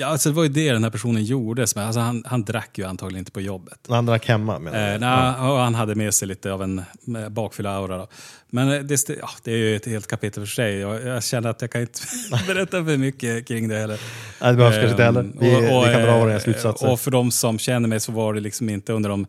Ja, 0.00 0.06
alltså 0.06 0.28
det 0.28 0.34
var 0.36 0.42
ju 0.42 0.48
det 0.48 0.72
den 0.72 0.84
här 0.84 0.90
personen 0.90 1.24
gjorde. 1.24 1.62
Alltså 1.62 2.00
han, 2.00 2.22
han 2.26 2.44
drack 2.44 2.78
ju 2.78 2.84
antagligen 2.84 3.18
inte 3.18 3.30
på 3.32 3.40
jobbet. 3.40 3.78
Han 3.88 4.06
drack 4.06 4.26
hemma 4.28 4.58
menar 4.58 4.78
jag. 4.80 4.94
Eh, 4.94 5.00
nej, 5.00 5.50
och 5.50 5.58
han 5.58 5.74
hade 5.74 5.94
med 5.94 6.14
sig 6.14 6.28
lite 6.28 6.52
av 6.52 6.62
en 6.62 6.78
eh, 7.16 7.28
bakfylla-aura. 7.28 8.06
Men 8.50 8.72
eh, 8.72 8.80
det, 8.80 9.08
ja, 9.20 9.28
det 9.44 9.52
är 9.52 9.56
ju 9.56 9.76
ett 9.76 9.86
helt 9.86 10.06
kapitel 10.06 10.42
för 10.46 10.50
sig. 10.52 10.74
Jag, 10.78 11.06
jag 11.06 11.24
känner 11.24 11.48
att 11.50 11.60
jag 11.60 11.70
kan 11.70 11.80
inte 11.80 12.00
berätta 12.46 12.84
för 12.84 12.96
mycket 12.96 13.46
kring 13.48 13.68
det 13.68 13.78
heller. 13.78 14.00
Nej, 14.40 14.50
det 14.50 14.56
behövs 14.56 14.74
kanske 14.74 14.90
inte 14.90 15.04
heller. 15.04 15.22
Vi- 15.22 15.50
vi 15.86 15.92
kan 15.92 16.02
dra 16.02 16.08
eh, 16.14 16.20
våra 16.20 16.40
slutsatser. 16.40 16.90
Och 16.90 17.00
för 17.00 17.10
de 17.10 17.30
som 17.30 17.58
känner 17.58 17.88
mig 17.88 18.00
så 18.00 18.12
var 18.12 18.34
det 18.34 18.40
liksom 18.40 18.68
inte 18.68 18.92
under 18.92 19.10
de 19.10 19.26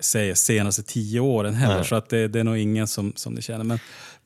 säger, 0.00 0.34
senaste 0.34 0.82
tio 0.82 1.20
åren 1.20 1.54
heller. 1.54 1.74
Nej. 1.76 1.84
Så 1.84 1.94
att 1.94 2.08
det, 2.08 2.28
det 2.28 2.40
är 2.40 2.44
nog 2.44 2.58
ingen 2.58 2.86
som, 2.86 3.12
som 3.16 3.34
ni 3.34 3.42
känner. 3.42 3.64
Men, 3.64 3.78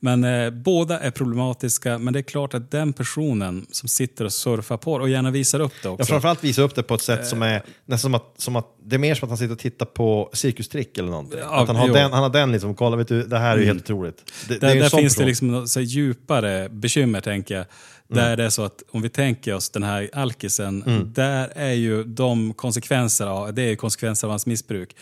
men 0.03 0.23
eh, 0.23 0.49
båda 0.49 0.99
är 0.99 1.11
problematiska. 1.11 1.97
Men 1.97 2.13
det 2.13 2.19
är 2.19 2.23
klart 2.23 2.53
att 2.53 2.71
den 2.71 2.93
personen 2.93 3.65
som 3.71 3.89
sitter 3.89 4.25
och 4.25 4.33
surfar 4.33 4.77
på 4.77 4.97
det 4.97 5.03
och 5.03 5.09
gärna 5.09 5.31
visar 5.31 5.59
upp 5.59 5.73
det 5.83 5.89
också. 5.89 6.05
framförallt 6.05 6.43
visa 6.43 6.61
upp 6.61 6.75
det 6.75 6.83
på 6.83 6.95
ett 6.95 7.01
sätt 7.01 7.27
som 7.27 7.41
Eh. 7.41 7.47
är 7.49 7.61
nästan 7.85 7.97
som 7.99 8.15
att, 8.15 8.33
som 8.37 8.55
att 8.55 8.67
det 8.83 8.95
är 8.95 8.99
mer 8.99 9.15
som 9.15 9.25
att 9.25 9.29
han 9.29 9.37
sitter 9.37 9.53
och 9.53 9.59
tittar 9.59 9.85
på 9.85 10.29
cirkustrick 10.33 10.97
eller 10.97 11.09
någonting. 11.09 11.39
Ja, 11.39 11.61
att 11.61 11.67
han 11.67 11.75
har, 11.75 11.87
jo. 11.87 11.93
den, 11.93 12.11
han 12.13 12.23
har 12.23 12.29
den 12.29 12.51
liksom, 12.51 12.75
kolla 12.75 12.95
vet 12.97 13.07
du, 13.07 13.23
det 13.23 13.37
här 13.37 13.51
är 13.51 13.57
ju 13.57 13.63
Mm. 13.63 13.75
helt 13.75 13.83
otroligt. 13.89 14.31
Det, 14.47 14.53
det 14.53 14.59
Där, 14.59 14.71
en 14.75 14.79
där 14.79 14.89
finns 14.89 15.13
det 15.13 15.17
person. 15.17 15.25
liksom 15.27 15.51
något 15.51 15.69
så 15.69 15.81
djupare 15.81 16.69
bekymmer, 16.69 17.21
tänker 17.21 17.55
jag. 17.55 17.65
Där 18.07 18.37
det 18.37 18.43
är 18.43 18.49
så 18.49 18.63
att 18.63 18.83
om 18.91 19.01
vi 19.01 19.09
tänker 19.09 19.53
oss 19.53 19.69
den 19.69 19.83
här 19.83 20.09
alkisen, 20.13 20.83
Mm. 20.87 21.13
där 21.13 21.51
är 21.55 21.71
ju 21.73 22.03
de 22.03 22.53
konsekvenser 22.53 23.27
av, 23.27 23.53
det 23.53 23.61
är 23.61 23.75
konsekvenser 23.75 24.27
av 24.27 24.31
hans 24.31 24.45
missbruk. 24.45 24.95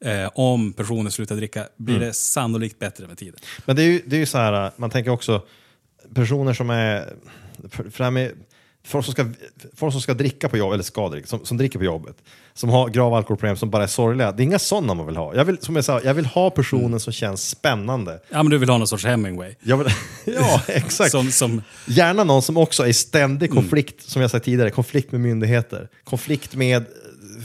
Eh, 0.00 0.30
om 0.34 0.72
personen 0.72 1.12
slutar 1.12 1.36
dricka 1.36 1.68
blir 1.76 1.96
Mm. 1.96 2.08
det 2.08 2.14
sannolikt 2.14 2.78
bättre 2.78 3.06
med 3.06 3.18
tiden. 3.18 3.40
Men 3.66 3.76
det 3.76 3.82
är 3.82 3.86
ju, 3.86 4.02
det 4.06 4.16
är 4.16 4.20
ju 4.20 4.26
så 4.26 4.38
här, 4.38 4.70
man 4.76 4.90
tänker 4.90 5.10
också 5.10 5.42
personer 6.14 6.52
som 6.52 6.70
är, 6.70 7.12
för, 7.90 8.10
med, 8.10 8.32
folk, 8.86 9.04
som 9.04 9.12
ska, 9.14 9.26
folk 9.76 9.92
som 9.92 10.00
ska 10.02 10.14
dricka 10.14 10.48
på 10.48 10.56
jobbet, 10.56 10.74
eller 10.74 10.84
ska 10.84 11.08
dricka, 11.08 11.26
som, 11.26 11.44
som 11.46 11.56
dricker 11.56 11.78
på 11.78 11.84
jobbet, 11.84 12.16
som 12.54 12.70
har 12.70 12.88
grava 12.88 13.16
alkoholproblem, 13.16 13.56
som 13.56 13.70
bara 13.70 13.82
är 13.82 13.86
sorgliga. 13.86 14.32
Det 14.32 14.42
är 14.42 14.44
inga 14.44 14.58
sådana 14.58 14.94
man 14.94 15.06
vill 15.06 15.16
ha. 15.16 15.34
Jag 15.34 15.44
vill, 15.44 15.58
som 15.58 15.76
jag 15.76 15.84
sa, 15.84 16.00
jag 16.04 16.14
vill 16.14 16.26
ha 16.26 16.50
personen 16.50 16.84
Mm. 16.84 17.00
som 17.00 17.12
känns 17.12 17.48
spännande. 17.48 18.20
Ja, 18.30 18.42
men 18.42 18.50
du 18.50 18.58
vill 18.58 18.68
ha 18.68 18.78
någon 18.78 18.88
sorts 18.88 19.04
Hemingway. 19.04 19.54
Vill, 19.60 19.76
ja, 20.24 20.62
exakt. 20.68 21.10
Som, 21.10 21.30
som, 21.30 21.62
Gärna 21.86 22.24
någon 22.24 22.42
som 22.42 22.56
också 22.56 22.82
är 22.82 22.86
i 22.88 22.92
ständig 22.92 23.50
Mm. 23.50 23.62
konflikt, 23.62 24.02
som 24.02 24.22
jag 24.22 24.30
sagt 24.30 24.44
tidigare, 24.44 24.70
konflikt 24.70 25.12
med 25.12 25.20
myndigheter. 25.20 25.88
Konflikt 26.04 26.54
med, 26.54 26.76
eh, 26.82 26.84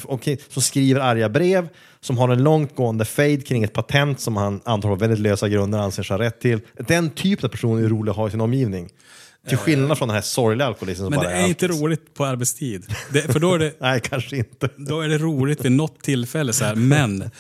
okej, 0.04 0.40
som 0.50 0.62
skriver 0.62 1.02
arga 1.02 1.30
brev, 1.30 1.68
som 2.02 2.18
har 2.18 2.30
en 2.30 2.44
långtgående 2.44 3.06
fade 3.06 3.38
kring 3.38 3.64
ett 3.64 3.74
patent 3.74 4.20
som 4.20 4.38
han 4.38 4.62
antar 4.66 4.90
på 4.90 4.96
väldigt 4.96 5.20
lösa 5.20 5.50
grunder 5.50 5.80
anser 5.80 6.04
sig 6.04 6.18
ha 6.18 6.24
rätt 6.24 6.42
till. 6.42 6.62
Den 6.88 7.10
typen 7.10 7.46
av 7.46 7.50
person 7.50 7.84
är 7.86 7.90
rolig 7.90 8.10
att 8.12 8.16
ha 8.18 8.28
i 8.28 8.32
sin 8.32 8.42
omgivning. 8.42 8.90
Till 9.48 9.58
skillnad 9.58 9.98
från 9.98 10.08
den 10.08 10.16
här 10.16 10.22
sorgliga 10.22 10.68
alkoholisten 10.68 11.06
som 11.06 11.10
men 11.10 11.20
det 11.20 11.26
bara 11.26 11.36
är 11.36 11.48
inte 11.48 11.68
roligt 11.68 12.14
på 12.14 12.26
arbetstid. 12.26 12.86
Det, 13.14 13.22
för 13.22 13.40
då 13.40 13.54
är, 13.54 13.60
det, 13.60 13.74
Nej, 13.80 14.00
kanske 14.04 14.38
inte. 14.38 14.70
då 14.78 15.02
är 15.02 15.08
det 15.10 15.18
roligt 15.18 15.66
vid 15.66 15.72
något 15.72 16.02
tillfälle, 16.02 16.54
så 16.54 16.66
här, 16.66 16.76
men 16.76 17.32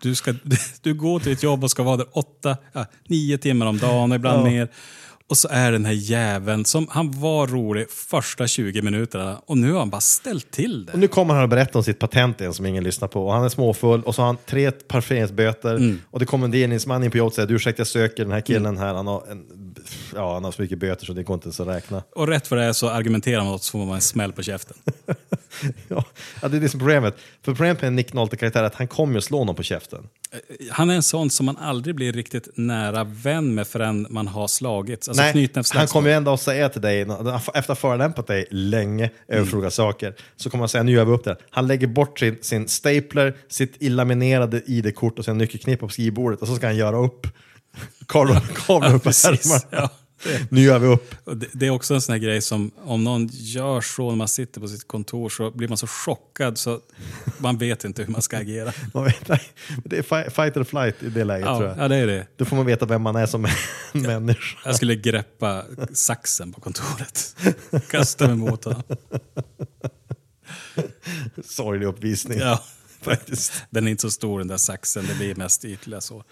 du, 0.00 0.14
ska, 0.14 0.34
du 0.82 0.94
går 0.94 1.20
till 1.20 1.32
ett 1.32 1.42
jobb 1.42 1.64
och 1.64 1.70
ska 1.70 1.82
vara 1.82 1.96
där 1.96 2.06
åtta, 2.12 2.56
ja, 2.72 2.86
nio 3.08 3.38
timmar 3.38 3.66
om 3.66 3.78
dagen, 3.78 4.12
ibland 4.12 4.46
Ja. 4.46 4.50
mer. 4.50 4.68
Och 5.28 5.38
så 5.38 5.48
är 5.50 5.72
den 5.72 5.84
här 5.84 5.92
jäveln 5.92 6.64
som, 6.64 6.86
han 6.90 7.20
var 7.20 7.46
rolig 7.46 7.90
första 7.90 8.46
20 8.46 8.82
minuterna 8.82 9.40
och 9.46 9.58
nu 9.58 9.72
har 9.72 9.78
han 9.78 9.90
bara 9.90 10.00
ställt 10.00 10.50
till 10.50 10.86
det. 10.86 10.92
Och 10.92 10.98
nu 10.98 11.08
kommer 11.08 11.34
han 11.34 11.44
att 11.44 11.50
berätta 11.50 11.78
om 11.78 11.84
sitt 11.84 11.98
patent 11.98 12.40
igen 12.40 12.54
som 12.54 12.66
ingen 12.66 12.84
lyssnar 12.84 13.08
på. 13.08 13.26
Och 13.26 13.32
han 13.32 13.44
är 13.44 13.48
småfull 13.48 14.02
och 14.02 14.14
så 14.14 14.22
har 14.22 14.26
han 14.26 14.36
tre 14.46 14.70
parkeringsböter. 14.70 15.74
Mm. 15.74 16.00
Och 16.10 16.18
det 16.18 16.26
kommer 16.26 16.44
en 16.44 16.50
delningsman 16.50 17.04
in 17.04 17.10
på 17.10 17.16
jobbet 17.16 17.30
och 17.30 17.34
säger 17.34 17.52
ursäkta 17.52 17.80
jag 17.80 17.86
söker 17.86 18.22
den 18.22 18.32
här 18.32 18.40
killen 18.40 18.78
här. 18.78 18.94
Han 18.94 19.06
har, 19.06 19.22
en, 19.30 19.67
ja, 20.14 20.34
han 20.34 20.44
har 20.44 20.52
så 20.52 20.62
mycket 20.62 20.78
böter 20.78 21.06
så 21.06 21.12
det 21.12 21.22
går 21.22 21.34
inte 21.34 21.46
ens 21.46 21.60
att 21.60 21.66
räkna. 21.68 22.02
Och 22.14 22.28
rätt 22.28 22.50
vad 22.50 22.60
det 22.60 22.64
är 22.66 22.72
så 22.72 22.88
argumenterar 22.88 23.44
man 23.44 23.54
och 23.54 23.60
så 23.60 23.70
får 23.70 23.78
man 23.86 23.94
en 23.94 24.00
smäll 24.00 24.32
på 24.32 24.42
käften. 24.42 24.76
ja, 25.88 26.04
det 26.40 26.56
är 26.56 26.60
det 26.60 26.68
som 26.68 26.80
är 26.80 26.84
problemet. 26.84 27.14
För 27.42 27.52
problemet 27.52 27.82
med 27.82 27.92
Nick 27.92 28.12
Nolte-karaktär 28.12 28.60
är 28.62 28.66
att 28.66 28.74
han 28.74 28.88
kommer 28.88 29.18
att 29.18 29.24
slå 29.24 29.44
någon 29.44 29.54
på 29.54 29.62
käften. 29.62 30.08
Han 30.70 30.90
är 30.90 30.94
en 30.94 31.02
sån 31.02 31.30
som 31.30 31.46
man 31.46 31.56
aldrig 31.56 31.94
blir 31.94 32.12
riktigt 32.12 32.48
nära 32.54 33.04
vän 33.04 33.54
med 33.54 33.66
förrän 33.66 34.06
man 34.10 34.28
har 34.28 34.48
slagits. 34.48 35.08
Alltså 35.08 35.22
Nej, 35.22 35.48
han 35.74 35.86
kommer 35.86 36.10
ju 36.10 36.16
ändå 36.16 36.30
att 36.32 36.40
säga 36.40 36.68
till 36.68 36.80
dig, 36.80 37.00
efter 37.00 37.58
att 37.58 37.66
ha 37.68 37.74
förolämpat 37.74 38.26
dig 38.26 38.46
länge 38.50 39.10
över 39.28 39.54
Mm. 39.58 39.70
saker, 39.70 40.14
så 40.36 40.50
kommer 40.50 40.62
han 40.62 40.68
säga 40.68 40.82
nu 40.82 40.92
gör 40.92 41.04
vi 41.04 41.12
upp 41.12 41.24
det. 41.24 41.30
här." 41.30 41.38
Han 41.50 41.66
lägger 41.66 41.86
bort 41.86 42.18
sin, 42.18 42.38
sin 42.40 42.68
stapler, 42.68 43.36
sitt 43.48 43.76
illaminerade 43.82 44.62
ID-kort 44.66 45.18
och 45.18 45.24
sin 45.24 45.38
nyckelknippa 45.38 45.86
på 45.86 45.92
skrivbordet 45.92 46.42
och 46.42 46.48
så 46.48 46.56
ska 46.56 46.66
han 46.66 46.76
göra 46.76 46.96
upp. 46.98 47.26
Kavla 48.08 48.40
kavla 48.66 48.88
Ja, 48.88 48.94
upp 48.96 49.06
ärmarna. 49.06 49.62
Ja. 49.70 49.90
Nu 50.50 50.60
gör 50.60 50.78
vi 50.78 50.86
upp. 50.86 51.14
Det, 51.24 51.46
det 51.52 51.66
är 51.66 51.70
också 51.70 51.94
en 51.94 52.00
sån 52.00 52.12
här 52.12 52.20
grej 52.20 52.42
som 52.42 52.70
om 52.84 53.04
någon 53.04 53.28
gör 53.32 53.80
så 53.80 54.08
när 54.10 54.16
man 54.16 54.28
sitter 54.28 54.60
på 54.60 54.68
sitt 54.68 54.88
kontor 54.88 55.28
så 55.28 55.50
blir 55.50 55.68
man 55.68 55.78
så 55.78 55.86
chockad 55.86 56.58
så 56.58 56.80
man 57.38 57.58
vet 57.58 57.84
inte 57.84 58.02
hur 58.02 58.12
man 58.12 58.22
ska 58.22 58.36
agera. 58.38 58.72
Man 58.94 59.04
vet, 59.04 59.28
nej, 59.28 59.42
det 59.84 59.98
är 59.98 60.02
fi- 60.02 60.30
fight 60.30 60.56
or 60.56 60.64
flight 60.64 61.02
i 61.02 61.08
det 61.08 61.24
läget 61.24 61.46
tror 61.46 61.62
Ja, 61.64 61.68
jag. 61.68 61.78
ja, 61.84 61.88
det 61.88 61.96
är 61.96 62.06
det. 62.06 62.26
Då 62.36 62.44
får 62.44 62.56
man 62.56 62.66
veta 62.66 62.86
vem 62.86 63.02
man 63.02 63.16
är 63.16 63.26
som 63.26 63.42
människa. 63.92 64.58
Jag 64.64 64.76
skulle 64.76 64.94
greppa 64.94 65.64
saxen 65.92 66.52
på 66.52 66.60
kontoret. 66.60 67.36
Kasta 67.90 68.26
mig 68.26 68.36
mot 68.36 68.64
honom. 68.64 68.82
Sorglig 71.44 71.86
uppvisning. 71.86 72.38
Ja. 72.38 72.64
Faktiskt. 73.08 73.52
Den 73.70 73.86
är 73.86 73.90
inte 73.90 74.00
så 74.00 74.10
stor 74.10 74.38
den 74.38 74.48
där 74.48 74.56
saxen, 74.56 75.06
det 75.08 75.14
blir 75.14 75.34
mest 75.34 75.64
ytliga 75.64 76.00
så. 76.00 76.24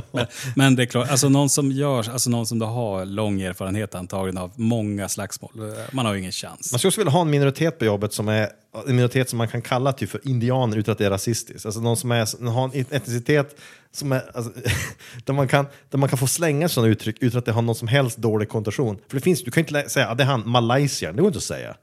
men, 0.12 0.26
men 0.56 0.76
det 0.76 0.82
är 0.82 0.86
klart, 0.86 1.10
alltså 1.10 1.28
någon 1.28 1.50
som 1.50 1.72
gör, 1.72 2.10
alltså 2.10 2.30
någon 2.30 2.46
som 2.46 2.58
då 2.58 2.66
har 2.66 3.04
lång 3.04 3.40
erfarenhet 3.40 3.94
antagligen 3.94 4.38
av 4.38 4.52
många 4.56 5.08
slagsmål, 5.08 5.50
man 5.92 6.06
har 6.06 6.12
ju 6.12 6.18
ingen 6.18 6.32
chans. 6.32 6.72
Man 6.72 6.78
skulle 6.78 6.88
också 6.88 7.00
vilja 7.00 7.10
ha 7.10 7.20
en 7.20 7.30
minoritet 7.30 7.78
på 7.78 7.84
jobbet 7.84 8.12
som 8.12 8.28
är 8.28 8.50
en 8.86 8.96
minoritet 8.96 9.28
som 9.28 9.38
man 9.38 9.48
kan 9.48 9.62
kalla 9.62 9.92
typ 9.92 10.10
för 10.10 10.28
indianer 10.28 10.76
utan 10.76 10.92
att 10.92 10.98
det 10.98 11.06
är 11.06 11.10
rasistiskt. 11.10 11.66
Alltså 11.66 11.80
någon 11.80 11.96
som 11.96 12.10
är, 12.10 12.50
har 12.50 12.64
en 12.64 12.80
etnicitet 12.90 13.56
som 13.92 14.12
är, 14.12 14.22
alltså, 14.34 14.52
där, 15.24 15.32
man 15.32 15.48
kan, 15.48 15.66
där 15.90 15.98
man 15.98 16.08
kan 16.08 16.18
få 16.18 16.26
slänga 16.26 16.68
sådana 16.68 16.92
uttryck 16.92 17.16
utan 17.20 17.38
att 17.38 17.44
det 17.44 17.52
har 17.52 17.62
någon 17.62 17.74
som 17.74 17.88
helst 17.88 18.18
dålig 18.18 18.48
konnotation. 18.48 18.98
För 19.08 19.16
det 19.16 19.20
finns, 19.20 19.44
du 19.44 19.50
kan 19.50 19.60
inte 19.60 19.88
säga 19.88 20.08
att 20.08 20.18
det 20.18 20.24
är 20.24 20.26
han, 20.26 20.48
Malaysian, 20.48 21.16
det 21.16 21.22
går 21.22 21.28
inte 21.28 21.38
att 21.38 21.44
säga. 21.44 21.76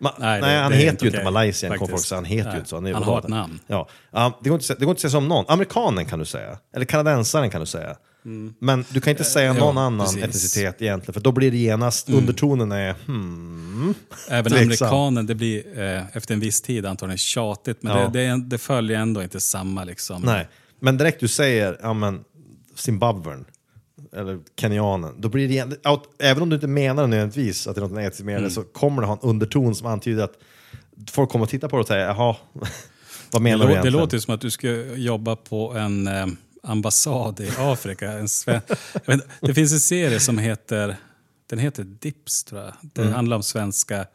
Ma 0.00 0.14
Nej, 0.18 0.40
nej, 0.40 0.58
han 0.62 0.72
heter 0.72 0.84
ju 0.84 0.90
inte 0.90 1.08
okej, 1.08 1.24
Malaysian, 1.24 1.78
folk 1.78 2.00
säga. 2.00 2.16
Han 2.16 2.24
heter 2.24 2.44
ju 2.44 2.50
Nej, 2.50 2.58
inte 2.58 2.68
så. 2.68 2.76
är 2.76 2.92
han 2.94 3.02
har 3.02 3.18
ett 3.18 3.28
namn. 3.28 3.58
Ja. 3.66 3.88
Ja, 4.12 4.38
det, 4.42 4.48
går 4.48 4.58
inte, 4.60 4.74
det 4.74 4.84
går 4.84 4.90
inte 4.90 4.98
att 4.98 5.00
säga 5.00 5.10
som 5.10 5.28
någon. 5.28 5.44
Amerikanen 5.48 6.04
kan 6.06 6.18
du 6.18 6.24
säga. 6.24 6.58
Eller 6.76 6.84
kanadensaren 6.84 7.50
kan 7.50 7.60
du 7.60 7.66
säga. 7.66 7.96
Men 8.58 8.84
du 8.90 9.00
kan 9.00 9.10
inte 9.10 9.24
säga 9.24 9.50
Mm. 9.50 9.56
Eh, 9.56 9.62
ja, 9.66 9.72
någon 9.72 9.78
annan 9.78 10.06
precis. 10.06 10.16
Mm. 10.16 10.28
etnicitet 10.30 10.82
egentligen, 10.82 11.14
för 11.14 11.20
då 11.20 11.32
blir 11.32 11.50
det 11.50 11.56
genast, 11.56 12.10
undertonen 12.10 12.72
är 12.72 12.94
hmm, 13.06 13.94
Även 14.28 14.52
tveksam. 14.52 14.66
amerikanen, 14.88 15.26
det 15.26 15.34
blir 15.34 15.78
eh, 15.80 16.02
efter 16.16 16.34
en 16.34 16.40
viss 16.40 16.60
tid 16.60 16.86
antagligen 16.86 17.18
tjatigt, 17.18 17.82
men 17.82 17.96
Ja. 17.98 18.08
det, 18.08 18.26
det, 18.26 18.44
det 18.44 18.58
följer 18.58 18.98
ändå 18.98 19.22
inte 19.22 19.40
samma 19.40 19.84
liksom. 19.84 20.22
Nej, 20.22 20.48
men 20.80 20.96
direkt 20.98 21.20
du 21.20 21.28
säger 21.28 21.78
ja, 21.82 21.92
men, 21.92 22.24
Zimbabwen 22.76 23.44
eller 24.16 24.40
kenyanen, 24.60 25.14
då 25.18 25.28
blir 25.28 25.48
det 25.48 25.54
igen, 25.54 25.76
även 26.18 26.42
om 26.42 26.48
du 26.50 26.54
inte 26.54 26.66
menar 26.66 27.06
nödvändigtvis 27.06 27.66
att 27.66 27.74
det 27.74 27.78
är 27.78 27.82
något 27.82 27.92
negativt 27.92 28.26
med 28.26 28.42
det 28.42 28.50
så 28.50 28.62
kommer 28.62 29.02
det 29.02 29.08
ha 29.08 29.14
en 29.14 29.28
underton 29.28 29.74
som 29.74 29.86
antyder 29.86 30.24
att 30.24 30.34
folk 31.10 31.30
kommer 31.30 31.44
att 31.44 31.50
titta 31.50 31.68
på 31.68 31.76
det 31.76 31.80
och 31.80 31.86
säga 31.88 32.06
jaha, 32.06 32.36
vad 32.52 32.70
Det, 33.32 33.40
menar 33.40 33.58
du 33.58 33.62
lå, 33.62 33.66
det 33.68 33.72
egentligen? 33.72 34.00
låter 34.00 34.18
som 34.18 34.34
att 34.34 34.40
du 34.40 34.50
ska 34.50 34.70
jobba 34.94 35.36
på 35.36 35.72
en 35.72 36.06
eh, 36.06 36.26
ambassad 36.62 37.40
i 37.40 37.50
Afrika. 37.58 38.12
En 38.12 38.28
vet, 39.06 39.26
det 39.40 39.54
finns 39.54 39.72
en 39.72 39.80
serie 39.80 40.20
som 40.20 40.38
heter, 40.38 40.96
den 41.50 41.58
heter 41.58 41.84
Dips 41.84 42.44
tror 42.44 42.60
jag. 42.60 42.72
Det 42.82 43.00
Mm. 43.02 43.14
handlar 43.14 43.36
om 43.36 43.42
svenska, 43.42 44.06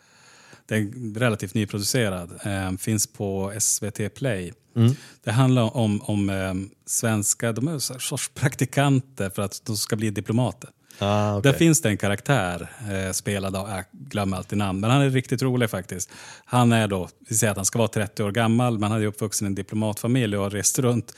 den 0.65 0.77
är 1.15 1.19
relativt 1.19 1.53
nyproducerad, 1.53 2.31
eh, 2.43 2.77
finns 2.77 3.07
på 3.07 3.53
SVT 3.59 4.09
Play. 4.15 4.53
Mm. 4.75 4.95
Det 5.23 5.31
handlar 5.31 5.77
om, 5.77 6.01
om 6.01 6.29
eh, 6.29 6.53
svenska, 6.85 7.51
de 7.51 7.67
är 7.67 7.79
sorts 7.99 8.29
praktikanter 8.29 9.29
för 9.29 9.41
att 9.41 9.61
de 9.65 9.77
ska 9.77 9.95
bli 9.95 10.09
diplomater. 10.09 10.69
Ah, 10.99 11.37
okej. 11.37 11.51
Där 11.51 11.57
finns 11.57 11.81
det 11.81 11.89
en 11.89 11.97
karaktär 11.97 12.69
eh, 12.91 13.11
spelad 13.11 13.55
av, 13.55 13.69
jag 13.69 13.83
glömmer 13.91 14.37
alltid 14.37 14.57
namn, 14.57 14.79
men 14.79 14.89
han 14.89 15.01
är 15.01 15.09
riktigt 15.09 15.41
rolig 15.41 15.69
faktiskt. 15.69 16.11
Han 16.45 16.71
är 16.71 16.87
då, 16.87 17.09
vi 17.29 17.35
säger 17.35 17.51
att 17.51 17.57
han 17.57 17.65
ska 17.65 17.79
vara 17.79 17.87
30 17.87 18.23
år 18.23 18.31
gammal, 18.31 18.79
men 18.79 18.91
han 18.91 19.01
är 19.01 19.05
uppvuxen 19.05 19.45
i 19.45 19.47
en 19.47 19.55
diplomatfamilj 19.55 20.37
och 20.37 20.43
har 20.43 20.49
rest 20.49 20.79
runt 20.79 21.13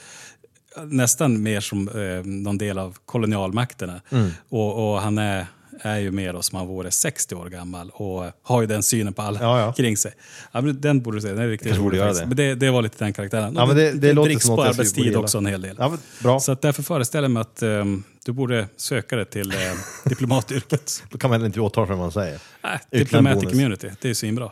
nästan 0.86 1.44
mer 1.44 1.62
som 1.62 1.90
eh, 1.90 2.26
någon 2.26 2.58
del 2.58 2.80
av 2.80 2.98
kolonialmakterna. 3.06 4.02
Mm. 4.10 4.30
Och, 4.50 4.94
och 4.94 5.02
han 5.02 5.18
är, 5.18 5.46
är 5.82 6.00
ju 6.00 6.12
mer 6.12 6.34
då 6.34 6.42
som 6.42 6.58
han 6.58 6.68
vore 6.68 6.92
60 6.92 7.36
år 7.36 7.50
gammal 7.50 7.90
och 7.94 8.26
har 8.44 8.62
ju 8.62 8.68
den 8.68 8.84
synen 8.84 9.14
på 9.14 9.22
alla 9.22 9.40
Ja, 9.42 9.60
ja. 9.60 9.74
kring 9.74 9.98
sig. 9.98 10.12
Ja, 10.52 10.62
men 10.62 10.82
den 10.82 11.02
borde 11.02 11.18
du 11.18 11.22
se, 11.22 11.28
den 11.28 11.38
är 11.40 11.48
riktigt 11.48 11.78
rolig. 11.78 12.02
det. 12.02 12.26
Men 12.28 12.36
det, 12.38 12.56
det 12.56 12.70
var 12.72 12.82
lite 12.82 13.04
den 13.04 13.14
karaktären. 13.14 13.54
Ja, 13.58 13.66
men 13.66 13.76
det- 13.76 13.92
det 13.92 14.14
låter 14.14 14.30
dricks 14.30 14.46
som 14.46 14.56
på 14.56 14.64
arbetstid 14.64 15.16
också 15.16 15.38
en 15.38 15.46
hel 15.46 15.62
del. 15.62 15.76
Ja, 15.80 15.90
men 15.90 16.00
bra. 16.24 16.40
Så 16.40 16.52
att 16.52 16.62
därför 16.62 16.84
föreställer 16.84 17.24
jag 17.24 17.32
mig 17.32 17.42
att 17.42 17.62
ehm, 17.62 18.04
du 18.26 18.32
borde 18.32 18.68
söka 18.78 19.16
dig 19.16 19.26
till 19.26 19.52
eh, 19.52 19.58
diplomatyrket. 20.06 21.04
Då 21.10 21.18
kan 21.18 21.30
man 21.30 21.46
inte 21.46 21.60
åtala 21.62 21.88
för 21.88 21.94
vad 21.94 22.04
man 22.04 22.12
säger. 22.12 22.40
Nej, 22.64 22.80
diplomatic 22.92 23.50
community, 23.50 23.90
det 24.02 24.10
är 24.10 24.14
svinbra. 24.14 24.52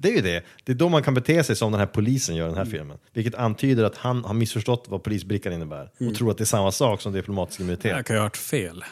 Det 0.00 0.08
är 0.10 0.16
ju 0.16 0.22
det. 0.22 0.44
Det 0.64 0.72
är 0.72 0.76
då 0.76 0.88
man 0.88 1.02
kan 1.02 1.14
bete 1.14 1.44
sig 1.44 1.56
som 1.56 1.72
den 1.72 1.78
här 1.80 1.86
polisen 1.86 2.36
gör 2.36 2.46
i 2.46 2.48
den 2.48 2.58
här 2.58 2.64
filmen. 2.64 2.98
Vilket 3.14 3.34
antyder 3.34 3.84
att 3.84 3.96
han 3.96 4.24
har 4.24 4.34
missförstått 4.34 4.84
vad 4.88 5.02
polisbrickan 5.02 5.52
innebär. 5.52 5.90
Och 6.08 6.14
tror 6.14 6.30
att 6.30 6.38
det 6.38 6.44
är 6.44 6.46
samma 6.46 6.72
sak 6.72 7.00
som 7.00 7.12
diplomatisk 7.12 7.60
immunitet. 7.60 7.90
Jag 7.96 8.06
kan 8.06 8.16
ju 8.16 8.20
ha 8.20 8.24
hört 8.26 8.36
fel 8.36 8.84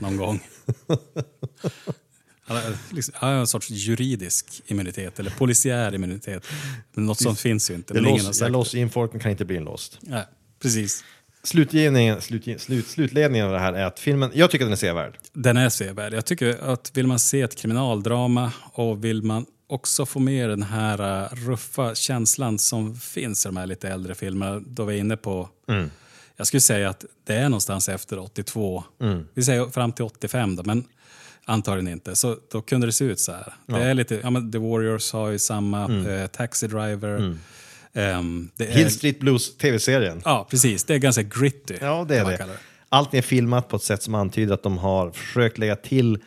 någon 0.00 0.16
gång. 0.16 0.40
Han 2.44 2.56
har, 2.56 2.94
liksom, 2.94 3.14
han 3.16 3.32
har 3.32 3.40
en 3.40 3.46
sorts 3.46 3.70
juridisk 3.70 4.62
immunitet, 4.66 5.20
eller 5.20 5.30
polisiär 5.30 5.94
immunitet. 5.94 6.46
Men 6.94 7.06
något 7.06 7.20
sånt 7.20 7.40
finns 7.40 7.70
ju 7.70 7.74
inte. 7.74 7.94
Sagt 7.94 8.40
jag 8.40 8.52
låser 8.52 8.78
in 8.78 8.90
folk, 8.90 9.12
men 9.12 9.20
kan 9.20 9.30
inte 9.30 9.44
bli 9.44 9.56
inlåst. 9.56 9.98
Nej, 10.00 10.24
precis. 10.62 11.04
Slutgivningen, 11.42 12.20
slutge, 12.20 12.58
slut, 12.58 12.86
slutledningen 12.86 13.46
av 13.46 13.52
det 13.52 13.58
här 13.58 13.72
är 13.72 13.84
att 13.84 14.00
filmen, 14.00 14.30
jag 14.34 14.50
tycker 14.50 14.64
att 14.64 14.66
den 14.66 14.72
är 14.72 14.76
sevärd. 14.76 15.18
Den 15.32 15.56
är 15.56 15.68
sevärd. 15.68 16.12
Jag 16.12 16.24
tycker 16.24 16.72
att 16.72 16.96
vill 16.96 17.06
man 17.06 17.18
se 17.18 17.40
ett 17.40 17.56
kriminaldrama 17.56 18.52
och 18.72 19.04
vill 19.04 19.22
man 19.22 19.46
också 19.66 20.06
få 20.06 20.18
med 20.18 20.48
den 20.48 20.62
här 20.62 21.22
uh, 21.22 21.46
ruffa 21.48 21.94
känslan 21.94 22.58
som 22.58 22.96
finns 22.96 23.46
i 23.46 23.48
de 23.48 23.56
här 23.56 23.66
lite 23.66 23.88
äldre 23.88 24.14
filmerna, 24.14 24.60
då 24.66 24.84
vi 24.84 24.94
är 24.94 24.98
inne 24.98 25.16
på... 25.16 25.48
Jag 26.42 26.46
skulle 26.46 26.60
säga 26.60 26.88
att 26.90 27.04
det 27.24 27.34
är 27.34 27.48
någonstans 27.48 27.88
efter 27.88 28.18
82. 28.18 28.84
Vi 29.34 29.42
säger 29.42 29.66
fram 29.66 29.92
till 29.92 30.04
85 30.04 30.56
då, 30.56 30.62
men 30.62 30.84
antagligen 31.44 31.92
inte. 31.92 32.16
Så 32.16 32.36
då 32.52 32.62
kunde 32.62 32.86
det 32.86 32.92
se 32.92 33.04
ut 33.04 33.20
så 33.20 33.32
här. 33.32 33.52
Det 33.66 33.78
är 33.82 33.94
lite, 33.94 34.20
ja, 34.22 34.30
men 34.30 34.52
The 34.52 34.58
Warriors 34.58 35.12
har 35.12 35.30
ju 35.30 35.38
samma, 35.38 36.06
eh, 36.08 36.26
Taxi 36.26 36.66
Driver. 36.66 37.36
det 37.92 38.00
är, 38.00 38.72
Hill 38.72 38.90
Street 38.90 39.20
Blues, 39.20 39.56
tv-serien. 39.56 40.22
Ja, 40.24 40.46
precis. 40.50 40.84
Det 40.84 40.94
är 40.94 40.98
ganska 40.98 41.22
gritty. 41.22 41.74
Ja, 41.80 42.04
det 42.08 42.18
är 42.18 42.24
det. 42.24 42.36
kalla 42.36 42.52
Allting 42.88 43.18
är 43.18 43.22
filmat 43.22 43.68
på 43.68 43.76
ett 43.76 43.82
sätt 43.82 44.02
som 44.02 44.14
antyder 44.14 44.54
att 44.54 44.62
de 44.62 44.78
har 44.78 45.10
försökt 45.10 45.58
lägga 45.58 45.76
till 45.76 46.18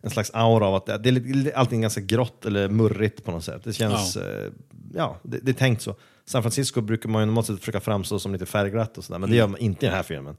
en 0.00 0.10
slags 0.10 0.30
aura 0.34 0.66
av 0.66 0.74
att 0.74 0.86
det 0.86 0.98
det 0.98 1.50
är 1.50 1.56
allting 1.56 1.80
ganska 1.80 2.00
grått 2.00 2.46
eller 2.46 2.68
murrigt 2.68 3.24
på 3.24 3.30
något 3.30 3.44
sätt. 3.44 3.64
Det 3.64 3.72
känns, 3.72 4.16
ja, 4.16 4.22
Ja. 4.22 4.28
eh, 4.44 4.50
ja 4.94 5.20
det, 5.22 5.38
det 5.42 5.50
är 5.50 5.54
tänkt 5.54 5.82
så. 5.82 5.96
San 6.30 6.42
Francisco 6.42 6.80
brukar 6.80 7.08
man 7.08 7.22
ju 7.22 7.26
normalt 7.26 7.46
sett 7.46 7.58
försöka 7.60 7.80
framstå 7.80 8.18
som 8.18 8.32
lite 8.32 8.46
färgglatt 8.46 8.98
och 8.98 9.04
sådär, 9.04 9.18
men 9.18 9.30
det 9.30 9.36
gör 9.36 9.46
man 9.46 9.60
inte 9.60 9.86
i 9.86 9.88
den 9.88 9.96
här 9.96 10.02
filmen. 10.02 10.36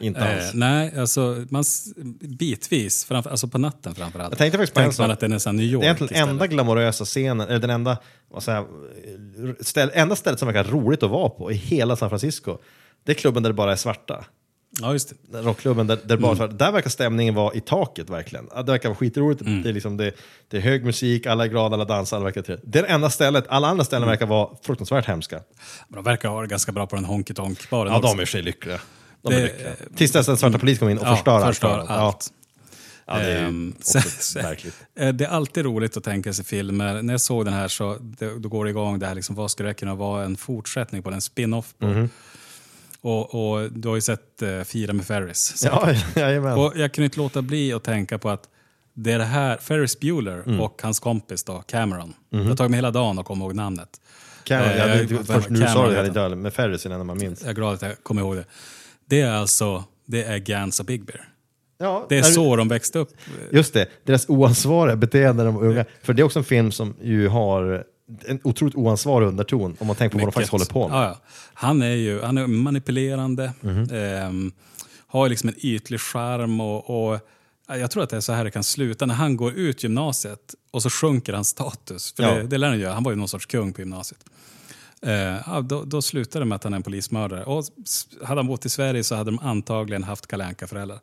Inte 0.00 0.20
Eh, 0.20 0.36
alls. 0.36 0.54
nej, 0.54 0.98
alltså 0.98 1.44
man, 1.50 1.64
bitvis, 2.20 3.04
framför, 3.04 3.30
alltså 3.30 3.48
på 3.48 3.58
natten 3.58 3.94
framförallt. 3.94 4.30
Jag 4.30 4.38
tänkte 4.38 4.58
faktiskt 4.58 4.74
på 4.74 4.80
en 4.80 4.92
sak. 4.92 5.10
att 5.10 5.20
den 5.20 5.32
är 5.32 5.46
här 5.46 5.52
New 5.52 5.66
York 5.66 5.82
Det 5.82 5.86
är 5.86 5.88
egentligen 5.88 6.12
istället. 6.12 6.30
enda 6.30 6.46
glamorösa 6.46 7.04
scenen, 7.04 7.48
eller 7.48 7.58
den 7.58 7.70
enda, 7.70 7.98
vad 8.30 8.42
säger 8.42 8.64
ställ, 9.64 9.90
enda 9.94 10.16
stället 10.16 10.38
som 10.38 10.46
verkar 10.48 10.64
roligt 10.64 11.02
att 11.02 11.10
vara 11.10 11.28
på 11.28 11.52
i 11.52 11.54
hela 11.54 11.96
San 11.96 12.08
Francisco. 12.08 12.58
Det 13.04 13.12
är 13.12 13.16
klubben 13.16 13.42
där 13.42 13.50
det 13.50 13.54
bara 13.54 13.72
är 13.72 13.76
svarta. 13.76 14.24
Ja, 14.80 14.92
just 14.92 15.08
det. 15.08 15.14
Den 15.32 15.44
Rockklubben 15.44 15.86
där, 15.86 15.98
där, 16.04 16.16
bara 16.16 16.32
Mm. 16.32 16.44
är 16.44 16.48
där 16.48 16.72
verkar 16.72 16.90
stämningen 16.90 17.34
vara 17.34 17.54
i 17.54 17.60
taket 17.60 18.10
verkligen. 18.10 18.46
Det 18.56 18.62
verkar 18.62 18.88
vara 18.88 18.96
skitroligt. 18.96 19.40
Mm. 19.40 19.62
Det, 19.62 19.68
är 19.68 19.72
liksom, 19.72 19.96
det, 19.96 20.12
det 20.48 20.56
är 20.56 20.60
hög 20.60 20.84
musik, 20.84 21.26
alla 21.26 21.44
är 21.44 21.48
glada, 21.48 21.74
alla 21.74 21.84
dansar, 21.84 22.16
alla 22.16 22.24
verkar 22.24 22.42
trevligt. 22.42 22.72
Det 22.72 22.78
är 22.78 22.82
det 22.82 22.88
enda 22.88 23.10
stället, 23.10 23.44
alla 23.48 23.68
andra 23.68 23.84
ställen 23.84 24.02
Mm. 24.02 24.10
verkar 24.12 24.26
vara 24.26 24.48
fruktansvärt 24.62 25.06
hemska. 25.06 25.40
Men 25.88 25.94
de 25.96 26.04
verkar 26.04 26.28
ha 26.28 26.40
det 26.42 26.46
ganska 26.48 26.72
bra 26.72 26.86
på 26.86 26.96
den 26.96 27.04
honky 27.04 27.34
tonk 27.34 27.70
baren 27.70 27.92
Ja, 27.92 27.98
också. 27.98 28.14
de 28.16 28.22
är 28.22 28.26
sig 28.26 28.42
lyckliga. 28.42 28.80
De 29.22 29.32
är 29.32 29.36
Det- 29.36 29.42
lyckliga. 29.42 29.70
Tills 29.96 30.12
dess 30.12 30.26
den 30.26 30.36
svarta 30.36 30.58
polis 30.58 30.78
kommer 30.78 30.92
in 30.92 30.98
och 30.98 31.06
Ja, 31.06 31.14
förstör 31.16 31.32
allt. 31.32 31.44
förstör 31.46 31.68
för 31.68 31.78
dem. 31.78 31.86
allt. 31.88 32.30
Ja. 33.06 33.20
ja, 33.20 33.26
det 33.26 33.32
är 33.32 33.72
också 33.78 34.00
sen-. 34.00 34.44
Eh, 34.96 35.12
Det 35.12 35.24
är 35.24 35.28
alltid 35.28 35.64
roligt 35.64 35.96
att 35.96 36.04
tänka 36.04 36.32
sig 36.32 36.44
filmer. 36.44 37.02
När 37.02 37.14
jag 37.14 37.20
såg 37.20 37.44
den 37.44 37.54
här 37.54 37.68
så 37.68 37.96
det, 38.00 38.38
då 38.38 38.48
går 38.48 38.64
det 38.64 38.70
igång 38.70 38.98
det 38.98 39.06
här, 39.06 39.14
liksom, 39.14 39.36
vad 39.36 39.50
skulle 39.50 39.68
det 39.68 39.74
kunna 39.74 39.94
vara 39.94 40.24
en 40.24 40.36
fortsättning 40.36 41.02
på, 41.02 41.10
en 41.10 41.20
spin-off 41.20 41.74
på? 41.78 41.86
Mhm. 41.86 42.10
Och, 43.04 43.34
och 43.54 43.72
du 43.72 43.88
har 43.88 43.94
ju 43.94 44.00
sett 44.00 44.42
uh, 44.42 44.62
Fira 44.62 44.92
med 44.92 45.06
Ferris. 45.06 45.62
Ja, 45.64 45.88
jajamän. 46.16 46.58
Och 46.58 46.72
jag 46.76 46.92
kunde 46.92 47.04
inte 47.04 47.18
låta 47.18 47.42
bli 47.42 47.72
att 47.72 47.84
tänka 47.84 48.18
på 48.18 48.30
att 48.30 48.48
det 48.94 49.12
är 49.12 49.18
det 49.18 49.24
här, 49.24 49.56
Ferris 49.56 50.00
Bueller 50.00 50.42
Mm. 50.46 50.60
och 50.60 50.80
hans 50.82 51.00
kompis 51.00 51.44
då, 51.44 51.62
Cameron. 51.66 52.14
Det 52.30 52.36
har 52.38 52.56
tagit 52.56 52.70
mig 52.70 52.78
hela 52.78 52.90
dagen 52.90 53.18
att 53.18 53.26
komma 53.26 53.44
ihåg 53.44 53.54
namnet. 53.54 53.88
Cameron, 54.44 54.70
Eh, 54.70 54.76
ja, 54.78 54.86
jag- 54.88 55.08
det, 55.08 55.16
först 55.16 55.28
Cameron 55.28 55.54
du 55.54 55.90
det, 55.90 55.96
jag 55.96 56.06
inte 56.06 56.36
med 56.36 56.54
Ferris 56.54 56.86
enda 56.86 57.04
man 57.04 57.18
minns. 57.18 57.40
Jag 57.40 57.50
är 57.50 57.54
glad 57.54 57.74
att 57.74 57.82
jag 57.82 58.02
kommer 58.02 58.20
ihåg 58.22 58.36
det. 58.36 58.44
Det 59.08 59.20
är 59.20 59.30
alltså, 59.32 59.84
det 60.06 60.24
är 60.24 60.38
Gans 60.38 60.80
och 60.80 60.86
Big 60.86 61.04
Bear. 61.04 61.28
Ja, 61.78 62.06
Det 62.08 62.18
är 62.18 62.22
så 62.22 62.56
de 62.56 62.68
växte 62.68 62.98
upp. 62.98 63.08
Just 63.52 63.74
det, 63.74 63.88
deras 64.04 64.28
oansvariga 64.28 64.96
beteende 64.96 65.42
när 65.44 65.44
de 65.44 65.54
var 65.54 65.64
unga. 65.66 65.84
För 66.02 66.12
det 66.12 66.22
är 66.22 66.24
också 66.24 66.38
en 66.38 66.44
film 66.44 66.72
som 66.72 66.94
ju 67.02 67.28
har 67.28 67.84
en 68.26 68.40
otroligt 68.44 68.74
oansvarig 68.74 69.26
underton 69.26 69.76
om 69.80 69.86
man 69.86 69.96
tänker 69.96 70.18
på 70.18 70.24
vad 70.24 70.28
de 70.28 70.32
faktiskt 70.32 70.52
håller 70.52 70.64
på 70.64 70.88
med. 70.88 70.96
Ja, 70.98 71.04
ja. 71.04 71.16
Han 71.54 71.82
är 71.82 71.94
ju 71.94 72.22
han 72.22 72.38
är 72.38 72.46
manipulerande, 72.46 73.52
Mhm. 73.60 73.88
ehm, 73.92 74.52
har 75.06 75.28
liksom 75.28 75.48
en 75.48 75.54
ytlig 75.58 76.00
charm 76.00 76.60
och, 76.60 76.90
och 77.10 77.20
ja, 77.68 77.76
jag 77.76 77.90
tror 77.90 78.02
att 78.02 78.10
det 78.10 78.16
är 78.16 78.20
så 78.20 78.32
här 78.32 78.44
det 78.44 78.50
kan 78.50 78.64
sluta. 78.64 79.06
När 79.06 79.14
han 79.14 79.36
går 79.36 79.52
ut 79.52 79.82
gymnasiet 79.82 80.54
och 80.70 80.82
så 80.82 80.90
sjunker 80.90 81.32
hans 81.32 81.48
status. 81.48 82.12
För 82.16 82.22
Ja. 82.22 82.34
det, 82.34 82.42
det 82.42 82.58
lär 82.58 82.68
han 82.68 82.78
göra, 82.78 82.92
han 82.94 83.02
var 83.02 83.12
ju 83.12 83.16
någon 83.18 83.28
sorts 83.28 83.46
kung 83.46 83.72
på 83.72 83.80
gymnasiet. 83.80 84.20
Eh, 85.02 85.12
ja, 85.46 85.60
då, 85.64 85.84
då 85.84 86.02
slutar 86.02 86.40
det 86.40 86.46
med 86.46 86.56
att 86.56 86.64
han 86.64 86.72
är 86.72 86.76
en 86.76 86.82
polismördare. 86.82 87.44
Och 87.44 87.64
hade 88.24 88.38
han 88.38 88.46
bott 88.46 88.66
i 88.66 88.68
Sverige 88.68 89.04
så 89.04 89.14
hade 89.14 89.30
de 89.30 89.38
antagligen 89.38 90.02
haft 90.04 90.26
Kalle 90.26 90.44
Anka-föräldrar. 90.44 90.98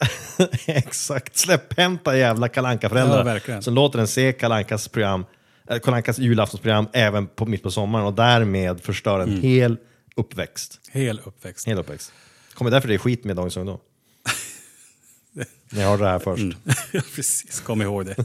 Exakt, 0.66 1.36
släpphänta 1.36 2.16
jävla 2.16 2.48
kalanka 2.48 2.84
Ja, 2.86 2.88
föräldrar 2.88 3.24
verkligen. 3.24 3.62
som 3.62 3.74
låter 3.74 3.98
den 3.98 4.08
se 4.08 4.32
Kalankas 4.32 4.88
program, 4.88 5.24
äh, 5.70 5.78
Kalankas 5.78 6.18
julaftonsprogram 6.18 6.88
även 6.92 7.26
på, 7.26 7.46
mitt 7.46 7.62
på 7.62 7.70
sommaren 7.70 8.06
och 8.06 8.14
därmed 8.14 8.80
förstör 8.80 9.20
Mm. 9.20 9.34
en 9.34 9.40
hel 9.42 9.76
uppväxt. 10.16 10.80
Hel 10.92 11.20
uppväxt. 11.24 11.66
Hel 11.66 11.78
uppväxt. 11.78 12.12
Kommer 12.54 12.70
därför 12.70 12.88
det 12.88 12.94
är 12.94 12.98
skit 12.98 13.24
med 13.24 13.36
Dagens 13.36 13.56
Ungdom. 13.56 13.78
Ni 15.72 15.80
hörde 15.80 16.02
det 16.02 16.08
här 16.08 16.18
först. 16.18 16.42
Ja, 16.92 17.00
Precis, 17.14 17.60
kom 17.60 17.82
ihåg 17.82 18.06
det. 18.06 18.16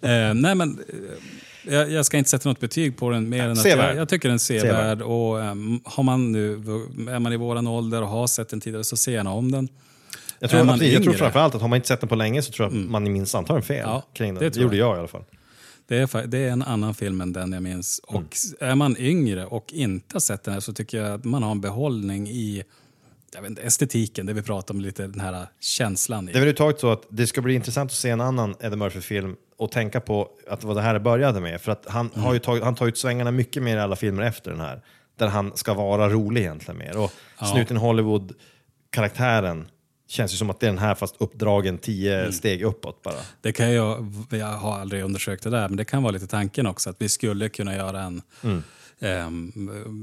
eh, 0.00 0.34
nej, 0.34 0.54
men 0.54 0.78
eh, 0.88 1.74
jag, 1.74 1.90
jag 1.90 2.06
ska 2.06 2.18
inte 2.18 2.30
sätta 2.30 2.48
något 2.48 2.60
betyg 2.60 2.96
på 2.96 3.10
den 3.10 3.28
mer 3.28 3.42
än 3.44 3.52
att 3.52 3.64
jag, 3.64 3.96
jag 3.96 4.08
tycker 4.08 4.28
den 4.28 4.34
är 4.34 4.38
sevärd. 4.38 5.02
Och, 5.02 5.42
ehm, 5.42 5.80
har 5.84 6.02
man 6.02 6.32
nu, 6.32 6.52
är 7.10 7.18
man 7.18 7.32
i 7.32 7.36
våran 7.36 7.66
ålder 7.66 8.02
och 8.02 8.08
har 8.08 8.26
sett 8.26 8.48
den 8.48 8.60
tidigare 8.60 8.84
så 8.84 8.96
ser 8.96 9.12
gärna 9.12 9.30
om 9.32 9.50
den. 9.52 9.68
Jag 10.38 10.50
tror, 10.50 10.60
absolut, 10.60 10.92
jag 10.92 11.02
tror 11.02 11.12
framförallt 11.14 11.54
att 11.54 11.60
har 11.60 11.68
man 11.68 11.76
inte 11.76 11.88
sett 11.88 12.00
den 12.00 12.08
på 12.08 12.14
länge 12.14 12.42
så 12.42 12.52
tror 12.52 12.68
jag 12.72 12.78
att 12.84 12.90
man 12.90 13.12
minns 13.12 13.34
antagligen 13.34 13.62
fel 13.66 13.82
Ja, 13.84 14.02
kring 14.14 14.34
den. 14.34 14.42
det 14.44 14.50
Det, 14.50 14.60
gjorde 14.60 14.76
jag. 14.76 14.88
jag 14.90 14.96
i 14.96 14.98
alla 14.98 15.08
fall. 15.08 15.24
Det 15.92 16.14
är, 16.14 16.26
det 16.26 16.38
är 16.38 16.50
en 16.50 16.62
annan 16.62 16.94
film 16.94 17.20
än 17.20 17.32
den 17.32 17.52
jag 17.52 17.62
minns. 17.62 18.00
Mm. 18.10 18.22
Och 18.24 18.36
är 18.60 18.74
man 18.74 18.96
yngre 18.98 19.46
och 19.46 19.72
inte 19.72 20.14
har 20.14 20.20
sett 20.20 20.44
den 20.44 20.54
här 20.54 20.60
så 20.60 20.72
tycker 20.72 20.98
jag 21.02 21.12
att 21.12 21.24
man 21.24 21.42
har 21.42 21.50
en 21.50 21.60
behållning 21.60 22.28
i 22.28 22.62
jag 23.34 23.42
vet 23.42 23.50
inte, 23.50 23.62
estetiken, 23.62 24.26
det 24.26 24.32
vi 24.32 24.42
pratar 24.42 24.74
om, 24.74 24.80
lite 24.80 25.06
den 25.06 25.20
här 25.20 25.46
känslan. 25.60 26.26
Det 26.26 26.32
är 26.32 26.36
överhuvudtaget 26.36 26.80
så 26.80 26.92
att 26.92 27.06
det 27.08 27.26
ska 27.26 27.40
bli 27.42 27.54
intressant 27.54 27.90
att 27.90 27.96
se 27.96 28.10
en 28.10 28.20
annan 28.20 28.54
Eddie 28.60 28.76
Murphy-film 28.76 29.36
och 29.56 29.70
tänka 29.70 30.00
på 30.00 30.28
att 30.48 30.64
var 30.64 30.74
det 30.74 30.80
här 30.80 30.98
började 30.98 31.40
med. 31.40 31.60
För 31.60 31.72
att 31.72 31.86
han, 31.88 32.10
Mm. 32.14 32.24
har 32.24 32.32
ju 32.32 32.38
tagit, 32.38 32.64
han 32.64 32.74
tar 32.74 32.86
ut 32.86 32.98
svängarna 32.98 33.30
mycket 33.30 33.62
mer 33.62 33.76
i 33.76 33.80
alla 33.80 33.96
filmer 33.96 34.22
efter 34.22 34.50
den 34.50 34.60
här. 34.60 34.82
Där 35.18 35.26
han 35.26 35.56
ska 35.56 35.74
vara 35.74 36.08
rolig 36.08 36.40
egentligen 36.40 36.78
mer. 36.78 36.96
Och 36.96 37.12
Snuten 37.52 37.76
i 37.76 37.80
Hollywood-karaktären 37.80 39.68
känns 40.12 40.32
ju 40.32 40.36
som 40.36 40.50
att 40.50 40.60
det 40.60 40.66
är 40.66 40.70
den 40.70 40.78
här 40.78 40.94
fast 40.94 41.14
uppdragen 41.18 41.78
tio 41.78 42.18
Mm. 42.20 42.32
steg 42.32 42.62
uppåt 42.62 43.02
bara. 43.02 43.14
Det 43.40 43.52
kan 43.52 43.72
jag, 43.72 44.12
jag 44.30 44.46
har 44.46 44.78
aldrig 44.78 45.02
undersökt 45.04 45.42
det 45.42 45.50
där, 45.50 45.68
men 45.68 45.76
det 45.76 45.84
kan 45.84 46.02
vara 46.02 46.10
lite 46.12 46.26
tanken 46.26 46.66
också 46.66 46.90
att 46.90 46.96
vi 46.98 47.08
skulle 47.08 47.48
kunna 47.48 47.74
göra 47.76 48.02
en... 48.02 48.22
Mm. 48.42 48.62
ehm, 49.00 49.52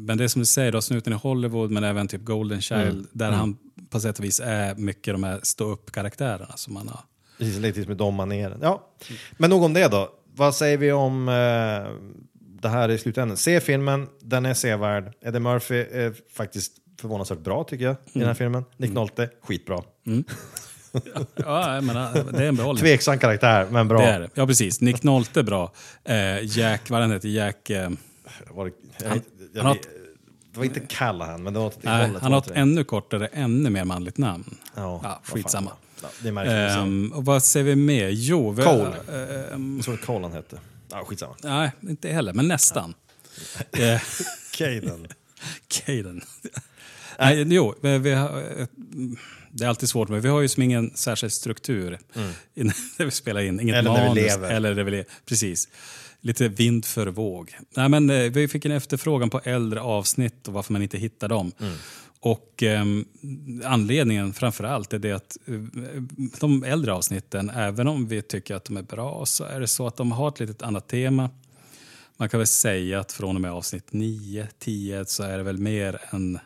men 0.06 0.18
det 0.18 0.24
är 0.24 0.28
som 0.28 0.40
du 0.40 0.46
säger, 0.46 0.72
då, 0.72 0.82
Snuten 0.82 1.14
i 1.14 1.16
Hollywood, 1.16 1.72
men 1.72 1.84
även 1.84 2.08
typ 2.08 2.22
Golden 2.24 2.62
Child, 2.62 2.82
Mm. 2.82 3.08
där 3.12 3.32
han 3.32 3.58
på 3.90 4.00
sätt 4.00 4.20
och 4.20 4.26
vis 4.26 4.40
är 4.40 4.76
mycket 4.76 5.14
de 5.14 5.24
här 5.24 5.40
stå-upp-karaktärerna 5.44 6.58
som 6.58 6.74
man 6.74 6.88
har. 6.88 7.00
Precis, 7.38 7.58
lite 7.60 7.88
med 7.88 7.98
de 7.98 8.16
maneren. 8.16 8.60
Ja. 8.62 8.90
Men 9.38 9.50
nog 9.50 9.64
om 9.64 9.74
det 9.74 9.88
då. 9.88 10.10
Vad 10.36 10.56
säger 10.56 10.78
vi 10.78 10.92
om 10.92 11.30
eh, 11.30 11.34
det 12.62 12.70
här 12.70 12.90
i 12.90 12.98
slutändan? 12.98 13.38
Se 13.38 13.60
filmen, 13.62 14.08
den 14.22 14.46
är 14.46 14.54
sevärd. 14.54 15.14
Eddie 15.22 15.40
Murphy 15.40 15.76
är 15.76 16.14
faktiskt 16.34 16.74
förvånansvärt 17.02 17.40
bra 17.40 17.64
tycker 17.64 17.86
jag 17.86 17.96
i 18.14 18.20
den 18.20 18.28
här 18.28 18.34
filmen. 18.34 18.64
Nick 18.78 18.92
Nolte, 18.92 19.30
skitbra. 19.42 19.84
Ja, 21.36 21.76
jag 21.76 21.84
menar, 21.84 22.14
det 22.32 22.44
är 22.44 22.48
en 22.48 22.56
behållning. 22.56 22.82
Tveksam 22.82 23.20
karaktär, 23.20 23.68
men 23.72 23.88
bra. 23.88 24.00
Det 24.02 24.06
är 24.08 24.20
det. 24.20 24.30
Ja, 24.34 24.48
precis. 24.48 24.82
Nick 24.82 25.04
Nolte 25.04 25.40
är 25.40 25.44
bra. 25.44 25.72
Eh, 26.04 26.58
Jack, 26.58 26.90
vad 26.90 27.02
han 27.02 27.12
heter, 27.12 27.30
Jack... 27.30 27.70
Eh, 27.70 27.90
Var 28.50 28.66
det, 28.66 28.72
jag, 29.04 29.10
Han- 29.10 29.22
jag, 29.54 29.64
han 29.64 29.78
det 30.54 30.58
var 30.58 30.66
inte 30.66 30.80
Callahan, 30.80 31.44
men 31.44 31.54
det 31.54 31.60
var 31.60 31.68
åt 31.68 31.78
nej, 31.84 32.06
hållet. 32.08 32.22
han 32.22 32.32
har 32.32 32.40
ett 32.40 32.52
ännu 32.52 32.84
kortare, 32.84 33.28
ännu 33.28 33.70
mer 33.70 33.84
manligt 33.84 34.18
namn. 34.18 34.56
Ja, 34.76 35.00
Ja, 35.04 35.22
skitsamma. 35.24 35.72
Ja, 36.24 36.44
Ehm, 36.46 37.12
och 37.16 37.26
vad 37.26 37.44
säger 37.44 37.64
vi 37.66 37.76
mer? 37.76 38.10
Jo, 38.10 38.52
vi, 38.52 38.64
Cole. 38.64 38.94
ehm, 39.54 39.76
Jag 39.78 39.86
tror 39.86 39.98
Cole 39.98 40.26
han 40.26 40.32
hette. 40.34 40.58
Ja, 40.92 41.04
skitsamma. 41.06 41.36
nej, 41.44 41.72
inte 41.82 42.10
heller, 42.10 42.34
men 42.34 42.48
nästan. 42.48 42.94
Eh, 43.72 44.02
Caden. 44.58 45.08
Caden. 45.68 46.22
Nej, 47.20 47.46
jo, 47.54 47.76
vi, 47.82 47.98
vi 47.98 48.12
har, 48.14 48.38
eh, 48.60 48.68
det 49.52 49.66
är 49.66 49.70
alltid 49.70 49.90
svårt, 49.90 50.10
men 50.10 50.22
vi 50.22 50.30
har 50.30 50.42
ju 50.42 50.48
som 50.48 50.64
ingen 50.64 50.92
särskild 50.96 51.34
struktur 51.34 52.00
innan 52.56 52.74
när 52.98 53.06
vi 53.06 53.12
spelar 53.12 53.42
in. 53.42 53.60
Inget 53.60 53.76
Mm. 53.76 53.86
Eller 53.86 53.92
när 53.92 54.02
vi 54.02 54.08
manus. 54.22 54.24
lever. 54.24 54.52
Eller 54.52 54.76
när 54.76 54.84
vi 54.84 54.92
lever. 54.92 55.06
Precis. 55.26 55.68
Lite 56.22 56.48
vind 56.48 56.86
för 56.86 57.08
våg. 57.08 57.58
Nej, 57.76 57.90
men, 57.90 58.10
eh, 58.10 58.32
vi 58.32 58.48
fick 58.48 58.66
en 58.66 58.72
efterfrågan 58.72 59.30
på 59.30 59.40
äldre 59.44 59.82
avsnitt 59.82 60.48
och 60.48 60.54
varför 60.54 60.74
man 60.74 60.82
inte 60.82 60.98
hittar 60.98 61.28
dem. 61.28 61.52
Mm. 61.60 61.74
Och 62.22 62.64
ehm, 62.64 63.06
anledningen 63.66 64.34
framför 64.34 64.64
allt 64.64 64.94
är 64.94 65.00
det 65.00 65.12
att 65.12 65.38
eh, 65.46 65.54
de 66.40 66.64
äldre 66.64 66.94
avsnitten, 66.94 67.50
även 67.50 67.88
om 67.88 68.08
vi 68.08 68.22
tycker 68.22 68.56
att 68.56 68.66
de 68.66 68.78
är 68.78 68.82
bra, 68.82 69.26
så 69.26 69.44
är 69.44 69.60
det 69.60 69.68
så 69.68 69.88
att 69.88 69.98
de 69.98 70.12
har 70.12 70.28
ett 70.28 70.40
litet 70.40 70.62
annat 70.62 70.88
tema. 70.88 71.30
Man 72.18 72.30
kan 72.30 72.38
väl 72.38 72.48
säga 72.48 73.00
att 73.00 73.12
från 73.12 73.36
och 73.36 73.42
med 73.42 73.52
avsnitt 73.52 73.94
9, 73.94 74.48
10 74.60 75.06
så 75.06 75.24
är 75.24 75.38
det 75.38 75.44
väl 75.44 75.58
mer 75.58 76.00
än 76.10 76.40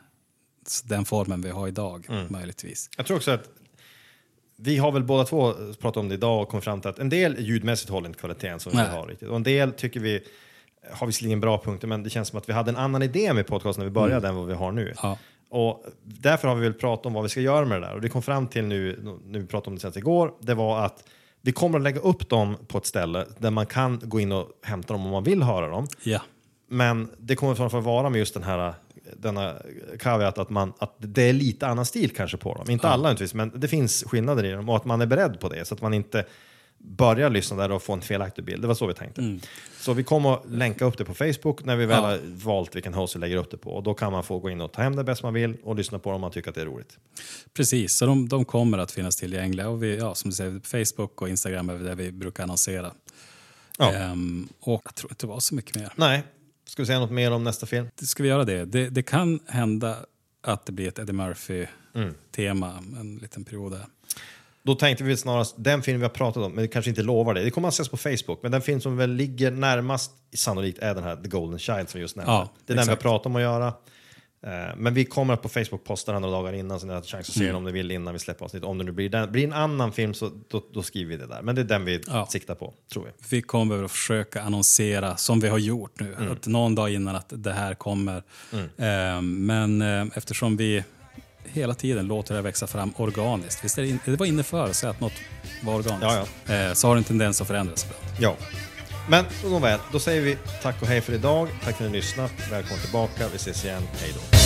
den 0.86 1.06
formen 1.06 1.42
vi 1.42 1.50
har 1.50 1.68
idag, 1.68 2.06
Mm. 2.10 2.26
möjligtvis. 2.30 2.90
Jag 2.98 3.06
tror 3.06 3.18
också 3.18 3.32
att 3.32 3.50
vi 4.58 4.78
har 4.78 4.92
väl 4.92 5.04
båda 5.04 5.24
två 5.26 5.54
pratat 5.82 5.98
om 5.98 6.10
det 6.10 6.16
idag 6.16 6.42
och 6.42 6.50
kommit 6.50 6.64
fram 6.64 6.82
till 6.82 6.90
att 6.90 7.00
en 7.00 7.10
del 7.10 7.40
ljudmässigt 7.40 7.90
håller 7.90 8.08
inte 8.08 8.20
kvaliteten 8.20 8.60
som 8.60 8.72
vi 8.72 8.78
Nej. 8.78 8.88
har 8.88 9.08
riktigt. 9.08 9.30
Och 9.30 9.36
en 9.36 9.44
del 9.44 9.72
tycker 9.72 10.00
vi 10.00 10.24
har 10.92 11.08
visserligen 11.08 11.40
bra 11.40 11.58
punkter, 11.64 11.88
men 11.88 12.04
det 12.04 12.10
känns 12.10 12.28
som 12.28 12.38
att 12.38 12.50
vi 12.50 12.54
hade 12.54 12.70
en 12.72 12.78
annan 12.78 13.02
idé 13.02 13.34
med 13.34 13.48
podcasten 13.48 13.82
när 13.82 13.90
vi 13.90 13.94
började 13.94 14.28
än 14.28 14.36
vad 14.36 14.48
vi 14.48 14.54
har 14.54 14.72
nu. 14.72 14.82
Mm. 14.82 14.96
Ja. 15.04 15.18
Och 15.50 15.86
därför 16.04 16.48
har 16.48 16.56
vi 16.56 16.62
väl 16.62 16.74
pratat 16.74 17.06
om 17.06 17.14
vad 17.14 17.24
vi 17.24 17.30
ska 17.30 17.42
göra 17.42 17.66
med 17.66 17.82
det 17.82 17.88
där. 17.88 17.94
Och 17.94 18.02
det 18.02 18.10
kom 18.10 18.22
fram 18.22 18.48
till 18.48 18.64
nu, 18.64 19.00
nu 19.26 19.40
vi 19.40 19.46
pratade 19.48 19.68
om 19.70 19.76
det 19.76 19.82
senast 19.82 19.98
igår, 19.98 20.34
det 20.40 20.54
var 20.54 20.86
att 20.86 21.04
vi 21.42 21.52
kommer 21.52 21.78
att 21.78 21.84
lägga 21.84 22.00
upp 22.00 22.30
dem 22.30 22.58
på 22.68 22.78
ett 22.78 22.86
ställe 22.86 23.26
där 23.38 23.52
man 23.52 23.66
kan 23.66 24.00
gå 24.04 24.20
in 24.20 24.32
och 24.32 24.48
hämta 24.64 24.94
dem 24.94 25.06
om 25.06 25.12
man 25.12 25.24
vill 25.24 25.44
höra 25.44 25.68
dem. 25.70 25.88
Ja, 26.04 26.22
Men 26.70 27.10
det 27.18 27.36
kommer 27.36 27.56
framför 27.56 27.78
att 27.78 27.84
vara 27.84 28.10
med 28.10 28.20
just 28.20 28.34
den 28.34 28.44
här 28.44 28.74
denna 29.18 29.56
caveat 30.00 30.38
att, 30.38 30.50
man, 30.50 30.74
att 30.80 30.96
det 31.00 31.22
är 31.22 31.34
lite 31.34 31.68
annan 31.68 31.86
stil 31.86 32.16
kanske 32.16 32.38
på 32.38 32.54
dem. 32.56 32.70
Inte 32.70 32.88
alla 32.88 33.04
naturligtvis, 33.04 33.34
men 33.34 33.52
det 33.56 33.68
finns 33.68 34.04
skillnader 34.08 34.44
i 34.44 34.52
dem 34.52 34.70
och 34.70 34.76
att 34.76 34.86
man 34.86 35.02
är 35.02 35.06
beredd 35.06 35.40
på 35.40 35.50
det 35.50 35.66
så 35.66 35.74
att 35.76 35.82
man 35.82 35.94
inte 35.94 36.26
börjar 36.78 37.30
lyssna 37.30 37.58
där 37.58 37.72
och 37.72 37.84
får 37.84 37.94
en 37.94 38.02
felaktig 38.02 38.44
bild. 38.46 38.62
Det 38.62 38.68
var 38.68 38.76
så 38.76 38.88
vi 38.88 38.94
tänkte. 38.94 39.40
Så 39.80 39.94
vi 39.94 40.04
kommer 40.04 40.34
att 40.34 40.44
länka 40.50 40.86
upp 40.86 40.98
det 40.98 41.06
på 41.06 41.14
Facebook 41.14 41.66
när 41.66 41.76
vi 41.76 41.86
väl 41.86 41.98
Ja. 42.04 42.10
har 42.10 42.20
valt 42.26 42.76
vilken 42.76 42.94
host 42.94 43.16
vi 43.16 43.20
lägger 43.20 43.36
upp 43.38 43.52
det 43.52 43.58
på. 43.58 43.70
Och 43.76 43.84
då 43.84 43.94
kan 43.94 44.12
man 44.12 44.24
få 44.24 44.40
gå 44.40 44.50
in 44.50 44.62
och 44.62 44.72
ta 44.72 44.82
hem 44.82 44.96
det 44.96 45.04
bäst 45.04 45.24
man 45.24 45.34
vill 45.34 45.58
och 45.64 45.76
lyssna 45.76 46.00
på 46.00 46.10
det 46.10 46.16
om 46.16 46.22
man 46.22 46.32
tycker 46.32 46.50
att 46.50 46.56
det 46.56 46.62
är 46.62 46.66
roligt. 46.66 46.98
precis. 47.54 47.96
Så 47.96 48.06
de, 48.06 48.28
de 48.30 48.46
kommer 48.46 48.78
att 48.78 48.92
finnas 48.92 49.16
tillgängliga. 49.16 49.70
Och 49.70 49.84
vi, 49.84 49.98
ja, 49.98 50.16
som 50.16 50.30
du 50.30 50.36
säger, 50.36 50.60
Facebook 50.84 51.22
och 51.22 51.30
Instagram 51.30 51.70
är 51.70 51.74
där 51.76 51.96
vi 51.96 52.12
brukar 52.12 52.44
annonsera. 52.44 52.92
Ja. 53.78 53.94
Ehm, 53.94 54.48
och 54.60 54.82
jag 54.86 54.96
tror 54.96 55.12
inte 55.12 55.26
det 55.26 55.30
var 55.30 55.40
så 55.40 55.56
mycket 55.56 55.76
mer. 55.76 55.94
Nej, 55.96 56.24
ska 56.74 56.82
vi 56.82 56.86
säga 56.86 57.00
något 57.00 57.12
mer 57.12 57.32
om 57.32 57.44
nästa 57.44 57.66
film? 57.66 57.88
Ska 58.02 58.24
vi 58.24 58.30
göra 58.30 58.44
det? 58.44 58.66
Det, 58.66 58.90
det 58.90 59.04
kan 59.04 59.40
hända 59.48 59.98
att 60.42 60.66
det 60.66 60.72
blir 60.72 60.88
ett 60.88 61.00
Eddie 61.00 61.14
Murphy-tema 61.14 62.84
en 63.00 63.18
liten 63.18 63.44
period 63.44 63.72
där. 63.72 63.86
Då 64.64 64.76
tänkte 64.76 65.04
vi 65.04 65.18
snarast, 65.18 65.56
den 65.58 65.82
film 65.82 66.00
vi 66.00 66.04
har 66.04 66.10
pratat 66.10 66.44
om, 66.44 66.52
men 66.52 66.62
vi 66.62 66.68
kanske 66.68 66.90
inte 66.90 67.02
lovar 67.02 67.34
det. 67.34 67.44
Det 67.44 67.52
kommer 67.52 67.68
att 67.68 67.74
ses 67.74 67.90
på 67.90 67.98
Facebook, 67.98 68.40
men 68.42 68.52
den 68.52 68.62
film 68.62 68.82
som 68.82 68.98
väl 68.98 69.10
ligger 69.10 69.52
närmast 69.52 70.12
sannolikt 70.36 70.80
är 70.80 70.96
den 70.96 71.04
här 71.04 71.16
The 71.16 71.28
Golden 71.28 71.60
Child 71.60 71.90
som 71.90 71.98
vi 71.98 72.02
just 72.02 72.16
nämnde. 72.16 72.34
Ja, 72.34 72.50
det 72.66 72.74
är 72.74 72.78
den 72.78 72.86
vi 72.86 72.90
har 72.90 72.94
exakt. 72.94 73.02
pratat 73.02 73.26
om 73.26 73.36
att 73.36 73.42
göra. 73.42 73.74
Eh, 74.44 74.76
Men 74.78 74.94
vi 74.94 75.06
kommer 75.06 75.34
att 75.34 75.42
på 75.42 75.50
Facebook 75.50 75.84
posta 75.84 76.12
den 76.12 76.22
några 76.22 76.36
dagar 76.38 76.54
innan 76.54 76.80
så 76.80 76.86
ni 76.86 76.94
har 76.94 77.02
chans 77.02 77.30
att 77.30 77.36
se 77.36 77.40
Mm. 77.40 77.48
den 77.48 77.56
om 77.56 77.64
ni 77.64 77.72
vill 77.72 77.92
innan 77.92 78.14
vi 78.14 78.20
släpper 78.20 78.46
avsnitt. 78.46 78.64
Om 78.64 78.78
det 78.78 78.84
nu 78.84 78.92
blir, 78.92 79.10
den, 79.10 79.32
blir 79.32 79.44
en 79.44 79.54
annan 79.54 79.92
film 79.92 80.14
så 80.14 80.32
då, 80.48 80.64
då 80.74 80.84
skriver 80.84 81.10
vi 81.10 81.18
det 81.18 81.28
där. 81.28 81.42
Men 81.42 81.56
det 81.56 81.62
är 81.62 81.66
den 81.66 81.86
vi 81.86 82.02
Ja. 82.08 82.26
siktar 82.26 82.56
på, 82.56 82.74
tror 82.94 83.04
vi. 83.06 83.12
Vi 83.30 83.42
kommer 83.42 83.84
att 83.84 83.92
försöka 83.92 84.42
annonsera, 84.42 85.18
som 85.18 85.40
vi 85.40 85.48
har 85.48 85.58
gjort 85.58 86.00
nu, 86.00 86.14
Mm. 86.18 86.32
att 86.32 86.48
någon 86.48 86.76
dag 86.76 86.94
innan 86.94 87.16
att 87.16 87.26
det 87.30 87.54
här 87.54 87.74
kommer. 87.76 88.24
Ehm, 88.78 89.46
men 89.46 89.82
eh, 89.82 90.06
eftersom 90.16 90.58
vi 90.58 90.84
hela 91.46 91.74
tiden 91.74 92.08
låter 92.08 92.36
det 92.36 92.42
växa 92.42 92.68
fram 92.68 92.94
organiskt, 92.98 93.64
visst 93.64 93.78
är 93.78 93.82
det, 93.82 93.88
in, 93.88 94.00
det 94.06 94.16
var 94.16 94.26
inne 94.26 94.44
för 94.44 94.64
att 94.66 94.76
säga 94.76 94.90
att 94.90 95.00
något 95.00 95.14
var 95.64 95.74
organiskt, 95.76 96.32
Ja, 96.48 96.54
Eh, 96.56 96.74
så 96.74 96.88
har 96.88 96.96
det 96.96 97.00
en 97.00 97.04
tendens 97.04 97.42
att 97.42 97.48
förändras 97.48 97.86
ibland. 97.86 98.04
Ja. 98.20 98.36
Men 99.08 99.26
nåväl, 99.44 99.80
då 99.92 100.00
säger 100.00 100.22
vi 100.22 100.38
tack 100.62 100.82
och 100.82 100.88
hej 100.88 101.02
för 101.02 101.14
idag. 101.14 101.48
Tack 101.64 101.78
för 101.78 101.86
att 101.86 101.92
ni 101.92 101.98
lyssnat. 101.98 102.32
Välkomna 102.52 102.82
tillbaka. 102.82 103.28
Vi 103.32 103.36
ses 103.36 103.66
igen. 103.66 103.84
Hej 104.02 104.14
då. 104.14 104.38